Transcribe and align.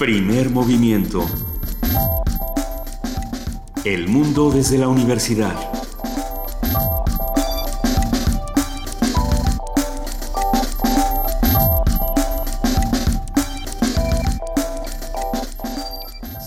Primer 0.00 0.48
movimiento. 0.48 1.26
El 3.84 4.08
mundo 4.08 4.50
desde 4.50 4.78
la 4.78 4.88
universidad. 4.88 5.54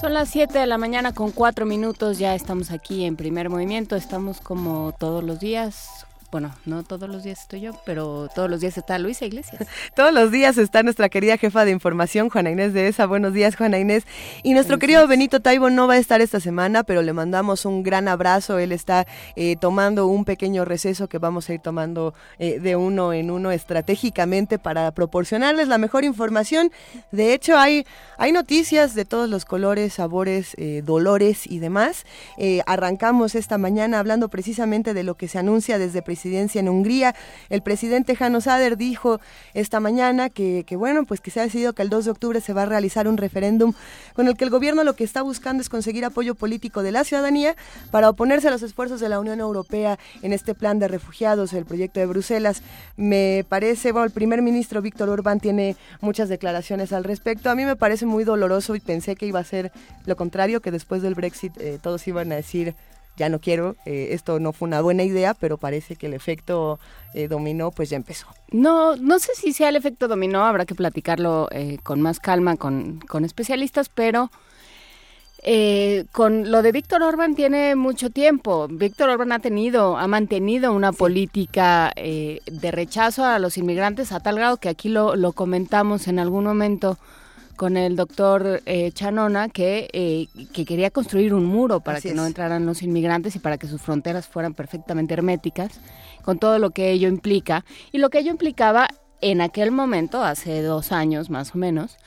Son 0.01 0.15
las 0.15 0.29
7 0.29 0.57
de 0.57 0.65
la 0.65 0.79
mañana 0.79 1.13
con 1.13 1.29
4 1.29 1.67
minutos, 1.67 2.17
ya 2.17 2.33
estamos 2.33 2.71
aquí 2.71 3.03
en 3.03 3.15
primer 3.15 3.51
movimiento, 3.51 3.95
estamos 3.95 4.41
como 4.41 4.95
todos 4.97 5.23
los 5.23 5.39
días 5.39 6.02
bueno, 6.33 6.51
no 6.65 6.81
todos 6.81 7.07
los 7.07 7.23
días 7.23 7.41
estoy 7.41 7.61
yo, 7.61 7.73
pero 7.85 8.27
todos 8.33 8.49
los 8.49 8.59
días 8.59 8.75
está 8.75 8.97
Luisa 8.97 9.23
Iglesias. 9.23 9.67
todos 9.95 10.11
los 10.11 10.31
días 10.31 10.57
está 10.57 10.81
nuestra 10.81 11.07
querida 11.07 11.37
jefa 11.37 11.63
de 11.63 11.69
información, 11.69 12.31
Juana 12.31 12.49
Inés 12.49 12.73
de 12.73 12.87
ESA. 12.87 13.05
Buenos 13.05 13.33
días, 13.33 13.55
Juana 13.55 13.77
Inés. 13.77 14.03
Y 14.41 14.55
nuestro 14.55 14.79
querido 14.79 15.07
Benito 15.07 15.41
Taibo 15.41 15.69
no 15.69 15.85
va 15.87 15.93
a 15.93 15.97
estar 15.97 16.21
esta 16.21 16.39
semana, 16.39 16.83
pero 16.85 17.03
le 17.03 17.13
mandamos 17.13 17.65
un 17.67 17.83
gran 17.83 18.07
abrazo. 18.07 18.57
Él 18.57 18.71
está 18.71 19.05
eh, 19.35 19.57
tomando 19.57 20.07
un 20.07 20.25
pequeño 20.25 20.65
receso 20.65 21.07
que 21.07 21.19
vamos 21.19 21.51
a 21.51 21.53
ir 21.53 21.59
tomando 21.59 22.15
eh, 22.39 22.59
de 22.59 22.75
uno 22.75 23.13
en 23.13 23.29
uno 23.29 23.51
estratégicamente 23.51 24.57
para 24.57 24.89
proporcionarles 24.89 25.67
la 25.67 25.77
mejor 25.77 26.03
información. 26.03 26.71
De 27.11 27.35
hecho, 27.35 27.59
hay, 27.59 27.85
hay 28.17 28.31
noticias 28.31 28.95
de 28.95 29.05
todos 29.05 29.29
los 29.29 29.45
colores, 29.45 29.93
sabores, 29.93 30.55
eh, 30.57 30.81
dolores 30.83 31.45
y 31.45 31.59
demás. 31.59 32.07
arrancamos 32.65 33.35
esta 33.35 33.59
mañana 33.59 33.99
hablando 33.99 34.29
precisamente 34.29 34.95
de 34.95 35.03
lo 35.03 35.13
que 35.13 35.27
se 35.27 35.37
anuncia 35.37 35.77
desde 35.77 36.01
en 36.25 36.69
Hungría. 36.69 37.15
El 37.49 37.61
presidente 37.61 38.15
Janos 38.15 38.47
Ader 38.47 38.77
dijo 38.77 39.19
esta 39.53 39.79
mañana 39.79 40.29
que, 40.29 40.65
bueno, 40.77 41.05
pues 41.05 41.19
que 41.19 41.31
se 41.31 41.39
ha 41.39 41.43
decidido 41.43 41.73
que 41.73 41.81
el 41.81 41.89
2 41.89 42.05
de 42.05 42.11
octubre 42.11 42.41
se 42.41 42.53
va 42.53 42.63
a 42.63 42.65
realizar 42.65 43.07
un 43.07 43.17
referéndum 43.17 43.73
con 44.13 44.27
el 44.27 44.37
que 44.37 44.43
el 44.45 44.49
gobierno 44.49 44.83
lo 44.83 44.95
que 44.95 45.03
está 45.03 45.21
buscando 45.21 45.61
es 45.61 45.69
conseguir 45.69 46.05
apoyo 46.05 46.35
político 46.35 46.83
de 46.83 46.91
la 46.91 47.03
ciudadanía 47.03 47.55
para 47.91 48.09
oponerse 48.09 48.47
a 48.47 48.51
los 48.51 48.61
esfuerzos 48.61 48.99
de 48.99 49.09
la 49.09 49.19
Unión 49.19 49.39
Europea 49.39 49.99
en 50.21 50.33
este 50.33 50.55
plan 50.55 50.79
de 50.79 50.87
refugiados, 50.87 51.53
el 51.53 51.65
proyecto 51.65 51.99
de 51.99 52.05
Bruselas. 52.05 52.61
Me 52.95 53.45
parece, 53.47 53.91
bueno, 53.91 54.05
el 54.05 54.11
primer 54.11 54.41
ministro 54.41 54.81
Víctor 54.81 55.09
Orbán 55.09 55.39
tiene 55.39 55.75
muchas 56.01 56.29
declaraciones 56.29 56.93
al 56.93 57.03
respecto. 57.03 57.49
A 57.49 57.55
mí 57.55 57.65
me 57.65 57.75
parece 57.75 58.05
muy 58.05 58.23
doloroso 58.23 58.75
y 58.75 58.79
pensé 58.79 59.15
que 59.15 59.25
iba 59.25 59.39
a 59.39 59.43
ser 59.43 59.71
lo 60.05 60.15
contrario, 60.15 60.61
que 60.61 60.71
después 60.71 61.01
del 61.01 61.15
Brexit 61.15 61.57
eh, 61.57 61.79
todos 61.81 62.07
iban 62.07 62.31
a 62.31 62.35
decir 62.35 62.75
ya 63.15 63.29
no 63.29 63.39
quiero, 63.39 63.75
eh, 63.85 64.09
esto 64.11 64.39
no 64.39 64.53
fue 64.53 64.67
una 64.67 64.81
buena 64.81 65.03
idea, 65.03 65.33
pero 65.33 65.57
parece 65.57 65.95
que 65.95 66.07
el 66.07 66.13
efecto 66.13 66.79
eh, 67.13 67.27
dominó 67.27 67.71
pues 67.71 67.89
ya 67.89 67.97
empezó. 67.97 68.27
No, 68.51 68.95
no 68.95 69.19
sé 69.19 69.33
si 69.35 69.53
sea 69.53 69.69
el 69.69 69.75
efecto 69.75 70.07
dominó, 70.07 70.43
habrá 70.43 70.65
que 70.65 70.75
platicarlo 70.75 71.47
eh, 71.51 71.77
con 71.83 72.01
más 72.01 72.19
calma 72.19 72.57
con, 72.57 72.99
con 73.01 73.25
especialistas, 73.25 73.89
pero 73.89 74.31
con 76.13 76.51
lo 76.51 76.61
de 76.61 76.71
Víctor 76.71 77.03
Orban 77.03 77.35
tiene 77.35 77.75
mucho 77.75 78.09
tiempo. 78.09 78.69
Víctor 78.69 79.09
Orban 79.09 79.33
ha 79.33 79.39
tenido, 79.39 79.97
ha 79.97 80.07
mantenido 80.07 80.71
una 80.71 80.93
política 80.93 81.91
de 81.97 82.71
rechazo 82.71 83.25
a 83.25 83.39
los 83.39 83.57
inmigrantes 83.57 84.13
a 84.13 84.21
tal 84.21 84.37
grado 84.37 84.55
que 84.55 84.69
aquí 84.69 84.87
lo, 84.87 85.17
lo 85.17 85.33
comentamos 85.33 86.07
en 86.07 86.19
algún 86.19 86.45
momento 86.45 86.97
con 87.55 87.77
el 87.77 87.95
doctor 87.95 88.61
eh, 88.65 88.91
Chanona 88.91 89.49
que, 89.49 89.89
eh, 89.93 90.27
que 90.53 90.65
quería 90.65 90.91
construir 90.91 91.33
un 91.33 91.45
muro 91.45 91.79
para 91.79 92.01
que 92.01 92.13
no 92.13 92.25
entraran 92.25 92.65
los 92.65 92.81
inmigrantes 92.83 93.35
y 93.35 93.39
para 93.39 93.57
que 93.57 93.67
sus 93.67 93.81
fronteras 93.81 94.27
fueran 94.27 94.53
perfectamente 94.53 95.13
herméticas, 95.13 95.79
con 96.23 96.39
todo 96.39 96.59
lo 96.59 96.71
que 96.71 96.91
ello 96.91 97.07
implica. 97.07 97.65
Y 97.91 97.99
lo 97.99 98.09
que 98.09 98.19
ello 98.19 98.31
implicaba 98.31 98.87
en 99.21 99.41
aquel 99.41 99.71
momento, 99.71 100.23
hace 100.23 100.61
dos 100.61 100.91
años 100.91 101.29
más 101.29 101.55
o 101.55 101.57
menos, 101.57 101.97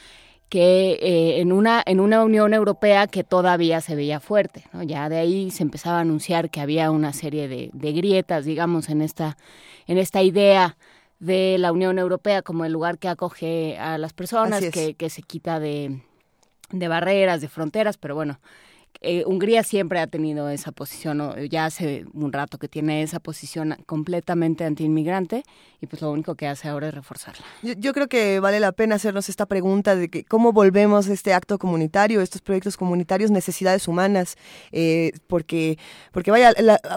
que 0.48 0.92
eh, 1.02 1.40
en, 1.40 1.52
una, 1.52 1.82
en 1.86 1.98
una 1.98 2.22
Unión 2.22 2.54
Europea 2.54 3.06
que 3.06 3.24
todavía 3.24 3.80
se 3.80 3.96
veía 3.96 4.20
fuerte. 4.20 4.64
¿no? 4.72 4.82
Ya 4.82 5.08
de 5.08 5.18
ahí 5.18 5.50
se 5.50 5.62
empezaba 5.62 5.98
a 5.98 6.02
anunciar 6.02 6.50
que 6.50 6.60
había 6.60 6.90
una 6.90 7.12
serie 7.12 7.48
de, 7.48 7.70
de 7.72 7.92
grietas, 7.92 8.44
digamos, 8.44 8.88
en 8.88 9.02
esta, 9.02 9.36
en 9.86 9.98
esta 9.98 10.22
idea 10.22 10.76
de 11.18 11.56
la 11.58 11.72
Unión 11.72 11.98
Europea 11.98 12.42
como 12.42 12.64
el 12.64 12.72
lugar 12.72 12.98
que 12.98 13.08
acoge 13.08 13.78
a 13.78 13.98
las 13.98 14.12
personas, 14.12 14.62
que, 14.70 14.94
que, 14.94 15.10
se 15.10 15.22
quita 15.22 15.58
de, 15.60 16.02
de 16.70 16.88
barreras, 16.88 17.40
de 17.40 17.48
fronteras, 17.48 17.96
pero 17.96 18.14
bueno, 18.14 18.40
eh, 19.00 19.24
Hungría 19.26 19.62
siempre 19.62 20.00
ha 20.00 20.06
tenido 20.06 20.48
esa 20.48 20.72
posición, 20.72 21.34
ya 21.48 21.66
hace 21.66 22.04
un 22.12 22.32
rato 22.32 22.58
que 22.58 22.68
tiene 22.68 23.02
esa 23.02 23.20
posición 23.20 23.76
completamente 23.86 24.64
antiinmigrante 24.64 25.44
y 25.80 25.86
pues 25.86 26.02
lo 26.02 26.10
único 26.10 26.34
que 26.34 26.46
hace 26.46 26.68
ahora 26.68 26.88
es 26.88 26.94
reforzarla. 26.94 27.44
Yo, 27.62 27.92
creo 27.92 28.08
que 28.08 28.40
vale 28.40 28.60
la 28.60 28.72
pena 28.72 28.94
hacernos 28.94 29.28
esta 29.28 29.46
pregunta 29.46 29.94
de 29.94 30.08
que 30.08 30.24
cómo 30.24 30.52
volvemos 30.52 31.08
este 31.08 31.34
acto 31.34 31.58
comunitario, 31.58 32.20
estos 32.20 32.40
proyectos 32.40 32.76
comunitarios, 32.76 33.30
necesidades 33.30 33.88
humanas, 33.88 34.36
eh, 34.72 35.12
porque, 35.26 35.78
porque 36.12 36.30
vaya, 36.30 36.52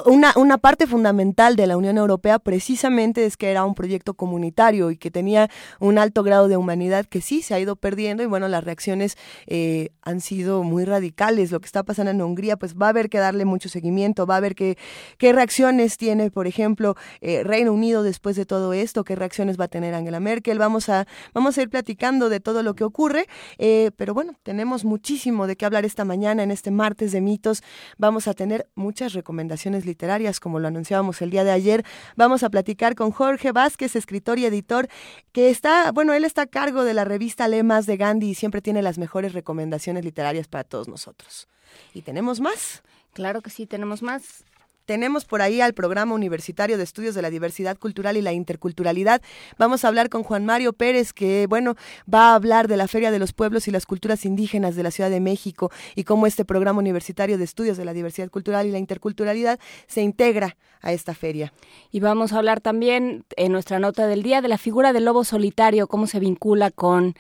una, 0.06 0.34
una 0.36 0.58
parte 0.58 0.88
fundamental 0.88 1.56
de 1.56 1.68
la 1.68 1.78
Unión 1.78 1.98
Europea 1.98 2.40
precisamente 2.40 3.26
es 3.26 3.38
que 3.38 3.52
era 3.52 3.66
un 3.66 3.76
proyecto 3.76 4.14
comunitario 4.14 4.92
y 4.92 4.98
que 4.98 5.12
tenía 5.12 5.50
un 5.80 5.98
alto 5.98 6.24
grado 6.24 6.48
de 6.48 6.58
humanidad 6.58 7.06
que 7.06 7.22
sí 7.22 7.42
se 7.42 7.54
ha 7.54 7.60
ido 7.60 7.76
perdiendo 7.76 8.24
y 8.24 8.28
bueno, 8.28 8.48
las 8.48 8.64
reacciones 8.64 9.18
eh, 9.48 9.90
han 10.02 10.22
sido 10.22 10.64
muy 10.64 10.86
radicales. 10.86 11.52
Lo 11.52 11.60
que 11.60 11.66
está 11.66 11.84
pasando 11.90 12.12
en 12.12 12.22
Hungría, 12.22 12.56
pues 12.56 12.76
va 12.76 12.86
a 12.86 12.90
haber 12.90 13.10
que 13.10 13.18
darle 13.18 13.46
mucho 13.46 13.68
seguimiento, 13.68 14.28
va 14.28 14.36
a 14.36 14.40
ver 14.40 14.54
qué, 14.54 14.78
qué 15.18 15.34
reacciones 15.34 15.98
tiene, 15.98 16.30
por 16.30 16.46
ejemplo, 16.46 16.96
eh, 17.20 17.42
Reino 17.44 17.74
Unido 17.74 18.04
después 18.04 18.36
de 18.36 18.46
todo 18.46 18.74
esto, 18.74 19.04
qué 19.04 19.16
reacciones 19.16 19.60
va 19.60 19.64
a 19.64 19.68
tener 19.70 19.96
Angela 19.96 20.20
Merkel. 20.20 20.60
Vamos 20.60 20.88
a, 20.88 21.08
vamos 21.34 21.58
a 21.58 21.64
ir 21.64 21.70
platicando 21.72 22.30
de 22.30 22.40
todo 22.40 22.62
lo 22.62 22.76
que 22.76 22.84
ocurre, 22.84 23.26
eh, 23.58 23.90
pero 23.98 24.14
bueno, 24.14 24.34
tenemos 24.44 24.86
muchísimo 24.86 25.48
de 25.48 25.56
qué 25.56 25.66
hablar 25.66 25.84
esta 25.84 26.06
mañana, 26.06 26.44
en 26.44 26.52
este 26.52 26.70
martes 26.70 27.12
de 27.12 27.22
mitos. 27.22 27.64
Vamos 27.98 28.28
a 28.28 28.36
tener 28.36 28.70
muchas 28.76 29.14
recomendaciones 29.14 29.88
literarias, 29.88 30.40
como 30.40 30.60
lo 30.60 30.68
anunciábamos 30.68 31.24
el 31.24 31.32
día 31.32 31.44
de 31.44 31.50
ayer. 31.50 31.84
Vamos 32.16 32.44
a 32.44 32.52
platicar 32.52 32.94
con 32.94 33.10
Jorge 33.10 33.52
Vázquez, 33.52 33.96
escritor 33.96 34.38
y 34.38 34.46
editor, 34.46 34.88
que 35.32 35.50
está, 35.50 35.92
bueno, 35.92 36.14
él 36.14 36.24
está 36.24 36.44
a 36.44 36.46
cargo 36.46 36.84
de 36.84 36.94
la 36.94 37.04
revista 37.04 37.48
Lemas 37.48 37.88
de 37.88 37.98
Gandhi 37.98 38.30
y 38.30 38.36
siempre 38.36 38.62
tiene 38.62 38.84
las 38.84 39.00
mejores 39.00 39.34
recomendaciones 39.34 40.06
literarias 40.06 40.48
para 40.48 40.64
todos 40.66 40.88
nosotros. 40.88 41.48
¿Y 41.94 42.02
tenemos 42.02 42.40
más? 42.40 42.84
Claro 43.14 43.42
que 43.42 43.50
sí, 43.50 43.66
tenemos 43.66 44.02
más. 44.02 44.44
Tenemos 44.90 45.24
por 45.24 45.44
ahí 45.44 45.62
al 45.62 45.76
Programa 45.76 46.16
Universitario 46.16 46.76
de 46.76 46.84
Estudios 46.84 47.14
de 47.14 47.22
la 47.22 47.30
Diversidad 47.30 47.78
Cultural 47.78 48.18
y 48.18 48.24
la 48.24 48.34
Interculturalidad. 48.34 49.22
Vamos 49.60 49.86
a 49.86 49.88
hablar 49.88 50.10
con 50.10 50.24
Juan 50.24 50.48
Mario 50.48 50.74
Pérez, 50.74 51.14
que, 51.14 51.46
bueno, 51.46 51.76
va 52.12 52.32
a 52.32 52.34
hablar 52.34 52.68
de 52.68 52.76
la 52.76 52.88
Feria 52.88 53.12
de 53.12 53.20
los 53.20 53.32
Pueblos 53.32 53.68
y 53.68 53.72
las 53.72 53.86
Culturas 53.86 54.26
Indígenas 54.26 54.76
de 54.76 54.82
la 54.82 54.90
Ciudad 54.90 55.12
de 55.12 55.20
México 55.20 55.70
y 55.94 56.06
cómo 56.06 56.26
este 56.26 56.44
Programa 56.44 56.80
Universitario 56.80 57.38
de 57.38 57.44
Estudios 57.44 57.78
de 57.78 57.86
la 57.86 57.94
Diversidad 57.94 58.32
Cultural 58.32 58.66
y 58.66 58.72
la 58.72 58.80
Interculturalidad 58.80 59.60
se 59.86 60.02
integra 60.02 60.58
a 60.82 60.92
esta 60.92 61.14
feria. 61.14 61.54
Y 61.92 62.00
vamos 62.00 62.34
a 62.34 62.40
hablar 62.40 62.60
también 62.60 63.26
en 63.36 63.52
nuestra 63.52 63.78
nota 63.78 64.08
del 64.08 64.24
día 64.24 64.42
de 64.42 64.48
la 64.48 64.58
figura 64.58 64.92
del 64.92 65.06
lobo 65.06 65.24
solitario, 65.24 65.86
cómo 65.86 66.08
se 66.08 66.20
vincula 66.20 66.72
con 66.72 67.14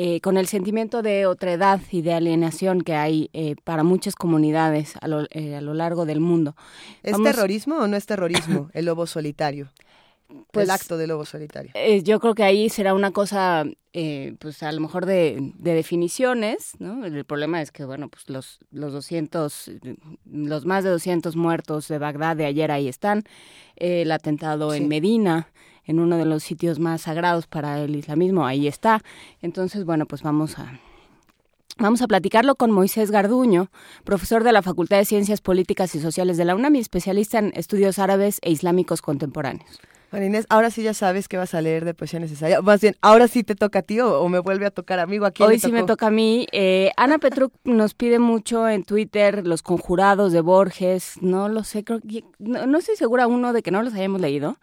eh, 0.00 0.20
con 0.20 0.36
el 0.36 0.46
sentimiento 0.46 1.02
de 1.02 1.26
otredad 1.26 1.80
y 1.90 2.02
de 2.02 2.14
alienación 2.14 2.82
que 2.82 2.94
hay 2.94 3.30
eh, 3.32 3.56
para 3.64 3.82
muchas 3.82 4.14
comunidades 4.14 4.94
a 5.00 5.08
lo, 5.08 5.26
eh, 5.30 5.56
a 5.56 5.60
lo, 5.60 5.74
largo 5.74 6.06
del 6.06 6.20
mundo. 6.20 6.54
¿Es 7.02 7.20
terrorismo 7.20 7.78
o 7.78 7.88
no 7.88 7.96
es 7.96 8.06
terrorismo 8.06 8.70
el 8.74 8.84
lobo 8.84 9.08
solitario? 9.08 9.72
Pues, 10.52 10.64
el 10.64 10.70
acto 10.70 10.98
del 10.98 11.08
lobo 11.08 11.24
solitario. 11.24 11.72
yo 12.02 12.20
creo 12.20 12.34
que 12.34 12.42
ahí 12.42 12.68
será 12.68 12.92
una 12.92 13.12
cosa, 13.12 13.64
pues 14.38 14.62
a 14.62 14.70
lo 14.72 14.80
mejor 14.82 15.06
de, 15.06 15.54
de, 15.56 15.72
definiciones, 15.72 16.72
¿no? 16.78 17.06
El 17.06 17.24
problema 17.24 17.62
es 17.62 17.72
que, 17.72 17.86
bueno, 17.86 18.10
pues 18.10 18.28
los, 18.28 18.58
los 18.70 18.92
200, 18.92 19.70
los 20.30 20.66
más 20.66 20.84
de 20.84 20.90
200 20.90 21.34
muertos 21.34 21.88
de 21.88 21.96
Bagdad 21.96 22.36
de 22.36 22.44
ayer 22.44 22.70
ahí 22.70 22.88
están, 22.88 23.24
el 23.76 24.12
atentado 24.12 24.74
en 24.74 24.86
Medina, 24.86 25.48
en 25.88 25.98
uno 25.98 26.16
de 26.16 26.26
los 26.26 26.44
sitios 26.44 26.78
más 26.78 27.02
sagrados 27.02 27.48
para 27.48 27.80
el 27.80 27.96
islamismo, 27.96 28.46
ahí 28.46 28.68
está. 28.68 29.00
Entonces, 29.42 29.84
bueno, 29.84 30.06
pues 30.06 30.22
vamos 30.22 30.58
a, 30.60 30.78
Vamos 31.80 32.02
a 32.02 32.08
platicarlo 32.08 32.56
con 32.56 32.72
Moisés 32.72 33.12
Garduño, 33.12 33.70
profesor 34.02 34.42
de 34.42 34.50
la 34.50 34.62
Facultad 34.62 34.98
de 34.98 35.04
Ciencias 35.04 35.40
Políticas 35.40 35.94
y 35.94 36.00
Sociales 36.00 36.36
de 36.36 36.44
la 36.44 36.56
UNAM 36.56 36.74
y 36.74 36.80
especialista 36.80 37.38
en 37.38 37.52
estudios 37.54 38.00
árabes 38.00 38.40
e 38.42 38.50
islámicos 38.50 39.00
contemporáneos. 39.00 39.80
Juan 40.10 40.24
Inés, 40.24 40.46
ahora 40.48 40.70
sí 40.70 40.82
ya 40.82 40.92
sabes 40.92 41.28
que 41.28 41.36
vas 41.36 41.54
a 41.54 41.60
leer 41.60 41.84
de 41.84 41.94
poesía 41.94 42.18
necesaria. 42.18 42.60
Más 42.62 42.80
bien, 42.80 42.96
ahora 43.00 43.28
sí 43.28 43.44
te 43.44 43.54
toca 43.54 43.80
a 43.80 43.82
ti 43.82 44.00
o, 44.00 44.28
me 44.28 44.40
vuelve 44.40 44.66
a 44.66 44.72
tocar 44.72 44.98
amigo 44.98 45.24
aquí. 45.24 45.44
Hoy 45.44 45.60
sí 45.60 45.70
me 45.70 45.84
toca 45.84 46.08
a 46.08 46.10
mí. 46.10 46.48
Eh, 46.50 46.90
Ana 46.96 47.18
Petruc 47.18 47.52
nos 47.62 47.94
pide 47.94 48.18
mucho 48.18 48.68
en 48.68 48.82
Twitter 48.82 49.46
los 49.46 49.62
conjurados 49.62 50.32
de 50.32 50.40
Borges. 50.40 51.14
No 51.20 51.48
lo 51.48 51.62
sé, 51.62 51.84
creo 51.84 52.00
no, 52.38 52.66
no 52.66 52.78
estoy 52.78 52.96
segura 52.96 53.28
uno 53.28 53.52
de 53.52 53.62
que 53.62 53.70
no 53.70 53.82
los 53.84 53.94
hayamos 53.94 54.20
leído. 54.20 54.56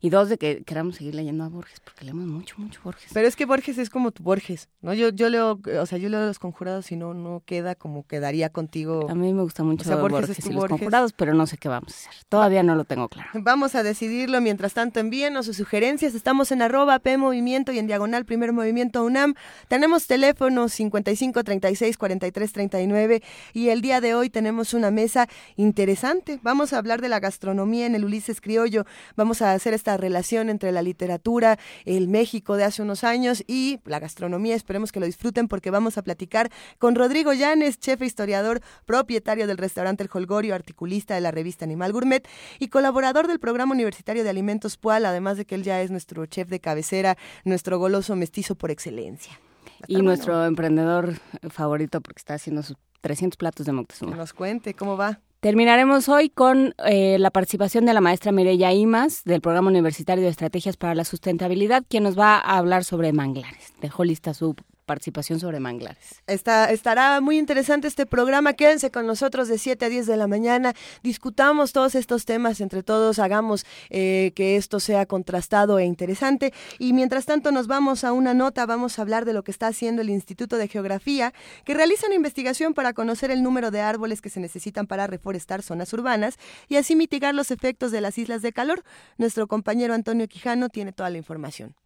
Y 0.00 0.10
dos 0.10 0.28
de 0.28 0.38
que 0.38 0.62
queramos 0.64 0.96
seguir 0.96 1.14
leyendo 1.14 1.44
a 1.44 1.48
Borges, 1.48 1.80
porque 1.80 2.04
leemos 2.04 2.26
mucho, 2.26 2.54
mucho 2.58 2.80
Borges. 2.82 3.10
Pero 3.12 3.28
es 3.28 3.36
que 3.36 3.44
Borges 3.44 3.78
es 3.78 3.90
como 3.90 4.12
tu 4.12 4.22
Borges, 4.22 4.68
¿no? 4.80 4.94
Yo, 4.94 5.10
yo 5.10 5.28
leo, 5.28 5.60
o 5.80 5.86
sea, 5.86 5.98
yo 5.98 6.08
leo 6.08 6.24
Los 6.26 6.38
Conjurados 6.38 6.90
y 6.90 6.96
no, 6.96 7.12
no 7.12 7.42
queda 7.44 7.74
como 7.74 8.06
quedaría 8.06 8.48
contigo. 8.48 9.06
A 9.10 9.14
mí 9.14 9.32
me 9.32 9.42
gusta 9.42 9.62
mucho 9.62 9.84
Borges, 9.98 10.46
y 10.46 10.52
Los 10.52 10.66
Conjurados, 10.66 11.12
pero 11.12 11.34
no 11.34 11.46
sé 11.46 11.58
qué 11.58 11.68
vamos 11.68 11.92
a 11.92 11.96
hacer. 11.96 12.24
Todavía 12.28 12.62
no 12.62 12.74
lo 12.74 12.84
tengo 12.84 13.08
claro. 13.08 13.28
Vamos 13.34 13.74
a 13.74 13.82
decidirlo. 13.82 14.40
Mientras 14.40 14.74
tanto, 14.74 15.00
envíenos 15.00 15.46
sus 15.46 15.56
sugerencias. 15.56 16.14
Estamos 16.14 16.50
en 16.52 16.62
arroba 16.62 16.98
P 16.98 17.16
Movimiento 17.18 17.72
y 17.72 17.78
en 17.78 17.86
diagonal 17.86 18.24
Primer 18.24 18.52
Movimiento 18.52 19.04
UNAM. 19.04 19.34
Tenemos 19.68 20.06
teléfonos 20.06 20.72
55 20.72 21.44
36 21.44 21.98
43 21.98 22.52
39 22.52 23.22
y 23.52 23.68
el 23.68 23.82
día 23.82 24.00
de 24.00 24.14
hoy 24.14 24.30
tenemos 24.30 24.74
una 24.74 24.90
mesa 24.90 25.28
interesante. 25.56 26.40
Vamos 26.42 26.72
a 26.72 26.78
hablar 26.78 27.00
de 27.00 27.08
la 27.08 27.20
gastronomía 27.20 27.86
en 27.86 27.94
el 27.94 28.04
Ulises 28.04 28.40
Criollo. 28.40 28.86
Vamos 29.16 29.42
a 29.42 29.52
hacer 29.52 29.74
esta 29.74 29.89
relación 29.96 30.50
entre 30.50 30.72
la 30.72 30.82
literatura, 30.82 31.58
el 31.84 32.08
México 32.08 32.56
de 32.56 32.64
hace 32.64 32.82
unos 32.82 33.04
años 33.04 33.44
y 33.46 33.80
la 33.84 33.98
gastronomía. 33.98 34.54
Esperemos 34.54 34.92
que 34.92 35.00
lo 35.00 35.06
disfruten 35.06 35.48
porque 35.48 35.70
vamos 35.70 35.98
a 35.98 36.02
platicar 36.02 36.50
con 36.78 36.94
Rodrigo 36.94 37.32
Llanes, 37.32 37.78
chef 37.78 38.02
e 38.02 38.06
historiador, 38.06 38.60
propietario 38.86 39.46
del 39.46 39.58
restaurante 39.58 40.04
El 40.04 40.10
Holgorio, 40.12 40.54
articulista 40.54 41.14
de 41.14 41.20
la 41.20 41.30
revista 41.30 41.64
Animal 41.64 41.92
Gourmet 41.92 42.26
y 42.58 42.68
colaborador 42.68 43.26
del 43.26 43.40
programa 43.40 43.72
universitario 43.72 44.24
de 44.24 44.30
alimentos 44.30 44.76
Pual, 44.76 45.04
además 45.06 45.36
de 45.36 45.44
que 45.44 45.54
él 45.54 45.62
ya 45.62 45.82
es 45.82 45.90
nuestro 45.90 46.26
chef 46.26 46.48
de 46.48 46.60
cabecera, 46.60 47.16
nuestro 47.44 47.78
goloso 47.78 48.16
mestizo 48.16 48.54
por 48.54 48.70
excelencia. 48.70 49.38
Y 49.86 50.02
nuestro 50.02 50.44
emprendedor 50.44 51.14
favorito 51.48 52.00
porque 52.00 52.18
está 52.18 52.34
haciendo 52.34 52.62
sus 52.62 52.76
300 53.00 53.36
platos 53.36 53.66
de 53.66 53.72
Moctezuma. 53.72 54.12
Que 54.12 54.18
nos 54.18 54.32
cuente 54.32 54.74
cómo 54.74 54.96
va. 54.96 55.20
Terminaremos 55.40 56.10
hoy 56.10 56.28
con 56.28 56.74
eh, 56.84 57.18
la 57.18 57.30
participación 57.30 57.86
de 57.86 57.94
la 57.94 58.02
maestra 58.02 58.30
Mireya 58.30 58.74
Imas 58.74 59.24
del 59.24 59.40
Programa 59.40 59.70
Universitario 59.70 60.22
de 60.22 60.28
Estrategias 60.28 60.76
para 60.76 60.94
la 60.94 61.04
Sustentabilidad, 61.04 61.82
quien 61.88 62.02
nos 62.02 62.18
va 62.18 62.36
a 62.36 62.58
hablar 62.58 62.84
sobre 62.84 63.14
manglares. 63.14 63.72
Dejó 63.80 64.04
lista 64.04 64.34
su 64.34 64.54
participación 64.90 65.38
sobre 65.38 65.60
manglares. 65.60 66.20
Está, 66.26 66.72
estará 66.72 67.20
muy 67.20 67.38
interesante 67.38 67.86
este 67.86 68.06
programa. 68.06 68.54
Quédense 68.54 68.90
con 68.90 69.06
nosotros 69.06 69.46
de 69.46 69.56
7 69.56 69.84
a 69.84 69.88
10 69.88 70.08
de 70.08 70.16
la 70.16 70.26
mañana. 70.26 70.74
Discutamos 71.04 71.72
todos 71.72 71.94
estos 71.94 72.24
temas 72.24 72.60
entre 72.60 72.82
todos. 72.82 73.20
Hagamos 73.20 73.64
eh, 73.90 74.32
que 74.34 74.56
esto 74.56 74.80
sea 74.80 75.06
contrastado 75.06 75.78
e 75.78 75.84
interesante. 75.84 76.52
Y 76.80 76.92
mientras 76.92 77.24
tanto 77.24 77.52
nos 77.52 77.68
vamos 77.68 78.02
a 78.02 78.12
una 78.12 78.34
nota. 78.34 78.66
Vamos 78.66 78.98
a 78.98 79.02
hablar 79.02 79.24
de 79.24 79.32
lo 79.32 79.44
que 79.44 79.52
está 79.52 79.68
haciendo 79.68 80.02
el 80.02 80.10
Instituto 80.10 80.56
de 80.56 80.66
Geografía, 80.66 81.32
que 81.64 81.74
realiza 81.74 82.08
una 82.08 82.16
investigación 82.16 82.74
para 82.74 82.92
conocer 82.92 83.30
el 83.30 83.44
número 83.44 83.70
de 83.70 83.82
árboles 83.82 84.20
que 84.20 84.28
se 84.28 84.40
necesitan 84.40 84.88
para 84.88 85.06
reforestar 85.06 85.62
zonas 85.62 85.92
urbanas 85.92 86.36
y 86.66 86.78
así 86.78 86.96
mitigar 86.96 87.32
los 87.32 87.52
efectos 87.52 87.92
de 87.92 88.00
las 88.00 88.18
islas 88.18 88.42
de 88.42 88.52
calor. 88.52 88.82
Nuestro 89.18 89.46
compañero 89.46 89.94
Antonio 89.94 90.26
Quijano 90.26 90.68
tiene 90.68 90.90
toda 90.90 91.10
la 91.10 91.18
información. 91.18 91.76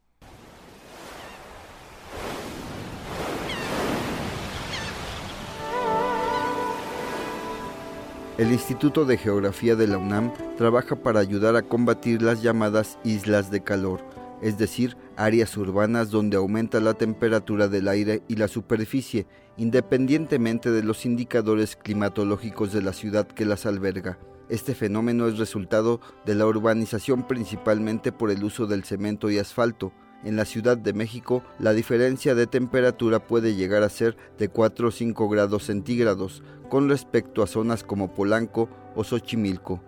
El 8.36 8.50
Instituto 8.50 9.04
de 9.04 9.16
Geografía 9.16 9.76
de 9.76 9.86
la 9.86 9.96
UNAM 9.96 10.32
trabaja 10.56 10.96
para 10.96 11.20
ayudar 11.20 11.54
a 11.54 11.62
combatir 11.62 12.20
las 12.20 12.42
llamadas 12.42 12.98
islas 13.04 13.52
de 13.52 13.62
calor, 13.62 14.00
es 14.42 14.58
decir, 14.58 14.96
áreas 15.14 15.56
urbanas 15.56 16.10
donde 16.10 16.36
aumenta 16.36 16.80
la 16.80 16.94
temperatura 16.94 17.68
del 17.68 17.86
aire 17.86 18.24
y 18.26 18.34
la 18.34 18.48
superficie, 18.48 19.28
independientemente 19.56 20.72
de 20.72 20.82
los 20.82 21.06
indicadores 21.06 21.76
climatológicos 21.76 22.72
de 22.72 22.82
la 22.82 22.92
ciudad 22.92 23.28
que 23.28 23.44
las 23.44 23.66
alberga. 23.66 24.18
Este 24.48 24.74
fenómeno 24.74 25.28
es 25.28 25.38
resultado 25.38 26.00
de 26.26 26.34
la 26.34 26.46
urbanización 26.46 27.28
principalmente 27.28 28.10
por 28.10 28.32
el 28.32 28.42
uso 28.42 28.66
del 28.66 28.82
cemento 28.82 29.30
y 29.30 29.38
asfalto, 29.38 29.92
en 30.24 30.36
la 30.36 30.44
Ciudad 30.44 30.76
de 30.76 30.92
México, 30.92 31.42
la 31.58 31.72
diferencia 31.72 32.34
de 32.34 32.46
temperatura 32.46 33.26
puede 33.26 33.54
llegar 33.54 33.82
a 33.82 33.88
ser 33.88 34.16
de 34.38 34.48
4 34.48 34.88
o 34.88 34.90
5 34.90 35.28
grados 35.28 35.64
centígrados 35.64 36.42
con 36.68 36.88
respecto 36.88 37.42
a 37.42 37.46
zonas 37.46 37.84
como 37.84 38.14
Polanco 38.14 38.68
o 38.94 39.04
Xochimilco. 39.04 39.80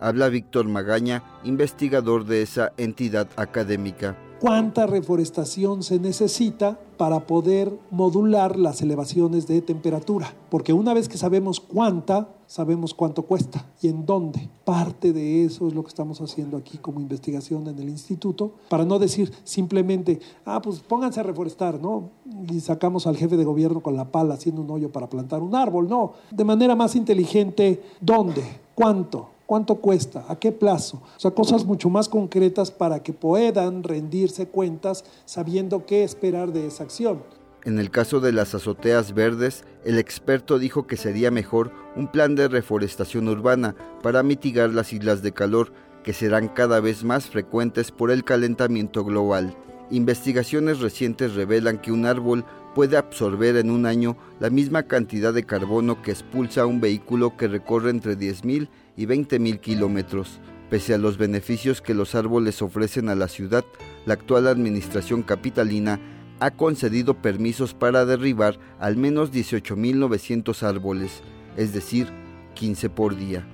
Habla 0.00 0.28
Víctor 0.28 0.68
Magaña, 0.68 1.22
investigador 1.44 2.26
de 2.26 2.42
esa 2.42 2.72
entidad 2.76 3.28
académica 3.36 4.16
cuánta 4.40 4.86
reforestación 4.86 5.82
se 5.82 5.98
necesita 5.98 6.78
para 6.96 7.26
poder 7.26 7.78
modular 7.90 8.58
las 8.58 8.80
elevaciones 8.82 9.46
de 9.46 9.60
temperatura. 9.60 10.34
Porque 10.50 10.72
una 10.72 10.94
vez 10.94 11.08
que 11.08 11.18
sabemos 11.18 11.60
cuánta, 11.60 12.28
sabemos 12.46 12.94
cuánto 12.94 13.22
cuesta 13.22 13.66
y 13.82 13.88
en 13.88 14.06
dónde. 14.06 14.48
Parte 14.64 15.12
de 15.12 15.44
eso 15.44 15.68
es 15.68 15.74
lo 15.74 15.82
que 15.82 15.88
estamos 15.88 16.20
haciendo 16.20 16.56
aquí 16.56 16.78
como 16.78 17.00
investigación 17.00 17.66
en 17.66 17.78
el 17.78 17.88
instituto, 17.88 18.52
para 18.68 18.84
no 18.84 18.98
decir 18.98 19.32
simplemente, 19.44 20.20
ah, 20.44 20.60
pues 20.62 20.80
pónganse 20.80 21.20
a 21.20 21.24
reforestar, 21.24 21.80
¿no? 21.80 22.10
Y 22.50 22.60
sacamos 22.60 23.06
al 23.06 23.16
jefe 23.16 23.36
de 23.36 23.44
gobierno 23.44 23.82
con 23.82 23.96
la 23.96 24.10
pala 24.10 24.34
haciendo 24.34 24.62
un 24.62 24.70
hoyo 24.70 24.90
para 24.90 25.08
plantar 25.08 25.42
un 25.42 25.54
árbol, 25.54 25.88
no. 25.88 26.12
De 26.30 26.44
manera 26.44 26.74
más 26.74 26.96
inteligente, 26.96 27.82
¿dónde? 28.00 28.42
¿Cuánto? 28.74 29.35
¿Cuánto 29.46 29.76
cuesta? 29.76 30.24
¿A 30.28 30.36
qué 30.40 30.50
plazo? 30.50 31.02
O 31.16 31.20
sea, 31.20 31.30
cosas 31.30 31.64
mucho 31.64 31.88
más 31.88 32.08
concretas 32.08 32.72
para 32.72 33.02
que 33.04 33.12
puedan 33.12 33.84
rendirse 33.84 34.48
cuentas 34.48 35.04
sabiendo 35.24 35.86
qué 35.86 36.02
esperar 36.02 36.52
de 36.52 36.66
esa 36.66 36.82
acción. 36.82 37.22
En 37.64 37.78
el 37.78 37.90
caso 37.90 38.20
de 38.20 38.32
las 38.32 38.54
azoteas 38.54 39.14
verdes, 39.14 39.64
el 39.84 39.98
experto 39.98 40.58
dijo 40.58 40.88
que 40.88 40.96
sería 40.96 41.30
mejor 41.30 41.70
un 41.94 42.08
plan 42.08 42.34
de 42.34 42.48
reforestación 42.48 43.28
urbana 43.28 43.76
para 44.02 44.24
mitigar 44.24 44.70
las 44.70 44.92
islas 44.92 45.22
de 45.22 45.32
calor 45.32 45.72
que 46.02 46.12
serán 46.12 46.48
cada 46.48 46.80
vez 46.80 47.04
más 47.04 47.26
frecuentes 47.26 47.92
por 47.92 48.10
el 48.10 48.24
calentamiento 48.24 49.04
global. 49.04 49.56
Investigaciones 49.90 50.80
recientes 50.80 51.34
revelan 51.34 51.78
que 51.78 51.92
un 51.92 52.06
árbol 52.06 52.44
puede 52.74 52.96
absorber 52.96 53.56
en 53.56 53.70
un 53.70 53.86
año 53.86 54.16
la 54.40 54.50
misma 54.50 54.84
cantidad 54.84 55.32
de 55.32 55.44
carbono 55.44 56.02
que 56.02 56.10
expulsa 56.10 56.66
un 56.66 56.80
vehículo 56.80 57.36
que 57.36 57.48
recorre 57.48 57.90
entre 57.90 58.18
10.000 58.18 58.68
y 58.96 59.06
20.000 59.06 59.60
kilómetros. 59.60 60.40
Pese 60.70 60.94
a 60.94 60.98
los 60.98 61.16
beneficios 61.16 61.80
que 61.80 61.94
los 61.94 62.14
árboles 62.14 62.60
ofrecen 62.62 63.08
a 63.08 63.14
la 63.14 63.28
ciudad, 63.28 63.64
la 64.04 64.14
actual 64.14 64.48
administración 64.48 65.22
capitalina 65.22 66.00
ha 66.40 66.50
concedido 66.50 67.14
permisos 67.14 67.72
para 67.72 68.04
derribar 68.04 68.58
al 68.78 68.96
menos 68.96 69.32
18.900 69.32 70.62
árboles, 70.62 71.22
es 71.56 71.72
decir, 71.72 72.08
15 72.54 72.90
por 72.90 73.16
día. 73.16 73.46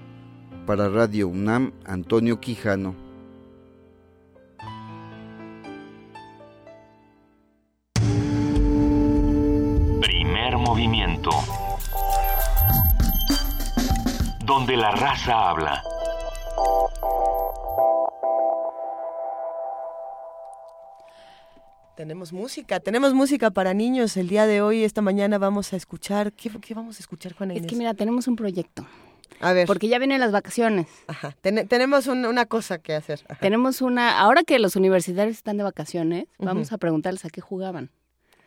Para 0.67 0.89
Radio 0.89 1.29
UNAM, 1.29 1.73
Antonio 1.85 2.41
Quijano. 2.41 2.94
Primer 10.00 10.56
movimiento 10.56 11.31
donde 14.44 14.77
la 14.77 14.91
raza 14.91 15.50
habla. 15.50 15.83
Tenemos 21.94 22.32
música, 22.32 22.81
tenemos 22.81 23.15
música 23.15 23.51
para 23.51 23.75
niños. 23.75 24.17
El 24.17 24.29
día 24.29 24.46
de 24.46 24.63
hoy, 24.63 24.82
esta 24.82 25.03
mañana, 25.03 25.39
vamos 25.39 25.72
a 25.72 25.77
escuchar. 25.77 26.32
¿Qué, 26.32 26.51
vamos 26.75 26.96
a 26.96 27.01
escuchar, 27.01 27.34
Juana 27.34 27.53
Inés? 27.53 27.67
Es 27.67 27.70
que 27.70 27.77
mira, 27.77 27.94
tenemos 27.94 28.27
un 28.27 28.34
proyecto. 28.34 28.87
A 29.41 29.53
ver. 29.53 29.67
Porque 29.67 29.89
ya 29.89 29.99
vienen 29.99 30.19
las 30.19 30.32
vacaciones. 30.32 30.89
Ajá. 31.06 31.37
tenemos 31.43 32.06
una 32.06 32.46
cosa 32.46 32.79
que 32.79 32.94
hacer. 32.94 33.20
Tenemos 33.41 33.82
una. 33.82 34.19
Ahora 34.19 34.43
que 34.43 34.58
los 34.58 34.75
universitarios 34.75 35.37
están 35.37 35.58
de 35.58 35.63
vacaciones, 35.63 36.27
vamos 36.39 36.72
a 36.72 36.79
preguntarles 36.79 37.25
a 37.25 37.31
qué 37.31 37.41
jugaban. 37.41 37.91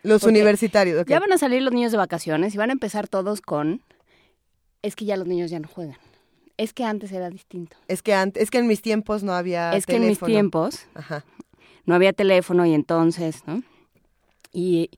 Los 0.02 0.24
universitarios. 0.24 1.04
Ya 1.06 1.18
van 1.18 1.32
a 1.32 1.38
salir 1.38 1.62
los 1.62 1.72
niños 1.72 1.92
de 1.92 1.98
vacaciones 1.98 2.54
y 2.54 2.58
van 2.58 2.70
a 2.70 2.72
empezar 2.72 3.08
todos 3.08 3.40
con 3.40 3.82
es 4.82 4.96
que 4.96 5.04
ya 5.04 5.16
los 5.16 5.26
niños 5.26 5.50
ya 5.50 5.60
no 5.60 5.68
juegan. 5.68 5.96
Es 6.56 6.72
que 6.72 6.84
antes 6.84 7.12
era 7.12 7.28
distinto. 7.28 7.76
Es 7.88 8.02
que 8.02 8.14
antes, 8.14 8.42
es 8.42 8.50
que 8.50 8.58
en 8.58 8.66
mis 8.66 8.80
tiempos 8.80 9.22
no 9.22 9.32
había 9.34 9.74
Es 9.76 9.86
que 9.86 9.96
en 9.96 10.06
mis 10.06 10.20
tiempos 10.20 10.86
no 11.84 11.94
había 11.94 12.12
teléfono 12.12 12.64
y 12.64 12.74
entonces, 12.74 13.42
¿no? 13.46 13.62
Y, 14.52 14.90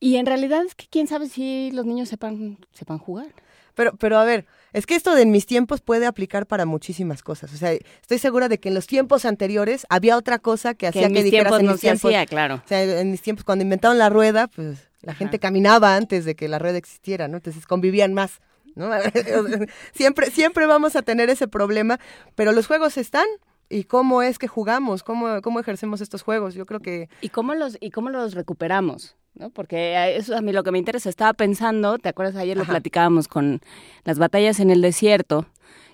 y 0.00 0.16
en 0.16 0.26
realidad 0.26 0.64
es 0.66 0.74
que 0.74 0.86
quién 0.88 1.06
sabe 1.06 1.28
si 1.28 1.70
los 1.70 1.86
niños 1.86 2.08
sepan, 2.08 2.58
sepan 2.72 2.98
jugar. 2.98 3.28
Pero, 3.74 3.94
pero 3.96 4.18
a 4.18 4.24
ver, 4.24 4.46
es 4.72 4.86
que 4.86 4.94
esto 4.94 5.14
de 5.14 5.22
en 5.22 5.30
mis 5.30 5.46
tiempos 5.46 5.82
puede 5.82 6.06
aplicar 6.06 6.46
para 6.46 6.64
muchísimas 6.64 7.22
cosas. 7.22 7.52
O 7.52 7.56
sea, 7.56 7.72
estoy 7.72 8.18
segura 8.18 8.48
de 8.48 8.58
que 8.58 8.68
en 8.70 8.74
los 8.74 8.86
tiempos 8.86 9.26
anteriores 9.26 9.86
había 9.90 10.16
otra 10.16 10.38
cosa 10.38 10.74
que 10.74 10.86
hacía 10.86 11.08
que, 11.10 11.22
dijeras 11.22 11.60
en 11.60 11.66
mis 11.66 11.80
tiempos. 11.80 12.12
claro. 12.28 12.56
O 12.56 12.68
sea, 12.68 13.00
en 13.00 13.10
mis 13.10 13.20
tiempos, 13.20 13.44
cuando 13.44 13.62
inventaron 13.62 13.98
la 13.98 14.08
rueda, 14.08 14.48
pues 14.48 14.88
la 15.02 15.14
gente 15.14 15.38
caminaba 15.38 15.94
antes 15.94 16.24
de 16.24 16.34
que 16.34 16.48
la 16.48 16.58
rueda 16.58 16.78
existiera, 16.78 17.28
¿no? 17.28 17.36
Entonces 17.36 17.66
convivían 17.66 18.14
más. 18.14 18.40
¿No? 18.76 18.90
siempre, 19.92 20.30
siempre 20.30 20.66
vamos 20.66 20.94
a 20.94 21.02
tener 21.02 21.28
ese 21.28 21.48
problema, 21.48 21.98
pero 22.36 22.52
los 22.52 22.68
juegos 22.68 22.96
están, 22.96 23.26
y 23.68 23.84
cómo 23.84 24.22
es 24.22 24.38
que 24.38 24.46
jugamos, 24.46 25.02
cómo, 25.02 25.42
cómo 25.42 25.58
ejercemos 25.58 26.00
estos 26.00 26.22
juegos. 26.22 26.54
Yo 26.54 26.66
creo 26.66 26.78
que... 26.78 27.08
¿Y 27.20 27.30
cómo 27.30 27.54
los, 27.56 27.76
y 27.80 27.90
cómo 27.90 28.10
los 28.10 28.34
recuperamos? 28.34 29.16
¿no? 29.34 29.50
Porque 29.50 30.16
eso 30.16 30.36
a 30.36 30.40
mí 30.40 30.52
lo 30.52 30.62
que 30.62 30.70
me 30.70 30.78
interesa, 30.78 31.08
estaba 31.08 31.34
pensando, 31.34 31.98
¿te 31.98 32.08
acuerdas? 32.08 32.36
Ayer 32.36 32.56
lo 32.56 32.64
platicábamos 32.64 33.28
con 33.28 33.60
las 34.04 34.18
batallas 34.18 34.60
en 34.60 34.70
el 34.70 34.80
desierto, 34.80 35.46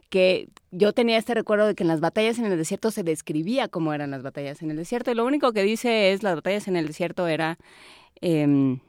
que 0.08 0.48
yo 0.70 0.92
tenía 0.92 1.16
este 1.16 1.34
recuerdo 1.34 1.66
de 1.66 1.74
que 1.74 1.84
en 1.84 1.88
las 1.88 2.00
batallas 2.00 2.38
en 2.38 2.46
el 2.46 2.56
desierto 2.56 2.90
se 2.90 3.02
describía 3.02 3.68
cómo 3.68 3.92
eran 3.92 4.10
las 4.10 4.22
batallas 4.22 4.62
en 4.62 4.70
el 4.70 4.76
desierto 4.76 5.10
y 5.10 5.14
lo 5.14 5.24
único 5.24 5.52
que 5.52 5.62
dice 5.62 6.12
es 6.12 6.22
las 6.22 6.34
batallas 6.34 6.68
en 6.68 6.76
el 6.76 6.86
desierto 6.86 7.26
era 7.26 7.58
em, 8.20 8.80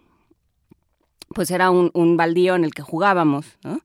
pues 1.30 1.51
era 1.51 1.72
un, 1.72 1.92
un, 1.94 2.18
baldío 2.18 2.56
en 2.56 2.63
el 2.63 2.74
que 2.74 2.82
jugábamos, 2.82 3.58
¿no? 3.63 3.82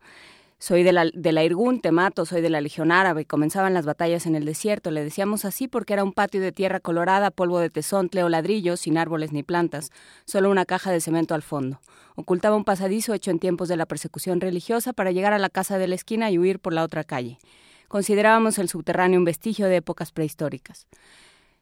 Soy 0.61 0.83
de 0.83 0.91
la, 0.91 1.05
de 1.15 1.31
la 1.31 1.45
Irgun, 1.45 1.81
te 1.81 1.93
mato, 1.93 2.27
soy 2.27 2.41
de 2.41 2.51
la 2.51 2.61
Legión 2.61 2.91
Árabe. 2.91 3.25
Comenzaban 3.25 3.75
las 3.75 3.87
batallas 3.87 4.27
en 4.27 4.35
el 4.35 4.45
desierto. 4.45 4.91
Le 4.91 5.05
decíamos 5.05 5.45
así 5.45 5.69
porque 5.69 5.93
era 5.93 6.03
un 6.03 6.13
patio 6.13 6.41
de 6.41 6.51
tierra 6.51 6.81
colorada, 6.81 7.31
polvo 7.31 7.61
de 7.61 7.71
tesontle 7.71 8.25
o 8.25 8.29
ladrillos, 8.29 8.81
sin 8.81 8.99
árboles 8.99 9.31
ni 9.31 9.45
plantas, 9.45 9.93
solo 10.25 10.51
una 10.51 10.65
caja 10.65 10.91
de 10.91 11.01
cemento 11.01 11.37
al 11.37 11.43
fondo. 11.43 11.81
Ocultaba 12.17 12.57
un 12.57 12.65
pasadizo 12.65 13.15
hecho 13.15 13.31
en 13.31 13.39
tiempos 13.39 13.69
de 13.69 13.77
la 13.77 13.87
persecución 13.87 14.41
religiosa 14.41 14.93
para 14.93 15.13
llegar 15.13 15.33
a 15.33 15.39
la 15.39 15.49
casa 15.49 15.79
de 15.79 15.87
la 15.87 15.95
esquina 15.95 16.29
y 16.33 16.41
huir 16.41 16.59
por 16.59 16.73
la 16.73 16.83
otra 16.83 17.05
calle. 17.05 17.39
Considerábamos 17.87 18.59
el 18.59 18.69
subterráneo 18.69 19.21
un 19.21 19.25
vestigio 19.25 19.67
de 19.67 19.77
épocas 19.77 20.11
prehistóricas. 20.11 20.89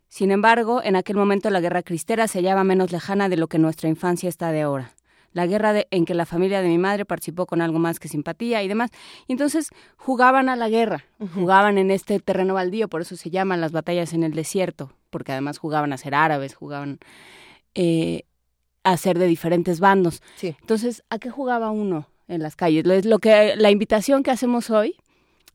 Sin 0.09 0.31
embargo, 0.31 0.81
en 0.83 0.97
aquel 0.97 1.17
momento 1.17 1.51
la 1.51 1.61
guerra 1.61 1.83
cristera 1.83 2.29
se 2.29 2.39
hallaba 2.39 2.65
menos 2.65 2.93
lejana 2.93 3.29
de 3.29 3.37
lo 3.37 3.49
que 3.49 3.59
nuestra 3.59 3.91
infancia 3.91 4.31
está 4.31 4.53
de 4.53 4.63
ahora 4.63 4.96
la 5.33 5.47
guerra 5.47 5.75
en 5.91 6.05
que 6.05 6.15
la 6.15 6.27
familia 6.27 6.63
de 6.63 6.69
mi 6.69 6.79
madre 6.79 7.05
participó 7.05 7.47
con 7.47 7.61
algo 7.61 7.79
más 7.79 8.01
que 8.01 8.09
simpatía 8.09 8.63
y 8.63 8.69
demás. 8.69 8.91
Y 9.27 9.33
entonces 9.33 9.71
jugaban 9.97 10.49
a 10.49 10.57
la 10.57 10.69
guerra, 10.69 11.05
jugaban 11.35 11.79
en 11.79 11.91
este 11.91 12.21
terreno 12.21 12.55
baldío, 12.55 12.89
por 12.89 13.03
eso 13.03 13.17
se 13.17 13.31
llaman 13.31 13.61
las 13.61 13.73
batallas 13.73 14.13
en 14.13 14.23
el 14.23 14.33
desierto, 14.33 14.93
porque 15.11 15.33
además 15.33 15.59
jugaban 15.59 15.93
a 15.93 15.99
ser 15.99 16.15
árabes, 16.15 16.55
jugaban 16.55 16.99
eh, 17.75 18.23
a 18.85 18.97
ser 18.97 19.19
de 19.19 19.27
diferentes 19.27 19.81
bandos. 19.81 20.23
Entonces, 20.41 21.03
¿a 21.11 21.19
qué 21.19 21.31
jugaba 21.31 21.71
uno 21.71 22.09
en 22.29 22.43
las 22.43 22.57
calles? 22.57 22.85
Lo 23.05 23.19
que 23.19 23.57
la 23.57 23.71
invitación 23.71 24.23
que 24.23 24.31
hacemos 24.31 24.71
hoy 24.71 24.97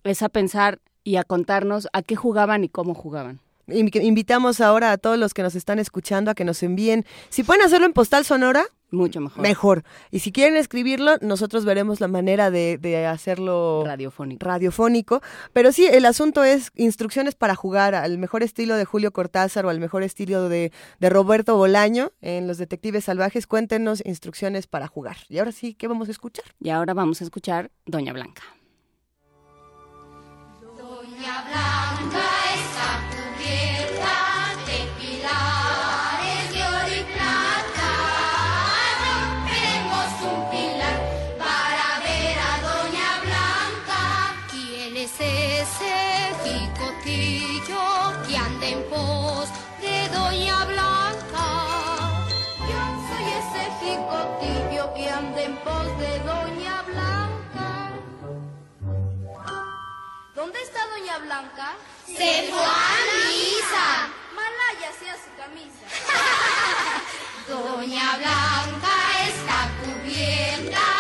es 0.04 0.22
a 0.22 0.30
pensar 0.30 0.80
y 1.04 1.16
a 1.16 1.24
contarnos 1.24 1.88
a 1.94 2.02
qué 2.02 2.16
jugaban 2.16 2.64
y 2.64 2.70
cómo 2.70 2.94
jugaban. 2.94 3.40
Invitamos 3.72 4.62
ahora 4.62 4.92
a 4.92 4.98
todos 4.98 5.18
los 5.18 5.34
que 5.34 5.44
nos 5.44 5.56
están 5.56 5.80
escuchando 5.80 6.32
a 6.32 6.36
que 6.36 6.46
nos 6.46 6.64
envíen, 6.64 7.06
si 7.30 7.44
pueden 7.44 7.64
hacerlo 7.64 7.86
en 7.86 7.94
postal 7.94 8.26
sonora, 8.26 8.66
mucho 8.92 9.22
mejor. 9.22 9.42
Mejor. 9.42 9.84
Y 10.12 10.20
si 10.20 10.34
quieren 10.34 10.58
escribirlo, 10.58 11.18
nosotros 11.22 11.64
veremos 11.64 12.02
la 12.02 12.10
manera 12.10 12.52
de, 12.52 12.78
de, 12.78 13.08
hacerlo 13.08 13.84
radiofónico. 13.86 14.46
radiofónico. 14.46 15.22
Pero 15.54 15.72
sí, 15.72 15.88
el 15.88 16.06
asunto 16.06 16.44
es 16.44 16.72
instrucciones 16.76 17.36
para 17.36 17.56
jugar 17.56 17.96
al 17.96 18.18
mejor 18.18 18.44
estilo 18.44 18.76
de 18.76 18.84
Julio 18.84 19.14
Cortázar 19.14 19.66
o 19.66 19.70
al 19.70 19.80
mejor 19.80 20.04
estilo 20.04 20.50
de, 20.50 20.74
de 21.00 21.10
Roberto 21.10 21.56
Bolaño 21.56 22.12
en 22.20 22.48
Los 22.48 22.58
Detectives 22.58 23.06
Salvajes. 23.06 23.48
Cuéntenos 23.48 24.04
instrucciones 24.06 24.68
para 24.68 24.88
jugar. 24.88 25.18
Y 25.30 25.40
ahora 25.40 25.54
sí, 25.54 25.74
¿qué 25.74 25.88
vamos 25.88 26.10
a 26.10 26.12
escuchar? 26.12 26.46
Y 26.60 26.70
ahora 26.70 26.94
vamos 26.94 27.22
a 27.22 27.24
escuchar 27.24 27.72
Doña 27.86 28.12
Blanca. 28.12 28.44
Doña 30.78 31.44
Blanca 31.48 31.61
Blanca? 61.20 61.74
Se 62.06 62.50
fue 62.50 62.66
a 62.66 63.28
misa. 63.28 64.10
Malaya 64.36 64.92
sea 65.00 65.16
su 65.16 65.32
camisa. 65.38 65.86
Doña 67.48 68.18
Blanca 68.18 68.96
está 69.28 69.70
cubierta 69.84 70.91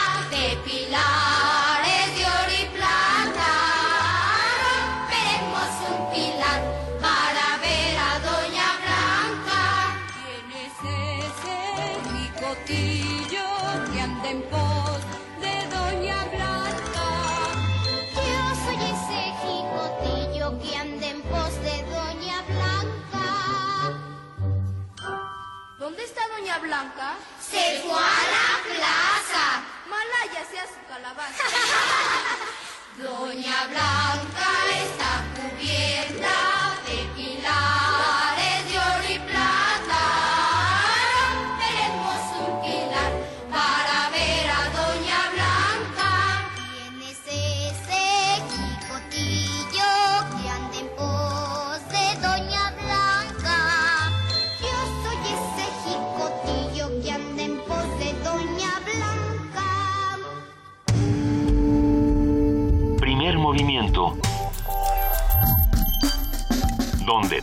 Doña 26.51 26.63
Blanca? 26.63 27.15
Se 27.39 27.79
fue 27.79 27.93
a 27.93 28.23
la 28.35 28.49
plaza. 28.65 29.63
Malaya 29.87 30.45
sea 30.51 30.65
su 30.67 30.85
calabaza. 30.85 31.43
Doña 32.97 33.67
Blanca 33.67 34.30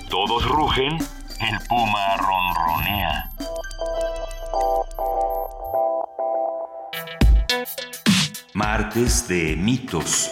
todos 0.09 0.49
rugen, 0.49 0.97
el 1.41 1.59
puma 1.69 2.17
ronronea. 2.17 3.31
Martes 8.55 9.29
de 9.29 9.55
mitos. 9.57 10.31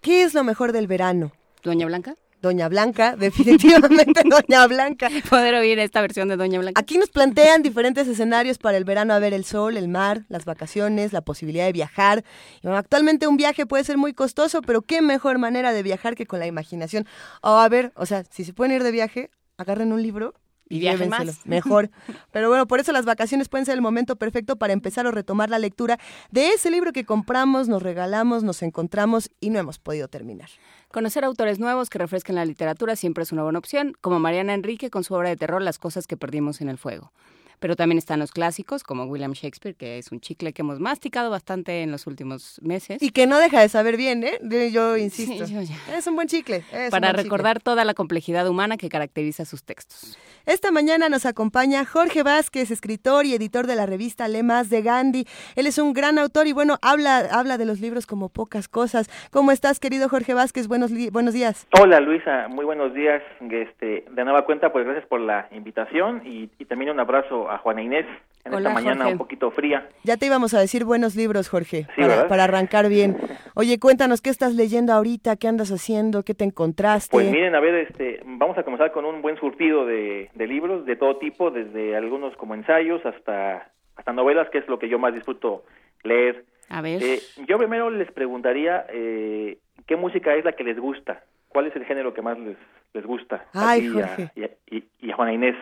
¿Qué 0.00 0.22
es 0.22 0.34
lo 0.34 0.44
mejor 0.44 0.72
del 0.72 0.86
verano? 0.86 1.32
Doña 1.62 1.86
Blanca. 1.86 2.14
Doña 2.40 2.68
Blanca, 2.68 3.16
definitivamente 3.18 4.22
Doña 4.24 4.66
Blanca. 4.66 5.08
Poder 5.28 5.54
oír 5.54 5.78
esta 5.78 6.00
versión 6.00 6.28
de 6.28 6.36
Doña 6.36 6.58
Blanca. 6.58 6.80
Aquí 6.80 6.98
nos 6.98 7.10
plantean 7.10 7.62
diferentes 7.62 8.08
escenarios 8.08 8.58
para 8.58 8.76
el 8.76 8.84
verano 8.84 9.14
a 9.14 9.18
ver 9.18 9.34
el 9.34 9.44
sol, 9.44 9.76
el 9.76 9.88
mar, 9.88 10.24
las 10.28 10.44
vacaciones, 10.44 11.12
la 11.12 11.20
posibilidad 11.20 11.66
de 11.66 11.72
viajar. 11.72 12.24
Y, 12.58 12.62
bueno, 12.62 12.78
actualmente 12.78 13.26
un 13.26 13.36
viaje 13.36 13.66
puede 13.66 13.84
ser 13.84 13.98
muy 13.98 14.12
costoso, 14.12 14.62
pero 14.62 14.82
qué 14.82 15.02
mejor 15.02 15.38
manera 15.38 15.72
de 15.72 15.82
viajar 15.82 16.14
que 16.14 16.26
con 16.26 16.38
la 16.38 16.46
imaginación. 16.46 17.06
O 17.42 17.50
a 17.50 17.68
ver, 17.68 17.92
o 17.96 18.06
sea, 18.06 18.24
si 18.30 18.44
se 18.44 18.52
pueden 18.52 18.74
ir 18.74 18.82
de 18.82 18.90
viaje, 18.90 19.30
agarren 19.56 19.92
un 19.92 20.02
libro 20.02 20.34
Y 20.68 20.78
viajen 20.78 21.08
más. 21.08 21.40
Mejor. 21.46 21.90
Pero 22.30 22.48
bueno, 22.48 22.66
por 22.66 22.80
eso 22.80 22.92
las 22.92 23.04
vacaciones 23.04 23.48
pueden 23.48 23.66
ser 23.66 23.74
el 23.74 23.82
momento 23.82 24.16
perfecto 24.16 24.56
para 24.56 24.72
empezar 24.72 25.06
o 25.06 25.10
retomar 25.10 25.50
la 25.50 25.58
lectura 25.58 25.98
de 26.30 26.50
ese 26.50 26.70
libro 26.70 26.92
que 26.92 27.04
compramos, 27.04 27.68
nos 27.68 27.82
regalamos, 27.82 28.44
nos 28.44 28.62
encontramos 28.62 29.30
y 29.40 29.50
no 29.50 29.58
hemos 29.58 29.78
podido 29.78 30.08
terminar. 30.08 30.48
Conocer 30.92 31.24
autores 31.24 31.60
nuevos 31.60 31.88
que 31.88 31.98
refresquen 31.98 32.34
la 32.34 32.44
literatura 32.44 32.96
siempre 32.96 33.22
es 33.22 33.30
una 33.30 33.44
buena 33.44 33.60
opción, 33.60 33.96
como 34.00 34.18
Mariana 34.18 34.54
Enrique 34.54 34.90
con 34.90 35.04
su 35.04 35.14
obra 35.14 35.28
de 35.28 35.36
terror 35.36 35.62
Las 35.62 35.78
cosas 35.78 36.08
que 36.08 36.16
perdimos 36.16 36.60
en 36.60 36.68
el 36.68 36.78
fuego. 36.78 37.12
Pero 37.60 37.76
también 37.76 37.98
están 37.98 38.18
los 38.18 38.32
clásicos, 38.32 38.82
como 38.82 39.04
William 39.04 39.32
Shakespeare, 39.32 39.76
que 39.76 39.98
es 39.98 40.10
un 40.10 40.20
chicle 40.20 40.52
que 40.52 40.62
hemos 40.62 40.80
masticado 40.80 41.30
bastante 41.30 41.82
en 41.82 41.92
los 41.92 42.06
últimos 42.06 42.58
meses. 42.62 43.00
Y 43.02 43.10
que 43.10 43.26
no 43.26 43.38
deja 43.38 43.60
de 43.60 43.68
saber 43.68 43.96
bien, 43.96 44.24
¿eh? 44.24 44.38
Yo- 44.72 44.96
insisto. 44.96 45.46
Sí, 45.46 45.54
yo 45.54 45.60
ya. 45.62 45.76
Es 45.96 46.06
un 46.06 46.16
buen 46.16 46.26
chicle. 46.26 46.64
para 46.70 46.88
buen 46.90 47.02
chicle. 47.02 47.22
recordar 47.22 47.60
toda 47.60 47.84
la 47.84 47.94
complejidad 47.94 48.48
humana 48.48 48.76
que 48.76 48.88
caracteriza 48.88 49.44
sus 49.44 49.62
textos. 49.62 50.18
Esta 50.46 50.70
mañana 50.72 51.08
nos 51.10 51.26
acompaña 51.26 51.84
Jorge 51.84 52.22
Vázquez, 52.22 52.70
escritor 52.70 53.26
y 53.26 53.34
editor 53.34 53.66
de 53.66 53.76
la 53.76 53.84
revista 53.84 54.26
Le 54.26 54.42
Más 54.42 54.70
de 54.70 54.80
Gandhi. 54.80 55.26
Él 55.54 55.66
es 55.66 55.76
un 55.78 55.92
gran 55.92 56.18
autor 56.18 56.46
y 56.46 56.52
bueno, 56.52 56.78
habla, 56.80 57.18
habla 57.30 57.58
de 57.58 57.66
los 57.66 57.80
libros 57.80 58.06
como 58.06 58.30
pocas 58.30 58.66
cosas. 58.68 59.10
¿Cómo 59.30 59.52
estás, 59.52 59.78
querido 59.80 60.08
Jorge 60.08 60.32
Vázquez? 60.32 60.66
Buenos, 60.66 60.90
buenos 61.12 61.34
días. 61.34 61.66
Hola 61.78 62.00
Luisa, 62.00 62.48
muy 62.48 62.64
buenos 62.64 62.94
días. 62.94 63.22
Este, 63.50 64.06
de 64.10 64.24
nueva 64.24 64.46
cuenta, 64.46 64.72
pues 64.72 64.86
gracias 64.86 65.06
por 65.06 65.20
la 65.20 65.46
invitación 65.52 66.22
y, 66.26 66.48
y 66.58 66.64
también 66.64 66.90
un 66.92 67.00
abrazo 67.00 67.49
a 67.50 67.58
Juana 67.58 67.82
Inés 67.82 68.06
en 68.44 68.54
Hola, 68.54 68.70
esta 68.70 68.80
mañana 68.80 68.96
Jorge. 69.04 69.12
un 69.12 69.18
poquito 69.18 69.50
fría. 69.50 69.86
Ya 70.04 70.16
te 70.16 70.24
íbamos 70.26 70.54
a 70.54 70.60
decir 70.60 70.84
buenos 70.84 71.14
libros, 71.14 71.48
Jorge, 71.50 71.86
Sí, 71.94 72.02
para, 72.28 72.44
arrancar 72.44 72.88
bien. 72.88 73.16
Oye, 73.54 73.78
cuéntanos 73.78 74.22
qué 74.22 74.30
estás 74.30 74.54
leyendo 74.54 74.92
ahorita, 74.94 75.36
qué 75.36 75.46
andas 75.48 75.70
haciendo, 75.70 76.22
qué 76.22 76.32
te 76.34 76.44
encontraste. 76.44 77.10
Pues 77.12 77.30
miren, 77.30 77.54
a 77.54 77.60
ver, 77.60 77.74
este, 77.74 78.20
vamos 78.24 78.56
a 78.56 78.62
comenzar 78.62 78.92
con 78.92 79.04
un 79.04 79.20
buen 79.20 79.36
surtido 79.36 79.84
de, 79.84 80.30
de 80.34 80.46
libros 80.46 80.86
de 80.86 80.96
todo 80.96 81.18
tipo, 81.18 81.50
desde 81.50 81.94
algunos 81.96 82.34
como 82.36 82.54
ensayos 82.54 83.04
hasta 83.04 83.70
hasta 83.96 84.12
novelas, 84.14 84.48
que 84.48 84.58
es 84.58 84.66
lo 84.68 84.78
que 84.78 84.88
yo 84.88 84.98
más 84.98 85.12
disfruto 85.12 85.64
leer. 86.02 86.46
A 86.70 86.80
ver. 86.80 87.02
Eh, 87.02 87.20
yo 87.46 87.58
primero 87.58 87.90
les 87.90 88.10
preguntaría 88.12 88.86
eh, 88.90 89.58
qué 89.86 89.96
música 89.96 90.34
es 90.34 90.44
la 90.46 90.52
que 90.52 90.64
les 90.64 90.78
gusta. 90.78 91.22
¿Cuál 91.48 91.66
es 91.66 91.76
el 91.76 91.84
género 91.84 92.14
que 92.14 92.22
más 92.22 92.38
les, 92.38 92.56
les 92.94 93.04
gusta? 93.04 93.44
a 93.52 93.70
Ay, 93.72 93.80
ti 93.82 93.88
a- 93.88 93.92
Jorge. 94.06 94.30
Y 94.36 94.44
a, 94.44 94.50
y- 94.70 94.84
y 95.00 95.10
a 95.10 95.16
Juana 95.16 95.34
Inés. 95.34 95.56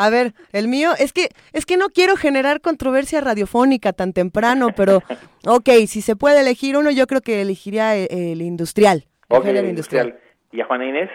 A 0.00 0.08
ver, 0.08 0.32
el 0.52 0.66
mío, 0.66 0.92
es 0.98 1.12
que, 1.12 1.28
es 1.52 1.66
que 1.66 1.76
no 1.76 1.90
quiero 1.90 2.16
generar 2.16 2.62
controversia 2.62 3.20
radiofónica 3.20 3.92
tan 3.92 4.14
temprano, 4.14 4.68
pero, 4.74 5.02
ok, 5.46 5.68
si 5.86 6.00
se 6.00 6.16
puede 6.16 6.40
elegir 6.40 6.78
uno, 6.78 6.90
yo 6.90 7.06
creo 7.06 7.20
que 7.20 7.42
elegiría 7.42 7.94
el, 7.96 8.08
el 8.10 8.40
industrial, 8.40 9.04
el 9.28 9.36
Ok, 9.36 9.44
género 9.44 9.68
industrial. 9.68 10.18
¿Y 10.52 10.62
a 10.62 10.64
Juana 10.64 10.86
Inés? 10.86 11.10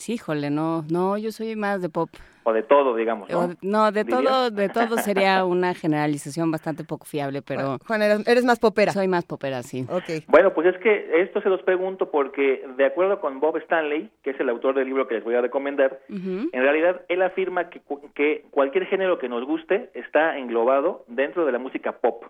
Sí, 0.00 0.14
híjole, 0.14 0.48
no, 0.48 0.82
no, 0.90 1.18
yo 1.18 1.30
soy 1.30 1.56
más 1.56 1.82
de 1.82 1.90
pop. 1.90 2.08
O 2.44 2.54
de 2.54 2.62
todo, 2.62 2.96
digamos, 2.96 3.28
¿no? 3.28 3.38
O- 3.38 3.48
no, 3.60 3.92
de 3.92 4.02
¿Dirías? 4.02 4.22
todo, 4.24 4.50
de 4.50 4.68
todo 4.70 4.96
sería 4.96 5.44
una 5.44 5.74
generalización 5.74 6.50
bastante 6.50 6.84
poco 6.84 7.04
fiable, 7.04 7.42
pero 7.42 7.76
Juan, 7.86 8.00
eres, 8.00 8.26
eres 8.26 8.46
más 8.46 8.58
popera. 8.58 8.92
soy 8.92 9.08
más 9.08 9.26
popera, 9.26 9.62
sí. 9.62 9.84
Ok. 9.90 10.24
Bueno, 10.26 10.54
pues 10.54 10.68
es 10.74 10.78
que 10.80 11.20
esto 11.20 11.42
se 11.42 11.50
los 11.50 11.60
pregunto 11.64 12.10
porque 12.10 12.64
de 12.78 12.86
acuerdo 12.86 13.20
con 13.20 13.40
Bob 13.40 13.58
Stanley, 13.58 14.08
que 14.22 14.30
es 14.30 14.40
el 14.40 14.48
autor 14.48 14.74
del 14.74 14.86
libro 14.86 15.06
que 15.06 15.16
les 15.16 15.22
voy 15.24 15.34
a 15.34 15.42
recomendar, 15.42 16.00
en 16.08 16.50
realidad 16.50 17.02
él 17.08 17.20
afirma 17.20 17.68
que, 17.68 17.82
que 18.14 18.46
cualquier 18.50 18.86
género 18.86 19.18
que 19.18 19.28
nos 19.28 19.44
guste 19.44 19.90
está 19.92 20.38
englobado 20.38 21.04
dentro 21.08 21.44
de 21.44 21.52
la 21.52 21.58
música 21.58 21.92
pop. 21.98 22.24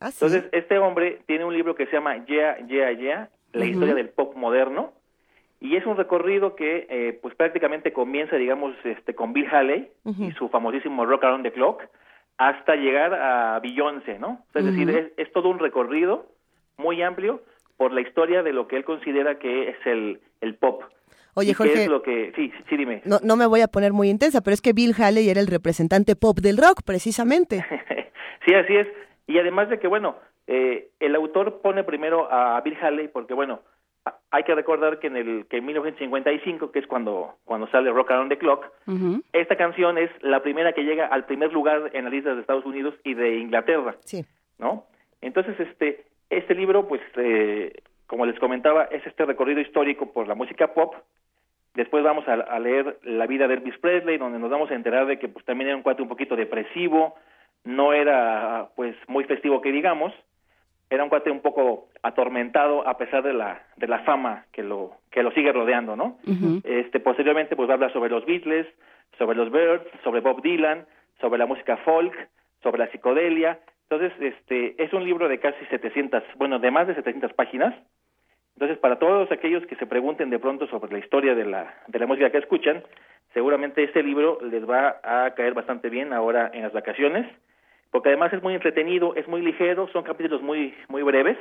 Ah, 0.00 0.10
sí. 0.10 0.18
Entonces, 0.22 0.50
este 0.52 0.78
hombre 0.78 1.22
tiene 1.26 1.46
un 1.46 1.54
libro 1.54 1.74
que 1.74 1.86
se 1.86 1.92
llama 1.92 2.26
Yeah, 2.26 2.58
Yeah, 2.66 2.92
Yeah, 2.92 3.30
la 3.54 3.64
historia 3.64 3.94
del 3.94 4.10
pop 4.10 4.36
moderno, 4.36 4.92
y 5.60 5.76
es 5.76 5.84
un 5.84 5.96
recorrido 5.96 6.56
que 6.56 6.86
eh, 6.88 7.18
pues 7.20 7.34
prácticamente 7.34 7.92
comienza, 7.92 8.36
digamos, 8.36 8.74
este 8.84 9.14
con 9.14 9.34
Bill 9.34 9.46
Haley 9.50 9.90
y 10.18 10.32
su 10.32 10.48
famosísimo 10.48 11.04
Rock 11.04 11.24
Around 11.24 11.44
the 11.44 11.52
Clock, 11.52 11.82
hasta 12.38 12.74
llegar 12.76 13.12
a 13.14 13.60
Beyoncé, 13.60 14.18
¿no? 14.18 14.44
Es 14.54 14.64
decir, 14.64 14.88
es, 14.88 15.12
es 15.18 15.30
todo 15.32 15.50
un 15.50 15.58
recorrido 15.58 16.26
muy 16.78 17.02
amplio 17.02 17.42
por 17.76 17.92
la 17.92 18.00
historia 18.00 18.42
de 18.42 18.54
lo 18.54 18.66
que 18.66 18.76
él 18.76 18.84
considera 18.84 19.38
que 19.38 19.68
es 19.68 19.76
el, 19.84 20.20
el 20.40 20.54
pop. 20.54 20.82
Oye, 21.34 21.52
Jorge, 21.52 21.84
es 21.84 21.88
lo 21.88 22.02
que... 22.02 22.32
Sí, 22.34 22.50
sí, 22.68 22.76
dime. 22.76 23.02
no, 23.04 23.18
no 23.22 23.36
me 23.36 23.46
voy 23.46 23.60
a 23.60 23.68
poner 23.68 23.92
muy 23.92 24.08
intensa, 24.08 24.40
pero 24.40 24.54
es 24.54 24.62
que 24.62 24.72
Bill 24.72 24.94
Haley 24.98 25.28
era 25.28 25.40
el 25.40 25.46
representante 25.46 26.16
pop 26.16 26.38
del 26.38 26.56
rock, 26.56 26.82
precisamente. 26.84 27.64
sí, 28.46 28.54
así 28.54 28.76
es. 28.76 28.88
Y 29.26 29.38
además 29.38 29.68
de 29.68 29.78
que, 29.78 29.86
bueno, 29.86 30.16
eh, 30.46 30.88
el 30.98 31.14
autor 31.14 31.60
pone 31.60 31.84
primero 31.84 32.32
a 32.32 32.60
Bill 32.62 32.76
Haley 32.80 33.08
porque, 33.08 33.34
bueno, 33.34 33.60
hay 34.32 34.44
que 34.44 34.54
recordar 34.54 34.98
que 35.00 35.08
en 35.08 35.16
el 35.16 35.46
que 35.46 35.56
en 35.58 35.66
1955, 35.66 36.70
que 36.70 36.78
es 36.78 36.86
cuando 36.86 37.34
cuando 37.44 37.66
sale 37.68 37.90
Rock 37.90 38.12
Around 38.12 38.30
the 38.30 38.38
Clock, 38.38 38.66
esta 39.32 39.56
canción 39.56 39.98
es 39.98 40.10
la 40.22 40.40
primera 40.42 40.72
que 40.72 40.84
llega 40.84 41.06
al 41.06 41.24
primer 41.26 41.52
lugar 41.52 41.90
en 41.94 42.04
las 42.04 42.12
listas 42.12 42.34
de 42.36 42.40
Estados 42.42 42.64
Unidos 42.64 42.94
y 43.04 43.14
de 43.14 43.36
Inglaterra, 43.38 43.96
Sí. 44.04 44.24
¿no? 44.58 44.84
Entonces, 45.20 45.58
este 45.58 46.04
este 46.30 46.54
libro, 46.54 46.86
pues, 46.86 47.00
eh, 47.16 47.72
como 48.06 48.24
les 48.24 48.38
comentaba, 48.38 48.84
es 48.84 49.04
este 49.04 49.24
recorrido 49.24 49.60
histórico 49.60 50.12
por 50.12 50.28
la 50.28 50.36
música 50.36 50.74
pop. 50.74 50.94
Después 51.74 52.04
vamos 52.04 52.26
a, 52.28 52.34
a 52.34 52.58
leer 52.60 52.98
la 53.02 53.26
vida 53.26 53.48
de 53.48 53.54
Elvis 53.54 53.78
Presley, 53.78 54.16
donde 54.16 54.38
nos 54.38 54.50
vamos 54.50 54.70
a 54.70 54.74
enterar 54.74 55.06
de 55.06 55.18
que 55.18 55.28
pues 55.28 55.44
también 55.44 55.68
era 55.68 55.76
un 55.76 55.82
cuate 55.82 56.02
un 56.02 56.08
poquito 56.08 56.36
depresivo, 56.36 57.16
no 57.64 57.92
era 57.92 58.68
pues 58.76 58.94
muy 59.08 59.24
festivo 59.24 59.60
que 59.60 59.72
digamos, 59.72 60.12
era 60.90 61.04
un 61.04 61.08
cuate 61.08 61.30
un 61.30 61.40
poco 61.40 61.88
atormentado 62.02 62.86
a 62.86 62.98
pesar 62.98 63.22
de 63.22 63.32
la 63.32 63.62
de 63.76 63.86
la 63.86 64.00
fama 64.00 64.44
que 64.52 64.62
lo 64.62 64.92
que 65.10 65.22
lo 65.22 65.30
sigue 65.30 65.52
rodeando, 65.52 65.96
¿no? 65.96 66.18
Este 66.64 67.00
posteriormente 67.00 67.56
pues 67.56 67.68
va 67.68 67.72
a 67.72 67.76
hablar 67.76 67.92
sobre 67.92 68.10
los 68.10 68.26
Beatles, 68.26 68.66
sobre 69.16 69.36
los 69.36 69.50
Birds, 69.50 69.86
sobre 70.02 70.20
Bob 70.20 70.42
Dylan, 70.42 70.84
sobre 71.20 71.38
la 71.38 71.46
música 71.46 71.76
folk, 71.78 72.12
sobre 72.62 72.78
la 72.78 72.90
psicodelia. 72.90 73.58
Entonces, 73.88 74.12
este 74.20 74.82
es 74.82 74.92
un 74.92 75.04
libro 75.04 75.28
de 75.28 75.40
casi 75.40 75.64
700, 75.66 76.22
bueno, 76.36 76.58
de 76.58 76.70
más 76.70 76.86
de 76.86 76.94
700 76.94 77.32
páginas. 77.32 77.74
Entonces, 78.54 78.78
para 78.78 78.98
todos 78.98 79.30
aquellos 79.32 79.66
que 79.66 79.76
se 79.76 79.86
pregunten 79.86 80.30
de 80.30 80.38
pronto 80.38 80.66
sobre 80.68 80.92
la 80.92 80.98
historia 80.98 81.34
de 81.34 81.44
la 81.44 81.74
de 81.86 81.98
la 81.98 82.06
música 82.06 82.30
que 82.30 82.38
escuchan, 82.38 82.82
seguramente 83.32 83.82
este 83.82 84.02
libro 84.02 84.38
les 84.42 84.68
va 84.68 85.00
a 85.02 85.34
caer 85.34 85.54
bastante 85.54 85.88
bien 85.88 86.12
ahora 86.12 86.50
en 86.52 86.62
las 86.62 86.72
vacaciones, 86.72 87.26
porque 87.90 88.08
además 88.10 88.32
es 88.32 88.42
muy 88.42 88.54
entretenido, 88.54 89.14
es 89.16 89.26
muy 89.26 89.42
ligero, 89.42 89.88
son 89.92 90.04
capítulos 90.04 90.42
muy 90.42 90.74
muy 90.88 91.02
breves, 91.02 91.38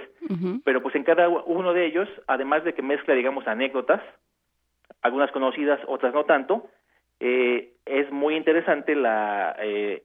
pero 0.64 0.82
pues 0.82 0.96
en 0.96 1.04
cada 1.04 1.30
uno 1.30 1.74
de 1.74 1.86
ellos, 1.86 2.10
además 2.28 2.64
de 2.64 2.74
que 2.74 2.82
mezcla, 2.82 3.14
digamos, 3.14 3.48
anécdotas, 3.48 4.02
algunas 5.02 5.32
conocidas, 5.32 5.80
otras 5.88 6.14
no 6.14 6.26
tanto, 6.26 6.68
eh, 7.20 7.74
es 7.86 8.12
muy 8.12 8.36
interesante 8.36 8.96
la 8.96 9.56
eh, 9.60 10.04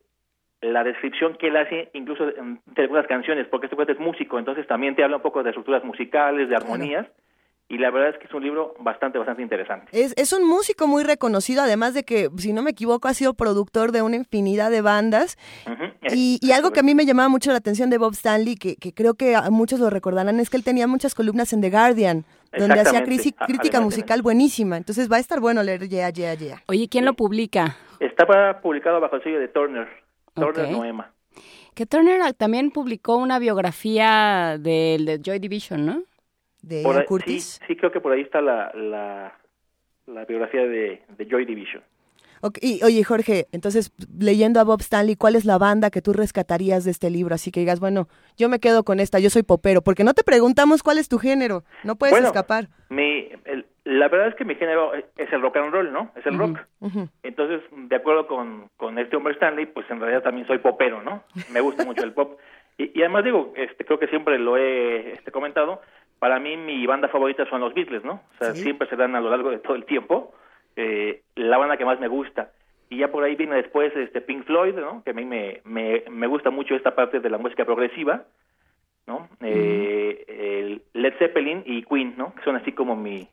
la 0.60 0.82
descripción 0.82 1.36
que 1.36 1.48
él 1.48 1.56
hace 1.56 1.90
incluso 1.92 2.26
de, 2.26 2.34
de 2.66 2.82
algunas 2.82 3.06
canciones, 3.06 3.46
porque 3.48 3.66
este 3.66 3.76
cuate 3.76 3.92
es 3.92 4.00
músico, 4.00 4.38
entonces 4.38 4.66
también 4.66 4.94
te 4.94 5.04
habla 5.04 5.16
un 5.16 5.22
poco 5.22 5.42
de 5.42 5.50
estructuras 5.50 5.84
musicales, 5.84 6.48
de 6.48 6.56
armonías, 6.56 7.06
y 7.68 7.78
la 7.78 7.90
verdad 7.90 8.10
es 8.10 8.18
que 8.18 8.26
es 8.26 8.34
un 8.34 8.42
libro 8.42 8.74
bastante, 8.80 9.18
bastante 9.18 9.42
interesante. 9.42 9.86
Es, 9.92 10.12
es 10.16 10.32
un 10.32 10.46
músico 10.46 10.86
muy 10.86 11.02
reconocido, 11.02 11.62
además 11.62 11.94
de 11.94 12.04
que, 12.04 12.28
si 12.36 12.52
no 12.52 12.62
me 12.62 12.70
equivoco, 12.70 13.08
ha 13.08 13.14
sido 13.14 13.34
productor 13.34 13.90
de 13.90 14.02
una 14.02 14.16
infinidad 14.16 14.70
de 14.70 14.82
bandas. 14.82 15.36
Ujú. 15.66 15.84
Y, 16.14 16.38
y 16.42 16.52
algo 16.52 16.72
que 16.72 16.80
a 16.80 16.82
mí 16.82 16.94
me 16.94 17.06
llamaba 17.06 17.28
mucho 17.28 17.50
la 17.50 17.56
atención 17.58 17.88
de 17.90 17.98
Bob 17.98 18.12
Stanley, 18.12 18.56
que, 18.56 18.76
que 18.76 18.92
creo 18.92 19.14
que 19.14 19.34
a 19.34 19.50
muchos 19.50 19.80
lo 19.80 19.88
recordarán, 19.90 20.38
es 20.40 20.50
que 20.50 20.56
él 20.58 20.64
tenía 20.64 20.86
muchas 20.86 21.14
columnas 21.14 21.52
en 21.52 21.62
The 21.62 21.70
Guardian, 21.70 22.24
donde 22.56 22.80
hacía 22.80 23.00
Ah, 23.00 23.46
crítica 23.46 23.80
musical 23.80 24.22
buenísima. 24.22 24.76
Entonces 24.76 25.10
va 25.10 25.16
a 25.16 25.20
estar 25.20 25.40
bueno 25.40 25.62
leer 25.62 25.88
Yeah, 25.88 26.10
Yeah, 26.10 26.34
Yeah. 26.34 26.62
Oye, 26.68 26.88
¿quién 26.88 27.04
lo 27.04 27.14
publica? 27.14 27.76
Estaba 27.98 28.60
publicado 28.60 29.00
bajo 29.00 29.16
el 29.16 29.22
sello 29.22 29.40
de 29.40 29.48
Turner, 29.48 29.88
Turner 30.34 30.66
Ok. 30.66 30.70
Noema. 30.70 31.10
Que 31.74 31.86
Turner 31.86 32.32
también 32.34 32.70
publicó 32.70 33.16
una 33.16 33.38
biografía 33.40 34.56
del 34.58 35.06
de 35.06 35.20
Joy 35.24 35.38
Division, 35.40 35.86
¿no? 35.86 36.02
De 36.66 36.82
Por 36.82 36.96
ahí- 36.96 37.04
Curtis. 37.06 37.58
Sí, 37.60 37.64
sí, 37.68 37.76
creo 37.76 37.92
que 37.92 38.00
por 38.00 38.12
ahí 38.12 38.22
está 38.22 38.40
la, 38.40 38.72
la, 38.74 39.38
la 40.06 40.24
biografía 40.24 40.62
de, 40.66 41.02
de 41.16 41.26
Joy 41.26 41.44
Division. 41.44 41.82
Ok, 42.40 42.58
y, 42.60 42.82
oye, 42.84 43.02
Jorge, 43.04 43.46
entonces, 43.52 43.90
leyendo 44.18 44.60
a 44.60 44.64
Bob 44.64 44.80
Stanley, 44.80 45.16
¿cuál 45.16 45.34
es 45.34 45.46
la 45.46 45.56
banda 45.56 45.90
que 45.90 46.02
tú 46.02 46.12
rescatarías 46.12 46.84
de 46.84 46.90
este 46.90 47.08
libro? 47.08 47.34
Así 47.34 47.50
que 47.50 47.60
digas, 47.60 47.80
bueno, 47.80 48.06
yo 48.36 48.50
me 48.50 48.60
quedo 48.60 48.84
con 48.84 49.00
esta, 49.00 49.18
yo 49.18 49.30
soy 49.30 49.42
popero, 49.44 49.80
porque 49.80 50.04
no 50.04 50.12
te 50.12 50.24
preguntamos 50.24 50.82
cuál 50.82 50.98
es 50.98 51.08
tu 51.08 51.16
género, 51.18 51.64
no 51.84 51.96
puedes 51.96 52.12
Bueno, 52.12 52.26
escapar. 52.26 52.68
Mi, 52.90 53.30
el- 53.46 53.64
la 53.84 54.08
verdad 54.08 54.28
es 54.28 54.34
que 54.34 54.44
mi 54.44 54.54
género 54.56 54.92
es 54.94 55.32
el 55.32 55.40
rock 55.42 55.56
and 55.56 55.72
roll, 55.72 55.90
¿no? 55.92 56.10
Es 56.16 56.26
el 56.26 56.36
rock. 56.38 56.58
Ujú. 56.80 57.08
Entonces, 57.22 57.60
de 57.70 57.96
acuerdo 57.96 58.26
con, 58.26 58.68
con 58.76 58.98
este 58.98 59.16
hombre 59.16 59.34
Stanley, 59.34 59.66
pues 59.66 59.90
en 59.90 60.00
realidad 60.00 60.22
también 60.22 60.46
soy 60.46 60.58
popero, 60.58 61.02
¿no? 61.02 61.22
Me 61.52 61.60
gusta 61.62 61.84
mucho 61.84 62.02
el 62.04 62.12
pop. 62.12 62.38
Y, 62.76 62.98
y 62.98 63.02
además 63.02 63.24
digo, 63.24 63.52
este, 63.56 63.84
creo 63.84 63.98
que 63.98 64.08
siempre 64.08 64.38
lo 64.38 64.56
he 64.58 65.12
este, 65.12 65.30
comentado, 65.30 65.80
para 66.24 66.40
mí 66.40 66.56
mi 66.56 66.86
banda 66.86 67.08
favorita 67.08 67.44
son 67.50 67.60
los 67.60 67.74
Beatles, 67.74 68.02
¿no? 68.02 68.14
O 68.14 68.38
sea, 68.38 68.54
Sí. 68.54 68.62
siempre 68.62 68.88
se 68.88 68.96
dan 68.96 69.14
a 69.14 69.20
lo 69.20 69.28
largo 69.28 69.50
de 69.50 69.58
todo 69.58 69.74
el 69.76 69.84
tiempo. 69.84 70.32
eh, 70.76 71.20
la 71.36 71.58
banda 71.58 71.76
que 71.76 71.84
más 71.84 72.00
me 72.00 72.08
gusta. 72.08 72.50
Y 72.88 72.96
ya 72.96 73.12
por 73.12 73.22
ahí 73.24 73.36
viene 73.36 73.54
después 73.56 73.94
este 73.94 74.20
Pink 74.22 74.44
Floyd, 74.44 74.74
¿no? 74.74 75.04
Que 75.04 75.10
a 75.10 75.12
mí 75.12 75.24
me, 75.26 75.60
me, 75.64 76.02
me 76.10 76.26
gusta 76.26 76.48
mucho 76.50 76.74
esta 76.74 76.94
parte 76.96 77.20
de 77.20 77.28
la 77.30 77.36
música 77.38 77.64
progresiva, 77.66 78.24
¿no? 79.06 79.28
Eh, 79.40 80.24
el 80.26 80.82
Led 80.94 81.14
Zeppelin 81.18 81.62
y 81.66 81.82
Queen, 81.84 82.14
¿no? 82.16 82.34
Que 82.34 82.42
son 82.42 82.56
así 82.56 82.72
como 82.72 82.96
mi, 82.96 83.28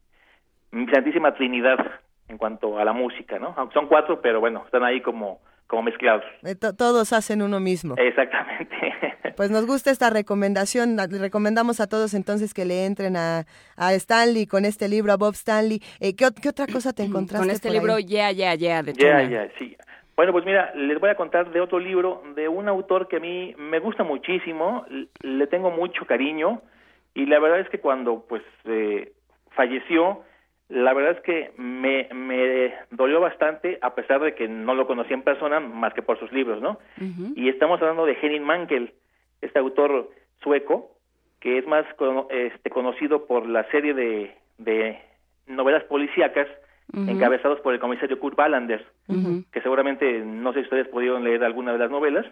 mi 0.71 0.85
santísima 0.87 1.33
trinidad 1.33 1.79
en 2.27 2.37
cuanto 2.37 2.77
a 2.77 2.83
la 2.85 2.93
música, 2.93 3.39
¿no? 3.39 3.53
Aunque 3.57 3.73
son 3.73 3.87
cuatro, 3.87 4.21
pero 4.21 4.39
bueno, 4.41 4.63
están 4.65 4.83
ahí 4.83 5.01
como, 5.01 5.39
como 5.71 5.83
mezclados. 5.83 6.23
Eh, 6.43 6.53
to- 6.55 6.75
todos 6.75 7.13
hacen 7.13 7.41
uno 7.41 7.59
mismo. 7.59 7.95
Exactamente. 7.97 8.75
Pues 9.37 9.49
nos 9.49 9.65
gusta 9.65 9.91
esta 9.91 10.09
recomendación. 10.09 10.97
Le 10.97 11.17
recomendamos 11.17 11.79
a 11.79 11.87
todos 11.87 12.13
entonces 12.13 12.53
que 12.53 12.65
le 12.65 12.85
entren 12.85 13.15
a, 13.15 13.45
a 13.77 13.93
Stanley 13.93 14.45
con 14.45 14.65
este 14.65 14.89
libro, 14.89 15.13
a 15.13 15.17
Bob 15.17 15.33
Stanley. 15.33 15.81
Eh, 16.01 16.15
¿qué, 16.17 16.25
ot- 16.25 16.39
qué 16.39 16.49
otra 16.49 16.67
cosa 16.67 16.91
te 16.91 17.03
encontraste? 17.09 17.47
Con 17.47 17.49
este 17.55 17.69
por 17.69 17.77
libro? 17.77 17.97
Yeah, 17.99 18.31
Yeah, 18.33 18.55
Yeah 18.55 18.83
de 18.83 18.93
Ya, 18.93 19.23
ya, 19.23 19.47
sí. 19.57 19.75
Bueno, 20.17 20.33
pues 20.33 20.45
mira, 20.45 20.71
les 20.75 20.99
voy 20.99 21.09
a 21.09 21.15
contar 21.15 21.49
de 21.51 21.61
otro 21.61 21.79
libro 21.79 22.21
de 22.35 22.49
un 22.49 22.67
autor 22.67 23.07
que 23.07 23.15
a 23.17 23.19
mí 23.21 23.55
me 23.57 23.79
gusta 23.79 24.03
muchísimo, 24.03 24.85
le 25.21 25.47
tengo 25.47 25.71
mucho 25.71 26.05
cariño 26.05 26.61
y 27.15 27.25
la 27.25 27.39
verdad 27.39 27.61
es 27.61 27.69
que 27.69 27.79
cuando 27.79 28.25
pues 28.27 28.43
eh, 28.65 29.13
falleció, 29.55 30.23
la 30.71 30.93
verdad 30.93 31.11
es 31.17 31.21
que 31.21 31.51
me, 31.57 32.07
me 32.13 32.73
dolió 32.91 33.19
bastante 33.19 33.77
a 33.81 33.93
pesar 33.93 34.21
de 34.21 34.33
que 34.35 34.47
no 34.47 34.73
lo 34.73 34.87
conocí 34.87 35.13
en 35.13 35.21
persona 35.21 35.59
más 35.59 35.93
que 35.93 36.01
por 36.01 36.17
sus 36.19 36.31
libros, 36.31 36.61
¿no? 36.61 36.79
Y 37.35 37.49
estamos 37.49 37.81
hablando 37.81 38.05
de 38.05 38.17
Henning 38.21 38.43
Mankell, 38.43 38.93
este 39.41 39.59
autor 39.59 40.09
sueco, 40.41 40.95
que 41.39 41.57
es 41.57 41.67
más 41.67 41.85
este, 42.29 42.69
conocido 42.69 43.25
por 43.27 43.45
la 43.47 43.63
serie 43.71 43.93
de, 43.93 44.31
de 44.57 44.99
novelas 45.47 45.83
policíacas 45.85 46.47
Ujú. 46.93 47.09
encabezados 47.09 47.59
por 47.61 47.73
el 47.73 47.79
comisario 47.79 48.19
Kurt 48.19 48.37
Wallander, 48.37 48.85
Ujú. 49.07 49.43
que 49.51 49.61
seguramente 49.61 50.19
no 50.25 50.51
sé 50.51 50.59
si 50.59 50.63
ustedes 50.65 50.87
pudieron 50.89 51.23
leer 51.23 51.41
alguna 51.43 51.71
de 51.71 51.77
las 51.79 51.89
novelas. 51.89 52.25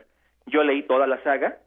Yo 0.47 0.63
leí 0.63 0.83
toda 0.83 1.07
la 1.07 1.21
saga, 1.23 1.59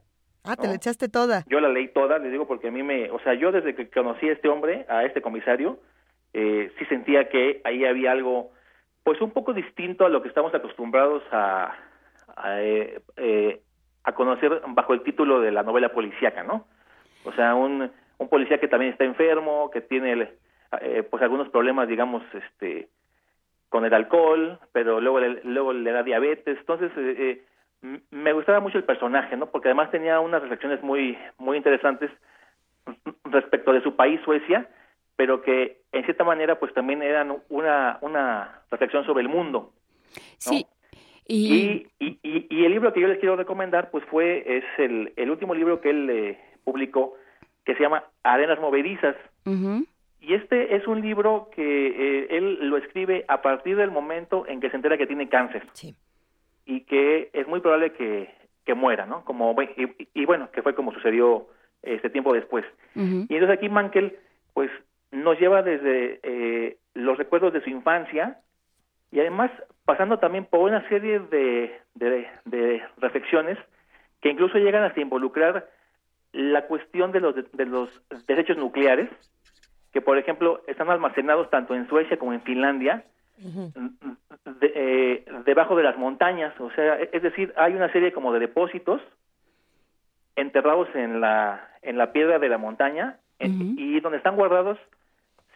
Ah, 0.43 0.55
te 0.55 0.63
¿no? 0.63 0.69
la 0.69 0.75
echaste 0.75 1.07
toda. 1.09 1.43
yo 1.47 1.59
la 1.59 1.69
leí 1.69 1.87
toda, 1.87 2.19
les 2.19 2.31
digo 2.31 2.45
porque 2.47 2.67
a 2.67 2.71
mí 2.71 2.83
me, 2.83 3.09
o 3.09 3.19
sea, 3.19 3.33
yo 3.33 3.51
desde 3.51 3.73
que 3.75 3.89
conocí 3.89 4.29
a 4.29 4.33
este 4.33 4.47
hombre, 4.49 4.85
a 4.89 5.05
este 5.05 5.21
comisario, 5.21 5.79
eh, 6.33 6.71
sí 6.77 6.85
sentía 6.85 7.29
que 7.29 7.61
ahí 7.63 7.85
había 7.85 8.11
algo, 8.11 8.51
pues 9.03 9.21
un 9.21 9.31
poco 9.31 9.53
distinto 9.53 10.05
a 10.05 10.09
lo 10.09 10.21
que 10.21 10.29
estamos 10.29 10.53
acostumbrados 10.53 11.23
a, 11.31 11.75
a, 12.35 12.61
eh, 12.61 13.01
eh, 13.17 13.61
a 14.03 14.11
conocer 14.13 14.61
bajo 14.69 14.93
el 14.93 15.03
título 15.03 15.39
de 15.39 15.51
la 15.51 15.63
novela 15.63 15.89
policíaca, 15.89 16.43
¿no? 16.43 16.67
O 17.25 17.31
sea, 17.33 17.55
un, 17.55 17.91
un 18.17 18.29
policía 18.29 18.59
que 18.59 18.67
también 18.67 18.91
está 18.91 19.05
enfermo, 19.05 19.69
que 19.71 19.81
tiene 19.81 20.33
eh, 20.81 21.03
pues 21.09 21.23
algunos 21.23 21.49
problemas, 21.49 21.87
digamos, 21.87 22.23
este 22.33 22.89
con 23.69 23.85
el 23.85 23.93
alcohol, 23.93 24.59
pero 24.71 25.01
luego 25.01 25.19
le, 25.19 25.41
luego 25.45 25.73
le 25.73 25.91
da 25.91 26.03
diabetes. 26.03 26.59
Entonces, 26.59 26.91
eh, 26.95 27.43
me 28.11 28.31
gustaba 28.31 28.59
mucho 28.59 28.77
el 28.77 28.83
personaje, 28.83 29.35
¿no? 29.35 29.47
Porque 29.47 29.69
además 29.69 29.89
tenía 29.89 30.19
unas 30.19 30.41
reflexiones 30.41 30.83
muy 30.83 31.17
muy 31.37 31.57
interesantes 31.57 32.11
respecto 33.25 33.73
de 33.73 33.81
su 33.81 33.95
país, 33.95 34.21
Suecia, 34.23 34.69
pero 35.15 35.41
que 35.41 35.81
en 35.91 36.03
cierta 36.05 36.23
manera 36.23 36.59
pues 36.59 36.73
también 36.73 37.01
eran 37.01 37.37
una 37.49 37.97
una 38.01 38.61
reflexión 38.71 39.05
sobre 39.05 39.21
el 39.21 39.29
mundo. 39.29 39.71
Sí. 40.37 40.65
Y, 41.25 41.87
y, 41.99 42.19
y- 42.21 42.47
y 42.49 42.65
el 42.65 42.71
libro 42.73 42.91
que 42.91 42.99
yo 42.99 43.07
les 43.07 43.19
quiero 43.19 43.35
recomendar, 43.37 43.89
pues 43.91 44.03
fue, 44.05 44.43
es 44.57 44.63
el, 44.77 45.13
el 45.15 45.29
último 45.31 45.55
libro 45.55 45.79
que 45.79 45.89
él 45.89 46.09
eh, 46.09 46.39
publicó, 46.65 47.15
que 47.63 47.75
se 47.75 47.81
llama 47.81 48.03
Arenas 48.23 48.59
Movedizas. 48.59 49.15
Y 50.19 50.33
este 50.35 50.75
es 50.75 50.85
un 50.87 51.01
libro 51.01 51.49
que 51.55 51.61
eh, 51.87 52.27
él 52.31 52.69
lo 52.69 52.77
escribe 52.77 53.23
a 53.27 53.41
partir 53.41 53.75
del 53.77 53.91
momento 53.91 54.45
en 54.47 54.59
que 54.59 54.69
se 54.69 54.75
entera 54.75 54.97
que 54.97 55.07
tiene 55.07 55.29
cáncer. 55.29 55.63
Sí. 55.73 55.95
Y 56.65 56.81
que 56.81 57.29
es 57.33 57.47
muy 57.47 57.59
probable 57.61 57.93
que, 57.93 58.29
que 58.65 58.73
muera, 58.73 59.05
¿no? 59.05 59.23
Como, 59.25 59.55
y, 59.61 60.09
y- 60.13 60.25
bueno, 60.25 60.49
que 60.51 60.61
fue 60.61 60.75
como 60.75 60.93
sucedió 60.93 61.47
este 61.81 62.09
tiempo 62.09 62.33
después. 62.33 62.65
Y 62.95 63.01
entonces 63.33 63.49
aquí 63.49 63.67
Mankel, 63.69 64.17
pues, 64.53 64.69
nos 65.13 65.39
lleva 65.39 65.61
desde 65.61 66.19
eh, 66.23 66.77
los 66.93 67.17
recuerdos 67.17 67.53
de 67.53 67.61
su 67.61 67.69
infancia 67.69 68.39
y 69.11 69.19
además 69.19 69.51
pasando 69.85 70.17
también 70.19 70.45
por 70.45 70.61
una 70.61 70.87
serie 70.89 71.19
de, 71.19 71.79
de, 71.95 72.27
de 72.45 72.83
reflexiones 72.97 73.57
que 74.21 74.29
incluso 74.29 74.57
llegan 74.57 74.83
hasta 74.83 75.01
involucrar 75.01 75.69
la 76.31 76.65
cuestión 76.65 77.11
de 77.11 77.19
los, 77.19 77.35
de 77.35 77.65
los 77.65 77.89
desechos 78.27 78.57
nucleares, 78.57 79.09
que 79.91 80.01
por 80.01 80.17
ejemplo 80.17 80.61
están 80.67 80.89
almacenados 80.89 81.49
tanto 81.51 81.75
en 81.75 81.87
Suecia 81.87 82.17
como 82.17 82.33
en 82.33 82.41
Finlandia, 82.41 83.03
de- 84.59 84.71
eh, 84.75 85.25
debajo 85.45 85.75
de 85.75 85.83
las 85.83 85.97
montañas, 85.97 86.53
o 86.59 86.71
sea, 86.71 86.95
es 86.95 87.21
decir, 87.21 87.53
hay 87.57 87.73
una 87.73 87.91
serie 87.91 88.11
como 88.13 88.31
de 88.33 88.39
depósitos 88.39 89.01
enterrados 90.35 90.87
en 90.95 91.21
la 91.21 91.69
en 91.81 91.97
la 91.97 92.11
piedra 92.13 92.39
de 92.39 92.49
la 92.49 92.57
montaña 92.57 93.17
en- 93.39 93.75
y 93.77 93.99
donde 93.99 94.17
están 94.17 94.35
guardados 94.35 94.79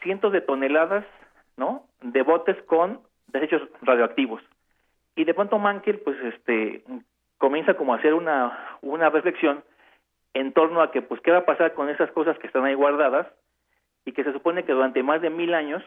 cientos 0.01 0.31
de 0.31 0.41
toneladas, 0.41 1.05
¿no? 1.55 1.85
De 2.01 2.21
botes 2.21 2.61
con 2.63 3.01
desechos 3.27 3.61
radioactivos. 3.81 4.41
Y 5.15 5.23
de 5.23 5.33
pronto 5.33 5.59
Mankel, 5.59 5.99
pues, 5.99 6.17
este, 6.23 6.83
comienza 7.37 7.75
como 7.75 7.93
a 7.93 7.97
hacer 7.97 8.13
una 8.13 8.77
una 8.81 9.09
reflexión 9.09 9.63
en 10.33 10.53
torno 10.53 10.81
a 10.81 10.91
que, 10.91 11.01
pues, 11.01 11.19
qué 11.21 11.31
va 11.31 11.39
a 11.39 11.45
pasar 11.45 11.73
con 11.73 11.89
esas 11.89 12.11
cosas 12.11 12.37
que 12.39 12.47
están 12.47 12.65
ahí 12.65 12.75
guardadas 12.75 13.27
y 14.05 14.11
que 14.11 14.23
se 14.23 14.31
supone 14.31 14.63
que 14.63 14.73
durante 14.73 15.03
más 15.03 15.21
de 15.21 15.29
mil 15.29 15.53
años 15.53 15.83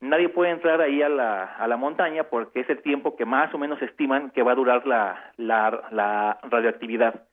nadie 0.00 0.28
puede 0.28 0.50
entrar 0.50 0.80
ahí 0.80 1.00
a 1.00 1.08
la, 1.08 1.44
a 1.44 1.66
la 1.68 1.76
montaña 1.76 2.24
porque 2.24 2.60
es 2.60 2.68
el 2.68 2.82
tiempo 2.82 3.16
que 3.16 3.24
más 3.24 3.54
o 3.54 3.58
menos 3.58 3.80
estiman 3.80 4.30
que 4.30 4.42
va 4.42 4.52
a 4.52 4.56
durar 4.56 4.86
la, 4.86 5.32
la, 5.36 5.88
la 5.90 6.38
radioactividad. 6.42 7.24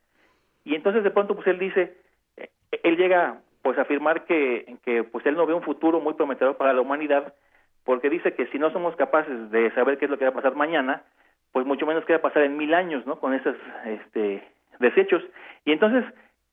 Y 0.63 0.75
entonces 0.75 1.03
de 1.03 1.11
pronto 1.11 1.35
pues 1.35 1.47
él 1.47 1.59
dice, 1.59 1.97
eh, 2.37 2.49
él 2.83 2.95
llega 2.95 3.41
pues 3.61 3.77
afirmar 3.77 4.25
que, 4.25 4.77
que 4.83 5.03
pues 5.03 5.25
él 5.25 5.35
no 5.35 5.45
ve 5.45 5.53
un 5.53 5.63
futuro 5.63 5.99
muy 5.99 6.13
prometedor 6.13 6.57
para 6.57 6.73
la 6.73 6.81
humanidad 6.81 7.33
porque 7.83 8.09
dice 8.09 8.33
que 8.33 8.47
si 8.47 8.59
no 8.59 8.71
somos 8.71 8.95
capaces 8.95 9.51
de 9.51 9.71
saber 9.71 9.97
qué 9.97 10.05
es 10.05 10.11
lo 10.11 10.17
que 10.17 10.25
va 10.25 10.31
a 10.31 10.33
pasar 10.35 10.55
mañana, 10.55 11.03
pues 11.51 11.65
mucho 11.65 11.85
menos 11.85 12.05
qué 12.05 12.13
va 12.13 12.19
a 12.19 12.21
pasar 12.21 12.43
en 12.43 12.57
mil 12.57 12.73
años, 12.73 13.05
¿no? 13.07 13.19
Con 13.19 13.33
esos 13.33 13.55
este, 13.85 14.43
desechos. 14.79 15.23
Y 15.65 15.71
entonces 15.71 16.05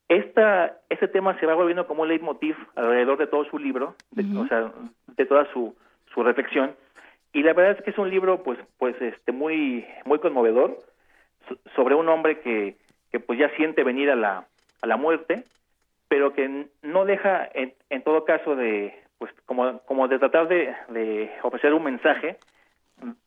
esta, 0.09 0.79
este 0.89 1.09
tema 1.09 1.39
se 1.39 1.47
va 1.47 1.55
volviendo 1.55 1.87
como 1.87 2.03
un 2.03 2.09
leitmotiv 2.09 2.57
alrededor 2.77 3.19
de 3.19 3.27
todo 3.27 3.45
su 3.45 3.59
libro, 3.59 3.95
de, 4.13 4.23
o 4.39 4.47
sea, 4.49 4.73
de 5.17 5.27
toda 5.27 5.45
su, 5.53 5.77
su 6.15 6.23
reflexión. 6.23 6.75
Y 7.33 7.43
la 7.43 7.53
verdad 7.53 7.77
es 7.79 7.85
que 7.85 7.91
es 7.91 7.99
un 7.99 8.09
libro, 8.09 8.43
pues, 8.43 8.59
pues, 8.79 8.95
este, 9.03 9.33
muy, 9.33 9.85
muy 10.07 10.19
conmovedor 10.21 10.79
so- 11.49 11.59
sobre 11.75 11.95
un 11.95 12.09
hombre 12.09 12.41
que, 12.41 12.77
que 13.11 13.21
pues 13.21 13.39
ya 13.39 13.51
siente 13.57 13.85
venir 13.85 14.11
a 14.11 14.17
la, 14.17 14.45
a 14.81 14.87
la 14.87 14.97
muerte, 14.97 15.45
pero 16.09 16.33
que 16.33 16.67
no 16.83 17.05
deja, 17.05 17.49
en, 17.55 17.75
en 17.91 18.03
todo 18.03 18.25
caso, 18.25 18.55
de, 18.57 18.95
pues, 19.19 19.33
como, 19.47 19.81
como 19.81 20.09
de 20.09 20.19
tratar 20.19 20.49
de, 20.49 20.75
de 20.89 21.31
ofrecer 21.43 21.73
un 21.75 21.85
mensaje 21.85 22.37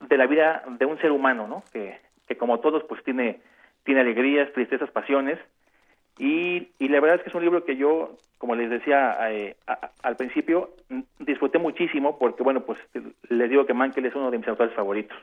de 0.08 0.18
la 0.18 0.26
vida 0.28 0.64
de 0.68 0.86
un 0.86 0.98
ser 1.00 1.12
humano, 1.12 1.48
¿no? 1.48 1.64
Que, 1.72 1.98
que 2.28 2.38
como 2.38 2.60
todos, 2.60 2.84
pues, 2.86 3.04
tiene, 3.04 3.40
tiene 3.84 4.02
alegrías, 4.02 4.52
tristezas, 4.54 4.90
pasiones, 4.92 5.40
y, 6.18 6.70
y 6.80 6.90
la 6.90 7.00
verdad 7.00 7.18
es 7.18 7.24
que 7.24 7.30
es 7.30 7.36
un 7.36 7.44
libro 7.44 7.64
que 7.64 7.78
yo, 7.78 8.18
como 8.38 8.56
les 8.56 8.70
decía 8.70 9.18
eh, 9.32 9.56
a- 9.68 9.90
al 10.04 10.16
principio, 10.18 10.72
disfruté 11.20 11.60
muchísimo 11.60 12.18
porque, 12.18 12.44
bueno, 12.44 12.62
pues 12.66 12.80
les 13.30 13.50
digo 13.50 13.66
que 13.66 13.74
Mankel 13.74 14.06
es 14.06 14.16
uno 14.16 14.32
de 14.32 14.38
mis 14.38 14.48
autores 14.48 14.74
favoritos. 14.74 15.18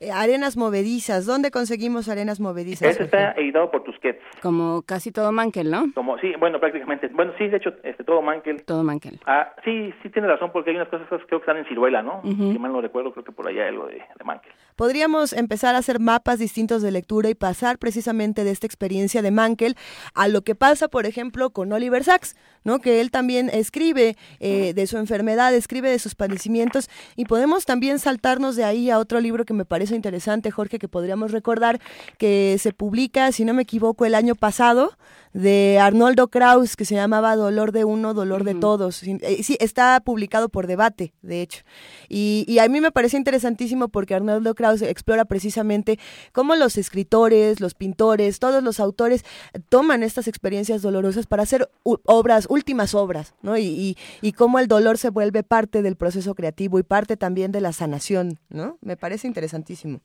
Eh, 0.00 0.12
arenas 0.12 0.56
movedizas. 0.56 1.26
¿Dónde 1.26 1.50
conseguimos 1.50 2.08
arenas 2.08 2.38
movedizas? 2.38 2.88
Este 2.88 3.04
está 3.04 3.32
editado 3.32 3.68
por 3.68 3.82
Tusquets. 3.82 4.22
Como 4.40 4.82
casi 4.82 5.10
todo 5.10 5.32
Mankel, 5.32 5.72
¿no? 5.72 5.86
Como, 5.92 6.16
sí, 6.18 6.34
bueno, 6.38 6.60
prácticamente. 6.60 7.08
Bueno, 7.08 7.32
sí, 7.36 7.48
de 7.48 7.56
hecho, 7.56 7.72
este, 7.82 8.04
todo 8.04 8.22
Mankel. 8.22 8.62
Todo 8.64 8.84
Mankel. 8.84 9.18
Ah, 9.26 9.52
sí, 9.64 9.92
sí 10.02 10.10
tiene 10.10 10.28
razón 10.28 10.52
porque 10.52 10.70
hay 10.70 10.76
unas 10.76 10.88
cosas 10.88 11.08
que 11.08 11.16
creo 11.26 11.40
que 11.40 11.42
están 11.42 11.56
en 11.56 11.64
Ciruela, 11.64 12.00
¿no? 12.02 12.20
Ujú. 12.22 12.52
Si 12.52 12.58
mal 12.60 12.72
no 12.72 12.80
recuerdo, 12.80 13.10
creo 13.12 13.24
que 13.24 13.32
por 13.32 13.48
allá 13.48 13.62
hay 13.62 13.68
algo 13.70 13.86
de, 13.86 13.94
de 13.94 14.24
Mankel. 14.24 14.52
Podríamos 14.76 15.32
empezar 15.32 15.74
a 15.74 15.78
hacer 15.78 15.98
mapas 15.98 16.38
distintos 16.38 16.80
de 16.80 16.92
lectura 16.92 17.28
y 17.28 17.34
pasar 17.34 17.78
precisamente 17.78 18.44
de 18.44 18.52
esta 18.52 18.66
experiencia 18.66 19.20
de 19.20 19.32
Mankel 19.32 19.74
a 20.14 20.28
lo 20.28 20.42
que 20.42 20.54
pasa, 20.54 20.86
por 20.86 21.06
ejemplo, 21.06 21.50
con 21.50 21.72
Oliver 21.72 22.04
Sacks, 22.04 22.36
¿no? 22.62 22.78
Que 22.78 23.00
él 23.00 23.10
también 23.10 23.50
escribe 23.52 24.14
eh, 24.38 24.74
de 24.74 24.86
su 24.86 24.96
enfermedad, 24.96 25.37
escribe 25.52 25.90
de 25.90 25.98
sus 25.98 26.14
padecimientos 26.14 26.88
y 27.16 27.24
podemos 27.24 27.64
también 27.64 27.98
saltarnos 27.98 28.56
de 28.56 28.64
ahí 28.64 28.90
a 28.90 28.98
otro 28.98 29.20
libro 29.20 29.44
que 29.44 29.54
me 29.54 29.64
parece 29.64 29.94
interesante, 29.94 30.50
Jorge, 30.50 30.78
que 30.78 30.88
podríamos 30.88 31.32
recordar 31.32 31.80
que 32.18 32.56
se 32.58 32.72
publica, 32.72 33.32
si 33.32 33.44
no 33.44 33.54
me 33.54 33.62
equivoco, 33.62 34.04
el 34.04 34.14
año 34.14 34.34
pasado 34.34 34.92
de 35.32 35.78
Arnoldo 35.78 36.28
Kraus 36.28 36.74
que 36.76 36.84
se 36.84 36.94
llamaba 36.94 37.36
Dolor 37.36 37.72
de 37.72 37.84
uno, 37.84 38.14
Dolor 38.14 38.44
de 38.44 38.54
todos. 38.54 38.96
Sí, 38.96 39.18
eh, 39.20 39.42
sí, 39.42 39.56
está 39.60 40.00
publicado 40.00 40.48
por 40.48 40.66
debate, 40.66 41.12
de 41.22 41.42
hecho. 41.42 41.62
Y, 42.08 42.44
y 42.48 42.58
a 42.58 42.68
mí 42.68 42.80
me 42.80 42.90
parece 42.90 43.16
interesantísimo 43.16 43.88
porque 43.88 44.14
Arnoldo 44.14 44.54
Kraus 44.54 44.82
explora 44.82 45.24
precisamente 45.26 45.98
cómo 46.32 46.54
los 46.56 46.76
escritores, 46.78 47.60
los 47.60 47.74
pintores, 47.74 48.38
todos 48.38 48.62
los 48.62 48.80
autores 48.80 49.24
toman 49.68 50.02
estas 50.02 50.28
experiencias 50.28 50.82
dolorosas 50.82 51.26
para 51.26 51.42
hacer 51.42 51.70
obras, 51.84 52.46
últimas 52.48 52.94
obras, 52.94 53.34
¿no? 53.42 53.56
Y, 53.56 53.64
y, 53.64 53.96
y 54.22 54.32
cómo 54.32 54.58
el 54.58 54.66
dolor 54.66 54.98
se 54.98 55.10
vuelve 55.10 55.27
parte 55.42 55.82
del 55.82 55.96
proceso 55.96 56.34
creativo 56.34 56.78
y 56.78 56.82
parte 56.82 57.16
también 57.16 57.52
de 57.52 57.60
la 57.60 57.72
sanación, 57.72 58.38
¿no? 58.50 58.76
Me 58.80 58.96
parece 58.96 59.26
interesantísimo. 59.26 60.00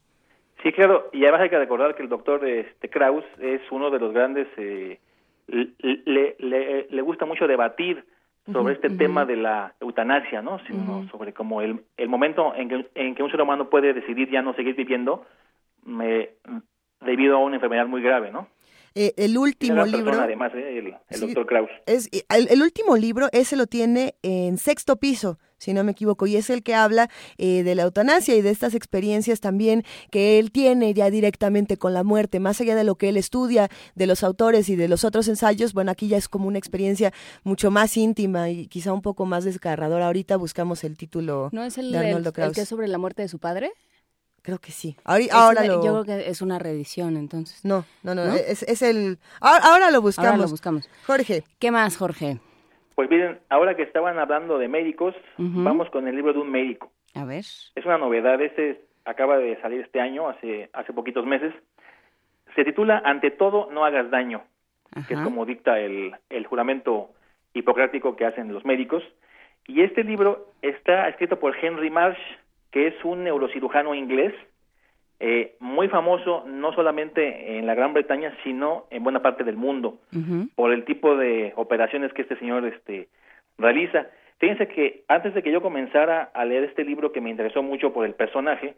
Sí, 0.62 0.72
claro, 0.72 1.10
y 1.12 1.24
además 1.24 1.42
hay 1.42 1.50
que 1.50 1.58
recordar 1.60 1.96
que 1.96 2.04
el 2.04 2.10
doctor 2.10 2.46
este, 2.48 2.90
Kraus 2.90 3.26
es 3.40 3.62
uno 3.72 3.90
de 3.90 4.00
los 4.00 4.14
grandes, 4.14 4.48
eh, 4.58 5.00
le, 5.48 6.36
le, 6.40 6.88
le 6.90 7.02
gusta 7.02 7.26
mucho 7.26 7.48
debatir 7.48 8.06
sobre 8.52 8.74
este 8.74 8.90
tema 8.90 9.26
de 9.26 9.38
la 9.38 9.74
eutanasia, 9.80 10.42
¿no? 10.42 10.60
Sino 10.68 11.08
sobre 11.10 11.34
como 11.34 11.62
el, 11.62 11.82
el 11.98 12.10
momento 12.10 12.54
en 12.56 12.68
que, 12.70 12.90
en 12.96 13.16
que 13.16 13.24
un 13.24 13.32
ser 13.32 13.42
humano 13.42 13.70
puede 13.70 13.94
decidir 13.94 14.30
ya 14.30 14.42
no 14.42 14.54
seguir 14.54 14.76
viviendo 14.76 15.26
me- 15.86 16.30
debido 17.02 17.36
a 17.36 17.40
una 17.40 17.56
enfermedad 17.56 17.88
muy 17.88 18.02
grave, 18.02 18.32
¿no? 18.32 18.48
Eh, 18.96 19.14
el 19.18 19.32
Es 19.32 19.38
último 19.38 19.86
libro... 19.86 20.04
persona, 20.04 20.24
además, 20.26 20.52
¿eh? 20.56 20.78
el, 20.80 20.88
el 20.88 21.20
Sí. 21.20 21.26
doctor 21.26 21.46
Kraus. 21.48 21.70
Es, 21.86 22.08
y 22.12 22.24
el, 22.30 22.48
el 22.50 22.62
último 22.62 22.96
libro, 22.98 23.28
ese 23.32 23.56
lo 23.56 23.66
tiene 23.68 24.16
en 24.22 24.58
sexto 24.58 24.98
piso, 24.98 25.40
si 25.58 25.74
no 25.74 25.84
me 25.84 25.94
equivoco, 25.94 26.28
y 26.28 26.36
es 26.36 26.50
el 26.50 26.62
que 26.62 26.76
habla 26.76 27.10
eh, 27.38 27.64
de 27.64 27.74
la 27.74 27.84
eutanasia 27.84 28.36
y 28.36 28.42
de 28.42 28.50
estas 28.52 28.76
experiencias 28.76 29.40
también 29.40 29.84
que 30.12 30.38
él 30.38 30.52
tiene 30.52 30.94
ya 30.94 31.10
directamente 31.10 31.78
con 31.78 31.94
la 31.94 32.04
muerte, 32.04 32.40
más 32.40 32.60
allá 32.62 32.76
de 32.76 32.84
lo 32.84 32.96
que 32.96 33.10
él 33.10 33.18
estudia, 33.18 33.70
de 33.96 34.06
los 34.06 34.24
autores 34.24 34.70
y 34.70 34.76
de 34.76 34.88
los 34.88 35.04
otros 35.06 35.28
ensayos, 35.28 35.74
bueno, 35.74 35.90
aquí 35.92 36.08
ya 36.08 36.18
es 36.18 36.28
como 36.30 36.48
una 36.48 36.58
experiencia 36.60 37.14
mucho 37.44 37.72
más 37.72 37.96
íntima 37.98 38.50
y 38.50 38.68
quizá 38.68 38.94
un 38.94 39.02
poco 39.02 39.26
más 39.26 39.44
desgarradora. 39.46 40.06
Ahorita 40.08 40.36
buscamos 40.38 40.84
el 40.84 40.98
título 40.98 41.50
¿No 41.52 41.64
es 41.64 41.78
el, 41.78 41.92
de 41.92 41.98
el- 42.00 42.06
Arnoldo 42.08 42.30
el 42.30 42.34
Kraus. 42.34 42.54
que 42.54 42.62
es 42.62 42.68
sobre 42.70 42.88
la 42.88 42.98
muerte 42.98 43.22
de 43.24 43.28
su 43.30 43.40
padre? 43.40 43.72
Creo 44.44 44.60
que 44.60 44.72
sí. 44.72 44.96
Ahora 45.06 45.62
una- 45.62 45.66
lo... 45.66 45.84
Yo 45.86 46.04
creo 46.04 46.06
que 46.06 46.30
es 46.30 46.42
una 46.42 46.60
reedición, 46.60 47.18
entonces. 47.18 47.64
No, 47.66 47.86
no, 48.04 48.14
no, 48.14 48.26
¿No? 48.26 48.34
Es, 48.34 48.62
es 48.64 48.82
el... 48.82 49.18
Ahora, 49.42 49.64
ahora 49.66 49.90
lo 49.92 50.02
buscamos. 50.02 50.32
Ahora 50.32 50.44
lo 50.44 50.50
buscamos. 50.50 50.90
Jorge. 51.08 51.44
¿Qué 51.60 51.72
más, 51.72 51.98
Jorge? 51.98 52.40
Pues 52.96 53.10
miren, 53.10 53.40
ahora 53.50 53.76
que 53.76 53.82
estaban 53.84 54.20
hablando 54.20 54.60
de 54.60 54.68
médicos, 54.68 55.16
vamos 55.38 55.90
con 55.90 56.08
el 56.08 56.16
libro 56.16 56.34
de 56.34 56.40
un 56.40 56.52
médico. 56.52 56.92
A 57.16 57.26
ver. 57.26 57.40
Es 57.76 57.86
una 57.86 57.98
novedad, 57.98 58.40
este 58.42 58.84
acaba 59.06 59.38
de 59.38 59.60
salir 59.62 59.82
este 59.82 60.00
año, 60.00 60.30
hace, 60.30 60.70
hace 60.74 60.94
poquitos 60.94 61.26
meses. 61.26 61.54
Se 62.56 62.64
titula 62.64 63.02
Ante 63.04 63.32
todo, 63.32 63.70
no 63.72 63.84
hagas 63.86 64.12
daño, 64.12 64.44
que 65.08 65.16
es 65.16 65.20
como 65.22 65.46
dicta 65.46 65.80
el, 65.80 66.16
el 66.30 66.46
juramento 66.46 67.10
hipocrático 67.54 68.16
que 68.16 68.26
hacen 68.26 68.54
los 68.54 68.64
médicos. 68.64 69.02
Y 69.68 69.82
este 69.82 70.04
libro 70.04 70.52
está 70.62 71.08
escrito 71.10 71.40
por 71.40 71.56
Henry 71.58 71.90
Marsh, 71.90 72.20
que 72.74 72.88
es 72.88 73.06
un 73.06 73.24
neurocirujano 73.24 73.94
inglés, 73.94 74.34
eh, 75.20 75.56
muy 75.60 75.88
famoso 75.90 76.44
no 76.48 76.74
solamente 76.74 77.58
en 77.58 77.68
la 77.68 77.76
Gran 77.76 77.94
Bretaña, 77.94 78.36
sino 78.44 78.88
en 78.90 79.04
buena 79.04 79.22
parte 79.22 79.44
del 79.44 79.56
mundo, 79.56 80.00
por 80.56 80.74
el 80.74 80.84
tipo 80.84 81.16
de 81.16 81.54
operaciones 81.56 82.12
que 82.14 82.24
este 82.24 82.36
señor 82.40 82.66
este, 82.66 83.08
realiza. 83.60 84.08
Fíjense 84.40 84.68
que 84.68 85.04
antes 85.08 85.36
de 85.36 85.44
que 85.44 85.52
yo 85.52 85.62
comenzara 85.62 86.24
a 86.34 86.44
leer 86.46 86.64
este 86.64 86.84
libro 86.84 87.12
que 87.12 87.22
me 87.22 87.30
interesó 87.30 87.62
mucho 87.62 87.94
por 87.94 88.06
el 88.06 88.16
personaje, 88.16 88.74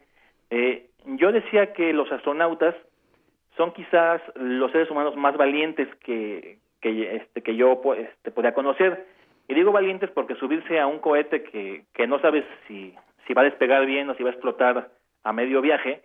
eh, 0.49 0.87
yo 1.05 1.31
decía 1.31 1.71
que 1.73 1.93
los 1.93 2.11
astronautas 2.11 2.75
son 3.55 3.71
quizás 3.71 4.21
los 4.35 4.73
seres 4.73 4.91
humanos 4.91 5.15
más 5.15 5.37
valientes 5.37 5.87
que, 6.03 6.57
que, 6.81 7.15
este, 7.15 7.41
que 7.41 7.55
yo 7.55 7.81
pues, 7.81 8.09
este, 8.09 8.31
podía 8.31 8.53
conocer. 8.53 9.05
Y 9.47 9.53
digo 9.53 9.71
valientes 9.71 10.11
porque 10.11 10.35
subirse 10.35 10.79
a 10.79 10.85
un 10.85 10.99
cohete 10.99 11.43
que, 11.43 11.83
que 11.93 12.07
no 12.07 12.19
sabes 12.19 12.43
si, 12.67 12.93
si 13.27 13.33
va 13.33 13.41
a 13.41 13.45
despegar 13.45 13.85
bien 13.85 14.09
o 14.09 14.15
si 14.15 14.23
va 14.23 14.29
a 14.29 14.33
explotar 14.33 14.89
a 15.23 15.33
medio 15.33 15.61
viaje, 15.61 16.01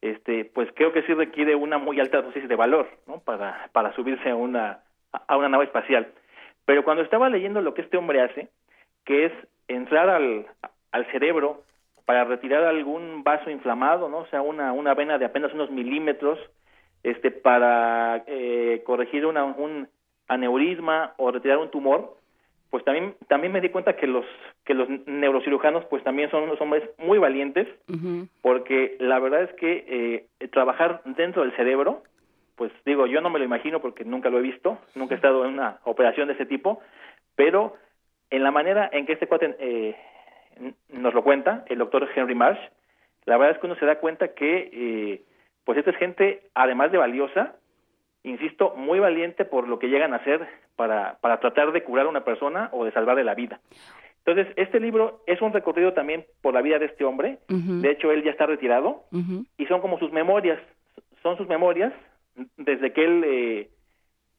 este, 0.00 0.44
pues 0.44 0.68
creo 0.74 0.92
que 0.92 1.02
sí 1.02 1.14
requiere 1.14 1.54
una 1.54 1.78
muy 1.78 2.00
alta 2.00 2.22
dosis 2.22 2.48
de 2.48 2.56
valor, 2.56 2.88
¿no? 3.06 3.20
Para, 3.20 3.68
para 3.72 3.94
subirse 3.94 4.30
a 4.30 4.36
una, 4.36 4.80
a 5.12 5.36
una 5.36 5.48
nave 5.48 5.64
espacial. 5.64 6.08
Pero 6.64 6.84
cuando 6.84 7.02
estaba 7.02 7.28
leyendo 7.28 7.60
lo 7.60 7.74
que 7.74 7.82
este 7.82 7.96
hombre 7.96 8.20
hace, 8.20 8.48
que 9.04 9.26
es 9.26 9.32
entrar 9.68 10.08
al, 10.08 10.46
al 10.90 11.06
cerebro 11.12 11.62
para 12.04 12.24
retirar 12.24 12.64
algún 12.64 13.22
vaso 13.22 13.50
inflamado, 13.50 14.08
¿no? 14.08 14.18
O 14.18 14.26
sea, 14.26 14.42
una, 14.42 14.72
una 14.72 14.94
vena 14.94 15.18
de 15.18 15.24
apenas 15.24 15.52
unos 15.54 15.70
milímetros, 15.70 16.38
este, 17.02 17.30
para 17.30 18.24
eh, 18.26 18.82
corregir 18.84 19.26
una, 19.26 19.44
un 19.44 19.88
aneurisma 20.28 21.14
o 21.16 21.30
retirar 21.30 21.58
un 21.58 21.70
tumor, 21.70 22.16
pues 22.72 22.86
también, 22.86 23.14
también 23.28 23.52
me 23.52 23.60
di 23.60 23.68
cuenta 23.68 23.96
que 23.96 24.06
los, 24.06 24.24
que 24.64 24.72
los 24.72 24.88
neurocirujanos, 24.88 25.84
pues 25.90 26.02
también 26.04 26.30
son 26.30 26.44
unos 26.44 26.58
hombres 26.58 26.82
muy 26.96 27.18
valientes, 27.18 27.68
porque 28.40 28.96
la 28.98 29.18
verdad 29.18 29.42
es 29.42 29.52
que 29.56 29.84
eh, 30.40 30.48
trabajar 30.48 31.02
dentro 31.04 31.42
del 31.42 31.54
cerebro, 31.54 32.02
pues 32.56 32.72
digo, 32.86 33.06
yo 33.06 33.20
no 33.20 33.28
me 33.28 33.38
lo 33.38 33.44
imagino 33.44 33.80
porque 33.82 34.06
nunca 34.06 34.30
lo 34.30 34.38
he 34.38 34.42
visto, 34.42 34.78
nunca 34.94 35.14
he 35.14 35.16
estado 35.16 35.44
en 35.44 35.52
una 35.52 35.80
operación 35.84 36.28
de 36.28 36.32
ese 36.32 36.46
tipo, 36.46 36.80
pero 37.36 37.74
en 38.30 38.42
la 38.42 38.50
manera 38.50 38.88
en 38.90 39.04
que 39.04 39.12
este 39.12 39.26
cuate 39.26 39.54
eh, 39.58 39.94
nos 40.88 41.12
lo 41.12 41.22
cuenta, 41.22 41.66
el 41.68 41.76
doctor 41.76 42.08
Henry 42.16 42.34
Marsh, 42.34 42.70
la 43.26 43.36
verdad 43.36 43.56
es 43.56 43.60
que 43.60 43.66
uno 43.66 43.76
se 43.76 43.84
da 43.84 43.96
cuenta 43.96 44.28
que, 44.28 44.70
eh, 44.72 45.22
pues 45.66 45.76
esta 45.76 45.90
es 45.90 45.98
gente, 45.98 46.48
además 46.54 46.90
de 46.90 46.96
valiosa, 46.96 47.54
insisto, 48.24 48.74
muy 48.76 48.98
valiente 48.98 49.44
por 49.44 49.68
lo 49.68 49.78
que 49.78 49.88
llegan 49.88 50.12
a 50.12 50.16
hacer 50.16 50.46
para, 50.76 51.18
para 51.20 51.40
tratar 51.40 51.72
de 51.72 51.82
curar 51.82 52.06
a 52.06 52.10
una 52.10 52.24
persona 52.24 52.68
o 52.72 52.84
de 52.84 52.92
salvarle 52.92 53.24
la 53.24 53.34
vida. 53.34 53.60
Entonces, 54.24 54.52
este 54.56 54.78
libro 54.78 55.20
es 55.26 55.42
un 55.42 55.52
recorrido 55.52 55.92
también 55.94 56.24
por 56.42 56.54
la 56.54 56.62
vida 56.62 56.78
de 56.78 56.86
este 56.86 57.04
hombre. 57.04 57.38
De 57.48 57.90
hecho, 57.90 58.12
él 58.12 58.22
ya 58.22 58.30
está 58.30 58.46
retirado 58.46 59.02
y 59.58 59.66
son 59.66 59.80
como 59.80 59.98
sus 59.98 60.12
memorias. 60.12 60.60
Son 61.22 61.36
sus 61.36 61.48
memorias 61.48 61.92
desde 62.56 62.92
que 62.92 63.04
él 63.04 63.24
eh, 63.26 63.70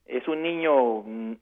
es 0.06 0.28
un 0.28 0.41
niño, 0.41 1.04
mm, 1.04 1.34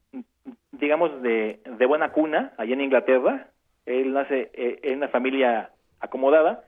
digamos, 0.72 1.22
de, 1.22 1.60
de 1.64 1.86
buena 1.86 2.10
cuna, 2.10 2.52
allá 2.58 2.74
en 2.74 2.80
Inglaterra. 2.80 3.48
Él 3.86 4.12
nace 4.12 4.50
eh, 4.54 4.80
en 4.82 4.98
una 4.98 5.08
familia 5.08 5.70
acomodada 6.00 6.64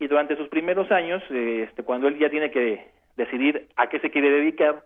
y 0.00 0.06
durante 0.08 0.36
sus 0.36 0.48
primeros 0.48 0.90
años, 0.90 1.22
eh, 1.30 1.66
este, 1.68 1.82
cuando 1.82 2.08
él 2.08 2.18
ya 2.18 2.30
tiene 2.30 2.50
que 2.50 2.88
decidir 3.16 3.68
a 3.76 3.88
qué 3.88 4.00
se 4.00 4.10
quiere 4.10 4.30
dedicar, 4.30 4.82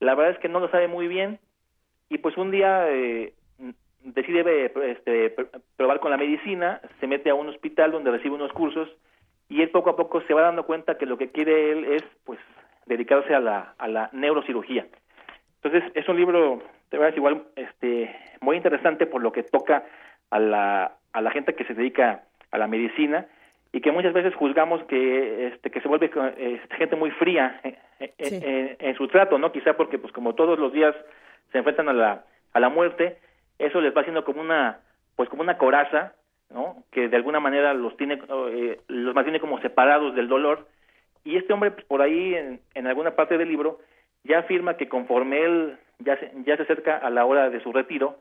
la 0.00 0.14
verdad 0.14 0.32
es 0.32 0.38
que 0.38 0.48
no 0.48 0.60
lo 0.60 0.68
sabe 0.70 0.88
muy 0.88 1.08
bien 1.08 1.38
y 2.08 2.18
pues 2.18 2.36
un 2.36 2.50
día 2.50 2.88
eh, 2.90 3.32
decide 4.02 4.66
este, 4.90 5.34
pr- 5.34 5.62
probar 5.76 6.00
con 6.00 6.10
la 6.10 6.16
medicina, 6.16 6.80
se 7.00 7.06
mete 7.06 7.30
a 7.30 7.34
un 7.34 7.48
hospital 7.48 7.92
donde 7.92 8.10
recibe 8.10 8.34
unos 8.34 8.52
cursos 8.52 8.88
y 9.48 9.62
él 9.62 9.70
poco 9.70 9.90
a 9.90 9.96
poco 9.96 10.20
se 10.22 10.34
va 10.34 10.42
dando 10.42 10.66
cuenta 10.66 10.98
que 10.98 11.06
lo 11.06 11.16
que 11.18 11.30
quiere 11.30 11.72
él 11.72 11.84
es 11.84 12.02
pues 12.24 12.38
dedicarse 12.86 13.34
a 13.34 13.40
la, 13.40 13.74
a 13.78 13.88
la 13.88 14.10
neurocirugía. 14.12 14.86
Entonces 15.62 15.90
es 15.94 16.06
un 16.08 16.16
libro, 16.16 16.62
de 16.90 16.98
verdad, 16.98 17.16
igual 17.16 17.44
este, 17.56 18.14
muy 18.40 18.56
interesante 18.56 19.06
por 19.06 19.22
lo 19.22 19.32
que 19.32 19.42
toca 19.42 19.84
a 20.30 20.38
la, 20.38 20.96
a 21.12 21.20
la 21.22 21.30
gente 21.30 21.54
que 21.54 21.64
se 21.64 21.74
dedica 21.74 22.24
a 22.50 22.58
la 22.58 22.66
medicina 22.66 23.26
y 23.74 23.80
que 23.80 23.90
muchas 23.90 24.12
veces 24.12 24.32
juzgamos 24.36 24.84
que 24.84 25.48
este 25.48 25.68
que 25.68 25.80
se 25.80 25.88
vuelve 25.88 26.08
eh, 26.38 26.60
gente 26.78 26.94
muy 26.94 27.10
fría 27.10 27.60
eh, 27.64 27.76
eh, 27.98 28.12
Sí. 28.20 28.38
en, 28.40 28.76
en 28.78 28.94
su 28.96 29.08
trato, 29.08 29.36
¿no? 29.36 29.50
Quizá 29.50 29.76
porque 29.76 29.98
pues 29.98 30.12
como 30.12 30.34
todos 30.36 30.58
los 30.58 30.72
días 30.72 30.94
se 31.50 31.58
enfrentan 31.58 31.88
a 31.88 31.92
la 31.92 32.24
a 32.52 32.60
la 32.60 32.68
muerte, 32.68 33.18
eso 33.58 33.80
les 33.80 33.92
va 33.94 34.02
haciendo 34.02 34.24
como 34.24 34.40
una 34.40 34.78
pues 35.16 35.28
como 35.28 35.42
una 35.42 35.58
coraza, 35.58 36.12
¿no? 36.50 36.84
Que 36.92 37.08
de 37.08 37.16
alguna 37.16 37.40
manera 37.40 37.74
los 37.74 37.96
tiene 37.96 38.20
eh, 38.52 38.78
los 38.86 39.12
mantiene 39.12 39.40
como 39.40 39.60
separados 39.60 40.14
del 40.14 40.28
dolor 40.28 40.68
y 41.24 41.36
este 41.36 41.52
hombre 41.52 41.72
pues, 41.72 41.84
por 41.86 42.00
ahí 42.00 42.34
en, 42.36 42.60
en 42.74 42.86
alguna 42.86 43.16
parte 43.16 43.38
del 43.38 43.48
libro 43.48 43.80
ya 44.22 44.38
afirma 44.38 44.76
que 44.76 44.88
conforme 44.88 45.42
él 45.42 45.76
ya 45.98 46.16
se, 46.18 46.30
ya 46.46 46.56
se 46.56 46.62
acerca 46.62 46.96
a 46.96 47.10
la 47.10 47.24
hora 47.24 47.50
de 47.50 47.60
su 47.60 47.72
retiro, 47.72 48.18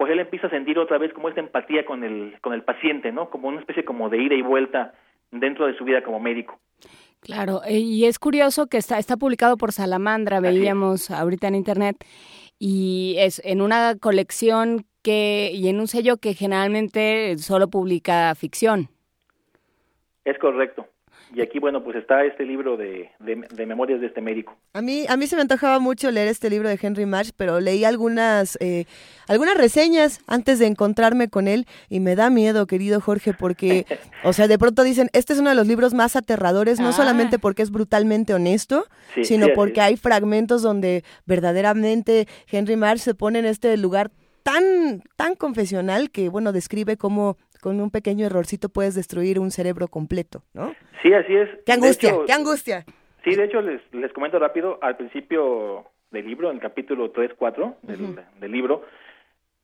pues 0.00 0.12
él 0.12 0.20
empieza 0.20 0.46
a 0.46 0.50
sentir 0.50 0.78
otra 0.78 0.96
vez 0.96 1.12
como 1.12 1.28
esta 1.28 1.42
empatía 1.42 1.84
con 1.84 2.02
el 2.04 2.40
con 2.40 2.54
el 2.54 2.62
paciente, 2.62 3.12
¿no? 3.12 3.28
Como 3.28 3.48
una 3.48 3.60
especie 3.60 3.84
como 3.84 4.08
de 4.08 4.16
ida 4.16 4.34
y 4.34 4.40
vuelta 4.40 4.94
dentro 5.30 5.66
de 5.66 5.76
su 5.76 5.84
vida 5.84 6.02
como 6.02 6.18
médico. 6.18 6.58
Claro, 7.20 7.60
eh, 7.66 7.80
y 7.80 8.06
es 8.06 8.18
curioso 8.18 8.66
que 8.66 8.78
está, 8.78 8.98
está 8.98 9.18
publicado 9.18 9.58
por 9.58 9.72
Salamandra, 9.72 10.40
veíamos 10.40 11.10
ahorita 11.10 11.48
en 11.48 11.54
internet, 11.54 11.96
y 12.58 13.16
es 13.18 13.42
en 13.44 13.60
una 13.60 13.94
colección 14.00 14.86
que, 15.02 15.50
y 15.52 15.68
en 15.68 15.78
un 15.78 15.86
sello 15.86 16.16
que 16.16 16.32
generalmente 16.32 17.36
solo 17.36 17.68
publica 17.68 18.34
ficción. 18.34 18.88
Es 20.24 20.38
correcto. 20.38 20.86
Y 21.32 21.42
aquí, 21.42 21.60
bueno, 21.60 21.84
pues 21.84 21.96
está 21.96 22.24
este 22.24 22.44
libro 22.44 22.76
de, 22.76 23.10
de, 23.20 23.44
de 23.54 23.66
memorias 23.66 24.00
de 24.00 24.08
este 24.08 24.20
médico. 24.20 24.56
A 24.72 24.82
mí, 24.82 25.04
a 25.08 25.16
mí 25.16 25.26
se 25.28 25.36
me 25.36 25.42
antojaba 25.42 25.78
mucho 25.78 26.10
leer 26.10 26.26
este 26.26 26.50
libro 26.50 26.68
de 26.68 26.78
Henry 26.80 27.06
Marsh, 27.06 27.30
pero 27.36 27.60
leí 27.60 27.84
algunas, 27.84 28.58
eh, 28.60 28.84
algunas 29.28 29.56
reseñas 29.56 30.20
antes 30.26 30.58
de 30.58 30.66
encontrarme 30.66 31.28
con 31.28 31.46
él 31.46 31.66
y 31.88 32.00
me 32.00 32.16
da 32.16 32.30
miedo, 32.30 32.66
querido 32.66 33.00
Jorge, 33.00 33.32
porque, 33.32 33.86
o 34.24 34.32
sea, 34.32 34.48
de 34.48 34.58
pronto 34.58 34.82
dicen, 34.82 35.08
este 35.12 35.32
es 35.34 35.38
uno 35.38 35.50
de 35.50 35.56
los 35.56 35.68
libros 35.68 35.94
más 35.94 36.16
aterradores, 36.16 36.80
no 36.80 36.88
Ah. 36.88 36.92
solamente 36.92 37.38
porque 37.38 37.62
es 37.62 37.70
brutalmente 37.70 38.34
honesto, 38.34 38.86
Sí, 39.14 39.24
sino 39.24 39.46
sí, 39.46 39.52
porque 39.54 39.80
hay 39.80 39.96
fragmentos 39.96 40.62
donde 40.62 41.04
verdaderamente 41.26 42.26
Henry 42.50 42.76
Marsh 42.76 43.00
se 43.00 43.14
pone 43.14 43.38
en 43.38 43.44
este 43.46 43.76
lugar 43.76 44.10
tan, 44.42 45.02
tan 45.16 45.34
confesional 45.36 46.10
que, 46.10 46.28
bueno, 46.28 46.52
describe 46.52 46.96
cómo 46.96 47.36
con 47.60 47.80
un 47.80 47.90
pequeño 47.90 48.26
errorcito 48.26 48.68
puedes 48.68 48.94
destruir 48.94 49.38
un 49.38 49.50
cerebro 49.50 49.88
completo, 49.88 50.42
¿no? 50.54 50.74
Sí, 51.02 51.12
así 51.12 51.34
es. 51.34 51.48
¡Qué 51.64 51.72
angustia! 51.72 52.10
hecho, 52.10 52.24
¡Qué 52.26 52.32
angustia! 52.32 52.84
Sí, 53.24 53.34
de 53.34 53.44
hecho, 53.44 53.60
les, 53.60 53.80
les 53.92 54.12
comento 54.12 54.38
rápido, 54.38 54.78
al 54.82 54.96
principio 54.96 55.86
del 56.10 56.26
libro, 56.26 56.50
en 56.50 56.56
el 56.56 56.62
capítulo 56.62 57.10
3, 57.10 57.32
4 57.36 57.76
del, 57.82 58.16
del 58.40 58.52
libro, 58.52 58.84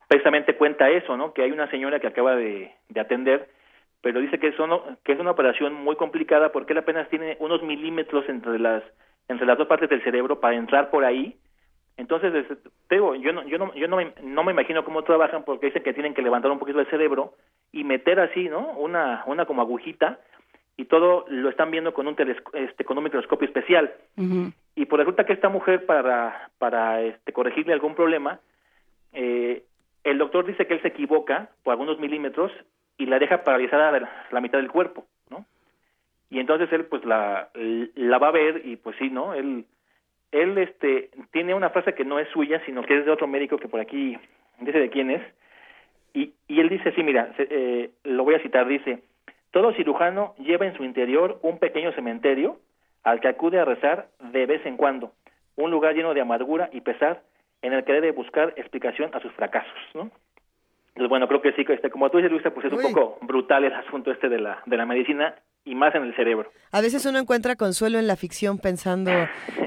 precisamente 0.08 0.56
cuenta 0.56 0.90
eso, 0.90 1.16
¿no? 1.16 1.32
Que 1.32 1.42
hay 1.42 1.50
una 1.50 1.70
señora 1.70 2.00
que 2.00 2.06
acaba 2.06 2.36
de, 2.36 2.72
de 2.88 3.00
atender, 3.00 3.48
pero 4.02 4.20
dice 4.20 4.38
que, 4.38 4.52
son, 4.52 4.70
que 5.04 5.12
es 5.12 5.18
una 5.20 5.32
operación 5.32 5.74
muy 5.74 5.96
complicada 5.96 6.52
porque 6.52 6.72
él 6.72 6.78
apenas 6.78 7.08
tiene 7.08 7.36
unos 7.40 7.62
milímetros 7.62 8.28
entre 8.28 8.58
las, 8.58 8.82
entre 9.28 9.46
las 9.46 9.58
dos 9.58 9.66
partes 9.66 9.88
del 9.90 10.04
cerebro 10.04 10.38
para 10.40 10.56
entrar 10.56 10.90
por 10.90 11.04
ahí. 11.04 11.36
Entonces, 11.96 12.46
te 12.88 12.94
digo, 12.96 13.14
yo 13.14 13.32
no, 13.32 13.42
yo 13.44 13.58
no, 13.58 13.74
yo 13.74 13.88
no 13.88 13.96
me, 13.96 14.12
no 14.22 14.44
me 14.44 14.52
imagino 14.52 14.84
cómo 14.84 15.02
trabajan 15.02 15.44
porque 15.44 15.66
dicen 15.66 15.82
que 15.82 15.94
tienen 15.94 16.12
que 16.14 16.22
levantar 16.22 16.50
un 16.50 16.58
poquito 16.58 16.78
el 16.80 16.86
cerebro 16.90 17.34
y 17.72 17.84
meter 17.84 18.20
así, 18.20 18.48
¿no? 18.48 18.72
Una, 18.72 19.22
una 19.26 19.46
como 19.46 19.62
agujita 19.62 20.18
y 20.76 20.84
todo 20.84 21.24
lo 21.28 21.48
están 21.48 21.70
viendo 21.70 21.94
con 21.94 22.06
un 22.06 22.14
telesco- 22.14 22.54
este, 22.54 22.84
con 22.84 22.98
un 22.98 23.04
microscopio 23.04 23.46
especial. 23.48 23.94
Y 24.74 24.84
pues 24.84 24.98
resulta 25.00 25.24
que 25.24 25.32
esta 25.32 25.48
mujer 25.48 25.86
para 25.86 26.50
para 26.58 27.00
este, 27.00 27.32
corregirle 27.32 27.72
algún 27.72 27.94
problema 27.94 28.40
eh, 29.14 29.64
el 30.04 30.18
doctor 30.18 30.44
dice 30.44 30.66
que 30.66 30.74
él 30.74 30.82
se 30.82 30.88
equivoca 30.88 31.48
por 31.62 31.72
algunos 31.72 31.98
milímetros 31.98 32.52
y 32.98 33.06
la 33.06 33.18
deja 33.18 33.42
paralizada 33.42 33.98
la, 33.98 34.26
la 34.30 34.40
mitad 34.42 34.58
del 34.58 34.70
cuerpo 34.70 35.06
no 35.30 35.46
y 36.28 36.40
entonces 36.40 36.70
él 36.72 36.84
pues 36.84 37.04
la 37.06 37.48
la 37.94 38.18
va 38.18 38.28
a 38.28 38.32
ver 38.32 38.62
y 38.66 38.76
pues 38.76 38.96
sí 38.98 39.08
no 39.08 39.32
él 39.32 39.64
él 40.32 40.58
este 40.58 41.10
tiene 41.32 41.54
una 41.54 41.70
frase 41.70 41.94
que 41.94 42.04
no 42.04 42.18
es 42.18 42.28
suya 42.30 42.60
sino 42.66 42.82
que 42.82 42.98
es 42.98 43.04
de 43.04 43.10
otro 43.10 43.26
médico 43.26 43.58
que 43.58 43.68
por 43.68 43.80
aquí 43.80 44.18
dice 44.60 44.78
de 44.78 44.90
quién 44.90 45.10
es 45.10 45.22
y, 46.14 46.32
y 46.48 46.60
él 46.60 46.68
dice 46.68 46.88
así 46.90 47.02
mira 47.02 47.32
se- 47.36 47.46
eh, 47.50 47.90
lo 48.04 48.24
voy 48.24 48.34
a 48.34 48.40
citar 48.40 48.66
dice 48.66 49.00
todo 49.50 49.72
cirujano 49.74 50.34
lleva 50.38 50.66
en 50.66 50.76
su 50.76 50.84
interior 50.84 51.38
un 51.42 51.58
pequeño 51.58 51.92
cementerio 51.92 52.58
al 53.04 53.20
que 53.20 53.28
acude 53.28 53.58
a 53.60 53.64
rezar 53.64 54.08
de 54.32 54.46
vez 54.46 54.66
en 54.66 54.76
cuando, 54.76 55.12
un 55.56 55.70
lugar 55.70 55.94
lleno 55.94 56.12
de 56.12 56.20
amargura 56.20 56.68
y 56.72 56.80
pesar 56.80 57.22
en 57.62 57.72
el 57.72 57.84
que 57.84 57.92
debe 57.92 58.10
buscar 58.10 58.52
explicación 58.56 59.10
a 59.14 59.20
sus 59.20 59.32
fracasos, 59.32 59.72
¿no? 59.94 60.10
Entonces, 60.88 61.08
bueno, 61.08 61.28
creo 61.28 61.40
que 61.40 61.52
sí, 61.52 61.64
este, 61.68 61.88
como 61.90 62.10
tú 62.10 62.16
dices, 62.18 62.32
Luisa, 62.32 62.50
pues 62.52 62.66
es 62.66 62.72
un 62.72 62.78
Uy. 62.78 62.92
poco 62.92 63.18
brutal 63.22 63.64
el 63.64 63.72
asunto 63.74 64.10
este 64.10 64.28
de 64.28 64.38
la, 64.40 64.60
de 64.66 64.76
la 64.76 64.86
medicina 64.86 65.34
y 65.66 65.74
más 65.74 65.94
en 65.94 66.04
el 66.04 66.14
cerebro. 66.14 66.50
A 66.70 66.80
veces 66.80 67.04
uno 67.06 67.18
encuentra 67.18 67.56
consuelo 67.56 67.98
en 67.98 68.06
la 68.06 68.16
ficción 68.16 68.58
pensando, 68.58 69.10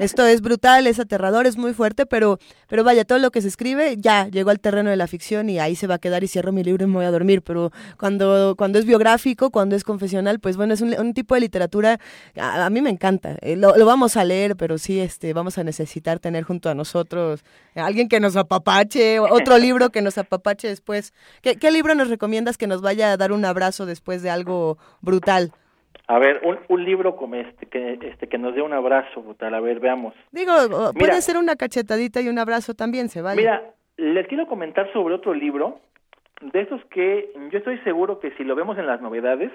esto 0.00 0.24
es 0.24 0.40
brutal, 0.40 0.86
es 0.86 0.98
aterrador, 0.98 1.46
es 1.46 1.58
muy 1.58 1.74
fuerte, 1.74 2.06
pero, 2.06 2.38
pero 2.68 2.84
vaya, 2.84 3.04
todo 3.04 3.18
lo 3.18 3.30
que 3.30 3.42
se 3.42 3.48
escribe 3.48 3.96
ya 3.98 4.26
llegó 4.28 4.50
al 4.50 4.60
terreno 4.60 4.88
de 4.90 4.96
la 4.96 5.06
ficción 5.06 5.50
y 5.50 5.58
ahí 5.58 5.76
se 5.76 5.86
va 5.86 5.96
a 5.96 5.98
quedar 5.98 6.24
y 6.24 6.28
cierro 6.28 6.52
mi 6.52 6.64
libro 6.64 6.84
y 6.84 6.88
me 6.88 6.94
voy 6.94 7.04
a 7.04 7.10
dormir. 7.10 7.42
Pero 7.42 7.70
cuando, 7.98 8.54
cuando 8.56 8.78
es 8.78 8.86
biográfico, 8.86 9.50
cuando 9.50 9.76
es 9.76 9.84
confesional, 9.84 10.40
pues 10.40 10.56
bueno, 10.56 10.72
es 10.72 10.80
un, 10.80 10.98
un 10.98 11.12
tipo 11.12 11.34
de 11.34 11.42
literatura, 11.42 11.98
a, 12.36 12.64
a 12.64 12.70
mí 12.70 12.80
me 12.80 12.90
encanta. 12.90 13.36
Eh, 13.42 13.56
lo, 13.56 13.76
lo 13.76 13.84
vamos 13.84 14.16
a 14.16 14.24
leer, 14.24 14.56
pero 14.56 14.78
sí 14.78 15.00
este, 15.00 15.34
vamos 15.34 15.58
a 15.58 15.64
necesitar 15.64 16.18
tener 16.18 16.44
junto 16.44 16.70
a 16.70 16.74
nosotros 16.74 17.44
alguien 17.74 18.08
que 18.08 18.20
nos 18.20 18.36
apapache, 18.36 19.18
otro 19.18 19.58
libro 19.58 19.90
que 19.90 20.00
nos 20.00 20.16
apapache 20.16 20.68
después. 20.68 21.12
¿Qué, 21.42 21.56
¿Qué 21.56 21.70
libro 21.70 21.94
nos 21.94 22.08
recomiendas 22.08 22.56
que 22.56 22.66
nos 22.66 22.80
vaya 22.80 23.12
a 23.12 23.16
dar 23.18 23.32
un 23.32 23.44
abrazo 23.44 23.84
después 23.84 24.22
de 24.22 24.30
algo 24.30 24.78
brutal? 25.02 25.52
A 26.06 26.18
ver, 26.18 26.40
un, 26.42 26.58
un 26.68 26.84
libro 26.84 27.14
como 27.16 27.36
este 27.36 27.66
que, 27.66 27.98
este 28.02 28.28
que 28.28 28.36
nos 28.38 28.54
dé 28.54 28.62
un 28.62 28.72
abrazo 28.72 29.22
brutal. 29.22 29.54
A 29.54 29.60
ver, 29.60 29.78
veamos. 29.80 30.14
Digo, 30.32 30.52
puede 30.98 31.20
ser 31.22 31.36
una 31.36 31.54
cachetadita 31.56 32.20
y 32.20 32.28
un 32.28 32.38
abrazo 32.38 32.74
también, 32.74 33.08
se 33.08 33.22
vale. 33.22 33.42
Mira, 33.42 33.62
les 33.96 34.26
quiero 34.26 34.46
comentar 34.48 34.92
sobre 34.92 35.14
otro 35.14 35.34
libro, 35.34 35.78
de 36.40 36.62
esos 36.62 36.84
que 36.86 37.30
yo 37.52 37.58
estoy 37.58 37.78
seguro 37.80 38.18
que 38.18 38.30
si 38.32 38.44
lo 38.44 38.54
vemos 38.56 38.76
en 38.78 38.86
las 38.86 39.00
novedades, 39.00 39.52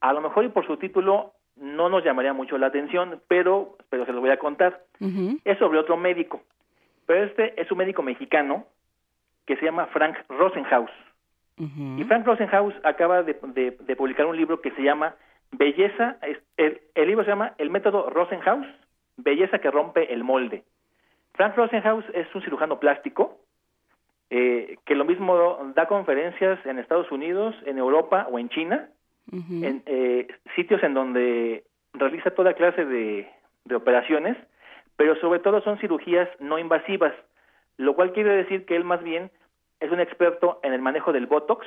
a 0.00 0.12
lo 0.12 0.20
mejor 0.20 0.44
y 0.44 0.48
por 0.48 0.66
su 0.66 0.76
título 0.76 1.32
no 1.56 1.88
nos 1.88 2.04
llamaría 2.04 2.32
mucho 2.32 2.58
la 2.58 2.66
atención, 2.66 3.20
pero, 3.26 3.76
pero 3.88 4.04
se 4.06 4.12
lo 4.12 4.20
voy 4.20 4.30
a 4.30 4.38
contar. 4.38 4.82
Es 5.44 5.58
sobre 5.58 5.78
otro 5.78 5.96
médico, 5.96 6.42
pero 7.06 7.24
este 7.24 7.60
es 7.60 7.70
un 7.72 7.78
médico 7.78 8.02
mexicano 8.02 8.66
que 9.46 9.56
se 9.56 9.64
llama 9.64 9.86
Frank 9.86 10.16
Rosenhaus. 10.28 10.90
Y 11.56 12.02
Frank 12.04 12.26
Rosenhaus 12.26 12.74
acaba 12.82 13.22
de, 13.22 13.36
de- 13.54 13.70
de 13.80 13.96
publicar 13.96 14.26
un 14.26 14.36
libro 14.36 14.60
que 14.60 14.72
se 14.72 14.82
llama 14.82 15.14
Belleza, 15.56 16.16
es- 16.22 16.42
el, 16.56 16.80
el 16.94 17.06
libro 17.08 17.24
se 17.24 17.30
llama 17.30 17.54
El 17.58 17.70
método 17.70 18.10
Rosenhaus, 18.10 18.66
Belleza 19.16 19.58
que 19.58 19.70
rompe 19.70 20.12
el 20.12 20.24
molde. 20.24 20.64
Frank 21.34 21.56
Rosenhaus 21.56 22.04
es 22.14 22.32
un 22.34 22.42
cirujano 22.42 22.78
plástico 22.78 23.38
eh, 24.30 24.78
que 24.84 24.94
lo 24.94 25.04
mismo 25.04 25.72
da 25.74 25.86
conferencias 25.86 26.64
en 26.66 26.78
Estados 26.78 27.10
Unidos, 27.12 27.54
en 27.66 27.78
Europa 27.78 28.26
o 28.30 28.38
en 28.38 28.48
China, 28.48 28.88
en 29.64 29.82
eh, 29.86 30.26
sitios 30.54 30.82
en 30.82 30.94
donde 30.94 31.64
realiza 31.94 32.30
toda 32.32 32.54
clase 32.54 32.84
de, 32.84 33.28
de 33.64 33.74
operaciones, 33.74 34.36
pero 34.96 35.16
sobre 35.16 35.38
todo 35.40 35.60
son 35.62 35.78
cirugías 35.78 36.28
no 36.40 36.58
invasivas, 36.58 37.14
lo 37.78 37.94
cual 37.94 38.12
quiere 38.12 38.30
decir 38.36 38.64
que 38.66 38.76
él 38.76 38.84
más 38.84 39.02
bien 39.02 39.30
es 39.80 39.90
un 39.90 40.00
experto 40.00 40.60
en 40.62 40.72
el 40.72 40.80
manejo 40.82 41.12
del 41.12 41.26
Botox 41.26 41.66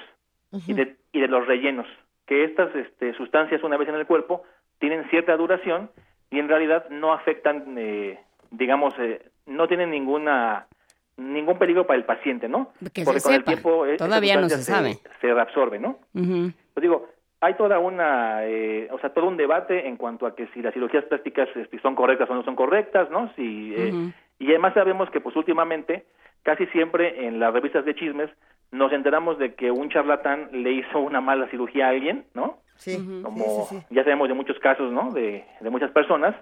y, 0.67 0.73
de, 0.73 0.95
y 1.11 1.19
de 1.21 1.27
los 1.27 1.45
rellenos, 1.47 1.87
que 2.27 2.43
estas 2.43 2.73
este, 2.75 3.13
sustancias 3.13 3.63
una 3.63 3.77
vez 3.77 3.89
en 3.89 3.95
el 3.95 4.05
cuerpo 4.05 4.43
tienen 4.79 5.09
cierta 5.09 5.35
duración 5.35 5.89
y 6.29 6.39
en 6.39 6.47
realidad 6.47 6.87
no 6.89 7.13
afectan, 7.13 7.75
eh, 7.77 8.19
digamos, 8.51 8.93
eh, 8.99 9.21
no 9.45 9.67
tienen 9.67 9.89
ninguna 9.89 10.67
ningún 11.15 11.57
peligro 11.57 11.87
para 11.87 11.97
el 11.97 12.05
paciente, 12.05 12.47
¿no? 12.47 12.73
Que 12.93 13.01
se 13.01 13.05
Porque 13.05 13.21
con 13.21 13.33
el 13.33 13.43
tiempo 13.43 13.85
eh, 13.87 13.97
Todavía 13.97 14.39
no 14.39 14.49
se 14.49 14.61
sabe. 14.61 14.97
se 15.19 15.33
reabsorbe, 15.33 15.79
¿no? 15.79 15.97
Ujú. 16.13 16.51
Pues 16.75 16.81
digo, 16.81 17.09
hay 17.41 17.55
toda 17.55 17.79
una, 17.79 18.45
eh, 18.45 18.87
o 18.91 18.99
sea, 18.99 19.11
todo 19.13 19.27
un 19.27 19.37
debate 19.37 19.87
en 19.87 19.97
cuanto 19.97 20.27
a 20.27 20.35
que 20.35 20.47
si 20.53 20.61
las 20.61 20.73
cirugías 20.75 21.05
plásticas 21.05 21.49
este, 21.55 21.79
son 21.79 21.95
correctas 21.95 22.29
o 22.29 22.35
no 22.35 22.43
son 22.43 22.55
correctas, 22.55 23.09
¿no? 23.09 23.31
Si, 23.35 23.73
eh. 23.75 24.11
Y 24.39 24.49
además 24.49 24.75
sabemos 24.75 25.09
que, 25.09 25.19
pues 25.19 25.35
últimamente, 25.35 26.05
casi 26.43 26.67
siempre 26.67 27.25
en 27.25 27.39
las 27.39 27.51
revistas 27.51 27.83
de 27.85 27.95
chismes 27.95 28.29
nos 28.71 28.91
enteramos 28.91 29.37
de 29.37 29.55
que 29.55 29.71
un 29.71 29.89
charlatán 29.89 30.49
le 30.51 30.71
hizo 30.71 30.99
una 30.99 31.21
mala 31.21 31.47
cirugía 31.49 31.87
a 31.87 31.89
alguien, 31.89 32.25
¿no? 32.33 32.59
Sí, 32.75 32.95
Como 33.23 33.65
sí, 33.65 33.75
sí, 33.75 33.81
sí. 33.81 33.95
ya 33.95 34.03
sabemos 34.03 34.27
de 34.27 34.33
muchos 34.35 34.59
casos, 34.59 34.91
¿no? 34.91 35.11
De, 35.11 35.45
de 35.59 35.69
muchas 35.69 35.91
personas 35.91 36.35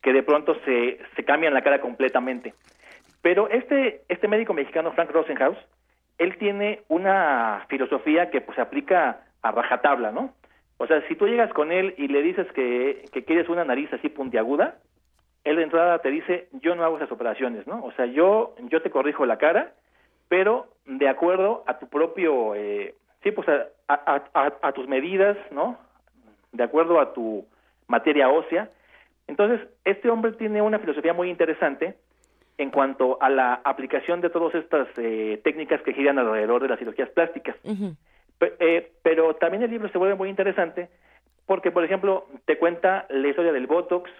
que 0.00 0.12
de 0.12 0.22
pronto 0.22 0.54
se, 0.64 0.98
se 1.14 1.24
cambian 1.24 1.54
la 1.54 1.62
cara 1.62 1.80
completamente. 1.80 2.54
Pero 3.20 3.48
este, 3.48 4.02
este 4.08 4.26
médico 4.28 4.52
mexicano, 4.54 4.92
Frank 4.92 5.10
Rosenhaus, 5.10 5.56
él 6.18 6.36
tiene 6.38 6.82
una 6.88 7.64
filosofía 7.68 8.30
que 8.30 8.40
pues 8.40 8.56
se 8.56 8.62
aplica 8.62 9.20
a 9.42 9.50
rajatabla, 9.52 10.12
¿no? 10.12 10.34
O 10.78 10.86
sea, 10.86 11.06
si 11.06 11.14
tú 11.14 11.26
llegas 11.28 11.52
con 11.52 11.70
él 11.70 11.94
y 11.98 12.08
le 12.08 12.22
dices 12.22 12.46
que, 12.52 13.04
que 13.12 13.24
quieres 13.24 13.48
una 13.48 13.64
nariz 13.64 13.92
así 13.92 14.08
puntiaguda, 14.08 14.78
él 15.44 15.56
de 15.56 15.62
entrada 15.62 15.98
te 16.00 16.10
dice, 16.10 16.48
yo 16.52 16.74
no 16.74 16.84
hago 16.84 16.96
esas 16.96 17.12
operaciones, 17.12 17.66
¿no? 17.66 17.84
O 17.84 17.92
sea, 17.92 18.06
yo, 18.06 18.54
yo 18.70 18.82
te 18.82 18.90
corrijo 18.90 19.26
la 19.26 19.38
cara, 19.38 19.74
pero 20.28 20.68
de 20.86 21.08
acuerdo 21.08 21.64
a 21.66 21.78
tu 21.78 21.88
propio, 21.88 22.54
eh, 22.54 22.94
sí, 23.22 23.30
pues 23.30 23.48
a, 23.48 23.66
a, 23.88 24.22
a, 24.34 24.52
a 24.62 24.72
tus 24.72 24.88
medidas, 24.88 25.36
¿no? 25.50 25.78
De 26.52 26.64
acuerdo 26.64 27.00
a 27.00 27.12
tu 27.12 27.46
materia 27.86 28.28
ósea. 28.28 28.70
Entonces, 29.26 29.60
este 29.84 30.10
hombre 30.10 30.32
tiene 30.32 30.60
una 30.60 30.78
filosofía 30.78 31.12
muy 31.12 31.30
interesante 31.30 31.96
en 32.58 32.70
cuanto 32.70 33.18
a 33.20 33.30
la 33.30 33.60
aplicación 33.64 34.20
de 34.20 34.30
todas 34.30 34.54
estas 34.54 34.88
eh, 34.96 35.40
técnicas 35.42 35.80
que 35.82 35.94
giran 35.94 36.18
alrededor 36.18 36.62
de 36.62 36.68
las 36.68 36.78
cirugías 36.78 37.08
plásticas. 37.10 37.56
Eh, 38.40 38.92
pero 39.02 39.34
también 39.36 39.62
el 39.62 39.70
libro 39.70 39.88
se 39.88 39.98
vuelve 39.98 40.16
muy 40.16 40.28
interesante 40.28 40.88
porque, 41.46 41.70
por 41.70 41.84
ejemplo, 41.84 42.26
te 42.44 42.58
cuenta 42.58 43.06
la 43.08 43.28
historia 43.28 43.52
del 43.52 43.66
Botox, 43.66 44.10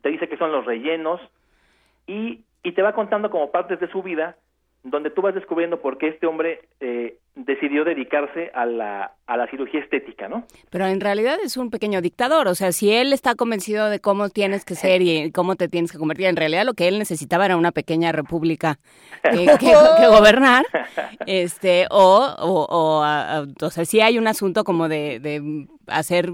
te 0.00 0.08
dice 0.08 0.28
que 0.28 0.36
son 0.36 0.50
los 0.50 0.64
rellenos 0.64 1.20
y, 2.06 2.44
y 2.62 2.72
te 2.72 2.82
va 2.82 2.94
contando 2.94 3.30
como 3.30 3.50
partes 3.50 3.78
de 3.80 3.88
su 3.88 4.02
vida 4.02 4.36
donde 4.84 5.10
tú 5.10 5.22
vas 5.22 5.34
descubriendo 5.34 5.80
por 5.80 5.96
qué 5.96 6.08
este 6.08 6.26
hombre 6.26 6.62
eh, 6.80 7.16
decidió 7.36 7.84
dedicarse 7.84 8.50
a 8.52 8.66
la, 8.66 9.12
a 9.26 9.36
la 9.36 9.46
cirugía 9.48 9.78
estética, 9.80 10.28
¿no? 10.28 10.44
Pero 10.70 10.86
en 10.86 11.00
realidad 11.00 11.36
es 11.42 11.56
un 11.56 11.70
pequeño 11.70 12.00
dictador, 12.00 12.48
o 12.48 12.54
sea, 12.56 12.72
si 12.72 12.92
él 12.92 13.12
está 13.12 13.36
convencido 13.36 13.88
de 13.90 14.00
cómo 14.00 14.28
tienes 14.28 14.64
que 14.64 14.74
ser 14.74 15.00
y 15.00 15.30
cómo 15.30 15.54
te 15.54 15.68
tienes 15.68 15.92
que 15.92 15.98
convertir, 15.98 16.26
en 16.26 16.34
realidad 16.36 16.64
lo 16.66 16.74
que 16.74 16.88
él 16.88 16.98
necesitaba 16.98 17.44
era 17.46 17.56
una 17.56 17.70
pequeña 17.70 18.10
república 18.10 18.80
que, 19.22 19.30
que- 19.60 19.76
que 20.00 20.06
gobernar, 20.08 20.66
este, 21.26 21.86
o, 21.90 22.34
o, 22.38 22.66
o, 22.68 23.02
a- 23.04 23.46
o 23.60 23.70
sea, 23.70 23.84
sí 23.84 24.00
hay 24.00 24.18
un 24.18 24.26
asunto 24.26 24.64
como 24.64 24.88
de, 24.88 25.20
de 25.20 25.66
hacer 25.86 26.30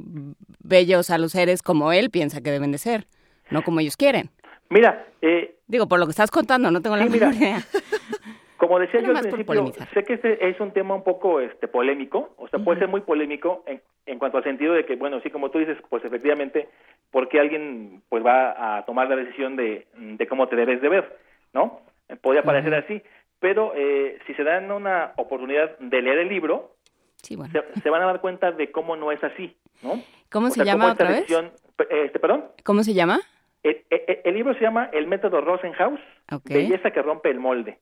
bellos 0.65 1.11
a 1.11 1.19
los 1.19 1.33
seres 1.33 1.63
como 1.63 1.93
él 1.93 2.09
piensa 2.11 2.41
que 2.41 2.51
deben 2.51 2.73
de 2.73 2.79
ser, 2.79 3.07
no 3.51 3.63
como 3.63 3.81
ellos 3.81 3.97
quieren. 3.99 4.31
Mira, 4.71 5.07
eh, 5.23 5.55
Digo, 5.67 5.87
por 5.87 5.99
lo 5.99 6.07
que 6.07 6.11
estás 6.13 6.31
contando, 6.31 6.71
no 6.71 6.81
tengo 6.81 6.97
la 6.97 7.05
Sí, 7.05 7.11
mira. 7.11 7.29
menor 7.29 7.43
idea. 7.43 7.63
Como 8.59 8.79
decía 8.81 9.01
yo 9.01 9.17
al 9.17 9.21
principio, 9.23 9.73
sé 9.95 10.05
que 10.05 10.15
este 10.15 10.49
es 10.49 10.59
un 10.61 10.73
tema 10.73 10.95
un 10.95 11.05
poco 11.05 11.41
este 11.41 11.69
polémico, 11.69 12.35
o 12.39 12.49
sea, 12.49 12.59
puede 12.59 12.81
ser 12.81 12.89
muy 12.89 13.01
polémico 13.03 13.63
en, 13.67 13.81
en 14.05 14.19
cuanto 14.19 14.37
al 14.39 14.45
sentido 14.45 14.75
de 14.75 14.85
que, 14.85 14.97
bueno, 14.97 15.21
sí, 15.21 15.31
como 15.31 15.51
tú 15.51 15.59
dices, 15.61 15.79
pues 15.89 16.05
efectivamente, 16.05 16.69
porque 17.13 17.39
alguien 17.39 18.03
pues 18.09 18.25
va 18.27 18.77
a 18.79 18.85
tomar 18.85 19.09
la 19.09 19.17
decisión 19.17 19.55
de, 19.57 19.87
de 19.97 20.27
cómo 20.27 20.49
te 20.49 20.57
debes 20.57 20.83
de 20.83 20.89
ver, 20.89 21.17
¿no? 21.55 21.81
Podría 22.21 22.43
parecer 22.43 22.75
así, 22.75 23.01
pero 23.39 23.73
eh, 23.77 24.19
si 24.27 24.35
se 24.35 24.43
dan 24.43 24.71
una 24.73 25.13
oportunidad 25.17 25.79
de 25.79 26.03
leer 26.03 26.19
el 26.19 26.29
libro, 26.29 26.75
Sí, 27.23 27.37
bueno. 27.37 27.53
se, 27.53 27.81
se 27.81 27.91
van 27.91 28.03
a 28.03 28.07
dar 28.07 28.21
cuenta 28.21 28.51
de 28.53 28.71
cómo 28.73 28.97
no 28.97 29.13
es 29.13 29.23
así, 29.23 29.57
¿no? 29.83 30.03
¿Cómo 30.33 30.49
O 30.49 30.51
se 30.51 30.57
sea, 30.57 30.65
llama 30.65 30.85
cómo 30.87 30.93
otra 30.95 31.09
vez? 31.11 31.17
decisión- 31.29 31.53
este, 31.91 32.19
perdón. 32.19 32.45
¿Cómo 32.65 32.83
se 32.83 32.93
llama? 32.93 33.21
El, 33.63 33.85
el- 33.91 34.19
el 34.25 34.35
libro 34.35 34.53
se 34.55 34.61
llama 34.61 34.91
El 34.93 35.07
método 35.07 35.41
Rosenhaus. 35.41 36.01
Belleza 36.45 36.91
que 36.91 37.03
rompe 37.03 37.31
el 37.31 37.39
molde. 37.39 37.79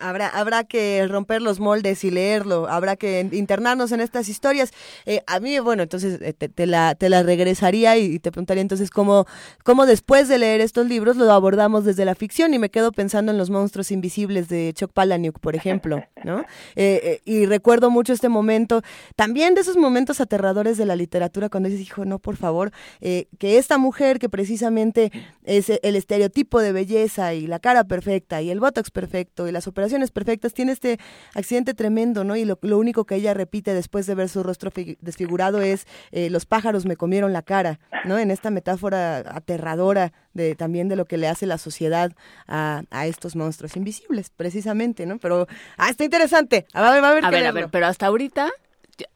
Habrá, 0.00 0.28
habrá 0.28 0.64
que 0.64 1.06
romper 1.06 1.42
los 1.42 1.60
moldes 1.60 2.04
y 2.04 2.10
leerlo, 2.10 2.66
habrá 2.68 2.96
que 2.96 3.28
internarnos 3.32 3.92
en 3.92 4.00
estas 4.00 4.30
historias. 4.30 4.72
Eh, 5.04 5.22
a 5.26 5.40
mí, 5.40 5.58
bueno, 5.58 5.82
entonces 5.82 6.18
eh, 6.22 6.32
te, 6.32 6.66
la, 6.66 6.94
te 6.94 7.10
la 7.10 7.22
regresaría 7.22 7.98
y, 7.98 8.18
te 8.18 8.32
preguntaría 8.32 8.62
entonces 8.62 8.90
cómo, 8.90 9.26
cómo 9.62 9.84
después 9.84 10.28
de 10.28 10.38
leer 10.38 10.62
estos 10.62 10.86
libros 10.86 11.16
lo 11.16 11.30
abordamos 11.30 11.84
desde 11.84 12.06
la 12.06 12.14
ficción 12.14 12.54
y 12.54 12.58
me 12.58 12.70
quedo 12.70 12.92
pensando 12.92 13.30
en 13.30 13.36
los 13.36 13.50
monstruos 13.50 13.90
invisibles 13.90 14.48
de 14.48 14.72
Chuck 14.74 14.92
Palahniuk, 14.92 15.38
por 15.38 15.54
ejemplo, 15.54 16.02
¿no? 16.24 16.44
Eh, 16.76 17.20
y 17.24 17.44
recuerdo 17.44 17.90
mucho 17.90 18.14
este 18.14 18.30
momento, 18.30 18.82
también 19.16 19.54
de 19.54 19.60
esos 19.60 19.76
momentos 19.76 20.20
aterradores 20.22 20.78
de 20.78 20.86
la 20.86 20.96
literatura 20.96 21.50
cuando 21.50 21.68
dices, 21.68 21.86
hijo, 21.86 22.06
no, 22.06 22.18
por 22.18 22.36
favor, 22.36 22.72
que 23.00 23.58
esta 23.58 23.76
mujer 23.76 24.18
que 24.18 24.28
precisamente 24.28 25.12
es 25.44 25.70
el 25.70 25.96
estereotipo 25.96 26.60
de 26.60 26.72
belleza 26.72 27.34
y 27.34 27.46
la 27.46 27.58
cara 27.58 27.84
perfecta 27.84 28.40
y 28.40 28.50
el 28.50 28.60
botox 28.60 28.90
perfecto 28.90 29.48
y 29.48 29.52
las 29.52 29.66
operaciones 29.66 29.89
perfectas, 30.10 30.52
tiene 30.54 30.72
este 30.72 30.98
accidente 31.34 31.74
tremendo, 31.74 32.24
¿no? 32.24 32.36
Y 32.36 32.44
lo, 32.44 32.58
lo 32.62 32.78
único 32.78 33.04
que 33.04 33.16
ella 33.16 33.34
repite 33.34 33.74
después 33.74 34.06
de 34.06 34.14
ver 34.14 34.28
su 34.28 34.42
rostro 34.42 34.70
fi- 34.70 34.96
desfigurado 35.00 35.60
es 35.60 35.86
eh, 36.12 36.30
los 36.30 36.46
pájaros 36.46 36.86
me 36.86 36.96
comieron 36.96 37.32
la 37.32 37.42
cara, 37.42 37.80
¿no? 38.04 38.18
En 38.18 38.30
esta 38.30 38.50
metáfora 38.50 39.18
aterradora 39.18 40.12
de 40.34 40.54
también 40.54 40.88
de 40.88 40.96
lo 40.96 41.04
que 41.04 41.16
le 41.18 41.28
hace 41.28 41.46
la 41.46 41.58
sociedad 41.58 42.12
a, 42.46 42.82
a 42.90 43.06
estos 43.06 43.36
monstruos 43.36 43.76
invisibles, 43.76 44.30
precisamente, 44.30 45.06
¿no? 45.06 45.18
Pero, 45.18 45.46
ah, 45.76 45.90
está 45.90 46.04
interesante. 46.04 46.66
A 46.72 46.80
ver, 46.92 47.04
a 47.04 47.08
haber 47.10 47.24
A 47.24 47.30
ver, 47.30 47.46
a 47.46 47.52
ver, 47.52 47.68
pero 47.70 47.86
hasta 47.86 48.06
ahorita, 48.06 48.50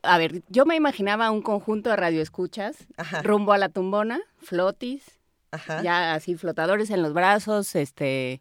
a 0.03 0.19
ver, 0.19 0.43
yo 0.49 0.65
me 0.67 0.77
imaginaba 0.77 1.31
un 1.31 1.43
conjunto 1.43 1.91
de 1.91 1.97
radioescuchas 1.97 2.77
Ajá. 2.97 3.23
rumbo 3.23 3.53
a 3.53 3.59
la 3.59 3.69
tumbona, 3.69 4.21
flotis, 4.39 5.03
Ajá. 5.51 5.83
ya 5.83 6.15
así 6.15 6.35
flotadores 6.37 6.91
en 6.91 7.03
los 7.03 7.13
brazos, 7.13 7.75
este, 7.77 8.41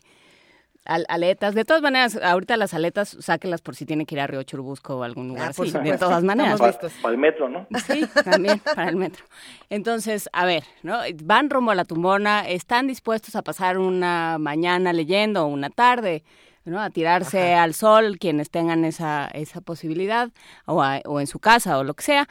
Al- 0.86 1.06
aletas, 1.08 1.56
de 1.56 1.63
todas 1.63 1.81
maneras, 1.81 2.19
ahorita 2.21 2.58
las 2.58 2.73
aletas, 2.73 3.15
sáquelas 3.21 3.62
por 3.62 3.73
si 3.75 3.86
tiene 3.86 4.06
que 4.06 4.15
ir 4.15 4.21
a 4.21 4.27
Río 4.27 4.44
Churubusco 4.44 4.98
o 4.98 5.04
algún 5.04 5.29
lugar 5.29 5.46
Ah, 5.46 5.50
así, 5.52 5.71
de 5.71 5.98
todas 5.98 6.23
maneras. 6.25 6.60
Para, 7.02 7.13
el 7.13 7.17
metro, 7.17 7.48
¿no? 7.48 7.65
Sí, 7.88 8.06
también 8.25 8.60
para 8.60 8.90
el 8.90 8.98
metro. 8.98 9.23
Entonces, 9.69 10.27
a 10.34 10.46
ver, 10.46 10.63
¿no? 10.84 11.00
Van 11.23 11.50
rumbo 11.50 11.71
a 11.71 11.75
la 11.75 11.86
tumbona, 11.86 12.42
están 12.50 12.88
dispuestos 12.88 13.36
a 13.38 13.44
pasar 13.44 13.77
una 13.77 14.38
mañana 14.40 14.92
leyendo 14.92 15.46
o 15.46 15.48
una 15.48 15.69
tarde, 15.69 16.23
¿no? 16.65 16.81
A 16.81 16.90
tirarse 16.90 17.54
al 17.54 17.73
sol 17.73 18.17
quienes 18.19 18.50
tengan 18.50 18.84
esa, 18.84 19.27
esa 19.34 19.62
posibilidad, 19.62 20.31
o, 20.65 20.84
a- 20.84 21.02
o 21.06 21.21
en 21.21 21.27
su 21.27 21.40
casa 21.40 21.77
o 21.77 21.86
lo 21.86 21.94
que 21.94 22.04
sea. 22.04 22.27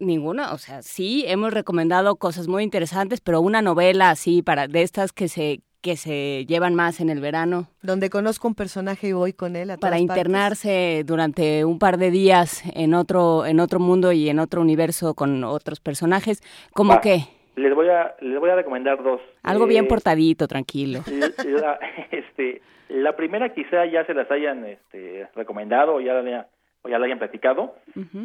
Ninguna, 0.00 0.52
o 0.52 0.58
sea, 0.58 0.82
sí 0.82 1.24
hemos 1.26 1.52
recomendado 1.52 2.16
cosas 2.16 2.46
muy 2.48 2.62
interesantes, 2.64 3.20
pero 3.20 3.40
una 3.40 3.62
novela 3.62 4.10
así 4.10 4.42
para 4.42 4.66
de 4.68 4.82
estas 4.82 5.12
que 5.12 5.28
se 5.28 5.60
que 5.84 5.96
se 5.96 6.46
llevan 6.46 6.74
más 6.74 7.00
en 7.00 7.10
el 7.10 7.20
verano 7.20 7.68
Donde 7.82 8.08
conozco 8.08 8.48
un 8.48 8.54
personaje 8.54 9.08
y 9.08 9.12
voy 9.12 9.34
con 9.34 9.54
él 9.54 9.70
a 9.70 9.76
para 9.76 9.92
partes. 9.92 10.00
internarse 10.00 11.02
durante 11.04 11.62
un 11.66 11.78
par 11.78 11.98
de 11.98 12.10
días 12.10 12.62
en 12.74 12.94
otro 12.94 13.44
en 13.44 13.60
otro 13.60 13.78
mundo 13.78 14.10
y 14.12 14.30
en 14.30 14.38
otro 14.38 14.62
universo 14.62 15.12
con 15.14 15.44
otros 15.44 15.80
personajes, 15.80 16.42
como 16.72 16.94
Va. 16.94 17.00
que 17.02 17.18
Les 17.56 17.74
voy 17.74 17.88
a, 17.90 18.14
les 18.20 18.40
voy 18.40 18.48
a 18.50 18.56
recomendar 18.56 19.02
dos. 19.02 19.20
algo 19.42 19.66
bien 19.66 19.84
Eh, 19.84 19.88
portadito, 19.88 20.48
tranquilo. 20.48 21.00
La, 21.44 21.78
este, 22.10 22.62
la 22.88 23.14
primera 23.14 23.52
quizá 23.54 23.84
ya 23.84 24.06
se 24.06 24.14
las 24.14 24.30
hayan 24.30 24.64
este, 24.64 25.28
recomendado 25.36 25.96
o 25.96 26.00
ya, 26.00 26.14
la 26.14 26.46
o 26.82 26.88
ya 26.88 26.98
la 26.98 27.04
hayan 27.06 27.18
platicado. 27.18 27.74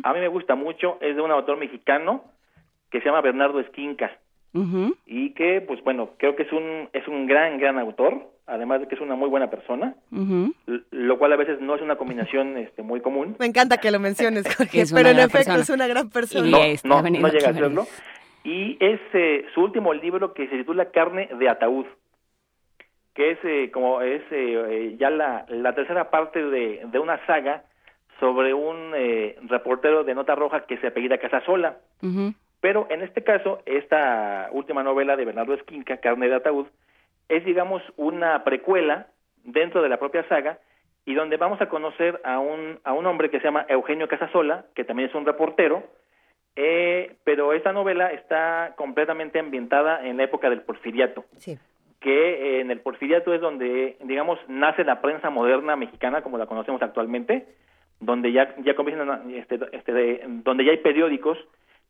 A 0.03 0.14
mí 0.14 0.20
me 0.22 0.30
gusta 0.30 0.55
mucho, 0.55 0.97
es 1.01 1.14
de 1.16 1.22
un 1.22 1.32
autor 1.32 1.57
mexicano 1.57 2.24
que 2.89 2.99
se 2.99 3.05
llama 3.05 3.22
Bernardo 3.22 3.60
Y 5.06 5.32
que, 5.34 5.62
pues 5.62 5.84
bueno, 5.84 6.12
creo 6.18 6.36
que 6.36 6.43
es 6.43 6.52
un, 6.52 6.89
es 6.93 7.08
un 7.08 7.28
gran, 7.28 7.60
gran 7.60 7.78
autor, 7.80 8.28
además 8.47 8.82
de 8.82 8.88
que 8.88 8.95
es 8.95 9.02
una 9.02 9.16
muy 9.16 9.30
buena 9.30 9.50
persona, 9.50 9.95
lo 10.91 11.18
cual 11.20 11.34
a 11.34 11.38
veces 11.38 11.62
no 11.62 11.76
es 11.76 11.82
una 11.82 11.97
combinación 11.97 12.58
este, 12.58 12.82
muy 12.82 13.00
común. 13.02 13.36
Me 13.39 13.45
encanta 13.45 13.78
que 13.78 13.91
lo 13.91 14.00
menciones, 14.00 14.43
Jorge, 14.58 14.84
pero 14.93 15.10
en 15.10 15.20
efecto 15.20 15.54
persona. 15.54 15.60
es 15.62 15.70
una 15.70 15.88
gran 15.88 16.10
persona. 16.10 16.47
Y 16.47 16.52
No, 16.52 16.64
este, 16.64 16.88
no, 16.88 17.02
no 17.02 17.28
llega 17.30 17.50
a 17.50 17.54
serlo. 17.54 17.86
Y 18.43 18.78
es 18.80 19.00
eh, 19.14 19.45
su 19.54 19.62
último 19.62 19.93
libro 19.93 20.34
que 20.34 20.47
se 20.47 20.58
titula 20.58 20.91
Carne 20.91 21.30
de 21.38 21.50
Ataúd, 21.50 21.86
que 23.14 23.32
es 23.32 23.39
eh, 23.43 23.70
como 23.72 24.02
es 24.02 24.22
eh, 24.32 24.64
eh, 24.70 24.95
ya 25.00 25.10
la, 25.10 25.45
la 25.50 25.76
tercera 25.76 26.10
parte 26.10 26.43
de, 26.43 26.82
de 26.91 27.00
una 27.00 27.24
saga 27.26 27.66
sobre 28.20 28.54
un 28.54 28.93
eh, 28.95 29.38
reportero 29.43 30.04
de 30.04 30.16
nota 30.16 30.36
roja 30.36 30.66
que 30.66 30.78
se 30.78 30.88
apellida 30.88 31.18
Casasola. 31.18 31.78
Ujú, 32.02 32.34
Pero 32.62 32.88
en 32.89 33.01
este 33.01 33.24
caso, 33.24 33.62
esta 33.66 34.49
última 34.51 34.84
novela 34.84 35.16
de 35.16 35.26
Bernardo 35.26 35.53
Esquinca, 35.53 35.97
Carne 35.97 36.28
de 36.28 36.36
Ataúd, 36.36 36.68
es, 37.30 37.45
digamos, 37.45 37.82
una 37.95 38.43
precuela 38.43 39.07
dentro 39.43 39.82
de 39.82 39.89
la 39.89 39.97
propia 39.97 40.28
saga 40.28 40.60
y 41.05 41.14
donde 41.14 41.38
vamos 41.38 41.62
a 41.62 41.70
conocer 41.70 42.20
a 42.24 42.39
un, 42.39 42.80
a 42.84 42.93
un 42.93 43.05
hombre 43.05 43.30
que 43.30 43.38
se 43.39 43.45
llama 43.45 43.66
Eugenio 43.70 44.07
Casasola, 44.07 44.66
que 44.76 44.84
también 44.84 45.10
es 45.10 45.16
un 45.16 45.26
reportero, 45.26 45.84
eh, 46.55 47.16
pero 47.24 47.53
esta 47.53 47.72
novela 47.72 48.12
está 48.12 48.74
completamente 48.76 49.39
ambientada 49.39 50.05
en 50.05 50.18
la 50.18 50.24
época 50.24 50.49
del 50.49 50.62
porfiriato, 50.62 51.24
Sí. 51.38 51.57
que 52.01 52.57
eh, 52.57 52.60
en 52.62 52.72
el 52.72 52.82
porfiriato 52.82 53.34
es 53.34 53.39
donde, 53.41 53.95
digamos, 54.03 54.38
nace 54.49 54.84
la 54.84 55.01
prensa 55.01 55.30
moderna 55.30 55.76
mexicana 55.78 56.22
como 56.22 56.38
la 56.38 56.47
conocemos 56.47 56.82
actualmente, 56.82 57.47
donde 58.01 58.32
ya 58.34 58.53
ya 58.60 58.76
comienzan 58.76 59.32
este, 59.34 59.60
este, 59.72 59.93
de- 59.93 60.22
donde 60.43 60.66
ya 60.66 60.72
hay 60.72 60.78
periódicos 60.78 61.38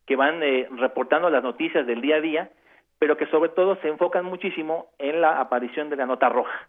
que 0.09 0.15
van 0.15 0.41
eh, 0.41 0.67
reportando 0.71 1.29
las 1.29 1.43
noticias 1.43 1.85
del 1.85 2.01
día 2.01 2.15
a 2.15 2.21
día, 2.21 2.49
pero 2.97 3.15
que 3.15 3.27
sobre 3.27 3.49
todo 3.51 3.75
se 3.75 3.87
enfocan 3.89 4.25
muchísimo 4.25 4.87
en 4.97 5.21
la 5.21 5.39
aparición 5.39 5.91
de 5.91 5.97
la 5.97 6.07
nota 6.07 6.29
roja 6.29 6.67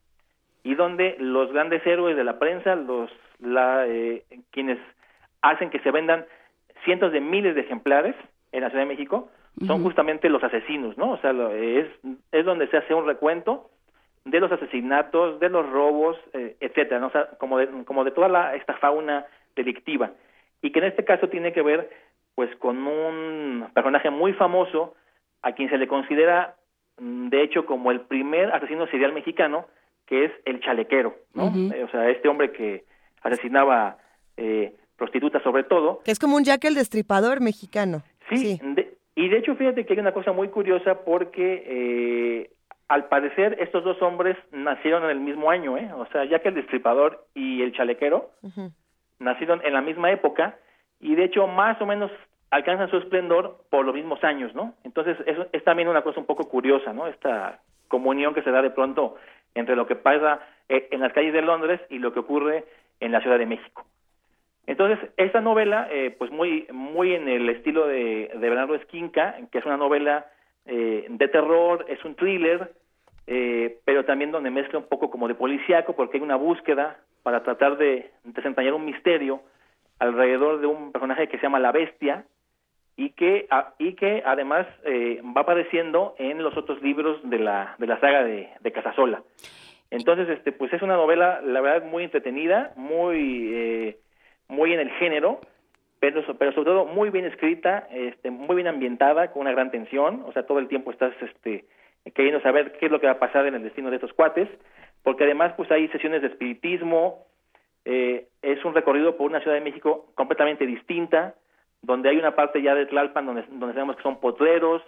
y 0.63 0.75
donde 0.75 1.17
los 1.19 1.51
grandes 1.51 1.85
héroes 1.87 2.17
de 2.19 2.25
la 2.25 2.39
prensa, 2.39 2.75
los 2.77 3.11
la, 3.39 3.87
eh, 3.87 4.25
quienes 4.51 4.77
hacen 5.41 5.71
que 5.71 5.79
se 5.79 5.91
vendan 5.91 6.27
cientos 6.85 7.13
de 7.13 7.23
miles 7.23 7.55
de 7.55 7.63
ejemplares 7.63 8.15
en 8.53 8.61
la 8.61 8.69
Ciudad 8.69 8.85
de 8.85 8.91
México, 8.95 9.31
son 9.67 9.83
justamente 9.83 10.29
los 10.29 10.45
asesinos, 10.45 10.99
¿no? 10.99 11.13
O 11.13 11.17
sea, 11.19 11.33
lo- 11.33 11.51
es, 11.51 11.87
es 12.33 12.45
donde 12.45 12.69
se 12.69 12.77
hace 12.77 12.93
un 12.93 13.07
recuento 13.07 13.71
de 14.27 14.39
los 14.39 14.53
asesinatos, 14.53 15.41
de 15.41 15.49
los 15.49 15.69
robos, 15.71 16.19
eh, 16.35 16.57
etcétera, 16.61 17.01
¿no? 17.01 17.07
O 17.07 17.11
sea, 17.11 17.27
como 17.39 17.57
de, 17.59 17.67
como 17.87 18.05
de 18.05 18.11
toda 18.11 18.29
la, 18.29 18.55
esta 18.55 18.75
fauna 18.75 19.25
delictiva. 19.57 20.11
Y 20.63 20.73
que 20.73 20.79
en 20.81 20.85
este 20.87 21.05
caso 21.05 21.29
tiene 21.31 21.53
que 21.55 21.63
ver, 21.63 21.89
pues, 22.41 22.57
con 22.57 22.87
un 22.87 23.67
personaje 23.75 24.09
muy 24.09 24.33
famoso, 24.33 24.95
a 25.43 25.53
quien 25.53 25.69
se 25.69 25.77
le 25.77 25.87
considera, 25.87 26.57
mm, 26.99 27.29
de 27.29 27.43
hecho, 27.43 27.67
como 27.67 27.91
el 27.91 28.01
primer 28.01 28.51
asesino 28.51 28.87
serial 28.87 29.13
mexicano, 29.13 29.67
que 30.07 30.25
es 30.25 30.33
el 30.47 30.59
chalequero, 30.61 31.15
¿no? 31.35 31.53
Eh, 31.71 31.85
o 31.85 31.89
sea, 31.91 32.09
este 32.09 32.29
hombre 32.29 32.51
que 32.53 32.85
asesinaba 33.23 33.99
eh, 34.39 34.73
prostitutas 34.97 35.43
sobre 35.43 35.65
todo, 35.65 36.01
Que 36.03 36.13
es 36.13 36.19
como 36.19 36.37
un 36.37 36.45
Jack 36.45 36.65
el 36.65 36.75
Destripador 36.77 37.43
mexicano. 37.43 38.03
Sí, 38.31 38.59
de- 38.63 38.97
y 39.17 39.29
de 39.29 39.37
hecho 39.37 39.55
fíjate 39.55 39.85
que 39.85 39.93
hay 39.93 39.99
una 40.01 40.15
cosa 40.15 40.33
muy 40.33 40.49
curiosa 40.49 41.05
porque 41.05 41.63
eh, 41.67 42.51
al 42.89 43.05
parecer 43.09 43.59
estos 43.61 43.85
dos 43.85 44.01
hombres 44.01 44.39
nacieron 44.51 45.05
en 45.05 45.11
el 45.11 45.21
mismo 45.21 45.51
año, 45.51 45.77
¿eh? 45.77 45.91
O 45.95 46.07
sea, 46.07 46.25
ya 46.25 46.39
que 46.39 46.49
el 46.49 46.55
destripador 46.55 47.27
y 47.35 47.61
el 47.61 47.75
chalequero 47.75 48.31
nacieron 49.19 49.61
en 49.63 49.75
la 49.75 49.83
misma 49.83 50.11
época 50.11 50.57
y 51.01 51.15
de 51.15 51.25
hecho 51.25 51.47
más 51.47 51.81
o 51.81 51.87
menos 51.87 52.11
alcanzan 52.51 52.91
su 52.91 52.99
esplendor 52.99 53.65
por 53.71 53.85
los 53.85 53.95
mismos 53.95 54.23
años, 54.25 54.55
¿no? 54.55 54.75
Entonces 54.85 55.17
es 55.53 55.65
también 55.65 55.89
una 55.89 56.03
cosa 56.03 56.21
un 56.21 56.27
poco 56.27 56.49
curiosa, 56.49 56.93
¿no? 56.93 57.07
Esta 57.07 57.61
comunión 57.89 58.35
que 58.35 58.43
se 58.43 58.51
da 58.51 58.63
de 58.63 58.71
pronto 58.71 59.17
entre 59.55 59.77
lo 59.77 59.87
que 59.87 59.97
pasa 59.97 60.41
eh, 60.69 60.89
en 60.91 61.01
las 61.01 61.13
calles 61.13 61.33
de 61.33 61.43
Londres 61.43 61.81
y 61.91 61.99
lo 61.99 62.13
que 62.13 62.21
ocurre 62.21 62.65
en 63.01 63.13
la 63.13 63.21
Ciudad 63.21 63.39
de 63.39 63.47
México. 63.47 63.85
Entonces, 64.67 65.11
esta 65.17 65.41
novela, 65.41 65.89
eh, 65.91 66.15
pues 66.17 66.31
muy, 66.31 66.67
muy 66.71 67.15
en 67.15 67.29
el 67.29 67.49
estilo 67.49 67.87
de, 67.87 68.31
de 68.33 68.49
Bernardo 68.49 68.77
Esquinca, 68.77 69.37
que 69.51 69.59
es 69.59 69.67
una 69.67 69.77
novela 69.77 70.27
eh, 70.67 71.07
de 71.09 71.29
terror, 71.29 71.85
es 71.89 72.05
un 72.05 72.15
thriller, 72.15 72.73
eh, 73.27 73.79
pero 73.85 74.05
también 74.05 74.31
donde 74.31 74.51
mezcla 74.51 74.79
un 74.79 74.87
poco 74.87 75.11
como 75.11 75.27
de 75.27 75.35
policíaco, 75.35 75.97
porque 75.97 76.19
hay 76.19 76.23
una 76.23 76.37
búsqueda 76.37 76.99
para 77.23 77.43
tratar 77.43 77.77
de 77.79 78.11
desentrañar 78.25 78.75
un 78.75 78.85
misterio 78.85 79.41
alrededor 79.99 80.61
de 80.61 80.67
un 80.67 80.93
personaje 80.93 81.29
que 81.29 81.39
se 81.39 81.43
llama 81.43 81.59
La 81.59 81.73
Bestia, 81.73 82.25
y 83.01 83.11
que, 83.13 83.49
y 83.79 83.95
que 83.95 84.23
además 84.27 84.67
eh, 84.85 85.23
va 85.35 85.41
apareciendo 85.41 86.15
en 86.19 86.43
los 86.43 86.55
otros 86.59 86.83
libros 86.83 87.19
de 87.25 87.39
la, 87.39 87.75
de 87.79 87.87
la 87.87 87.99
saga 87.99 88.23
de, 88.25 88.51
de 88.61 88.73
Casasola. 88.73 89.23
Entonces, 89.91 90.29
este, 90.29 90.53
pues 90.53 90.71
es 90.75 90.83
una 90.83 90.97
novela, 90.97 91.41
la 91.43 91.63
verdad, 91.63 91.89
muy 91.89 92.05
entretenida, 92.05 92.75
muy, 92.77 93.55
eh, 93.55 93.97
muy 94.49 94.75
en 94.75 94.81
el 94.81 94.91
género, 94.91 95.41
pero, 95.99 96.21
pero 96.39 96.53
sobre 96.53 96.71
todo 96.71 96.85
muy 96.85 97.09
bien 97.09 97.25
escrita, 97.25 97.89
este, 97.91 98.31
muy 98.31 98.57
bien 98.57 98.69
ambientada, 98.69 99.33
con 99.33 99.41
una 99.41 99.53
gran 99.53 99.71
tensión, 99.71 100.23
o 100.27 100.33
sea, 100.33 100.43
todo 100.43 100.59
el 100.59 100.69
tiempo 100.69 100.91
estás 100.91 101.15
este, 101.23 101.65
queriendo 102.15 102.43
saber 102.43 102.73
qué 102.73 102.85
es 102.85 102.93
lo 102.93 103.01
que 103.01 103.07
va 103.07 103.15
a 103.15 103.19
pasar 103.19 103.47
en 103.47 103.55
el 103.55 103.63
destino 103.63 103.89
de 103.89 103.97
estos 103.97 104.13
cuates, 104.13 104.49
porque 105.03 105.25
además 105.25 105.55
pues 105.57 105.71
hay 105.71 105.89
sesiones 105.89 106.21
de 106.21 106.29
espiritismo, 106.29 107.25
eh, 107.87 108.27
es 108.43 108.63
un 108.63 108.75
recorrido 108.75 109.17
por 109.17 109.31
una 109.31 109.41
Ciudad 109.41 109.57
de 109.57 109.65
México 109.65 110.13
completamente 110.15 110.67
distinta, 110.67 111.35
donde 111.83 112.09
hay 112.11 112.19
una 112.19 112.35
parte 112.35 112.63
ya 112.63 112.75
de 112.75 112.87
Tlalpan 112.87 113.27
donde, 113.27 113.45
donde 113.49 113.75
sabemos 113.75 113.97
que 113.97 114.03
son 114.03 114.21
potreros, 114.21 114.83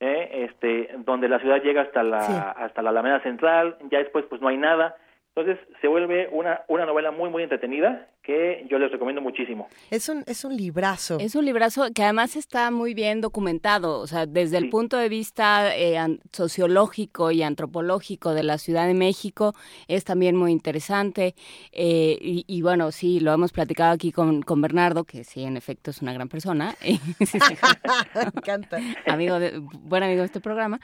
eh, 0.00 0.48
este, 0.50 0.90
donde 0.98 1.28
la 1.28 1.38
ciudad 1.38 1.62
llega 1.62 1.82
hasta 1.82 2.02
la, 2.02 2.20
Sí. 2.22 2.32
hasta 2.56 2.82
la 2.82 2.90
Alameda 2.90 3.20
Central, 3.20 3.76
ya 3.90 3.98
después 3.98 4.24
pues 4.28 4.40
no 4.42 4.48
hay 4.48 4.58
nada, 4.58 4.96
entonces 5.34 5.58
se 5.80 5.88
vuelve 5.88 6.28
una, 6.32 6.62
una 6.68 6.84
novela 6.86 7.10
muy 7.10 7.30
muy 7.30 7.42
entretenida 7.42 8.06
que 8.26 8.66
yo 8.68 8.78
les 8.78 8.90
recomiendo 8.90 9.22
muchísimo. 9.22 9.68
Es 9.90 10.08
un, 10.08 10.24
es 10.26 10.44
un 10.44 10.56
librazo. 10.56 11.18
Es 11.20 11.36
un 11.36 11.44
librazo 11.44 11.86
que 11.94 12.02
además 12.02 12.34
está 12.34 12.70
muy 12.72 12.92
bien 12.92 13.20
documentado, 13.20 14.00
o 14.00 14.06
sea, 14.08 14.26
desde 14.26 14.56
el 14.58 14.64
Sí. 14.64 14.70
punto 14.70 14.96
de 14.96 15.08
vista 15.08 15.76
eh, 15.76 15.96
sociológico 16.32 17.30
y 17.30 17.42
antropológico 17.42 18.34
de 18.34 18.42
la 18.42 18.58
Ciudad 18.58 18.86
de 18.88 18.94
México, 18.94 19.54
es 19.86 20.02
también 20.04 20.34
muy 20.36 20.50
interesante. 20.50 21.34
eh, 21.72 22.18
y, 22.20 22.44
y 22.48 22.62
bueno, 22.62 22.90
sí, 22.90 23.20
lo 23.20 23.32
hemos 23.32 23.52
platicado 23.52 23.92
aquí 23.92 24.10
con, 24.10 24.42
con 24.42 24.60
Bernardo, 24.60 25.04
que 25.04 25.22
sí, 25.22 25.44
en 25.44 25.56
efecto 25.56 25.90
es 25.92 26.02
una 26.02 26.12
gran 26.12 26.28
persona, 26.28 26.74
Me 26.82 26.98
encanta. 28.34 28.78
amigo 29.06 29.38
de, 29.38 29.58
buen 29.58 30.02
amigo 30.02 30.20
de 30.20 30.26
este 30.26 30.40
programa. 30.40 30.80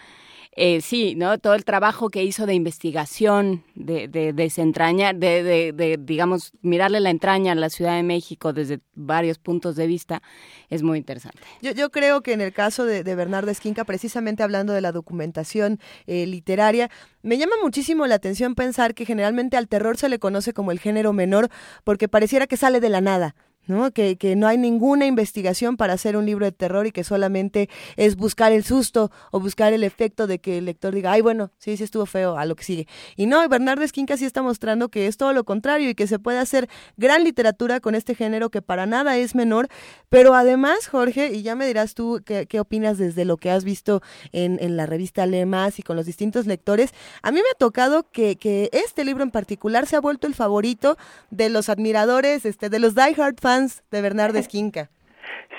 Eh, 0.55 0.83
sí, 0.83 1.15
¿no? 1.17 1.39
Todo 1.39 1.55
el 1.55 1.65
trabajo 1.65 2.11
que 2.11 2.23
hizo 2.25 2.45
de 2.45 2.53
investigación, 2.53 3.65
de, 3.75 4.07
de 4.07 4.35
desentrañar, 4.35 5.17
de, 5.17 5.43
de, 5.43 5.73
de, 5.73 5.97
digamos, 5.99 6.53
mirarle 6.61 7.01
la 7.01 7.09
entraña 7.09 7.32
la 7.39 7.71
Ciudad 7.71 7.97
de 7.97 8.03
México 8.03 8.53
desde 8.53 8.81
varios 8.95 9.39
puntos 9.39 9.77
de 9.77 9.87
vista, 9.87 10.23
es 10.69 10.83
muy 10.83 10.99
interesante. 10.99 11.39
Yo, 11.61 11.73
yo 11.73 11.91
creo 11.91 12.23
que 12.23 12.33
en 12.33 12.41
el 12.41 12.53
caso 12.53 12.85
de, 12.85 13.03
de 13.03 13.15
Bernardo 13.15 13.51
Esquinca, 13.51 13.85
precisamente 13.85 14.43
hablando 14.43 14.73
de 14.73 14.81
la 14.81 14.93
documentación 14.93 15.81
eh, 16.07 16.27
literaria, 16.27 16.91
me 17.23 17.39
llama 17.39 17.55
muchísimo 17.63 18.07
la 18.07 18.17
atención 18.17 18.55
pensar 18.55 18.95
que 18.95 19.07
generalmente 19.07 19.57
al 19.57 19.69
terror 19.69 19.97
se 19.97 20.09
le 20.09 20.19
conoce 20.19 20.53
como 20.53 20.73
el 20.73 20.79
género 20.79 21.13
menor 21.13 21.49
porque 21.85 22.09
pareciera 22.09 22.47
que 22.47 22.57
sale 22.57 22.81
de 22.81 22.89
la 22.89 23.01
nada. 23.01 23.35
¿No? 23.67 23.93
Que, 23.93 24.17
que 24.17 24.37
no 24.37 24.47
hay 24.47 24.59
ninguna 24.59 25.07
investigación 25.07 25.77
para 25.77 25.93
hacer 25.93 26.17
un 26.17 26.27
libro 26.27 26.45
de 26.45 26.53
terror 26.53 26.87
y 26.87 26.93
que 26.93 27.05
solamente 27.05 27.69
es 27.97 28.17
buscar 28.17 28.53
el 28.53 28.65
susto 28.65 29.11
o 29.31 29.41
buscar 29.41 29.73
el 29.73 29.85
efecto 29.85 30.27
de 30.27 30.39
que 30.39 30.59
el 30.59 30.65
lector 30.65 30.95
diga, 30.95 31.13
ay, 31.13 31.21
bueno, 31.21 31.51
sí, 31.59 31.77
sí 31.77 31.85
estuvo 31.85 32.07
feo, 32.07 32.37
a 32.37 32.45
lo 32.45 32.57
que 32.57 32.65
sigue. 32.65 32.89
Y 33.17 33.27
no, 33.27 33.47
Bernardo 33.49 33.85
Esquinca 33.85 34.17
sí 34.17 34.25
está 34.25 34.43
mostrando 34.43 34.89
que 34.89 35.07
es 35.07 35.17
todo 35.17 35.33
lo 35.33 35.45
contrario 35.45 35.91
y 35.91 35.95
que 35.95 36.07
se 36.07 36.19
puede 36.19 36.39
hacer 36.39 36.69
gran 36.97 37.25
literatura 37.25 37.81
con 37.81 37.95
este 37.95 38.15
género 38.15 38.51
que 38.51 38.63
para 38.63 38.87
nada 38.87 39.17
es 39.17 39.35
menor, 39.35 39.69
pero 40.09 40.35
además, 40.35 40.89
Jorge, 40.89 41.33
y 41.33 41.43
ya 41.43 41.55
me 41.55 41.67
dirás 41.67 41.95
tú 41.95 42.21
qué, 42.25 42.47
qué 42.47 42.61
opinas 42.61 42.99
desde 42.99 43.25
lo 43.25 43.37
que 43.37 43.51
has 43.51 43.65
visto 43.65 44.03
en, 44.33 44.59
en 44.61 44.77
la 44.77 44.87
revista 44.87 45.27
Lemas 45.27 45.79
y 45.79 45.83
con 45.83 45.97
los 45.97 46.07
distintos 46.07 46.47
lectores, 46.47 46.93
a 47.23 47.31
mí 47.31 47.37
me 47.37 47.49
ha 47.51 47.59
tocado 47.59 48.11
que, 48.11 48.37
que 48.37 48.71
este 48.73 49.05
libro 49.05 49.23
en 49.23 49.31
particular 49.31 49.87
se 49.87 49.97
ha 49.97 50.01
vuelto 50.01 50.27
el 50.27 50.35
favorito 50.35 50.97
de 51.31 51.49
los 51.49 51.69
admiradores, 51.69 52.45
este, 52.45 52.69
de 52.69 52.79
los 52.79 52.95
diehard 52.95 53.37
fans 53.41 53.52
de 53.91 54.03
Bernardo 54.03 54.39
Esquinca. 54.39 54.89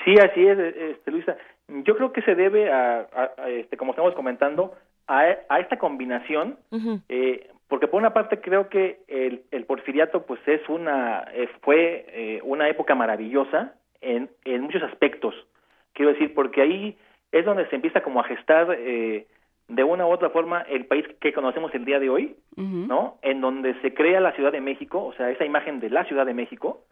Sí, 0.04 0.14
así 0.18 0.46
es, 0.46 0.58
este, 0.58 1.10
Luisa. 1.10 1.34
Yo 1.68 1.96
creo 1.96 2.12
que 2.12 2.20
se 2.22 2.34
debe 2.34 2.70
a, 2.70 3.06
a- 3.10 3.30
a, 3.42 3.48
este, 3.48 3.78
como 3.78 3.92
estamos 3.92 4.14
comentando, 4.14 4.74
a, 5.06 5.24
a 5.48 5.60
esta 5.60 5.78
combinación, 5.78 6.58
eh, 7.08 7.48
porque 7.68 7.88
por 7.88 8.00
una 8.00 8.12
parte 8.12 8.38
creo 8.40 8.68
que 8.68 8.98
el, 9.08 9.44
el 9.50 9.64
porfiriato 9.64 10.26
pues 10.26 10.40
es 10.46 10.60
una 10.68 11.24
eh, 11.32 11.48
fue 11.62 12.04
eh, 12.10 12.40
una 12.44 12.68
época 12.68 12.94
maravillosa 12.94 13.72
en, 14.02 14.28
en 14.44 14.60
muchos 14.62 14.82
aspectos. 14.82 15.34
Quiero 15.94 16.12
decir, 16.12 16.34
porque 16.34 16.60
ahí 16.60 16.98
es 17.32 17.46
donde 17.46 17.66
se 17.70 17.76
empieza 17.76 18.02
como 18.02 18.20
a 18.20 18.24
gestar 18.24 18.76
eh, 18.78 19.26
de 19.68 19.84
una 19.84 20.06
u 20.06 20.10
otra 20.10 20.28
forma 20.30 20.60
el 20.68 20.84
país 20.84 21.06
que 21.20 21.32
conocemos 21.32 21.74
el 21.74 21.86
día 21.86 21.98
de 21.98 22.10
hoy. 22.10 22.36
¿no? 22.88 23.16
En 23.22 23.40
donde 23.40 23.74
se 23.80 23.94
crea 23.94 24.20
la 24.20 24.32
Ciudad 24.32 24.52
de 24.52 24.60
México, 24.60 25.02
o 25.02 25.14
sea, 25.14 25.30
esa 25.30 25.46
imagen 25.46 25.80
de 25.80 25.88
la 25.88 26.04
Ciudad 26.04 26.26
de 26.26 26.34
México, 26.34 26.82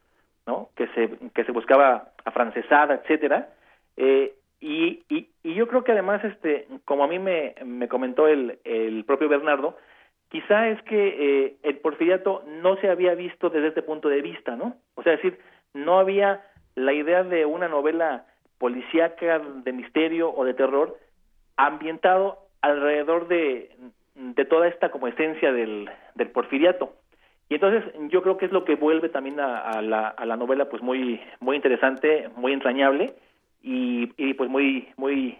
¿no? 0.47 0.70
Que 0.76 0.86
se 0.88 1.11
que 1.34 1.45
se 1.45 1.53
buscaba 1.53 2.12
afrancesada, 2.24 2.95
etcétera. 2.95 3.49
Eh, 3.97 4.34
y, 4.61 5.03
y, 5.09 5.28
y 5.43 5.55
yo 5.55 5.66
creo 5.66 5.82
que 5.82 5.93
además, 5.93 6.24
este, 6.24 6.66
como 6.84 7.05
a 7.05 7.09
mí 7.09 7.18
me, 7.18 7.55
me 7.64 7.88
comentó 7.88 8.28
el, 8.28 8.59
el 8.64 9.05
propio 9.05 9.28
Bernardo, 9.28 9.76
quizá 10.28 10.68
es 10.68 10.80
que 10.82 11.09
eh, 11.18 11.57
el 11.62 11.78
porfiriato 11.78 12.45
no 12.47 12.76
se 12.76 12.88
había 12.88 13.14
visto 13.14 13.51
desde 13.51 13.68
este 13.68 13.82
punto 13.82 14.09
de 14.09 14.22
vista, 14.22 14.57
¿no? 14.57 14.76
O 14.95 15.03
sea, 15.03 15.14
es 15.14 15.22
decir, 15.22 15.40
no 15.74 15.99
había 15.99 16.43
la 16.74 16.93
idea 16.93 17.24
de 17.24 17.45
una 17.45 17.68
novela 17.68 18.26
policíaca 18.59 19.40
de 19.40 19.72
misterio 19.72 20.32
o 20.32 20.45
de 20.45 20.55
terror 20.55 20.97
ambientado 21.57 22.38
alrededor 22.61 23.28
de, 23.28 23.70
de 24.14 24.45
toda 24.45 24.68
esta 24.68 24.90
como 24.90 25.09
esencia 25.09 25.53
del, 25.53 25.90
del 26.14 26.30
porfiriato. 26.30 26.95
Y 27.53 27.57
entonces 27.57 27.85
yo 28.09 28.23
creo 28.23 28.39
que 28.39 28.47
es 28.47 28.51
lo 28.51 28.65
que 28.65 28.77
vuelve 28.77 29.11
también 29.11 29.39
a, 29.39 29.59
a 29.59 29.83
la, 29.83 30.09
a 30.09 30.25
la 30.25 30.39
novela 30.39 30.71
pues 30.71 30.83
muy 30.83 31.21
muy 31.39 31.57
interesante, 31.57 32.31
muy 32.35 32.55
entrañable 32.55 33.15
y, 33.63 34.11
y 34.17 34.33
pues 34.33 34.49
muy 34.49 34.89
muy 34.97 35.37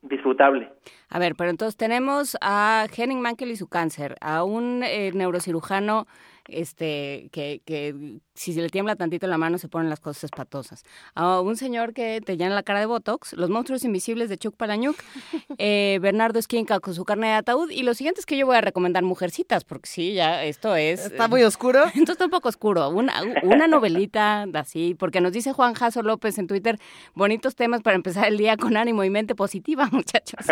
disfrutable. 0.00 0.70
A 1.10 1.18
ver, 1.18 1.34
pero 1.36 1.50
entonces 1.50 1.76
tenemos 1.76 2.38
a 2.40 2.86
Henning 2.96 3.20
Mankell 3.20 3.50
y 3.50 3.56
su 3.56 3.68
cáncer, 3.68 4.16
a 4.22 4.44
un 4.44 4.82
eh, 4.82 5.12
neurocirujano 5.12 6.06
este 6.48 7.28
que, 7.32 7.60
que 7.64 8.20
si 8.34 8.52
se 8.52 8.62
le 8.62 8.68
tiembla 8.68 8.96
tantito 8.96 9.26
la 9.26 9.38
mano 9.38 9.58
se 9.58 9.68
ponen 9.68 9.90
las 9.90 10.00
cosas 10.00 10.24
espatosas, 10.24 10.84
a 11.14 11.40
un 11.40 11.56
señor 11.56 11.92
que 11.92 12.20
te 12.20 12.36
llena 12.36 12.54
la 12.54 12.62
cara 12.62 12.80
de 12.80 12.86
Botox, 12.86 13.34
los 13.34 13.50
monstruos 13.50 13.84
invisibles 13.84 14.28
de 14.28 14.38
Chuck 14.38 14.56
Palahniuk, 14.56 14.96
eh, 15.58 15.98
Bernardo 16.00 16.38
Esquinca 16.38 16.80
con 16.80 16.94
su 16.94 17.04
carne 17.04 17.28
de 17.28 17.34
ataúd 17.34 17.70
y 17.70 17.82
lo 17.82 17.94
siguiente 17.94 18.20
es 18.20 18.26
que 18.26 18.36
yo 18.36 18.46
voy 18.46 18.56
a 18.56 18.60
recomendar 18.60 19.02
Mujercitas, 19.02 19.64
porque 19.64 19.88
sí, 19.88 20.14
ya 20.14 20.44
esto 20.44 20.74
es... 20.76 21.06
Está 21.06 21.28
muy 21.28 21.42
oscuro. 21.42 21.80
Entonces 21.94 22.10
está 22.10 22.24
un 22.24 22.30
poco 22.30 22.48
oscuro. 22.48 22.88
Una, 22.90 23.14
una 23.42 23.66
novelita 23.66 24.46
así, 24.54 24.94
porque 24.98 25.20
nos 25.20 25.32
dice 25.32 25.52
Juan 25.52 25.74
Jaso 25.74 26.02
López 26.02 26.38
en 26.38 26.46
Twitter, 26.46 26.78
bonitos 27.14 27.56
temas 27.56 27.82
para 27.82 27.96
empezar 27.96 28.28
el 28.28 28.38
día 28.38 28.56
con 28.56 28.76
ánimo 28.76 29.04
y 29.04 29.10
mente 29.10 29.34
positiva, 29.34 29.88
muchachos. 29.92 30.46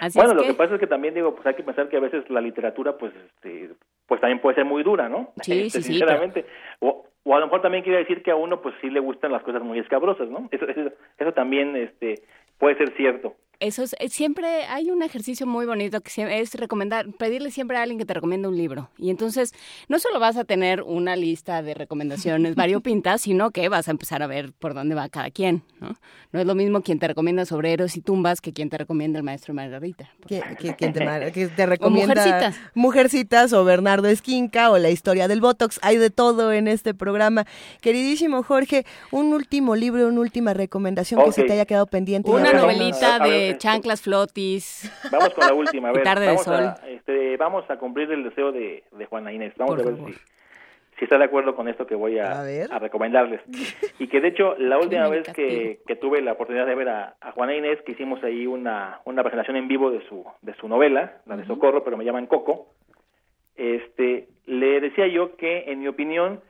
Así 0.00 0.18
bueno, 0.18 0.32
es 0.32 0.36
lo 0.36 0.42
que, 0.42 0.48
que 0.48 0.54
pasa 0.54 0.74
es 0.74 0.80
que 0.80 0.86
también 0.86 1.14
digo, 1.14 1.34
pues 1.34 1.46
hay 1.46 1.54
que 1.54 1.62
pensar 1.62 1.88
que 1.88 1.96
a 1.96 2.00
veces 2.00 2.28
la 2.30 2.40
literatura 2.40 2.96
pues 2.96 3.12
este, 3.14 3.70
pues 4.10 4.20
también 4.20 4.40
puede 4.40 4.56
ser 4.56 4.64
muy 4.64 4.82
dura, 4.82 5.08
¿no? 5.08 5.30
Sí, 5.40 5.52
Este, 5.52 5.82
sí, 5.82 5.82
sí, 5.82 5.92
Sinceramente. 5.92 6.44
O, 6.80 7.06
o 7.22 7.36
a 7.36 7.38
lo 7.38 7.46
mejor 7.46 7.62
también 7.62 7.84
quiere 7.84 8.00
decir 8.00 8.24
que 8.24 8.32
a 8.32 8.34
uno 8.34 8.60
pues 8.60 8.74
sí 8.80 8.90
le 8.90 8.98
gustan 8.98 9.30
las 9.30 9.44
cosas 9.44 9.62
muy 9.62 9.78
escabrosas, 9.78 10.28
¿no? 10.28 10.48
Eso, 10.50 10.66
eso, 10.66 10.90
eso 11.16 11.32
también 11.32 11.76
este 11.76 12.16
puede 12.58 12.74
ser 12.76 12.90
cierto. 12.96 13.36
Eso 13.60 13.82
es, 13.82 13.94
es- 14.00 14.12
siempre 14.12 14.64
hay 14.64 14.90
un 14.90 15.02
ejercicio 15.02 15.46
muy 15.46 15.66
bonito 15.66 16.00
que 16.00 16.40
es 16.40 16.54
recomendar, 16.54 17.06
pedirle 17.12 17.50
siempre 17.50 17.76
a 17.76 17.82
alguien 17.82 17.98
que 17.98 18.04
te 18.06 18.14
recomiende 18.14 18.48
un 18.48 18.56
libro. 18.56 18.88
Y 18.98 19.10
entonces 19.10 19.52
no 19.88 19.98
solo 19.98 20.18
vas 20.18 20.36
a 20.36 20.44
tener 20.44 20.82
una 20.82 21.14
lista 21.16 21.62
de 21.62 21.74
recomendaciones 21.74 22.54
variopintas, 22.54 23.20
sino 23.22 23.50
que 23.50 23.68
vas 23.68 23.88
a 23.88 23.90
empezar 23.92 24.22
a 24.22 24.26
ver 24.26 24.52
por 24.52 24.74
dónde 24.74 24.94
va 24.94 25.08
cada 25.08 25.30
quien, 25.30 25.62
¿no? 25.80 25.96
No 26.32 26.40
es 26.40 26.46
lo 26.46 26.54
mismo 26.54 26.80
quien 26.82 26.98
te 27.00 27.08
recomienda 27.08 27.44
sobre 27.44 27.72
héroes 27.72 27.96
y 27.96 28.00
tumbas 28.02 28.40
que 28.40 28.52
quien 28.52 28.70
te 28.70 28.78
recomienda 28.78 29.18
el 29.18 29.24
maestro 29.24 29.52
Margarita. 29.52 30.10
que, 30.26 30.40
te, 30.92 31.04
mar- 31.04 31.32
que 31.32 31.48
te 31.48 31.66
recomienda 31.66 32.14
Mujercitas. 32.14 32.56
Mujercitas 32.74 33.52
o 33.52 33.64
Bernardo 33.64 34.08
Esquinca 34.08 34.70
o 34.70 34.78
la 34.78 34.90
historia 34.90 35.26
del 35.28 35.40
Botox. 35.40 35.78
Hay 35.82 35.96
de 35.96 36.10
todo 36.10 36.52
en 36.52 36.68
este 36.68 36.94
programa. 36.94 37.46
Queridísimo 37.80 38.42
Jorge, 38.42 38.86
un 39.10 39.32
último 39.32 39.74
libro, 39.76 40.06
una 40.06 40.20
última 40.20 40.54
recomendación 40.54 41.20
que 41.24 41.32
se 41.32 41.42
te 41.44 41.52
haya 41.52 41.66
quedado 41.66 41.86
pendiente. 41.86 42.30
Una 42.30 42.52
novelita 42.52 43.18
de 43.18 43.49
este- 43.50 43.58
chanclas 43.60 44.02
flotis. 44.02 44.90
Vamos 45.10 45.34
con 45.34 45.46
la 45.46 45.54
última, 45.54 45.88
a 45.88 45.92
Y 45.92 45.94
ver. 45.96 46.04
Tarde 46.04 46.22
de 46.22 46.26
vamos, 46.28 46.44
Sol. 46.44 46.64
A, 46.64 46.80
este, 46.88 47.36
vamos 47.36 47.70
a 47.70 47.76
cumplir 47.78 48.10
el 48.12 48.24
deseo 48.24 48.52
de, 48.52 48.84
de 48.92 49.06
Juana 49.06 49.32
Inés. 49.32 49.52
Vamos 49.56 49.76
Por 49.76 49.80
a 49.82 49.88
ver 49.88 49.96
favor. 49.96 50.12
si, 50.12 50.18
si 50.98 51.04
está 51.04 51.16
de 51.18 51.24
acuerdo 51.24 51.54
con 51.56 51.68
esto 51.68 51.86
que 51.86 51.94
voy 51.94 52.18
a, 52.18 52.40
A 52.40 52.42
ver. 52.42 52.72
a 52.72 52.78
recomendarles. 52.78 53.40
Y 53.98 54.08
que 54.08 54.20
de 54.20 54.28
hecho, 54.28 54.54
la 54.58 54.78
última 54.82 55.08
vez 55.08 55.26
que, 55.32 55.80
que 55.86 55.96
tuve 55.96 56.20
la 56.22 56.32
oportunidad 56.32 56.66
de 56.66 56.74
ver 56.74 56.88
a, 56.88 57.16
a 57.20 57.32
Juana 57.32 57.54
Inés, 57.56 57.80
que 57.86 57.92
hicimos 57.92 58.22
ahí 58.24 58.46
una, 58.46 59.00
una 59.04 59.22
presentación 59.22 59.56
en 59.56 59.68
vivo 59.68 59.90
de 59.90 60.06
su, 60.08 60.24
de 60.42 60.54
su 60.54 60.68
novela, 60.68 61.18
la 61.26 61.36
de 61.36 61.46
Socorro, 61.46 61.84
pero 61.84 61.96
me 61.96 62.04
llaman 62.04 62.26
Coco, 62.26 62.68
este, 63.56 64.28
le 64.46 64.80
decía 64.80 65.06
yo 65.06 65.36
que, 65.36 65.64
en 65.70 65.80
mi 65.80 65.88
opinión, 65.88 66.40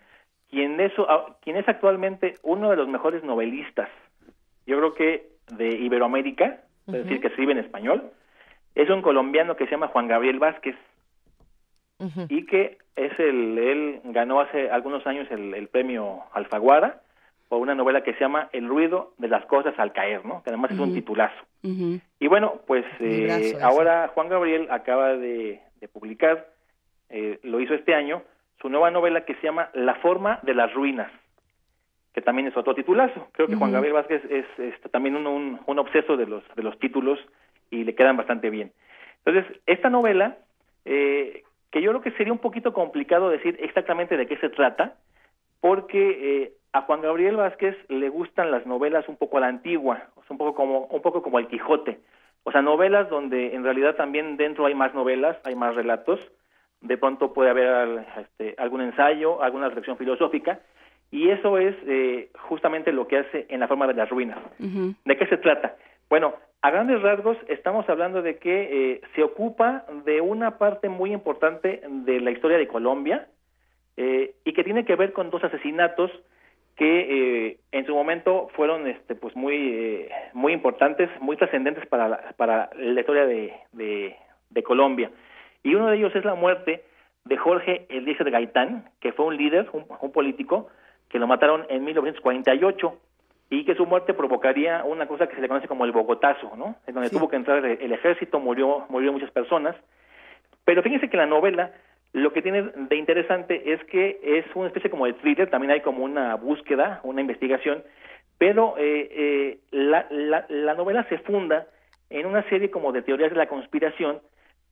quien 0.50 0.80
es, 0.80 0.92
a- 0.98 1.36
quien 1.42 1.56
es 1.56 1.68
actualmente 1.68 2.34
uno 2.42 2.70
de 2.70 2.76
los 2.76 2.88
mejores 2.88 3.22
novelistas, 3.24 3.88
yo 4.66 4.76
creo 4.78 4.94
que 4.94 5.26
de 5.56 5.68
Iberoamérica, 5.68 6.60
es 6.86 6.92
decir, 6.92 7.20
que 7.20 7.28
escribe 7.28 7.52
en 7.52 7.58
español, 7.58 8.10
es 8.74 8.88
un 8.90 9.02
colombiano 9.02 9.56
que 9.56 9.64
se 9.66 9.72
llama 9.72 9.88
Juan 9.88 10.08
Gabriel 10.08 10.38
Vázquez. 10.38 10.76
Y 12.30 12.46
que 12.46 12.78
es 12.96 13.12
el, 13.18 13.58
él 13.58 14.00
ganó 14.04 14.40
hace 14.40 14.70
algunos 14.70 15.06
años 15.06 15.28
el, 15.30 15.54
el 15.54 15.68
premio 15.68 16.20
Alfaguara 16.32 17.02
por 17.50 17.60
una 17.60 17.74
novela 17.74 18.02
que 18.02 18.14
se 18.14 18.20
llama 18.20 18.48
El 18.52 18.68
ruido 18.68 19.12
de 19.18 19.26
las 19.26 19.44
cosas 19.46 19.76
al 19.76 19.92
caer, 19.92 20.24
¿no? 20.24 20.42
Que 20.42 20.50
además 20.50 20.70
es 20.70 20.78
un 20.78 20.94
titulazo. 20.94 21.44
Y 21.62 22.26
bueno, 22.28 22.60
pues 22.66 22.86
eh, 23.00 23.58
ahora 23.60 24.08
Juan 24.14 24.28
Gabriel 24.28 24.68
acaba 24.70 25.16
de, 25.16 25.60
de 25.80 25.88
publicar, 25.88 26.46
eh, 27.08 27.40
lo 27.42 27.60
hizo 27.60 27.74
este 27.74 27.94
año, 27.94 28.22
su 28.62 28.68
nueva 28.68 28.92
novela 28.92 29.24
que 29.24 29.34
se 29.34 29.42
llama 29.42 29.68
La 29.74 29.96
forma 29.96 30.38
de 30.42 30.54
las 30.54 30.72
ruinas, 30.72 31.10
que 32.14 32.22
también 32.22 32.48
es 32.48 32.56
otro 32.56 32.74
titulazo. 32.74 33.28
Creo 33.32 33.46
que 33.46 33.56
Juan 33.56 33.72
Gabriel 33.72 33.94
Vázquez 33.94 34.22
es, 34.28 34.46
este, 34.58 34.88
también 34.88 35.16
un, 35.16 35.26
un, 35.26 35.60
un 35.64 35.78
obseso 35.78 36.16
de 36.16 36.26
los, 36.26 36.42
de 36.56 36.62
los 36.62 36.78
títulos 36.78 37.18
y 37.70 37.84
le 37.84 37.94
quedan 37.94 38.16
bastante 38.16 38.50
bien. 38.50 38.72
Entonces, 39.24 39.60
esta 39.66 39.90
novela, 39.90 40.38
eh, 40.84 41.44
que 41.70 41.82
yo 41.82 41.90
creo 41.90 42.02
que 42.02 42.10
sería 42.12 42.32
un 42.32 42.38
poquito 42.38 42.72
complicado 42.72 43.30
decir 43.30 43.56
exactamente 43.60 44.16
de 44.16 44.26
qué 44.26 44.36
se 44.38 44.48
trata, 44.48 44.94
porque 45.60 46.42
eh, 46.42 46.52
a 46.72 46.82
Juan 46.82 47.02
Gabriel 47.02 47.36
Vázquez 47.36 47.76
le 47.88 48.08
gustan 48.08 48.50
las 48.50 48.66
novelas 48.66 49.08
un 49.08 49.16
poco 49.16 49.38
a 49.38 49.40
la 49.40 49.48
antigua, 49.48 50.08
o 50.16 50.22
sea, 50.22 50.30
un 50.30 50.38
poco 50.38 50.54
como 50.54 50.86
un 50.86 51.02
poco 51.02 51.22
como 51.22 51.38
el 51.38 51.48
Quijote, 51.48 52.00
o 52.42 52.50
sea, 52.50 52.62
novelas 52.62 53.08
donde 53.10 53.54
en 53.54 53.62
realidad 53.62 53.96
también 53.96 54.36
dentro 54.36 54.66
hay 54.66 54.74
más 54.74 54.94
novelas, 54.94 55.36
hay 55.44 55.54
más 55.54 55.74
relatos, 55.74 56.18
de 56.80 56.96
pronto 56.96 57.34
puede 57.34 57.50
haber 57.50 58.06
este, 58.18 58.54
algún 58.56 58.80
ensayo, 58.80 59.42
alguna 59.42 59.66
reflexión 59.66 59.98
filosófica, 59.98 60.60
y 61.10 61.30
eso 61.30 61.58
es 61.58 61.74
eh, 61.86 62.30
justamente 62.48 62.92
lo 62.92 63.08
que 63.08 63.18
hace 63.18 63.46
en 63.48 63.60
la 63.60 63.68
forma 63.68 63.86
de 63.86 63.94
las 63.94 64.08
ruinas. 64.08 64.38
¿De 64.58 65.16
qué 65.16 65.26
se 65.26 65.38
trata? 65.38 65.76
Bueno, 66.08 66.34
a 66.62 66.70
grandes 66.70 67.00
rasgos 67.02 67.36
estamos 67.48 67.88
hablando 67.88 68.22
de 68.22 68.38
que 68.38 68.92
eh, 68.92 69.00
se 69.14 69.22
ocupa 69.22 69.84
de 70.04 70.20
una 70.20 70.58
parte 70.58 70.88
muy 70.88 71.12
importante 71.12 71.82
de 71.88 72.20
la 72.20 72.30
historia 72.30 72.58
de 72.58 72.68
Colombia 72.68 73.28
eh, 73.96 74.34
y 74.44 74.52
que 74.52 74.64
tiene 74.64 74.84
que 74.84 74.96
ver 74.96 75.12
con 75.12 75.30
dos 75.30 75.42
asesinatos 75.42 76.10
que 76.76 77.48
eh, 77.48 77.58
en 77.72 77.84
su 77.86 77.94
momento 77.94 78.48
fueron 78.54 78.86
este 78.86 79.14
pues 79.14 79.36
muy 79.36 79.56
eh, 79.56 80.10
muy 80.32 80.52
importantes, 80.52 81.10
muy 81.20 81.36
trascendentes 81.36 81.86
para 81.86 82.08
la, 82.08 82.34
para 82.36 82.70
la 82.74 83.00
historia 83.00 83.26
de, 83.26 83.52
de, 83.72 84.16
de 84.48 84.62
Colombia. 84.62 85.10
Y 85.62 85.74
uno 85.74 85.88
de 85.88 85.96
ellos 85.96 86.14
es 86.14 86.24
la 86.24 86.34
muerte 86.34 86.82
de 87.26 87.36
Jorge 87.36 87.86
Eliezer 87.90 88.30
Gaitán, 88.30 88.88
que 89.00 89.12
fue 89.12 89.26
un 89.26 89.36
líder, 89.36 89.68
un, 89.72 89.84
un 90.00 90.12
político, 90.12 90.68
que 91.10 91.18
lo 91.18 91.26
mataron 91.26 91.66
en 91.68 91.84
1948 91.84 92.98
y 93.50 93.64
que 93.64 93.74
su 93.74 93.84
muerte 93.84 94.14
provocaría 94.14 94.84
una 94.84 95.06
cosa 95.06 95.26
que 95.26 95.34
se 95.34 95.42
le 95.42 95.48
conoce 95.48 95.66
como 95.68 95.84
el 95.84 95.92
Bogotazo, 95.92 96.54
¿no? 96.56 96.76
En 96.86 96.94
donde 96.94 97.08
Sí. 97.10 97.16
tuvo 97.16 97.28
que 97.28 97.36
entrar 97.36 97.64
el, 97.64 97.92
ejército, 97.92 98.38
murió, 98.40 98.86
murieron 98.88 99.14
muchas 99.16 99.32
personas. 99.32 99.76
Pero 100.64 100.82
fíjense 100.82 101.10
que 101.10 101.16
la 101.16 101.26
novela 101.26 101.72
Lo 102.12 102.32
que 102.32 102.42
tiene 102.42 102.62
de 102.74 102.96
interesante 102.96 103.72
es 103.72 103.84
que 103.84 104.18
es 104.24 104.44
una 104.56 104.66
especie 104.66 104.90
como 104.90 105.06
de 105.06 105.12
thriller, 105.12 105.48
también 105.48 105.70
hay 105.70 105.80
como 105.80 106.02
una 106.02 106.34
búsqueda, 106.34 106.98
una 107.04 107.20
investigación, 107.20 107.84
pero 108.36 108.74
eh, 108.78 109.08
eh, 109.12 109.58
la, 109.70 110.06
la, 110.10 110.44
la 110.48 110.74
novela 110.74 111.04
se 111.08 111.18
funda 111.18 111.68
en 112.08 112.26
una 112.26 112.42
serie 112.48 112.68
como 112.68 112.90
de 112.90 113.02
teorías 113.02 113.30
de 113.30 113.36
la 113.36 113.46
conspiración 113.46 114.18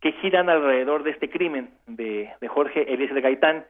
que 0.01 0.11
giran 0.14 0.49
alrededor 0.51 1.05
de 1.05 1.11
este 1.12 1.30
crimen 1.30 1.70
de, 1.86 2.28
de 2.41 2.49
Jorge 2.49 2.93
Eliezer 2.93 3.20
Gaitán 3.20 3.64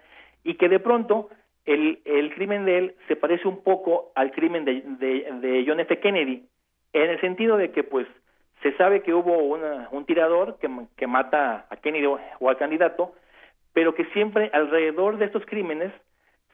y 0.44 0.54
que 0.54 0.70
de 0.70 0.80
pronto 0.80 1.28
el, 1.68 2.00
el 2.06 2.34
crimen 2.34 2.64
de 2.64 2.78
él 2.78 2.94
se 3.08 3.16
parece 3.16 3.46
un 3.46 3.62
poco 3.62 4.10
al 4.14 4.32
crimen 4.32 4.64
de, 4.64 4.82
de, 4.82 5.28
de 5.40 5.64
John 5.66 5.80
F. 5.80 6.00
Kennedy, 6.00 6.46
en 6.94 7.10
el 7.10 7.20
sentido 7.20 7.58
de 7.58 7.72
que 7.72 7.84
pues 7.84 8.06
se 8.62 8.72
sabe 8.78 9.02
que 9.02 9.12
hubo 9.12 9.36
una, 9.36 9.88
un 9.92 10.06
tirador 10.06 10.58
que, 10.58 11.06
mata 11.06 11.66
a 11.68 11.76
Kennedy 11.76 12.06
o, 12.06 12.18
o 12.40 12.48
al 12.48 12.56
candidato, 12.56 13.14
pero 13.74 13.94
que 13.94 14.06
siempre 14.06 14.50
alrededor 14.54 15.18
de 15.18 15.26
estos 15.26 15.44
crímenes 15.44 15.92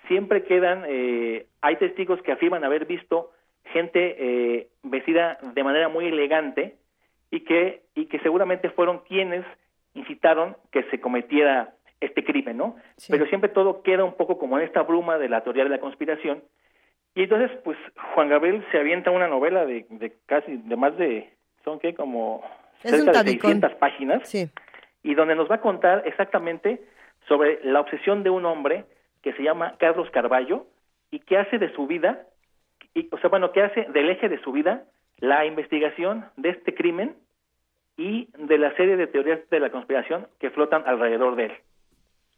siempre 0.08 0.42
quedan, 0.42 0.82
eh, 0.88 1.46
hay 1.60 1.76
testigos 1.76 2.20
que 2.22 2.32
afirman 2.32 2.64
haber 2.64 2.84
visto 2.84 3.30
gente 3.66 4.16
eh, 4.18 4.68
vestida 4.82 5.38
de 5.54 5.64
manera 5.64 5.88
muy 5.88 6.06
elegante 6.06 6.74
y 7.30 7.40
que, 7.40 7.82
y 7.94 8.06
que 8.06 8.18
seguramente 8.18 8.68
fueron 8.70 8.98
quienes 9.08 9.46
incitaron 9.94 10.56
que 10.72 10.82
se 10.90 11.00
cometiera 11.00 11.72
este 12.00 12.24
crimen, 12.24 12.56
¿no? 12.56 12.76
Sí. 12.96 13.12
Pero 13.12 13.26
siempre 13.26 13.48
todo 13.48 13.82
queda 13.82 14.04
un 14.04 14.14
poco 14.14 14.38
como 14.38 14.58
en 14.58 14.64
esta 14.64 14.82
bruma 14.82 15.18
de 15.18 15.28
la 15.28 15.42
teoría 15.42 15.64
de 15.64 15.70
la 15.70 15.78
conspiración. 15.80 16.42
Y 17.14 17.22
entonces, 17.22 17.50
pues, 17.64 17.78
Juan 18.14 18.28
Gabriel 18.28 18.64
se 18.72 18.78
avienta 18.78 19.10
una 19.10 19.28
novela 19.28 19.64
de, 19.64 19.86
de 19.88 20.16
casi, 20.26 20.56
de 20.56 20.76
más 20.76 20.96
de, 20.96 21.30
¿son 21.64 21.78
qué? 21.78 21.94
Como 21.94 22.42
Es 22.82 22.90
cerca 22.90 23.06
de 23.06 23.12
tabicón. 23.12 23.50
600 23.52 23.74
páginas 23.78 24.28
Sí. 24.28 24.50
y 25.02 25.14
donde 25.14 25.34
nos 25.36 25.50
va 25.50 25.56
a 25.56 25.60
contar 25.60 26.02
exactamente 26.06 26.82
sobre 27.28 27.60
la 27.62 27.80
obsesión 27.80 28.22
de 28.22 28.30
un 28.30 28.44
hombre 28.44 28.84
que 29.22 29.32
se 29.34 29.42
llama 29.42 29.76
Carlos 29.78 30.10
Carballo 30.10 30.66
y 31.10 31.20
que 31.20 31.38
hace 31.38 31.58
de 31.58 31.72
su 31.72 31.86
vida, 31.86 32.26
y, 32.94 33.08
o 33.12 33.18
sea, 33.18 33.30
bueno, 33.30 33.52
que 33.52 33.62
hace 33.62 33.84
del 33.92 34.10
eje 34.10 34.28
de 34.28 34.40
su 34.42 34.52
vida 34.52 34.84
la 35.18 35.46
investigación 35.46 36.26
de 36.36 36.50
este 36.50 36.74
crimen 36.74 37.16
y 37.96 38.28
de 38.36 38.58
la 38.58 38.74
serie 38.74 38.96
de 38.96 39.06
teorías 39.06 39.38
de 39.50 39.60
la 39.60 39.70
conspiración 39.70 40.26
que 40.40 40.50
flotan 40.50 40.82
alrededor 40.84 41.36
de 41.36 41.44
él. 41.46 41.52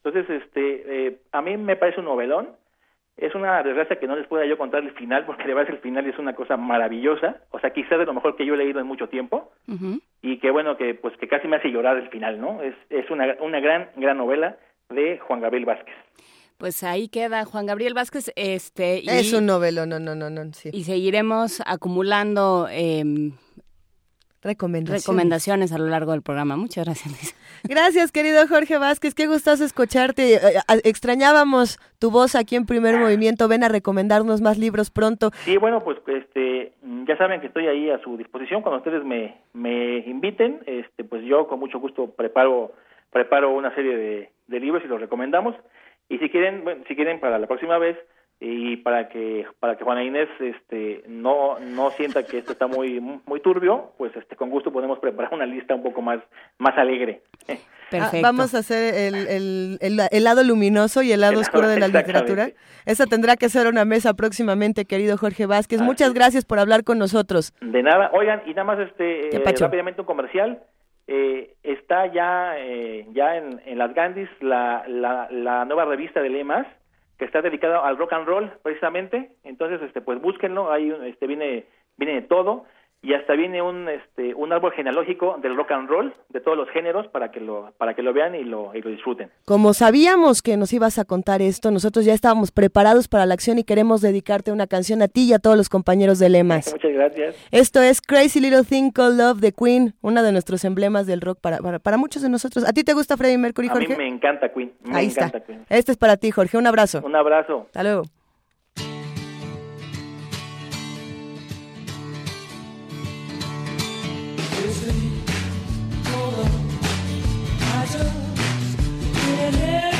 Entonces, 0.06 0.42
este, 0.42 1.06
eh, 1.08 1.18
a 1.32 1.42
mí 1.42 1.56
me 1.56 1.76
parece 1.76 2.00
un 2.00 2.06
novelón. 2.06 2.50
Es 3.16 3.34
una 3.34 3.62
desgracia 3.62 3.98
que 3.98 4.06
no 4.06 4.14
les 4.14 4.26
pueda 4.26 4.44
yo 4.44 4.58
contar 4.58 4.82
el 4.82 4.92
final, 4.92 5.24
porque 5.24 5.44
de 5.44 5.54
verdad 5.54 5.72
el 5.72 5.80
final 5.80 6.06
es 6.06 6.18
una 6.18 6.34
cosa 6.34 6.56
maravillosa. 6.56 7.38
O 7.50 7.58
sea, 7.58 7.70
quizás 7.70 7.98
de 7.98 8.04
lo 8.04 8.12
mejor 8.12 8.36
que 8.36 8.44
yo 8.44 8.54
he 8.54 8.58
leído 8.58 8.78
en 8.78 8.86
mucho 8.86 9.08
tiempo 9.08 9.52
y 10.20 10.38
que 10.38 10.50
bueno 10.50 10.76
que 10.76 10.94
pues 10.94 11.16
que 11.16 11.26
casi 11.26 11.48
me 11.48 11.56
hace 11.56 11.70
llorar 11.70 11.96
el 11.96 12.08
final 12.10 12.40
no 12.40 12.60
es 12.62 12.74
es 12.90 13.10
una 13.10 13.36
una 13.40 13.60
gran 13.60 13.90
gran 13.96 14.18
novela 14.18 14.56
de 14.90 15.18
Juan 15.18 15.40
Gabriel 15.40 15.64
Vázquez 15.64 15.94
Pues 16.58 16.82
ahí 16.82 17.08
queda 17.08 17.44
Juan 17.44 17.66
Gabriel 17.66 17.94
Vázquez, 17.94 18.32
este 18.36 19.00
y, 19.02 19.08
Es 19.08 19.32
un 19.32 19.46
novelo, 19.46 19.86
no, 19.86 19.98
no, 19.98 20.14
no, 20.14 20.30
no, 20.30 20.52
sí. 20.52 20.70
y 20.72 20.84
seguiremos 20.84 21.62
acumulando 21.66 22.66
em, 22.70 23.32
Recomendaciones. 24.46 25.04
recomendaciones 25.04 25.72
a 25.72 25.78
lo 25.78 25.86
largo 25.86 26.12
del 26.12 26.22
programa. 26.22 26.56
Muchas 26.56 26.84
gracias. 26.84 27.06
Luisa. 27.12 27.36
Gracias, 27.64 28.12
querido 28.12 28.46
Jorge 28.46 28.78
Vázquez. 28.78 29.14
Qué 29.14 29.26
gustoso 29.26 29.64
escucharte. 29.64 30.34
Eh, 30.34 30.38
eh, 30.38 30.80
Extrañábamos 30.84 31.78
tu 31.98 32.10
voz 32.10 32.34
aquí 32.34 32.54
en 32.56 32.66
Primer 32.66 32.98
Movimiento. 32.98 33.48
Ven 33.48 33.64
a 33.64 33.68
recomendarnos 33.68 34.40
más 34.40 34.58
libros 34.58 34.90
pronto. 34.90 35.30
sí 35.44 35.56
bueno 35.56 35.82
pues 35.82 35.98
este 36.06 36.72
ya 37.06 37.16
saben 37.16 37.40
que 37.40 37.48
estoy 37.48 37.66
ahí 37.66 37.90
a 37.90 37.98
su 38.00 38.16
disposición 38.16 38.62
cuando 38.62 38.78
ustedes 38.78 39.04
me 39.04 39.36
me 39.52 39.98
inviten 39.98 40.60
este 40.66 41.04
pues 41.04 41.22
yo 41.24 41.46
con 41.48 41.58
mucho 41.58 41.78
gusto 41.78 42.10
preparo 42.10 42.72
preparo 43.10 43.52
una 43.52 43.74
serie 43.74 43.96
de, 43.96 44.30
de 44.46 44.60
libros 44.60 44.82
y 44.84 44.88
los 44.88 45.00
recomendamos 45.00 45.54
y 46.08 46.18
si 46.18 46.28
quieren 46.30 46.64
bueno, 46.64 46.84
si 46.88 46.94
quieren 46.94 47.20
para 47.20 47.38
la 47.38 47.46
próxima 47.46 47.78
vez 47.78 47.96
y 48.38 48.76
para 48.78 49.08
que 49.08 49.46
para 49.60 49.76
que 49.76 49.84
Juana 49.84 50.04
Inés 50.04 50.28
este 50.40 51.02
no 51.08 51.58
no 51.58 51.90
sienta 51.92 52.24
que 52.26 52.38
esto 52.38 52.52
está 52.52 52.66
muy 52.66 53.00
muy 53.00 53.40
turbio 53.40 53.92
pues 53.96 54.14
este 54.14 54.36
con 54.36 54.50
gusto 54.50 54.70
podemos 54.70 54.98
preparar 54.98 55.32
una 55.32 55.46
lista 55.46 55.74
un 55.74 55.82
poco 55.82 56.02
más 56.02 56.20
más 56.58 56.76
alegre 56.76 57.22
Perfecto. 57.88 58.16
Ah, 58.16 58.20
vamos 58.20 58.52
a 58.52 58.58
hacer 58.58 58.94
el, 58.94 59.14
el- 59.28 59.78
el- 59.80 60.00
el 60.10 60.24
lado 60.24 60.42
luminoso 60.42 61.02
y 61.02 61.12
el 61.12 61.20
lado 61.20 61.38
oscuro 61.38 61.68
de 61.68 61.78
la 61.78 61.86
literatura. 61.86 62.48
Esa 62.84 63.06
tendrá 63.06 63.36
que 63.36 63.48
ser 63.48 63.68
una 63.68 63.84
mesa 63.84 64.14
próximamente, 64.14 64.86
querido 64.86 65.16
Jorge 65.16 65.46
Vázquez. 65.46 65.80
Muchas 65.80 66.12
gracias 66.12 66.44
por 66.44 66.58
hablar 66.58 66.82
con 66.82 66.98
nosotros. 66.98 67.54
De 67.60 67.84
nada, 67.84 68.10
oigan, 68.12 68.42
y 68.44 68.50
nada 68.54 68.64
más 68.64 68.80
este 68.80 69.28
¿Qué 69.30 69.36
eh, 69.36 69.54
rápidamente 69.60 70.00
un 70.00 70.06
comercial. 70.08 70.64
Eh, 71.06 71.54
está 71.62 72.12
ya 72.12 72.54
eh, 72.58 73.06
ya 73.12 73.36
en, 73.36 73.62
en 73.64 73.78
las 73.78 73.94
Gandhis 73.94 74.28
la, 74.40 74.82
la, 74.88 75.28
la 75.30 75.64
nueva 75.64 75.84
revista 75.84 76.20
de 76.20 76.30
Lemas 76.30 76.66
que 77.18 77.24
está 77.24 77.42
dedicada 77.42 77.86
al 77.86 77.96
rock 77.96 78.12
and 78.12 78.26
roll 78.26 78.50
precisamente. 78.62 79.32
Entonces, 79.44 79.80
este 79.82 80.00
pues 80.00 80.20
búsquenlo, 80.20 80.72
ahí 80.72 80.94
este 81.04 81.26
viene 81.26 81.66
viene 81.96 82.14
de 82.14 82.22
todo 82.22 82.64
y 83.02 83.14
hasta 83.14 83.34
viene 83.34 83.62
un 83.62 83.88
este 83.88 84.34
un 84.34 84.52
árbol 84.52 84.72
genealógico 84.72 85.36
del 85.40 85.56
rock 85.56 85.72
and 85.72 85.88
roll 85.88 86.14
de 86.30 86.40
todos 86.40 86.56
los 86.56 86.68
géneros 86.70 87.06
para 87.08 87.30
que 87.30 87.40
lo 87.40 87.72
para 87.78 87.94
que 87.94 88.02
lo 88.02 88.12
vean 88.12 88.34
y 88.34 88.42
lo 88.44 88.74
y 88.74 88.80
lo 88.82 88.90
disfruten. 88.90 89.30
Como 89.44 89.74
sabíamos 89.74 90.42
que 90.42 90.56
nos 90.56 90.72
ibas 90.72 90.98
a 90.98 91.04
contar 91.04 91.40
esto, 91.42 91.70
nosotros 91.70 92.04
ya 92.04 92.14
estábamos 92.14 92.50
preparados 92.50 93.06
para 93.08 93.26
la 93.26 93.34
acción 93.34 93.58
y 93.58 93.64
queremos 93.64 94.00
dedicarte 94.00 94.50
una 94.50 94.66
canción 94.66 95.02
a 95.02 95.08
ti 95.08 95.28
y 95.28 95.32
a 95.34 95.38
todos 95.38 95.56
los 95.56 95.68
compañeros 95.68 96.18
de 96.18 96.28
Lemas. 96.30 96.72
Muchas 96.72 96.92
gracias. 96.92 97.36
Esto 97.52 97.80
es 97.80 98.00
Crazy 98.00 98.40
Little 98.40 98.64
Thing 98.64 98.90
Called 98.90 99.18
Love 99.18 99.38
de 99.40 99.52
Queen, 99.52 99.94
uno 100.02 100.22
de 100.22 100.32
nuestros 100.32 100.64
emblemas 100.64 101.06
del 101.06 101.20
rock 101.20 101.38
para, 101.40 101.58
para, 101.58 101.78
para 101.78 101.96
muchos 101.98 102.22
de 102.22 102.28
nosotros. 102.28 102.66
¿A 102.68 102.72
ti 102.72 102.82
te 102.82 102.92
gusta 102.94 103.16
Freddie 103.16 103.38
Mercury, 103.38 103.68
A 103.68 103.74
mí 103.74 103.86
Jorge? 103.86 103.96
me 103.96 104.08
encanta 104.08 104.52
Queen, 104.52 104.72
me 104.82 104.96
Ahí 104.96 105.06
encanta 105.06 105.38
está. 105.38 105.40
Queen. 105.46 105.64
Este 105.68 105.92
es 105.92 105.98
para 105.98 106.16
ti, 106.16 106.30
Jorge. 106.30 106.56
Un 106.58 106.66
abrazo. 106.66 107.02
Un 107.04 107.14
abrazo. 107.14 107.62
Hasta 107.66 107.82
luego. 107.82 108.02
Hallelujah. 119.46 119.95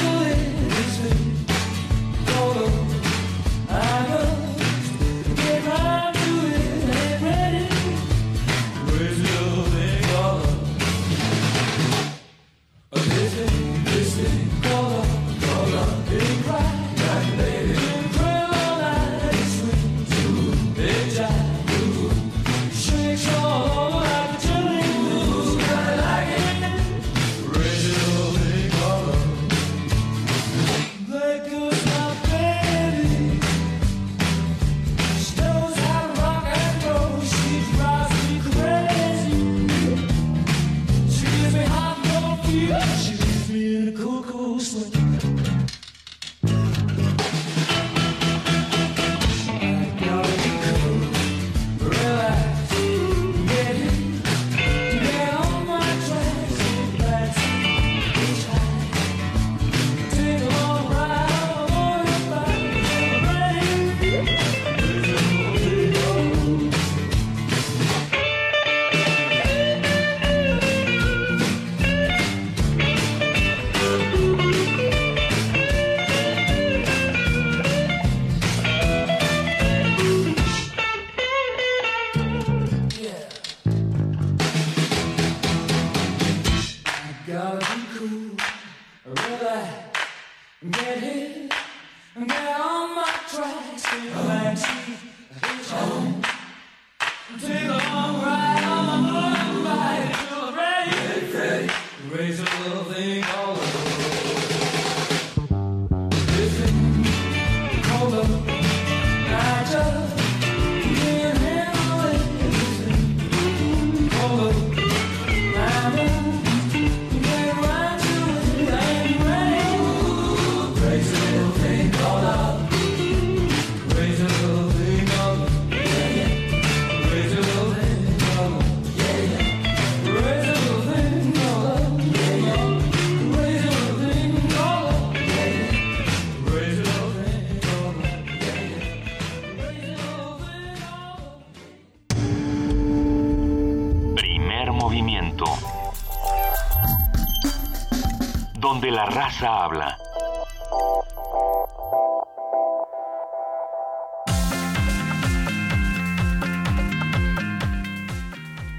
Donde 148.76 148.90
la 148.90 149.06
raza 149.06 149.64
habla. 149.64 149.96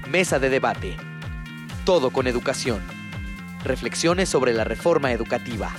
Mesa 0.08 0.38
de 0.38 0.50
debate. 0.50 0.96
Todo 1.84 2.12
con 2.12 2.28
educación. 2.28 2.80
Reflexiones 3.64 4.28
sobre 4.28 4.52
la 4.52 4.62
reforma 4.62 5.10
educativa. 5.10 5.72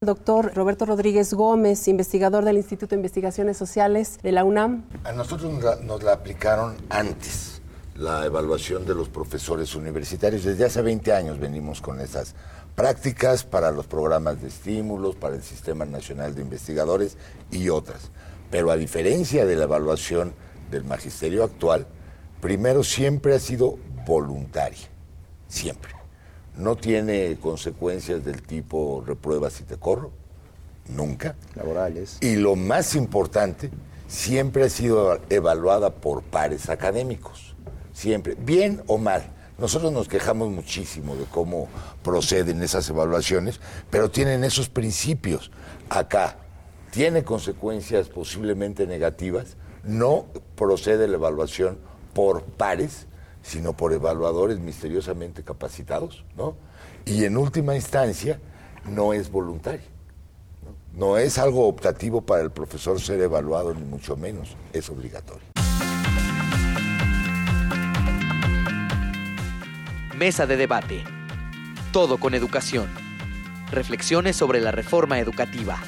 Doctor 0.00 0.52
Roberto 0.56 0.84
Rodríguez 0.84 1.32
Gómez, 1.32 1.86
investigador 1.86 2.44
del 2.44 2.56
Instituto 2.56 2.96
de 2.96 2.96
Investigaciones 2.96 3.56
Sociales 3.56 4.18
de 4.20 4.32
la 4.32 4.42
UNAM. 4.42 4.84
A 5.04 5.12
nosotros 5.12 5.52
nos 5.52 5.62
la, 5.62 5.76
nos 5.76 6.02
la 6.02 6.14
aplicaron 6.14 6.74
antes, 6.88 7.59
la 8.00 8.24
evaluación 8.24 8.86
de 8.86 8.94
los 8.94 9.10
profesores 9.10 9.74
universitarios. 9.74 10.44
Desde 10.44 10.64
hace 10.64 10.80
20 10.80 11.12
años 11.12 11.38
venimos 11.38 11.82
con 11.82 12.00
esas 12.00 12.34
prácticas 12.74 13.44
para 13.44 13.70
los 13.70 13.86
programas 13.86 14.40
de 14.40 14.48
estímulos, 14.48 15.16
para 15.16 15.36
el 15.36 15.42
Sistema 15.42 15.84
Nacional 15.84 16.34
de 16.34 16.40
Investigadores 16.40 17.18
y 17.50 17.68
otras. 17.68 18.10
Pero 18.50 18.70
a 18.70 18.76
diferencia 18.76 19.44
de 19.44 19.54
la 19.54 19.64
evaluación 19.64 20.32
del 20.70 20.84
magisterio 20.84 21.44
actual, 21.44 21.86
primero 22.40 22.82
siempre 22.82 23.34
ha 23.34 23.38
sido 23.38 23.78
voluntaria, 24.06 24.88
siempre. 25.46 25.92
No 26.56 26.76
tiene 26.76 27.36
consecuencias 27.38 28.24
del 28.24 28.40
tipo 28.42 29.04
repruebas 29.06 29.52
si 29.52 29.64
te 29.64 29.76
corro, 29.76 30.10
nunca. 30.88 31.36
Laborales. 31.54 32.16
Y 32.22 32.36
lo 32.36 32.56
más 32.56 32.94
importante, 32.94 33.70
siempre 34.08 34.64
ha 34.64 34.70
sido 34.70 35.20
evaluada 35.28 35.94
por 35.94 36.22
pares 36.22 36.68
académicos, 36.70 37.49
siempre, 38.00 38.34
bien 38.34 38.82
o 38.86 38.96
mal. 38.96 39.22
Nosotros 39.58 39.92
nos 39.92 40.08
quejamos 40.08 40.50
muchísimo 40.50 41.16
de 41.16 41.24
cómo 41.24 41.68
proceden 42.02 42.62
esas 42.62 42.88
evaluaciones, 42.88 43.60
pero 43.90 44.10
tienen 44.10 44.42
esos 44.42 44.70
principios. 44.70 45.50
Acá 45.90 46.38
tiene 46.90 47.24
consecuencias 47.24 48.08
posiblemente 48.08 48.86
negativas, 48.86 49.56
no 49.84 50.26
procede 50.56 51.08
la 51.08 51.16
evaluación 51.16 51.78
por 52.14 52.42
pares, 52.44 53.06
sino 53.42 53.76
por 53.76 53.92
evaluadores 53.92 54.58
misteriosamente 54.58 55.42
capacitados, 55.44 56.24
¿no? 56.36 56.56
Y 57.04 57.24
en 57.24 57.36
última 57.36 57.76
instancia, 57.76 58.40
no 58.86 59.12
es 59.12 59.30
voluntario. 59.30 59.88
¿no? 60.94 61.18
Es 61.18 61.38
algo 61.38 61.68
optativo 61.68 62.22
para 62.22 62.42
el 62.42 62.50
profesor 62.50 63.00
ser 63.00 63.20
evaluado, 63.20 63.74
ni 63.74 63.84
mucho 63.84 64.16
menos, 64.16 64.56
es 64.72 64.88
obligatorio. 64.88 65.46
Mesa 70.20 70.46
de 70.46 70.58
debate. 70.58 71.02
Todo 71.92 72.18
con 72.18 72.34
educación. 72.34 72.90
Reflexiones 73.72 74.36
sobre 74.36 74.60
la 74.60 74.70
reforma 74.70 75.18
educativa. 75.18 75.78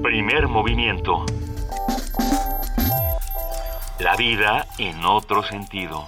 Primer 0.00 0.46
movimiento. 0.46 1.26
La 3.98 4.14
vida 4.14 4.64
en 4.78 5.04
otro 5.04 5.42
sentido. 5.42 6.06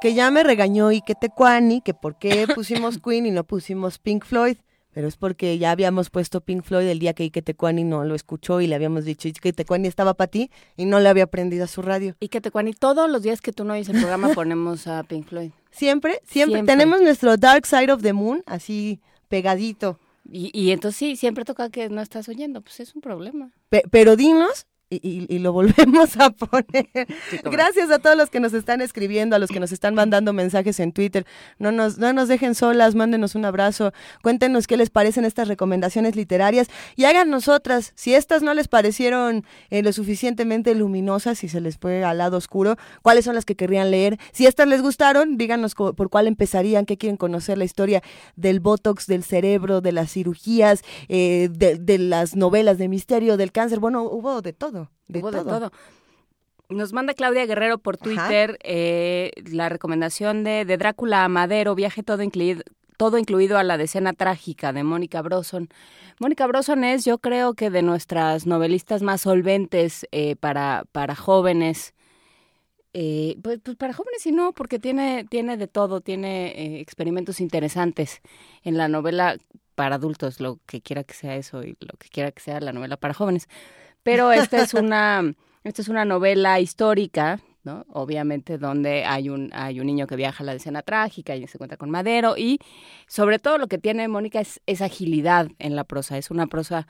Que 0.00 0.14
ya 0.14 0.30
me 0.30 0.42
regañó 0.42 0.90
y 0.90 1.02
que 1.02 1.14
Tecuani, 1.14 1.82
que 1.82 1.92
por 1.92 2.14
qué 2.16 2.46
pusimos 2.54 2.98
Queen 2.98 3.26
y 3.26 3.30
no 3.30 3.44
pusimos 3.44 3.98
Pink 3.98 4.24
Floyd. 4.24 4.56
Pero 4.92 5.08
es 5.08 5.16
porque 5.16 5.56
ya 5.58 5.70
habíamos 5.70 6.10
puesto 6.10 6.40
Pink 6.42 6.62
Floyd 6.64 6.86
el 6.86 6.98
día 6.98 7.14
que 7.14 7.22
Ike 7.22 7.40
Tecuani 7.42 7.82
no 7.84 8.04
lo 8.04 8.14
escuchó 8.14 8.60
y 8.60 8.66
le 8.66 8.74
habíamos 8.74 9.04
dicho 9.04 9.26
Ike 9.28 9.52
Tecuani 9.52 9.88
estaba 9.88 10.14
para 10.14 10.30
ti 10.30 10.50
y 10.76 10.84
no 10.84 11.00
le 11.00 11.08
había 11.08 11.26
prendido 11.26 11.64
a 11.64 11.66
su 11.66 11.80
radio. 11.82 12.14
Y 12.20 12.28
que 12.28 12.40
todos 12.78 13.10
los 13.10 13.22
días 13.22 13.40
que 13.40 13.52
tú 13.52 13.64
no 13.64 13.72
oyes 13.72 13.88
el 13.88 13.96
programa 13.98 14.28
ponemos 14.34 14.86
a 14.86 15.02
Pink 15.04 15.26
Floyd. 15.26 15.50
Siempre, 15.70 16.20
siempre, 16.24 16.56
Siempre. 16.56 16.72
tenemos 16.74 17.00
nuestro 17.00 17.36
Dark 17.38 17.66
Side 17.66 17.90
of 17.90 18.02
the 18.02 18.12
Moon 18.12 18.42
así 18.46 19.00
pegadito. 19.28 19.98
Y, 20.30 20.50
y 20.52 20.70
entonces 20.70 20.98
sí, 20.98 21.16
siempre 21.16 21.44
toca 21.44 21.70
que 21.70 21.88
no 21.88 22.00
estás 22.00 22.28
oyendo, 22.28 22.60
pues 22.60 22.78
es 22.80 22.94
un 22.94 23.00
problema. 23.00 23.50
Pe- 23.70 23.82
pero 23.90 24.14
dinos 24.16 24.66
y, 24.96 25.08
y- 25.08 25.26
y 25.34 25.38
lo 25.38 25.52
volvemos 25.52 26.16
a 26.18 26.30
poner. 26.30 26.88
Gracias 27.44 27.90
a 27.90 27.98
todos 27.98 28.16
los 28.16 28.30
que 28.30 28.40
nos 28.40 28.52
están 28.52 28.80
escribiendo, 28.80 29.36
a 29.36 29.38
los 29.38 29.50
que 29.50 29.60
nos 29.60 29.72
están 29.72 29.94
mandando 29.94 30.32
mensajes 30.32 30.80
en 30.80 30.92
Twitter. 30.92 31.26
No 31.58 31.72
nos, 31.72 31.98
no 31.98 32.12
nos 32.12 32.28
dejen 32.28 32.54
solas, 32.54 32.94
mándenos 32.94 33.34
un 33.34 33.44
abrazo. 33.44 33.92
Cuéntenos 34.22 34.66
qué 34.66 34.76
les 34.76 34.90
parecen 34.90 35.24
estas 35.24 35.48
recomendaciones 35.48 36.16
literarias 36.16 36.68
y 36.96 37.04
háganos 37.04 37.48
otras. 37.48 37.92
Si 37.94 38.14
estas 38.14 38.42
no 38.42 38.54
les 38.54 38.68
parecieron 38.68 39.44
eh, 39.70 39.82
lo 39.82 39.92
suficientemente 39.92 40.74
luminosas 40.74 41.42
y 41.44 41.48
se 41.48 41.60
les 41.60 41.78
fue 41.78 42.04
al 42.04 42.18
lado 42.18 42.36
oscuro, 42.36 42.76
¿cuáles 43.02 43.24
son 43.24 43.34
las 43.34 43.44
que 43.44 43.56
querrían 43.56 43.90
leer? 43.90 44.18
Si 44.32 44.46
estas 44.46 44.68
les 44.68 44.82
gustaron, 44.82 45.36
díganos 45.36 45.74
por 45.74 46.10
cuál 46.10 46.26
empezarían, 46.26 46.86
qué 46.86 46.96
quieren 46.96 47.16
conocer, 47.16 47.58
la 47.58 47.64
historia 47.64 48.02
del 48.36 48.60
Botox, 48.60 49.06
del 49.06 49.24
cerebro, 49.24 49.80
de 49.80 49.92
las 49.92 50.12
cirugías, 50.12 50.82
eh, 51.08 51.48
de, 51.50 51.76
de 51.76 51.98
las 51.98 52.36
novelas 52.36 52.78
de 52.78 52.88
misterio, 52.88 53.36
del 53.36 53.52
cáncer. 53.52 53.78
Bueno, 53.80 54.02
hubo 54.04 54.42
de 54.42 54.52
todo. 54.52 54.81
De 55.08 55.20
Hubo 55.20 55.30
todo. 55.30 55.44
de 55.44 55.50
todo. 55.50 55.72
Nos 56.68 56.92
manda 56.92 57.14
Claudia 57.14 57.44
Guerrero 57.44 57.78
por 57.78 57.98
Twitter 57.98 58.58
eh, 58.62 59.30
la 59.50 59.68
recomendación 59.68 60.42
de, 60.42 60.64
de 60.64 60.76
Drácula 60.78 61.24
a 61.24 61.28
Madero, 61.28 61.74
viaje 61.74 62.02
todo 62.02 62.22
incluido, 62.22 62.62
todo 62.96 63.18
incluido 63.18 63.58
a 63.58 63.64
la 63.64 63.76
decena 63.76 64.12
trágica 64.12 64.72
de 64.72 64.84
Mónica 64.84 65.22
Broson. 65.22 65.68
Mónica 66.20 66.46
Broson 66.46 66.84
es, 66.84 67.04
yo 67.04 67.18
creo 67.18 67.54
que 67.54 67.68
de 67.68 67.82
nuestras 67.82 68.46
novelistas 68.46 69.02
más 69.02 69.22
solventes 69.22 70.06
eh, 70.12 70.36
para, 70.36 70.84
para 70.92 71.16
jóvenes. 71.16 71.94
Eh, 72.94 73.38
pues, 73.42 73.58
pues 73.60 73.76
para 73.76 73.92
jóvenes 73.92 74.24
y 74.26 74.30
no, 74.32 74.52
porque 74.52 74.78
tiene, 74.78 75.24
tiene 75.28 75.56
de 75.56 75.66
todo, 75.66 76.00
tiene 76.00 76.48
eh, 76.50 76.80
experimentos 76.80 77.40
interesantes 77.40 78.20
en 78.62 78.76
la 78.76 78.86
novela 78.86 79.36
para 79.74 79.96
adultos, 79.96 80.40
lo 80.40 80.60
que 80.66 80.80
quiera 80.80 81.02
que 81.02 81.14
sea 81.14 81.34
eso 81.34 81.64
y 81.64 81.76
lo 81.80 81.96
que 81.98 82.08
quiera 82.08 82.30
que 82.30 82.40
sea 82.40 82.60
la 82.60 82.72
novela 82.72 82.96
para 82.98 83.14
jóvenes. 83.14 83.48
Pero 84.02 84.32
esta 84.32 84.60
es 84.62 84.74
una, 84.74 85.22
esta 85.64 85.82
es 85.82 85.88
una 85.88 86.04
novela 86.04 86.60
histórica, 86.60 87.40
¿no? 87.64 87.84
Obviamente 87.92 88.58
donde 88.58 89.04
hay 89.04 89.28
un, 89.28 89.50
hay 89.52 89.78
un 89.80 89.86
niño 89.86 90.06
que 90.06 90.16
viaja 90.16 90.42
a 90.42 90.46
la 90.46 90.54
escena 90.54 90.82
trágica 90.82 91.36
y 91.36 91.46
se 91.46 91.56
encuentra 91.56 91.76
con 91.76 91.90
Madero 91.90 92.36
y 92.36 92.58
sobre 93.06 93.38
todo 93.38 93.58
lo 93.58 93.68
que 93.68 93.78
tiene 93.78 94.08
Mónica 94.08 94.40
es, 94.40 94.60
es 94.66 94.82
agilidad 94.82 95.48
en 95.58 95.76
la 95.76 95.84
prosa, 95.84 96.18
es 96.18 96.30
una 96.30 96.46
prosa 96.48 96.86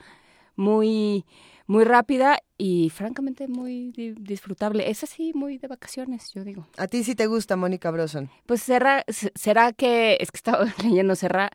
muy 0.55 1.25
muy 1.65 1.85
rápida 1.85 2.39
y 2.57 2.89
francamente 2.89 3.47
muy 3.47 3.91
di- 3.91 4.11
disfrutable. 4.19 4.89
Es 4.89 5.01
así, 5.03 5.31
muy 5.33 5.57
de 5.57 5.69
vacaciones, 5.69 6.29
yo 6.33 6.43
digo. 6.43 6.67
A 6.77 6.87
ti 6.87 7.05
sí 7.05 7.15
te 7.15 7.25
gusta 7.25 7.55
Mónica 7.55 7.89
Broson. 7.89 8.29
Pues 8.45 8.61
será, 8.61 9.05
se- 9.07 9.31
será 9.33 9.71
que, 9.71 10.17
es 10.19 10.29
que 10.29 10.35
estaba 10.37 10.65
leyendo, 10.83 11.15
será, 11.15 11.51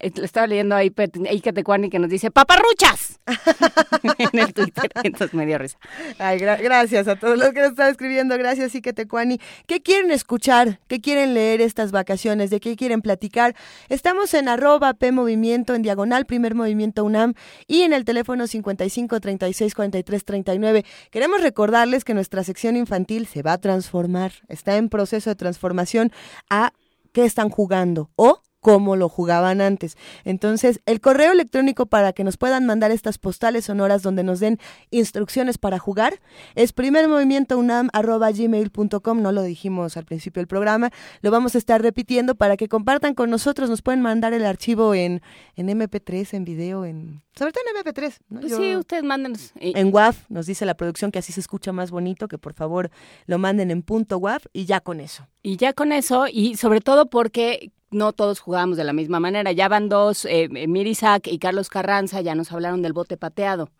estaba 0.00 0.46
leyendo 0.46 0.74
ahí 0.74 0.90
Pet- 0.90 1.16
Ike 1.30 1.52
Tecuani 1.52 1.90
que 1.90 1.98
nos 1.98 2.10
dice 2.10 2.30
¡Paparruchas! 2.30 3.20
en 4.18 4.38
el 4.38 4.52
Twitter, 4.52 4.90
entonces 5.04 5.34
me 5.34 5.46
dio 5.46 5.58
risa. 5.58 5.78
Ay, 6.18 6.38
gra- 6.38 6.60
gracias 6.60 7.06
a 7.08 7.16
todos 7.16 7.38
los 7.38 7.50
que 7.50 7.60
nos 7.60 7.70
están 7.70 7.90
escribiendo. 7.90 8.36
Gracias, 8.38 8.74
Ike 8.74 8.92
Tecuani. 8.92 9.38
¿Qué 9.66 9.82
quieren 9.82 10.10
escuchar? 10.10 10.80
¿Qué 10.88 11.00
quieren 11.00 11.34
leer 11.34 11.60
estas 11.60 11.92
vacaciones? 11.92 12.50
¿De 12.50 12.60
qué 12.60 12.76
quieren 12.76 13.02
platicar? 13.02 13.54
Estamos 13.88 14.34
en 14.34 14.48
arroba 14.48 14.94
P 14.94 15.08
en 15.08 15.82
diagonal, 15.82 16.26
primer 16.26 16.54
movimiento 16.54 17.04
UNAM, 17.04 17.34
y 17.66 17.82
en 17.82 17.92
el 17.92 18.04
teléfono 18.04 18.46
55 18.46 19.20
36 19.20 19.74
43 19.74 20.24
39. 20.24 20.84
Queremos 21.10 21.40
recordarles 21.42 22.04
que 22.04 22.14
nuestra 22.14 22.44
sección 22.44 22.76
infantil 22.76 23.26
se 23.26 23.42
va 23.42 23.54
a 23.54 23.58
transformar. 23.58 24.32
Está 24.48 24.76
en 24.76 24.88
proceso 24.88 25.30
de 25.30 25.36
transformación 25.36 26.12
a 26.48 26.72
qué 27.12 27.24
están 27.24 27.50
jugando 27.50 28.10
o 28.16 28.40
cómo 28.60 28.96
lo 28.96 29.08
jugaban 29.08 29.60
antes. 29.60 29.96
Entonces, 30.24 30.80
el 30.86 31.00
correo 31.00 31.32
electrónico 31.32 31.86
para 31.86 32.12
que 32.12 32.24
nos 32.24 32.36
puedan 32.36 32.66
mandar 32.66 32.90
estas 32.90 33.18
postales 33.18 33.64
sonoras 33.64 34.02
donde 34.02 34.22
nos 34.22 34.40
den 34.40 34.58
instrucciones 34.90 35.58
para 35.58 35.78
jugar 35.78 36.20
es 36.54 36.72
primermovimientounam.gmail.com, 36.72 39.22
no 39.22 39.32
lo 39.32 39.42
dijimos 39.42 39.96
al 39.96 40.04
principio 40.04 40.40
del 40.40 40.46
programa, 40.46 40.90
lo 41.22 41.30
vamos 41.30 41.54
a 41.54 41.58
estar 41.58 41.80
repitiendo 41.82 42.34
para 42.34 42.56
que 42.56 42.68
compartan 42.68 43.14
con 43.14 43.30
nosotros, 43.30 43.70
nos 43.70 43.82
pueden 43.82 44.02
mandar 44.02 44.32
el 44.32 44.44
archivo 44.44 44.94
en, 44.94 45.22
en 45.56 45.68
MP3, 45.68 46.34
en 46.34 46.44
video, 46.44 46.84
en 46.84 47.22
sobre 47.34 47.52
todo 47.52 47.64
en 47.74 47.84
MP3. 47.84 48.14
¿no? 48.28 48.40
Pues 48.40 48.52
Yo- 48.52 48.58
sí, 48.58 48.76
ustedes 48.76 49.04
mándenos. 49.04 49.52
En 49.56 49.92
WAV, 49.94 50.14
nos 50.28 50.46
dice 50.46 50.66
la 50.66 50.74
producción 50.74 51.10
que 51.10 51.18
así 51.20 51.32
se 51.32 51.40
escucha 51.40 51.72
más 51.72 51.90
bonito, 51.90 52.28
que 52.28 52.38
por 52.38 52.54
favor 52.54 52.90
lo 53.26 53.38
manden 53.38 53.70
en 53.70 53.82
punto 53.82 54.18
WAV 54.18 54.42
y 54.52 54.64
ya 54.66 54.80
con 54.80 55.00
eso. 55.00 55.26
Y 55.42 55.56
ya 55.56 55.72
con 55.72 55.92
eso, 55.92 56.26
y 56.30 56.56
sobre 56.56 56.80
todo 56.80 57.08
porque 57.08 57.72
no 57.90 58.12
todos 58.12 58.40
jugábamos 58.40 58.76
de 58.76 58.84
la 58.84 58.92
misma 58.92 59.20
manera. 59.20 59.52
Ya 59.52 59.68
van 59.68 59.88
dos, 59.88 60.24
eh, 60.24 60.48
Mirisac 60.48 61.26
y 61.26 61.38
Carlos 61.38 61.68
Carranza, 61.68 62.20
ya 62.20 62.34
nos 62.34 62.52
hablaron 62.52 62.82
del 62.82 62.92
bote 62.92 63.16
pateado. 63.16 63.70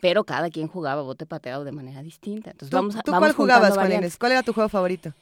Pero 0.00 0.24
cada 0.24 0.48
quien 0.50 0.68
jugaba 0.68 1.02
bote 1.02 1.26
pateado 1.26 1.64
de 1.64 1.72
manera 1.72 2.02
distinta. 2.02 2.50
Entonces 2.52 2.70
¿Tú, 2.70 2.76
vamos 2.76 2.96
a, 2.96 3.02
tú 3.02 3.10
vamos 3.10 3.26
cuál 3.28 3.34
jugabas, 3.34 3.74
Juan? 3.74 4.10
¿Cuál 4.18 4.32
era 4.32 4.42
tu 4.42 4.52
juego 4.52 4.68
favorito? 4.68 5.12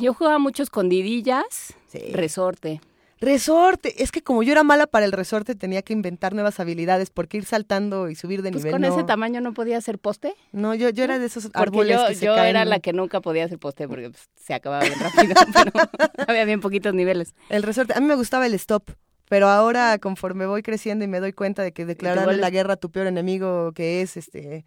Yo 0.00 0.14
jugaba 0.14 0.38
mucho 0.38 0.62
escondidillas, 0.62 1.74
Sí. 1.88 1.98
resorte. 2.12 2.80
Resorte. 3.24 4.02
Es 4.02 4.12
que 4.12 4.22
como 4.22 4.42
yo 4.42 4.52
era 4.52 4.62
mala 4.62 4.86
para 4.86 5.04
el 5.06 5.12
resorte, 5.12 5.54
tenía 5.54 5.82
que 5.82 5.92
inventar 5.92 6.34
nuevas 6.34 6.60
habilidades 6.60 7.10
porque 7.10 7.36
ir 7.38 7.44
saltando 7.44 8.08
y 8.10 8.14
subir 8.14 8.42
de 8.42 8.50
Pues 8.52 8.64
nivel. 8.64 8.72
con 8.72 8.82
no. 8.82 8.94
ese 8.94 9.04
tamaño 9.04 9.40
no 9.40 9.54
podía 9.54 9.78
hacer 9.78 9.98
poste. 9.98 10.34
No, 10.52 10.74
yo, 10.74 10.90
yo 10.90 11.04
era 11.04 11.18
de 11.18 11.26
esos 11.26 11.44
Porque 11.44 11.58
árboles 11.60 11.96
yo, 12.00 12.06
que 12.08 12.14
se 12.14 12.26
yo 12.26 12.34
caen. 12.34 12.50
era 12.50 12.64
la 12.64 12.80
que 12.80 12.92
nunca 12.92 13.20
podía 13.20 13.44
hacer 13.46 13.58
poste 13.58 13.88
porque 13.88 14.10
pues, 14.10 14.28
se 14.36 14.54
acababa 14.54 14.84
bien 14.84 14.98
rápido, 15.00 15.34
pero 15.54 15.72
había 16.28 16.44
bien 16.44 16.60
poquitos 16.60 16.94
niveles. 16.94 17.34
El 17.48 17.62
resorte. 17.62 17.94
A 17.96 18.00
mí 18.00 18.06
me 18.06 18.14
gustaba 18.14 18.46
el 18.46 18.54
stop. 18.54 18.90
Pero 19.28 19.48
ahora, 19.48 19.98
conforme 19.98 20.44
voy 20.46 20.62
creciendo 20.62 21.02
y 21.04 21.08
me 21.08 21.18
doy 21.18 21.32
cuenta 21.32 21.62
de 21.62 21.72
que 21.72 21.86
vuelves- 21.86 22.36
la 22.38 22.50
guerra 22.50 22.74
a 22.74 22.76
tu 22.76 22.90
peor 22.90 23.06
enemigo, 23.06 23.72
que 23.72 24.02
es 24.02 24.16
este 24.18 24.66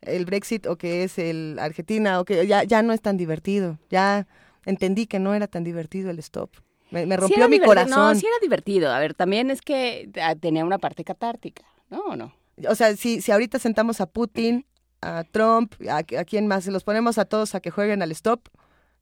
el 0.00 0.24
Brexit 0.24 0.66
o 0.66 0.76
que 0.78 1.02
es 1.04 1.18
el 1.18 1.58
Argentina, 1.60 2.18
o 2.20 2.24
que 2.24 2.46
ya, 2.46 2.64
ya 2.64 2.82
no 2.82 2.92
es 2.94 3.02
tan 3.02 3.16
divertido. 3.18 3.78
Ya 3.90 4.26
entendí 4.64 5.06
que 5.06 5.18
no 5.18 5.34
era 5.34 5.46
tan 5.46 5.62
divertido 5.62 6.10
el 6.10 6.18
stop. 6.20 6.50
Me, 6.90 7.16
rompió 7.16 7.48
mi 7.48 7.60
corazón. 7.60 7.90
No, 7.90 8.14
sí 8.14 8.26
era 8.26 8.36
divertido. 8.40 8.90
A 8.90 8.98
ver, 8.98 9.14
también 9.14 9.50
es 9.50 9.60
que 9.60 10.10
ah, 10.22 10.34
tenía 10.34 10.64
una 10.64 10.78
parte 10.78 11.04
catártica, 11.04 11.64
¿no? 11.90 12.00
¿O 12.00 12.16
no? 12.16 12.34
O 12.68 12.74
sea, 12.74 12.96
si, 12.96 13.20
si 13.20 13.30
ahorita 13.30 13.58
sentamos 13.58 14.00
a 14.00 14.06
Putin, 14.06 14.66
a 15.00 15.24
Trump, 15.24 15.74
a, 15.88 15.98
a 15.98 16.24
quién 16.24 16.46
más, 16.46 16.64
si 16.64 16.70
los 16.70 16.84
ponemos 16.84 17.18
a 17.18 17.24
todos 17.24 17.54
a 17.54 17.60
que 17.60 17.70
jueguen 17.70 18.02
al 18.02 18.10
stop, 18.12 18.48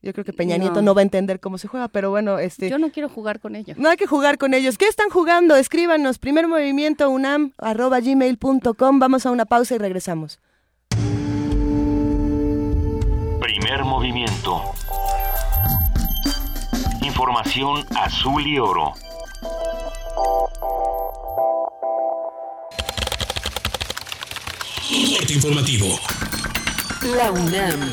yo 0.03 0.13
creo 0.13 0.25
que 0.25 0.33
Peña 0.33 0.57
No. 0.57 0.65
Nieto 0.65 0.83
no 0.83 0.95
va 0.95 1.01
a 1.01 1.03
entender 1.03 1.41
cómo 1.41 1.59
se 1.59 1.69
juega, 1.69 1.89
pero 1.89 2.11
bueno, 2.11 2.39
este... 2.39 2.71
Yo 2.71 2.79
no 2.79 2.93
quiero 2.93 3.09
jugar 3.09 3.41
con 3.41 3.57
ellos. 3.57 3.77
No 3.77 3.89
hay 3.89 3.97
que 3.97 4.07
jugar 4.07 4.39
con 4.39 4.55
ellos. 4.55 4.79
¿Qué 4.79 4.87
están 4.87 5.11
jugando? 5.11 5.57
Escríbanos. 5.57 6.19
Primer 6.19 6.47
movimiento 6.47 7.11
unam 7.11 7.53
arroba 7.59 7.99
gmail.com. 8.01 8.99
Vamos 8.99 9.27
a 9.27 9.31
una 9.31 9.47
pausa 9.47 9.75
y 9.75 9.79
regresamos. 9.79 10.39
Primer 13.41 13.85
movimiento. 13.85 14.63
Información 17.07 17.87
azul 17.95 18.45
y 18.45 18.59
oro. 18.59 18.93
Informativo. 25.33 25.87
La 27.17 27.31
UNAM. 27.31 27.93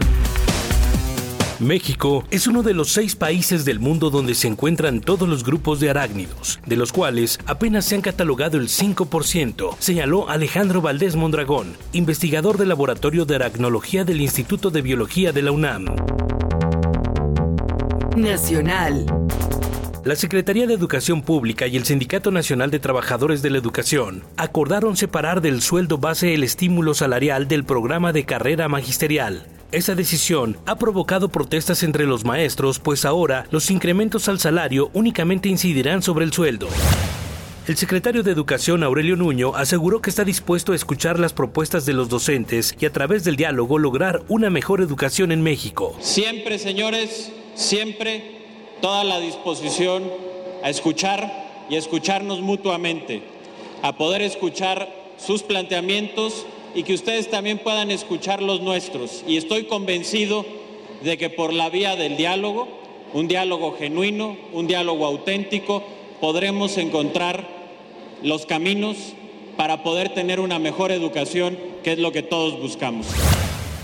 México 1.60 2.24
es 2.32 2.48
uno 2.48 2.64
de 2.64 2.74
los 2.74 2.92
seis 2.92 3.16
países 3.16 3.66
del 3.66 3.80
mundo 3.80 4.10
donde 4.10 4.34
se 4.34 4.48
encuentran 4.48 5.00
todos 5.00 5.30
los 5.30 5.44
grupos 5.44 5.80
de 5.80 5.92
arácnidos, 5.92 6.60
de 6.66 6.76
los 6.76 6.92
cuales 6.92 7.40
apenas 7.46 7.86
se 7.86 7.94
han 7.94 8.02
catalogado 8.02 8.58
el 8.58 8.68
5%, 8.68 9.76
señaló 9.78 10.28
Alejandro 10.28 10.82
Valdés 10.82 11.16
Mondragón, 11.16 11.78
investigador 11.92 12.58
del 12.58 12.70
Laboratorio 12.70 13.26
de 13.26 13.36
Aracnología 13.36 14.06
del 14.06 14.22
Instituto 14.22 14.72
de 14.72 14.82
Biología 14.82 15.32
de 15.32 15.42
la 15.44 15.52
UNAM. 15.52 15.86
Nacional. 18.16 19.06
La 20.06 20.16
Secretaría 20.16 20.68
de 20.68 20.74
Educación 20.76 21.24
Pública 21.24 21.66
y 21.66 21.78
el 21.78 21.86
Sindicato 21.86 22.30
Nacional 22.30 22.70
de 22.70 22.80
Trabajadores 22.80 23.42
de 23.42 23.50
la 23.50 23.58
Educación 23.58 24.24
acordaron 24.38 24.96
separar 24.98 25.42
del 25.42 25.62
sueldo 25.62 25.98
base 25.98 26.34
el 26.36 26.44
estímulo 26.44 26.94
salarial 26.94 27.48
del 27.48 27.64
programa 27.64 28.14
de 28.14 28.26
carrera 28.26 28.68
magisterial. 28.70 29.48
Esa 29.72 29.96
decisión 29.96 30.58
ha 30.68 30.76
provocado 30.76 31.30
protestas 31.30 31.82
entre 31.82 32.06
los 32.06 32.24
maestros, 32.24 32.78
pues 32.78 33.06
ahora 33.06 33.48
los 33.50 33.72
incrementos 33.72 34.30
al 34.30 34.40
salario 34.40 34.92
únicamente 34.94 35.50
incidirán 35.50 36.04
sobre 36.04 36.26
el 36.26 36.34
sueldo. 36.34 36.68
El 37.68 37.78
secretario 37.78 38.22
de 38.22 38.32
Educación, 38.32 38.84
Aurelio 38.84 39.16
Nuño, 39.16 39.56
aseguró 39.56 40.02
que 40.02 40.12
está 40.12 40.24
dispuesto 40.24 40.74
a 40.74 40.76
escuchar 40.76 41.18
las 41.18 41.34
propuestas 41.34 41.86
de 41.86 41.94
los 41.94 42.10
docentes 42.10 42.76
y 42.80 42.86
a 42.86 42.92
través 42.92 43.24
del 43.24 43.38
diálogo 43.38 43.80
lograr 43.80 44.22
una 44.28 44.50
mejor 44.50 44.82
educación 44.82 45.32
en 45.32 45.42
México. 45.42 45.98
Siempre, 46.02 46.60
señores, 46.60 47.32
siempre 47.56 48.24
toda 48.82 49.04
la 49.04 49.20
disposición 49.20 50.04
a 50.64 50.70
escuchar 50.70 51.66
y 51.70 51.76
a 51.76 51.80
escucharnos 51.80 52.42
mutuamente, 52.42 53.22
a 53.82 53.96
poder 53.98 54.22
escuchar 54.22 54.90
sus 55.18 55.44
planteamientos 55.44 56.46
y 56.76 56.84
que 56.84 56.94
ustedes 56.94 57.30
también 57.30 57.60
puedan 57.60 57.92
escuchar 57.92 58.42
los 58.42 58.62
nuestros. 58.62 59.24
Y 59.28 59.38
estoy 59.38 59.66
convencido 59.66 60.46
de 61.04 61.18
que 61.18 61.30
por 61.30 61.54
la 61.54 61.70
vía 61.70 61.96
del 61.96 62.18
diálogo, 62.18 62.68
un 63.14 63.28
diálogo 63.28 63.76
genuino, 63.78 64.38
un 64.54 64.68
diálogo 64.68 65.06
auténtico, 65.06 65.84
podremos 66.20 66.78
encontrar 66.78 67.48
los 68.24 68.46
caminos 68.46 68.98
para 69.58 69.84
poder 69.84 70.14
tener 70.14 70.40
una 70.40 70.60
mejor 70.60 70.92
educación, 70.92 71.58
que 71.84 71.94
es 71.94 72.00
lo 72.00 72.12
que 72.12 72.24
todos 72.24 72.60
buscamos. 72.60 73.08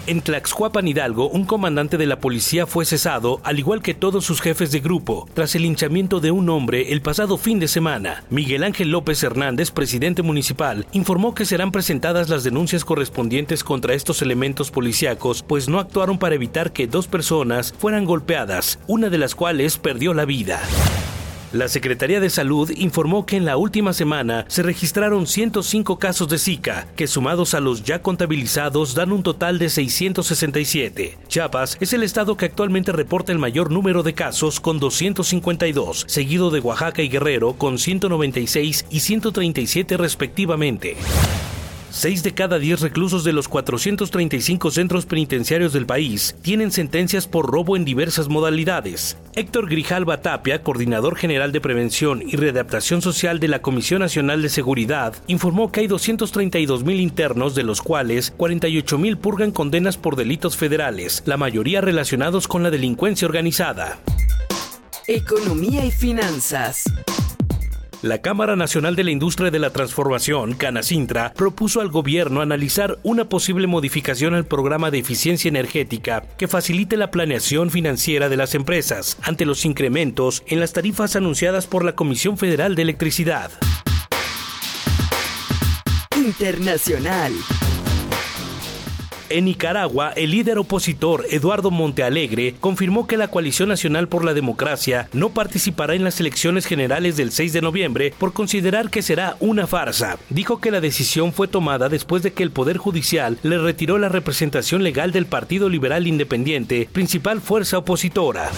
En 0.10 0.22
Tlaxcuapan 0.22 0.88
Hidalgo, 0.88 1.30
un 1.30 1.46
comandante 1.46 1.96
de 1.96 2.08
la 2.08 2.20
policía 2.20 2.66
fue 2.66 2.84
cesado, 2.84 3.42
al 3.44 3.60
igual 3.60 3.84
que 3.84 3.94
todos 3.94 4.26
sus 4.26 4.42
jefes 4.42 4.72
de 4.72 4.80
grupo, 4.80 5.30
tras 5.36 5.54
el 5.54 5.62
linchamiento 5.62 6.20
de 6.20 6.32
un 6.32 6.50
hombre 6.50 6.92
el 6.94 7.04
pasado 7.04 7.38
fin 7.38 7.60
de 7.60 7.68
semana. 7.68 8.24
Miguel 8.32 8.64
Ángel 8.64 8.90
López 8.90 9.22
Hernández, 9.22 9.70
presidente 9.70 10.24
municipal, 10.24 10.88
informó 10.94 11.36
que 11.36 11.46
serán 11.46 11.72
presentadas 11.72 12.28
las 12.28 12.44
denuncias 12.44 12.84
correspondientes 12.86 13.64
contra 13.64 13.94
estos 13.94 14.24
elementos 14.24 14.72
policíacos, 14.72 15.44
pues 15.44 15.70
no 15.70 15.78
actuaron 15.78 16.18
para 16.18 16.34
evitar 16.34 16.74
que 16.74 16.88
dos 16.88 17.06
personas 17.06 17.76
fueran 17.78 18.06
golpeadas, 18.06 18.80
una 18.88 19.12
de 19.12 19.20
las 19.20 19.36
cuales 19.36 19.78
perdió 19.78 20.16
la 20.16 20.26
vida. 20.26 20.60
La 21.52 21.68
Secretaría 21.68 22.20
de 22.20 22.30
Salud 22.30 22.70
informó 22.76 23.26
que 23.26 23.36
en 23.36 23.44
la 23.44 23.58
última 23.58 23.92
semana 23.94 24.46
se 24.50 24.62
registraron 24.62 25.26
105 25.26 25.98
casos 25.98 26.30
de 26.30 26.38
Zika, 26.38 26.86
que 26.96 27.08
sumados 27.08 27.56
a 27.56 27.60
los 27.60 27.82
ya 27.84 28.04
contabilizados 28.04 28.94
dan 28.94 29.12
un 29.12 29.24
total 29.24 29.58
de 29.58 29.70
667. 29.70 31.18
Chiapas 31.28 31.78
es 31.80 31.94
el 31.94 32.04
estado 32.04 32.38
que 32.38 32.46
actualmente 32.46 32.92
reporta 32.92 33.32
el 33.32 33.40
mayor 33.40 33.72
número 33.72 34.04
de 34.04 34.14
casos 34.14 34.60
con 34.60 34.80
252, 34.80 36.06
seguido 36.08 36.52
de 36.52 36.60
Oaxaca 36.60 37.02
y 37.02 37.10
Guerrero 37.10 37.54
con 37.54 37.80
196 37.80 38.86
y 38.92 39.00
137 39.00 39.98
respectivamente. 39.98 40.98
Seis 41.92 42.22
de 42.22 42.34
cada 42.34 42.60
diez 42.60 42.82
reclusos 42.82 43.24
de 43.24 43.34
los 43.34 43.48
435 43.48 44.70
centros 44.70 45.06
penitenciarios 45.08 45.74
del 45.74 45.88
país 45.88 46.36
tienen 46.42 46.72
sentencias 46.72 47.28
por 47.28 47.52
robo 47.52 47.76
en 47.76 47.84
diversas 47.84 48.30
modalidades. 48.30 49.18
Héctor 49.34 49.68
Grijalva 49.68 50.22
Tapia, 50.22 50.62
coordinador 50.62 51.16
general 51.16 51.52
de 51.52 51.62
prevención 51.62 52.22
y 52.22 52.36
readaptación 52.36 53.02
social 53.02 53.40
de 53.40 53.48
la 53.48 53.62
Comisión 53.62 54.02
Nacional 54.02 54.42
de 54.42 54.50
Seguridad, 54.50 55.16
informó 55.28 55.72
que 55.72 55.82
hay 55.82 55.88
232 55.88 56.84
mil 56.84 57.00
internos, 57.00 57.56
de 57.56 57.64
los 57.64 57.82
cuales 57.82 58.32
48 58.38 58.98
mil 59.00 59.18
purgan 59.18 59.52
condenas 59.52 59.98
por 59.98 60.16
delitos 60.16 60.58
federales, 60.58 61.24
la 61.26 61.38
mayoría 61.38 61.82
relacionados 61.82 62.48
con 62.48 62.62
la 62.62 62.70
delincuencia 62.70 63.28
organizada. 63.28 64.00
Economía 65.08 65.84
y 65.86 65.92
finanzas. 65.92 66.84
La 68.02 68.20
Cámara 68.20 68.56
Nacional 68.56 68.96
de 68.96 69.04
la 69.04 69.12
Industria 69.12 69.52
de 69.52 69.60
la 69.60 69.72
Transformación, 69.72 70.54
Canacintra, 70.54 71.34
propuso 71.34 71.82
al 71.82 71.90
gobierno 71.90 72.40
analizar 72.40 72.98
una 73.04 73.28
posible 73.28 73.68
modificación 73.68 74.34
al 74.34 74.46
programa 74.46 74.90
de 74.90 75.00
eficiencia 75.00 75.50
energética 75.50 76.24
que 76.38 76.48
facilite 76.48 76.96
la 76.96 77.12
planeación 77.12 77.72
financiera 77.72 78.30
de 78.30 78.38
las 78.38 78.56
empresas 78.56 79.18
ante 79.22 79.46
los 79.46 79.66
incrementos 79.66 80.44
en 80.48 80.62
las 80.62 80.72
tarifas 80.72 81.18
anunciadas 81.18 81.68
por 81.68 81.84
la 81.84 81.96
Comisión 81.96 82.38
Federal 82.38 82.76
de 82.76 82.84
Electricidad. 82.84 83.52
Internacional. 86.16 87.34
En 89.30 89.46
Nicaragua, 89.46 90.12
el 90.16 90.32
líder 90.32 90.58
opositor 90.58 91.26
Eduardo 91.30 91.70
Montealegre 91.70 92.56
confirmó 92.60 93.06
que 93.06 93.16
la 93.16 93.28
Coalición 93.28 93.70
Nacional 93.70 94.08
por 94.08 94.26
la 94.26 94.34
Democracia 94.34 95.08
no 95.14 95.30
participará 95.30 95.94
en 95.94 96.04
las 96.04 96.20
elecciones 96.20 96.66
generales 96.66 97.16
del 97.16 97.32
6 97.32 97.54
de 97.54 97.62
noviembre 97.62 98.12
por 98.18 98.34
considerar 98.34 98.90
que 98.90 99.04
será 99.04 99.38
una 99.40 99.68
farsa. 99.68 100.18
Dijo 100.30 100.60
que 100.60 100.72
la 100.72 100.82
decisión 100.82 101.32
fue 101.32 101.48
tomada 101.48 101.90
después 101.90 102.24
de 102.24 102.34
que 102.34 102.42
el 102.42 102.50
Poder 102.50 102.78
Judicial 102.78 103.38
le 103.44 103.60
retiró 103.60 104.00
la 104.00 104.10
representación 104.10 104.84
legal 104.84 105.12
del 105.12 105.28
Partido 105.28 105.70
Liberal 105.70 106.08
Independiente, 106.08 106.90
principal 106.92 107.40
fuerza 107.40 107.78
opositora. 107.78 108.50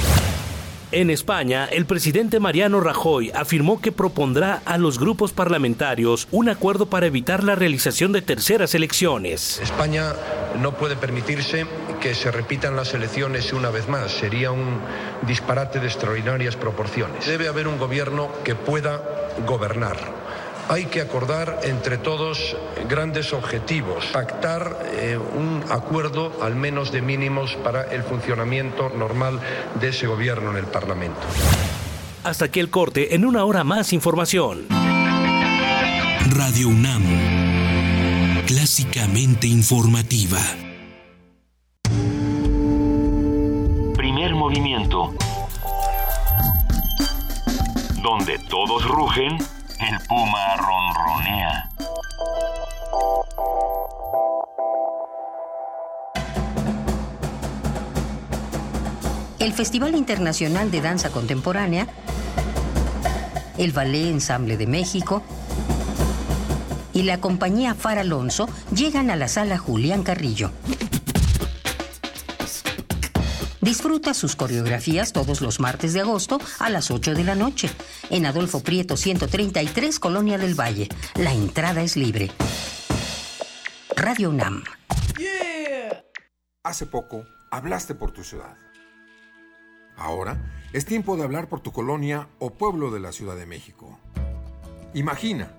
En 0.93 1.09
España, 1.09 1.69
el 1.71 1.85
presidente 1.85 2.41
Mariano 2.41 2.81
Rajoy 2.81 3.31
afirmó 3.33 3.79
que 3.79 3.93
propondrá 3.93 4.61
a 4.65 4.77
los 4.77 4.99
grupos 4.99 5.31
parlamentarios 5.31 6.27
un 6.31 6.49
acuerdo 6.49 6.87
para 6.87 7.05
evitar 7.05 7.45
la 7.45 7.55
realización 7.55 8.11
de 8.11 8.21
terceras 8.21 8.75
elecciones. 8.75 9.61
España 9.61 10.11
no 10.61 10.73
puede 10.73 10.97
permitirse 10.97 11.65
que 12.01 12.13
se 12.13 12.29
repitan 12.29 12.75
las 12.75 12.93
elecciones 12.93 13.53
una 13.53 13.69
vez 13.69 13.87
más. 13.87 14.11
Sería 14.11 14.51
un 14.51 14.81
disparate 15.21 15.79
de 15.79 15.87
extraordinarias 15.87 16.57
proporciones. 16.57 17.25
Debe 17.25 17.47
haber 17.47 17.69
un 17.69 17.79
gobierno 17.79 18.29
que 18.43 18.55
pueda 18.55 19.01
gobernar. 19.47 20.20
Hay 20.71 20.85
que 20.85 21.01
acordar 21.01 21.59
entre 21.63 21.97
todos 21.97 22.55
grandes 22.87 23.33
objetivos, 23.33 24.05
pactar 24.05 24.77
eh, 24.93 25.17
un 25.17 25.61
acuerdo 25.69 26.31
al 26.41 26.55
menos 26.55 26.93
de 26.93 27.01
mínimos 27.01 27.57
para 27.57 27.91
el 27.91 28.03
funcionamiento 28.03 28.87
normal 28.87 29.41
de 29.81 29.89
ese 29.89 30.07
gobierno 30.07 30.51
en 30.51 30.55
el 30.55 30.67
Parlamento. 30.67 31.19
Hasta 32.23 32.45
aquí 32.45 32.61
el 32.61 32.69
corte, 32.69 33.13
en 33.15 33.25
una 33.25 33.43
hora 33.43 33.65
más 33.65 33.91
información. 33.91 34.67
Radio 36.29 36.69
UNAM, 36.69 37.03
clásicamente 38.47 39.47
informativa. 39.47 40.39
Primer 43.97 44.35
movimiento. 44.35 45.13
Donde 48.01 48.39
todos 48.49 48.87
rugen, 48.87 49.37
el 49.89 49.99
puma 50.07 50.55
ronronea. 50.57 51.69
el 59.39 59.53
Festival 59.53 59.95
Internacional 59.95 60.69
de 60.69 60.81
Danza 60.81 61.09
Contemporánea, 61.09 61.87
el 63.57 63.71
Ballet 63.71 64.11
Ensamble 64.11 64.55
de 64.55 64.67
México 64.67 65.23
y 66.93 67.03
la 67.03 67.19
compañía 67.19 67.73
Far 67.73 67.97
Alonso 67.97 68.47
llegan 68.73 69.09
a 69.09 69.15
la 69.15 69.27
sala 69.27 69.57
Julián 69.57 70.03
Carrillo. 70.03 70.51
Disfruta 73.61 74.15
sus 74.15 74.35
coreografías 74.35 75.13
todos 75.13 75.39
los 75.39 75.59
martes 75.59 75.93
de 75.93 76.01
agosto 76.01 76.39
a 76.57 76.71
las 76.71 76.89
8 76.89 77.13
de 77.13 77.23
la 77.23 77.35
noche 77.35 77.69
en 78.09 78.25
Adolfo 78.25 78.63
Prieto 78.63 78.97
133, 78.97 79.99
Colonia 79.99 80.39
del 80.39 80.59
Valle. 80.59 80.89
La 81.13 81.31
entrada 81.31 81.83
es 81.83 81.95
libre. 81.95 82.31
Radio 83.95 84.31
UNAM. 84.31 84.63
Hace 86.63 86.87
poco 86.87 87.23
hablaste 87.51 87.93
por 87.93 88.11
tu 88.11 88.23
ciudad. 88.23 88.57
Ahora 89.95 90.51
es 90.73 90.85
tiempo 90.85 91.15
de 91.15 91.23
hablar 91.23 91.47
por 91.47 91.59
tu 91.59 91.71
colonia 91.71 92.29
o 92.39 92.55
pueblo 92.55 92.89
de 92.89 92.99
la 92.99 93.11
Ciudad 93.11 93.35
de 93.35 93.45
México. 93.45 93.99
Imagina, 94.95 95.51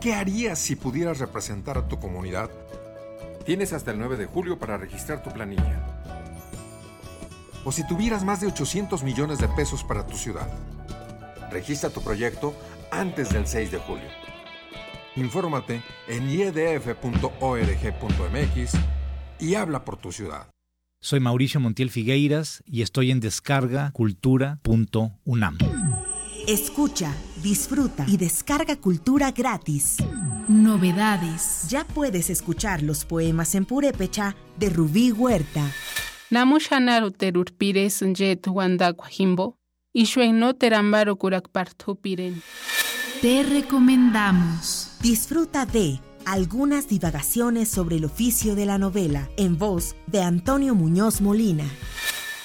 ¿qué 0.00 0.14
harías 0.14 0.58
si 0.58 0.74
pudieras 0.74 1.20
representar 1.20 1.78
a 1.78 1.86
tu 1.86 2.00
comunidad? 2.00 2.50
Tienes 3.46 3.72
hasta 3.72 3.92
el 3.92 3.98
9 3.98 4.16
de 4.16 4.26
julio 4.26 4.58
para 4.58 4.76
registrar 4.76 5.22
tu 5.22 5.30
planilla. 5.30 5.97
O 7.68 7.70
si 7.70 7.86
tuvieras 7.86 8.24
más 8.24 8.40
de 8.40 8.46
800 8.46 9.02
millones 9.02 9.40
de 9.40 9.48
pesos 9.48 9.84
para 9.84 10.06
tu 10.06 10.16
ciudad. 10.16 10.48
Registra 11.50 11.90
tu 11.90 12.00
proyecto 12.00 12.54
antes 12.90 13.28
del 13.28 13.46
6 13.46 13.70
de 13.70 13.76
julio. 13.76 14.08
Infórmate 15.16 15.82
en 16.06 16.30
iedf.org.mx 16.30 17.12
y 19.38 19.54
habla 19.54 19.84
por 19.84 19.98
tu 19.98 20.12
ciudad. 20.12 20.48
Soy 21.02 21.20
Mauricio 21.20 21.60
Montiel 21.60 21.90
Figueiras 21.90 22.62
y 22.64 22.80
estoy 22.80 23.10
en 23.10 23.20
descargacultura.unam. 23.20 25.58
Escucha, 26.46 27.14
disfruta 27.42 28.06
y 28.08 28.16
descarga 28.16 28.76
cultura 28.76 29.32
gratis. 29.32 29.98
Novedades. 30.48 31.66
Ya 31.68 31.84
puedes 31.84 32.30
escuchar 32.30 32.82
los 32.82 33.04
poemas 33.04 33.54
en 33.54 33.66
purépecha 33.66 34.36
de 34.58 34.70
Rubí 34.70 35.12
Huerta. 35.12 35.70
Namushanaru 36.30 37.10
terurpires 37.10 38.02
jet 38.12 38.46
wanda 38.46 38.92
kwajimbo. 38.92 39.56
no 40.32 40.54
terambaro. 40.54 41.16
Te 43.22 43.42
recomendamos. 43.42 44.90
Disfruta 45.00 45.64
de 45.64 46.00
algunas 46.26 46.88
divagaciones 46.88 47.70
sobre 47.70 47.96
el 47.96 48.04
oficio 48.04 48.54
de 48.54 48.66
la 48.66 48.76
novela, 48.76 49.28
en 49.38 49.56
voz 49.56 49.96
de 50.06 50.22
Antonio 50.22 50.74
Muñoz 50.74 51.20
Molina. 51.22 51.64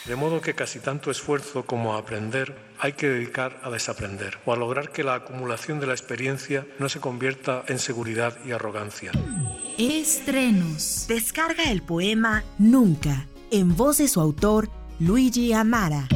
De 0.05 0.15
modo 0.15 0.41
que 0.41 0.53
casi 0.53 0.79
tanto 0.79 1.11
esfuerzo 1.11 1.65
como 1.65 1.93
a 1.93 1.97
aprender 1.97 2.55
hay 2.79 2.93
que 2.93 3.07
dedicar 3.07 3.59
a 3.63 3.69
desaprender 3.69 4.37
o 4.45 4.51
a 4.53 4.57
lograr 4.57 4.91
que 4.91 5.03
la 5.03 5.15
acumulación 5.15 5.79
de 5.79 5.87
la 5.87 5.93
experiencia 5.93 6.65
no 6.79 6.89
se 6.89 6.99
convierta 6.99 7.63
en 7.67 7.79
seguridad 7.79 8.37
y 8.45 8.51
arrogancia. 8.51 9.11
Estrenos. 9.77 11.05
Descarga 11.07 11.71
el 11.71 11.81
poema 11.81 12.43
Nunca, 12.59 13.27
en 13.53 13.77
voz 13.77 13.99
de 13.99 14.07
su 14.07 14.19
autor, 14.19 14.67
Luigi 14.99 15.53
Amara. 15.53 16.07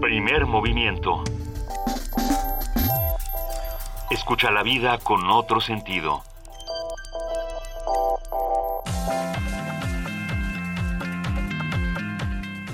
Primer 0.00 0.46
movimiento. 0.46 1.22
Escucha 4.14 4.52
la 4.52 4.62
vida 4.62 4.96
con 4.98 5.28
otro 5.28 5.60
sentido. 5.60 6.22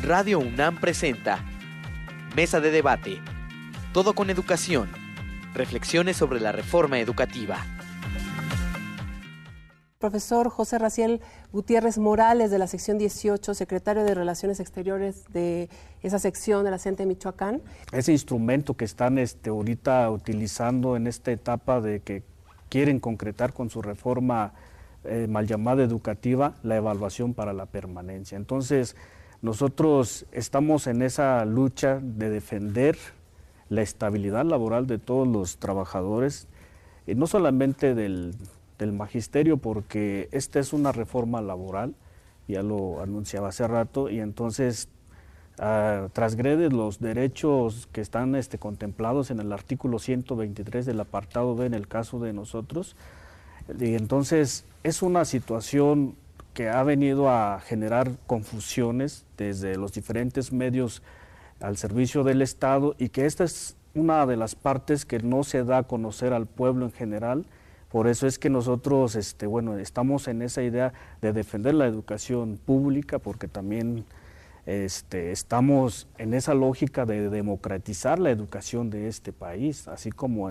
Radio 0.02 0.38
UNAM 0.38 0.78
presenta 0.78 1.42
Mesa 2.36 2.60
de 2.60 2.70
debate. 2.70 3.22
Todo 3.94 4.12
con 4.12 4.28
educación. 4.28 4.92
Reflexiones 5.54 6.18
sobre 6.18 6.40
la 6.40 6.52
reforma 6.52 6.98
educativa. 6.98 7.64
Profesor 9.98 10.50
José 10.50 10.78
Raciel 10.78 11.22
Gutiérrez 11.52 11.98
Morales 11.98 12.52
de 12.52 12.58
la 12.58 12.68
sección 12.68 12.96
18, 12.96 13.54
secretario 13.54 14.04
de 14.04 14.14
Relaciones 14.14 14.60
Exteriores 14.60 15.24
de 15.32 15.68
esa 16.02 16.20
sección 16.20 16.64
de 16.64 16.70
la 16.70 16.78
CENTE 16.78 17.02
de 17.02 17.06
Michoacán. 17.08 17.60
Ese 17.90 18.12
instrumento 18.12 18.74
que 18.74 18.84
están 18.84 19.18
este, 19.18 19.50
ahorita 19.50 20.08
utilizando 20.10 20.94
en 20.94 21.08
esta 21.08 21.32
etapa 21.32 21.80
de 21.80 22.00
que 22.00 22.22
quieren 22.68 23.00
concretar 23.00 23.52
con 23.52 23.68
su 23.68 23.82
reforma 23.82 24.52
eh, 25.02 25.26
mal 25.28 25.48
llamada 25.48 25.82
educativa, 25.82 26.54
la 26.62 26.76
evaluación 26.76 27.34
para 27.34 27.52
la 27.52 27.66
permanencia. 27.66 28.36
Entonces, 28.36 28.94
nosotros 29.42 30.26
estamos 30.30 30.86
en 30.86 31.02
esa 31.02 31.44
lucha 31.46 31.98
de 32.00 32.30
defender 32.30 32.96
la 33.68 33.82
estabilidad 33.82 34.44
laboral 34.44 34.86
de 34.86 34.98
todos 34.98 35.26
los 35.26 35.56
trabajadores, 35.56 36.46
y 37.06 37.16
no 37.16 37.26
solamente 37.26 37.94
del, 37.94 38.34
magisterio, 38.92 39.58
porque 39.58 40.28
esta 40.32 40.58
es 40.58 40.72
una 40.72 40.92
reforma 40.92 41.40
laboral, 41.40 41.94
ya 42.48 42.62
lo 42.62 43.00
anunciaba 43.00 43.48
hace 43.48 43.66
rato, 43.68 44.10
y 44.10 44.20
entonces 44.20 44.88
uh, 45.58 46.08
transgrede 46.10 46.70
los 46.70 47.00
derechos 47.00 47.88
que 47.92 48.00
están 48.00 48.34
este, 48.34 48.58
contemplados 48.58 49.30
en 49.30 49.40
el 49.40 49.52
artículo 49.52 49.98
123 49.98 50.86
del 50.86 51.00
apartado 51.00 51.54
B 51.54 51.66
en 51.66 51.74
el 51.74 51.86
caso 51.86 52.18
de 52.18 52.32
nosotros. 52.32 52.96
Y 53.78 53.94
entonces 53.94 54.64
es 54.82 55.02
una 55.02 55.24
situación 55.24 56.16
que 56.54 56.68
ha 56.68 56.82
venido 56.82 57.30
a 57.30 57.60
generar 57.60 58.10
confusiones 58.26 59.24
desde 59.36 59.76
los 59.76 59.92
diferentes 59.92 60.52
medios 60.52 61.02
al 61.60 61.76
servicio 61.76 62.24
del 62.24 62.42
Estado 62.42 62.94
y 62.98 63.10
que 63.10 63.26
esta 63.26 63.44
es 63.44 63.76
una 63.94 64.26
de 64.26 64.36
las 64.36 64.54
partes 64.54 65.04
que 65.04 65.18
no 65.20 65.44
se 65.44 65.64
da 65.64 65.78
a 65.78 65.82
conocer 65.84 66.32
al 66.32 66.46
pueblo 66.46 66.86
en 66.86 66.92
general. 66.92 67.44
Por 67.90 68.06
eso 68.06 68.26
es 68.26 68.38
que 68.38 68.50
nosotros 68.50 69.16
este, 69.16 69.46
bueno, 69.46 69.76
estamos 69.76 70.28
en 70.28 70.42
esa 70.42 70.62
idea 70.62 70.92
de 71.20 71.32
defender 71.32 71.74
la 71.74 71.86
educación 71.86 72.58
pública, 72.64 73.18
porque 73.18 73.48
también 73.48 74.04
este, 74.66 75.32
estamos 75.32 76.06
en 76.18 76.34
esa 76.34 76.54
lógica 76.54 77.04
de 77.04 77.28
democratizar 77.28 78.18
la 78.18 78.30
educación 78.30 78.90
de 78.90 79.08
este 79.08 79.32
país, 79.32 79.88
así 79.88 80.10
como... 80.10 80.50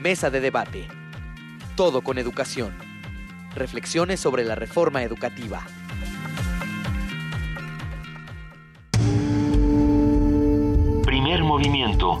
Mesa 0.00 0.30
de 0.30 0.40
debate 0.40 0.86
todo 1.78 2.02
con 2.02 2.18
educación. 2.18 2.76
Reflexiones 3.54 4.18
sobre 4.18 4.42
la 4.42 4.56
reforma 4.56 5.04
educativa. 5.04 5.64
Primer 11.04 11.44
movimiento. 11.44 12.20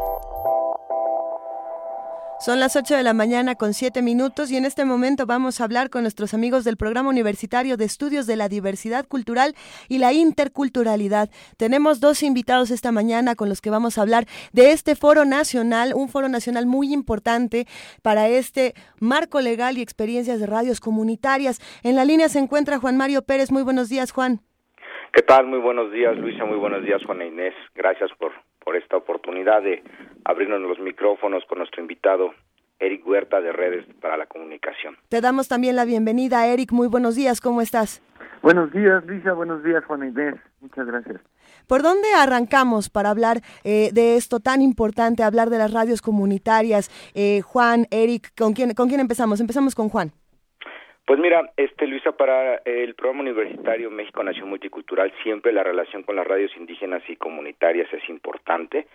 Son 2.41 2.59
las 2.59 2.75
8 2.75 2.95
de 2.95 3.03
la 3.03 3.13
mañana 3.13 3.53
con 3.53 3.75
7 3.75 4.01
minutos 4.01 4.49
y 4.49 4.57
en 4.57 4.65
este 4.65 4.83
momento 4.83 5.27
vamos 5.27 5.61
a 5.61 5.63
hablar 5.63 5.91
con 5.91 6.01
nuestros 6.01 6.33
amigos 6.33 6.63
del 6.63 6.75
Programa 6.75 7.07
Universitario 7.07 7.77
de 7.77 7.85
Estudios 7.85 8.25
de 8.25 8.35
la 8.35 8.49
Diversidad 8.49 9.05
Cultural 9.07 9.53
y 9.89 9.99
la 9.99 10.11
Interculturalidad. 10.11 11.29
Tenemos 11.57 11.99
dos 11.99 12.23
invitados 12.23 12.71
esta 12.71 12.91
mañana 12.91 13.35
con 13.35 13.47
los 13.47 13.61
que 13.61 13.69
vamos 13.69 13.99
a 13.99 14.01
hablar 14.01 14.25
de 14.53 14.71
este 14.71 14.95
foro 14.95 15.23
nacional, 15.23 15.93
un 15.93 16.09
foro 16.09 16.29
nacional 16.29 16.65
muy 16.65 16.91
importante 16.91 17.67
para 18.01 18.27
este 18.27 18.73
marco 18.99 19.39
legal 19.39 19.77
y 19.77 19.83
experiencias 19.83 20.39
de 20.39 20.47
radios 20.47 20.79
comunitarias. 20.79 21.59
En 21.83 21.95
la 21.95 22.05
línea 22.05 22.27
se 22.27 22.39
encuentra 22.39 22.79
Juan 22.79 22.97
Mario 22.97 23.21
Pérez. 23.21 23.51
Muy 23.51 23.61
buenos 23.61 23.87
días, 23.87 24.11
Juan. 24.11 24.39
¿Qué 25.13 25.21
tal? 25.21 25.45
Muy 25.45 25.59
buenos 25.59 25.91
días, 25.91 26.17
Luisa. 26.17 26.43
Muy 26.45 26.57
buenos 26.57 26.83
días, 26.83 27.03
Juana 27.05 27.23
Inés. 27.23 27.53
Gracias 27.75 28.09
por 28.17 28.31
por 28.63 28.75
esta 28.75 28.97
oportunidad 28.97 29.61
de 29.61 29.83
abrirnos 30.25 30.61
los 30.61 30.79
micrófonos 30.79 31.43
con 31.45 31.59
nuestro 31.59 31.81
invitado 31.81 32.33
Eric 32.79 33.05
Huerta 33.05 33.41
de 33.41 33.51
Redes 33.51 33.85
para 34.01 34.17
la 34.17 34.25
Comunicación. 34.25 34.97
Te 35.09 35.21
damos 35.21 35.47
también 35.47 35.75
la 35.75 35.85
bienvenida, 35.85 36.47
Eric. 36.47 36.71
Muy 36.71 36.87
buenos 36.87 37.15
días, 37.15 37.39
¿cómo 37.39 37.61
estás? 37.61 38.01
Buenos 38.41 38.71
días, 38.71 39.05
Luisa. 39.05 39.33
Buenos 39.33 39.63
días, 39.63 39.85
Juana 39.85 40.07
Inés. 40.07 40.35
Muchas 40.61 40.87
gracias. 40.87 41.21
¿Por 41.67 41.83
dónde 41.83 42.07
arrancamos 42.13 42.89
para 42.89 43.11
hablar 43.11 43.41
eh, 43.63 43.91
de 43.93 44.15
esto 44.15 44.39
tan 44.39 44.61
importante, 44.61 45.21
hablar 45.21 45.51
de 45.51 45.59
las 45.59 45.71
radios 45.71 46.01
comunitarias? 46.01 46.89
Eh, 47.13 47.41
Juan, 47.41 47.85
Eric, 47.91 48.31
¿con 48.35 48.53
quién, 48.53 48.73
¿con 48.73 48.87
quién 48.87 48.99
empezamos? 48.99 49.39
Empezamos 49.39 49.75
con 49.75 49.89
Juan. 49.89 50.11
Pues 51.11 51.19
mira, 51.19 51.51
este 51.57 51.87
Luisa, 51.87 52.13
para 52.13 52.61
el 52.63 52.95
programa 52.95 53.19
universitario 53.19 53.91
México 53.91 54.23
Nación 54.23 54.47
Multicultural 54.47 55.11
siempre 55.23 55.51
la 55.51 55.61
relación 55.61 56.03
con 56.03 56.15
las 56.15 56.25
radios 56.25 56.55
indígenas 56.55 57.03
y 57.09 57.17
comunitarias 57.17 57.91
es 57.91 58.07
importante. 58.07 58.87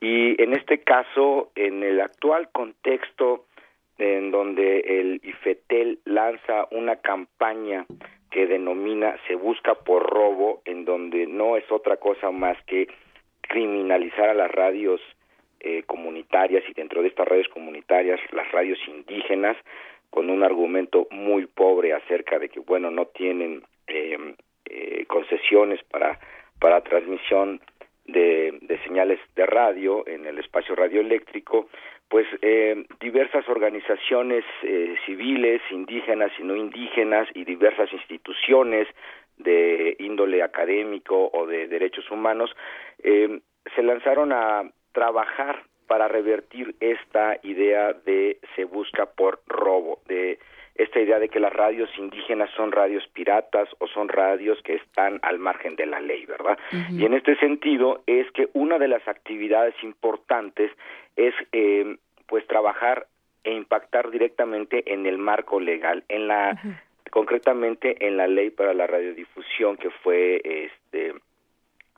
Y 0.00 0.42
en 0.42 0.54
este 0.54 0.78
caso, 0.78 1.52
en 1.54 1.82
el 1.82 2.00
actual 2.00 2.48
contexto 2.52 3.44
en 3.98 4.30
donde 4.30 4.80
el 4.80 5.20
IFETEL 5.22 5.98
lanza 6.06 6.68
una 6.70 6.96
campaña 7.02 7.84
que 8.30 8.46
denomina 8.46 9.16
se 9.26 9.34
busca 9.34 9.74
por 9.74 10.08
robo, 10.08 10.62
en 10.64 10.86
donde 10.86 11.26
no 11.26 11.58
es 11.58 11.70
otra 11.70 11.98
cosa 11.98 12.30
más 12.30 12.56
que 12.64 12.88
criminalizar 13.42 14.30
a 14.30 14.34
las 14.34 14.50
radios 14.50 15.02
eh, 15.60 15.82
comunitarias 15.82 16.64
y 16.66 16.72
dentro 16.72 17.02
de 17.02 17.08
estas 17.08 17.28
radios 17.28 17.48
comunitarias 17.48 18.20
las 18.32 18.50
radios 18.52 18.78
indígenas 18.88 19.58
con 20.10 20.30
un 20.30 20.42
argumento 20.42 21.06
muy 21.10 21.46
pobre 21.46 21.92
acerca 21.92 22.38
de 22.38 22.48
que 22.48 22.60
bueno 22.60 22.90
no 22.90 23.06
tienen 23.06 23.62
eh, 23.86 24.34
eh, 24.64 25.04
concesiones 25.06 25.82
para 25.84 26.18
para 26.60 26.82
transmisión 26.82 27.60
de, 28.06 28.58
de 28.62 28.82
señales 28.84 29.20
de 29.36 29.46
radio 29.46 30.06
en 30.06 30.26
el 30.26 30.38
espacio 30.38 30.74
radioeléctrico 30.74 31.68
pues 32.08 32.26
eh, 32.40 32.86
diversas 33.00 33.46
organizaciones 33.48 34.44
eh, 34.62 34.96
civiles, 35.04 35.60
indígenas 35.70 36.32
y 36.38 36.42
no 36.42 36.56
indígenas 36.56 37.28
y 37.34 37.44
diversas 37.44 37.92
instituciones 37.92 38.88
de 39.36 39.94
índole 39.98 40.42
académico 40.42 41.30
o 41.32 41.46
de 41.46 41.68
derechos 41.68 42.10
humanos 42.10 42.50
eh, 43.02 43.40
se 43.76 43.82
lanzaron 43.82 44.32
a 44.32 44.62
trabajar 44.92 45.62
para 45.88 46.06
revertir 46.06 46.76
esta 46.78 47.38
idea 47.42 47.92
de 47.92 48.38
se 48.54 48.64
busca 48.64 49.06
por 49.06 49.40
robo, 49.48 49.98
de 50.06 50.38
esta 50.76 51.00
idea 51.00 51.18
de 51.18 51.28
que 51.28 51.40
las 51.40 51.52
radios 51.52 51.90
indígenas 51.98 52.50
son 52.56 52.70
radios 52.70 53.04
piratas 53.08 53.68
o 53.78 53.88
son 53.88 54.08
radios 54.08 54.62
que 54.62 54.76
están 54.76 55.18
al 55.22 55.40
margen 55.40 55.74
de 55.74 55.86
la 55.86 56.00
ley, 56.00 56.24
¿verdad? 56.24 56.56
Y 56.90 57.04
en 57.04 57.14
este 57.14 57.34
sentido 57.36 58.02
es 58.06 58.30
que 58.30 58.48
una 58.52 58.78
de 58.78 58.86
las 58.86 59.06
actividades 59.08 59.74
importantes 59.82 60.70
es 61.16 61.34
eh, 61.50 61.96
pues 62.26 62.46
trabajar 62.46 63.08
e 63.42 63.52
impactar 63.52 64.10
directamente 64.10 64.92
en 64.92 65.06
el 65.06 65.18
marco 65.18 65.58
legal, 65.58 66.04
en 66.08 66.28
la 66.28 66.56
concretamente 67.10 68.06
en 68.06 68.16
la 68.16 68.28
ley 68.28 68.50
para 68.50 68.74
la 68.74 68.86
radiodifusión 68.86 69.78
que 69.78 69.90
fue 69.90 70.40
este 70.44 71.14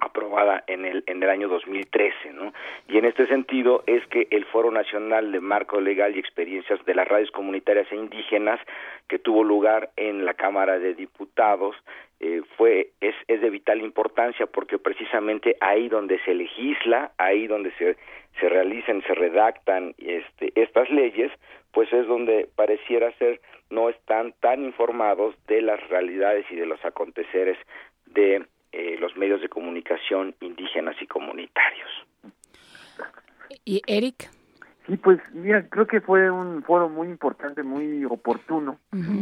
aprobada 0.00 0.64
en 0.66 0.84
el 0.84 1.04
en 1.06 1.22
el 1.22 1.28
año 1.28 1.48
2013, 1.48 2.32
¿no? 2.32 2.52
Y 2.88 2.98
en 2.98 3.04
este 3.04 3.26
sentido 3.26 3.82
es 3.86 4.06
que 4.08 4.26
el 4.30 4.44
Foro 4.46 4.70
Nacional 4.70 5.32
de 5.32 5.40
Marco 5.40 5.80
Legal 5.80 6.16
y 6.16 6.18
Experiencias 6.18 6.84
de 6.84 6.94
las 6.94 7.08
Radios 7.08 7.30
Comunitarias 7.30 7.90
e 7.90 7.96
Indígenas 7.96 8.60
que 9.08 9.18
tuvo 9.18 9.44
lugar 9.44 9.90
en 9.96 10.24
la 10.24 10.34
Cámara 10.34 10.78
de 10.78 10.94
Diputados 10.94 11.76
eh, 12.20 12.42
fue 12.56 12.90
es, 13.00 13.14
es 13.28 13.40
de 13.40 13.50
vital 13.50 13.80
importancia 13.80 14.46
porque 14.46 14.78
precisamente 14.78 15.56
ahí 15.60 15.88
donde 15.88 16.18
se 16.24 16.34
legisla, 16.34 17.12
ahí 17.18 17.46
donde 17.46 17.72
se 17.72 17.96
se 18.38 18.48
realizan, 18.48 19.02
se 19.02 19.14
redactan 19.14 19.94
este, 19.98 20.52
estas 20.54 20.88
leyes, 20.90 21.30
pues 21.72 21.92
es 21.92 22.06
donde 22.06 22.48
pareciera 22.54 23.12
ser 23.18 23.40
no 23.70 23.88
están 23.88 24.34
tan 24.40 24.64
informados 24.64 25.34
de 25.46 25.62
las 25.62 25.80
realidades 25.88 26.44
y 26.50 26.56
de 26.56 26.66
los 26.66 26.84
aconteceres 26.84 27.56
de 28.06 28.44
eh, 28.72 28.96
los 29.00 29.16
medios 29.16 29.40
de 29.40 29.48
comunicación 29.48 30.34
indígenas 30.40 30.96
y 31.00 31.06
comunitarios. 31.06 31.88
¿Y 33.64 33.82
Eric? 33.86 34.30
Sí, 34.86 34.96
pues 34.96 35.20
mira, 35.32 35.68
creo 35.68 35.86
que 35.86 36.00
fue 36.00 36.30
un 36.30 36.62
foro 36.62 36.88
muy 36.88 37.08
importante, 37.08 37.62
muy 37.62 38.04
oportuno, 38.04 38.78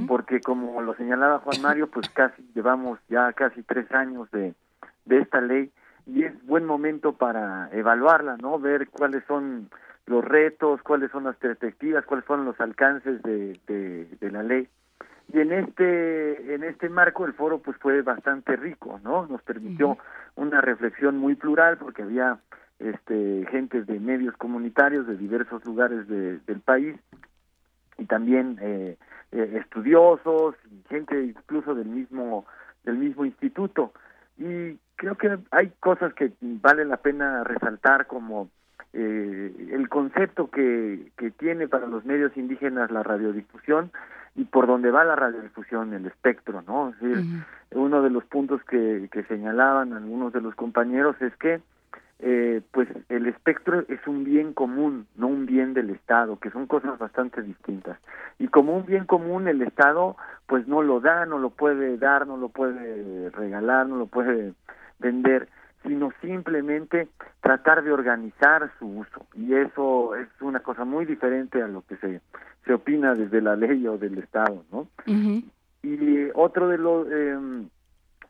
porque 0.07 0.40
como 0.40 0.80
lo 0.80 0.94
señalaba 0.94 1.40
Juan 1.40 1.61
Mario, 1.61 1.88
pues 1.88 2.09
casi 2.11 2.42
llevamos 2.55 2.99
ya 3.09 3.32
casi 3.32 3.62
tres 3.62 3.90
años 3.92 4.30
de, 4.30 4.55
de 5.05 5.18
esta 5.18 5.40
ley 5.40 5.70
y 6.07 6.24
es 6.24 6.46
buen 6.46 6.64
momento 6.64 7.12
para 7.12 7.68
evaluarla, 7.72 8.36
¿no? 8.38 8.59
Ver 8.59 8.88
cuáles 8.88 9.24
son 9.26 9.68
los 10.07 10.24
retos, 10.24 10.80
cuáles 10.82 11.11
son 11.11 11.24
las 11.24 11.36
perspectivas, 11.36 12.05
cuáles 12.07 12.24
fueron 12.24 12.46
los 12.46 12.59
alcances 12.61 13.22
de, 13.22 13.61
de, 13.66 14.07
de 14.07 14.30
la 14.30 14.42
ley 14.42 14.68
y 15.33 15.41
en 15.41 15.53
este 15.53 16.55
en 16.55 16.64
este 16.64 16.89
marco 16.89 17.26
el 17.26 17.35
foro 17.35 17.59
pues 17.59 17.76
fue 17.79 18.03
bastante 18.03 18.57
rico 18.57 19.01
no 19.05 19.26
nos 19.26 19.43
permitió 19.43 19.99
una 20.37 20.61
reflexión 20.61 21.18
muy 21.18 21.35
plural 21.35 21.76
porque 21.79 22.03
había 22.03 22.39
este 22.79 23.47
gentes 23.51 23.87
de 23.87 23.99
medios 23.99 24.37
comunitarios 24.37 25.07
de 25.07 25.16
diversos 25.16 25.64
lugares 25.64 26.07
de, 26.09 26.39
del 26.39 26.61
país 26.61 26.97
y 27.99 28.07
también 28.07 28.59
eh, 28.62 28.97
eh, 29.33 29.59
estudiosos 29.61 30.55
y 30.70 30.89
gente 30.89 31.22
incluso 31.22 31.74
del 31.74 31.89
mismo 31.89 32.47
del 32.85 32.97
mismo 32.97 33.24
instituto. 33.24 33.93
Y 34.39 34.79
creo 34.97 35.16
que 35.16 35.39
hay 35.51 35.72
cosas 35.81 36.14
que 36.14 36.33
vale 36.41 36.85
la 36.85 36.97
pena 36.97 37.45
resaltar 37.45 38.07
como 38.07 38.49
eh, 38.93 39.68
el 39.72 39.89
concepto 39.89 40.51
que, 40.51 41.11
que 41.16 41.30
tiene 41.30 41.68
para 41.68 41.86
los 41.86 42.05
medios 42.05 42.36
indígenas 42.36 42.91
la 42.91 43.03
radiodifusión 43.03 43.91
y 44.34 44.45
por 44.45 44.66
dónde 44.66 44.91
va 44.91 45.05
la 45.05 45.16
radiodifusión, 45.16 45.93
el 45.95 46.07
espectro, 46.07 46.62
¿no? 46.66 46.91
Es 46.91 47.01
decir, 47.01 47.45
uno 47.72 48.03
de 48.03 48.11
los 48.11 48.24
puntos 48.24 48.62
que, 48.64 49.09
que 49.11 49.24
señalaban 49.24 49.93
algunos 49.93 50.32
de 50.32 50.41
los 50.41 50.55
compañeros 50.55 51.20
es 51.20 51.34
que 51.36 51.61
eh, 52.20 52.62
pues 52.72 52.89
el 53.09 53.26
espectro 53.26 53.84
es 53.89 54.05
un 54.07 54.24
bien 54.24 54.53
común, 54.53 55.07
no 55.16 55.28
un 55.28 55.47
bien 55.47 55.72
del 55.74 55.91
Estado, 55.91 56.39
que 56.39 56.51
son 56.51 56.66
cosas 56.66 56.99
bastante 56.99 57.43
distintas. 57.43 57.99
Y 58.39 58.49
como 58.49 58.76
un 58.76 58.86
bien 58.86 59.05
común 59.05 59.49
el 59.49 59.62
Estado 59.62 60.16
pues 60.47 60.66
no 60.66 60.82
lo 60.82 61.01
da, 61.01 61.26
no 61.26 61.39
lo 61.39 61.51
puede 61.51 61.99
dar, 61.99 62.26
no 62.26 62.36
lo 62.36 62.49
puede 62.49 63.30
regalar, 63.30 63.86
no 63.86 63.97
lo 63.97 64.07
puede 64.07 64.55
vender, 64.99 65.49
sino 65.83 66.12
simplemente 66.20 67.09
tratar 67.41 67.83
de 67.83 67.93
organizar 67.93 68.70
su 68.79 68.87
uso. 68.87 69.26
Y 69.35 69.55
eso 69.55 70.14
es 70.16 70.29
una 70.41 70.61
cosa 70.61 70.85
muy 70.85 71.05
diferente 71.05 71.62
a 71.62 71.68
lo 71.68 71.83
que 71.83 71.97
se, 71.97 72.20
se 72.64 72.74
opina 72.74 73.14
desde 73.14 73.41
la 73.41 73.57
ley 73.57 73.87
o 73.87 73.99
del 73.99 74.18
Estado, 74.18 74.64
¿no? 74.72 74.89
Y 75.83 76.29
otro 76.35 76.68
de 76.68 76.79
los, 76.79 77.07
eh, 77.11 77.39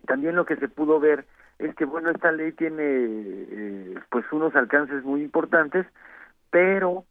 también 0.07 0.37
lo 0.37 0.45
que 0.45 0.57
se 0.57 0.69
pudo 0.69 1.01
ver 1.01 1.25
es 1.59 1.75
que, 1.75 1.85
bueno, 1.85 2.11
esta 2.11 2.31
ley 2.31 2.53
tiene 2.53 2.83
eh, 2.85 3.95
pues 4.11 4.25
unos 4.31 4.55
alcances 4.55 5.03
muy 5.03 5.23
importantes, 5.23 5.87
pero 6.51 7.05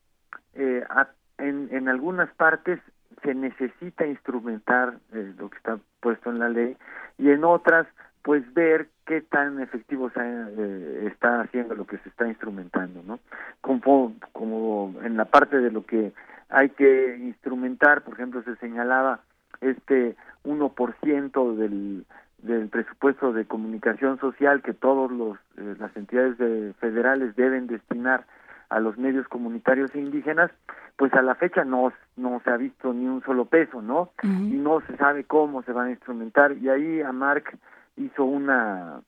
eh, 0.53 0.83
a, 0.89 1.09
en, 1.37 1.67
en 1.71 1.89
algunas 1.89 2.29
partes 2.35 2.79
se 3.23 3.33
necesita 3.33 4.05
instrumentar 4.05 4.97
eh, 5.13 5.33
lo 5.37 5.49
que 5.49 5.57
está 5.57 5.79
puesto 5.99 6.29
en 6.29 6.39
la 6.39 6.49
ley 6.49 6.77
y 7.17 7.29
en 7.29 7.43
otras 7.43 7.87
pues 8.27 8.43
ver 8.53 8.89
qué 9.05 9.21
tan 9.21 9.61
efectivo 9.61 10.11
eh, 10.13 11.09
está 11.09 11.39
haciendo 11.39 11.75
lo 11.75 11.87
que 11.87 11.97
se 11.99 12.09
está 12.09 12.27
instrumentando, 12.27 13.01
¿no? 13.01 13.21
Como, 13.61 14.15
como 14.33 14.93
en 15.01 15.15
la 15.15 15.23
parte 15.23 15.61
de 15.61 15.71
lo 15.71 15.85
que 15.85 16.11
hay 16.49 16.71
que 16.71 17.15
instrumentar, 17.21 18.01
por 18.01 18.15
ejemplo, 18.15 18.43
se 18.43 18.57
señalaba 18.57 19.21
este 19.61 20.17
1% 20.43 21.55
del 21.55 22.05
del 22.39 22.67
presupuesto 22.67 23.31
de 23.31 23.45
comunicación 23.45 24.19
social 24.19 24.61
que 24.61 24.73
todos 24.73 25.09
los 25.09 25.37
eh, 25.55 25.75
las 25.79 25.95
entidades 25.95 26.37
de, 26.37 26.73
federales 26.81 27.33
deben 27.37 27.67
destinar 27.67 28.25
a 28.67 28.81
los 28.81 28.97
medios 28.97 29.25
comunitarios 29.29 29.95
e 29.95 29.99
indígenas, 29.99 30.51
pues 30.97 31.13
a 31.13 31.21
la 31.21 31.35
fecha 31.35 31.63
no 31.63 31.93
no 32.17 32.41
se 32.43 32.49
ha 32.49 32.57
visto 32.57 32.91
ni 32.91 33.07
un 33.07 33.23
solo 33.23 33.45
peso, 33.45 33.81
¿no? 33.81 34.11
Y 34.21 34.57
no 34.57 34.81
se 34.81 34.97
sabe 34.97 35.23
cómo 35.23 35.63
se 35.63 35.71
van 35.71 35.87
a 35.87 35.91
instrumentar 35.91 36.51
y 36.57 36.67
ahí 36.67 37.01
a 37.01 37.13
Mark 37.13 37.57
hizo 37.97 38.23
una 38.23 39.01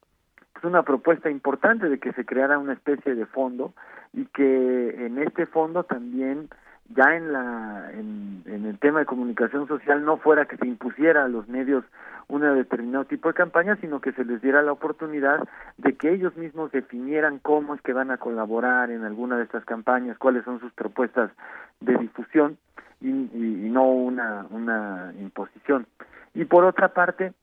pues 0.54 0.66
una 0.66 0.84
propuesta 0.84 1.30
importante 1.30 1.88
de 1.88 2.00
que 2.00 2.12
se 2.14 2.26
creara 2.26 2.58
una 2.58 2.74
especie 2.74 3.16
de 3.16 3.26
fondo 3.26 3.74
y 4.14 4.26
que 4.26 5.06
en 5.06 5.20
este 5.20 5.46
fondo 5.46 5.84
también 5.84 6.50
ya 6.90 7.16
en 7.16 7.32
la 7.32 7.92
en, 7.94 8.44
el 8.46 8.78
tema 8.80 9.00
de 9.00 9.06
comunicación 9.06 9.68
social 9.68 10.04
no 10.04 10.18
fuera 10.18 10.46
que 10.46 10.58
se 10.58 10.68
impusiera 10.68 11.26
a 11.26 11.30
los 11.30 11.48
medios 11.48 11.86
un 12.28 12.42
determinado 12.42 13.06
tipo 13.06 13.28
de 13.28 13.34
campaña, 13.34 13.76
sino 13.78 14.02
que 14.02 14.12
se 14.12 14.24
les 14.24 14.42
diera 14.42 14.62
la 14.62 14.72
oportunidad 14.72 15.40
de 15.78 15.96
que 15.96 16.12
ellos 16.12 16.36
mismos 16.38 16.72
definieran 16.72 17.40
cómo 17.40 17.74
es 17.74 17.82
que 17.82 17.94
van 17.94 18.12
a 18.12 18.18
colaborar 18.18 18.92
en 18.92 19.04
alguna 19.04 19.38
de 19.38 19.44
estas 19.46 19.66
campañas, 19.66 20.18
cuáles 20.20 20.46
son 20.46 20.60
sus 20.60 20.72
propuestas 20.74 21.32
de 21.80 21.98
difusión 21.98 22.58
y, 23.02 23.10
y, 23.10 23.66
y 23.66 23.70
no 23.72 23.90
una, 23.90 24.46
una 24.52 25.12
imposición. 25.20 25.88
Y 26.36 26.46
por 26.46 26.66
otra 26.66 26.90
parte, 26.90 27.34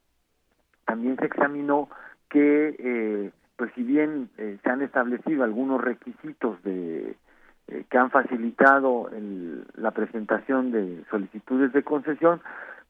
también 0.86 1.16
se 1.18 1.26
examinó 1.26 1.88
que, 2.30 2.74
eh, 2.78 3.30
pues 3.56 3.70
si 3.74 3.82
bien 3.82 4.30
eh, 4.38 4.58
se 4.62 4.70
han 4.70 4.82
establecido 4.82 5.44
algunos 5.44 5.80
requisitos 5.80 6.62
de 6.62 7.16
eh, 7.68 7.84
que 7.90 7.98
han 7.98 8.10
facilitado 8.10 9.10
el, 9.10 9.66
la 9.74 9.90
presentación 9.90 10.70
de 10.70 11.04
solicitudes 11.10 11.72
de 11.72 11.82
concesión, 11.82 12.40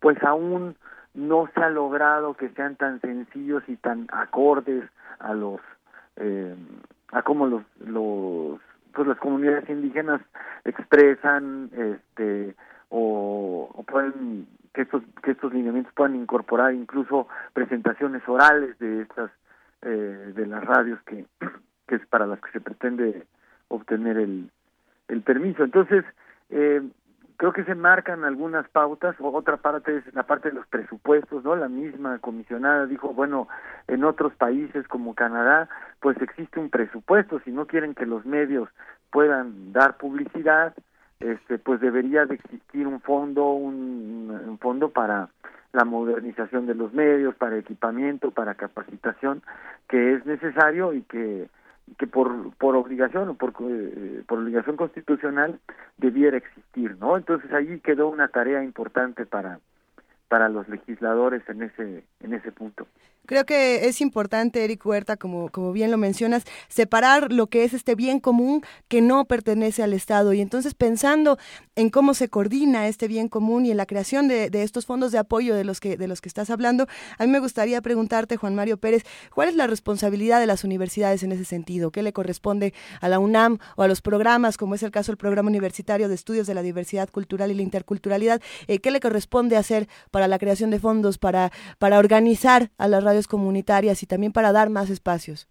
pues 0.01 0.23
aún 0.23 0.77
no 1.15 1.49
se 1.55 1.63
ha 1.63 1.71
logrado 1.71 2.35
que 2.35 2.51
sean 2.51 2.77
tan 2.77 3.01
sencillos 3.01 3.63
y 3.69 3.77
tan 3.77 4.07
acordes 4.13 4.85
a 5.19 5.33
los 5.33 5.61
eh, 6.17 6.55
a 7.13 7.23
cómo 7.23 7.47
los 7.47 7.63
los 7.81 8.61
pues 8.93 9.09
las 9.09 9.19
comunidades 9.19 9.69
indígenas 9.71 10.21
expresan 10.65 11.71
este 11.73 12.55
o, 12.89 13.71
o 13.73 13.83
pueden 13.83 14.47
que 14.77 14.83
estos 14.83 15.03
que 15.23 15.33
estos 15.33 15.53
lineamientos 15.53 15.93
puedan 15.95 16.17
incorporar 16.17 16.75
incluso 16.75 17.29
presentaciones 17.55 18.23
orales 18.29 18.79
de 18.79 19.03
estas 19.03 19.31
eh, 19.83 20.33
de 20.35 20.47
las 20.47 20.65
radios 20.65 21.01
que 21.03 21.25
que 21.89 21.95
es 21.95 22.07
para 22.07 22.27
las 22.27 22.41
que 22.41 22.51
se 22.53 22.61
pretende 22.61 23.27
obtener 23.69 24.19
el 24.19 24.51
el 25.09 25.23
permiso. 25.23 25.65
Entonces 25.65 26.05
eh, 26.51 26.83
creo 27.37 27.53
que 27.53 27.65
se 27.65 27.75
marcan 27.75 28.25
algunas 28.25 28.69
pautas. 28.69 29.17
Otra 29.19 29.57
parte 29.57 29.97
es 29.97 30.15
la 30.15 30.25
parte 30.25 30.51
de 30.51 30.55
los 30.55 30.67
presupuestos 30.67 31.43
no 31.43 31.57
la 31.57 31.69
misma 31.69 32.19
comisionada 32.19 32.87
dijo 32.87 33.15
bueno 33.15 33.49
en 33.89 34.05
otros 34.05 34.35
países 34.35 34.87
como 34.89 35.15
Canadá 35.15 35.69
pues 36.01 36.21
existe 36.21 36.61
un 36.61 36.69
presupuesto. 36.69 37.41
Si 37.41 37.51
no 37.51 37.67
quieren 37.67 37.95
que 37.95 38.05
los 38.05 38.27
medios 38.27 38.69
puedan 39.11 39.73
dar 39.73 39.97
publicidad 39.97 40.75
este 41.21 41.59
pues 41.59 41.81
debería 41.81 42.27
de 42.27 42.35
existir 42.35 42.87
un 42.87 43.01
fondo 43.01 43.53
un, 43.53 44.31
un 44.47 44.59
fondo 44.59 44.91
para 44.91 45.29
la 45.73 45.85
modernización 45.85 46.67
de 46.67 46.75
los 46.75 46.93
medios 46.93 47.35
para 47.35 47.57
equipamiento 47.57 48.31
para 48.31 48.55
capacitación 48.55 49.43
que 49.89 50.15
es 50.15 50.27
necesario 50.27 50.93
y 50.93 51.03
que 51.03 51.49
que 51.99 52.07
por 52.07 52.55
por 52.57 52.77
obligación 52.77 53.29
o 53.31 53.35
por 53.35 53.55
eh, 53.61 54.23
por 54.27 54.41
obligación 54.41 54.77
constitucional 54.77 55.59
debiera 55.97 56.37
existir 56.37 56.97
no 56.99 57.17
entonces 57.17 57.53
allí 57.53 57.81
quedó 57.81 58.09
una 58.09 58.29
tarea 58.29 58.63
importante 58.63 59.25
para 59.25 59.61
para 60.29 60.49
los 60.49 60.69
legisladores 60.69 61.49
en 61.49 61.63
ese 61.63 62.05
en 62.21 62.35
ese 62.35 62.53
punto 62.53 62.87
Creo 63.27 63.45
que 63.45 63.89
es 63.89 64.01
importante, 64.01 64.65
Eric 64.65 64.85
Huerta, 64.87 65.17
como, 65.17 65.51
como 65.51 65.73
bien 65.73 65.91
lo 65.91 65.99
mencionas, 65.99 66.45
separar 66.69 67.33
lo 67.33 67.49
que 67.49 67.65
es 67.65 67.75
este 67.75 67.95
bien 67.95 68.21
común 68.21 68.63
que 68.89 69.01
no 69.01 69.25
pertenece 69.25 69.83
al 69.83 69.93
Estado. 69.93 70.33
Y 70.33 70.41
entonces 70.41 70.75
pensando 70.75 71.39
en 71.75 71.91
cómo 71.91 72.15
se 72.15 72.29
coordina 72.29 72.89
este 72.89 73.09
bien 73.09 73.29
común 73.29 73.67
y 73.67 73.71
en 73.71 73.77
la 73.77 73.87
creación 73.87 74.29
de, 74.29 74.51
de, 74.51 74.63
estos 74.63 74.87
fondos 74.87 75.13
de 75.13 75.19
apoyo 75.19 75.55
de 75.55 75.65
los, 75.65 75.81
que, 75.81 75.97
de 75.97 76.09
los 76.09 76.21
que 76.21 76.29
estás 76.29 76.51
hablando, 76.51 76.87
a 77.19 77.27
mí 77.27 77.31
me 77.31 77.39
gustaría 77.39 77.81
preguntarte, 77.83 78.37
Juan 78.37 78.55
Mario 78.55 78.79
Pérez, 78.79 79.05
¿cuál 79.35 79.49
es 79.49 79.57
la 79.57 79.67
responsabilidad 79.67 80.41
de 80.41 80.47
las 80.47 80.65
universidades 80.65 81.23
en 81.23 81.33
ese 81.33 81.45
sentido? 81.45 81.91
¿Qué 81.91 82.03
le 82.03 82.13
corresponde 82.13 82.73
a 83.01 83.09
la 83.09 83.19
UNAM 83.19 83.59
o 83.77 83.83
a 83.83 83.89
los 83.89 84.01
programas, 84.01 84.57
como 84.57 84.75
es 84.75 84.83
el 84.83 84.91
caso 84.91 85.13
del 85.13 85.19
Programa 85.19 85.49
Universitario 85.49 86.09
de 86.09 86.15
Estudios 86.15 86.47
de 86.47 86.55
la 86.55 86.63
Diversidad 86.63 87.11
Cultural 87.11 87.51
y 87.51 87.55
la 87.55 87.63
Interculturalidad? 87.63 88.41
Eh, 88.69 88.79
¿Qué 88.79 88.91
le 88.91 89.01
corresponde 89.01 89.57
hacer 89.57 89.89
para 90.11 90.29
la 90.29 90.39
creación 90.39 90.71
de 90.71 90.79
fondos, 90.79 91.19
para, 91.19 91.53
para 91.79 91.99
organizar 91.99 92.71
a 92.79 92.89
las 92.89 93.03
comunitarias 93.27 94.03
y 94.03 94.07
también 94.07 94.33
para 94.33 94.53
dar 94.53 94.69
más 94.69 94.91
espacios? 94.91 95.49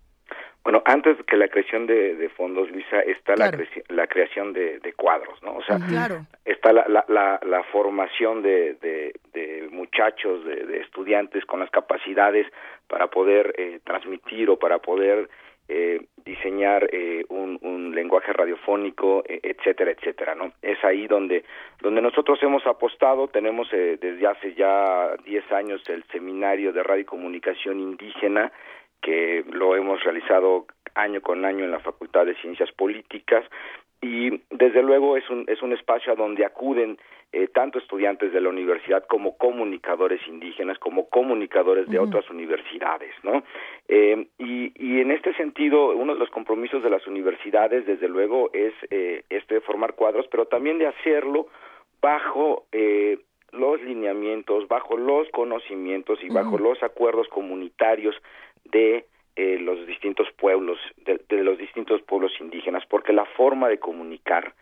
Bueno, 0.63 0.81
antes 0.85 1.15
que 1.27 1.37
la 1.37 1.47
creación 1.47 1.85
de, 1.85 2.15
de 2.15 2.29
fondos, 2.29 2.71
Luisa, 2.71 2.99
está 3.01 3.35
claro. 3.35 3.59
la, 3.59 3.95
la, 3.95 4.07
creación 4.07 4.51
de, 4.51 4.79
de, 4.79 4.93
cuadros, 4.93 5.41
¿no? 5.43 5.57
O 5.57 5.63
sea, 5.63 5.77
claro. 5.77 6.25
está 6.43 6.73
la, 6.73 7.05
la, 7.07 7.39
la, 7.43 7.63
formación 7.71 8.41
de, 8.41 8.75
de 8.81 9.67
muchachos, 9.71 10.43
de, 10.43 10.79
estudiantes 10.79 11.45
con 11.45 11.59
las 11.59 11.69
capacidades 11.69 12.47
para 12.87 13.11
poder 13.11 13.53
eh, 13.59 13.79
transmitir 13.83 14.49
o 14.49 14.57
para 14.57 14.79
poder 14.79 15.29
eh, 15.67 15.99
diseñar 16.23 16.87
eh, 16.91 17.23
un, 17.29 17.57
un, 17.61 17.93
lenguaje 17.95 18.33
radiofónico, 18.33 19.23
eh, 19.27 19.39
etcétera, 19.43 19.91
etcétera, 19.91 20.35
¿no? 20.35 20.51
Es 20.61 20.83
ahí 20.83 21.07
donde 21.07 21.43
donde 21.81 22.01
nosotros 22.01 22.41
hemos 22.41 22.65
apostado. 22.67 23.27
Tenemos 23.27 23.67
eh, 23.73 23.97
desde 23.99 24.27
hace 24.27 24.53
ya 24.53 25.15
10 25.23 25.51
años 25.51 25.81
el 25.87 26.03
seminario 26.11 26.73
de 26.73 26.83
radio 26.83 27.01
y 27.01 27.05
comunicación 27.05 27.79
indígena 27.79 28.51
que 29.01 29.43
lo 29.51 29.75
hemos 29.75 30.03
realizado 30.03 30.65
año 30.95 31.21
con 31.21 31.45
año 31.45 31.63
en 31.63 31.71
la 31.71 31.79
Facultad 31.79 32.25
de 32.25 32.35
Ciencias 32.35 32.71
Políticas 32.71 33.43
y 34.01 34.41
desde 34.49 34.81
luego 34.81 35.17
es 35.17 35.29
un 35.29 35.45
es 35.47 35.61
un 35.61 35.73
espacio 35.73 36.13
a 36.13 36.15
donde 36.15 36.45
acuden 36.45 36.97
eh, 37.31 37.47
tanto 37.47 37.80
estudiantes 37.80 38.31
de 38.31 38.39
la 38.39 38.49
universidad 38.49 39.06
como 39.07 39.38
comunicadores 39.38 40.22
indígenas, 40.27 40.80
como 40.80 41.10
comunicadores 41.10 41.88
de 41.88 41.99
uh 41.99 42.03
-huh. 42.03 42.07
otras 42.07 42.30
universidades, 42.30 43.14
¿no? 43.23 43.43
Eh, 43.88 44.27
y, 44.38 44.72
y, 44.76 45.02
en 45.02 45.11
este 45.11 45.34
sentido, 45.34 45.89
uno 45.95 46.14
de 46.14 46.19
los 46.19 46.30
compromisos 46.30 46.81
de 46.81 46.89
las 46.89 47.06
universidades, 47.07 47.85
desde 47.85 48.07
luego, 48.07 48.49
es 48.53 48.73
eh, 48.89 49.23
este 49.30 49.56
de 49.56 49.61
formar 49.61 49.95
cuadros, 49.95 50.27
pero 50.31 50.45
también 50.45 50.77
de 50.77 50.88
hacerlo 50.88 51.47
bajo 52.02 52.65
eh, 52.72 53.19
los 53.52 53.81
lineamientos, 53.81 54.68
bajo 54.68 54.97
los 54.97 55.30
conocimientos 55.30 56.23
y 56.23 56.30
bajo 56.30 56.56
uh 56.56 56.60
-huh. 56.60 56.64
los 56.69 56.84
acuerdos 56.84 57.27
comunitarios 57.30 58.15
de 58.65 59.06
eh, 59.35 59.57
los 59.60 59.85
distintos 59.85 60.27
pueblos, 60.38 60.77
de, 61.06 61.19
de, 61.27 61.43
los 61.43 61.57
distintos 61.57 62.02
pueblos 62.03 62.31
indígenas, 62.39 62.85
porque 62.85 63.11
la 63.11 63.26
forma 63.26 63.68
de 63.68 63.80
comunicar 63.80 64.53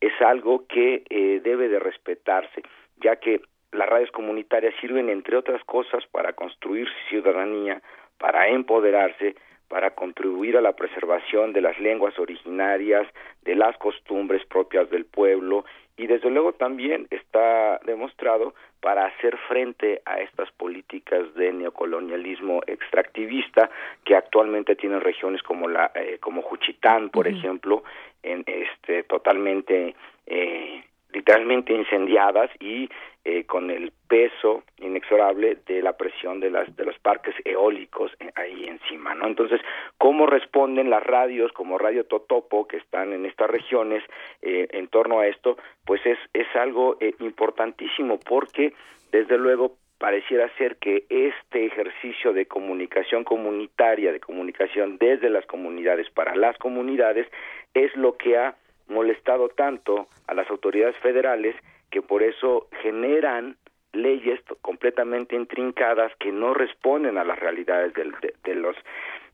es 0.00 0.12
algo 0.20 0.66
que 0.66 1.04
eh, 1.08 1.40
debe 1.42 1.68
de 1.68 1.78
respetarse, 1.78 2.62
ya 3.02 3.16
que 3.16 3.40
las 3.72 3.88
radios 3.88 4.10
comunitarias 4.10 4.74
sirven, 4.80 5.08
entre 5.10 5.36
otras 5.36 5.62
cosas, 5.64 6.04
para 6.10 6.32
construir 6.32 6.88
ciudadanía, 7.08 7.82
para 8.18 8.48
empoderarse, 8.48 9.36
para 9.68 9.90
contribuir 9.90 10.56
a 10.56 10.60
la 10.60 10.72
preservación 10.74 11.52
de 11.52 11.60
las 11.60 11.78
lenguas 11.78 12.18
originarias, 12.18 13.06
de 13.42 13.54
las 13.54 13.76
costumbres 13.78 14.44
propias 14.46 14.88
del 14.90 15.04
pueblo 15.04 15.64
y 15.96 16.06
desde 16.06 16.30
luego 16.30 16.52
también 16.52 17.06
está 17.10 17.80
demostrado 17.84 18.54
para 18.80 19.06
hacer 19.06 19.36
frente 19.48 20.02
a 20.04 20.20
estas 20.20 20.50
políticas 20.52 21.34
de 21.34 21.52
neocolonialismo 21.52 22.60
extractivista 22.66 23.70
que 24.04 24.14
actualmente 24.14 24.76
tienen 24.76 25.00
regiones 25.00 25.42
como 25.42 25.68
la 25.68 25.90
eh, 25.94 26.18
como 26.20 26.42
Juchitán, 26.42 27.08
por 27.08 27.26
uh 27.26 27.30
-huh. 27.30 27.38
ejemplo, 27.38 27.82
en 28.22 28.44
este 28.46 29.04
totalmente 29.04 29.94
eh, 30.26 30.84
literalmente 31.12 31.72
incendiadas 31.72 32.50
y 32.60 32.88
eh, 33.24 33.44
con 33.44 33.70
el 33.70 33.92
peso 34.08 34.62
inexorable 34.78 35.58
de 35.66 35.82
la 35.82 35.96
presión 35.96 36.38
de 36.38 36.50
las 36.50 36.74
de 36.76 36.84
los 36.84 36.98
parques 37.00 37.34
eólicos 37.44 38.12
ahí 38.36 38.66
encima, 38.66 39.14
¿no? 39.14 39.26
Entonces, 39.26 39.60
¿cómo 39.98 40.26
responden 40.26 40.90
las 40.90 41.02
radios 41.02 41.50
como 41.52 41.78
Radio 41.78 42.04
Totopo 42.04 42.68
que 42.68 42.76
están 42.76 43.12
en 43.12 43.26
estas 43.26 43.50
regiones 43.50 44.04
eh, 44.42 44.68
en 44.70 44.88
torno 44.88 45.20
a 45.20 45.26
esto? 45.26 45.56
Pues 45.84 46.04
es 46.06 46.18
es 46.34 46.46
algo 46.54 46.96
eh, 47.00 47.14
importantísimo 47.18 48.20
porque 48.20 48.74
desde 49.10 49.38
luego 49.38 49.76
pareciera 49.98 50.48
ser 50.58 50.76
que 50.76 51.04
este 51.08 51.66
ejercicio 51.66 52.32
de 52.32 52.46
comunicación 52.46 53.24
comunitaria, 53.24 54.12
de 54.12 54.20
comunicación 54.20 54.98
desde 54.98 55.30
las 55.30 55.46
comunidades 55.46 56.08
para 56.10 56.36
las 56.36 56.56
comunidades 56.58 57.26
es 57.74 57.94
lo 57.96 58.16
que 58.16 58.36
ha 58.36 58.56
molestado 58.88 59.48
tanto 59.48 60.08
a 60.26 60.34
las 60.34 60.48
autoridades 60.50 60.96
federales 60.98 61.56
que 61.90 62.02
por 62.02 62.22
eso 62.22 62.68
generan 62.82 63.56
leyes 63.92 64.40
completamente 64.60 65.34
intrincadas 65.36 66.12
que 66.16 66.32
no 66.32 66.54
responden 66.54 67.18
a 67.18 67.24
las 67.24 67.38
realidades 67.38 67.94
de, 67.94 68.04
de, 68.04 68.34
de, 68.44 68.54
los 68.54 68.76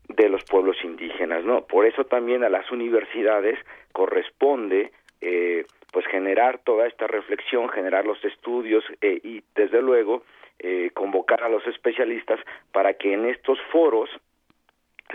de 0.07 0.29
los 0.29 0.43
pueblos 0.45 0.77
indígenas 0.83 1.43
no 1.43 1.65
por 1.65 1.85
eso 1.85 2.05
también 2.05 2.43
a 2.43 2.49
las 2.49 2.71
universidades 2.71 3.59
corresponde 3.91 4.91
eh, 5.21 5.65
pues 5.91 6.05
generar 6.07 6.59
toda 6.59 6.87
esta 6.87 7.07
reflexión 7.07 7.69
generar 7.69 8.05
los 8.05 8.23
estudios 8.23 8.83
eh, 9.01 9.19
y 9.23 9.43
desde 9.55 9.81
luego 9.81 10.23
eh, 10.59 10.91
convocar 10.93 11.43
a 11.43 11.49
los 11.49 11.65
especialistas 11.67 12.39
para 12.71 12.93
que 12.93 13.13
en 13.13 13.25
estos 13.25 13.59
foros 13.71 14.09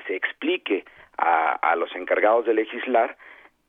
se 0.07 0.15
explique 0.15 0.85
a, 1.17 1.53
a 1.53 1.75
los 1.77 1.95
encargados 1.97 2.45
de 2.45 2.55
legislar 2.55 3.17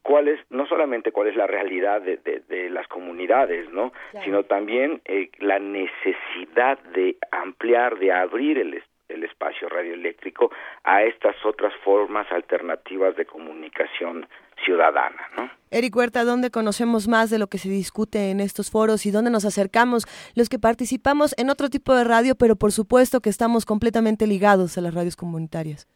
cuál 0.01 0.27
es 0.27 0.39
no 0.49 0.65
solamente 0.67 1.11
cuál 1.11 1.27
es 1.27 1.35
la 1.35 1.47
realidad 1.47 2.01
de, 2.01 2.17
de, 2.17 2.41
de 2.47 2.69
las 2.69 2.87
comunidades 2.87 3.69
no 3.71 3.91
claro. 4.11 4.25
sino 4.25 4.43
también 4.43 5.01
eh, 5.05 5.29
la 5.39 5.59
necesidad 5.59 6.79
de 6.93 7.17
ampliar 7.31 7.97
de 7.99 8.11
abrir 8.11 8.57
el 8.57 8.81
el 9.09 9.23
espacio 9.23 9.67
radioeléctrico 9.67 10.51
a 10.83 11.03
estas 11.03 11.35
otras 11.43 11.73
formas 11.83 12.31
alternativas 12.31 13.15
de 13.15 13.25
comunicación 13.25 14.27
ciudadana, 14.63 15.27
¿no? 15.35 15.49
Eric 15.71 15.95
Huerta, 15.95 16.23
¿dónde 16.23 16.51
conocemos 16.51 17.07
más 17.07 17.29
de 17.29 17.39
lo 17.39 17.47
que 17.47 17.57
se 17.57 17.69
discute 17.69 18.31
en 18.31 18.39
estos 18.39 18.71
foros 18.71 19.05
y 19.05 19.11
dónde 19.11 19.31
nos 19.31 19.45
acercamos 19.45 20.05
los 20.35 20.49
que 20.49 20.59
participamos 20.59 21.33
en 21.37 21.49
otro 21.49 21.69
tipo 21.69 21.95
de 21.95 22.03
radio, 22.03 22.35
pero 22.35 22.55
por 22.55 22.71
supuesto 22.71 23.19
que 23.19 23.29
estamos 23.29 23.65
completamente 23.65 24.27
ligados 24.27 24.77
a 24.77 24.81
las 24.81 24.93
radios 24.93 25.15
comunitarias? 25.15 25.87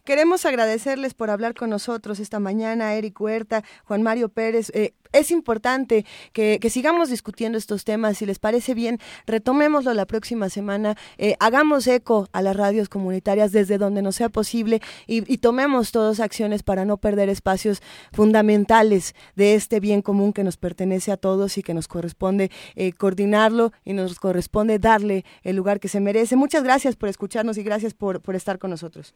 Queremos 0.05 0.45
agradecerles 0.45 1.13
por 1.13 1.30
hablar 1.30 1.53
con 1.53 1.69
nosotros 1.69 2.19
esta 2.19 2.41
mañana, 2.41 2.93
Eric 2.95 3.21
Huerta, 3.21 3.63
Juan 3.85 4.03
Mario 4.03 4.27
Pérez. 4.27 4.69
Eh, 4.73 4.93
es 5.13 5.31
importante 5.31 6.05
que, 6.34 6.59
sigamos 6.69 7.09
discutiendo 7.09 7.57
estos 7.57 7.85
temas. 7.85 8.17
Si 8.17 8.25
les 8.25 8.38
parece 8.38 8.73
bien, 8.73 8.99
retomémoslo 9.27 9.93
la 9.93 10.05
próxima 10.05 10.49
semana. 10.49 10.97
Eh, 11.17 11.38
hagamos 11.39 11.88
eco 11.88 12.27
a 12.34 12.41
las 12.41 12.57
radios 12.57 12.89
comunitarias 12.89 13.53
desde 13.53 13.77
donde 13.77 14.01
nos 14.01 14.17
sea 14.17 14.27
posible 14.27 14.81
y, 15.07 15.21
tomemos 15.38 15.93
todas 15.93 16.19
acciones 16.19 16.63
para 16.63 16.84
no 16.84 16.97
perder 16.97 17.30
espacios 17.30 17.81
fundamentales 18.11 19.15
de 19.38 19.55
este 19.55 19.80
bien 19.80 20.01
común 20.01 20.34
que 20.34 20.43
nos 20.43 20.57
pertenece 20.57 21.13
a 21.13 21.17
todos 21.17 21.57
y 21.57 21.63
que 21.63 21.73
nos 21.73 21.88
corresponde 21.88 22.51
eh, 22.75 22.91
coordinarlo 22.91 23.71
y 23.85 23.93
nos 23.93 24.19
corresponde 24.19 24.80
darle 24.80 25.23
el 25.43 25.55
lugar 25.55 25.80
que 25.80 25.88
se 25.88 26.01
merece. 26.01 26.35
Muchas 26.35 26.63
gracias 26.63 26.97
por 26.97 27.07
escucharnos 27.07 27.57
y 27.57 27.63
gracias 27.63 27.93
por, 27.93 28.21
por 28.21 28.35
estar 28.35 28.59
con 28.59 28.69
nosotros. 28.69 29.15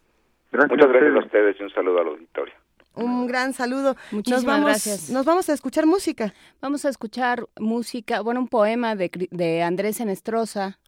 Muchas 0.51 0.89
gracias 0.89 1.15
a 1.15 1.19
ustedes 1.19 1.59
y 1.59 1.63
un 1.63 1.69
saludo 1.71 1.99
al 1.99 2.07
auditorio. 2.07 2.53
Un 2.95 3.27
gran 3.27 3.53
saludo. 3.53 3.95
Muchísimas 4.11 4.43
nos 4.43 4.45
vamos, 4.45 4.65
gracias. 4.65 5.09
Nos 5.09 5.25
vamos 5.25 5.49
a 5.49 5.53
escuchar 5.53 5.85
música. 5.85 6.33
Vamos 6.61 6.83
a 6.85 6.89
escuchar 6.89 7.45
música, 7.59 8.21
bueno, 8.21 8.39
un 8.39 8.47
poema 8.47 8.95
de, 8.95 9.11
de 9.29 9.61
Andrés 9.61 9.99
Enestrosa, 9.99 10.79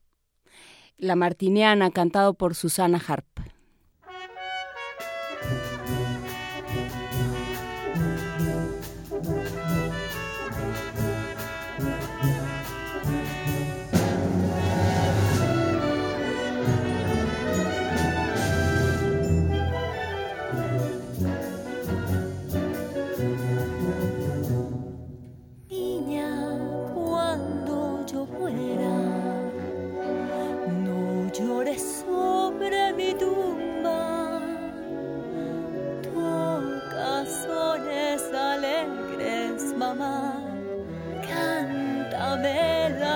La 0.97 1.15
Martiniana, 1.15 1.91
cantado 1.91 2.33
por 2.33 2.55
Susana 2.55 2.99
Harp. 3.07 3.27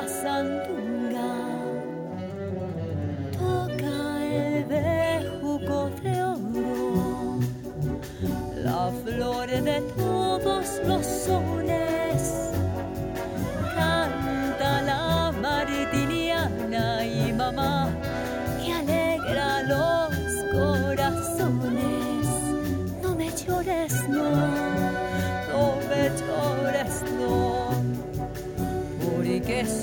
La 0.03 0.09
sandunga. 0.09 1.31
Toca 3.39 4.25
el 4.25 4.65
bejuco 4.65 5.89
de 6.01 6.23
oro, 6.23 7.39
la 8.63 8.91
flor 9.03 9.47
de 9.47 9.81
todos 9.95 10.81
los 10.85 11.05
sones. 11.05 11.92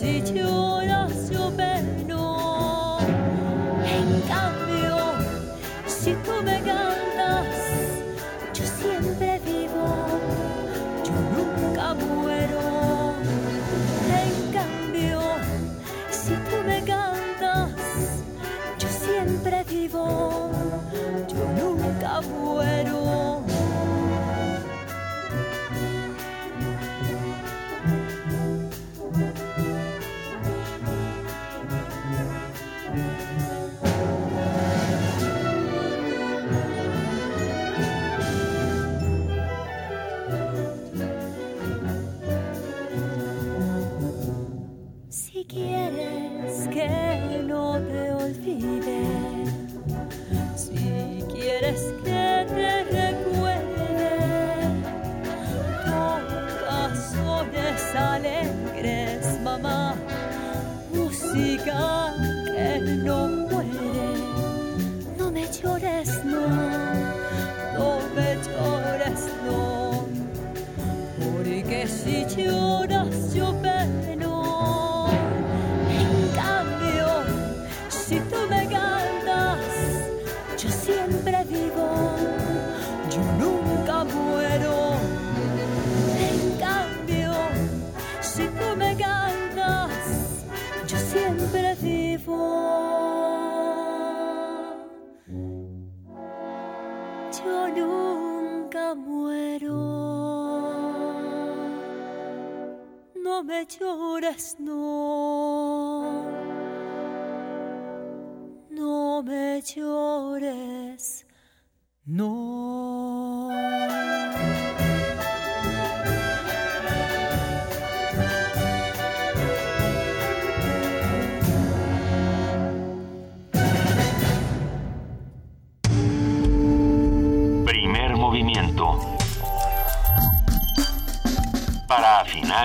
Porque 0.01 0.23
si 0.25 0.80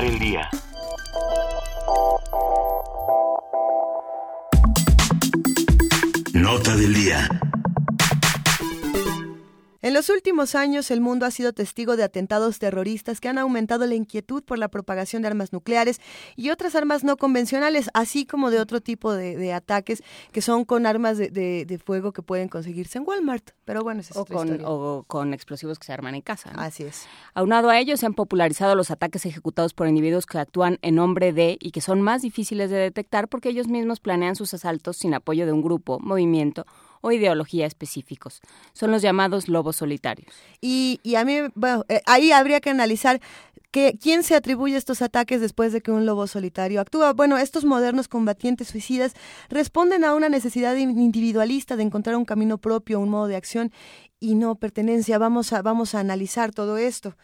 Para 0.06 0.14
afinar 0.14 0.14
el 0.14 0.19
día. 0.19 0.45
Los 10.07 10.15
últimos 10.15 10.53
años, 10.53 10.91
el 10.91 11.02
mundo 11.02 11.26
ha 11.26 11.32
sido 11.32 11.52
testigo 11.52 11.95
de 11.98 12.03
atentados 12.03 12.60
terroristas 12.60 13.19
que 13.19 13.27
han 13.27 13.40
aumentado 13.40 13.88
la 13.88 13.95
inquietud 13.95 14.44
por 14.44 14.60
la 14.60 14.68
propagación 14.68 15.23
de 15.23 15.30
armas 15.30 15.52
nucleares 15.52 15.99
y 16.36 16.52
otras 16.52 16.76
armas 16.76 17.03
no 17.03 17.18
convencionales, 17.18 17.90
así 17.95 18.27
como 18.27 18.52
de 18.52 18.60
otro 18.60 18.82
tipo 18.82 19.14
de, 19.14 19.36
de 19.36 19.52
ataques 19.52 20.03
que 20.32 20.41
son 20.44 20.64
con 20.64 20.86
armas 20.86 21.18
de, 21.18 21.30
de- 21.30 21.65
de 21.65 21.77
fuego 21.80 22.14
que 22.14 22.22
pueden 22.22 22.49
conseguirse 22.49 22.99
en 22.99 23.03
Walmart. 23.07 23.49
Pero 23.65 23.82
bueno, 23.82 24.02
esa 24.02 24.11
es 24.14 24.18
o 24.18 24.26
con, 24.26 24.45
historia. 24.48 24.69
o 24.69 25.03
con 25.07 25.34
explosivos 25.34 25.80
que 25.80 25.88
se 25.88 25.94
arman 25.94 26.14
en 26.14 26.22
casa. 26.22 26.52
¿no? 26.53 26.61
Así 26.61 26.84
es. 26.84 27.07
Aunado 27.34 27.72
a 27.72 27.80
ello, 27.80 27.98
se 27.98 28.06
han 28.06 28.14
popularizado 28.14 28.76
los 28.76 28.91
ataques 28.91 29.26
ejecutados 29.26 29.73
por 29.73 29.88
individuos 29.88 30.27
que 30.27 30.38
actúan 30.38 30.77
en 30.84 30.94
nombre 30.95 31.34
de 31.34 31.57
y 31.60 31.72
que 31.72 31.82
son 31.82 32.03
más 32.03 32.22
difíciles 32.22 32.69
de 32.69 32.77
detectar 32.77 33.27
porque 33.27 33.49
ellos 33.49 33.68
mismos 33.68 33.99
planean 33.99 34.36
sus 34.36 34.53
asaltos 34.53 34.98
sin 34.98 35.15
apoyo 35.15 35.48
de 35.48 35.52
un 35.52 35.64
grupo, 35.64 35.99
movimiento 35.99 36.68
o 37.06 37.11
ideología 37.11 37.68
específicos. 37.68 38.41
Son 38.73 38.90
los 38.90 39.03
llamados 39.03 39.48
lobos 39.48 39.76
solitarios. 39.76 40.34
Y, 40.60 40.99
y 41.03 41.15
a 41.15 41.23
mí, 41.23 41.36
bueno, 41.53 41.86
eh, 41.88 42.02
ahí 42.07 42.32
habría 42.32 42.60
que 42.61 42.72
analizar 42.72 43.22
que, 43.69 43.99
quién 44.02 44.23
se 44.23 44.34
atribuye 44.36 44.76
estos 44.76 45.03
ataques 45.03 45.40
después 45.40 45.72
de 45.72 45.82
que 45.82 45.91
un 45.91 46.06
lobo 46.07 46.26
solitario 46.26 46.82
actúa. 46.82 47.14
Bueno, 47.14 47.38
estos 47.38 47.64
modernos 47.64 48.07
combatientes 48.07 48.69
suicidas 48.69 49.14
responden 49.49 50.03
a 50.03 50.15
una 50.15 50.30
necesidad 50.30 50.76
in- 50.77 50.99
individualista 50.99 51.76
de 51.76 51.84
encontrar 51.84 52.15
un 52.15 52.26
camino 52.26 52.57
propio, 52.57 52.99
un 52.99 53.10
modo 53.10 53.27
de 53.27 53.36
acción 53.36 53.72
y 54.19 54.34
no 54.34 54.56
pertenencia. 54.56 55.19
Vamos 55.19 55.53
a, 55.53 55.61
vamos 55.61 55.94
a 55.94 55.99
analizar 55.99 56.52
todo 56.52 56.77
esto. 56.77 57.15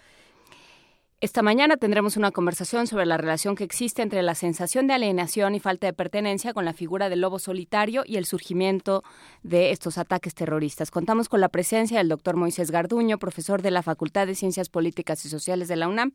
Esta 1.22 1.44
mañana 1.44 1.78
tendremos 1.78 2.18
una 2.18 2.32
conversación 2.32 2.88
sobre 2.88 3.06
la 3.06 3.16
relación 3.16 3.56
que 3.56 3.64
existe 3.64 4.02
entre 4.02 4.24
la 4.24 4.34
sensación 4.34 4.88
de 4.88 4.96
alienación 4.96 5.54
y 5.54 5.60
falta 5.60 5.86
de 5.86 5.94
pertenencia 5.94 6.52
con 6.52 6.66
la 6.66 6.74
figura 6.74 7.10
del 7.10 7.22
lobo 7.22 7.38
solitario 7.38 8.02
y 8.08 8.18
el 8.18 8.26
surgimiento 8.26 9.04
de 9.44 9.70
estos 9.70 10.00
ataques 10.00 10.34
terroristas. 10.34 10.90
Contamos 10.90 11.30
con 11.30 11.40
la 11.40 11.50
presencia 11.50 12.00
del 12.00 12.10
doctor 12.10 12.38
Moisés 12.38 12.72
Garduño, 12.72 13.20
profesor 13.20 13.62
de 13.62 13.70
la 13.70 13.84
Facultad 13.84 14.26
de 14.26 14.34
Ciencias 14.34 14.70
Políticas 14.70 15.24
y 15.24 15.30
Sociales 15.30 15.68
de 15.68 15.76
la 15.76 15.88
UNAM 15.88 16.14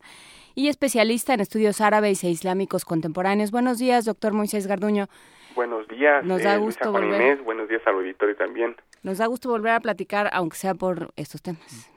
y 0.56 0.66
especialista 0.66 1.34
en 1.34 1.38
estudios 1.38 1.80
árabes 1.80 2.24
e 2.24 2.28
islámicos 2.28 2.84
contemporáneos. 2.84 3.52
Buenos 3.52 3.78
días, 3.78 4.06
doctor 4.06 4.32
Moisés 4.32 4.66
Garduño. 4.66 5.06
Buenos 5.54 5.86
días, 5.86 6.24
Nos 6.24 6.42
da 6.42 6.56
eh, 6.56 6.58
gusto 6.58 6.86
Luisa 6.86 6.90
Juan 6.90 7.04
volver. 7.04 7.20
Inés. 7.22 7.44
Buenos 7.44 7.68
días 7.68 7.82
al 7.86 7.94
auditorio 7.94 8.34
también. 8.34 8.74
Nos 9.04 9.18
da 9.18 9.26
gusto 9.26 9.48
volver 9.50 9.70
a 9.70 9.78
platicar, 9.78 10.30
aunque 10.32 10.56
sea 10.56 10.74
por 10.74 11.12
estos 11.14 11.42
temas. 11.42 11.92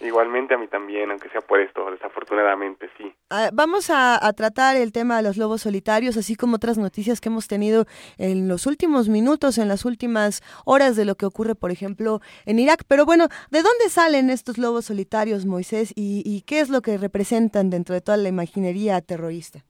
Igualmente 0.00 0.54
a 0.54 0.58
mí 0.58 0.68
también, 0.68 1.10
aunque 1.10 1.28
sea 1.30 1.40
por 1.40 1.58
esto, 1.60 1.90
desafortunadamente 1.90 2.88
sí. 2.96 3.12
Ah, 3.30 3.50
vamos 3.52 3.90
a, 3.90 4.24
a 4.24 4.32
tratar 4.32 4.76
el 4.76 4.92
tema 4.92 5.16
de 5.16 5.24
los 5.24 5.36
lobos 5.36 5.62
solitarios, 5.62 6.16
así 6.16 6.36
como 6.36 6.56
otras 6.56 6.78
noticias 6.78 7.20
que 7.20 7.28
hemos 7.28 7.48
tenido 7.48 7.84
en 8.16 8.46
los 8.46 8.66
últimos 8.66 9.08
minutos, 9.08 9.58
en 9.58 9.66
las 9.66 9.84
últimas 9.84 10.40
horas 10.64 10.94
de 10.94 11.04
lo 11.04 11.16
que 11.16 11.26
ocurre, 11.26 11.56
por 11.56 11.72
ejemplo, 11.72 12.20
en 12.46 12.60
Irak. 12.60 12.82
Pero 12.88 13.06
bueno, 13.06 13.26
¿de 13.50 13.62
dónde 13.62 13.88
salen 13.88 14.30
estos 14.30 14.56
lobos 14.56 14.84
solitarios, 14.84 15.46
Moisés? 15.46 15.92
¿Y, 15.96 16.22
y 16.24 16.42
qué 16.42 16.60
es 16.60 16.70
lo 16.70 16.80
que 16.80 16.96
representan 16.96 17.68
dentro 17.68 17.94
de 17.94 18.00
toda 18.00 18.18
la 18.18 18.28
imaginería 18.28 19.00
terrorista? 19.00 19.60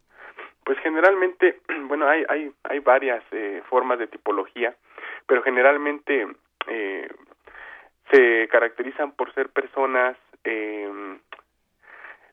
Pues 0.65 0.79
generalmente, 0.81 1.61
bueno, 1.89 2.07
hay, 2.07 2.25
hay, 2.29 2.53
hay 2.65 2.81
varias 2.81 3.25
eh, 3.33 3.63
formas 3.71 3.99
de 3.99 4.09
tipología, 4.09 4.77
pero 5.27 5.43
generalmente 5.43 6.27
eh, 6.67 7.09
se 8.11 8.49
caracterizan 8.49 9.13
por 9.13 9.33
ser 9.35 9.49
personas 9.51 10.17
eh, 10.45 11.19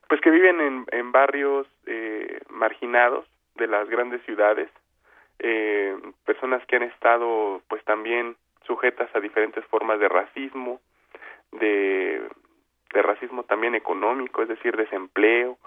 pues 0.08 0.20
que 0.20 0.30
viven 0.30 0.86
en, 0.90 1.12
barrios 1.12 1.66
eh, 1.86 2.40
marginados 2.48 3.26
de 3.56 3.66
las 3.66 3.88
grandes 3.88 4.22
ciudades, 4.22 4.70
eh, 5.40 5.96
personas 6.24 6.64
que 6.66 6.76
han 6.76 6.84
estado 6.84 7.60
pues 7.68 7.82
también 7.84 8.36
sujetas 8.66 9.08
a 9.14 9.20
diferentes 9.20 9.64
formas 9.66 9.98
de 9.98 10.08
racismo, 10.08 10.80
de, 11.52 12.22
de 12.94 13.02
racismo 13.02 13.42
también 13.44 13.74
económico, 13.74 14.42
es 14.42 14.48
decir, 14.48 14.76
desempleo, 14.76 15.58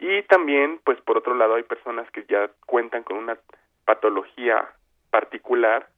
y 0.00 0.22
también, 0.22 0.80
pues 0.82 0.98
por 1.02 1.18
otro 1.18 1.34
lado, 1.34 1.56
hay 1.56 1.62
personas 1.62 2.10
que 2.10 2.24
ya 2.24 2.50
cuentan 2.64 3.02
con 3.02 3.18
una 3.18 3.36
patología 3.84 4.66
particular, 5.10 5.88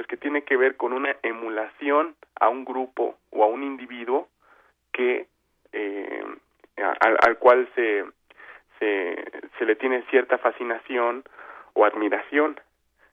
pues 0.00 0.06
que 0.08 0.16
tiene 0.16 0.44
que 0.44 0.56
ver 0.56 0.76
con 0.78 0.94
una 0.94 1.14
emulación 1.22 2.14
a 2.40 2.48
un 2.48 2.64
grupo 2.64 3.18
o 3.32 3.44
a 3.44 3.48
un 3.48 3.62
individuo 3.62 4.28
que 4.94 5.26
eh, 5.72 6.24
al, 7.00 7.18
al 7.20 7.36
cual 7.36 7.68
se, 7.74 8.02
se 8.78 9.22
se 9.58 9.66
le 9.66 9.76
tiene 9.76 10.00
cierta 10.08 10.38
fascinación 10.38 11.22
o 11.74 11.84
admiración, 11.84 12.58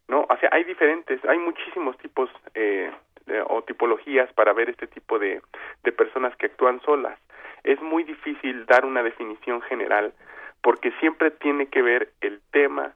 ¿no? 0.07 0.21
O 0.29 0.37
sea, 0.37 0.47
hay 0.53 0.63
diferentes, 0.63 1.19
hay 1.25 1.39
muchísimos 1.39 1.97
tipos 1.97 2.29
eh, 2.55 2.89
de- 3.25 3.41
o 3.41 3.61
tipologías 3.63 4.31
para 4.31 4.53
ver 4.53 4.69
este 4.69 4.87
tipo 4.87 5.19
de, 5.19 5.41
de 5.83 5.91
personas 5.91 6.33
que 6.37 6.45
actúan 6.45 6.79
solas. 6.83 7.19
Es 7.65 7.81
muy 7.81 8.05
difícil 8.05 8.65
dar 8.65 8.85
una 8.85 9.03
definición 9.03 9.61
general 9.63 10.13
porque 10.61 10.91
siempre 11.01 11.31
tiene 11.31 11.65
que 11.67 11.81
ver 11.81 12.11
el 12.21 12.39
tema 12.51 12.93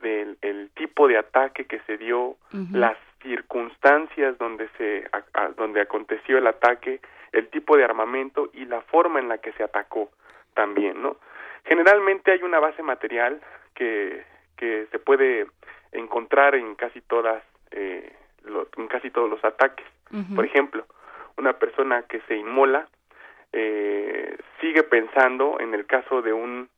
del 0.00 0.38
el 0.40 0.70
tipo 0.70 1.08
de 1.08 1.18
ataque 1.18 1.66
que 1.66 1.80
se 1.80 1.98
dio, 1.98 2.36
las 2.72 2.96
circunstancias 3.22 4.36
donde 4.38 4.68
se 4.78 5.06
a- 5.12 5.24
a- 5.44 5.48
donde 5.50 5.80
aconteció 5.80 6.38
el 6.38 6.46
ataque, 6.46 7.00
el 7.32 7.48
tipo 7.48 7.76
de 7.76 7.84
armamento 7.84 8.50
y 8.52 8.64
la 8.64 8.80
forma 8.82 9.18
en 9.20 9.28
la 9.28 9.38
que 9.38 9.52
se 9.52 9.62
atacó 9.62 10.10
también, 10.54 11.00
¿no? 11.02 11.16
Generalmente 11.64 12.32
hay 12.32 12.42
una 12.42 12.60
base 12.60 12.82
material 12.82 13.40
que 13.74 14.24
que 14.56 14.86
se 14.90 14.98
puede 14.98 15.46
encontrar 15.92 16.56
en 16.56 16.74
casi 16.74 17.00
todas 17.02 17.42
eh, 17.70 18.12
lo- 18.44 18.66
en 18.76 18.88
casi 18.88 19.10
todos 19.10 19.30
los 19.30 19.44
ataques. 19.44 19.86
Por 20.34 20.44
ejemplo, 20.44 20.84
una 21.36 21.52
persona 21.52 22.02
que 22.02 22.20
se 22.22 22.34
inmola 22.34 22.88
eh, 23.52 24.36
sigue 24.60 24.82
pensando 24.82 25.58
en 25.60 25.74
el 25.74 25.86
caso 25.86 26.22
de 26.22 26.32
un 26.32 26.68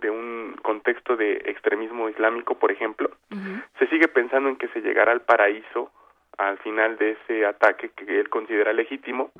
de 0.00 0.10
un 0.10 0.56
contexto 0.62 1.16
de 1.16 1.42
extremismo 1.46 2.08
islámico, 2.08 2.58
por 2.58 2.70
ejemplo, 2.70 3.10
se 3.78 3.86
sigue 3.88 4.08
pensando 4.08 4.48
en 4.48 4.56
que 4.56 4.68
se 4.68 4.80
llegará 4.80 5.12
al 5.12 5.22
paraíso 5.22 5.90
al 6.38 6.58
final 6.58 6.98
de 6.98 7.12
ese 7.12 7.46
ataque 7.46 7.90
que 7.90 8.20
él 8.20 8.28
considera 8.28 8.72
legítimo, 8.72 9.30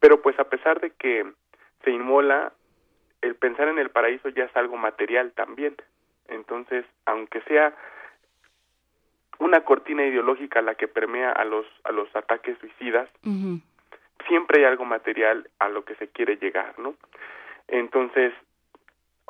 pero 0.00 0.22
pues 0.22 0.38
a 0.38 0.44
pesar 0.44 0.80
de 0.80 0.90
que 0.90 1.26
se 1.84 1.90
inmola, 1.90 2.52
el 3.20 3.34
pensar 3.34 3.68
en 3.68 3.78
el 3.78 3.90
paraíso 3.90 4.30
ya 4.30 4.44
es 4.44 4.56
algo 4.56 4.76
material 4.76 5.32
también. 5.32 5.76
Entonces, 6.28 6.86
aunque 7.04 7.42
sea 7.42 7.74
una 9.38 9.62
cortina 9.62 10.04
ideológica 10.06 10.62
la 10.62 10.74
que 10.74 10.88
permea 10.88 11.32
a 11.32 11.44
los 11.44 11.66
a 11.84 11.92
los 11.92 12.14
ataques 12.14 12.56
suicidas, 12.58 13.08
siempre 14.26 14.60
hay 14.60 14.64
algo 14.64 14.84
material 14.84 15.48
a 15.58 15.68
lo 15.68 15.84
que 15.84 15.94
se 15.96 16.08
quiere 16.08 16.36
llegar, 16.36 16.78
¿no? 16.78 16.94
Entonces, 17.68 18.32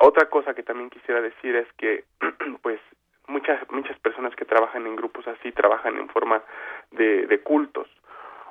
otra 0.01 0.29
cosa 0.29 0.53
que 0.53 0.63
también 0.63 0.89
quisiera 0.89 1.21
decir 1.21 1.55
es 1.55 1.67
que, 1.73 2.03
pues, 2.61 2.79
muchas 3.27 3.59
muchas 3.71 3.97
personas 3.99 4.35
que 4.35 4.45
trabajan 4.45 4.85
en 4.85 4.95
grupos 4.95 5.27
así 5.27 5.51
trabajan 5.51 5.97
en 5.97 6.09
forma 6.09 6.43
de, 6.91 7.27
de 7.27 7.39
cultos 7.41 7.87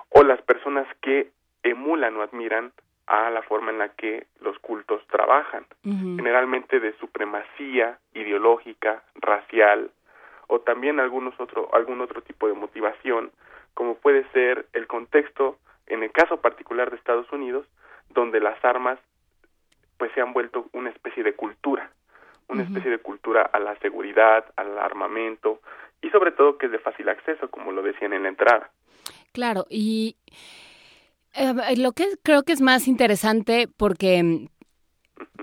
o 0.08 0.22
las 0.22 0.40
personas 0.42 0.86
que 1.02 1.30
emulan 1.62 2.16
o 2.16 2.22
admiran 2.22 2.72
a 3.06 3.30
la 3.30 3.42
forma 3.42 3.70
en 3.70 3.78
la 3.78 3.88
que 3.88 4.26
los 4.40 4.58
cultos 4.60 5.04
trabajan, 5.08 5.66
generalmente 5.82 6.78
de 6.78 6.92
supremacía 6.98 7.98
ideológica, 8.14 9.02
racial 9.16 9.90
o 10.46 10.60
también 10.60 11.00
algunos 11.00 11.38
otro 11.40 11.68
algún 11.74 12.00
otro 12.00 12.22
tipo 12.22 12.46
de 12.46 12.54
motivación, 12.54 13.32
como 13.74 13.96
puede 13.96 14.24
ser 14.32 14.66
el 14.72 14.86
contexto 14.86 15.58
en 15.86 16.04
el 16.04 16.12
caso 16.12 16.40
particular 16.40 16.90
de 16.90 16.96
Estados 16.96 17.30
Unidos, 17.32 17.66
donde 18.10 18.38
las 18.40 18.64
armas 18.64 18.98
pues 20.00 20.10
se 20.14 20.22
han 20.22 20.32
vuelto 20.32 20.70
una 20.72 20.88
especie 20.88 21.22
de 21.22 21.34
cultura, 21.34 21.90
una 22.48 22.62
especie 22.62 22.90
de 22.90 22.98
cultura 22.98 23.42
a 23.42 23.58
la 23.58 23.78
seguridad, 23.80 24.46
al 24.56 24.78
armamento 24.78 25.60
y 26.00 26.08
sobre 26.08 26.32
todo 26.32 26.56
que 26.56 26.66
es 26.66 26.72
de 26.72 26.78
fácil 26.78 27.06
acceso, 27.10 27.50
como 27.50 27.70
lo 27.70 27.82
decían 27.82 28.14
en 28.14 28.22
la 28.22 28.30
entrada. 28.30 28.70
Claro, 29.32 29.66
y 29.68 30.16
eh, 31.34 31.76
lo 31.76 31.92
que 31.92 32.06
creo 32.22 32.44
que 32.44 32.54
es 32.54 32.62
más 32.62 32.88
interesante 32.88 33.68
porque 33.76 34.48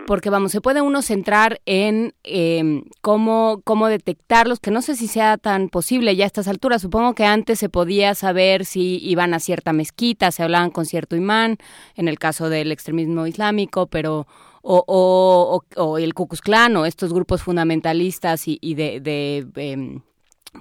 porque 0.07 0.29
vamos, 0.29 0.53
se 0.53 0.61
puede 0.61 0.81
uno 0.81 1.01
centrar 1.01 1.59
en 1.65 2.13
eh, 2.23 2.81
cómo, 3.01 3.61
cómo 3.63 3.87
detectarlos, 3.87 4.59
que 4.59 4.71
no 4.71 4.81
sé 4.81 4.95
si 4.95 5.07
sea 5.07 5.37
tan 5.37 5.69
posible 5.69 6.15
ya 6.15 6.23
a 6.23 6.27
estas 6.27 6.47
alturas. 6.47 6.81
Supongo 6.81 7.13
que 7.13 7.25
antes 7.25 7.59
se 7.59 7.69
podía 7.69 8.15
saber 8.15 8.65
si 8.65 8.97
iban 9.05 9.33
a 9.33 9.39
cierta 9.39 9.73
mezquita, 9.73 10.31
se 10.31 10.43
hablaban 10.43 10.71
con 10.71 10.85
cierto 10.85 11.15
imán, 11.15 11.57
en 11.95 12.07
el 12.07 12.17
caso 12.17 12.49
del 12.49 12.71
extremismo 12.71 13.27
islámico, 13.27 13.87
pero 13.87 14.27
o, 14.69 14.83
o, 14.85 15.61
o, 15.81 15.97
el 15.97 16.13
Ku 16.13 16.27
Klux 16.27 16.41
Klan 16.41 16.75
o 16.75 16.85
estos 16.85 17.13
grupos 17.13 17.41
fundamentalistas 17.41 18.47
y, 18.49 18.57
y 18.61 18.75
de, 18.75 18.99
de 18.99 19.45
eh, 19.55 20.01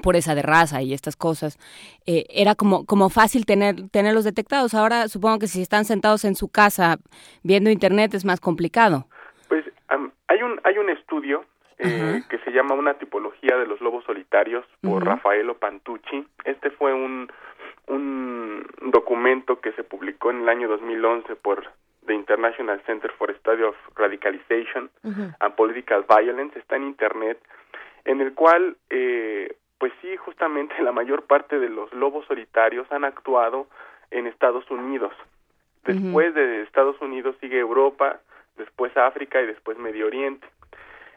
pureza 0.01 0.37
de 0.37 0.43
raza 0.43 0.81
y 0.83 0.95
estas 0.95 1.17
cosas, 1.17 1.59
eh, 2.07 2.25
era 2.31 2.55
como, 2.55 2.87
como 2.87 3.11
fácil 3.11 3.45
tener, 3.47 3.89
tenerlos 3.91 4.23
detectados. 4.25 4.75
Ahora 4.75 5.09
supongo 5.09 5.41
que 5.41 5.49
si 5.49 5.61
están 5.61 5.85
sentados 5.85 6.25
en 6.25 6.37
su 6.37 6.49
casa 6.49 6.99
viendo 7.43 7.69
internet 7.69 8.15
es 8.15 8.25
más 8.25 8.39
complicado. 8.39 9.07
Pues 9.49 9.65
um, 9.93 10.11
hay 10.29 10.43
un 10.43 10.61
hay 10.63 10.79
un 10.79 10.89
estudio 10.91 11.45
eh, 11.79 12.23
que 12.31 12.39
se 12.39 12.53
llama 12.53 12.75
Una 12.75 12.95
tipología 12.95 13.57
de 13.57 13.67
los 13.67 13.81
lobos 13.81 14.05
solitarios 14.05 14.65
por 14.83 15.05
Rafaelo 15.05 15.59
Pantucci. 15.59 16.25
Este 16.45 16.71
fue 16.71 16.93
un 16.95 17.29
un 17.89 18.67
documento 18.93 19.61
que 19.61 19.73
se 19.73 19.83
publicó 19.83 20.31
en 20.31 20.43
el 20.43 20.49
año 20.49 20.69
2011 20.69 21.37
por 21.37 21.65
The 22.07 22.15
International 22.15 22.81
Center 22.87 23.11
for 23.19 23.35
Study 23.39 23.63
of 23.63 23.75
Radicalization 23.95 24.89
and 25.03 25.55
Political 25.57 26.05
Violence. 26.09 26.59
Está 26.59 26.77
en 26.77 26.85
internet, 26.85 27.39
en 28.05 28.21
el 28.21 28.35
cual 28.35 28.77
eh, 28.91 29.57
pues 29.79 29.93
sí, 30.01 30.17
justamente 30.17 30.75
la 30.83 30.93
mayor 30.93 31.25
parte 31.25 31.59
de 31.59 31.69
los 31.69 31.93
lobos 31.93 32.27
solitarios 32.27 32.91
han 32.91 33.05
actuado 33.05 33.67
en 34.11 34.27
Estados 34.27 34.71
Unidos. 34.71 35.13
Después 35.85 36.35
de 36.35 36.63
Estados 36.63 37.01
Unidos 37.01 37.37
sigue 37.41 37.61
Europa, 37.61 38.19
después 38.57 38.97
África 38.97 39.41
y 39.41 39.47
después 39.47 39.79
Medio 39.79 40.09
Oriente. 40.09 40.45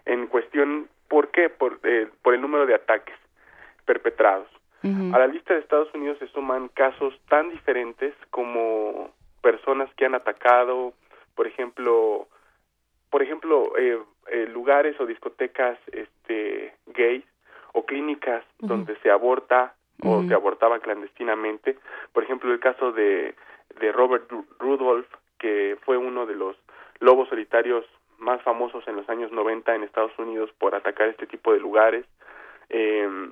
En 0.06 0.28
cuestión, 0.28 0.88
¿por 1.08 1.30
qué? 1.30 1.50
Por, 1.50 1.80
eh, 1.84 2.08
por 2.22 2.36
el 2.36 2.42
número 2.42 2.68
de 2.68 2.76
ataques 2.76 3.16
perpetrados. 3.86 4.48
A 4.82 5.20
la 5.20 5.28
lista 5.28 5.54
de 5.54 5.60
Estados 5.60 5.94
Unidos 5.94 6.20
se 6.20 6.28
suman 6.28 6.70
casos 6.70 7.14
tan 7.28 7.50
diferentes 7.50 8.14
como 8.30 9.12
personas 9.42 9.94
que 9.96 10.06
han 10.06 10.16
atacado, 10.16 10.94
por 11.36 11.48
ejemplo, 11.48 12.28
por 13.10 13.22
ejemplo, 13.24 13.78
eh, 13.78 14.00
eh, 14.32 14.48
lugares 14.48 15.00
o 15.00 15.06
discotecas 15.06 15.78
este, 15.92 16.74
gays 16.88 17.26
o 17.74 17.86
clínicas 17.86 18.44
donde 18.60 18.96
se 18.98 19.10
aborta 19.10 19.76
o 20.02 20.24
se 20.24 20.34
abortaba 20.34 20.80
clandestinamente. 20.80 21.78
Por 22.14 22.24
ejemplo, 22.24 22.54
el 22.54 22.60
caso 22.60 22.92
de, 22.92 23.36
de 23.80 23.92
Robert 23.92 24.32
Rudolph, 24.60 25.08
que 25.38 25.78
fue 25.84 25.98
uno 25.98 26.26
de 26.26 26.36
los 26.36 26.56
lobos 27.00 27.28
solitarios 27.30 27.86
más 28.18 28.42
famosos 28.44 28.88
en 28.88 28.96
los 28.96 29.10
años 29.10 29.32
90 29.32 29.76
en 29.76 29.84
Estados 29.84 30.18
Unidos 30.18 30.52
por 30.58 30.76
atacar 30.76 31.10
este 31.10 31.28
tipo 31.28 31.52
de 31.54 31.60
lugares. 31.60 32.06
Eh, 32.70 33.30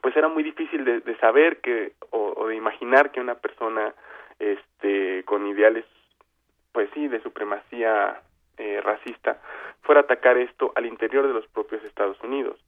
pues 0.00 0.16
era 0.16 0.28
muy 0.28 0.42
difícil 0.42 0.84
de, 0.84 1.00
de 1.00 1.16
saber 1.18 1.60
que 1.60 1.92
o, 2.10 2.34
o, 2.36 2.48
de 2.48 2.56
imaginar 2.56 3.10
que 3.10 3.20
una 3.20 3.36
persona 3.36 3.94
este 4.38 5.24
con 5.24 5.46
ideales 5.46 5.84
pues 6.72 6.88
sí 6.94 7.08
de 7.08 7.22
supremacía 7.22 8.20
eh, 8.58 8.80
racista 8.82 9.40
fuera 9.82 10.02
a 10.02 10.04
atacar 10.04 10.38
esto 10.38 10.72
al 10.76 10.86
interior 10.86 11.26
de 11.26 11.34
los 11.34 11.46
propios 11.48 11.82
Estados 11.84 12.20
Unidos 12.22 12.58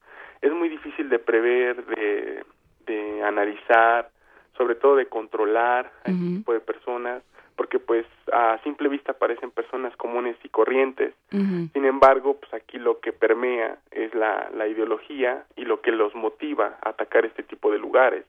es 0.40 0.52
muy 0.52 0.68
difícil 0.68 1.08
de 1.08 1.18
prever, 1.18 1.84
de, 1.86 2.44
de 2.86 3.22
analizar, 3.22 4.10
sobre 4.56 4.74
todo 4.74 4.96
de 4.96 5.06
controlar 5.06 5.92
a 6.04 6.10
este 6.10 6.24
tipo 6.24 6.52
de 6.52 6.60
personas, 6.60 7.22
porque 7.56 7.78
pues 7.78 8.06
a 8.32 8.58
simple 8.62 8.88
vista 8.88 9.14
parecen 9.14 9.50
personas 9.50 9.96
comunes 9.96 10.36
y 10.44 10.48
corrientes. 10.48 11.14
Sin 11.30 11.84
embargo, 11.84 12.36
pues 12.38 12.52
aquí 12.52 12.78
lo 12.78 13.00
que 13.00 13.12
permea 13.12 13.78
es 13.90 14.14
la, 14.14 14.50
la 14.54 14.66
ideología 14.66 15.44
y 15.56 15.64
lo 15.64 15.80
que 15.80 15.92
los 15.92 16.14
motiva 16.14 16.78
a 16.82 16.90
atacar 16.90 17.24
este 17.24 17.42
tipo 17.42 17.70
de 17.70 17.78
lugares. 17.78 18.24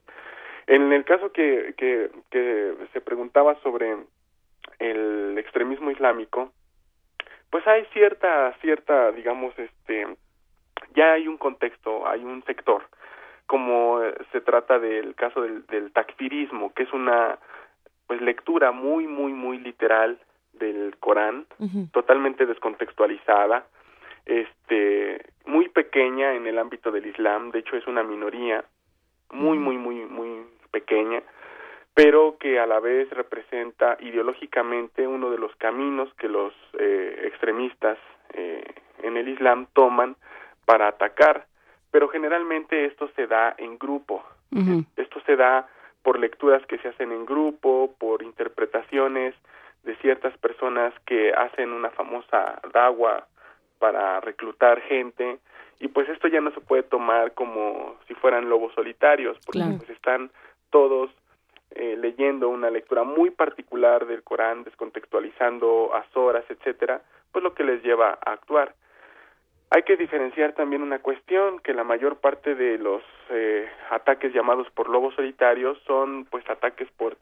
En 0.68 0.92
el 0.92 1.04
caso 1.04 1.32
que, 1.32 1.74
que, 1.78 2.10
que 2.30 2.74
se 2.92 3.00
preguntaba 3.00 3.58
sobre 3.62 3.96
el 4.78 5.36
extremismo 5.38 5.90
islámico, 5.90 6.52
pues 7.50 7.66
hay 7.66 7.86
cierta, 7.86 8.52
cierta, 8.60 9.10
digamos, 9.12 9.58
este, 9.58 10.06
ya 10.94 11.14
hay 11.14 11.26
un 11.26 11.38
contexto, 11.38 12.06
hay 12.06 12.22
un 12.22 12.44
sector, 12.44 12.82
como 13.46 13.98
se 14.30 14.42
trata 14.42 14.78
del 14.78 15.14
caso 15.14 15.40
del, 15.40 15.66
del 15.68 15.90
takfirismo, 15.90 16.74
que 16.74 16.82
es 16.82 16.92
una 16.92 17.38
pues 18.06 18.20
lectura 18.20 18.70
muy, 18.70 19.06
muy, 19.06 19.32
muy 19.32 19.58
literal 19.58 20.18
del 20.52 20.96
Corán, 21.00 21.46
totalmente 21.92 22.44
descontextualizada, 22.44 23.66
este, 24.26 25.24
muy 25.46 25.70
pequeña 25.70 26.34
en 26.34 26.46
el 26.46 26.58
ámbito 26.58 26.90
del 26.90 27.06
Islam, 27.06 27.52
de 27.52 27.60
hecho 27.60 27.74
es 27.76 27.86
una 27.86 28.02
minoría 28.02 28.64
muy, 29.30 29.58
muy, 29.58 29.76
muy, 29.76 30.04
muy 30.06 30.37
pequeña, 30.70 31.22
pero 31.94 32.36
que 32.38 32.60
a 32.60 32.66
la 32.66 32.80
vez 32.80 33.10
representa 33.10 33.96
ideológicamente 34.00 35.06
uno 35.06 35.30
de 35.30 35.38
los 35.38 35.54
caminos 35.56 36.12
que 36.14 36.28
los 36.28 36.52
eh, 36.78 37.22
extremistas 37.24 37.98
eh, 38.34 38.64
en 39.02 39.16
el 39.16 39.28
Islam 39.28 39.66
toman 39.72 40.16
para 40.64 40.88
atacar, 40.88 41.46
pero 41.90 42.08
generalmente 42.08 42.84
esto 42.84 43.10
se 43.16 43.26
da 43.26 43.54
en 43.58 43.78
grupo. 43.78 44.22
Esto 44.96 45.20
se 45.26 45.36
da 45.36 45.68
por 46.02 46.18
lecturas 46.18 46.64
que 46.66 46.78
se 46.78 46.88
hacen 46.88 47.12
en 47.12 47.26
grupo, 47.26 47.94
por 47.98 48.22
interpretaciones 48.22 49.34
de 49.82 49.96
ciertas 49.96 50.36
personas 50.38 50.94
que 51.04 51.32
hacen 51.32 51.72
una 51.72 51.90
famosa 51.90 52.60
dagua 52.72 53.26
para 53.78 54.20
reclutar 54.20 54.80
gente. 54.82 55.38
Y 55.80 55.88
pues 55.88 56.08
esto 56.08 56.28
ya 56.28 56.40
no 56.40 56.50
se 56.52 56.60
puede 56.60 56.82
tomar 56.82 57.32
como 57.34 57.96
si 58.06 58.14
fueran 58.14 58.48
lobos 58.48 58.72
solitarios 58.74 59.38
porque 59.44 59.64
pues 59.78 59.90
están 59.90 60.30
todos 60.70 61.10
eh, 61.70 61.96
leyendo 61.98 62.48
una 62.48 62.70
lectura 62.70 63.04
muy 63.04 63.30
particular 63.30 64.06
del 64.06 64.22
Corán, 64.22 64.64
descontextualizando 64.64 65.94
a 65.94 66.02
Zoras, 66.14 66.44
etcétera, 66.48 67.02
pues 67.30 67.42
lo 67.42 67.54
que 67.54 67.64
les 67.64 67.82
lleva 67.82 68.18
a 68.24 68.32
actuar. 68.32 68.74
Hay 69.70 69.82
que 69.82 69.96
diferenciar 69.96 70.54
también 70.54 70.82
una 70.82 71.00
cuestión, 71.00 71.58
que 71.58 71.74
la 71.74 71.84
mayor 71.84 72.16
parte 72.16 72.54
de 72.54 72.78
los 72.78 73.02
eh, 73.28 73.68
ataques 73.90 74.32
llamados 74.32 74.70
por 74.70 74.88
lobos 74.88 75.14
solitarios 75.14 75.78
son 75.86 76.24
pues 76.24 76.48
ataques 76.48 76.88
por 76.96 77.16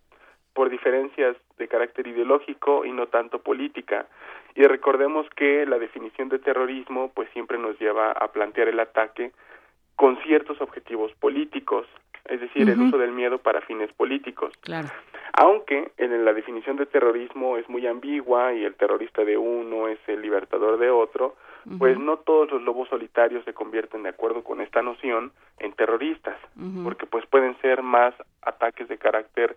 por 0.57 0.71
diferencias 0.71 1.37
de 1.59 1.69
carácter 1.69 2.07
ideológico 2.07 2.87
y 2.87 2.91
no 2.91 3.09
tanto 3.09 3.41
política. 3.41 4.07
Y 4.55 4.63
recordemos 4.63 5.29
que 5.37 5.67
la 5.67 5.79
definición 5.79 6.31
de 6.31 6.39
terrorismo 6.39 7.13
pues 7.15 7.29
siempre 7.35 7.59
nos 7.59 7.79
lleva 7.79 8.11
a 8.13 8.29
plantear 8.29 8.69
el 8.69 8.81
ataque 8.81 9.33
con 9.97 10.17
ciertos 10.23 10.59
objetivos 10.63 11.13
políticos, 11.21 11.87
es 12.29 12.41
decir, 12.41 12.69
el 12.69 12.81
uso 12.81 12.99
del 12.99 13.13
miedo 13.13 13.39
para 13.39 13.61
fines 13.61 13.93
políticos. 13.93 14.53
Claro. 14.61 14.89
Aunque 15.33 15.93
en 15.99 16.25
la 16.25 16.33
definición 16.33 16.77
de 16.77 16.87
terrorismo 16.87 17.57
es 17.57 17.69
muy 17.69 17.87
ambigua 17.87 18.55
y 18.55 18.65
el 18.65 18.75
terrorista 18.75 19.25
de 19.25 19.37
uno 19.37 19.89
es 19.89 19.99
el 20.07 20.23
libertador 20.23 20.79
de 20.79 20.91
otro, 20.91 21.37
pues 21.79 21.99
no 21.99 22.19
todos 22.19 22.51
los 22.53 22.63
lobos 22.63 22.89
solitarios 22.89 23.45
se 23.45 23.53
convierten 23.53 24.05
de 24.05 24.11
acuerdo 24.11 24.45
con 24.45 24.61
esta 24.61 24.83
noción 24.83 25.33
en 25.59 25.73
terroristas, 25.73 26.39
porque 26.85 27.07
pues 27.07 27.27
pueden 27.27 27.59
ser 27.61 27.83
más 27.83 28.15
ataques 28.43 28.89
de 28.89 28.99
carácter 28.99 29.57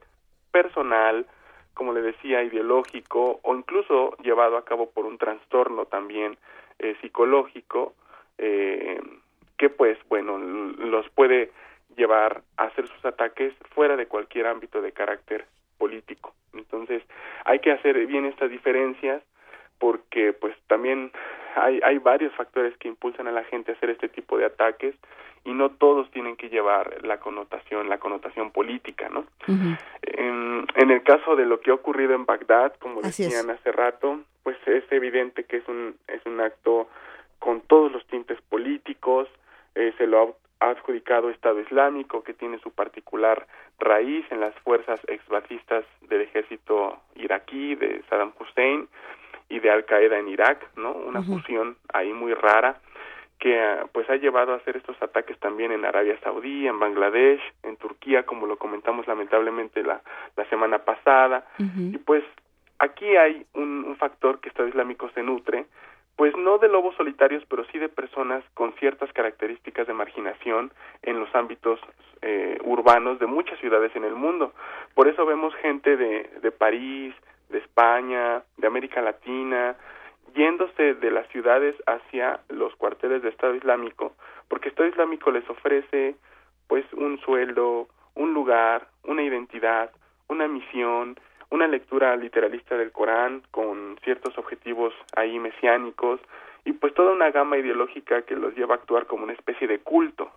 personal, 0.52 1.28
como 1.76 1.94
le 1.94 2.02
decía, 2.02 2.44
ideológico 2.44 3.40
o 3.44 3.56
incluso 3.56 4.18
llevado 4.24 4.58
a 4.58 4.66
cabo 4.66 4.90
por 4.90 5.06
un 5.06 5.20
trastorno 5.20 5.86
también 5.86 6.36
eh, 6.80 6.96
psicológico 7.02 7.94
eh, 8.38 9.00
que 9.58 9.70
pues 9.70 9.98
bueno 10.08 10.38
los 10.40 11.08
puede 11.10 11.52
llevar 11.96 12.44
a 12.58 12.66
hacer 12.66 12.88
sus 12.88 13.04
ataques 13.06 13.54
fuera 13.74 13.96
de 13.96 14.08
cualquier 14.08 14.48
ámbito 14.48 14.82
de 14.82 14.92
carácter 14.92 15.46
político. 15.78 16.34
Entonces 16.54 17.04
hay 17.46 17.60
que 17.60 17.72
hacer 17.72 18.06
bien 18.06 18.26
estas 18.26 18.50
diferencias 18.50 19.24
porque 19.80 20.34
pues 20.34 20.56
también 20.68 21.12
hay, 21.56 21.80
hay 21.84 21.98
varios 21.98 22.34
factores 22.36 22.76
que 22.78 22.88
impulsan 22.88 23.28
a 23.28 23.32
la 23.32 23.44
gente 23.46 23.72
a 23.72 23.76
hacer 23.76 23.90
este 23.90 24.10
tipo 24.10 24.38
de 24.38 24.46
ataques 24.46 24.96
y 25.46 25.54
no 25.54 25.70
todos 25.72 26.12
tienen 26.12 26.36
que 26.36 26.50
llevar 26.50 27.04
la 27.04 27.20
connotación, 27.20 27.88
la 27.88 27.98
connotación 27.98 28.52
política, 28.52 29.10
¿no? 29.10 29.26
en, 29.48 30.68
en, 30.76 30.92
el 30.92 31.02
caso 31.04 31.38
de 31.38 31.46
lo 31.46 31.62
que 31.62 31.72
ha 31.72 31.76
ocurrido 31.76 32.14
en 32.14 32.26
Bagdad, 32.26 32.76
como 32.80 33.02
decían 33.02 33.50
hace 33.50 33.72
rato, 33.72 34.20
pues 34.44 34.58
es 34.66 34.84
evidente 34.92 35.46
que 35.46 35.58
es 35.58 35.68
un, 35.70 35.96
es 36.08 36.24
un 36.26 36.42
acto 36.42 36.90
con 37.40 37.62
todos 37.62 37.92
los 37.92 38.06
tintes 38.08 38.40
políticos, 38.42 39.30
eh, 39.76 39.94
se 39.98 40.08
lo 40.08 40.20
ha 40.22 40.49
adjudicado 40.60 41.30
Estado 41.30 41.60
Islámico, 41.62 42.24
que 42.24 42.34
tiene 42.34 42.60
su 42.60 42.72
particular 42.72 43.48
raíz 43.80 44.26
en 44.32 44.42
las 44.42 44.54
fuerzas 44.60 45.00
exbatistas 45.08 45.86
del 46.10 46.22
ejército 46.22 47.00
iraquí 47.16 47.76
de 47.76 48.02
Saddam 48.10 48.34
Hussein, 48.40 48.88
y 49.50 49.60
de 49.60 49.72
Al 49.72 49.86
Qaeda 49.86 50.20
en 50.20 50.30
Irak, 50.30 50.66
¿no? 50.78 50.92
Una 50.92 51.24
fusión 51.24 51.76
ahí 51.92 52.14
muy 52.14 52.34
rara 52.34 52.80
que 53.40 53.58
pues 53.94 54.10
ha 54.10 54.16
llevado 54.16 54.54
a 54.54 54.58
hacer 54.58 54.78
estos 54.78 55.02
ataques 55.02 55.40
también 55.40 55.72
en 55.72 55.86
Arabia 55.86 56.20
Saudí, 56.22 56.68
en 56.68 56.78
Bangladesh, 56.78 57.42
en 57.64 57.78
Turquía, 57.78 58.24
como 58.24 58.46
lo 58.46 58.58
comentamos 58.58 59.08
lamentablemente 59.08 59.82
la, 59.82 60.02
la 60.36 60.46
semana 60.50 60.80
pasada. 60.80 61.48
Y 61.58 61.98
pues 61.98 62.24
aquí 62.80 63.16
hay 63.16 63.46
un, 63.54 63.86
un 63.88 63.96
factor 63.96 64.40
que 64.40 64.50
Estado 64.50 64.68
Islámico 64.68 65.10
se 65.16 65.24
nutre 65.24 65.66
pues 66.20 66.36
no 66.36 66.58
de 66.58 66.68
lobos 66.68 66.98
solitarios, 66.98 67.46
pero 67.48 67.64
sí 67.72 67.80
de 67.80 67.88
personas 67.88 68.44
con 68.54 68.74
ciertas 68.74 69.10
características 69.14 69.88
de 69.88 69.94
marginación 69.94 70.70
en 71.02 71.18
los 71.18 71.34
ámbitos 71.34 71.80
eh, 72.22 72.58
urbanos 72.66 73.20
de 73.20 73.26
muchas 73.26 73.58
ciudades 73.60 73.96
en 73.96 74.04
el 74.04 74.16
mundo. 74.16 74.52
Por 74.96 75.08
eso 75.08 75.26
vemos 75.26 75.56
gente 75.62 75.96
de, 75.96 76.30
de 76.42 76.52
París, 76.52 77.16
de 77.48 77.60
España, 77.60 78.44
de 78.58 78.68
América 78.68 79.02
Latina, 79.02 79.78
yéndose 80.36 80.96
de 80.96 81.10
las 81.10 81.26
ciudades 81.30 81.74
hacia 81.88 82.42
los 82.50 82.76
cuarteles 82.76 83.22
de 83.22 83.30
Estado 83.30 83.56
Islámico, 83.56 84.12
porque 84.50 84.68
Estado 84.68 84.90
Islámico 84.90 85.32
les 85.32 85.50
ofrece 85.50 86.18
pues 86.68 86.84
un 86.92 87.18
sueldo, 87.22 87.88
un 88.16 88.34
lugar, 88.34 88.90
una 89.06 89.24
identidad, 89.24 89.90
una 90.28 90.50
misión, 90.50 91.18
una 91.52 91.68
lectura 91.68 92.16
literalista 92.16 92.78
del 92.78 92.92
Corán 92.92 93.42
con 93.52 93.98
ciertos 94.04 94.38
objetivos 94.38 94.94
ahí 95.16 95.40
mesiánicos 95.40 96.20
y 96.66 96.74
pues 96.74 96.94
toda 96.94 97.12
una 97.12 97.32
gama 97.32 97.58
ideológica 97.58 98.22
que 98.24 98.36
los 98.36 98.56
lleva 98.56 98.76
a 98.76 98.78
actuar 98.78 99.08
como 99.08 99.24
una 99.24 99.34
especie 99.34 99.68
de 99.68 99.80
culto. 99.80 100.32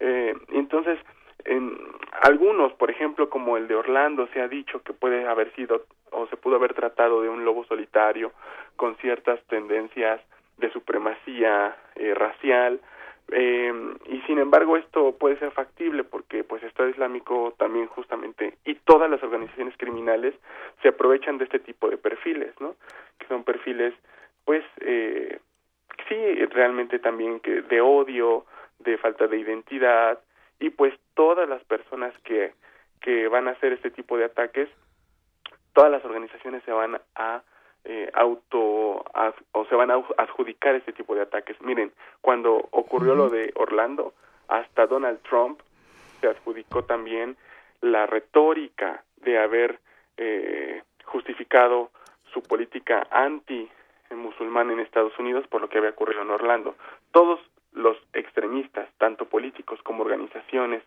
eh, 0.00 0.34
entonces, 0.52 0.98
en 1.44 1.76
algunos, 2.22 2.72
por 2.74 2.90
ejemplo, 2.90 3.28
como 3.28 3.56
el 3.56 3.68
de 3.68 3.74
Orlando, 3.74 4.28
se 4.32 4.40
ha 4.40 4.48
dicho 4.48 4.82
que 4.82 4.92
puede 4.92 5.26
haber 5.26 5.54
sido 5.54 5.84
o 6.10 6.26
se 6.28 6.36
pudo 6.36 6.56
haber 6.56 6.74
tratado 6.74 7.22
de 7.22 7.28
un 7.28 7.44
lobo 7.44 7.64
solitario 7.64 8.32
con 8.76 8.96
ciertas 8.96 9.40
tendencias 9.48 10.20
de 10.58 10.70
supremacía 10.72 11.76
eh, 11.96 12.14
racial, 12.14 12.80
eh, 13.32 13.72
y 14.06 14.20
sin 14.22 14.38
embargo 14.38 14.76
esto 14.76 15.16
puede 15.18 15.38
ser 15.38 15.50
factible 15.50 16.04
porque 16.04 16.44
pues 16.44 16.62
Estado 16.62 16.88
Islámico 16.88 17.54
también 17.58 17.86
justamente 17.88 18.56
y 18.64 18.76
todas 18.76 19.10
las 19.10 19.22
organizaciones 19.22 19.76
criminales 19.76 20.34
se 20.82 20.88
aprovechan 20.88 21.38
de 21.38 21.44
este 21.44 21.58
tipo 21.58 21.88
de 21.88 21.98
perfiles, 21.98 22.54
¿no? 22.60 22.76
Que 23.18 23.26
son 23.26 23.42
perfiles 23.42 23.94
pues 24.44 24.64
eh, 24.80 25.40
sí 26.08 26.44
realmente 26.46 27.00
también 27.00 27.40
que 27.40 27.62
de 27.62 27.80
odio, 27.80 28.46
de 28.78 28.96
falta 28.98 29.26
de 29.26 29.38
identidad 29.38 30.20
y 30.60 30.70
pues 30.70 30.94
todas 31.14 31.48
las 31.48 31.64
personas 31.64 32.14
que 32.22 32.52
que 33.00 33.28
van 33.28 33.48
a 33.48 33.52
hacer 33.52 33.72
este 33.72 33.90
tipo 33.90 34.16
de 34.16 34.24
ataques, 34.24 34.68
todas 35.74 35.90
las 35.90 36.04
organizaciones 36.04 36.62
se 36.64 36.72
van 36.72 37.00
a 37.14 37.42
eh, 37.88 38.10
auto 38.14 39.04
o 39.52 39.64
se 39.68 39.74
van 39.76 39.92
a 39.92 40.02
adjudicar 40.18 40.74
este 40.74 40.92
tipo 40.92 41.14
de 41.14 41.22
ataques. 41.22 41.60
Miren, 41.60 41.92
cuando 42.20 42.68
ocurrió 42.72 43.14
lo 43.14 43.30
de 43.30 43.52
Orlando, 43.54 44.12
hasta 44.48 44.86
Donald 44.86 45.20
Trump 45.22 45.60
se 46.20 46.26
adjudicó 46.26 46.84
también 46.84 47.36
la 47.80 48.06
retórica 48.06 49.04
de 49.18 49.38
haber 49.38 49.78
eh, 50.16 50.82
justificado 51.04 51.90
su 52.32 52.42
política 52.42 53.06
anti 53.10 53.68
musulmán 54.10 54.70
en 54.70 54.80
Estados 54.80 55.16
Unidos 55.18 55.46
por 55.46 55.60
lo 55.60 55.68
que 55.68 55.78
había 55.78 55.90
ocurrido 55.90 56.22
en 56.22 56.30
Orlando. 56.30 56.74
Todos 57.12 57.40
los 57.72 57.96
extremistas, 58.14 58.88
tanto 58.98 59.26
políticos 59.26 59.80
como 59.82 60.02
organizaciones, 60.02 60.82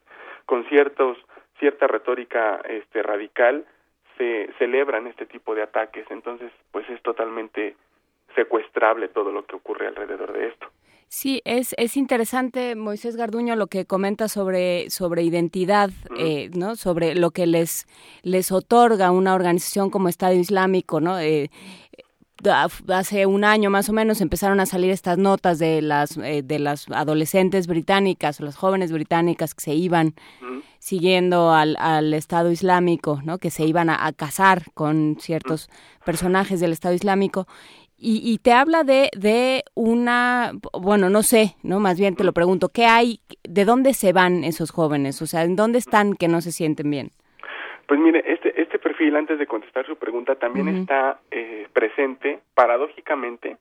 con 0.46 0.66
ciertos 0.66 1.18
cierta 1.60 1.88
retórica 1.88 2.62
este 2.68 3.04
radical, 3.04 3.66
se 4.20 4.50
celebran 4.60 5.08
este 5.08 5.26
tipo 5.26 5.56
de 5.56 5.64
ataques. 5.64 6.06
Entonces, 6.12 6.52
pues 6.72 6.88
es 6.90 7.02
totalmente 7.02 7.76
secuestrable 8.36 9.08
todo 9.08 9.32
lo 9.32 9.46
que 9.46 9.56
ocurre 9.56 9.88
alrededor 9.88 10.34
de 10.34 10.48
esto. 10.50 10.68
Sí, 11.08 11.42
es, 11.44 11.74
es 11.78 11.98
interesante, 11.98 12.76
Moisés 12.76 13.16
Garduño, 13.16 13.56
lo 13.56 13.66
que 13.66 13.86
comenta 13.86 14.28
sobre, 14.28 14.92
sobre 14.92 15.24
identidad, 15.24 15.90
eh, 16.16 16.52
¿no? 16.56 16.76
Sobre 16.76 17.16
lo 17.16 17.32
que 17.32 17.48
les, 17.48 17.88
les 18.22 18.52
otorga 18.52 19.10
una 19.10 19.34
organización 19.34 19.90
como 19.90 20.08
Estado 20.08 20.36
Islámico, 20.36 21.00
¿no? 21.02 21.20
Eh, 21.20 21.50
hace 22.88 23.26
un 23.26 23.44
año 23.44 23.70
más 23.70 23.90
o 23.90 23.94
menos 23.94 24.22
empezaron 24.22 24.60
a 24.60 24.66
salir 24.66 24.92
estas 24.92 25.18
notas 25.18 25.60
de 25.60 25.82
las 25.82 26.18
eh, 26.18 26.42
de 26.44 26.60
las 26.60 26.90
adolescentes 26.90 27.68
británicas 27.68 28.40
o 28.40 28.46
las 28.46 28.56
jóvenes 28.56 28.92
británicas 28.92 29.54
que 29.54 29.62
se 29.62 29.74
iban 29.74 30.16
siguiendo 30.80 31.52
al, 31.52 31.76
al, 31.78 32.14
Estado 32.14 32.52
Islámico, 32.52 33.22
¿no? 33.24 33.38
que 33.38 33.52
se 33.52 33.66
iban 33.66 33.90
a, 33.90 34.06
a 34.06 34.14
casar 34.14 34.72
con 34.74 35.18
ciertos 35.20 35.70
personajes 36.06 36.60
del 36.60 36.72
Estado 36.72 36.96
Islámico 36.96 37.48
y, 38.02 38.22
y, 38.24 38.38
te 38.38 38.54
habla 38.54 38.86
de, 38.86 39.10
de 39.18 39.66
una, 39.76 40.54
bueno, 40.72 41.10
no 41.10 41.22
sé, 41.22 41.58
no, 41.64 41.82
más 41.82 42.00
bien 42.00 42.16
te 42.16 42.24
lo 42.24 42.34
pregunto, 42.34 42.70
¿qué 42.70 42.86
hay, 42.86 43.20
de 43.44 43.66
dónde 43.66 43.94
se 43.94 44.14
van 44.14 44.46
esos 44.46 44.72
jóvenes? 44.72 45.22
O 45.22 45.28
sea, 45.28 45.44
¿en 45.44 45.58
dónde 45.58 45.80
están 45.80 46.16
que 46.16 46.30
no 46.30 46.40
se 46.40 46.54
sienten 46.54 46.90
bien? 46.90 47.12
Pues 47.90 48.00
mire, 48.00 48.24
este, 48.24 48.62
este 48.62 48.78
perfil, 48.78 49.16
antes 49.16 49.40
de 49.40 49.48
contestar 49.48 49.84
su 49.88 49.96
pregunta, 49.96 50.36
también 50.36 50.68
uh 50.68 50.72
-huh. 50.74 50.82
está 50.82 51.20
eh, 51.32 51.68
presente, 51.74 52.40
paradójicamente, 52.54 53.58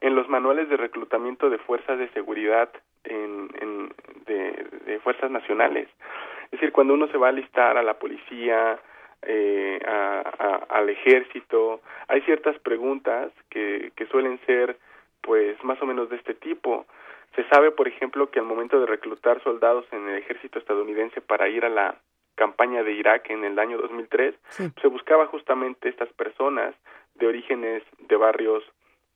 en 0.00 0.16
los 0.16 0.28
manuales 0.28 0.68
de 0.68 0.76
reclutamiento 0.76 1.48
de 1.48 1.58
fuerzas 1.58 1.96
de 1.96 2.08
seguridad 2.08 2.68
en, 3.04 3.48
en 3.60 3.94
de, 4.26 4.66
de, 4.84 4.98
fuerzas 4.98 5.30
nacionales. 5.30 5.88
Es 6.46 6.50
decir, 6.58 6.72
cuando 6.72 6.94
uno 6.94 7.06
se 7.06 7.18
va 7.18 7.28
a 7.28 7.30
alistar 7.30 7.78
a 7.78 7.84
la 7.84 7.94
policía, 8.00 8.80
eh, 9.22 9.78
a, 9.86 10.24
a, 10.26 10.76
al 10.76 10.88
ejército, 10.88 11.80
hay 12.08 12.20
ciertas 12.22 12.58
preguntas 12.58 13.30
que, 13.48 13.92
que 13.94 14.06
suelen 14.06 14.40
ser, 14.44 14.76
pues, 15.20 15.54
más 15.62 15.80
o 15.80 15.86
menos 15.86 16.10
de 16.10 16.16
este 16.16 16.34
tipo. 16.34 16.84
Se 17.36 17.44
sabe, 17.44 17.70
por 17.70 17.86
ejemplo, 17.86 18.28
que 18.28 18.40
al 18.40 18.44
momento 18.44 18.80
de 18.80 18.86
reclutar 18.86 19.40
soldados 19.44 19.86
en 19.92 20.08
el 20.08 20.18
ejército 20.18 20.58
estadounidense 20.58 21.20
para 21.20 21.48
ir 21.48 21.64
a 21.64 21.68
la 21.68 21.94
campaña 22.38 22.82
de 22.82 22.92
Irak 22.92 23.28
en 23.30 23.44
el 23.44 23.58
año 23.58 23.76
2003, 23.78 24.34
sí. 24.48 24.70
se 24.80 24.88
buscaba 24.88 25.26
justamente 25.26 25.88
estas 25.88 26.10
personas 26.14 26.74
de 27.16 27.26
orígenes 27.26 27.82
de 28.08 28.16
barrios 28.16 28.62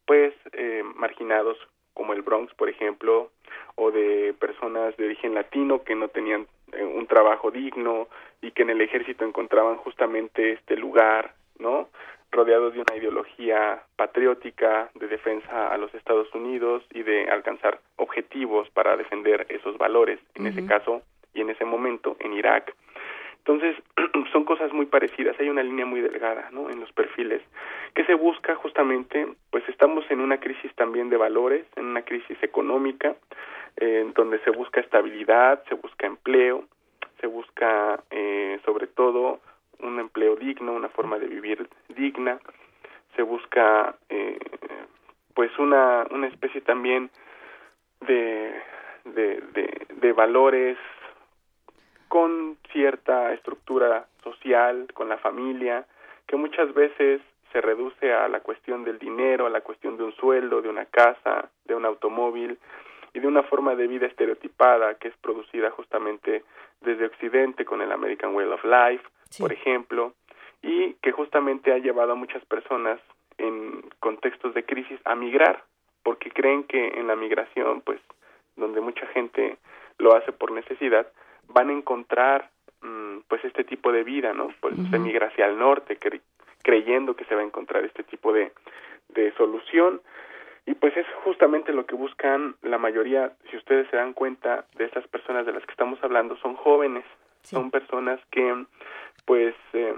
pues 0.04 0.34
eh, 0.52 0.82
marginados 0.96 1.56
como 1.94 2.12
el 2.12 2.22
Bronx, 2.22 2.52
por 2.54 2.68
ejemplo, 2.68 3.30
o 3.76 3.90
de 3.90 4.34
personas 4.38 4.96
de 4.96 5.04
origen 5.06 5.34
latino 5.34 5.84
que 5.84 5.94
no 5.94 6.08
tenían 6.08 6.46
eh, 6.72 6.84
un 6.84 7.06
trabajo 7.06 7.50
digno 7.50 8.08
y 8.40 8.50
que 8.50 8.62
en 8.62 8.70
el 8.70 8.80
ejército 8.80 9.24
encontraban 9.24 9.76
justamente 9.76 10.52
este 10.52 10.76
lugar, 10.76 11.34
¿no? 11.58 11.88
rodeados 12.32 12.72
de 12.72 12.80
una 12.80 12.96
ideología 12.96 13.82
patriótica 13.94 14.90
de 14.94 15.06
defensa 15.06 15.68
a 15.68 15.76
los 15.76 15.94
Estados 15.94 16.34
Unidos 16.34 16.82
y 16.90 17.02
de 17.02 17.28
alcanzar 17.30 17.78
objetivos 17.96 18.68
para 18.70 18.96
defender 18.96 19.46
esos 19.50 19.76
valores, 19.76 20.18
en 20.34 20.46
uh 20.46 20.48
-huh. 20.48 20.52
ese 20.52 20.66
caso 20.66 21.02
y 21.34 21.42
en 21.42 21.50
ese 21.50 21.64
momento 21.64 22.16
en 22.20 22.32
Irak. 22.32 22.74
Entonces, 23.44 23.76
son 24.32 24.44
cosas 24.44 24.72
muy 24.72 24.86
parecidas, 24.86 25.38
hay 25.40 25.48
una 25.48 25.64
línea 25.64 25.84
muy 25.84 26.00
delgada, 26.00 26.48
¿no? 26.52 26.70
En 26.70 26.78
los 26.78 26.92
perfiles 26.92 27.42
que 27.92 28.04
se 28.04 28.14
busca 28.14 28.54
justamente, 28.54 29.26
pues 29.50 29.68
estamos 29.68 30.08
en 30.10 30.20
una 30.20 30.38
crisis 30.38 30.72
también 30.76 31.10
de 31.10 31.16
valores, 31.16 31.66
en 31.74 31.86
una 31.86 32.02
crisis 32.02 32.40
económica, 32.42 33.16
eh, 33.76 34.00
en 34.02 34.12
donde 34.12 34.38
se 34.40 34.50
busca 34.50 34.80
estabilidad, 34.80 35.64
se 35.68 35.74
busca 35.74 36.06
empleo, 36.06 36.64
se 37.20 37.26
busca 37.26 38.00
eh, 38.10 38.60
sobre 38.64 38.86
todo 38.86 39.40
un 39.80 39.98
empleo 39.98 40.36
digno, 40.36 40.72
una 40.72 40.88
forma 40.88 41.18
de 41.18 41.26
vivir 41.26 41.68
digna, 41.88 42.38
se 43.16 43.22
busca 43.22 43.96
eh, 44.08 44.38
pues 45.34 45.50
una, 45.58 46.06
una 46.10 46.28
especie 46.28 46.60
también 46.60 47.10
de, 48.06 48.54
de, 49.04 49.86
de 50.00 50.12
valores 50.12 50.78
con 52.12 52.58
cierta 52.70 53.32
estructura 53.32 54.06
social, 54.22 54.86
con 54.92 55.08
la 55.08 55.16
familia, 55.16 55.86
que 56.26 56.36
muchas 56.36 56.74
veces 56.74 57.22
se 57.50 57.62
reduce 57.62 58.12
a 58.12 58.28
la 58.28 58.40
cuestión 58.40 58.84
del 58.84 58.98
dinero, 58.98 59.46
a 59.46 59.48
la 59.48 59.62
cuestión 59.62 59.96
de 59.96 60.04
un 60.04 60.14
sueldo, 60.16 60.60
de 60.60 60.68
una 60.68 60.84
casa, 60.84 61.48
de 61.64 61.74
un 61.74 61.86
automóvil 61.86 62.58
y 63.14 63.20
de 63.20 63.26
una 63.26 63.42
forma 63.44 63.74
de 63.76 63.86
vida 63.86 64.08
estereotipada 64.08 64.96
que 64.96 65.08
es 65.08 65.16
producida 65.22 65.70
justamente 65.70 66.44
desde 66.82 67.06
Occidente 67.06 67.64
con 67.64 67.80
el 67.80 67.90
American 67.90 68.34
Way 68.34 68.46
of 68.48 68.62
Life, 68.62 69.04
sí. 69.30 69.42
por 69.42 69.50
ejemplo, 69.50 70.12
y 70.60 70.92
que 71.00 71.12
justamente 71.12 71.72
ha 71.72 71.78
llevado 71.78 72.12
a 72.12 72.16
muchas 72.16 72.44
personas 72.44 73.00
en 73.38 73.88
contextos 74.00 74.52
de 74.52 74.66
crisis 74.66 75.00
a 75.06 75.14
migrar, 75.14 75.64
porque 76.02 76.30
creen 76.30 76.64
que 76.64 76.88
en 76.88 77.06
la 77.06 77.16
migración, 77.16 77.80
pues, 77.80 78.02
donde 78.56 78.82
mucha 78.82 79.06
gente 79.06 79.56
lo 79.96 80.14
hace 80.14 80.30
por 80.30 80.52
necesidad, 80.52 81.06
van 81.52 81.70
a 81.70 81.72
encontrar 81.72 82.50
mmm, 82.80 83.18
pues 83.28 83.44
este 83.44 83.64
tipo 83.64 83.92
de 83.92 84.04
vida, 84.04 84.32
¿no? 84.32 84.48
Pues 84.60 84.74
uh 84.78 84.82
-huh. 84.82 84.90
se 84.90 84.98
migra 84.98 85.28
hacia 85.28 85.46
el 85.46 85.58
norte 85.58 85.96
cre 85.96 86.20
creyendo 86.62 87.16
que 87.16 87.24
se 87.24 87.34
va 87.34 87.40
a 87.40 87.44
encontrar 87.44 87.84
este 87.84 88.04
tipo 88.04 88.32
de, 88.32 88.52
de 89.08 89.32
solución 89.32 90.00
y 90.64 90.74
pues 90.74 90.96
es 90.96 91.06
justamente 91.24 91.72
lo 91.72 91.86
que 91.86 91.96
buscan 91.96 92.54
la 92.62 92.78
mayoría, 92.78 93.32
si 93.50 93.56
ustedes 93.56 93.88
se 93.90 93.96
dan 93.96 94.12
cuenta 94.12 94.64
de 94.76 94.84
estas 94.84 95.06
personas 95.08 95.44
de 95.44 95.52
las 95.52 95.64
que 95.64 95.72
estamos 95.72 95.98
hablando, 96.04 96.36
son 96.36 96.54
jóvenes, 96.54 97.04
sí. 97.42 97.56
son 97.56 97.70
personas 97.70 98.20
que 98.30 98.64
pues 99.24 99.54
eh, 99.72 99.94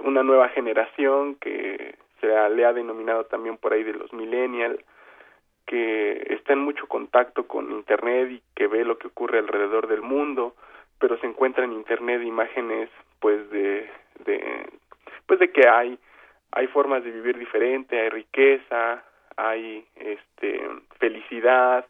una 0.00 0.22
nueva 0.22 0.48
generación 0.48 1.36
que 1.36 1.94
se 2.20 2.26
le 2.26 2.64
ha 2.64 2.72
denominado 2.72 3.24
también 3.24 3.56
por 3.56 3.72
ahí 3.72 3.84
de 3.84 3.94
los 3.94 4.12
millennials, 4.12 4.80
que 5.66 6.26
está 6.30 6.52
en 6.52 6.60
mucho 6.60 6.86
contacto 6.86 7.46
con 7.46 7.70
internet 7.70 8.30
y 8.30 8.42
que 8.54 8.66
ve 8.66 8.84
lo 8.84 8.98
que 8.98 9.08
ocurre 9.08 9.38
alrededor 9.38 9.86
del 9.86 10.02
mundo, 10.02 10.54
pero 10.98 11.18
se 11.18 11.26
encuentra 11.26 11.64
en 11.64 11.72
internet 11.72 12.22
imágenes 12.22 12.90
pues 13.20 13.48
de, 13.50 13.88
pues 15.26 15.38
de 15.40 15.50
que 15.50 15.68
hay 15.68 15.98
hay 16.54 16.66
formas 16.66 17.02
de 17.02 17.10
vivir 17.10 17.38
diferente, 17.38 17.98
hay 17.98 18.10
riqueza, 18.10 19.02
hay 19.36 19.86
este 19.96 20.60
felicidad, 20.98 21.86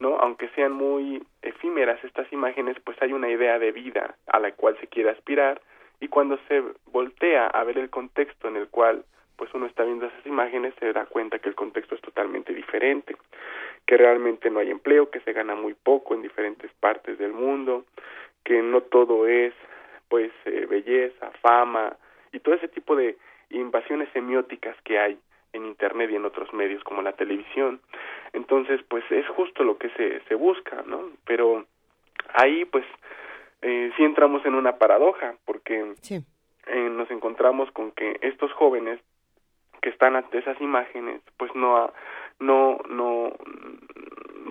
¿no? 0.00 0.16
Aunque 0.16 0.48
sean 0.50 0.72
muy 0.72 1.22
efímeras 1.42 2.02
estas 2.02 2.32
imágenes, 2.32 2.76
pues 2.84 2.96
hay 3.02 3.12
una 3.12 3.28
idea 3.28 3.58
de 3.58 3.72
vida 3.72 4.16
a 4.26 4.38
la 4.38 4.52
cual 4.52 4.78
se 4.80 4.86
quiere 4.86 5.10
aspirar 5.10 5.60
y 6.00 6.08
cuando 6.08 6.38
se 6.48 6.62
voltea 6.86 7.48
a 7.48 7.64
ver 7.64 7.78
el 7.78 7.90
contexto 7.90 8.48
en 8.48 8.56
el 8.56 8.68
cual 8.68 9.04
pues 9.38 9.54
uno 9.54 9.66
está 9.66 9.84
viendo 9.84 10.06
esas 10.06 10.26
imágenes 10.26 10.74
se 10.80 10.92
da 10.92 11.06
cuenta 11.06 11.38
que 11.38 11.48
el 11.48 11.54
contexto 11.54 11.94
es 11.94 12.00
totalmente 12.00 12.52
diferente, 12.52 13.16
que 13.86 13.96
realmente 13.96 14.50
no 14.50 14.58
hay 14.58 14.70
empleo, 14.70 15.10
que 15.10 15.20
se 15.20 15.32
gana 15.32 15.54
muy 15.54 15.74
poco 15.74 16.14
en 16.14 16.22
diferentes 16.22 16.70
partes 16.80 17.16
del 17.18 17.32
mundo, 17.32 17.84
que 18.44 18.60
no 18.60 18.82
todo 18.82 19.26
es 19.26 19.54
pues 20.08 20.32
eh, 20.44 20.66
belleza, 20.68 21.30
fama 21.40 21.96
y 22.32 22.40
todo 22.40 22.56
ese 22.56 22.68
tipo 22.68 22.96
de 22.96 23.16
invasiones 23.50 24.08
semióticas 24.12 24.76
que 24.82 24.98
hay 24.98 25.18
en 25.52 25.66
internet 25.66 26.10
y 26.10 26.16
en 26.16 26.24
otros 26.24 26.52
medios 26.52 26.82
como 26.82 27.00
la 27.00 27.12
televisión. 27.12 27.80
Entonces, 28.32 28.80
pues 28.88 29.04
es 29.10 29.26
justo 29.28 29.64
lo 29.64 29.78
que 29.78 29.88
se, 29.90 30.20
se 30.28 30.34
busca, 30.34 30.82
¿no? 30.86 31.10
Pero 31.24 31.64
ahí, 32.34 32.64
pues, 32.64 32.84
eh, 33.62 33.90
sí 33.96 34.04
entramos 34.04 34.44
en 34.44 34.54
una 34.54 34.76
paradoja, 34.76 35.36
porque 35.44 35.94
eh, 36.10 36.90
nos 36.90 37.10
encontramos 37.10 37.70
con 37.70 37.92
que 37.92 38.18
estos 38.20 38.52
jóvenes 38.52 39.00
que 39.80 39.90
están 39.90 40.16
ante 40.16 40.38
esas 40.38 40.60
imágenes, 40.60 41.20
pues 41.36 41.54
no, 41.54 41.92
no, 42.40 42.78
no 42.88 43.32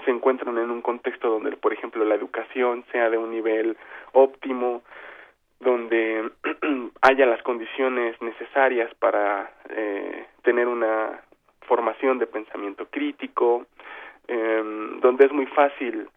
se 0.06 0.12
encuentran 0.12 0.58
en 0.58 0.72
un 0.72 0.82
contexto 0.82 1.30
donde, 1.30 1.56
por 1.58 1.74
ejemplo, 1.74 2.04
la 2.06 2.16
educación 2.16 2.86
sea 2.92 3.10
de 3.10 3.18
un 3.18 3.32
nivel 3.32 3.78
óptimo, 4.14 4.82
donde 5.60 6.30
haya 7.02 7.26
las 7.26 7.42
condiciones 7.44 8.22
necesarias 8.22 8.94
para 8.96 9.52
eh, 9.70 10.26
tener 10.44 10.68
una 10.68 11.22
formación 11.62 12.20
de 12.20 12.28
pensamiento 12.28 12.88
crítico, 12.90 13.66
eh, 14.28 14.62
donde 15.02 15.26
es 15.26 15.32
muy 15.32 15.46
fácil 15.48 16.10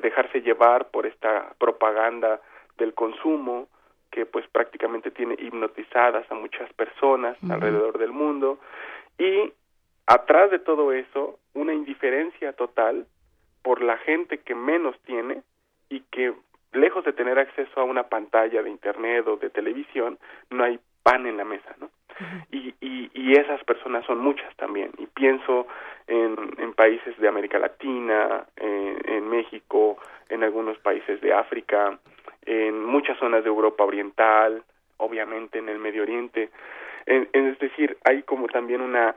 dejarse 0.00 0.40
llevar 0.40 0.90
por 0.90 1.04
esta 1.04 1.52
propaganda 1.58 2.40
del 2.78 2.94
consumo 2.94 3.68
que 4.10 4.26
pues 4.26 4.46
prácticamente 4.48 5.10
tiene 5.10 5.34
hipnotizadas 5.38 6.30
a 6.30 6.34
muchas 6.34 6.72
personas 6.74 7.36
alrededor 7.50 7.98
del 7.98 8.12
mundo 8.12 8.58
y 9.18 9.52
atrás 10.06 10.50
de 10.50 10.58
todo 10.58 10.92
eso 10.92 11.38
una 11.54 11.74
indiferencia 11.74 12.52
total 12.52 13.06
por 13.62 13.82
la 13.82 13.98
gente 13.98 14.38
que 14.38 14.54
menos 14.54 14.98
tiene 15.04 15.42
y 15.90 16.00
que 16.10 16.32
lejos 16.72 17.04
de 17.04 17.12
tener 17.12 17.38
acceso 17.38 17.80
a 17.80 17.84
una 17.84 18.04
pantalla 18.04 18.62
de 18.62 18.70
internet 18.70 19.26
o 19.26 19.36
de 19.36 19.50
televisión, 19.50 20.18
no 20.50 20.64
hay 20.64 20.78
pan 21.02 21.26
en 21.26 21.36
la 21.36 21.44
mesa, 21.44 21.74
¿no? 21.78 21.90
y, 22.50 22.74
y, 22.80 23.10
y, 23.14 23.32
esas 23.32 23.62
personas 23.64 24.04
son 24.06 24.18
muchas 24.18 24.54
también. 24.56 24.90
Y 24.98 25.06
pienso 25.06 25.66
en, 26.06 26.36
en 26.58 26.72
países 26.74 27.16
de 27.18 27.28
América 27.28 27.58
Latina, 27.58 28.44
en, 28.56 28.98
en 29.08 29.28
México, 29.28 29.98
en 30.28 30.42
algunos 30.42 30.78
países 30.78 31.20
de 31.20 31.32
África, 31.32 31.98
en 32.48 32.82
muchas 32.82 33.18
zonas 33.18 33.44
de 33.44 33.50
Europa 33.50 33.84
Oriental, 33.84 34.62
obviamente 34.96 35.58
en 35.58 35.68
el 35.68 35.78
Medio 35.78 36.02
Oriente. 36.02 36.48
es 37.06 37.58
decir, 37.58 37.98
hay 38.04 38.22
como 38.22 38.48
también 38.48 38.80
una 38.80 39.14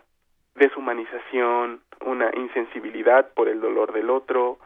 deshumanización, 0.55 1.81
una 2.05 2.29
insensibilidad 2.35 3.29
por 3.33 3.47
el 3.47 3.61
dolor 3.61 3.93
del 3.93 4.09
otro, 4.09 4.59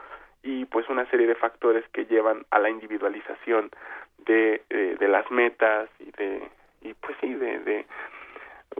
y 0.45 0.65
pues 0.65 0.87
una 0.89 1.09
serie 1.09 1.27
de 1.27 1.35
factores 1.35 1.83
que 1.91 2.05
llevan 2.05 2.45
a 2.51 2.59
la 2.59 2.69
individualización 2.69 3.71
de, 4.25 4.61
eh, 4.69 4.95
de 4.99 5.07
las 5.07 5.29
metas 5.31 5.89
y 5.99 6.11
de 6.11 6.49
y 6.81 6.93
pues 6.93 7.17
sí 7.19 7.33
de, 7.33 7.59
de 7.59 7.85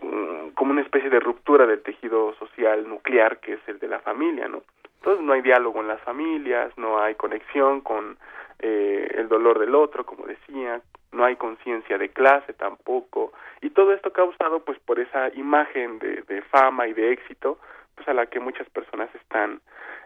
um, 0.01 0.51
como 0.51 0.71
una 0.71 0.81
especie 0.81 1.09
de 1.09 1.19
ruptura 1.19 1.65
del 1.65 1.81
tejido 1.81 2.35
social 2.35 2.87
nuclear 2.87 3.39
que 3.39 3.53
es 3.53 3.59
el 3.67 3.79
de 3.79 3.87
la 3.87 3.99
familia 3.99 4.47
no 4.47 4.61
entonces 5.06 5.23
no 5.23 5.34
hay 5.34 5.41
diálogo 5.41 5.82
en 5.82 5.88
las 5.88 6.02
familias 6.02 6.76
no 6.77 6.99
hay 6.99 7.14
conexión 7.14 7.82
con 7.82 8.18
eh, 8.60 9.07
el 9.15 9.27
dolor 9.27 9.60
del 9.60 9.76
otro 9.76 10.03
como 10.03 10.26
decía 10.26 10.82
no 11.11 11.23
hay 11.23 11.36
conciencia 11.36 11.99
de 11.99 12.10
clase 12.10 12.53
tampoco 12.53 13.32
y 13.61 13.69
todo 13.69 13.94
esto 13.94 14.11
causado 14.11 14.61
pues 14.61 14.80
por 14.80 14.99
esa 14.99 15.30
imagen 15.36 15.99
de, 15.99 16.23
de 16.23 16.41
fama 16.41 16.88
y 16.88 16.94
de 16.94 17.11
éxito 17.11 17.60
pues 17.94 18.07
a 18.07 18.14
la 18.14 18.26
que 18.26 18.40
muchas 18.40 18.68
personas 18.72 19.14
están 19.14 19.61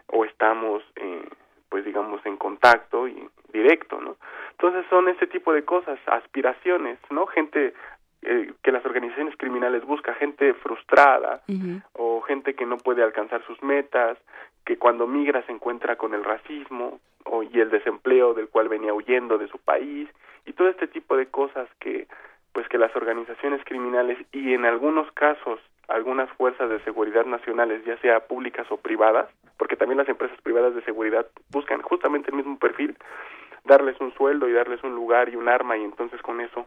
o 0.08 0.26
estamos 0.26 0.82
eh, 0.96 1.28
pues 1.70 1.84
digamos 1.84 2.20
en 2.26 2.36
contacto 2.36 3.08
y 3.08 3.26
directo, 3.52 4.00
¿no? 4.00 4.16
Entonces 4.50 4.84
son 4.90 5.08
ese 5.08 5.26
tipo 5.26 5.52
de 5.52 5.64
cosas, 5.64 5.98
aspiraciones, 6.06 6.98
¿no? 7.10 7.26
Gente 7.26 7.72
eh, 8.22 8.52
que 8.62 8.72
las 8.72 8.84
organizaciones 8.84 9.36
criminales 9.36 9.84
buscan, 9.84 10.14
gente 10.16 10.54
frustrada 10.54 11.42
o 11.94 12.20
gente 12.22 12.54
que 12.54 12.66
no 12.66 12.76
puede 12.76 13.02
alcanzar 13.02 13.42
sus 13.46 13.62
metas, 13.62 14.18
que 14.64 14.76
cuando 14.76 15.06
migra 15.06 15.42
se 15.46 15.52
encuentra 15.52 15.96
con 15.96 16.14
el 16.14 16.24
racismo 16.24 17.00
o, 17.24 17.42
y 17.42 17.60
el 17.60 17.70
desempleo 17.70 18.34
del 18.34 18.48
cual 18.48 18.68
venía 18.68 18.92
huyendo 18.92 19.38
de 19.38 19.48
su 19.48 19.58
país 19.58 20.08
y 20.46 20.52
todo 20.52 20.68
este 20.68 20.86
tipo 20.86 21.16
de 21.16 21.26
cosas 21.26 21.68
que 21.78 22.06
pues 22.52 22.68
que 22.68 22.78
las 22.78 22.94
organizaciones 22.96 23.64
criminales 23.64 24.18
y 24.32 24.54
en 24.54 24.64
algunos 24.64 25.10
casos 25.12 25.60
algunas 25.90 26.30
fuerzas 26.32 26.70
de 26.70 26.80
seguridad 26.84 27.26
nacionales, 27.26 27.84
ya 27.84 27.96
sea 27.98 28.20
públicas 28.20 28.66
o 28.70 28.76
privadas, 28.76 29.28
porque 29.58 29.76
también 29.76 29.98
las 29.98 30.08
empresas 30.08 30.40
privadas 30.40 30.74
de 30.74 30.82
seguridad 30.82 31.26
buscan 31.50 31.82
justamente 31.82 32.30
el 32.30 32.36
mismo 32.36 32.58
perfil, 32.58 32.96
darles 33.64 34.00
un 34.00 34.14
sueldo 34.14 34.48
y 34.48 34.52
darles 34.52 34.82
un 34.84 34.94
lugar 34.94 35.28
y 35.28 35.36
un 35.36 35.48
arma 35.48 35.76
y 35.76 35.82
entonces 35.82 36.22
con 36.22 36.40
eso, 36.40 36.66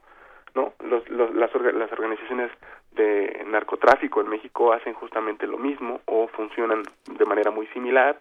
¿no? 0.56 0.74
Los, 0.84 1.08
los, 1.10 1.34
las, 1.34 1.54
las 1.56 1.92
organizaciones 1.92 2.52
de 2.92 3.44
narcotráfico 3.48 4.22
en 4.22 4.30
México 4.30 4.74
hacen 4.74 4.94
justamente 4.94 5.48
lo 5.48 5.58
mismo 5.58 6.02
o 6.06 6.28
funcionan 6.28 6.84
de 7.18 7.26
manera 7.26 7.52
muy 7.52 7.68
similar 7.68 8.20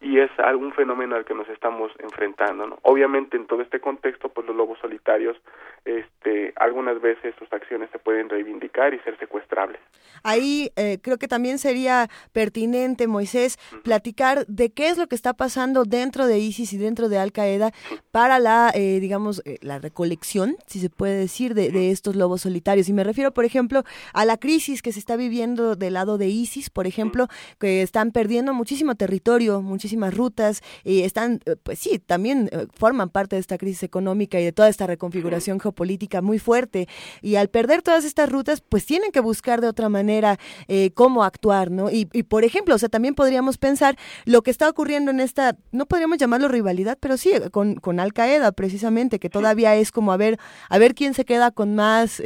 y 0.00 0.18
es 0.18 0.30
algún 0.38 0.72
fenómeno 0.72 1.14
al 1.14 1.26
que 1.26 1.34
nos 1.34 1.48
estamos 1.50 1.92
enfrentando, 1.98 2.66
¿no? 2.66 2.78
Obviamente 2.82 3.36
en 3.36 3.46
todo 3.46 3.60
este 3.60 3.80
contexto, 3.80 4.30
pues 4.30 4.46
los 4.46 4.56
lobos 4.56 4.78
solitarios, 4.78 5.36
este, 5.84 6.54
algunas 6.56 7.00
veces 7.02 7.34
sus 7.38 7.52
acciones 7.52 7.90
se 7.90 7.98
pueden 7.98 8.30
reivindicar 8.30 8.94
y 8.94 8.98
ser 9.00 9.18
secuestrables. 9.18 9.78
Ahí 10.22 10.70
eh, 10.76 10.98
creo 11.02 11.18
que 11.18 11.28
también 11.28 11.58
sería 11.58 12.08
pertinente, 12.32 13.08
Moisés, 13.08 13.58
platicar 13.84 14.46
de 14.46 14.72
qué 14.72 14.88
es 14.88 14.96
lo 14.96 15.06
que 15.06 15.14
está 15.14 15.34
pasando 15.34 15.84
dentro 15.84 16.26
de 16.26 16.38
ISIS 16.38 16.72
y 16.72 16.78
dentro 16.78 17.10
de 17.10 17.18
Al 17.18 17.32
Qaeda 17.32 17.72
para 18.10 18.38
la, 18.38 18.70
eh, 18.74 19.00
digamos, 19.00 19.42
eh, 19.44 19.58
la 19.60 19.78
recolección, 19.78 20.56
si 20.66 20.80
se 20.80 20.88
puede 20.88 21.18
decir, 21.18 21.52
de, 21.54 21.70
de, 21.70 21.90
estos 21.90 22.16
lobos 22.16 22.42
solitarios. 22.42 22.88
Y 22.88 22.94
me 22.94 23.04
refiero, 23.04 23.32
por 23.32 23.44
ejemplo, 23.44 23.82
a 24.14 24.24
la 24.24 24.38
crisis 24.38 24.80
que 24.80 24.92
se 24.92 24.98
está 24.98 25.16
viviendo 25.16 25.76
del 25.76 25.94
lado 25.94 26.16
de 26.16 26.28
ISIS, 26.28 26.70
por 26.70 26.86
ejemplo, 26.86 27.26
que 27.58 27.82
están 27.82 28.12
perdiendo 28.12 28.54
muchísimo 28.54 28.94
territorio, 28.94 29.60
muchísimo 29.60 29.89
rutas 30.14 30.62
y 30.84 31.02
están, 31.02 31.40
eh, 31.46 31.56
pues 31.62 31.78
sí, 31.78 31.98
también 31.98 32.48
eh, 32.52 32.66
forman 32.74 33.10
parte 33.10 33.36
de 33.36 33.40
esta 33.40 33.58
crisis 33.58 33.82
económica 33.82 34.40
y 34.40 34.44
de 34.44 34.52
toda 34.52 34.68
esta 34.68 34.86
reconfiguración 34.86 35.60
geopolítica 35.60 36.22
muy 36.22 36.38
fuerte. 36.38 36.88
Y 37.22 37.36
al 37.36 37.48
perder 37.48 37.82
todas 37.82 38.04
estas 38.04 38.30
rutas, 38.30 38.60
pues 38.60 38.86
tienen 38.86 39.10
que 39.12 39.20
buscar 39.20 39.60
de 39.60 39.68
otra 39.68 39.88
manera 39.88 40.38
eh, 40.68 40.90
cómo 40.94 41.24
actuar, 41.24 41.70
¿no? 41.70 41.90
Y, 41.90 42.04
por 42.04 42.44
ejemplo, 42.44 42.74
o 42.74 42.78
sea, 42.78 42.88
también 42.88 43.14
podríamos 43.14 43.58
pensar 43.58 43.96
lo 44.24 44.42
que 44.42 44.50
está 44.50 44.68
ocurriendo 44.68 45.10
en 45.10 45.20
esta, 45.20 45.56
no 45.72 45.86
podríamos 45.86 46.18
llamarlo 46.18 46.48
rivalidad, 46.48 46.98
pero 47.00 47.16
sí, 47.16 47.32
con, 47.50 47.76
con 47.76 48.00
Al 48.00 48.12
Qaeda 48.12 48.52
precisamente, 48.52 49.18
que 49.18 49.30
todavía 49.30 49.74
es 49.76 49.92
como 49.92 50.12
a 50.12 50.16
ver, 50.16 50.38
a 50.68 50.78
ver 50.78 50.94
quién 50.94 51.14
se 51.14 51.24
queda 51.24 51.50
con 51.50 51.74
más... 51.74 52.22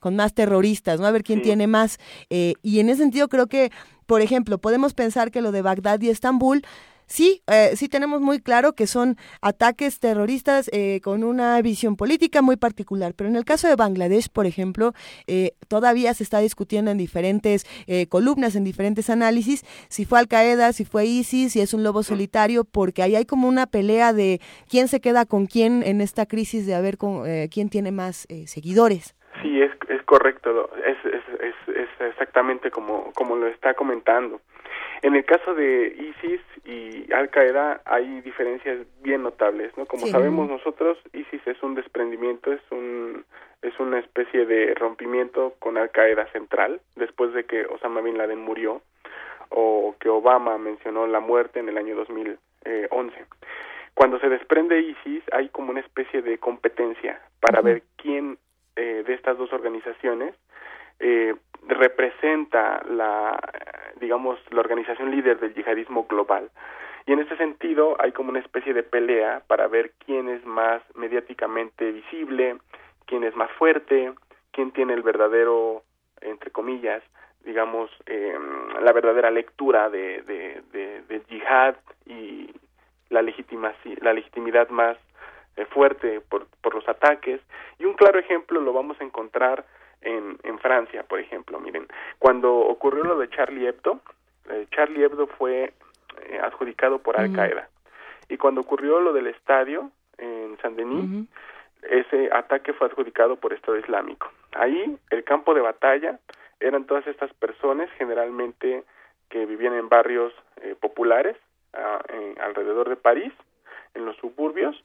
con 0.00 0.16
más 0.16 0.34
terroristas, 0.34 0.98
¿no? 0.98 1.06
A 1.06 1.12
ver 1.12 1.22
quién 1.22 1.42
tiene 1.42 1.68
más. 1.68 1.98
y 2.28 2.80
en 2.80 2.88
ese 2.88 3.02
sentido 3.02 3.28
creo 3.28 3.46
que 3.46 3.70
por 4.12 4.20
ejemplo, 4.20 4.58
podemos 4.58 4.92
pensar 4.92 5.30
que 5.30 5.40
lo 5.40 5.52
de 5.52 5.62
Bagdad 5.62 5.98
y 6.02 6.10
Estambul 6.10 6.60
sí, 7.06 7.40
eh, 7.50 7.70
sí 7.76 7.88
tenemos 7.88 8.20
muy 8.20 8.40
claro 8.40 8.74
que 8.74 8.86
son 8.86 9.16
ataques 9.40 10.00
terroristas 10.00 10.68
eh, 10.70 11.00
con 11.02 11.24
una 11.24 11.58
visión 11.62 11.96
política 11.96 12.42
muy 12.42 12.56
particular, 12.56 13.14
pero 13.16 13.30
en 13.30 13.36
el 13.36 13.46
caso 13.46 13.68
de 13.68 13.74
Bangladesh, 13.74 14.28
por 14.28 14.44
ejemplo, 14.44 14.92
eh, 15.26 15.52
todavía 15.66 16.12
se 16.12 16.24
está 16.24 16.40
discutiendo 16.40 16.90
en 16.90 16.98
diferentes 16.98 17.64
columnas, 18.10 18.54
en 18.54 18.64
diferentes 18.64 19.08
análisis, 19.08 19.64
si 19.88 20.04
fue 20.04 20.18
Al 20.18 20.28
Qaeda, 20.28 20.74
si 20.74 20.84
fue 20.84 21.06
ISIS, 21.06 21.54
si 21.54 21.62
es 21.62 21.72
un 21.72 21.82
lobo 21.82 22.02
solitario, 22.02 22.64
porque 22.64 23.02
ahí 23.02 23.16
hay 23.16 23.24
como 23.24 23.48
una 23.48 23.66
pelea 23.66 24.12
de 24.12 24.42
quién 24.68 24.88
se 24.88 25.00
queda 25.00 25.24
con 25.24 25.46
quién 25.46 25.82
en 25.82 26.02
esta 26.02 26.26
crisis 26.26 26.66
de 26.66 26.74
a 26.74 26.82
ver 26.82 26.98
con, 26.98 27.24
quién 27.48 27.70
tiene 27.70 27.92
más 27.92 28.28
seguidores. 28.44 29.16
Sí, 29.40 29.62
es, 29.62 29.70
correcto, 30.04 30.68
es, 30.84 31.31
es, 31.42 31.54
exactamente 32.00 32.70
como, 32.70 33.12
como 33.12 33.36
lo 33.36 33.46
está 33.46 33.74
comentando. 33.74 34.40
En 35.02 35.14
el 35.14 35.24
caso 35.24 35.54
de 35.54 35.88
ISIS 35.88 36.40
y 36.64 37.12
Al 37.12 37.30
Qaeda 37.30 37.82
hay 37.84 38.20
diferencias 38.20 38.78
bien 39.02 39.22
notables, 39.22 39.76
¿no? 39.76 39.86
Como 39.86 40.06
sabemos 40.06 40.48
nosotros, 40.48 40.98
ISIS 41.12 41.46
es 41.46 41.62
un 41.62 41.74
desprendimiento, 41.74 42.52
es 42.52 42.62
un 42.70 43.24
es 43.62 43.78
una 43.78 44.00
especie 44.00 44.44
de 44.44 44.74
rompimiento 44.74 45.54
con 45.60 45.78
Al 45.78 45.90
Qaeda 45.90 46.26
central 46.32 46.80
después 46.96 47.32
de 47.32 47.44
que 47.44 47.64
Osama 47.66 48.00
bin 48.00 48.18
Laden 48.18 48.40
murió 48.40 48.82
o 49.50 49.94
que 50.00 50.08
Obama 50.08 50.58
mencionó 50.58 51.06
la 51.06 51.20
muerte 51.20 51.60
en 51.60 51.68
el 51.68 51.78
año 51.78 51.94
2011. 51.94 53.24
Cuando 53.94 54.18
se 54.18 54.28
desprende 54.28 54.80
ISIS 54.80 55.22
hay 55.32 55.48
como 55.50 55.70
una 55.70 55.80
especie 55.80 56.22
de 56.22 56.38
competencia 56.38 57.20
para 57.40 57.60
ver 57.60 57.82
quién 57.96 58.38
eh, 58.74 59.04
de 59.06 59.14
estas 59.14 59.36
dos 59.36 59.52
organizaciones 59.52 60.34
eh, 61.02 61.34
representa 61.66 62.82
la, 62.88 63.38
digamos, 64.00 64.38
la 64.50 64.60
organización 64.60 65.10
líder 65.10 65.40
del 65.40 65.52
yihadismo 65.54 66.06
global. 66.06 66.50
Y 67.06 67.12
en 67.12 67.18
ese 67.18 67.36
sentido 67.36 67.96
hay 67.98 68.12
como 68.12 68.30
una 68.30 68.38
especie 68.38 68.72
de 68.72 68.84
pelea 68.84 69.42
para 69.48 69.66
ver 69.66 69.92
quién 70.06 70.28
es 70.28 70.44
más 70.46 70.80
mediáticamente 70.94 71.90
visible, 71.90 72.56
quién 73.06 73.24
es 73.24 73.34
más 73.34 73.50
fuerte, 73.52 74.12
quién 74.52 74.70
tiene 74.70 74.94
el 74.94 75.02
verdadero, 75.02 75.82
entre 76.20 76.52
comillas, 76.52 77.02
digamos, 77.44 77.90
eh, 78.06 78.38
la 78.80 78.92
verdadera 78.92 79.32
lectura 79.32 79.90
de, 79.90 80.22
de, 80.22 80.62
de, 81.08 81.22
yihad 81.28 81.74
y 82.06 82.48
la, 83.10 83.22
la 83.22 84.12
legitimidad 84.12 84.68
más 84.68 84.96
eh, 85.56 85.64
fuerte 85.64 86.20
por, 86.20 86.46
por 86.60 86.76
los 86.76 86.88
ataques. 86.88 87.40
Y 87.80 87.84
un 87.84 87.94
claro 87.94 88.20
ejemplo 88.20 88.60
lo 88.60 88.72
vamos 88.72 89.00
a 89.00 89.04
encontrar 89.04 89.64
en, 90.02 90.38
en 90.42 90.58
Francia, 90.58 91.02
por 91.04 91.20
ejemplo. 91.20 91.58
Miren, 91.60 91.86
cuando 92.18 92.54
ocurrió 92.54 93.04
lo 93.04 93.18
de 93.18 93.28
Charlie 93.30 93.66
Hebdo, 93.66 94.00
eh, 94.50 94.66
Charlie 94.70 95.04
Hebdo 95.04 95.26
fue 95.26 95.72
eh, 96.22 96.40
adjudicado 96.42 96.98
por 96.98 97.18
Al 97.18 97.32
Qaeda. 97.32 97.68
Y 98.28 98.36
cuando 98.36 98.60
ocurrió 98.60 99.00
lo 99.00 99.12
del 99.12 99.26
estadio 99.26 99.90
en 100.18 100.56
Saint 100.62 100.76
Denis, 100.76 101.28
ese 101.82 102.30
ataque 102.32 102.72
fue 102.72 102.86
adjudicado 102.86 103.36
por 103.36 103.52
Estado 103.52 103.78
Islámico. 103.78 104.30
Ahí 104.52 104.96
el 105.10 105.24
campo 105.24 105.54
de 105.54 105.60
batalla 105.60 106.18
eran 106.60 106.86
todas 106.86 107.06
estas 107.06 107.32
personas, 107.34 107.90
generalmente 107.98 108.84
que 109.28 109.46
vivían 109.46 109.74
en 109.74 109.88
barrios 109.88 110.32
eh, 110.60 110.76
populares 110.78 111.36
alrededor 112.38 112.90
de 112.90 112.96
París, 112.96 113.32
en 113.94 114.04
los 114.04 114.14
suburbios, 114.16 114.76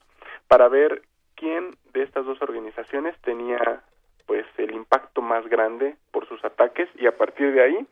para 0.47 0.69
ver 0.69 1.01
quién 1.35 1.75
de 1.91 2.03
estas 2.03 2.25
dos 2.25 2.41
organizaciones 2.41 3.13
tenía 3.21 3.81
pues 4.27 4.45
el 4.57 4.75
impacto 4.75 5.21
más 5.21 5.47
grande 5.47 5.95
por 6.11 6.27
sus 6.27 6.43
ataques 6.45 6.87
y 6.95 7.07
a 7.07 7.17
partir 7.17 7.51
de 7.53 7.63
ahí 7.63 7.87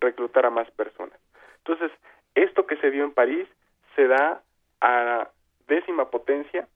reclutar 0.00 0.46
a 0.46 0.50
más 0.50 0.70
personas. 0.70 1.18
Entonces, 1.58 1.92
esto 2.34 2.66
que 2.66 2.76
se 2.76 2.90
dio 2.90 3.04
en 3.04 3.12
París 3.12 3.46
se 3.94 4.06
da 4.06 4.42
a 4.80 5.28
décima 5.68 6.08
potencia 6.10 6.66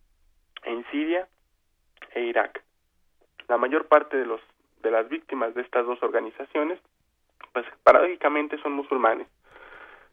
en 0.64 0.84
Siria 0.90 1.26
e 2.14 2.22
Irak. 2.22 2.62
La 3.48 3.56
mayor 3.56 3.86
parte 3.86 4.16
de 4.16 4.26
los 4.26 4.40
de 4.82 4.90
las 4.90 5.08
víctimas 5.08 5.54
de 5.54 5.62
estas 5.62 5.86
dos 5.86 6.00
organizaciones, 6.02 6.78
pues 7.52 7.66
paradójicamente 7.82 8.58
son 8.58 8.72
musulmanes 8.72 9.26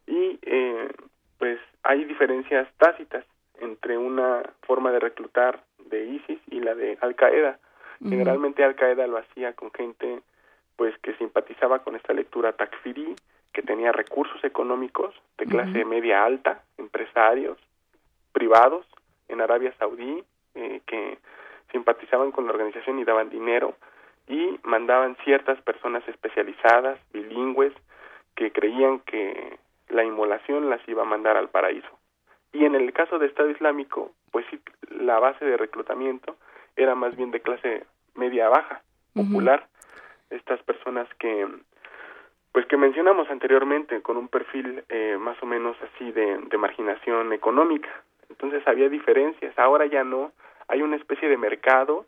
y 0.07 0.39
eh, 0.41 0.89
pues 1.37 1.59
hay 1.83 2.05
diferencias 2.05 2.67
tácitas 2.77 3.25
entre 3.59 3.97
una 3.97 4.43
forma 4.61 4.91
de 4.91 4.99
reclutar 4.99 5.63
de 5.89 6.05
ISIS 6.05 6.39
y 6.47 6.59
la 6.59 6.75
de 6.75 6.97
Al 7.01 7.15
Qaeda. 7.15 7.59
Generalmente 7.99 8.63
Al 8.63 8.75
Qaeda 8.75 9.07
lo 9.07 9.17
hacía 9.17 9.53
con 9.53 9.71
gente 9.71 10.21
pues 10.75 10.97
que 10.99 11.13
simpatizaba 11.15 11.79
con 11.79 11.95
esta 11.95 12.13
lectura 12.13 12.53
takfirí, 12.53 13.15
que 13.53 13.61
tenía 13.61 13.91
recursos 13.91 14.43
económicos 14.43 15.13
de 15.37 15.45
clase 15.45 15.85
media 15.85 16.25
alta, 16.25 16.63
empresarios, 16.77 17.57
privados 18.31 18.85
en 19.27 19.41
Arabia 19.41 19.73
Saudí, 19.77 20.23
eh, 20.55 20.81
que 20.87 21.19
simpatizaban 21.71 22.31
con 22.31 22.45
la 22.45 22.51
organización 22.51 22.99
y 22.99 23.03
daban 23.03 23.29
dinero 23.29 23.75
y 24.27 24.59
mandaban 24.63 25.15
ciertas 25.23 25.61
personas 25.61 26.07
especializadas, 26.07 26.99
bilingües, 27.11 27.73
que 28.35 28.51
creían 28.51 28.99
que 29.01 29.59
la 29.89 30.03
inmolación 30.03 30.69
las 30.69 30.87
iba 30.87 31.03
a 31.03 31.05
mandar 31.05 31.37
al 31.37 31.49
paraíso. 31.49 31.89
Y 32.51 32.65
en 32.65 32.75
el 32.75 32.91
caso 32.93 33.19
de 33.19 33.27
Estado 33.27 33.49
Islámico, 33.49 34.11
pues 34.31 34.45
sí, 34.49 34.59
la 34.89 35.19
base 35.19 35.45
de 35.45 35.57
reclutamiento 35.57 36.35
era 36.75 36.95
más 36.95 37.15
bien 37.15 37.31
de 37.31 37.41
clase 37.41 37.85
media 38.15 38.49
baja, 38.49 38.81
popular. 39.13 39.67
Estas 40.29 40.61
personas 40.63 41.07
que, 41.19 41.47
pues 42.51 42.65
que 42.65 42.77
mencionamos 42.77 43.29
anteriormente, 43.29 44.01
con 44.01 44.17
un 44.17 44.27
perfil 44.27 44.83
eh, 44.89 45.17
más 45.19 45.41
o 45.43 45.45
menos 45.45 45.77
así 45.81 46.11
de, 46.11 46.39
de 46.49 46.57
marginación 46.57 47.33
económica. 47.33 47.89
Entonces 48.29 48.67
había 48.67 48.89
diferencias, 48.89 49.57
ahora 49.59 49.85
ya 49.85 50.03
no, 50.03 50.31
hay 50.67 50.81
una 50.81 50.95
especie 50.95 51.29
de 51.29 51.37
mercado 51.37 52.05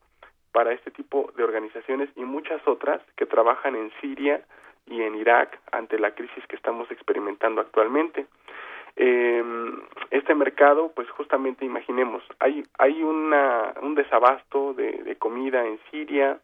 para 0.52 0.72
este 0.72 0.90
tipo 0.90 1.32
de 1.36 1.44
organizaciones 1.44 2.10
y 2.16 2.22
muchas 2.22 2.66
otras 2.68 3.02
que 3.18 3.26
trabajan 3.26 3.76
en 3.76 3.92
Siria 4.00 4.42
y 4.88 5.02
en 5.02 5.16
Irak 5.16 5.60
ante 5.72 6.00
la 6.00 6.12
crisis 6.12 6.46
que 6.48 6.56
estamos 6.56 6.90
experimentando 6.92 7.62
actualmente. 7.62 8.26
Eh, 8.96 9.44
este 10.12 10.34
mercado, 10.36 10.92
pues 10.96 11.10
justamente 11.10 11.66
imaginemos, 11.66 12.24
hay, 12.40 12.64
hay 12.78 13.04
una, 13.04 13.74
un 13.82 13.96
desabasto 13.96 14.74
de, 14.74 15.04
de 15.04 15.16
comida 15.18 15.66
en 15.66 15.80
Siria, 15.92 16.40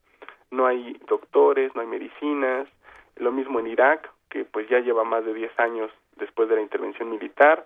no 0.49 0.65
hay 0.65 0.99
doctores, 1.07 1.73
no 1.75 1.81
hay 1.81 1.87
medicinas, 1.87 2.67
lo 3.15 3.31
mismo 3.31 3.59
en 3.59 3.67
Irak, 3.67 4.09
que 4.29 4.45
pues 4.45 4.67
ya 4.69 4.79
lleva 4.79 5.03
más 5.03 5.25
de 5.25 5.33
10 5.33 5.59
años 5.59 5.91
después 6.17 6.49
de 6.49 6.55
la 6.55 6.61
intervención 6.61 7.09
militar, 7.09 7.65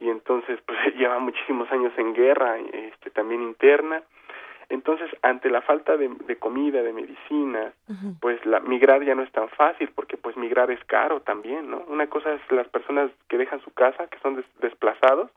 y 0.00 0.10
entonces 0.10 0.60
pues 0.66 0.78
lleva 0.96 1.18
muchísimos 1.18 1.70
años 1.70 1.92
en 1.96 2.14
guerra, 2.14 2.58
este, 2.58 3.10
también 3.10 3.42
interna, 3.42 4.02
entonces, 4.68 5.08
ante 5.22 5.50
la 5.50 5.62
falta 5.62 5.96
de, 5.96 6.08
de 6.26 6.36
comida, 6.36 6.82
de 6.82 6.92
medicinas, 6.92 7.72
pues 8.20 8.44
la, 8.44 8.60
migrar 8.60 9.04
ya 9.04 9.14
no 9.14 9.22
es 9.22 9.30
tan 9.32 9.48
fácil 9.50 9.90
porque 9.94 10.16
pues 10.16 10.36
migrar 10.36 10.70
es 10.70 10.82
caro 10.84 11.20
también, 11.20 11.70
¿no? 11.70 11.84
Una 11.88 12.08
cosa 12.08 12.32
es 12.34 12.40
las 12.50 12.68
personas 12.68 13.10
que 13.28 13.38
dejan 13.38 13.60
su 13.62 13.72
casa, 13.72 14.08
que 14.08 14.18
son 14.18 14.44
desplazados, 14.60 15.30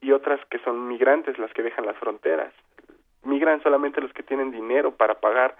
y 0.00 0.12
otras 0.12 0.40
que 0.46 0.58
son 0.60 0.88
migrantes 0.88 1.38
las 1.38 1.52
que 1.52 1.62
dejan 1.62 1.86
las 1.86 1.96
fronteras. 1.96 2.52
Migran 3.24 3.62
solamente 3.62 4.00
los 4.00 4.12
que 4.12 4.22
tienen 4.22 4.50
dinero 4.50 4.92
para 4.96 5.20
pagar 5.20 5.56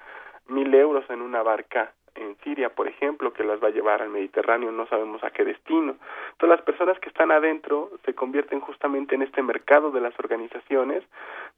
mil 0.49 0.75
euros 0.75 1.09
en 1.11 1.23
una 1.23 1.43
barca 1.43 1.93
en 2.15 2.37
Siria, 2.43 2.71
por 2.71 2.89
ejemplo, 2.89 3.33
que 3.33 3.45
las 3.45 3.63
va 3.63 3.69
a 3.69 3.73
llevar 3.73 4.03
al 4.03 4.11
Mediterráneo, 4.11 4.71
no 4.73 4.87
sabemos 4.87 5.23
a 5.25 5.31
qué 5.31 5.45
destino. 5.45 5.97
Entonces 6.33 6.49
las 6.49 6.63
personas 6.63 6.99
que 6.99 7.09
están 7.09 7.31
adentro 7.31 7.91
se 8.05 8.15
convierten 8.15 8.61
justamente 8.61 9.15
en 9.15 9.23
este 9.23 9.43
mercado 9.43 9.91
de 9.91 10.01
las 10.01 10.19
organizaciones 10.19 11.05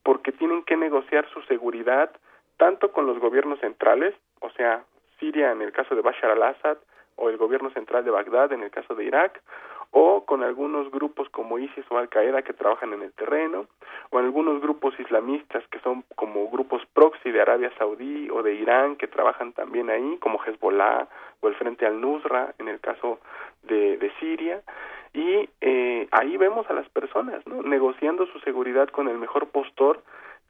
porque 0.03 0.33
tienen 0.33 0.63
que 0.63 0.77
negociar 0.77 1.29
su 1.31 1.43
seguridad 1.43 2.11
tanto 2.57 2.93
con 2.93 3.07
los 3.07 3.19
gobiernos 3.19 3.59
centrales, 3.61 4.15
o 4.41 4.51
sea, 4.51 4.85
Siria 5.19 5.53
en 5.53 5.63
el 5.63 5.73
caso 5.73 5.95
de 5.95 6.03
Bashar 6.03 6.31
al-Assad 6.31 6.79
o 7.17 7.29
el 7.29 7.37
gobierno 7.37 7.71
central 7.71 8.05
de 8.05 8.11
Bagdad 8.11 8.53
en 8.53 8.63
el 8.63 8.71
caso 8.71 8.95
de 8.95 9.05
Irak, 9.05 9.41
o 9.97 10.25
con 10.27 10.43
algunos 10.43 10.91
grupos 10.91 11.29
como 11.29 11.57
ISIS 11.57 11.85
o 11.89 11.99
Al-Qaeda 11.99 12.43
que 12.43 12.53
trabajan 12.53 12.93
en 12.93 13.03
el 13.03 13.13
terreno, 13.13 13.67
o 14.11 14.19
algunos 14.19 14.61
grupos 14.61 14.99
islamistas 14.99 15.63
que 15.69 15.79
son 15.79 16.05
como 16.17 16.51
grupos 16.51 16.83
proxy 16.93 17.31
de 17.31 17.41
Arabia 17.41 17.71
Saudí 17.79 18.29
o 18.29 18.43
de 18.43 18.55
Irán 18.55 18.97
que 18.97 19.07
trabajan 19.07 19.53
también 19.53 19.91
ahí, 19.91 20.19
como 20.19 20.43
Hezbollah 20.45 21.07
o 21.41 21.47
el 21.47 21.55
Frente 21.55 21.87
al-Nusra 21.87 22.55
en 22.59 22.67
el 22.67 22.81
caso 22.81 23.21
de, 23.63 23.97
de 23.97 24.11
Siria. 24.19 24.63
Y 25.13 25.49
eh, 25.61 26.09
ahí 26.11 26.37
vemos 26.39 26.69
a 26.69 26.75
las 26.75 26.89
personas 26.89 27.47
¿no? 27.47 27.63
negociando 27.63 28.27
su 28.27 28.41
seguridad 28.41 28.89
con 28.89 29.07
el 29.07 29.19
mejor 29.19 29.47
postor, 29.51 30.03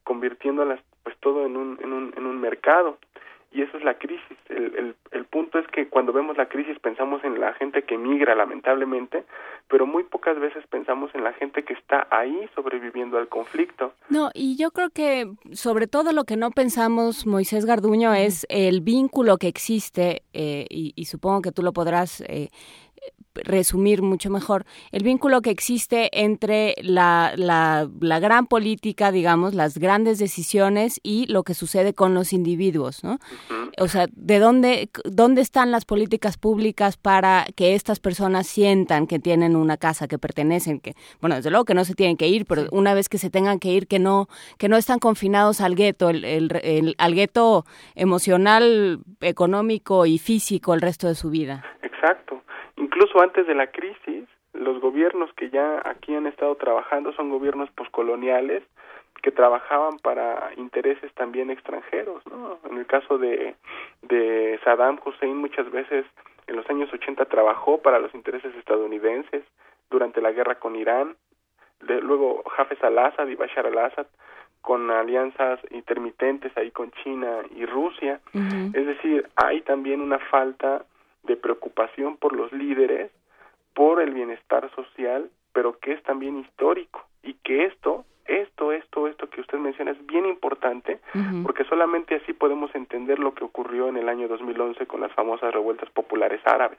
convirtiéndolas 0.04 0.80
pues 1.02 1.18
todo 1.18 1.44
en 1.44 1.58
un, 1.58 1.78
en 1.82 1.92
un, 1.92 2.14
en 2.16 2.24
un 2.24 2.40
mercado 2.40 2.96
y 3.54 3.62
eso 3.62 3.76
es 3.78 3.84
la 3.84 3.94
crisis. 3.94 4.36
El, 4.48 4.74
el, 4.76 4.94
el, 5.12 5.24
punto 5.24 5.58
es 5.60 5.66
que 5.68 5.88
cuando 5.88 6.12
vemos 6.12 6.36
la 6.36 6.48
crisis 6.48 6.76
pensamos 6.80 7.22
en 7.22 7.40
la 7.40 7.54
gente 7.54 7.84
que 7.84 7.96
migra 7.96 8.34
lamentablemente, 8.34 9.24
pero 9.68 9.86
muy 9.86 10.02
pocas 10.02 10.38
veces 10.38 10.66
pensamos 10.68 11.14
en 11.14 11.22
la 11.22 11.32
gente 11.34 11.62
que 11.62 11.72
está 11.72 12.06
ahí 12.10 12.48
sobreviviendo 12.54 13.16
al 13.16 13.28
conflicto. 13.28 13.94
No, 14.08 14.30
y 14.34 14.56
yo 14.56 14.72
creo 14.72 14.90
que 14.90 15.30
sobre 15.52 15.86
todo 15.86 16.12
lo 16.12 16.24
que 16.24 16.36
no 16.36 16.50
pensamos, 16.50 17.26
Moisés 17.26 17.64
Garduño, 17.64 18.12
es 18.12 18.44
el 18.50 18.80
vínculo 18.80 19.36
que 19.38 19.48
existe, 19.48 20.22
eh, 20.32 20.66
y, 20.68 20.92
y, 20.96 21.04
supongo 21.04 21.42
que 21.42 21.52
tú 21.52 21.62
lo 21.62 21.72
podrás 21.72 22.22
eh, 22.22 22.48
resumir 23.34 24.02
mucho 24.02 24.30
mejor 24.30 24.64
el 24.92 25.02
vínculo 25.02 25.42
que 25.42 25.50
existe 25.50 26.10
entre 26.12 26.74
la, 26.82 27.32
la, 27.36 27.88
la, 28.00 28.20
gran 28.20 28.46
política, 28.46 29.10
digamos, 29.10 29.54
las 29.54 29.78
grandes 29.78 30.18
decisiones 30.18 31.00
y 31.02 31.26
lo 31.26 31.42
que 31.42 31.54
sucede 31.54 31.94
con 31.94 32.14
los 32.14 32.32
individuos, 32.32 33.02
¿no? 33.02 33.18
O 33.78 33.88
sea, 33.88 34.06
¿de 34.12 34.38
dónde, 34.38 34.88
dónde 35.04 35.40
están 35.40 35.70
las 35.70 35.84
políticas 35.84 36.36
públicas 36.36 36.96
para 36.96 37.46
que 37.56 37.74
estas 37.74 38.00
personas 38.00 38.46
sientan 38.46 39.06
que 39.06 39.18
tienen 39.18 39.56
una 39.56 39.76
casa, 39.76 40.06
que 40.06 40.18
pertenecen, 40.18 40.80
que, 40.80 40.94
bueno, 41.20 41.36
desde 41.36 41.50
luego 41.50 41.64
que 41.64 41.74
no 41.74 41.84
se 41.84 41.94
tienen 41.94 42.16
que 42.16 42.28
ir, 42.28 42.46
pero 42.46 42.66
una 42.70 42.94
vez 42.94 43.08
que 43.08 43.18
se 43.18 43.30
tengan 43.30 43.58
que 43.58 43.72
ir, 43.72 43.86
que 43.86 43.98
no, 43.98 44.28
que 44.58 44.68
no 44.68 44.76
están 44.76 44.98
confinados 44.98 45.60
al 45.60 45.74
gueto, 45.74 46.10
el, 46.10 46.24
el, 46.24 46.60
el, 46.62 46.94
al 46.98 47.14
gueto 47.14 47.64
emocional, 47.94 49.00
económico 49.20 50.06
y 50.06 50.18
físico 50.18 50.74
el 50.74 50.80
resto 50.80 51.08
de 51.08 51.14
su 51.14 51.30
vida? 51.30 51.64
Exacto 51.82 52.44
incluso 52.76 53.20
antes 53.20 53.46
de 53.46 53.54
la 53.54 53.68
crisis, 53.68 54.24
los 54.52 54.80
gobiernos 54.80 55.32
que 55.34 55.50
ya 55.50 55.82
aquí 55.84 56.14
han 56.14 56.26
estado 56.26 56.54
trabajando 56.56 57.12
son 57.12 57.30
gobiernos 57.30 57.70
poscoloniales 57.72 58.62
que 59.22 59.30
trabajaban 59.30 59.98
para 59.98 60.50
intereses 60.56 61.12
también 61.14 61.50
extranjeros, 61.50 62.24
¿no? 62.26 62.58
En 62.70 62.78
el 62.78 62.86
caso 62.86 63.18
de, 63.18 63.54
de 64.02 64.60
Saddam 64.64 65.00
Hussein 65.04 65.36
muchas 65.36 65.70
veces 65.70 66.04
en 66.46 66.56
los 66.56 66.68
años 66.68 66.92
80 66.92 67.24
trabajó 67.24 67.78
para 67.78 67.98
los 67.98 68.14
intereses 68.14 68.54
estadounidenses 68.56 69.42
durante 69.90 70.20
la 70.20 70.32
guerra 70.32 70.56
con 70.56 70.76
Irán, 70.76 71.16
de, 71.80 72.00
luego 72.00 72.44
Hafez 72.56 72.82
al-Assad 72.84 73.28
y 73.28 73.34
Bashar 73.34 73.66
al-Assad 73.66 74.06
con 74.60 74.90
alianzas 74.90 75.60
intermitentes 75.70 76.56
ahí 76.56 76.70
con 76.70 76.90
China 77.02 77.42
y 77.54 77.66
Rusia, 77.66 78.20
uh 78.32 78.38
-huh. 78.38 78.76
es 78.76 78.86
decir, 78.86 79.28
hay 79.36 79.60
también 79.62 80.00
una 80.00 80.18
falta 80.18 80.84
de 81.24 81.36
preocupación 81.36 82.16
por 82.16 82.34
los 82.34 82.52
líderes, 82.52 83.10
por 83.74 84.00
el 84.00 84.12
bienestar 84.12 84.70
social, 84.74 85.30
pero 85.52 85.78
que 85.78 85.92
es 85.92 86.02
también 86.02 86.38
histórico. 86.38 87.04
Y 87.22 87.34
que 87.34 87.64
esto, 87.64 88.04
esto, 88.26 88.72
esto, 88.72 89.08
esto 89.08 89.28
que 89.28 89.40
usted 89.40 89.58
menciona 89.58 89.92
es 89.92 90.06
bien 90.06 90.26
importante 90.26 91.00
porque 91.42 91.64
solamente 91.64 92.14
así 92.16 92.32
podemos 92.32 92.74
entender 92.74 93.18
lo 93.18 93.34
que 93.34 93.44
ocurrió 93.44 93.88
en 93.88 93.96
el 93.96 94.08
año 94.08 94.28
2011 94.28 94.86
con 94.86 95.00
las 95.00 95.12
famosas 95.12 95.52
revueltas 95.52 95.90
populares 95.90 96.40
árabes, 96.44 96.78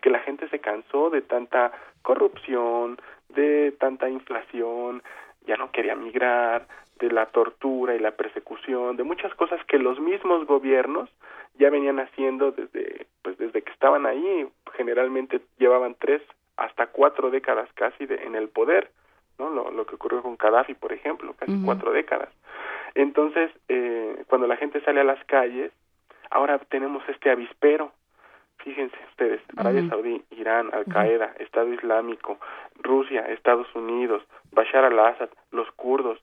que 0.00 0.10
la 0.10 0.20
gente 0.20 0.48
se 0.48 0.60
cansó 0.60 1.10
de 1.10 1.22
tanta 1.22 1.72
corrupción, 2.02 2.98
de 3.28 3.72
tanta 3.72 4.08
inflación, 4.08 5.02
ya 5.46 5.56
no 5.56 5.70
quería 5.70 5.94
migrar, 5.96 6.66
de 6.98 7.10
la 7.10 7.26
tortura 7.26 7.94
y 7.94 7.98
la 7.98 8.12
persecución, 8.12 8.96
de 8.96 9.04
muchas 9.04 9.34
cosas 9.34 9.62
que 9.66 9.78
los 9.78 9.98
mismos 10.00 10.46
gobiernos 10.46 11.10
ya 11.58 11.70
venían 11.70 11.98
haciendo 12.00 12.52
desde 12.52 13.06
pues 13.22 13.38
desde 13.38 13.62
que 13.62 13.72
estaban 13.72 14.06
ahí, 14.06 14.46
generalmente 14.76 15.40
llevaban 15.58 15.96
tres 15.98 16.22
hasta 16.56 16.86
cuatro 16.88 17.30
décadas 17.30 17.68
casi 17.74 18.06
de, 18.06 18.16
en 18.16 18.34
el 18.34 18.48
poder, 18.48 18.90
¿no? 19.38 19.50
Lo, 19.50 19.70
lo 19.70 19.86
que 19.86 19.96
ocurrió 19.96 20.22
con 20.22 20.36
Gaddafi, 20.36 20.74
por 20.74 20.92
ejemplo, 20.92 21.34
casi 21.38 21.60
cuatro 21.64 21.90
décadas. 21.92 22.28
Entonces, 22.94 23.50
eh, 23.68 24.22
cuando 24.28 24.46
la 24.46 24.56
gente 24.56 24.80
sale 24.82 25.00
a 25.00 25.04
las 25.04 25.22
calles, 25.24 25.72
ahora 26.30 26.58
tenemos 26.58 27.02
este 27.08 27.30
avispero. 27.30 27.92
Fíjense 28.58 28.96
ustedes, 29.10 29.42
Arabia 29.56 29.86
Saudí, 29.88 30.22
Irán, 30.30 30.70
Al 30.72 30.84
Qaeda, 30.86 31.34
Estado 31.38 31.72
Islámico, 31.72 32.38
Rusia, 32.80 33.22
Estados 33.28 33.66
Unidos, 33.74 34.22
Bashar 34.52 34.84
al-Assad, 34.84 35.28
los 35.50 35.70
kurdos, 35.72 36.18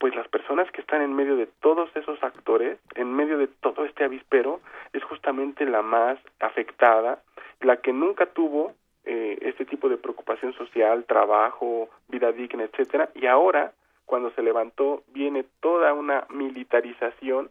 pues 0.00 0.16
las 0.16 0.26
personas 0.28 0.68
que 0.72 0.80
están 0.80 1.02
en 1.02 1.14
medio 1.14 1.36
de 1.36 1.46
todos 1.46 1.94
esos 1.94 2.20
actores, 2.24 2.78
en 2.94 3.12
medio 3.12 3.36
de 3.36 3.48
todo 3.48 3.84
este 3.84 4.02
avispero, 4.02 4.60
es 4.94 5.04
justamente 5.04 5.66
la 5.66 5.82
más 5.82 6.18
afectada, 6.40 7.22
la 7.60 7.76
que 7.76 7.92
nunca 7.92 8.24
tuvo 8.24 8.72
eh, 9.04 9.38
este 9.42 9.66
tipo 9.66 9.90
de 9.90 9.98
preocupación 9.98 10.54
social, 10.54 11.04
trabajo, 11.04 11.90
vida 12.08 12.32
digna, 12.32 12.64
etcétera, 12.64 13.10
y 13.14 13.26
ahora 13.26 13.72
cuando 14.06 14.30
se 14.30 14.42
levantó 14.42 15.02
viene 15.08 15.44
toda 15.60 15.92
una 15.92 16.24
militarización, 16.30 17.50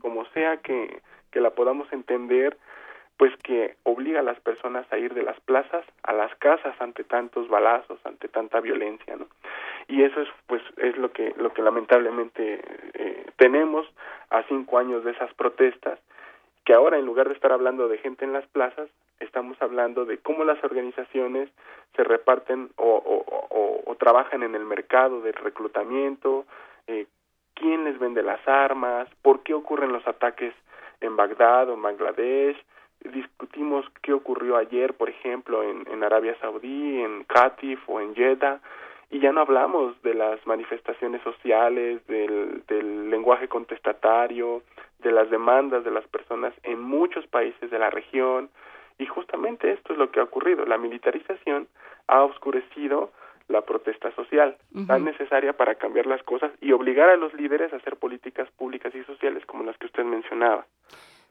como 0.00 0.26
sea 0.26 0.58
que, 0.58 1.00
que 1.32 1.40
la 1.40 1.50
podamos 1.50 1.90
entender, 1.92 2.58
pues 3.16 3.32
que 3.42 3.74
obliga 3.84 4.20
a 4.20 4.22
las 4.22 4.38
personas 4.40 4.86
a 4.92 4.98
ir 4.98 5.14
de 5.14 5.22
las 5.22 5.40
plazas 5.40 5.84
a 6.02 6.12
las 6.12 6.32
casas 6.36 6.78
ante 6.78 7.04
tantos 7.04 7.48
balazos, 7.48 7.98
ante 8.04 8.28
tanta 8.28 8.60
violencia, 8.60 9.16
¿no? 9.16 9.26
Y 9.88 10.02
eso 10.02 10.20
es, 10.20 10.28
pues, 10.46 10.62
es 10.78 10.96
lo 10.96 11.12
que, 11.12 11.32
lo 11.36 11.52
que 11.52 11.62
lamentablemente 11.62 12.60
eh, 12.94 13.26
tenemos 13.36 13.86
a 14.30 14.42
cinco 14.44 14.78
años 14.78 15.04
de 15.04 15.12
esas 15.12 15.32
protestas, 15.34 16.00
que 16.64 16.74
ahora 16.74 16.98
en 16.98 17.06
lugar 17.06 17.28
de 17.28 17.34
estar 17.34 17.52
hablando 17.52 17.86
de 17.88 17.98
gente 17.98 18.24
en 18.24 18.32
las 18.32 18.46
plazas, 18.48 18.88
estamos 19.20 19.56
hablando 19.62 20.04
de 20.04 20.18
cómo 20.18 20.44
las 20.44 20.62
organizaciones 20.64 21.48
se 21.94 22.02
reparten 22.02 22.70
o, 22.76 22.96
o, 22.96 23.82
o, 23.86 23.94
trabajan 23.96 24.42
en 24.42 24.54
el 24.54 24.64
mercado 24.64 25.20
del 25.22 25.32
reclutamiento, 25.32 26.44
eh, 26.86 27.06
quién 27.54 27.84
les 27.84 27.98
vende 27.98 28.22
las 28.22 28.46
armas, 28.46 29.08
por 29.22 29.42
qué 29.42 29.54
ocurren 29.54 29.92
los 29.92 30.06
ataques 30.06 30.54
en 31.00 31.16
Bagdad 31.16 31.70
o 31.70 31.74
en 31.74 31.82
Bangladesh, 31.82 32.56
discutimos 33.04 33.86
qué 34.02 34.12
ocurrió 34.12 34.56
ayer, 34.56 34.94
por 34.94 35.08
ejemplo, 35.08 35.62
en, 35.62 35.86
en 35.90 36.04
Arabia 36.04 36.36
Saudí, 36.40 37.00
en 37.00 37.24
Qatif 37.24 37.80
o 37.88 38.00
en 38.00 38.14
Jeddah, 38.14 38.60
y 39.10 39.20
ya 39.20 39.32
no 39.32 39.40
hablamos 39.40 40.00
de 40.02 40.14
las 40.14 40.44
manifestaciones 40.46 41.22
sociales, 41.22 42.04
del, 42.06 42.64
del 42.66 43.10
lenguaje 43.10 43.48
contestatario, 43.48 44.62
de 45.00 45.12
las 45.12 45.30
demandas 45.30 45.84
de 45.84 45.90
las 45.90 46.06
personas 46.08 46.52
en 46.62 46.80
muchos 46.80 47.26
países 47.26 47.70
de 47.70 47.78
la 47.78 47.90
región, 47.90 48.50
y 48.98 49.06
justamente 49.06 49.72
esto 49.72 49.92
es 49.92 49.98
lo 49.98 50.10
que 50.10 50.20
ha 50.20 50.24
ocurrido. 50.24 50.64
La 50.64 50.78
militarización 50.78 51.68
ha 52.08 52.22
oscurecido 52.22 53.12
la 53.48 53.60
protesta 53.60 54.10
social, 54.12 54.56
tan 54.88 55.04
necesaria 55.04 55.52
para 55.52 55.76
cambiar 55.76 56.06
las 56.06 56.22
cosas 56.24 56.50
y 56.60 56.72
obligar 56.72 57.08
a 57.08 57.16
los 57.16 57.32
líderes 57.34 57.72
a 57.72 57.76
hacer 57.76 57.96
políticas 57.96 58.50
públicas 58.52 58.92
y 58.94 59.04
sociales 59.04 59.46
como 59.46 59.62
las 59.62 59.76
que 59.78 59.86
usted 59.86 60.04
mencionaba. 60.04 60.66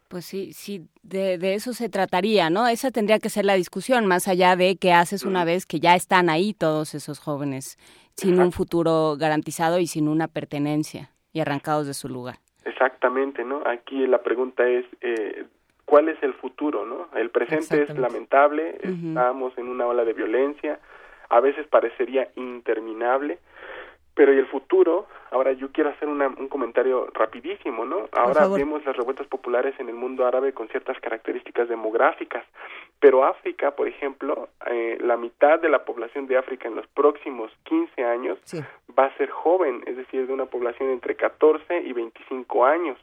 Pues 0.08 0.26
sí, 0.26 0.54
sí, 0.54 0.88
de, 1.02 1.38
de, 1.38 1.56
eso 1.56 1.74
se 1.74 1.90
trataría, 1.90 2.50
¿no? 2.50 2.68
Esa 2.68 2.92
tendría 2.92 3.20
que 3.20 3.30
ser 3.30 3.44
la 3.44 3.56
discusión, 3.56 4.06
más 4.06 4.28
allá 4.28 4.56
de 4.56 4.78
qué 4.78 4.94
haces 4.94 5.24
una 5.24 5.46
vez 5.46 5.66
que 5.66 5.80
ya 5.80 5.96
están 5.96 6.30
ahí 6.30 6.54
todos 6.54 6.94
esos 6.94 7.20
jóvenes, 7.20 7.78
sin 8.16 8.40
un 8.40 8.52
futuro 8.52 9.16
garantizado 9.18 9.80
y 9.80 9.88
sin 9.88 10.08
una 10.08 10.28
pertenencia 10.28 11.10
y 11.34 11.40
arrancados 11.40 11.88
de 11.88 11.94
su 11.94 12.08
lugar. 12.08 12.36
Exactamente, 12.66 13.44
¿no? 13.44 13.62
Aquí 13.66 14.06
la 14.08 14.22
pregunta 14.22 14.68
es, 14.68 14.86
eh, 15.02 15.46
¿cuál 15.86 16.10
es 16.10 16.22
el 16.24 16.34
futuro, 16.34 16.86
no? 16.86 17.10
El 17.18 17.30
presente 17.30 17.84
es 17.84 17.98
lamentable, 17.98 18.78
estamos 18.82 19.58
en 19.58 19.68
una 19.68 19.86
ola 19.86 20.06
de 20.06 20.14
violencia, 20.14 20.80
a 21.30 21.40
veces 21.40 21.68
parecería 21.68 22.30
interminable, 22.36 23.40
pero 24.16 24.34
y 24.34 24.38
el 24.38 24.48
futuro, 24.48 25.08
ahora 25.30 25.52
yo 25.52 25.72
quiero 25.72 25.90
hacer 25.90 26.08
una, 26.08 26.28
un 26.28 26.48
comentario 26.48 27.08
rapidísimo, 27.14 27.86
¿no? 27.86 28.08
Ahora 28.14 28.48
vemos 28.48 28.84
las 28.86 28.96
revueltas 28.96 29.28
populares 29.28 29.76
en 29.78 29.90
el 29.90 29.96
mundo 29.96 30.26
árabe 30.26 30.54
con 30.54 30.70
ciertas 30.70 30.98
características 31.02 31.68
demográficas, 31.68 32.46
pero 33.00 33.26
África, 33.26 33.72
por 33.72 33.90
ejemplo, 33.90 34.48
eh, 34.68 34.98
la 35.02 35.18
mitad 35.18 35.60
de 35.60 35.68
la 35.68 35.84
población 35.84 36.28
de 36.28 36.38
África 36.38 36.70
en 36.70 36.76
los 36.76 36.88
próximos 36.88 37.52
15 37.66 38.06
años 38.06 38.40
va 38.98 39.06
a 39.08 39.18
ser 39.18 39.30
joven, 39.30 39.84
es 39.86 39.98
decir, 39.98 40.26
de 40.26 40.34
una 40.34 40.46
población 40.46 40.90
entre 40.90 41.16
14 41.16 41.82
y 41.82 41.92
25 41.92 42.66
años, 42.66 42.98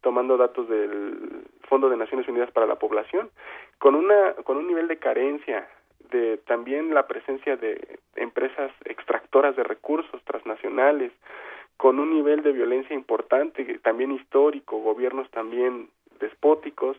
tomando 0.00 0.36
datos 0.36 0.68
del 0.68 1.44
Fondo 1.68 1.88
de 1.88 1.96
Naciones 1.96 2.26
Unidas 2.26 2.50
para 2.50 2.66
la 2.66 2.74
Población, 2.74 3.30
con 3.78 3.94
una 3.94 4.34
con 4.44 4.56
un 4.56 4.66
nivel 4.66 4.88
de 4.88 4.98
carencia 4.98 5.68
de 6.10 6.38
también 6.38 6.94
la 6.94 7.06
presencia 7.06 7.56
de 7.56 7.98
empresas 8.16 8.70
extractoras 8.84 9.56
de 9.56 9.62
recursos 9.62 10.22
transnacionales 10.24 11.12
con 11.76 11.98
un 11.98 12.12
nivel 12.12 12.42
de 12.42 12.52
violencia 12.52 12.94
importante 12.94 13.64
también 13.78 14.12
histórico 14.12 14.78
gobiernos 14.82 15.30
también 15.30 15.88
despóticos 16.20 16.96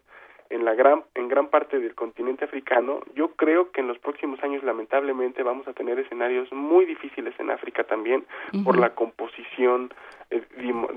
en 0.50 0.66
la 0.66 0.74
gran 0.74 1.04
en 1.16 1.30
gran 1.30 1.48
parte 1.48 1.80
del 1.80 1.96
continente 1.96 2.46
africano. 2.46 3.02
Yo 3.16 3.30
creo 3.36 3.72
que 3.72 3.82
en 3.82 3.88
los 3.88 4.00
próximos 4.00 4.42
años 4.44 4.64
lamentablemente 4.64 5.44
vamos 5.44 5.68
a 5.68 5.74
tener 5.74 6.00
escenarios 6.00 6.52
muy 6.52 6.86
difíciles 6.86 7.34
en 7.40 7.52
África 7.52 7.84
también 7.84 8.26
por 8.64 8.78
la 8.78 8.96
composición 8.96 9.94
eh, 10.30 10.44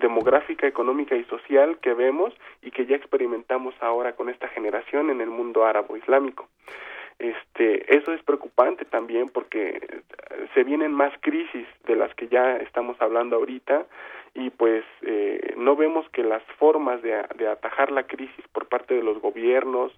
demográfica 0.01 0.67
económica 0.67 1.15
y 1.15 1.25
social 1.25 1.79
que 1.83 1.95
vemos 1.95 2.33
y 2.63 2.71
que 2.71 2.87
ya 2.87 2.97
experimentamos 2.97 3.75
ahora 3.81 4.15
con 4.15 4.29
esta 4.29 4.49
generación 4.49 5.11
en 5.11 5.21
el 5.21 5.29
mundo 5.29 5.65
árabo 5.65 5.97
islámico 5.97 6.49
este 7.19 7.97
eso 7.97 8.13
es 8.13 8.23
preocupante 8.23 8.85
también 8.85 9.29
porque 9.29 10.03
se 10.55 10.65
vienen 10.65 10.93
más 10.93 11.13
crisis 11.21 11.67
de 11.87 11.97
las 11.97 12.15
que 12.15 12.29
ya 12.29 12.57
estamos 12.57 13.01
hablando 13.01 13.37
ahorita 13.37 13.87
y 14.35 14.51
pues 14.51 14.85
eh, 15.03 15.55
no 15.57 15.77
vemos 15.77 16.09
que 16.11 16.25
las 16.25 16.43
formas 16.59 17.01
de, 17.03 17.15
atajar 17.49 17.93
la 17.93 18.05
crisis 18.05 18.45
por 18.53 18.67
parte 18.67 18.95
de 18.95 19.03
los 19.03 19.21
gobiernos 19.21 19.93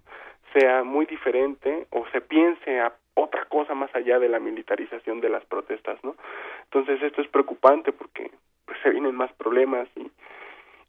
sea 0.53 0.83
muy 0.83 1.05
diferente 1.05 1.87
o 1.89 2.05
se 2.11 2.21
piense 2.21 2.79
a 2.79 2.93
otra 3.15 3.45
cosa 3.45 3.73
más 3.73 3.93
allá 3.95 4.19
de 4.19 4.29
la 4.29 4.39
militarización 4.39 5.21
de 5.21 5.29
las 5.29 5.43
protestas, 5.45 5.97
¿no? 6.03 6.15
Entonces 6.65 7.01
esto 7.01 7.21
es 7.21 7.27
preocupante 7.29 7.91
porque 7.91 8.29
pues 8.65 8.77
se 8.83 8.91
vienen 8.91 9.15
más 9.15 9.33
problemas 9.33 9.87
y 9.95 10.11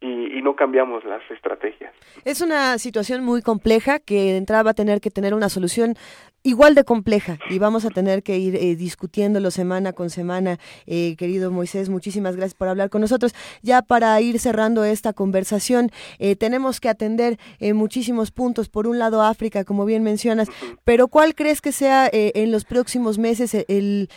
y, 0.01 0.37
y, 0.37 0.41
no 0.41 0.55
cambiamos 0.55 1.03
las 1.03 1.21
estrategias. 1.29 1.93
Es 2.23 2.41
una 2.41 2.77
situación 2.77 3.23
muy 3.23 3.41
compleja 3.41 3.99
que 3.99 4.31
de 4.31 4.37
entrada 4.37 4.63
va 4.63 4.71
a 4.71 4.73
tener 4.75 5.01
que 5.01 5.11
tener 5.11 5.33
una 5.33 5.49
solución 5.49 5.95
igual 6.43 6.73
de 6.73 6.83
compleja 6.85 7.37
y 7.49 7.59
vamos 7.59 7.85
a 7.85 7.89
tener 7.89 8.23
que 8.23 8.37
ir 8.37 8.55
eh, 8.55 8.75
discutiéndolo 8.75 9.51
semana 9.51 9.93
con 9.93 10.09
semana. 10.09 10.57
Eh, 10.85 11.15
querido 11.17 11.51
Moisés, 11.51 11.89
muchísimas 11.89 12.35
gracias 12.35 12.55
por 12.55 12.69
hablar 12.69 12.89
con 12.89 13.01
nosotros. 13.01 13.35
Ya 13.61 13.81
para 13.81 14.19
ir 14.21 14.39
cerrando 14.39 14.83
esta 14.85 15.13
conversación, 15.13 15.91
eh, 16.17 16.35
tenemos 16.35 16.79
que 16.79 16.89
atender 16.89 17.37
eh, 17.59 17.73
muchísimos 17.73 18.31
puntos. 18.31 18.69
Por 18.69 18.87
un 18.87 18.99
lado, 18.99 19.21
África, 19.21 19.65
como 19.65 19.85
bien 19.85 20.03
mencionas, 20.03 20.49
pero 20.85 21.07
¿cuál 21.07 21.35
crees 21.35 21.61
que 21.61 21.71
sea 21.71 22.07
eh, 22.07 22.31
en 22.35 22.51
los 22.51 22.63
próximos 22.63 23.17
meses 23.17 23.53
el 23.67 24.09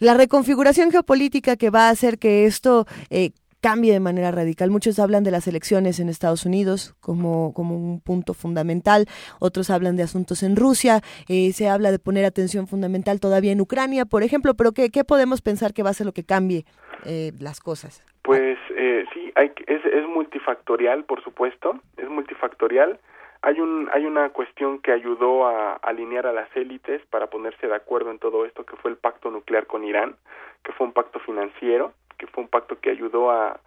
la 0.00 0.14
reconfiguración 0.14 0.90
geopolítica 0.90 1.56
que 1.56 1.70
va 1.70 1.88
a 1.88 1.90
hacer 1.90 2.18
que 2.18 2.46
esto 2.46 2.86
eh, 3.10 3.30
cambie 3.60 3.92
de 3.92 4.00
manera 4.00 4.30
radical. 4.30 4.70
Muchos 4.70 4.98
hablan 4.98 5.24
de 5.24 5.30
las 5.30 5.46
elecciones 5.46 6.00
en 6.00 6.08
Estados 6.08 6.44
Unidos 6.44 6.94
como, 7.00 7.52
como 7.54 7.76
un 7.76 8.00
punto 8.00 8.34
fundamental, 8.34 9.06
otros 9.38 9.70
hablan 9.70 9.96
de 9.96 10.02
asuntos 10.02 10.42
en 10.42 10.56
Rusia, 10.56 11.00
eh, 11.28 11.52
se 11.52 11.68
habla 11.68 11.90
de 11.90 11.98
poner 11.98 12.24
atención 12.24 12.66
fundamental 12.66 13.20
todavía 13.20 13.52
en 13.52 13.60
Ucrania, 13.60 14.04
por 14.04 14.22
ejemplo, 14.22 14.54
pero 14.54 14.72
¿qué, 14.72 14.90
qué 14.90 15.04
podemos 15.04 15.42
pensar 15.42 15.72
que 15.72 15.82
va 15.82 15.90
a 15.90 15.94
ser 15.94 16.06
lo 16.06 16.12
que 16.12 16.24
cambie 16.24 16.64
eh, 17.04 17.32
las 17.40 17.60
cosas? 17.60 18.04
Pues 18.22 18.58
eh, 18.76 19.04
sí, 19.14 19.32
hay, 19.34 19.52
es, 19.66 19.84
es 19.84 20.06
multifactorial, 20.06 21.04
por 21.04 21.22
supuesto, 21.22 21.80
es 21.96 22.08
multifactorial. 22.08 22.98
Hay, 23.42 23.58
un, 23.58 23.88
hay 23.94 24.04
una 24.04 24.28
cuestión 24.30 24.80
que 24.80 24.92
ayudó 24.92 25.46
a 25.46 25.76
alinear 25.76 26.26
a 26.26 26.32
las 26.32 26.54
élites 26.54 27.00
para 27.08 27.28
ponerse 27.28 27.66
de 27.66 27.74
acuerdo 27.74 28.10
en 28.10 28.18
todo 28.18 28.44
esto, 28.44 28.66
que 28.66 28.76
fue 28.76 28.90
el 28.90 28.98
pacto 28.98 29.30
nuclear 29.30 29.66
con 29.66 29.82
Irán, 29.84 30.16
que 30.62 30.72
fue 30.72 30.86
un 30.86 30.92
pacto 30.92 31.20
financiero, 31.20 31.94
que 32.20 32.26
fue 32.26 32.44
un 32.44 32.50
pacto 32.50 32.78
que 32.78 32.90
ayudó 32.90 33.30
a, 33.30 33.58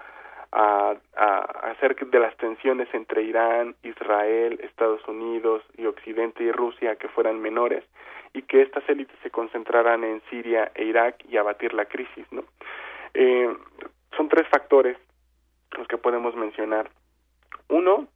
a, 0.52 0.96
a 1.18 1.38
hacer 1.72 1.96
de 1.96 2.20
las 2.20 2.38
tensiones 2.38 2.88
entre 2.94 3.24
Irán, 3.24 3.76
Israel, 3.82 4.60
Estados 4.62 5.06
Unidos 5.08 5.64
y 5.76 5.88
Occidente 5.88 6.44
y 6.44 6.52
Rusia 6.52 6.96
que 6.96 7.08
fueran 7.10 7.42
menores 7.42 7.84
y 8.34 8.44
que 8.44 8.62
estas 8.62 8.88
élites 8.88 9.18
se 9.24 9.32
concentraran 9.32 10.04
en 10.04 10.22
Siria 10.30 10.72
e 10.76 10.86
Irak 10.86 11.26
y 11.28 11.38
abatir 11.38 11.74
la 11.74 11.86
crisis, 11.86 12.26
¿no? 12.32 12.44
Eh, 13.16 13.52
son 14.16 14.30
tres 14.30 14.48
factores 14.50 14.98
los 15.72 15.88
que 15.88 15.98
podemos 15.98 16.36
mencionar. 16.36 16.92
Uno, 17.70 18.08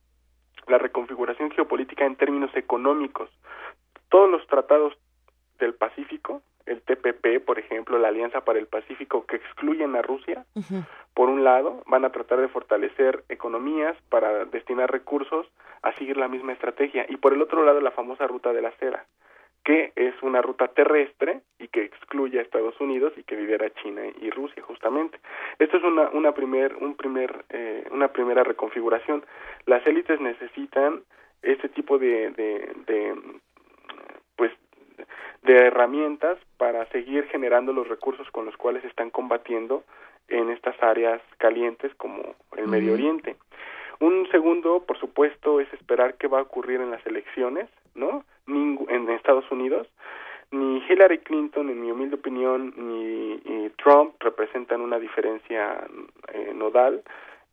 la 0.68 0.78
reconfiguración 0.78 1.50
geopolítica 1.50 2.06
en 2.06 2.16
términos 2.16 2.56
económicos. 2.56 3.30
Todos 4.10 4.30
los 4.30 4.46
tratados 4.46 4.94
del 5.58 5.74
Pacífico, 5.74 6.44
el 6.68 6.82
TPP, 6.82 7.44
por 7.46 7.60
ejemplo, 7.60 7.98
la 7.98 8.10
Alianza 8.10 8.42
para 8.42 8.60
el 8.60 8.68
Pacífico, 8.68 9.26
que 9.26 9.38
excluyen 9.38 9.96
a 9.96 10.02
Rusia, 10.02 10.46
por 11.14 11.30
un 11.30 11.44
lado, 11.44 11.82
van 11.88 12.06
a 12.06 12.12
tratar 12.12 12.40
de 12.40 12.48
fortalecer 12.48 13.24
economías 13.30 13.98
para 14.10 14.46
destinar 14.46 14.92
recursos 14.92 15.48
a 15.82 15.94
seguir 15.94 16.18
la 16.18 16.28
misma 16.28 16.54
estrategia. 16.54 17.06
Y 17.10 17.18
por 17.18 17.34
el 17.34 17.42
otro 17.42 17.64
lado, 17.64 17.82
la 17.82 17.92
famosa 17.92 18.28
ruta 18.28 18.54
de 18.54 18.62
la 18.62 18.72
seda, 18.74 19.06
que 19.64 19.92
es 19.96 20.14
una 20.22 20.42
ruta 20.42 20.68
terrestre 20.68 21.42
y 21.60 21.68
que 21.70 21.84
excluye 21.84 22.40
a 22.40 22.42
Estados 22.42 22.80
Unidos 22.80 23.14
y 23.18 23.24
que 23.24 23.36
lidera 23.36 23.74
China 23.82 24.02
y 24.22 24.30
Rusia, 24.30 24.62
justamente. 24.64 25.20
Esto 25.60 25.78
es 25.78 25.84
una, 25.84 26.10
una, 26.10 26.34
primer, 26.34 26.76
un 26.76 26.96
primer, 26.96 27.46
eh, 27.50 27.86
una 27.92 28.10
primera 28.10 28.44
reconfiguración. 28.44 29.26
Las 29.66 29.86
élites 29.88 30.20
necesitan 30.20 31.04
este 31.42 31.70
tipo 31.70 31.98
de, 31.98 32.32
de, 32.32 32.74
de 32.88 33.16
pues 34.36 34.52
de 35.48 35.68
herramientas 35.68 36.38
para 36.58 36.86
seguir 36.88 37.26
generando 37.30 37.74
los 37.74 37.88
recursos 37.88 38.30
con 38.32 38.46
los 38.46 38.56
cuales 38.58 38.84
están 38.84 39.10
combatiendo 39.10 39.84
en 40.28 40.52
estas 40.52 40.76
áreas 40.84 41.22
calientes 41.38 41.94
como 41.96 42.36
el 42.58 42.68
Medio 42.68 42.94
Oriente. 42.94 43.38
Un 44.00 44.28
segundo, 44.30 44.84
por 44.86 45.00
supuesto, 45.00 45.60
es 45.60 45.72
esperar 45.74 46.16
qué 46.16 46.28
va 46.28 46.40
a 46.40 46.44
ocurrir 46.44 46.82
en 46.82 46.92
las 46.92 47.04
elecciones, 47.08 47.68
¿no? 47.96 48.24
en 48.48 49.10
Estados 49.10 49.50
Unidos. 49.50 49.88
Ni 50.52 50.78
Hillary 50.88 51.20
Clinton, 51.20 51.70
en 51.70 51.82
mi 51.82 51.92
humilde 51.92 52.16
opinión, 52.16 52.74
ni, 52.78 53.36
ni 53.44 53.70
Trump 53.72 54.14
representan 54.20 54.82
una 54.82 55.00
diferencia 55.00 55.86
eh, 56.34 56.52
nodal. 56.54 57.04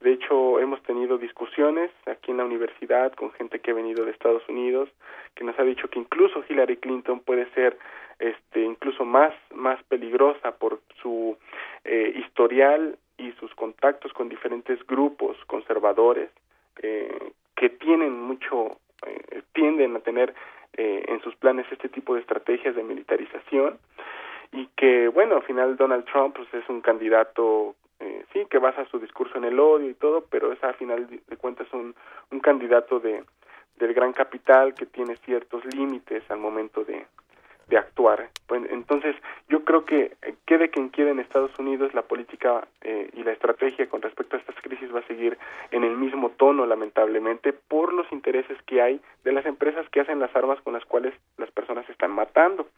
De 0.05 0.13
hecho, 0.13 0.61
hemos 0.61 0.83
tenido 0.83 1.17
discusiones 1.17 1.91
aquí 2.05 2.31
en 2.31 2.37
la 2.37 2.45
universidad 2.45 3.15
con 3.15 3.33
gente 3.33 3.61
que 3.61 3.71
ha 3.71 3.75
venido 3.75 4.05
de 4.05 4.11
Estados 4.11 4.47
Unidos, 4.51 4.91
que 5.35 5.45
nos 5.45 5.59
ha 5.59 5.63
dicho 5.63 5.89
que 5.89 5.99
incluso 5.99 6.45
Hillary 6.47 6.77
Clinton 6.77 7.21
puede 7.21 7.51
ser 7.55 7.79
este 8.19 8.61
incluso 8.61 9.07
más 9.07 9.33
más 9.55 9.83
peligrosa 9.85 10.57
por 10.59 10.83
su 11.01 11.39
eh, 11.85 12.13
historial 12.17 12.99
y 13.17 13.33
sus 13.41 13.55
contactos 13.55 14.13
con 14.13 14.29
diferentes 14.29 14.79
grupos 14.87 15.39
conservadores 15.47 16.29
eh, 16.83 17.33
que 17.57 17.71
tienen 17.71 18.13
mucho 18.13 18.77
eh, 19.07 19.41
tienden 19.55 19.97
a 19.97 20.01
tener 20.01 20.35
eh, 20.77 21.03
en 21.09 21.23
sus 21.23 21.35
planes 21.37 21.65
este 21.73 21.89
tipo 21.89 22.15
de 22.15 22.21
estrategias 22.21 22.77
de 22.77 22.83
militarización 22.83 23.79
y 24.53 24.67
que 24.77 25.09
bueno 25.09 25.37
al 25.37 25.45
final 25.45 25.79
Donald 25.79 26.05
Trump 26.05 26.37
pues 26.37 26.53
es 26.53 26.69
un 26.69 26.83
candidato 26.83 27.75
eh, 28.01 28.25
sí 28.33 28.47
que 28.51 28.59
basa 28.59 28.85
su 28.87 28.99
discurso 28.99 29.39
en 29.39 29.45
el 29.45 29.59
odio 29.59 29.91
y 29.91 29.95
todo 29.95 30.25
pero 30.29 30.53
es 30.53 30.63
a 30.65 30.73
final 30.75 31.07
de 31.09 31.37
cuentas 31.37 31.67
un, 31.73 31.95
un 32.31 32.41
candidato 32.41 33.01
de 33.01 33.25
del 33.77 33.93
gran 33.93 34.13
capital 34.13 34.75
que 34.75 34.87
tiene 34.87 35.17
ciertos 35.17 35.65
límites 35.75 36.23
al 36.31 36.39
momento 36.39 36.85
de, 36.85 37.07
de 37.69 37.79
actuar. 37.79 38.29
Pues, 38.47 38.63
entonces, 38.71 39.17
yo 39.49 39.65
creo 39.65 39.85
que 39.85 40.13
eh, 40.23 40.35
quede 40.47 40.71
quien 40.71 40.89
quiera 40.91 41.11
en 41.11 41.21
Estados 41.21 41.59
Unidos, 41.59 41.95
la 41.95 42.03
política 42.03 42.67
eh, 42.83 43.11
y 43.15 43.23
la 43.23 43.33
estrategia 43.33 43.89
con 43.89 44.03
respecto 44.03 44.37
a 44.37 44.39
estas 44.39 44.57
crisis 44.63 44.95
va 44.95 45.01
a 45.01 45.07
seguir 45.07 45.39
en 45.71 45.85
el 45.85 45.97
mismo 45.97 46.31
tono, 46.31 46.67
lamentablemente, 46.67 47.53
por 47.53 47.93
los 47.93 48.11
intereses 48.13 48.59
que 48.67 48.83
hay 48.83 49.01
de 49.25 49.33
las 49.33 49.47
empresas 49.47 49.89
que 49.91 50.01
hacen 50.01 50.21
las 50.21 50.35
armas 50.37 50.61
con 50.63 50.75
las 50.75 50.85
cuales 50.85 51.15
las 51.37 51.51
personas 51.51 51.89
están 51.89 52.13
matando. 52.13 52.69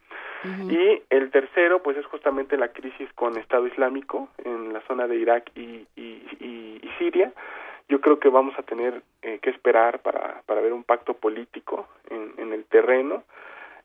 Y 0.43 1.01
el 1.09 1.31
tercero, 1.31 1.81
pues 1.81 1.97
es 1.97 2.05
justamente 2.05 2.57
la 2.57 2.69
crisis 2.69 3.11
con 3.13 3.37
Estado 3.37 3.67
Islámico 3.67 4.29
en 4.43 4.73
la 4.73 4.81
zona 4.81 5.07
de 5.07 5.15
Irak 5.15 5.51
y, 5.55 5.87
y, 5.95 6.23
y, 6.39 6.89
Siria. 6.97 7.31
Yo 7.89 8.01
creo 8.01 8.19
que 8.19 8.29
vamos 8.29 8.57
a 8.57 8.63
tener 8.63 9.01
eh, 9.21 9.39
que 9.41 9.49
esperar 9.49 9.99
para, 9.99 10.41
para 10.45 10.61
ver 10.61 10.73
un 10.73 10.83
pacto 10.83 11.13
político 11.13 11.87
en, 12.09 12.33
en 12.37 12.53
el 12.53 12.65
terreno. 12.65 13.23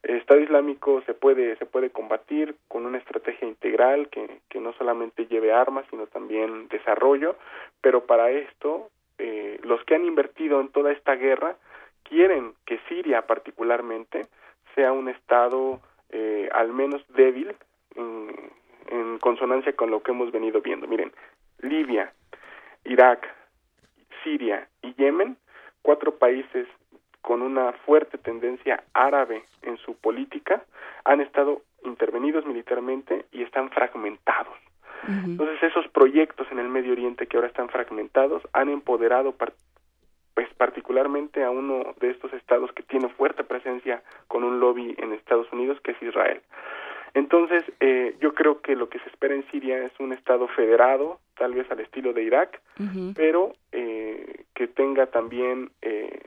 El 0.02 0.16
Estado 0.16 0.40
Islámico 0.40 1.02
se 1.06 1.14
puede 1.14 1.56
se 1.56 1.66
puede 1.66 1.90
combatir 1.90 2.56
con 2.68 2.86
una 2.86 2.98
estrategia 2.98 3.46
integral 3.46 4.08
que, 4.08 4.40
que 4.48 4.60
no 4.60 4.72
solamente 4.72 5.26
lleve 5.26 5.52
armas 5.52 5.84
sino 5.90 6.06
también 6.06 6.68
desarrollo. 6.68 7.36
Pero 7.80 8.04
para 8.06 8.30
esto 8.30 8.90
eh, 9.18 9.60
los 9.62 9.84
que 9.84 9.94
han 9.94 10.04
invertido 10.04 10.60
en 10.60 10.68
toda 10.68 10.90
esta 10.90 11.14
guerra 11.14 11.56
quieren 12.02 12.54
que 12.66 12.80
Siria 12.88 13.22
particularmente 13.26 14.26
sea 14.74 14.92
un 14.92 15.08
estado 15.08 15.80
eh, 16.12 16.48
al 16.52 16.72
menos 16.72 17.02
débil 17.14 17.55
en, 17.97 18.30
en 18.89 19.18
consonancia 19.18 19.74
con 19.74 19.90
lo 19.90 20.02
que 20.02 20.12
hemos 20.12 20.30
venido 20.30 20.60
viendo 20.60 20.86
miren 20.86 21.12
Libia 21.60 22.12
Irak 22.84 23.28
Siria 24.22 24.68
y 24.82 24.94
Yemen 24.94 25.36
cuatro 25.82 26.16
países 26.16 26.66
con 27.22 27.40
una 27.40 27.72
fuerte 27.72 28.18
tendencia 28.18 28.82
árabe 28.93 29.44
en 29.62 29.78
su 29.78 29.94
política, 29.97 30.64
han 31.05 31.20
estado 31.20 31.62
intervenidos 31.84 32.44
militarmente 32.44 33.26
y 33.30 33.43
están 33.43 33.70
fragmentados. 33.70 34.55
Entonces 35.09 35.60
esos 35.64 35.89
proyectos 35.89 36.47
en 36.52 36.60
el 36.60 36.68
Medio 36.68 36.93
Oriente 36.93 37.26
que 37.26 37.36
ahora 37.36 37.48
están 37.48 37.68
fragmentados 37.68 38.43
han 38.52 38.68
empoderado 38.68 39.32
pues 40.34 40.48
particularmente 40.56 41.44
a 41.44 41.50
uno 41.50 41.94
de 42.00 42.10
estos 42.10 42.32
estados 42.32 42.72
que 42.72 42.82
tiene 42.82 43.09
fuerte 43.09 43.44
presencia 43.44 44.02
con 44.28 44.44
un 44.44 44.60
lobby 44.60 44.94
en 44.98 45.12
Estados 45.12 45.52
Unidos 45.52 45.78
que 45.82 45.92
es 45.92 46.02
Israel. 46.02 46.40
Entonces, 47.14 47.62
eh, 47.80 48.16
yo 48.20 48.34
creo 48.34 48.62
que 48.62 48.74
lo 48.74 48.88
que 48.88 48.98
se 49.00 49.09
espera 49.10 49.34
en 49.34 49.46
Siria 49.50 49.84
es 49.84 49.92
un 49.98 50.12
Estado 50.12 50.48
federado, 50.48 51.20
tal 51.36 51.52
vez 51.52 51.70
al 51.70 51.80
estilo 51.80 52.12
de 52.12 52.22
Irak, 52.22 52.60
pero 53.14 53.52
eh, 53.70 54.44
que 54.54 54.66
tenga 54.66 55.06
también, 55.06 55.70
eh, 55.82 56.20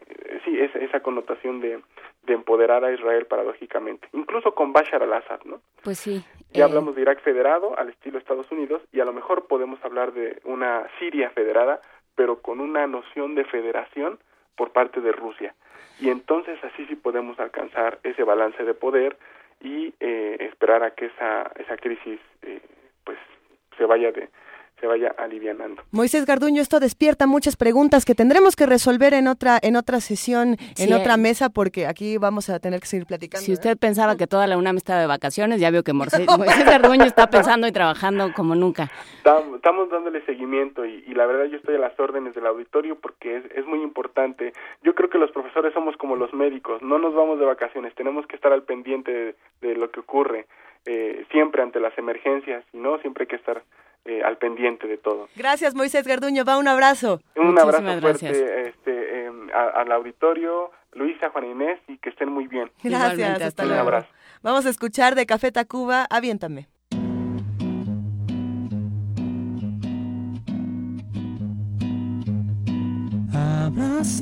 sí, 0.45 0.59
esa, 0.59 0.77
esa 0.79 0.99
connotación 0.99 1.59
de, 1.59 1.79
de 2.25 2.33
empoderar 2.33 2.83
a 2.83 2.93
Israel 2.93 3.25
paradójicamente, 3.25 4.07
incluso 4.13 4.53
con 4.53 4.73
Bashar 4.73 5.01
al-Assad, 5.03 5.41
¿no? 5.45 5.59
Pues 5.83 5.99
sí. 5.99 6.23
Ya 6.51 6.65
hablamos 6.65 6.95
de 6.95 7.01
Irak 7.01 7.21
federado 7.21 7.77
al 7.77 7.89
estilo 7.89 8.17
Estados 8.17 8.49
Unidos 8.51 8.81
y 8.93 9.01
a 9.01 9.05
lo 9.05 9.11
mejor 9.11 9.47
podemos 9.47 9.83
hablar 9.83 10.13
de 10.13 10.39
una 10.45 10.87
Siria 10.99 11.29
federada, 11.31 11.81
pero 12.15 12.41
con 12.41 12.59
una 12.59 12.87
noción 12.87 13.35
de 13.35 13.45
federación 13.45 14.19
por 14.55 14.71
parte 14.71 15.01
de 15.01 15.11
Rusia. 15.11 15.53
Y 15.99 16.09
entonces 16.09 16.61
así 16.63 16.85
sí 16.87 16.95
podemos 16.95 17.39
alcanzar 17.39 17.99
ese 18.03 18.23
balance 18.23 18.63
de 18.63 18.73
poder 18.73 19.17
y 19.61 19.93
eh, 19.99 20.37
esperar 20.39 20.83
a 20.83 20.91
que 20.91 21.05
esa 21.05 21.51
esa 21.57 21.77
crisis 21.77 22.19
eh, 22.41 22.59
pues 23.03 23.17
se 23.77 23.85
vaya 23.85 24.11
de 24.11 24.29
se 24.79 24.87
vaya 24.87 25.13
alivianando. 25.17 25.81
Moisés 25.91 26.25
Garduño, 26.25 26.61
esto 26.61 26.79
despierta 26.79 27.27
muchas 27.27 27.55
preguntas 27.55 28.03
que 28.05 28.13
tendremos 28.15 28.55
que 28.55 28.65
resolver 28.65 29.13
en 29.13 29.27
otra 29.27 29.57
en 29.61 29.75
otra 29.75 29.99
sesión, 30.01 30.57
en 30.77 30.93
otra 30.93 31.17
mesa, 31.17 31.49
porque 31.49 31.87
aquí 31.87 32.17
vamos 32.17 32.49
a 32.49 32.59
tener 32.59 32.79
que 32.81 32.87
seguir 32.87 33.05
platicando. 33.05 33.45
Si 33.45 33.53
usted 33.53 33.77
pensaba 33.77 34.17
que 34.17 34.27
toda 34.27 34.47
la 34.47 34.57
UNAM 34.57 34.77
estaba 34.77 34.99
de 34.99 35.07
vacaciones, 35.07 35.59
ya 35.61 35.71
veo 35.71 35.83
que 35.83 35.93
Morse- 35.93 36.25
Moisés 36.37 36.65
Garduño 36.65 37.05
está 37.05 37.29
pensando 37.29 37.67
y 37.67 37.71
trabajando 37.71 38.33
como 38.33 38.55
nunca. 38.55 38.91
Tam- 39.23 39.55
Estamos 39.55 39.89
dándole 39.89 40.23
seguimiento 40.25 40.85
y, 40.85 41.03
y 41.07 41.13
la 41.15 41.25
verdad 41.25 41.45
yo 41.45 41.57
estoy 41.57 41.75
a 41.75 41.79
las 41.79 41.99
órdenes 41.99 42.35
del 42.35 42.45
auditorio 42.45 42.99
porque 42.99 43.37
es, 43.37 43.45
es 43.55 43.65
muy 43.65 43.81
importante. 43.81 44.53
Yo 44.83 44.93
creo 44.93 45.09
que 45.09 45.17
los 45.17 45.31
profesores 45.31 45.73
somos 45.73 45.95
como 45.97 46.15
los 46.15 46.33
médicos, 46.33 46.81
no 46.83 46.99
nos 46.99 47.15
vamos 47.15 47.39
de 47.39 47.45
vacaciones, 47.45 47.95
tenemos 47.95 48.27
que 48.27 48.35
estar 48.35 48.53
al 48.53 48.63
pendiente 48.63 49.11
de, 49.11 49.35
de 49.61 49.75
lo 49.75 49.89
que 49.89 50.01
ocurre 50.01 50.45
eh, 50.85 51.25
siempre 51.31 51.61
ante 51.63 51.79
las 51.79 51.97
emergencias 51.97 52.63
y 52.73 52.77
no 52.77 52.97
siempre 52.99 53.23
hay 53.23 53.27
que 53.27 53.35
estar 53.37 53.63
eh, 54.05 54.21
al 54.23 54.37
pendiente 54.37 54.87
de 54.87 54.97
todo. 54.97 55.27
Gracias, 55.35 55.73
Moisés 55.73 56.05
Garduño. 56.07 56.45
Va 56.45 56.57
un 56.57 56.67
abrazo. 56.67 57.21
Un 57.35 57.57
abrazo 57.59 57.81
fuerte 57.99 58.69
este, 58.69 59.25
em, 59.25 59.49
a- 59.51 59.81
al 59.81 59.91
auditorio, 59.91 60.71
Luisa, 60.93 61.29
Juan 61.31 61.45
Inés 61.45 61.79
y 61.87 61.97
que 61.97 62.09
estén 62.09 62.29
muy 62.31 62.47
bien. 62.47 62.69
Gracias, 62.83 63.41
hasta 63.41 63.63
Un 63.63 63.69
luego. 63.69 63.83
abrazo. 63.83 64.07
Vamos 64.43 64.65
a 64.67 64.69
escuchar 64.69 65.15
de 65.15 65.25
Café 65.25 65.51
Tacuba, 65.51 66.05
aviéntame. 66.09 66.67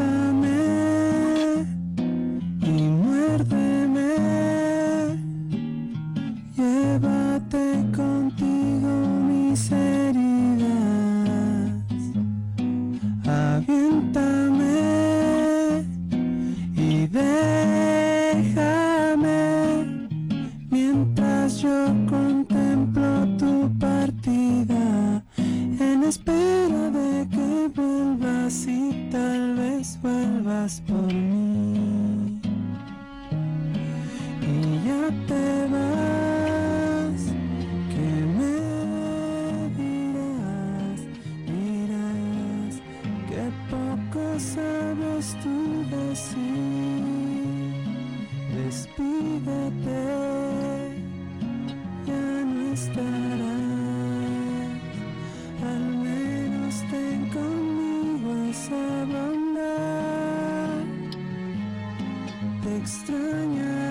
Abrázame 0.03 1.22
mis 9.53 9.71
heridas. 9.71 10.65
Aviéntame 13.27 14.79
y 16.75 17.05
déjame 17.07 17.79
mientras 20.71 21.61
yo 21.61 21.93
contemplo 22.09 23.27
tu 23.37 23.69
partida 23.77 25.23
en 25.79 26.03
espera 26.03 26.89
de 26.89 27.27
que 27.29 27.67
vuelvas 27.75 28.65
y 28.67 29.07
tal 29.11 29.55
vez 29.55 29.99
vuelvas 30.01 30.81
por 30.87 31.13
mí. 31.13 32.41
Y 34.41 34.51
ya 34.87 35.03
te 35.27 35.67
vas. 35.71 36.52
Tú 45.41 45.85
decir. 45.89 47.03
Despídete, 48.55 50.03
ya 52.05 52.27
no 52.53 52.63
estarás. 52.73 53.73
Al 55.71 55.85
menos 56.07 56.73
ten 56.91 57.19
conmigo 57.37 58.29
esa 58.51 58.85
bondad. 59.13 60.83
Te 62.63 62.71
extrañaré, 62.77 63.82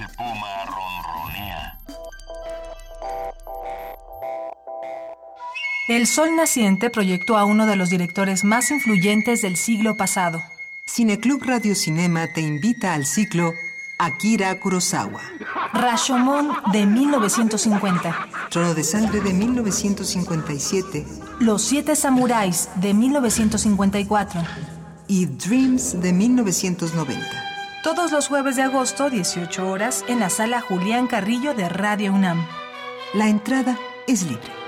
el 0.00 0.08
puma 0.16 0.64
ronronea. 0.66 1.78
El 5.88 6.06
Sol 6.06 6.36
Naciente 6.36 6.88
proyectó 6.88 7.36
a 7.36 7.44
uno 7.44 7.66
de 7.66 7.76
los 7.76 7.90
directores 7.90 8.44
más 8.44 8.70
influyentes 8.70 9.42
del 9.42 9.56
siglo 9.56 9.96
pasado. 9.96 10.40
Cineclub 10.86 11.42
Radio 11.44 11.74
Cinema 11.74 12.28
te 12.32 12.40
invita 12.40 12.94
al 12.94 13.04
ciclo 13.04 13.52
Akira 13.98 14.58
Kurosawa. 14.58 15.20
Rashomon 15.74 16.50
de 16.72 16.86
1950. 16.86 18.28
Trono 18.50 18.74
de 18.74 18.82
Sangre 18.82 19.20
de 19.20 19.32
1957 19.34 21.06
Los 21.40 21.62
Siete 21.62 21.94
Samuráis 21.94 22.68
de 22.76 22.94
1954. 22.94 24.40
y 25.08 25.26
Dreams 25.26 26.00
de 26.00 26.12
1990. 26.12 27.49
Todos 27.82 28.12
los 28.12 28.28
jueves 28.28 28.56
de 28.56 28.62
agosto, 28.62 29.08
18 29.08 29.66
horas, 29.66 30.04
en 30.06 30.20
la 30.20 30.28
sala 30.28 30.60
Julián 30.60 31.06
Carrillo 31.06 31.54
de 31.54 31.66
Radio 31.70 32.12
UNAM. 32.12 32.46
La 33.14 33.28
entrada 33.28 33.78
es 34.06 34.22
libre. 34.24 34.59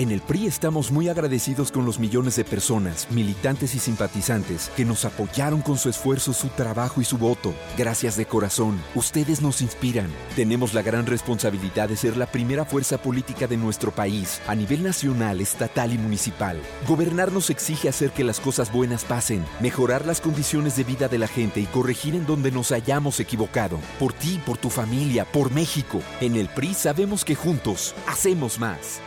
En 0.00 0.10
el 0.10 0.22
PRI 0.22 0.46
estamos 0.46 0.90
muy 0.90 1.10
agradecidos 1.10 1.70
con 1.70 1.84
los 1.84 1.98
millones 1.98 2.36
de 2.36 2.42
personas, 2.42 3.06
militantes 3.10 3.74
y 3.74 3.78
simpatizantes 3.78 4.70
que 4.74 4.86
nos 4.86 5.04
apoyaron 5.04 5.60
con 5.60 5.76
su 5.76 5.90
esfuerzo, 5.90 6.32
su 6.32 6.48
trabajo 6.48 7.02
y 7.02 7.04
su 7.04 7.18
voto. 7.18 7.52
Gracias 7.76 8.16
de 8.16 8.24
corazón. 8.24 8.80
Ustedes 8.94 9.42
nos 9.42 9.60
inspiran. 9.60 10.08
Tenemos 10.36 10.72
la 10.72 10.80
gran 10.80 11.04
responsabilidad 11.04 11.90
de 11.90 11.98
ser 11.98 12.16
la 12.16 12.24
primera 12.24 12.64
fuerza 12.64 12.96
política 12.96 13.46
de 13.46 13.58
nuestro 13.58 13.90
país, 13.90 14.40
a 14.46 14.54
nivel 14.54 14.82
nacional, 14.82 15.42
estatal 15.42 15.92
y 15.92 15.98
municipal. 15.98 16.58
Gobernar 16.88 17.30
nos 17.30 17.50
exige 17.50 17.90
hacer 17.90 18.10
que 18.12 18.24
las 18.24 18.40
cosas 18.40 18.72
buenas 18.72 19.04
pasen, 19.04 19.44
mejorar 19.60 20.06
las 20.06 20.22
condiciones 20.22 20.76
de 20.76 20.84
vida 20.84 21.08
de 21.08 21.18
la 21.18 21.28
gente 21.28 21.60
y 21.60 21.66
corregir 21.66 22.14
en 22.14 22.24
donde 22.24 22.50
nos 22.50 22.72
hayamos 22.72 23.20
equivocado. 23.20 23.78
Por 23.98 24.14
ti, 24.14 24.40
por 24.46 24.56
tu 24.56 24.70
familia, 24.70 25.26
por 25.26 25.52
México. 25.52 26.00
En 26.22 26.36
el 26.36 26.48
PRI 26.48 26.72
sabemos 26.72 27.22
que 27.22 27.34
juntos 27.34 27.94
hacemos 28.06 28.58
más. 28.58 29.02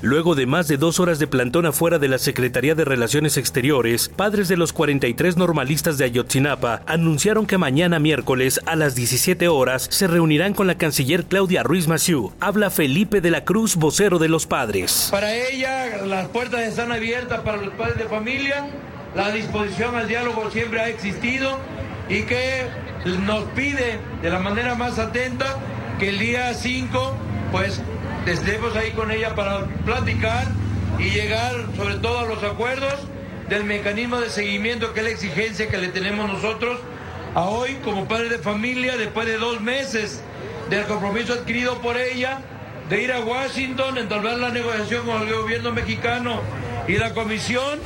Luego 0.00 0.36
de 0.36 0.46
más 0.46 0.68
de 0.68 0.76
dos 0.76 1.00
horas 1.00 1.18
de 1.18 1.26
plantón 1.26 1.66
afuera 1.66 1.98
de 1.98 2.06
la 2.06 2.18
Secretaría 2.18 2.76
de 2.76 2.84
Relaciones 2.84 3.36
Exteriores, 3.36 4.08
padres 4.08 4.46
de 4.46 4.56
los 4.56 4.72
43 4.72 5.36
normalistas 5.36 5.98
de 5.98 6.04
Ayotzinapa 6.04 6.82
anunciaron 6.86 7.46
que 7.46 7.58
mañana 7.58 7.98
miércoles 7.98 8.60
a 8.66 8.76
las 8.76 8.94
17 8.94 9.48
horas 9.48 9.88
se 9.90 10.06
reunirán 10.06 10.54
con 10.54 10.68
la 10.68 10.76
canciller 10.76 11.24
Claudia 11.24 11.64
Ruiz 11.64 11.88
Massieu. 11.88 12.32
Habla 12.38 12.70
Felipe 12.70 13.20
de 13.20 13.32
la 13.32 13.44
Cruz, 13.44 13.74
vocero 13.74 14.20
de 14.20 14.28
los 14.28 14.46
padres. 14.46 15.08
Para 15.10 15.34
ella 15.34 16.04
las 16.06 16.28
puertas 16.28 16.60
están 16.60 16.92
abiertas 16.92 17.40
para 17.40 17.56
los 17.56 17.74
padres 17.74 17.98
de 17.98 18.04
familia, 18.04 18.68
la 19.16 19.32
disposición 19.32 19.96
al 19.96 20.06
diálogo 20.06 20.48
siempre 20.52 20.78
ha 20.78 20.88
existido 20.88 21.58
y 22.08 22.22
que 22.22 22.68
nos 23.26 23.42
pide 23.46 23.98
de 24.22 24.30
la 24.30 24.38
manera 24.38 24.76
más 24.76 25.00
atenta 25.00 25.56
que 25.98 26.10
el 26.10 26.20
día 26.20 26.54
5 26.54 27.16
pues 27.50 27.80
estemos 28.32 28.76
ahí 28.76 28.90
con 28.92 29.10
ella 29.10 29.34
para 29.34 29.64
platicar 29.84 30.46
y 30.98 31.10
llegar 31.10 31.54
sobre 31.76 31.94
todo 31.96 32.20
a 32.20 32.26
los 32.26 32.42
acuerdos 32.42 32.94
del 33.48 33.64
mecanismo 33.64 34.20
de 34.20 34.28
seguimiento 34.28 34.92
que 34.92 35.00
es 35.00 35.06
la 35.06 35.12
exigencia 35.12 35.68
que 35.68 35.78
le 35.78 35.88
tenemos 35.88 36.28
nosotros 36.28 36.78
a 37.34 37.44
hoy 37.44 37.74
como 37.84 38.06
padre 38.06 38.28
de 38.28 38.38
familia 38.38 38.96
después 38.96 39.26
de 39.26 39.38
dos 39.38 39.60
meses 39.60 40.22
del 40.68 40.84
compromiso 40.84 41.32
adquirido 41.32 41.80
por 41.80 41.96
ella 41.96 42.40
de 42.90 43.02
ir 43.02 43.12
a 43.12 43.20
Washington, 43.20 43.98
entablar 43.98 44.38
la 44.38 44.50
negociación 44.50 45.06
con 45.06 45.22
el 45.22 45.34
gobierno 45.34 45.72
mexicano 45.72 46.40
y 46.88 46.96
la 46.96 47.12
comisión. 47.12 47.78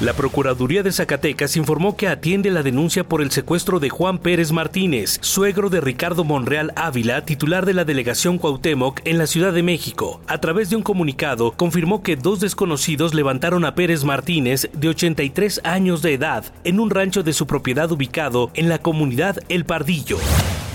La 0.00 0.14
Procuraduría 0.14 0.82
de 0.82 0.90
Zacatecas 0.90 1.56
informó 1.56 1.96
que 1.96 2.08
atiende 2.08 2.50
la 2.50 2.62
denuncia 2.62 3.04
por 3.04 3.22
el 3.22 3.30
secuestro 3.30 3.78
de 3.78 3.88
Juan 3.88 4.18
Pérez 4.18 4.50
Martínez, 4.50 5.18
suegro 5.22 5.70
de 5.70 5.80
Ricardo 5.80 6.24
Monreal 6.24 6.72
Ávila, 6.74 7.24
titular 7.24 7.64
de 7.66 7.72
la 7.72 7.84
delegación 7.84 8.38
Cuauhtémoc 8.38 9.00
en 9.04 9.18
la 9.18 9.26
Ciudad 9.26 9.52
de 9.52 9.62
México. 9.62 10.20
A 10.26 10.38
través 10.38 10.70
de 10.70 10.76
un 10.76 10.82
comunicado, 10.82 11.52
confirmó 11.52 12.02
que 12.02 12.16
dos 12.16 12.40
desconocidos 12.40 13.14
levantaron 13.14 13.64
a 13.64 13.74
Pérez 13.74 14.04
Martínez, 14.04 14.68
de 14.72 14.88
83 14.88 15.60
años 15.64 16.02
de 16.02 16.14
edad, 16.14 16.44
en 16.64 16.80
un 16.80 16.90
rancho 16.90 17.22
de 17.22 17.32
su 17.32 17.46
propiedad 17.46 17.90
ubicado 17.92 18.50
en 18.54 18.68
la 18.68 18.78
comunidad 18.78 19.38
El 19.48 19.64
Pardillo. 19.64 20.18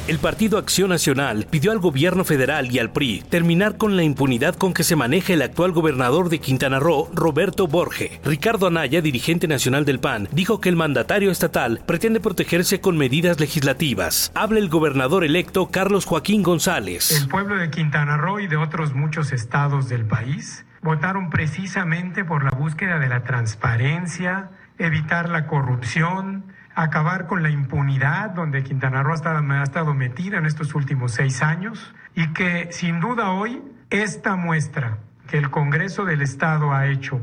El 0.07 0.19
Partido 0.19 0.57
Acción 0.57 0.87
Nacional 0.89 1.47
pidió 1.49 1.73
al 1.73 1.79
gobierno 1.79 2.23
federal 2.23 2.71
y 2.71 2.79
al 2.79 2.93
PRI 2.93 3.25
terminar 3.29 3.75
con 3.75 3.97
la 3.97 4.03
impunidad 4.03 4.55
con 4.55 4.73
que 4.73 4.85
se 4.85 4.95
maneja 4.95 5.33
el 5.33 5.41
actual 5.41 5.73
gobernador 5.73 6.29
de 6.29 6.39
Quintana 6.39 6.79
Roo, 6.79 7.09
Roberto 7.13 7.67
Borge. 7.67 8.21
Ricardo 8.23 8.67
Anaya, 8.67 9.01
dirigente 9.01 9.49
nacional 9.49 9.83
del 9.83 9.99
PAN, 9.99 10.29
dijo 10.31 10.61
que 10.61 10.69
el 10.69 10.77
mandatario 10.77 11.29
estatal 11.29 11.81
pretende 11.85 12.21
protegerse 12.21 12.79
con 12.79 12.95
medidas 12.95 13.41
legislativas. 13.41 14.31
Habla 14.33 14.59
el 14.59 14.69
gobernador 14.69 15.25
electo 15.25 15.67
Carlos 15.67 16.05
Joaquín 16.05 16.41
González. 16.41 17.11
El 17.11 17.27
pueblo 17.27 17.57
de 17.57 17.69
Quintana 17.69 18.15
Roo 18.15 18.39
y 18.39 18.47
de 18.47 18.55
otros 18.55 18.93
muchos 18.93 19.33
estados 19.33 19.89
del 19.89 20.05
país 20.05 20.65
votaron 20.81 21.29
precisamente 21.29 22.23
por 22.23 22.45
la 22.45 22.51
búsqueda 22.51 22.97
de 22.99 23.09
la 23.09 23.25
transparencia, 23.25 24.51
evitar 24.77 25.27
la 25.27 25.47
corrupción, 25.47 26.45
acabar 26.77 27.25
con 27.25 27.41
la 27.41 27.49
impunidad 27.49 28.29
donde 28.29 28.63
Quintana 28.63 29.01
Roo 29.01 29.13
ha 29.13 29.63
estado, 29.63 29.93
metida 29.95 30.37
en 30.37 30.45
estos 30.45 30.75
últimos 30.75 31.11
seis 31.11 31.41
años 31.41 31.93
y 32.13 32.33
que 32.33 32.71
sin 32.71 32.99
duda 32.99 33.31
hoy 33.31 33.63
esta 33.89 34.35
muestra 34.35 34.99
que 35.27 35.39
el 35.39 35.49
Congreso 35.49 36.05
del 36.05 36.21
Estado 36.21 36.71
ha 36.73 36.85
hecho, 36.85 37.19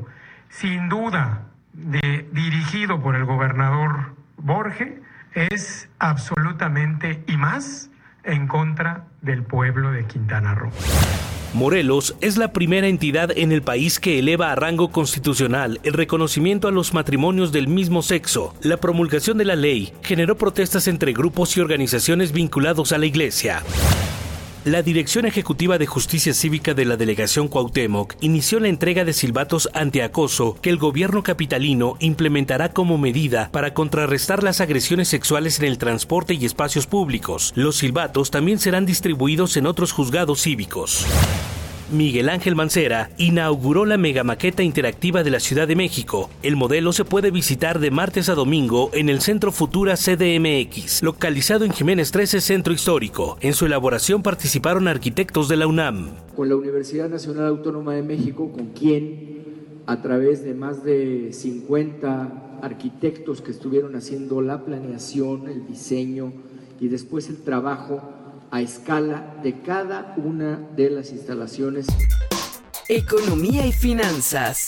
sin 0.49 0.89
duda 0.89 1.43
dirigido 1.73 3.01
por 3.01 3.15
el 3.15 3.25
gobernador 3.25 4.17
Borge, 4.39 5.01
es 5.35 5.89
absolutamente 6.01 7.23
y 7.29 7.37
más 7.37 7.91
en 8.25 8.47
contra 8.47 9.07
del 9.23 9.43
pueblo 9.43 9.91
de 9.93 10.05
Quintana 10.05 10.55
Roo. 10.55 10.71
Morelos 11.55 12.17
es 12.21 12.37
la 12.37 12.53
primera 12.53 12.89
entidad 12.89 13.31
en 13.37 13.53
el 13.53 13.63
país 13.63 14.01
que 14.01 14.19
eleva 14.19 14.51
a 14.51 14.57
rango 14.57 14.91
constitucional 14.91 15.79
el 15.85 15.93
reconocimiento 15.93 16.67
a 16.67 16.73
los 16.73 16.93
matrimonios 16.93 17.53
del 17.53 17.69
mismo 17.69 18.03
sexo. 18.03 18.55
La 18.61 18.77
promulgación 18.77 19.39
de 19.39 19.45
la 19.45 19.55
ley 19.55 19.93
generó 20.03 20.37
protestas 20.37 20.89
entre 20.89 21.13
grupos 21.13 21.57
y 21.57 21.61
organizaciones 21.61 22.33
vinculados 22.33 22.93
a 22.93 22.99
la 22.99 23.07
iglesia. 23.07 23.63
La 24.65 24.81
Dirección 24.81 25.27
Ejecutiva 25.27 25.77
de 25.77 25.85
Justicia 25.85 26.33
Cívica 26.33 26.73
de 26.73 26.87
la 26.87 26.97
Delegación 26.97 27.49
Cuauhtémoc 27.49 28.15
inició 28.23 28.61
la 28.61 28.69
entrega 28.69 29.05
de 29.05 29.13
silbatos 29.13 29.69
antiacoso 29.75 30.57
que 30.63 30.71
el 30.71 30.79
gobierno 30.79 31.23
capitalino 31.23 31.97
implementará 31.99 32.71
como 32.71 32.97
medida 32.97 33.51
para 33.53 33.75
contrarrestar 33.75 34.43
las 34.43 34.63
agresiones 34.63 35.09
sexuales 35.09 35.59
en 35.59 35.67
el 35.67 35.77
transporte 35.77 36.33
y 36.33 36.47
espacios 36.47 36.87
públicos. 36.87 37.53
Los 37.55 37.77
silbatos 37.77 38.31
también 38.31 38.59
serán 38.59 38.87
distribuidos 38.87 39.59
en 39.59 39.67
otros 39.67 39.93
juzgados 39.93 40.41
cívicos. 40.41 41.05
Miguel 41.93 42.31
Ángel 42.31 42.57
Mancera 42.57 43.11
inauguró 43.19 43.85
la 43.85 43.99
megamaqueta 43.99 44.63
interactiva 44.63 45.23
de 45.23 45.31
la 45.31 45.39
Ciudad 45.39 45.69
de 45.69 45.77
México. 45.77 46.31
El 46.43 46.57
modelo 46.57 46.93
se 46.93 47.05
puede 47.05 47.31
visitar 47.31 47.79
de 47.79 47.91
martes 47.91 48.31
a 48.31 48.35
domingo 48.35 48.91
en 48.95 49.11
el 49.11 49.21
Centro 49.21 49.53
Futura 49.53 49.95
CDMX, 49.97 51.03
localizado 51.03 51.65
en 51.65 51.73
Jiménez 51.73 52.11
13 52.11 52.41
Centro 52.41 52.73
Histórico. 52.73 53.37
En 53.43 53.53
su 53.53 53.67
elaboración 53.67 54.23
participaron 54.23 54.89
arquitectos 54.89 55.49
de 55.49 55.57
la 55.57 55.67
UNAM. 55.67 56.11
Con 56.35 56.49
la 56.49 56.57
Universidad 56.57 57.11
Nacional 57.11 57.49
Autónoma 57.49 57.95
de 57.95 58.03
México, 58.03 58.51
con 58.51 58.69
quien 58.69 59.35
a 59.87 60.01
través 60.01 60.43
de 60.43 60.55
más 60.55 60.85
de 60.85 61.33
50 61.33 62.61
arquitectos 62.63 63.43
que 63.43 63.51
estuvieron 63.51 63.95
haciendo 63.95 64.41
la 64.41 64.65
planeación, 64.65 65.49
el 65.49 65.67
diseño 65.67 66.33
y 66.81 66.89
después 66.89 67.29
el 67.29 67.43
trabajo 67.43 68.01
a 68.55 68.61
escala 68.61 69.35
de 69.43 69.63
cada 69.63 70.15
una 70.17 70.61
de 70.77 70.89
las 70.89 71.11
instalaciones. 71.11 71.87
Economía 72.89 73.67
y 73.67 73.73
finanzas. 73.73 74.67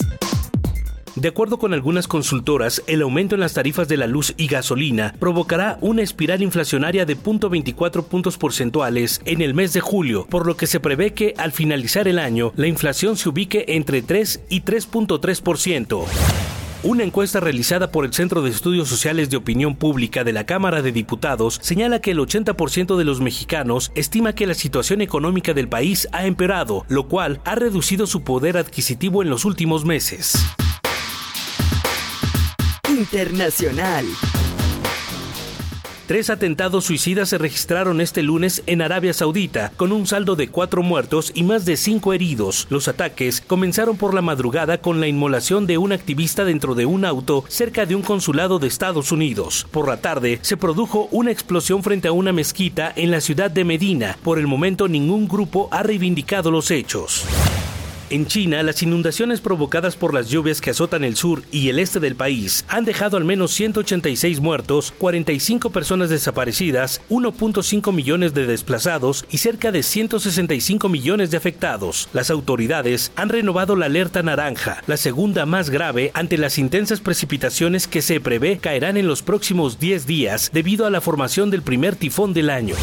De 1.15 1.29
acuerdo 1.29 1.57
con 1.57 1.73
algunas 1.73 2.05
consultoras, 2.05 2.83
el 2.87 3.01
aumento 3.01 3.35
en 3.35 3.41
las 3.41 3.53
tarifas 3.53 3.87
de 3.87 3.95
la 3.95 4.05
luz 4.05 4.33
y 4.35 4.47
gasolina 4.47 5.15
provocará 5.19 5.77
una 5.79 6.01
espiral 6.01 6.41
inflacionaria 6.41 7.05
de 7.05 7.15
0.24 7.15 8.03
puntos 8.03 8.37
porcentuales 8.37 9.21
en 9.23 9.41
el 9.41 9.53
mes 9.53 9.71
de 9.71 9.79
julio, 9.79 10.27
por 10.29 10.45
lo 10.45 10.57
que 10.57 10.67
se 10.67 10.81
prevé 10.81 11.13
que 11.13 11.33
al 11.37 11.53
finalizar 11.53 12.09
el 12.09 12.19
año 12.19 12.51
la 12.57 12.67
inflación 12.67 13.15
se 13.15 13.29
ubique 13.29 13.63
entre 13.69 14.01
3 14.01 14.41
y 14.49 14.63
3.3%. 14.63 16.56
Una 16.83 17.03
encuesta 17.03 17.39
realizada 17.39 17.91
por 17.91 18.05
el 18.05 18.13
Centro 18.13 18.43
de 18.43 18.51
Estudios 18.51 18.87
Sociales 18.87 19.31
de 19.31 19.37
Opinión 19.37 19.75
Pública 19.75 20.23
de 20.23 20.31
la 20.31 20.45
Cámara 20.45 20.83
de 20.83 20.91
Diputados 20.91 21.59
señala 21.63 22.01
que 22.01 22.11
el 22.11 22.19
80% 22.19 22.97
de 22.97 23.03
los 23.03 23.19
mexicanos 23.19 23.91
estima 23.95 24.33
que 24.33 24.45
la 24.45 24.53
situación 24.53 25.01
económica 25.01 25.55
del 25.55 25.69
país 25.69 26.07
ha 26.11 26.27
empeorado, 26.27 26.85
lo 26.87 27.07
cual 27.07 27.41
ha 27.45 27.55
reducido 27.55 28.05
su 28.05 28.21
poder 28.21 28.57
adquisitivo 28.57 29.23
en 29.23 29.31
los 29.31 29.43
últimos 29.43 29.85
meses. 29.85 30.37
Internacional. 32.87 34.05
Tres 36.07 36.29
atentados 36.29 36.85
suicidas 36.85 37.27
se 37.27 37.37
registraron 37.37 37.99
este 37.99 38.23
lunes 38.23 38.63
en 38.65 38.81
Arabia 38.81 39.13
Saudita, 39.13 39.73
con 39.75 39.91
un 39.91 40.07
saldo 40.07 40.37
de 40.37 40.47
cuatro 40.47 40.81
muertos 40.81 41.33
y 41.35 41.43
más 41.43 41.65
de 41.65 41.75
cinco 41.75 42.13
heridos. 42.13 42.65
Los 42.69 42.87
ataques 42.87 43.41
comenzaron 43.41 43.97
por 43.97 44.13
la 44.13 44.21
madrugada 44.21 44.77
con 44.77 45.01
la 45.01 45.09
inmolación 45.09 45.67
de 45.67 45.77
un 45.77 45.91
activista 45.91 46.45
dentro 46.45 46.75
de 46.75 46.85
un 46.85 47.03
auto 47.03 47.43
cerca 47.49 47.85
de 47.85 47.95
un 47.95 48.03
consulado 48.03 48.57
de 48.57 48.67
Estados 48.67 49.11
Unidos. 49.11 49.67
Por 49.69 49.89
la 49.89 49.97
tarde 49.97 50.39
se 50.43 50.55
produjo 50.55 51.09
una 51.11 51.31
explosión 51.31 51.83
frente 51.83 52.07
a 52.07 52.13
una 52.13 52.31
mezquita 52.31 52.93
en 52.95 53.11
la 53.11 53.19
ciudad 53.19 53.51
de 53.51 53.65
Medina. 53.65 54.17
Por 54.23 54.39
el 54.39 54.47
momento 54.47 54.87
ningún 54.87 55.27
grupo 55.27 55.67
ha 55.71 55.83
reivindicado 55.83 56.51
los 56.51 56.71
hechos. 56.71 57.25
En 58.09 58.25
China, 58.25 58.63
las 58.63 58.81
inundaciones 58.83 59.41
provocadas 59.41 59.97
por 59.97 60.13
las 60.13 60.29
lluvias 60.29 60.61
que 60.61 60.69
azotan 60.69 61.03
el 61.03 61.17
sur 61.17 61.43
y 61.51 61.67
el 61.67 61.77
este 61.77 61.99
del 61.99 62.15
país 62.15 62.63
han 62.69 62.85
dejado 62.85 63.17
al 63.17 63.25
menos 63.25 63.51
186 63.51 64.39
muertos, 64.39 64.93
45 64.97 65.71
personas 65.71 66.09
desaparecidas, 66.09 67.01
1.5 67.09 67.91
millones 67.91 68.33
de 68.33 68.45
desplazados 68.45 69.25
y 69.29 69.39
cerca 69.39 69.73
de 69.73 69.83
165 69.83 70.87
millones 70.87 71.31
de 71.31 71.37
afectados. 71.37 72.07
Las 72.13 72.31
autoridades 72.31 73.11
han 73.17 73.27
renovado 73.27 73.75
la 73.75 73.87
alerta 73.87 74.23
naranja, 74.23 74.81
la 74.87 74.95
segunda 74.95 75.45
más 75.45 75.69
grave 75.69 76.11
ante 76.13 76.37
las 76.37 76.57
intensas 76.59 77.01
precipitaciones 77.01 77.87
que 77.87 78.01
se 78.01 78.21
prevé 78.21 78.57
caerán 78.57 78.95
en 78.95 79.07
los 79.07 79.21
próximos 79.21 79.79
10 79.79 80.07
días 80.07 80.51
debido 80.53 80.85
a 80.85 80.89
la 80.89 81.01
formación 81.01 81.49
del 81.49 81.61
primer 81.61 81.97
tifón 81.97 82.33
del 82.33 82.51
año. 82.51 82.75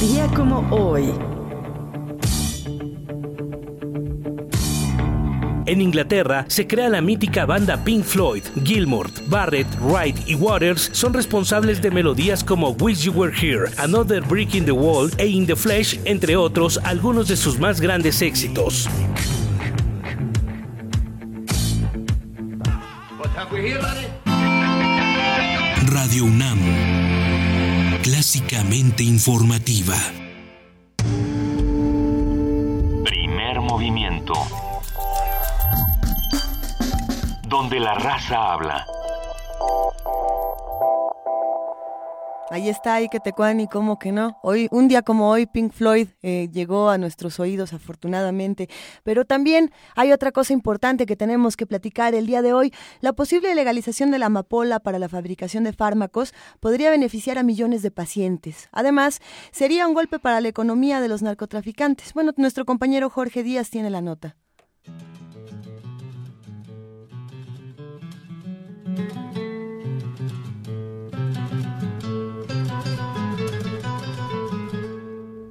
Día 0.00 0.26
como 0.34 0.66
hoy. 0.70 1.12
En 5.66 5.80
Inglaterra 5.82 6.46
se 6.48 6.66
crea 6.66 6.88
la 6.88 7.02
mítica 7.02 7.44
banda 7.44 7.84
Pink 7.84 8.04
Floyd. 8.04 8.42
Gilmour, 8.64 9.10
Barrett, 9.26 9.66
Wright 9.80 10.16
y 10.26 10.34
Waters 10.34 10.90
son 10.92 11.12
responsables 11.12 11.82
de 11.82 11.90
melodías 11.90 12.42
como 12.42 12.70
Wish 12.70 13.02
You 13.02 13.12
Were 13.12 13.32
Here, 13.32 13.70
Another 13.76 14.22
Brick 14.22 14.54
in 14.54 14.64
the 14.64 14.72
Wall 14.72 15.10
e 15.18 15.26
In 15.26 15.46
the 15.46 15.54
Flesh, 15.54 16.00
entre 16.04 16.34
otros, 16.34 16.80
algunos 16.82 17.28
de 17.28 17.36
sus 17.36 17.58
más 17.58 17.80
grandes 17.80 18.22
éxitos. 18.22 18.88
Radio 25.92 26.24
UNAM. 26.24 26.99
Clásicamente 28.20 29.02
informativa. 29.02 29.94
Primer 33.02 33.60
movimiento. 33.62 34.34
Donde 37.48 37.80
la 37.80 37.94
raza 37.94 38.52
habla. 38.52 38.86
Ahí 42.50 42.68
está, 42.68 42.94
ahí 42.94 43.08
que 43.08 43.20
te 43.20 43.32
y 43.58 43.66
como 43.68 43.96
que 44.00 44.10
no. 44.10 44.36
Hoy, 44.42 44.66
un 44.72 44.88
día 44.88 45.02
como 45.02 45.30
hoy, 45.30 45.46
Pink 45.46 45.72
Floyd 45.72 46.08
eh, 46.20 46.48
llegó 46.52 46.90
a 46.90 46.98
nuestros 46.98 47.38
oídos, 47.38 47.72
afortunadamente. 47.72 48.68
Pero 49.04 49.24
también 49.24 49.70
hay 49.94 50.10
otra 50.10 50.32
cosa 50.32 50.52
importante 50.52 51.06
que 51.06 51.14
tenemos 51.14 51.56
que 51.56 51.64
platicar 51.64 52.12
el 52.16 52.26
día 52.26 52.42
de 52.42 52.52
hoy. 52.52 52.74
La 53.00 53.12
posible 53.12 53.54
legalización 53.54 54.10
de 54.10 54.18
la 54.18 54.26
amapola 54.26 54.80
para 54.80 54.98
la 54.98 55.08
fabricación 55.08 55.62
de 55.62 55.72
fármacos 55.72 56.34
podría 56.58 56.90
beneficiar 56.90 57.38
a 57.38 57.44
millones 57.44 57.82
de 57.82 57.92
pacientes. 57.92 58.68
Además, 58.72 59.20
sería 59.52 59.86
un 59.86 59.94
golpe 59.94 60.18
para 60.18 60.40
la 60.40 60.48
economía 60.48 61.00
de 61.00 61.06
los 61.06 61.22
narcotraficantes. 61.22 62.12
Bueno, 62.14 62.32
nuestro 62.36 62.64
compañero 62.64 63.10
Jorge 63.10 63.44
Díaz 63.44 63.70
tiene 63.70 63.90
la 63.90 64.00
nota. 64.00 64.36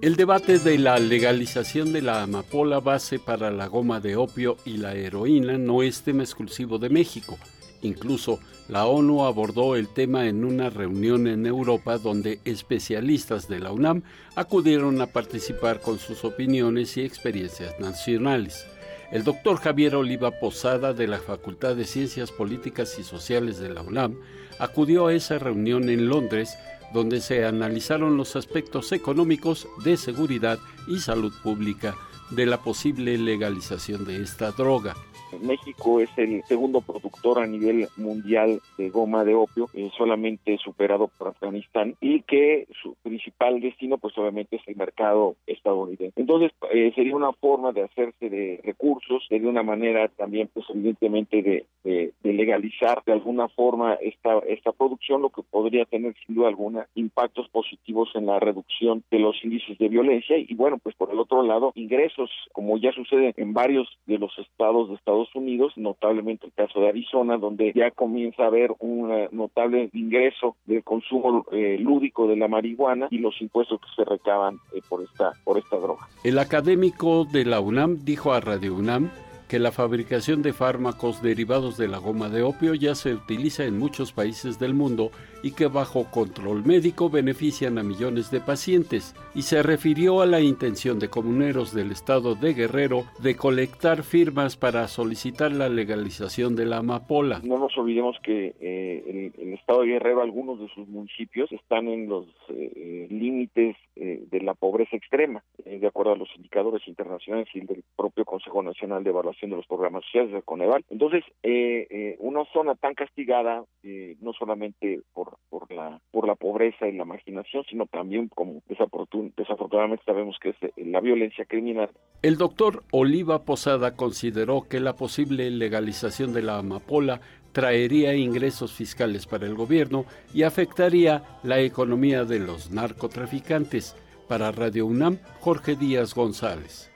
El 0.02 0.16
debate 0.16 0.60
de 0.60 0.78
la 0.78 0.98
legalización 0.98 1.92
de 1.92 2.02
la 2.02 2.24
amapola 2.24 2.80
base 2.80 3.20
para 3.20 3.52
la 3.52 3.68
goma 3.68 4.00
de 4.00 4.16
opio 4.16 4.56
y 4.64 4.78
la 4.78 4.96
heroína 4.96 5.58
no 5.58 5.84
es 5.84 6.04
tema 6.04 6.24
exclusivo 6.24 6.78
de 6.78 6.88
México. 6.88 7.38
Incluso 7.82 8.40
la 8.70 8.86
ONU 8.86 9.26
abordó 9.26 9.76
el 9.76 9.90
tema 9.90 10.28
en 10.28 10.46
una 10.46 10.70
reunión 10.70 11.28
en 11.28 11.46
Europa 11.46 11.98
donde 11.98 12.40
especialistas 12.46 13.50
de 13.50 13.60
la 13.60 13.74
UNAM 13.74 14.04
acudieron 14.36 15.02
a 15.02 15.08
participar 15.08 15.82
con 15.82 16.00
sus 16.00 16.24
opiniones 16.24 16.96
y 16.96 17.02
experiencias 17.02 17.78
nacionales. 17.82 18.66
El 19.12 19.26
doctor 19.26 19.58
Javier 19.58 19.96
Oliva 19.96 20.32
Posada 20.32 20.94
de 20.94 21.08
la 21.08 21.20
Facultad 21.20 21.76
de 21.76 21.84
Ciencias 21.84 22.32
Políticas 22.32 22.98
y 23.00 23.04
Sociales 23.04 23.60
de 23.60 23.74
la 23.74 23.82
UNAM 23.82 24.16
acudió 24.60 25.08
a 25.08 25.14
esa 25.14 25.40
reunión 25.40 25.90
en 25.90 26.08
Londres 26.08 26.58
donde 26.94 27.22
se 27.22 27.46
analizaron 27.46 28.18
los 28.18 28.36
aspectos 28.36 28.92
económicos 28.92 29.68
de 29.84 29.98
seguridad 29.98 30.60
y 30.88 31.00
salud 31.00 31.34
pública 31.44 31.96
de 32.32 32.46
la 32.46 32.62
posible 32.62 33.18
legalización 33.18 34.06
de 34.06 34.22
esta 34.22 34.52
droga. 34.52 34.96
México 35.42 36.00
es 36.00 36.10
el 36.18 36.44
segundo 36.46 36.82
productor 36.82 37.40
a 37.40 37.48
nivel 37.48 37.88
mundial 37.98 38.62
de 38.78 38.90
goma 38.90 39.24
de 39.24 39.36
opio, 39.36 39.70
eh, 39.74 39.90
solamente 39.98 40.58
superado 40.58 41.10
por 41.18 41.30
Afganistán, 41.30 41.96
y 42.02 42.22
que 42.24 42.68
su 42.82 42.96
principal 43.04 43.60
destino, 43.62 43.98
pues 43.98 44.18
obviamente 44.18 44.56
es 44.56 44.68
el 44.68 44.76
mercado 44.76 45.36
estadounidense. 45.46 46.20
Entonces, 46.20 46.52
eh, 46.74 46.92
sería 46.96 47.16
una 47.16 47.32
forma 47.34 47.72
de 47.72 47.84
hacerse 47.84 48.30
de 48.30 48.60
recursos, 48.64 49.26
de 49.30 49.46
una 49.46 49.64
manera 49.64 50.08
también, 50.10 50.50
pues 50.54 50.66
evidentemente, 50.70 51.42
de, 51.42 51.66
de, 51.84 52.14
de 52.24 52.34
legalizar 52.34 53.02
de 53.06 53.14
alguna 53.14 53.48
forma 53.50 53.94
esta, 53.96 54.40
esta 54.48 54.72
producción, 54.72 55.22
lo 55.22 55.30
que 55.30 55.44
podría 55.44 55.86
tener 55.86 56.14
sin 56.26 56.36
duda 56.36 56.48
alguna 56.48 56.88
impactos 56.96 57.50
positivos 57.50 58.10
en 58.16 58.26
la 58.26 58.40
reducción 58.40 59.04
de 59.12 59.20
los 59.20 59.36
índices 59.44 59.78
de 59.78 59.90
violencia. 59.90 60.38
Y 60.38 60.54
bueno, 60.56 60.78
pues 60.78 60.96
por 60.96 61.12
el 61.12 61.20
otro 61.20 61.44
lado, 61.44 61.72
ingresos, 61.76 62.30
como 62.52 62.78
ya 62.78 62.92
sucede 62.92 63.34
en 63.38 63.54
varios 63.54 63.88
de 64.06 64.18
los 64.18 64.38
estados 64.38 64.90
de 64.90 64.96
Estados 64.96 65.34
Unidos, 65.36 65.74
notablemente 65.76 66.48
el 66.48 66.54
caso 66.54 66.80
de 66.82 66.90
Arizona, 66.90 67.38
donde 67.38 67.72
ya 67.74 67.92
comienza 67.92 68.44
a 68.44 68.48
haber 68.48 68.72
un 68.80 69.12
eh, 69.12 69.30
notable 69.32 69.90
ingreso 69.94 70.56
del 70.66 70.84
consumo 70.84 71.46
eh, 71.52 71.78
lúdico 71.80 72.28
de 72.28 72.36
la 72.36 72.48
marihuana 72.48 73.08
y 73.12 73.20
los 73.20 73.40
impuestos 73.42 73.80
que 73.82 73.88
se 73.96 74.10
recaban 74.10 74.56
eh, 74.74 74.82
por 74.88 75.02
esta 75.04 75.34
por 75.44 75.58
esta 75.58 75.78
droga. 75.78 76.08
El 76.24 76.40
académico 76.40 77.26
de 77.26 77.46
la 77.46 77.60
UNAM 77.60 78.04
dijo 78.04 78.34
a 78.34 78.40
Radio 78.40 78.76
UNAM 78.76 79.10
que 79.50 79.58
la 79.58 79.72
fabricación 79.72 80.44
de 80.44 80.54
fármacos 80.54 81.24
derivados 81.24 81.76
de 81.76 81.88
la 81.88 81.98
goma 81.98 82.30
de 82.30 82.44
opio 82.44 82.76
ya 82.76 82.94
se 82.94 83.16
utiliza 83.16 83.66
en 83.66 83.80
muchos 83.80 84.14
países 84.14 84.60
del 84.60 84.76
mundo 84.76 85.12
y 85.44 85.52
que 85.52 85.68
bajo 85.68 86.10
control 86.12 86.66
médico 86.66 87.10
benefician 87.10 87.78
a 87.78 87.84
millones 87.84 88.32
de 88.32 88.40
pacientes, 88.40 89.16
y 89.36 89.44
se 89.44 89.64
refirió 89.64 90.22
a 90.22 90.26
la 90.26 90.42
intención 90.42 91.00
de 91.00 91.10
comuneros 91.10 91.74
del 91.74 91.92
estado 91.92 92.36
de 92.36 92.54
Guerrero 92.54 93.04
de 93.20 93.36
colectar 93.36 94.04
firmas 94.04 94.58
para 94.58 94.88
solicitar 94.88 95.52
la 95.52 95.70
legalización 95.70 96.56
de 96.56 96.66
la 96.66 96.78
amapola. 96.78 97.42
No 97.44 97.58
nos 97.58 97.78
olvidemos 97.78 98.18
que 98.24 98.56
eh, 98.60 99.32
el, 99.38 99.54
estado 99.54 99.82
de 99.82 99.88
Guerrero, 99.88 100.22
algunos 100.22 100.60
de 100.60 100.68
sus 100.70 100.88
municipios 100.88 101.52
están 101.52 101.88
en 101.88 102.08
los 102.08 102.26
eh, 102.50 103.08
límites 103.10 103.76
eh, 103.96 104.24
de 104.30 104.42
la 104.42 104.54
pobreza 104.54 104.96
extrema, 104.96 105.44
de 105.66 105.86
acuerdo 105.86 106.14
a 106.14 106.18
los 106.18 106.30
indicadores 106.36 106.88
internacionales 106.88 107.48
y 107.54 107.62
del 107.62 107.84
propio 107.96 108.26
Consejo 108.26 108.62
Nacional 108.64 109.04
de 109.04 109.10
Evaluación 109.10 109.52
de 109.52 109.58
los 109.58 109.68
programas 109.68 110.04
sociales 110.06 110.32
de 110.32 110.42
Coneval. 110.42 110.86
Entonces, 110.90 111.24
eh, 111.44 111.88
eh, 111.90 112.16
una 112.20 112.46
zona 112.54 112.76
tan 112.76 112.94
castigada, 112.94 113.64
eh, 113.84 114.16
no 114.22 114.34
solamente 114.34 115.02
por, 115.14 115.29
por, 115.50 115.72
la, 115.72 116.00
por 116.12 116.28
la 116.28 116.36
pobreza 116.36 116.88
y 116.88 116.94
la 116.94 117.06
marginación, 117.06 117.64
sino 117.70 117.86
también, 117.86 118.28
como 118.30 118.62
desafortun 118.68 119.34
desafortunadamente 119.38 120.04
sabemos 120.06 120.38
que 120.42 120.50
es 120.50 120.56
la 120.78 121.00
violencia 121.00 121.46
criminal. 121.46 121.90
El 122.22 122.38
doctor 122.38 122.84
Oliva 122.92 123.44
Posada 123.44 123.96
consideró 123.96 124.68
que 124.70 124.80
la 124.80 124.94
posible 124.94 125.50
legalización 125.50 126.34
de 126.34 126.42
la 126.42 126.58
amapola 126.58 127.22
traería 127.52 128.16
ingresos 128.16 128.74
fiscales 128.74 129.26
para 129.26 129.46
el 129.46 129.56
gobierno 129.56 130.06
y 130.34 130.44
afectaría 130.44 131.24
la 131.44 131.60
economía 131.60 132.24
de 132.26 132.40
los 132.40 132.72
narcotraficantes. 132.72 133.96
Para 134.28 134.52
Radio 134.52 134.86
UNAM, 134.86 135.18
Jorge 135.40 135.76
Díaz 135.76 136.14
González. 136.14 136.92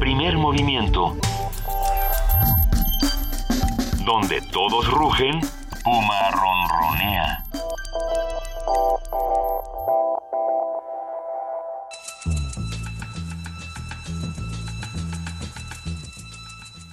Primer 0.00 0.36
movimiento. 0.36 1.14
Donde 4.06 4.40
todos 4.40 4.88
rugen, 4.88 5.40
Puma 5.82 6.30
ronronea. 6.30 7.44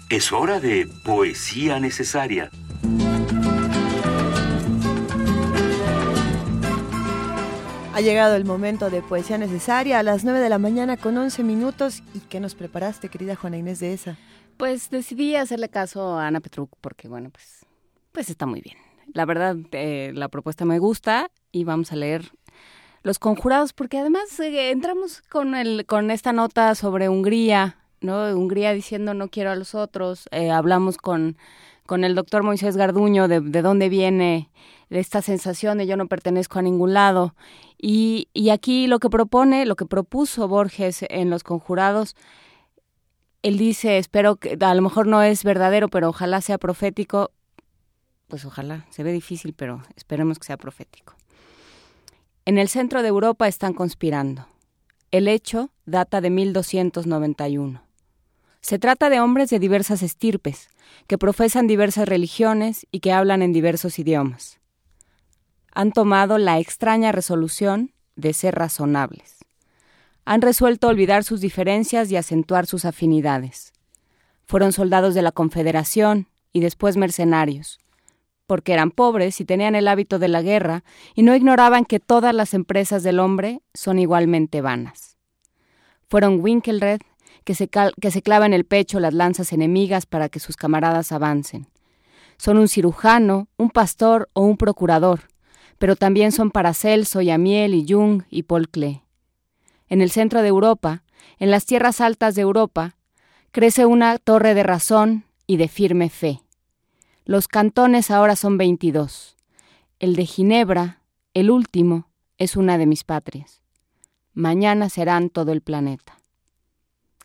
Es 0.10 0.32
hora 0.32 0.60
de 0.60 0.90
poesía 1.04 1.80
necesaria. 1.80 2.50
Ha 7.94 8.02
llegado 8.02 8.36
el 8.36 8.44
momento 8.44 8.90
de 8.90 9.04
poesía 9.04 9.38
necesaria 9.38 10.00
a 10.00 10.04
las 10.04 10.24
9 10.24 10.40
de 10.40 10.50
la 10.50 10.58
mañana 10.58 10.98
con 10.98 11.16
11 11.16 11.44
minutos. 11.44 12.02
¿Y 12.16 12.22
qué 12.22 12.40
nos 12.40 12.56
preparaste, 12.56 13.10
querida 13.10 13.36
Juana 13.36 13.58
Inés 13.58 13.80
de 13.80 13.94
esa? 13.94 14.18
Pues 14.58 14.90
decidí 14.90 15.36
hacerle 15.36 15.70
caso 15.70 16.18
a 16.18 16.28
Ana 16.28 16.40
Petruc 16.40 16.72
porque, 16.82 17.08
bueno, 17.08 17.30
pues, 17.30 17.66
pues 18.12 18.30
está 18.30 18.46
muy 18.46 18.62
bien. 18.62 18.78
La 19.14 19.26
verdad, 19.26 19.58
eh, 19.72 20.12
la 20.14 20.30
propuesta 20.30 20.66
me 20.66 20.80
gusta 20.80 21.32
y 21.52 21.64
vamos 21.64 21.92
a 21.92 21.96
leer 21.96 22.32
Los 23.02 23.20
Conjurados 23.20 23.74
porque 23.74 23.98
además 23.98 24.40
eh, 24.40 24.72
entramos 24.72 25.22
con, 25.24 25.56
el, 25.56 25.86
con 25.86 26.12
esta 26.12 26.32
nota 26.32 26.76
sobre 26.76 27.10
Hungría 27.10 27.78
¿no? 28.04 28.26
Hungría 28.38 28.74
diciendo 28.74 29.14
no 29.14 29.30
quiero 29.30 29.52
a 29.52 29.56
los 29.56 29.74
otros. 29.74 30.28
Eh, 30.32 30.52
hablamos 30.52 30.98
con, 30.98 31.38
con 31.86 32.04
el 32.04 32.14
doctor 32.14 32.44
Moisés 32.44 32.78
Garduño 32.78 33.28
de, 33.28 33.42
de 33.42 33.62
dónde 33.62 33.90
viene 33.90 34.50
esta 34.90 35.24
sensación 35.24 35.80
de 35.80 35.88
yo 35.88 35.98
no 35.98 36.08
pertenezco 36.08 36.60
a 36.60 36.62
ningún 36.62 36.94
lado. 36.94 37.34
Y, 37.82 38.28
y 38.34 38.50
aquí 38.50 38.88
lo 38.88 39.00
que 39.00 39.10
propone, 39.10 39.66
lo 39.66 39.76
que 39.76 39.86
propuso 39.86 40.48
Borges 40.48 41.04
en 41.10 41.30
Los 41.30 41.44
Conjurados, 41.44 42.16
él 43.44 43.58
dice, 43.58 43.98
espero 43.98 44.38
que 44.38 44.58
a 44.60 44.74
lo 44.74 44.82
mejor 44.82 45.06
no 45.06 45.22
es 45.22 45.44
verdadero, 45.44 45.90
pero 45.90 46.10
ojalá 46.10 46.40
sea 46.40 46.58
profético. 46.58 47.32
Pues 48.30 48.46
ojalá, 48.46 48.88
se 48.90 49.04
ve 49.04 49.12
difícil, 49.12 49.54
pero 49.54 49.84
esperemos 49.96 50.40
que 50.40 50.46
sea 50.46 50.58
profético. 50.58 51.14
En 52.46 52.58
el 52.58 52.70
centro 52.70 53.02
de 53.02 53.10
Europa 53.10 53.48
están 53.48 53.74
conspirando. 53.74 54.48
El 55.12 55.28
hecho 55.28 55.70
data 55.86 56.22
de 56.22 56.30
1291. 56.30 57.84
Se 58.62 58.80
trata 58.80 59.10
de 59.10 59.20
hombres 59.20 59.50
de 59.50 59.60
diversas 59.60 60.02
estirpes, 60.04 60.70
que 61.08 61.18
profesan 61.18 61.68
diversas 61.68 62.08
religiones 62.08 62.88
y 62.92 63.02
que 63.02 63.12
hablan 63.12 63.42
en 63.42 63.52
diversos 63.52 64.00
idiomas. 64.00 64.60
Han 65.74 65.92
tomado 65.92 66.38
la 66.38 66.60
extraña 66.60 67.12
resolución 67.12 67.92
de 68.16 68.34
ser 68.34 68.56
razonables. 68.56 69.43
Han 70.26 70.42
resuelto 70.42 70.88
olvidar 70.88 71.24
sus 71.24 71.42
diferencias 71.42 72.12
y 72.12 72.16
acentuar 72.16 72.66
sus 72.66 72.86
afinidades. 72.86 73.74
Fueron 74.46 74.72
soldados 74.72 75.14
de 75.14 75.22
la 75.22 75.32
Confederación 75.32 76.28
y 76.52 76.60
después 76.62 76.98
mercenarios, 76.98 77.80
porque 78.46 78.74
eran 78.74 78.92
pobres 78.92 79.40
y 79.42 79.46
tenían 79.46 79.76
el 79.76 79.88
hábito 79.88 80.20
de 80.20 80.28
la 80.28 80.42
guerra 80.42 80.84
y 81.16 81.24
no 81.24 81.36
ignoraban 81.36 81.86
que 81.86 82.00
todas 82.00 82.34
las 82.34 82.54
empresas 82.54 83.04
del 83.04 83.20
hombre 83.20 83.62
son 83.74 84.00
igualmente 84.00 84.62
vanas. 84.62 85.18
Fueron 86.08 86.40
Winkelred, 86.42 87.02
que 87.44 87.56
se, 87.56 87.68
que 87.68 88.12
se 88.12 88.22
clava 88.22 88.46
en 88.46 88.54
el 88.54 88.66
pecho 88.66 89.00
las 89.00 89.14
lanzas 89.14 89.52
enemigas 89.52 90.06
para 90.06 90.30
que 90.30 90.40
sus 90.40 90.56
camaradas 90.56 91.12
avancen. 91.12 91.68
Son 92.38 92.58
un 92.58 92.68
cirujano, 92.68 93.48
un 93.58 93.70
pastor 93.70 94.30
o 94.34 94.42
un 94.42 94.58
procurador, 94.58 95.22
pero 95.78 95.96
también 95.96 96.32
son 96.32 96.52
Paracelso 96.52 97.22
y 97.22 97.30
Amiel 97.30 97.74
y 97.74 97.86
Jung 97.88 98.24
y 98.30 98.44
Paul 98.44 98.70
Klee. 98.70 99.02
En 99.94 100.02
el 100.02 100.10
centro 100.10 100.42
de 100.42 100.48
Europa, 100.48 101.04
en 101.38 101.52
las 101.52 101.68
tierras 101.68 102.02
altas 102.02 102.34
de 102.34 102.42
Europa, 102.42 102.96
crece 103.52 103.86
una 103.86 104.18
torre 104.18 104.56
de 104.56 104.64
razón 104.64 105.26
y 105.46 105.58
de 105.58 105.68
firme 105.68 106.10
fe. 106.10 106.42
Los 107.26 107.48
cantones 107.48 108.10
ahora 108.10 108.36
son 108.36 108.58
22. 108.58 109.38
El 110.00 110.16
de 110.16 110.26
Ginebra, 110.26 111.04
el 111.36 111.52
último, 111.52 112.08
es 112.40 112.56
una 112.56 112.80
de 112.80 112.88
mis 112.88 113.04
patrias. 113.04 113.62
Mañana 114.34 114.90
serán 114.90 115.30
todo 115.30 115.52
el 115.52 115.62
planeta. 115.62 116.18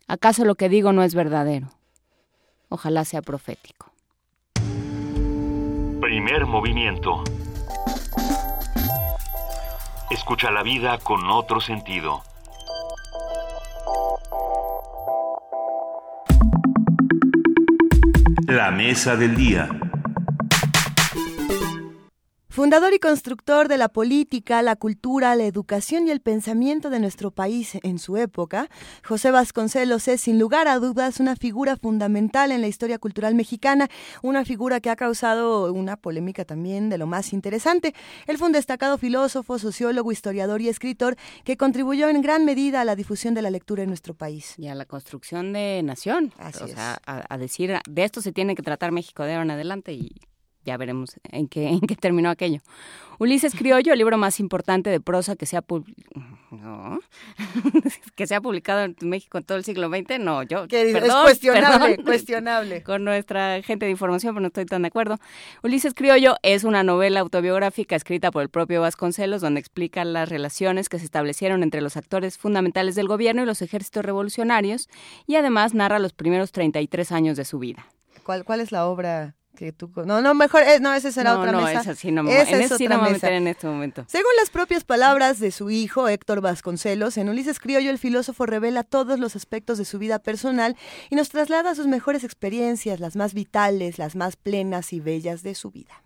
¿Acaso 0.05 0.45
lo 0.45 0.53
que 0.53 0.69
digo 0.69 0.93
no 0.93 1.01
es 1.01 1.15
verdadero? 1.15 1.69
Ojalá 2.67 3.03
sea 3.03 3.23
profético. 3.23 3.91
Primer 5.99 6.45
movimiento. 6.45 7.23
Escucha 10.11 10.51
la 10.51 10.61
vida 10.61 10.99
con 10.99 11.31
otro 11.31 11.61
sentido. 11.61 12.28
La 18.49 18.71
mesa 18.71 19.15
del 19.15 19.35
día. 19.35 19.69
Fundador 22.59 22.93
y 22.93 22.99
constructor 22.99 23.69
de 23.69 23.77
la 23.77 23.87
política, 23.87 24.61
la 24.61 24.75
cultura, 24.75 25.33
la 25.37 25.45
educación 25.45 26.05
y 26.05 26.11
el 26.11 26.19
pensamiento 26.19 26.89
de 26.89 26.99
nuestro 26.99 27.31
país 27.31 27.77
en 27.83 27.99
su 27.99 28.17
época, 28.17 28.67
José 29.01 29.31
Vasconcelos 29.31 30.09
es 30.09 30.19
sin 30.19 30.39
lugar 30.39 30.67
a 30.67 30.77
dudas 30.77 31.21
una 31.21 31.37
figura 31.37 31.77
fundamental 31.77 32.51
en 32.51 32.59
la 32.59 32.67
historia 32.67 32.99
cultural 32.99 33.33
mexicana, 33.33 33.87
una 34.23 34.43
figura 34.43 34.81
que 34.81 34.89
ha 34.89 34.97
causado 34.97 35.71
una 35.71 35.95
polémica 35.95 36.43
también 36.43 36.89
de 36.89 36.97
lo 36.97 37.07
más 37.07 37.31
interesante. 37.31 37.95
Él 38.27 38.37
fue 38.37 38.47
un 38.47 38.51
destacado 38.51 38.97
filósofo, 38.97 39.57
sociólogo, 39.57 40.11
historiador 40.11 40.59
y 40.59 40.67
escritor 40.67 41.15
que 41.45 41.55
contribuyó 41.55 42.09
en 42.09 42.21
gran 42.21 42.43
medida 42.43 42.81
a 42.81 42.83
la 42.83 42.97
difusión 42.97 43.35
de 43.35 43.41
la 43.41 43.51
lectura 43.51 43.83
en 43.83 43.87
nuestro 43.87 44.15
país. 44.15 44.55
Y 44.57 44.67
a 44.67 44.75
la 44.75 44.83
construcción 44.83 45.53
de 45.53 45.81
nación. 45.81 46.33
Así 46.37 46.65
o 46.65 46.67
es. 46.67 46.75
a 46.77 47.37
decir, 47.37 47.79
de 47.87 48.03
esto 48.03 48.21
se 48.21 48.33
tiene 48.33 48.53
que 48.53 48.63
tratar 48.63 48.91
México 48.91 49.23
de 49.23 49.35
ahora 49.35 49.43
en 49.43 49.51
adelante 49.51 49.93
y 49.93 50.11
ya 50.69 50.77
veremos 50.77 51.19
en 51.23 51.47
qué, 51.47 51.67
en 51.67 51.81
qué 51.81 51.95
terminó 51.95 52.29
aquello. 52.29 52.61
Ulises 53.17 53.53
Criollo, 53.53 53.91
el 53.91 53.97
libro 53.97 54.17
más 54.17 54.39
importante 54.39 54.89
de 54.89 55.01
prosa 55.01 55.35
que 55.35 55.45
se 55.45 55.57
ha, 55.57 55.63
no, 56.51 56.99
que 58.15 58.27
se 58.27 58.35
ha 58.35 58.39
publicado 58.39 58.83
en 58.83 58.95
México 59.01 59.39
en 59.39 59.43
todo 59.43 59.57
el 59.57 59.65
siglo 59.65 59.89
XX, 59.89 60.19
no, 60.19 60.43
yo, 60.43 60.67
Que 60.67 60.83
es 60.83 60.93
perdón, 60.93 61.23
cuestionable, 61.23 61.89
perdón, 61.89 62.05
cuestionable. 62.05 62.83
Con 62.83 63.03
nuestra 63.03 63.61
gente 63.61 63.85
de 63.85 63.91
información, 63.91 64.35
pero 64.35 64.41
no 64.41 64.47
estoy 64.47 64.65
tan 64.65 64.83
de 64.83 64.87
acuerdo. 64.87 65.17
Ulises 65.63 65.93
Criollo 65.95 66.35
es 66.43 66.63
una 66.63 66.83
novela 66.83 67.19
autobiográfica 67.19 67.95
escrita 67.95 68.31
por 68.31 68.43
el 68.43 68.49
propio 68.49 68.79
Vasconcelos, 68.79 69.41
donde 69.41 69.59
explica 69.59 70.05
las 70.05 70.29
relaciones 70.29 70.87
que 70.87 70.99
se 70.99 71.05
establecieron 71.05 71.63
entre 71.63 71.81
los 71.81 71.97
actores 71.97 72.37
fundamentales 72.37 72.95
del 72.95 73.07
gobierno 73.09 73.41
y 73.41 73.45
los 73.47 73.61
ejércitos 73.61 74.05
revolucionarios, 74.05 74.87
y 75.27 75.35
además 75.35 75.73
narra 75.73 75.99
los 75.99 76.13
primeros 76.13 76.53
33 76.53 77.11
años 77.11 77.35
de 77.35 77.43
su 77.43 77.59
vida. 77.59 77.87
¿Cuál, 78.23 78.45
cuál 78.45 78.61
es 78.61 78.71
la 78.71 78.85
obra 78.85 79.35
que 79.59 79.73
tú... 79.73 79.91
con- 79.91 80.07
No, 80.07 80.21
no, 80.21 80.33
mejor, 80.33 80.63
eh, 80.63 80.79
no, 80.79 80.93
esa 80.93 81.11
será 81.11 81.33
no, 81.33 81.39
otra 81.41 81.51
no, 81.51 81.61
mesa. 81.61 81.81
esa 81.81 81.95
sí 81.95 82.11
no 82.13 82.23
me, 82.23 82.31
Esa 82.41 82.55
en 82.55 82.61
es 82.61 82.69
sí 82.77 82.85
otra 82.85 82.95
no 82.95 82.95
me 82.95 82.99
voy 83.01 83.09
a 83.09 83.13
mesa. 83.13 83.27
meter 83.27 83.33
en 83.41 83.47
este 83.49 83.67
momento. 83.67 84.05
Según 84.07 84.31
las 84.39 84.49
propias 84.49 84.85
palabras 84.85 85.39
de 85.39 85.51
su 85.51 85.69
hijo, 85.69 86.07
Héctor 86.07 86.39
Vasconcelos, 86.39 87.17
en 87.17 87.27
Ulises 87.27 87.59
Criollo 87.59 87.89
el 87.91 87.97
filósofo 87.99 88.45
revela 88.45 88.83
todos 88.83 89.19
los 89.19 89.35
aspectos 89.35 89.77
de 89.77 89.83
su 89.85 89.99
vida 89.99 90.19
personal 90.19 90.77
y 91.09 91.15
nos 91.15 91.27
traslada 91.29 91.71
a 91.71 91.75
sus 91.75 91.87
mejores 91.87 92.23
experiencias, 92.23 93.01
las 93.01 93.15
más 93.17 93.33
vitales, 93.33 93.99
las 93.99 94.15
más 94.15 94.37
plenas 94.37 94.93
y 94.93 95.01
bellas 95.01 95.43
de 95.43 95.53
su 95.55 95.71
vida. 95.71 96.01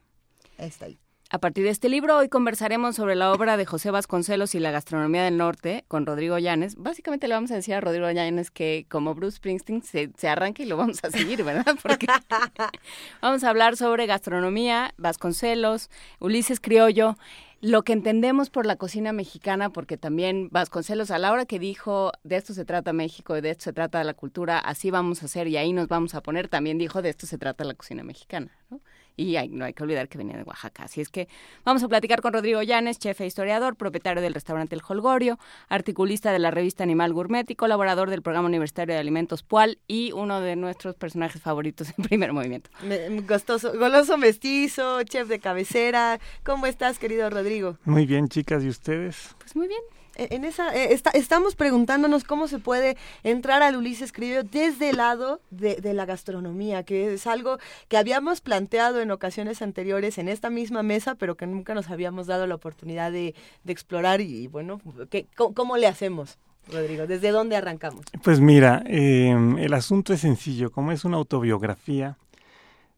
Ahí 0.58 0.68
está 0.70 0.86
ahí. 0.86 1.00
A 1.34 1.40
partir 1.40 1.64
de 1.64 1.72
este 1.72 1.90
libro, 1.90 2.16
hoy 2.16 2.30
conversaremos 2.30 2.96
sobre 2.96 3.16
la 3.16 3.32
obra 3.32 3.58
de 3.58 3.66
José 3.66 3.90
Vasconcelos 3.90 4.54
y 4.54 4.60
la 4.60 4.70
gastronomía 4.70 5.24
del 5.24 5.36
norte 5.36 5.84
con 5.88 6.06
Rodrigo 6.06 6.38
Llanes. 6.38 6.76
Básicamente 6.76 7.28
le 7.28 7.34
vamos 7.34 7.50
a 7.50 7.56
decir 7.56 7.74
a 7.74 7.82
Rodrigo 7.82 8.12
Llanes 8.12 8.52
que 8.52 8.86
como 8.88 9.16
Bruce 9.16 9.38
Springsteen 9.38 9.82
se, 9.82 10.12
se 10.16 10.30
arranque 10.30 10.62
y 10.62 10.68
lo 10.68 10.78
vamos 10.78 11.04
a 11.04 11.10
seguir, 11.10 11.44
¿verdad? 11.44 11.76
Porque 11.82 12.06
vamos 13.24 13.44
a 13.44 13.50
hablar 13.50 13.78
sobre 13.78 14.06
gastronomía, 14.06 14.94
Vasconcelos, 14.98 15.90
Ulises 16.20 16.60
Criollo, 16.60 17.18
lo 17.62 17.82
que 17.82 17.94
entendemos 17.94 18.52
por 18.52 18.68
la 18.68 18.76
cocina 18.76 19.12
mexicana, 19.12 19.72
porque 19.72 19.98
también 19.98 20.50
Vasconcelos 20.52 21.10
a 21.10 21.18
la 21.18 21.32
hora 21.32 21.48
que 21.48 21.58
dijo 21.58 22.12
de 22.24 22.36
esto 22.36 22.54
se 22.54 22.64
trata 22.64 22.94
México, 22.94 23.42
de 23.42 23.50
esto 23.50 23.64
se 23.64 23.74
trata 23.74 24.04
la 24.04 24.14
cultura, 24.14 24.60
así 24.60 24.92
vamos 24.92 25.24
a 25.24 25.26
hacer 25.26 25.48
y 25.48 25.58
ahí 25.58 25.74
nos 25.74 25.88
vamos 25.88 26.14
a 26.14 26.22
poner, 26.22 26.48
también 26.48 26.78
dijo 26.78 27.02
de 27.02 27.10
esto 27.10 27.26
se 27.26 27.40
trata 27.40 27.64
la 27.64 27.74
cocina 27.74 28.04
mexicana, 28.04 28.52
¿no? 28.70 28.82
Y 29.16 29.36
hay- 29.36 29.50
no 29.50 29.66
hay 29.66 29.74
que 29.74 29.84
olvidar 29.84 30.08
que 30.10 30.18
venía 30.18 30.36
de 30.38 30.44
Oaxaca. 30.44 30.84
Así 30.84 31.00
es 31.02 31.10
que 31.10 31.28
vamos 31.64 31.84
a 31.84 31.88
platicar 31.88 32.22
con 32.22 32.34
Rodrigo 32.34 32.62
Llanes, 32.64 32.98
chef 33.00 33.22
e 33.22 33.26
historiador, 33.26 33.76
propietario 33.76 34.22
del 34.22 34.34
restaurante 34.34 34.76
El 34.76 34.82
Holgorio, 34.88 35.38
articulista 35.70 36.32
de 36.32 36.40
la 36.40 36.50
revista 36.52 36.84
Animal 36.84 37.14
Gourmet 37.14 37.50
y 37.50 37.56
colaborador 37.56 38.10
del 38.10 38.22
programa 38.22 38.48
universitario 38.48 38.94
de 38.96 39.00
alimentos 39.00 39.44
PUAL 39.44 39.78
y 39.88 40.12
uno 40.14 40.42
de 40.42 40.56
nuestros 40.56 40.96
personajes 40.96 41.42
favoritos 41.42 41.90
en 41.98 42.04
primer 42.06 42.34
movimiento. 42.34 42.70
Me- 42.84 43.22
Gostoso, 43.22 43.78
goloso 43.78 44.18
mestizo, 44.18 45.04
chef 45.04 45.28
de 45.28 45.40
cabecera. 45.40 46.20
¿Cómo 46.44 46.66
estás, 46.66 46.98
querido 47.00 47.30
Rodrigo? 47.30 47.78
Muy 47.86 48.06
bien, 48.06 48.28
chicas, 48.30 48.64
¿y 48.64 48.70
ustedes? 48.70 49.36
Pues 49.40 49.56
muy 49.56 49.68
bien. 49.68 49.82
E- 50.16 50.28
En 50.36 50.46
esa, 50.46 50.76
eh, 50.76 50.94
está- 50.94 51.10
estamos 51.12 51.56
preguntándonos 51.56 52.24
cómo 52.24 52.48
se 52.48 52.60
puede 52.60 52.98
entrar 53.24 53.62
al 53.64 53.76
Ulises 53.76 54.12
Criollo 54.12 54.44
desde 54.44 54.90
el 54.92 54.98
lado 54.98 55.42
de, 55.50 55.76
de 55.78 55.94
la 55.94 56.06
gastronomía, 56.06 56.84
que 56.84 57.14
es 57.14 57.26
algo 57.28 57.58
que 57.88 57.98
habíamos 57.98 58.42
planteado 58.42 59.02
en 59.02 59.12
ocasiones 59.12 59.62
anteriores 59.62 60.18
en 60.18 60.28
esta 60.30 60.50
misma 60.50 60.84
mesa, 60.84 61.16
pero 61.16 61.36
que 61.36 61.48
nunca 61.48 61.74
nos 61.74 61.90
habíamos 61.90 62.28
dado 62.28 62.46
la 62.48 62.56
oportunidad 62.56 63.12
de, 63.12 63.34
de 63.64 63.74
explorar. 63.74 64.22
Y 64.22 64.48
bueno, 64.48 64.80
¿qué- 65.10 65.26
cómo, 65.36 65.54
cómo 65.54 65.78
le 65.78 65.88
hacemos, 65.88 66.38
Rodrigo? 66.72 67.08
¿Desde 67.08 67.32
dónde 67.32 67.56
arrancamos? 67.56 68.06
Pues 68.24 68.40
mira, 68.40 68.84
eh, 68.86 69.36
el 69.60 69.74
asunto 69.74 70.14
es 70.14 70.22
sencillo, 70.22 70.72
como 70.72 70.92
es 70.92 71.06
una 71.06 71.18
autobiografía, 71.18 72.18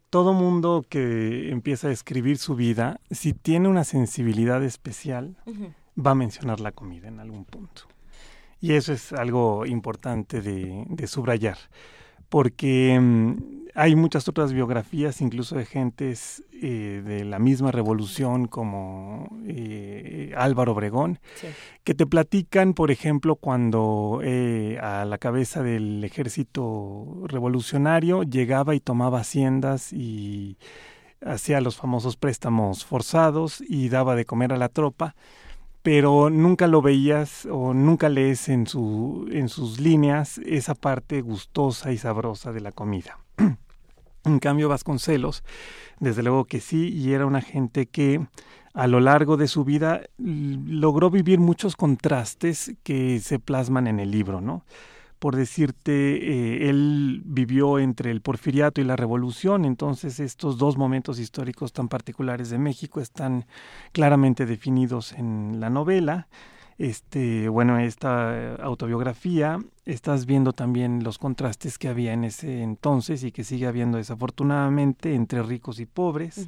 todo 0.09 0.33
mundo 0.33 0.85
que 0.87 1.49
empieza 1.49 1.87
a 1.87 1.91
escribir 1.91 2.37
su 2.37 2.55
vida, 2.55 2.99
si 3.11 3.33
tiene 3.33 3.67
una 3.67 3.83
sensibilidad 3.83 4.63
especial, 4.63 5.35
va 5.97 6.11
a 6.11 6.15
mencionar 6.15 6.59
la 6.59 6.71
comida 6.71 7.07
en 7.07 7.19
algún 7.19 7.45
punto. 7.45 7.83
Y 8.61 8.73
eso 8.73 8.93
es 8.93 9.13
algo 9.13 9.65
importante 9.65 10.41
de, 10.41 10.85
de 10.87 11.07
subrayar, 11.07 11.57
porque 12.29 12.97
mm, 12.99 13.65
hay 13.75 13.95
muchas 13.95 14.27
otras 14.29 14.53
biografías, 14.53 15.19
incluso 15.21 15.55
de 15.57 15.65
gentes 15.65 16.43
eh, 16.53 17.03
de 17.05 17.25
la 17.25 17.39
misma 17.39 17.71
revolución 17.71 18.47
como 18.47 19.27
eh, 19.45 20.33
Álvaro 20.37 20.71
Obregón, 20.71 21.19
Sí. 21.35 21.47
que 21.83 21.93
te 21.93 22.05
platican, 22.05 22.73
por 22.73 22.89
ejemplo, 22.89 23.35
cuando 23.35 24.21
eh, 24.23 24.79
a 24.81 25.03
la 25.03 25.17
cabeza 25.17 25.61
del 25.61 26.01
ejército 26.05 27.23
revolucionario 27.25 28.23
llegaba 28.23 28.75
y 28.75 28.79
tomaba 28.79 29.19
haciendas 29.19 29.91
y 29.91 30.57
hacía 31.25 31.59
los 31.59 31.75
famosos 31.75 32.15
préstamos 32.15 32.85
forzados 32.85 33.61
y 33.67 33.89
daba 33.89 34.15
de 34.15 34.23
comer 34.25 34.53
a 34.53 34.57
la 34.57 34.69
tropa, 34.69 35.15
pero 35.85 36.31
nunca 36.31 36.65
lo 36.65 36.81
veías 36.81 37.45
o 37.45 37.75
nunca 37.75 38.09
lees 38.09 38.49
en, 38.49 38.65
su, 38.65 39.29
en 39.31 39.49
sus 39.49 39.79
líneas 39.79 40.39
esa 40.39 40.73
parte 40.73 41.21
gustosa 41.21 41.91
y 41.91 41.99
sabrosa 41.99 42.51
de 42.51 42.59
la 42.59 42.71
comida. 42.71 43.19
en 44.25 44.39
cambio, 44.39 44.67
Vasconcelos, 44.67 45.43
desde 45.99 46.23
luego 46.23 46.45
que 46.45 46.59
sí, 46.59 46.89
y 46.89 47.13
era 47.13 47.27
una 47.27 47.41
gente 47.41 47.85
que 47.85 48.25
a 48.73 48.87
lo 48.87 48.99
largo 48.99 49.37
de 49.37 49.47
su 49.47 49.63
vida 49.63 50.01
logró 50.17 51.11
vivir 51.11 51.39
muchos 51.39 51.75
contrastes 51.75 52.73
que 52.81 53.19
se 53.19 53.37
plasman 53.37 53.85
en 53.85 53.99
el 53.99 54.09
libro, 54.09 54.41
¿no? 54.41 54.65
Por 55.25 55.35
decirte, 55.35 55.91
eh, 55.91 56.69
él 56.69 57.23
vivió 57.25 57.79
entre 57.79 58.11
el 58.11 58.21
porfiriato 58.21 58.79
y 58.79 58.83
la 58.83 58.95
revolución, 58.95 59.65
entonces 59.65 60.19
estos 60.19 60.59
dos 60.59 60.77
momentos 60.77 61.17
históricos 61.17 61.73
tan 61.73 61.87
particulares 61.87 62.51
de 62.51 62.59
México 62.59 63.01
están 63.01 63.47
claramente 63.91 64.45
definidos 64.45 65.13
en 65.13 65.59
la 65.59 65.71
novela. 65.71 66.27
Este, 66.77 67.49
bueno, 67.49 67.79
esta 67.79 68.53
autobiografía, 68.57 69.57
estás 69.85 70.25
viendo 70.25 70.51
también 70.51 71.03
los 71.03 71.19
contrastes 71.19 71.77
que 71.77 71.87
había 71.87 72.13
en 72.13 72.23
ese 72.23 72.63
entonces 72.63 73.23
y 73.23 73.31
que 73.31 73.43
sigue 73.43 73.67
habiendo 73.67 73.97
desafortunadamente 73.97 75.13
entre 75.13 75.43
ricos 75.43 75.79
y 75.79 75.85
pobres. 75.85 76.47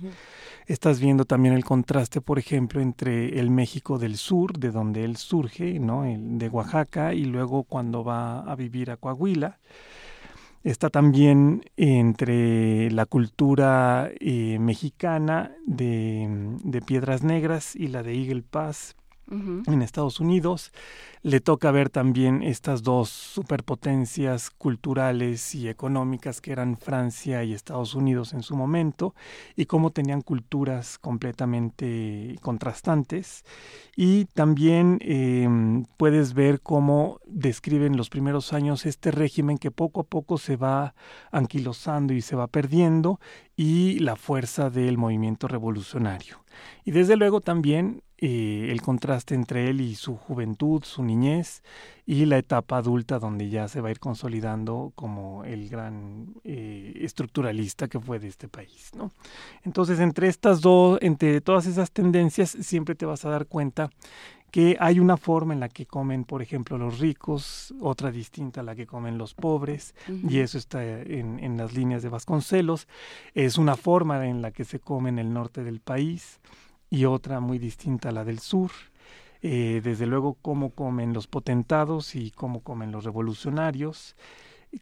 Estás 0.65 0.99
viendo 0.99 1.26
también 1.26 1.53
el 1.53 1.64
contraste, 1.64 2.19
por 2.19 2.39
ejemplo, 2.39 2.81
entre 2.81 3.39
el 3.39 3.51
México 3.51 3.99
del 3.99 4.18
sur, 4.18 4.57
de 4.57 4.72
donde 4.72 5.03
él 5.03 5.18
surge, 5.18 5.80
¿no? 5.80 6.03
El 6.03 6.39
de 6.39 6.49
Oaxaca, 6.49 7.14
y 7.14 7.26
luego 7.26 7.64
cuando 7.64 8.03
va 8.03 8.39
a 8.39 8.55
vivir 8.55 8.89
a 8.89 8.97
Coahuila. 8.97 9.59
Está 10.64 10.89
también 10.89 11.64
entre 11.77 12.89
la 12.91 13.05
cultura 13.05 14.09
eh, 14.19 14.57
mexicana 14.59 15.55
de, 15.65 16.57
de 16.64 16.81
Piedras 16.81 17.23
Negras 17.23 17.76
y 17.76 17.88
la 17.88 18.03
de 18.03 18.15
Eagle 18.15 18.41
Pass, 18.41 18.95
en 19.29 19.81
Estados 19.81 20.19
Unidos. 20.19 20.71
Le 21.21 21.41
toca 21.41 21.71
ver 21.71 21.89
también 21.89 22.43
estas 22.43 22.83
dos 22.83 23.09
superpotencias 23.09 24.49
culturales 24.49 25.55
y 25.55 25.67
económicas 25.67 26.39
que 26.39 26.51
eran 26.51 26.77
Francia 26.77 27.43
y 27.43 27.53
Estados 27.53 27.95
Unidos 27.95 28.33
en 28.33 28.43
su 28.43 28.55
momento 28.55 29.13
y 29.55 29.65
cómo 29.65 29.91
tenían 29.91 30.21
culturas 30.21 30.97
completamente 30.97 32.37
contrastantes. 32.41 33.43
Y 33.95 34.25
también 34.25 34.99
em, 35.01 35.85
puedes 35.97 36.33
ver 36.33 36.61
cómo 36.61 37.19
describen 37.25 37.97
los 37.97 38.09
primeros 38.09 38.53
años 38.53 38.85
este 38.85 39.11
régimen 39.11 39.57
que 39.57 39.71
poco 39.71 40.01
a 40.01 40.05
poco 40.05 40.37
se 40.37 40.55
va 40.55 40.93
anquilosando 41.31 42.13
y 42.13 42.21
se 42.21 42.35
va 42.35 42.47
perdiendo 42.47 43.19
y 43.55 43.99
la 43.99 44.15
fuerza 44.15 44.69
del 44.69 44.97
movimiento 44.97 45.47
revolucionario. 45.47 46.37
Y 46.85 46.91
desde 46.91 47.17
luego 47.17 47.41
también 47.41 48.03
eh, 48.19 48.69
el 48.72 48.81
contraste 48.81 49.35
entre 49.35 49.69
él 49.69 49.80
y 49.80 49.94
su 49.94 50.15
juventud, 50.15 50.84
su 50.84 51.03
niñez 51.03 51.61
y 52.07 52.26
la 52.26 52.39
etapa 52.39 52.77
adulta 52.77 53.19
donde 53.19 53.49
ya 53.49 53.68
se 53.68 53.80
va 53.80 53.89
a 53.89 53.91
ir 53.91 53.99
consolidando 53.99 54.91
como 54.95 55.44
el 55.44 55.69
gran 55.69 56.34
eh, 56.44 56.94
estructuralista 57.02 57.88
que 57.88 57.99
fue 57.99 58.18
de 58.18 58.30
este 58.30 58.48
país, 58.48 58.91
¿no? 58.95 59.11
Entonces, 59.64 59.99
entre 59.99 60.30
estas 60.30 60.61
dos, 60.61 60.98
entre 61.02 61.41
todas 61.41 61.68
esas 61.68 61.91
tendencias, 61.91 62.49
siempre 62.49 62.95
te 62.95 63.06
vas 63.06 63.23
a 63.23 63.30
dar 63.30 63.45
cuenta 63.45 63.91
que 64.49 64.77
hay 64.80 64.99
una 64.99 65.18
forma 65.18 65.53
en 65.53 65.60
la 65.60 65.69
que 65.69 65.85
comen, 65.85 66.23
por 66.23 66.41
ejemplo, 66.41 66.80
los 66.80 66.98
ricos, 66.98 67.76
otra 67.81 68.10
distinta 68.10 68.61
a 68.61 68.64
la 68.64 68.76
que 68.76 68.88
comen 68.88 69.19
los 69.19 69.35
pobres, 69.35 69.94
y 70.07 70.39
eso 70.39 70.57
está 70.57 70.84
en, 70.84 71.38
en, 71.44 71.57
las 71.57 71.73
líneas 71.73 72.02
de 72.02 72.10
Vasconcelos, 72.10 72.88
es 73.35 73.60
una 73.60 73.76
forma 73.76 74.26
en 74.26 74.41
la 74.41 74.52
que 74.52 74.64
se 74.64 74.80
come 74.80 75.10
en 75.10 75.19
el 75.19 75.34
norte 75.34 75.64
del 75.64 75.81
país, 75.81 76.39
y 76.89 77.05
otra 77.05 77.39
muy 77.39 77.59
distinta 77.59 78.09
a 78.09 78.11
la 78.11 78.23
del 78.23 78.39
sur. 78.39 78.72
Eh, 79.41 79.81
desde 79.84 80.07
luego 80.07 80.35
cómo 80.41 80.72
comen 80.72 81.14
los 81.14 81.27
potentados 81.27 82.15
y 82.15 82.31
cómo 82.31 82.61
comen 82.61 82.91
los 82.91 83.03
revolucionarios, 83.03 84.15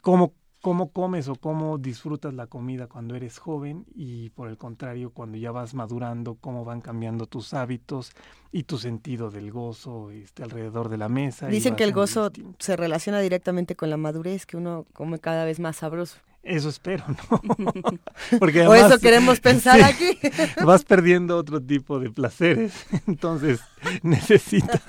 cómo, 0.02 0.34
cómo 0.62 0.92
comes 0.92 1.28
o 1.28 1.36
cómo 1.36 1.78
disfrutas 1.78 2.34
la 2.34 2.48
comida 2.48 2.88
cuando 2.88 3.16
eres 3.16 3.38
joven 3.38 3.86
y 3.94 4.30
por 4.30 4.48
el 4.48 4.58
contrario 4.58 5.12
cuando 5.12 5.38
ya 5.38 5.52
vas 5.52 5.74
madurando, 5.74 6.36
cómo 6.36 6.64
van 6.64 6.80
cambiando 6.80 7.26
tus 7.26 7.54
hábitos 7.54 8.14
y 8.54 8.64
tu 8.64 8.78
sentido 8.78 9.30
del 9.30 9.52
gozo 9.52 10.10
este, 10.12 10.42
alrededor 10.42 10.88
de 10.88 10.98
la 10.98 11.10
mesa. 11.10 11.48
Dicen 11.48 11.76
que 11.76 11.84
el 11.84 11.92
gozo 11.92 12.32
se 12.58 12.78
relaciona 12.78 13.20
directamente 13.20 13.76
con 13.76 13.90
la 13.90 13.98
madurez, 13.98 14.46
que 14.46 14.56
uno 14.56 14.86
come 14.94 15.20
cada 15.20 15.44
vez 15.44 15.60
más 15.60 15.76
sabroso. 15.76 16.18
Eso 16.46 16.70
espero, 16.70 17.04
¿no? 17.08 17.42
Porque 18.40 18.68
o 18.68 18.76
eso 18.76 19.00
queremos 19.00 19.40
pensar 19.40 19.82
aquí. 19.82 20.20
vas 20.64 20.84
perdiendo 20.84 21.38
otro 21.38 21.60
tipo 21.60 22.00
de 22.00 22.12
placeres, 22.12 22.86
entonces 23.08 23.62
necesitas. 24.04 24.80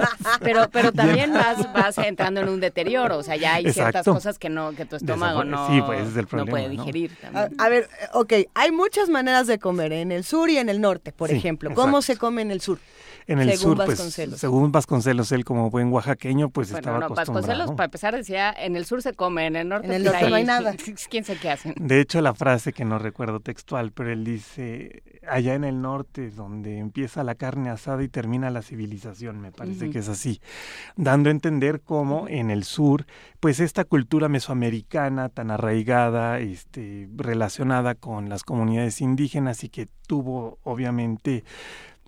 Pero, 0.40 0.68
pero 0.70 0.92
también 0.92 1.32
vas, 1.32 1.72
vas 1.72 1.96
entrando 1.96 2.42
en 2.42 2.50
un 2.50 2.60
deterioro, 2.60 3.16
o 3.16 3.22
sea, 3.22 3.36
ya 3.36 3.54
hay 3.54 3.72
ciertas 3.72 4.04
cosas 4.04 4.38
que 4.38 4.50
no, 4.50 4.72
que 4.72 4.84
tu 4.84 4.96
estómago 4.96 5.44
no, 5.44 5.66
pues, 5.86 6.14
no 6.32 6.44
puede 6.44 6.68
digerir. 6.68 7.16
A, 7.56 7.68
ver, 7.70 7.88
ok, 8.12 8.34
hay 8.52 8.70
muchas 8.70 9.08
maneras 9.08 9.46
de 9.46 9.58
comer 9.58 9.92
en 9.92 10.12
el 10.12 10.24
sur 10.24 10.50
y 10.50 10.58
en 10.58 10.68
el 10.68 10.82
norte, 10.82 11.12
por 11.12 11.30
ejemplo. 11.30 11.72
¿Cómo 11.72 12.02
se 12.02 12.18
come 12.18 12.42
en 12.42 12.50
el 12.50 12.60
sur? 12.60 12.78
En 13.26 13.40
el 13.40 13.50
según 13.50 13.76
sur, 13.76 13.76
pues, 13.76 13.88
Vasconcelos. 13.88 14.40
según 14.40 14.72
Vasconcelos, 14.72 15.32
él 15.32 15.44
como 15.44 15.70
buen 15.70 15.92
oaxaqueño, 15.92 16.50
pues 16.50 16.70
estaba 16.70 17.00
no, 17.00 17.08
Vasconcelos, 17.08 17.72
para 17.72 17.86
empezar, 17.86 18.14
decía, 18.14 18.54
en 18.56 18.76
el 18.76 18.86
sur 18.86 19.02
se 19.02 19.14
come, 19.14 19.46
en 19.46 19.56
el 19.56 19.68
norte, 19.68 19.86
en 19.86 19.92
el 19.94 20.04
norte 20.04 20.30
no 20.30 20.36
hay 20.36 20.44
nada. 20.44 20.74
¿Quién 21.10 21.24
sabe 21.24 21.38
qué 21.40 21.50
hacen? 21.50 21.74
De 21.78 22.00
hecho, 22.00 22.20
la 22.20 22.34
frase 22.34 22.72
que 22.72 22.84
no 22.84 22.98
recuerdo 22.98 23.40
textual, 23.40 23.92
pero 23.92 24.12
él 24.12 24.24
dice, 24.24 25.02
allá 25.28 25.54
en 25.54 25.64
el 25.64 25.82
norte, 25.82 26.30
donde 26.30 26.78
empieza 26.78 27.24
la 27.24 27.34
carne 27.34 27.70
asada 27.70 28.02
y 28.02 28.08
termina 28.08 28.50
la 28.50 28.62
civilización, 28.62 29.40
me 29.40 29.52
parece 29.52 29.90
que 29.90 29.98
es 29.98 30.08
así, 30.08 30.40
dando 30.96 31.28
a 31.28 31.32
entender 31.32 31.80
cómo 31.80 32.26
en 32.28 32.50
el 32.50 32.64
sur, 32.64 33.06
pues 33.40 33.60
esta 33.60 33.84
cultura 33.84 34.28
mesoamericana 34.28 35.28
tan 35.28 35.50
arraigada, 35.50 36.38
este, 36.38 37.08
relacionada 37.16 37.94
con 37.94 38.28
las 38.28 38.44
comunidades 38.44 39.00
indígenas 39.00 39.64
y 39.64 39.68
que 39.68 39.88
tuvo 40.06 40.58
obviamente 40.62 41.44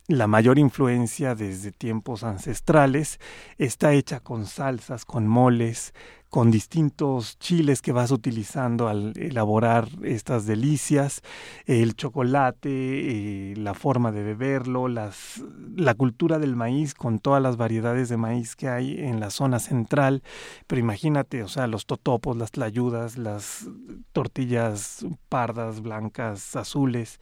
la 0.08 0.26
mayor 0.26 0.58
influencia 0.58 1.34
desde 1.34 1.70
tiempos 1.70 2.24
ancestrales, 2.24 3.20
está 3.58 3.92
hecha 3.92 4.20
con 4.20 4.46
salsas, 4.46 5.04
con 5.04 5.28
moles, 5.28 5.92
con 6.30 6.50
distintos 6.50 7.38
chiles 7.38 7.82
que 7.82 7.92
vas 7.92 8.10
utilizando 8.10 8.88
al 8.88 9.12
elaborar 9.16 9.88
estas 10.02 10.46
delicias, 10.46 11.22
el 11.66 11.94
chocolate, 11.94 12.70
eh, 12.70 13.54
la 13.56 13.74
forma 13.74 14.10
de 14.10 14.22
beberlo, 14.22 14.88
las, 14.88 15.42
la 15.76 15.94
cultura 15.94 16.38
del 16.38 16.56
maíz 16.56 16.94
con 16.94 17.18
todas 17.18 17.42
las 17.42 17.58
variedades 17.58 18.08
de 18.08 18.16
maíz 18.16 18.56
que 18.56 18.68
hay 18.68 18.98
en 18.98 19.20
la 19.20 19.28
zona 19.28 19.58
central, 19.58 20.22
pero 20.66 20.80
imagínate, 20.80 21.42
o 21.42 21.48
sea, 21.48 21.66
los 21.66 21.84
totopos, 21.84 22.36
las 22.36 22.50
tlayudas, 22.50 23.18
las 23.18 23.68
tortillas 24.12 25.04
pardas, 25.28 25.82
blancas, 25.82 26.56
azules, 26.56 27.20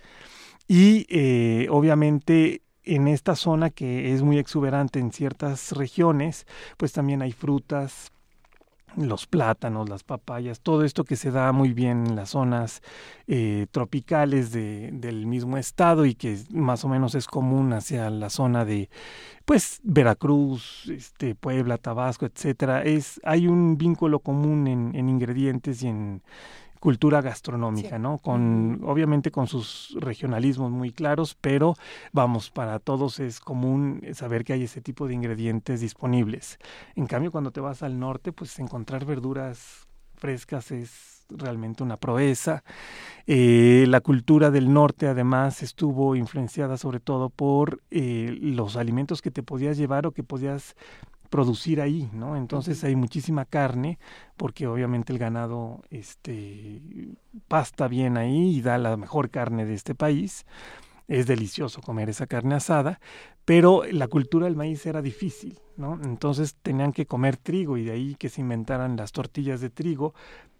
y 0.68 1.06
eh, 1.10 1.68
obviamente 1.70 2.62
en 2.86 3.08
esta 3.08 3.36
zona 3.36 3.70
que 3.70 4.14
es 4.14 4.22
muy 4.22 4.38
exuberante 4.38 4.98
en 4.98 5.12
ciertas 5.12 5.72
regiones, 5.72 6.46
pues 6.78 6.92
también 6.92 7.20
hay 7.20 7.32
frutas, 7.32 8.12
los 8.96 9.26
plátanos, 9.26 9.88
las 9.88 10.04
papayas, 10.04 10.60
todo 10.60 10.82
esto 10.84 11.04
que 11.04 11.16
se 11.16 11.30
da 11.30 11.52
muy 11.52 11.72
bien 11.72 12.06
en 12.06 12.16
las 12.16 12.30
zonas 12.30 12.82
eh, 13.26 13.66
tropicales 13.70 14.52
de, 14.52 14.90
del 14.92 15.26
mismo 15.26 15.58
estado 15.58 16.06
y 16.06 16.14
que 16.14 16.38
más 16.50 16.84
o 16.84 16.88
menos 16.88 17.14
es 17.14 17.26
común 17.26 17.72
hacia 17.72 18.08
la 18.08 18.30
zona 18.30 18.64
de 18.64 18.88
pues 19.44 19.80
Veracruz, 19.82 20.88
este, 20.88 21.34
Puebla, 21.34 21.78
Tabasco, 21.78 22.26
etcétera. 22.26 22.82
Es, 22.82 23.20
hay 23.22 23.46
un 23.46 23.76
vínculo 23.76 24.20
común 24.20 24.66
en, 24.66 24.94
en 24.94 25.08
ingredientes 25.08 25.82
y 25.82 25.88
en 25.88 26.22
cultura 26.86 27.20
gastronómica, 27.20 27.98
¿no? 27.98 28.18
Con 28.18 28.80
obviamente 28.84 29.32
con 29.32 29.48
sus 29.48 29.96
regionalismos 29.98 30.70
muy 30.70 30.92
claros, 30.92 31.36
pero 31.40 31.74
vamos, 32.12 32.52
para 32.52 32.78
todos 32.78 33.18
es 33.18 33.40
común 33.40 34.02
saber 34.14 34.44
que 34.44 34.52
hay 34.52 34.62
ese 34.62 34.80
tipo 34.80 35.08
de 35.08 35.14
ingredientes 35.14 35.80
disponibles. 35.80 36.60
En 36.94 37.08
cambio, 37.08 37.32
cuando 37.32 37.50
te 37.50 37.58
vas 37.58 37.82
al 37.82 37.98
norte, 37.98 38.30
pues 38.30 38.56
encontrar 38.60 39.04
verduras 39.04 39.88
frescas 40.14 40.70
es 40.70 41.26
realmente 41.28 41.82
una 41.82 41.96
proeza. 41.96 42.62
Eh, 43.26 43.86
la 43.88 44.00
cultura 44.00 44.52
del 44.52 44.72
norte 44.72 45.08
además 45.08 45.64
estuvo 45.64 46.14
influenciada 46.14 46.76
sobre 46.76 47.00
todo 47.00 47.30
por 47.30 47.82
eh, 47.90 48.38
los 48.40 48.76
alimentos 48.76 49.22
que 49.22 49.32
te 49.32 49.42
podías 49.42 49.76
llevar 49.76 50.06
o 50.06 50.12
que 50.12 50.22
podías 50.22 50.76
producir 51.26 51.80
ahí, 51.80 52.08
¿no? 52.12 52.36
Entonces 52.36 52.82
hay 52.84 52.96
muchísima 52.96 53.44
carne 53.44 53.98
porque 54.36 54.66
obviamente 54.66 55.12
el 55.12 55.18
ganado 55.18 55.82
este 55.90 56.80
pasta 57.48 57.88
bien 57.88 58.16
ahí 58.16 58.56
y 58.56 58.62
da 58.62 58.78
la 58.78 58.96
mejor 58.96 59.30
carne 59.30 59.64
de 59.64 59.74
este 59.74 59.94
país. 59.94 60.46
Es 61.08 61.26
delicioso 61.26 61.80
comer 61.82 62.08
esa 62.08 62.26
carne 62.26 62.56
asada, 62.56 63.00
pero 63.44 63.84
la 63.84 64.08
cultura 64.08 64.46
del 64.46 64.56
maíz 64.56 64.84
era 64.86 65.02
difícil, 65.02 65.60
¿no? 65.76 66.00
Entonces 66.02 66.56
tenían 66.62 66.92
que 66.92 67.06
comer 67.06 67.36
trigo 67.36 67.76
y 67.76 67.84
de 67.84 67.92
ahí 67.92 68.16
que 68.16 68.28
se 68.28 68.40
inventaran 68.40 68.96
las 68.96 69.12
tortillas 69.12 69.60
de 69.60 69.70
trigo 69.70 70.14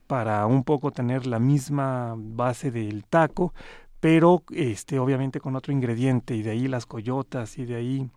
para 0.07 0.47
un 0.47 0.62
poco 0.62 0.93
tener 0.93 1.27
la 1.27 1.41
misma 1.41 2.15
base 2.17 2.70
del 2.70 3.05
taco, 3.05 3.53
pero 3.99 4.45
este 4.53 5.01
obviamente 5.01 5.41
con 5.41 5.57
otro 5.57 5.73
ingrediente 5.73 6.36
y 6.36 6.43
de 6.43 6.51
ahí 6.51 6.69
las 6.69 6.86
coyotas 6.86 7.59
y 7.59 7.65
de 7.65 7.75
ahí 7.75 8.11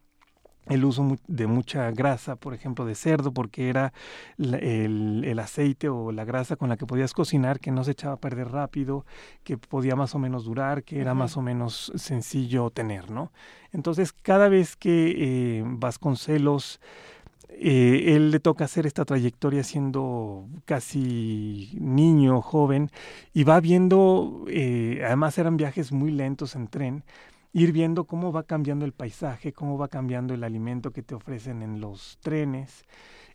el 0.70 0.86
uso 0.86 1.18
de 1.28 1.48
mucha 1.48 1.92
grasa, 1.92 2.36
por 2.36 2.54
ejemplo, 2.54 2.86
de 2.86 2.96
cerdo, 2.96 3.34
porque 3.34 3.70
era 3.70 3.92
el, 4.38 5.24
el 5.26 5.40
aceite 5.40 5.90
o 5.90 6.12
la 6.12 6.26
grasa 6.26 6.56
con 6.56 6.70
la 6.70 6.78
que 6.78 6.86
podías 6.86 7.14
cocinar, 7.14 7.60
que 7.60 7.72
no 7.72 7.84
se 7.84 7.92
echaba 7.92 8.14
a 8.14 8.20
perder 8.20 8.50
rápido, 8.52 9.06
que 9.44 9.58
podía 9.58 9.96
más 9.96 10.16
o 10.16 10.20
menos 10.20 10.46
durar, 10.46 10.84
que 10.84 11.02
era 11.02 11.14
más 11.14 11.38
o 11.38 11.42
menos 11.42 11.92
sencillo 11.96 12.70
tener, 12.70 13.10
¿no? 13.10 13.32
Entonces, 13.72 14.14
cada 14.14 14.50
vez 14.50 14.76
que 14.76 15.14
eh, 15.18 15.64
Vasconcelos, 15.66 16.80
eh, 17.50 18.16
él 18.16 18.32
le 18.32 18.40
toca 18.40 18.66
hacer 18.66 18.86
esta 18.86 19.06
trayectoria 19.06 19.64
siendo 19.64 20.48
casi 20.66 21.72
niño, 21.74 22.42
joven, 22.42 22.90
y 23.34 23.44
va 23.44 23.60
viendo, 23.60 24.46
eh, 24.48 25.02
además 25.06 25.38
eran 25.38 25.58
viajes 25.58 25.92
muy 25.92 26.12
lentos 26.12 26.56
en 26.56 26.68
tren, 26.68 27.04
ir 27.54 27.72
viendo 27.72 28.06
cómo 28.06 28.32
va 28.32 28.44
cambiando 28.44 28.86
el 28.86 28.94
paisaje, 28.94 29.54
cómo 29.54 29.78
va 29.78 29.88
cambiando 29.88 30.34
el 30.34 30.44
alimento 30.44 30.92
que 30.92 31.04
te 31.04 31.16
ofrecen 31.16 31.62
en 31.62 31.80
los 31.80 32.18
trenes. 32.22 32.84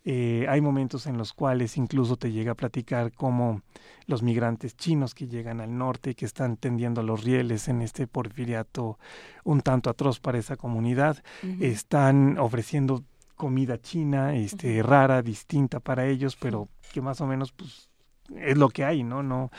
Eh, 0.07 0.45
hay 0.47 0.61
momentos 0.61 1.07
en 1.07 1.17
los 1.17 1.33
cuales 1.33 1.77
incluso 1.77 2.15
te 2.15 2.31
llega 2.31 2.51
a 2.51 2.55
platicar 2.55 3.11
cómo 3.11 3.61
los 4.05 4.21
migrantes 4.21 4.77
chinos 4.77 5.15
que 5.15 5.27
llegan 5.27 5.61
al 5.61 5.75
norte 5.75 6.11
y 6.11 6.15
que 6.15 6.25
están 6.25 6.57
tendiendo 6.57 7.01
los 7.01 7.23
rieles 7.23 7.67
en 7.67 7.81
este 7.81 8.05
porfiriato 8.05 8.99
un 9.43 9.61
tanto 9.61 9.89
atroz 9.89 10.19
para 10.19 10.37
esa 10.37 10.57
comunidad, 10.57 11.23
están 11.59 12.37
ofreciendo 12.37 13.03
comida 13.35 13.81
china, 13.81 14.35
este, 14.35 14.83
rara, 14.83 15.23
distinta 15.23 15.79
para 15.79 16.05
ellos, 16.05 16.37
pero 16.39 16.69
que 16.93 17.01
más 17.01 17.19
o 17.21 17.25
menos 17.25 17.51
pues 17.51 17.89
es 18.35 18.57
lo 18.57 18.69
que 18.69 18.85
hay, 18.85 19.03
¿no? 19.03 19.23
No, 19.23 19.51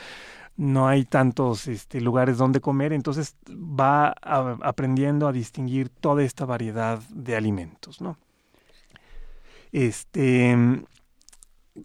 no 0.57 0.87
hay 0.87 1.05
tantos 1.05 1.67
este, 1.67 2.01
lugares 2.01 2.37
donde 2.37 2.59
comer, 2.59 2.91
entonces 2.91 3.37
va 3.47 4.09
aprendiendo 4.19 5.27
a 5.27 5.31
distinguir 5.31 5.89
toda 5.89 6.23
esta 6.23 6.45
variedad 6.45 6.99
de 7.09 7.35
alimentos, 7.35 8.01
¿no? 8.01 8.17
Este, 9.71 10.55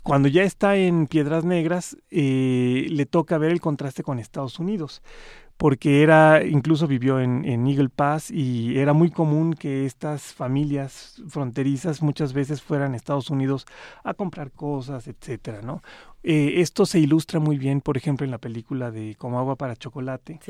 cuando 0.02 0.28
ya 0.28 0.42
está 0.42 0.76
en 0.76 1.06
Piedras 1.06 1.44
Negras, 1.44 1.98
eh, 2.10 2.86
le 2.88 3.04
toca 3.04 3.36
ver 3.36 3.52
el 3.52 3.60
contraste 3.60 4.02
con 4.02 4.18
Estados 4.18 4.58
Unidos, 4.58 5.02
porque 5.62 6.02
era, 6.02 6.44
incluso 6.44 6.88
vivió 6.88 7.20
en, 7.20 7.44
en 7.44 7.68
Eagle 7.68 7.88
Pass 7.88 8.32
y 8.32 8.76
era 8.78 8.94
muy 8.94 9.12
común 9.12 9.54
que 9.54 9.86
estas 9.86 10.34
familias 10.34 11.22
fronterizas 11.28 12.02
muchas 12.02 12.32
veces 12.32 12.60
fueran 12.60 12.94
a 12.94 12.96
Estados 12.96 13.30
Unidos 13.30 13.66
a 14.02 14.12
comprar 14.12 14.50
cosas, 14.50 15.06
etcétera, 15.06 15.62
¿no? 15.62 15.80
Eh, 16.24 16.54
esto 16.56 16.84
se 16.84 16.98
ilustra 16.98 17.38
muy 17.38 17.58
bien, 17.58 17.80
por 17.80 17.96
ejemplo, 17.96 18.24
en 18.24 18.32
la 18.32 18.38
película 18.38 18.90
de 18.90 19.14
Como 19.16 19.38
agua 19.38 19.54
para 19.54 19.76
chocolate, 19.76 20.40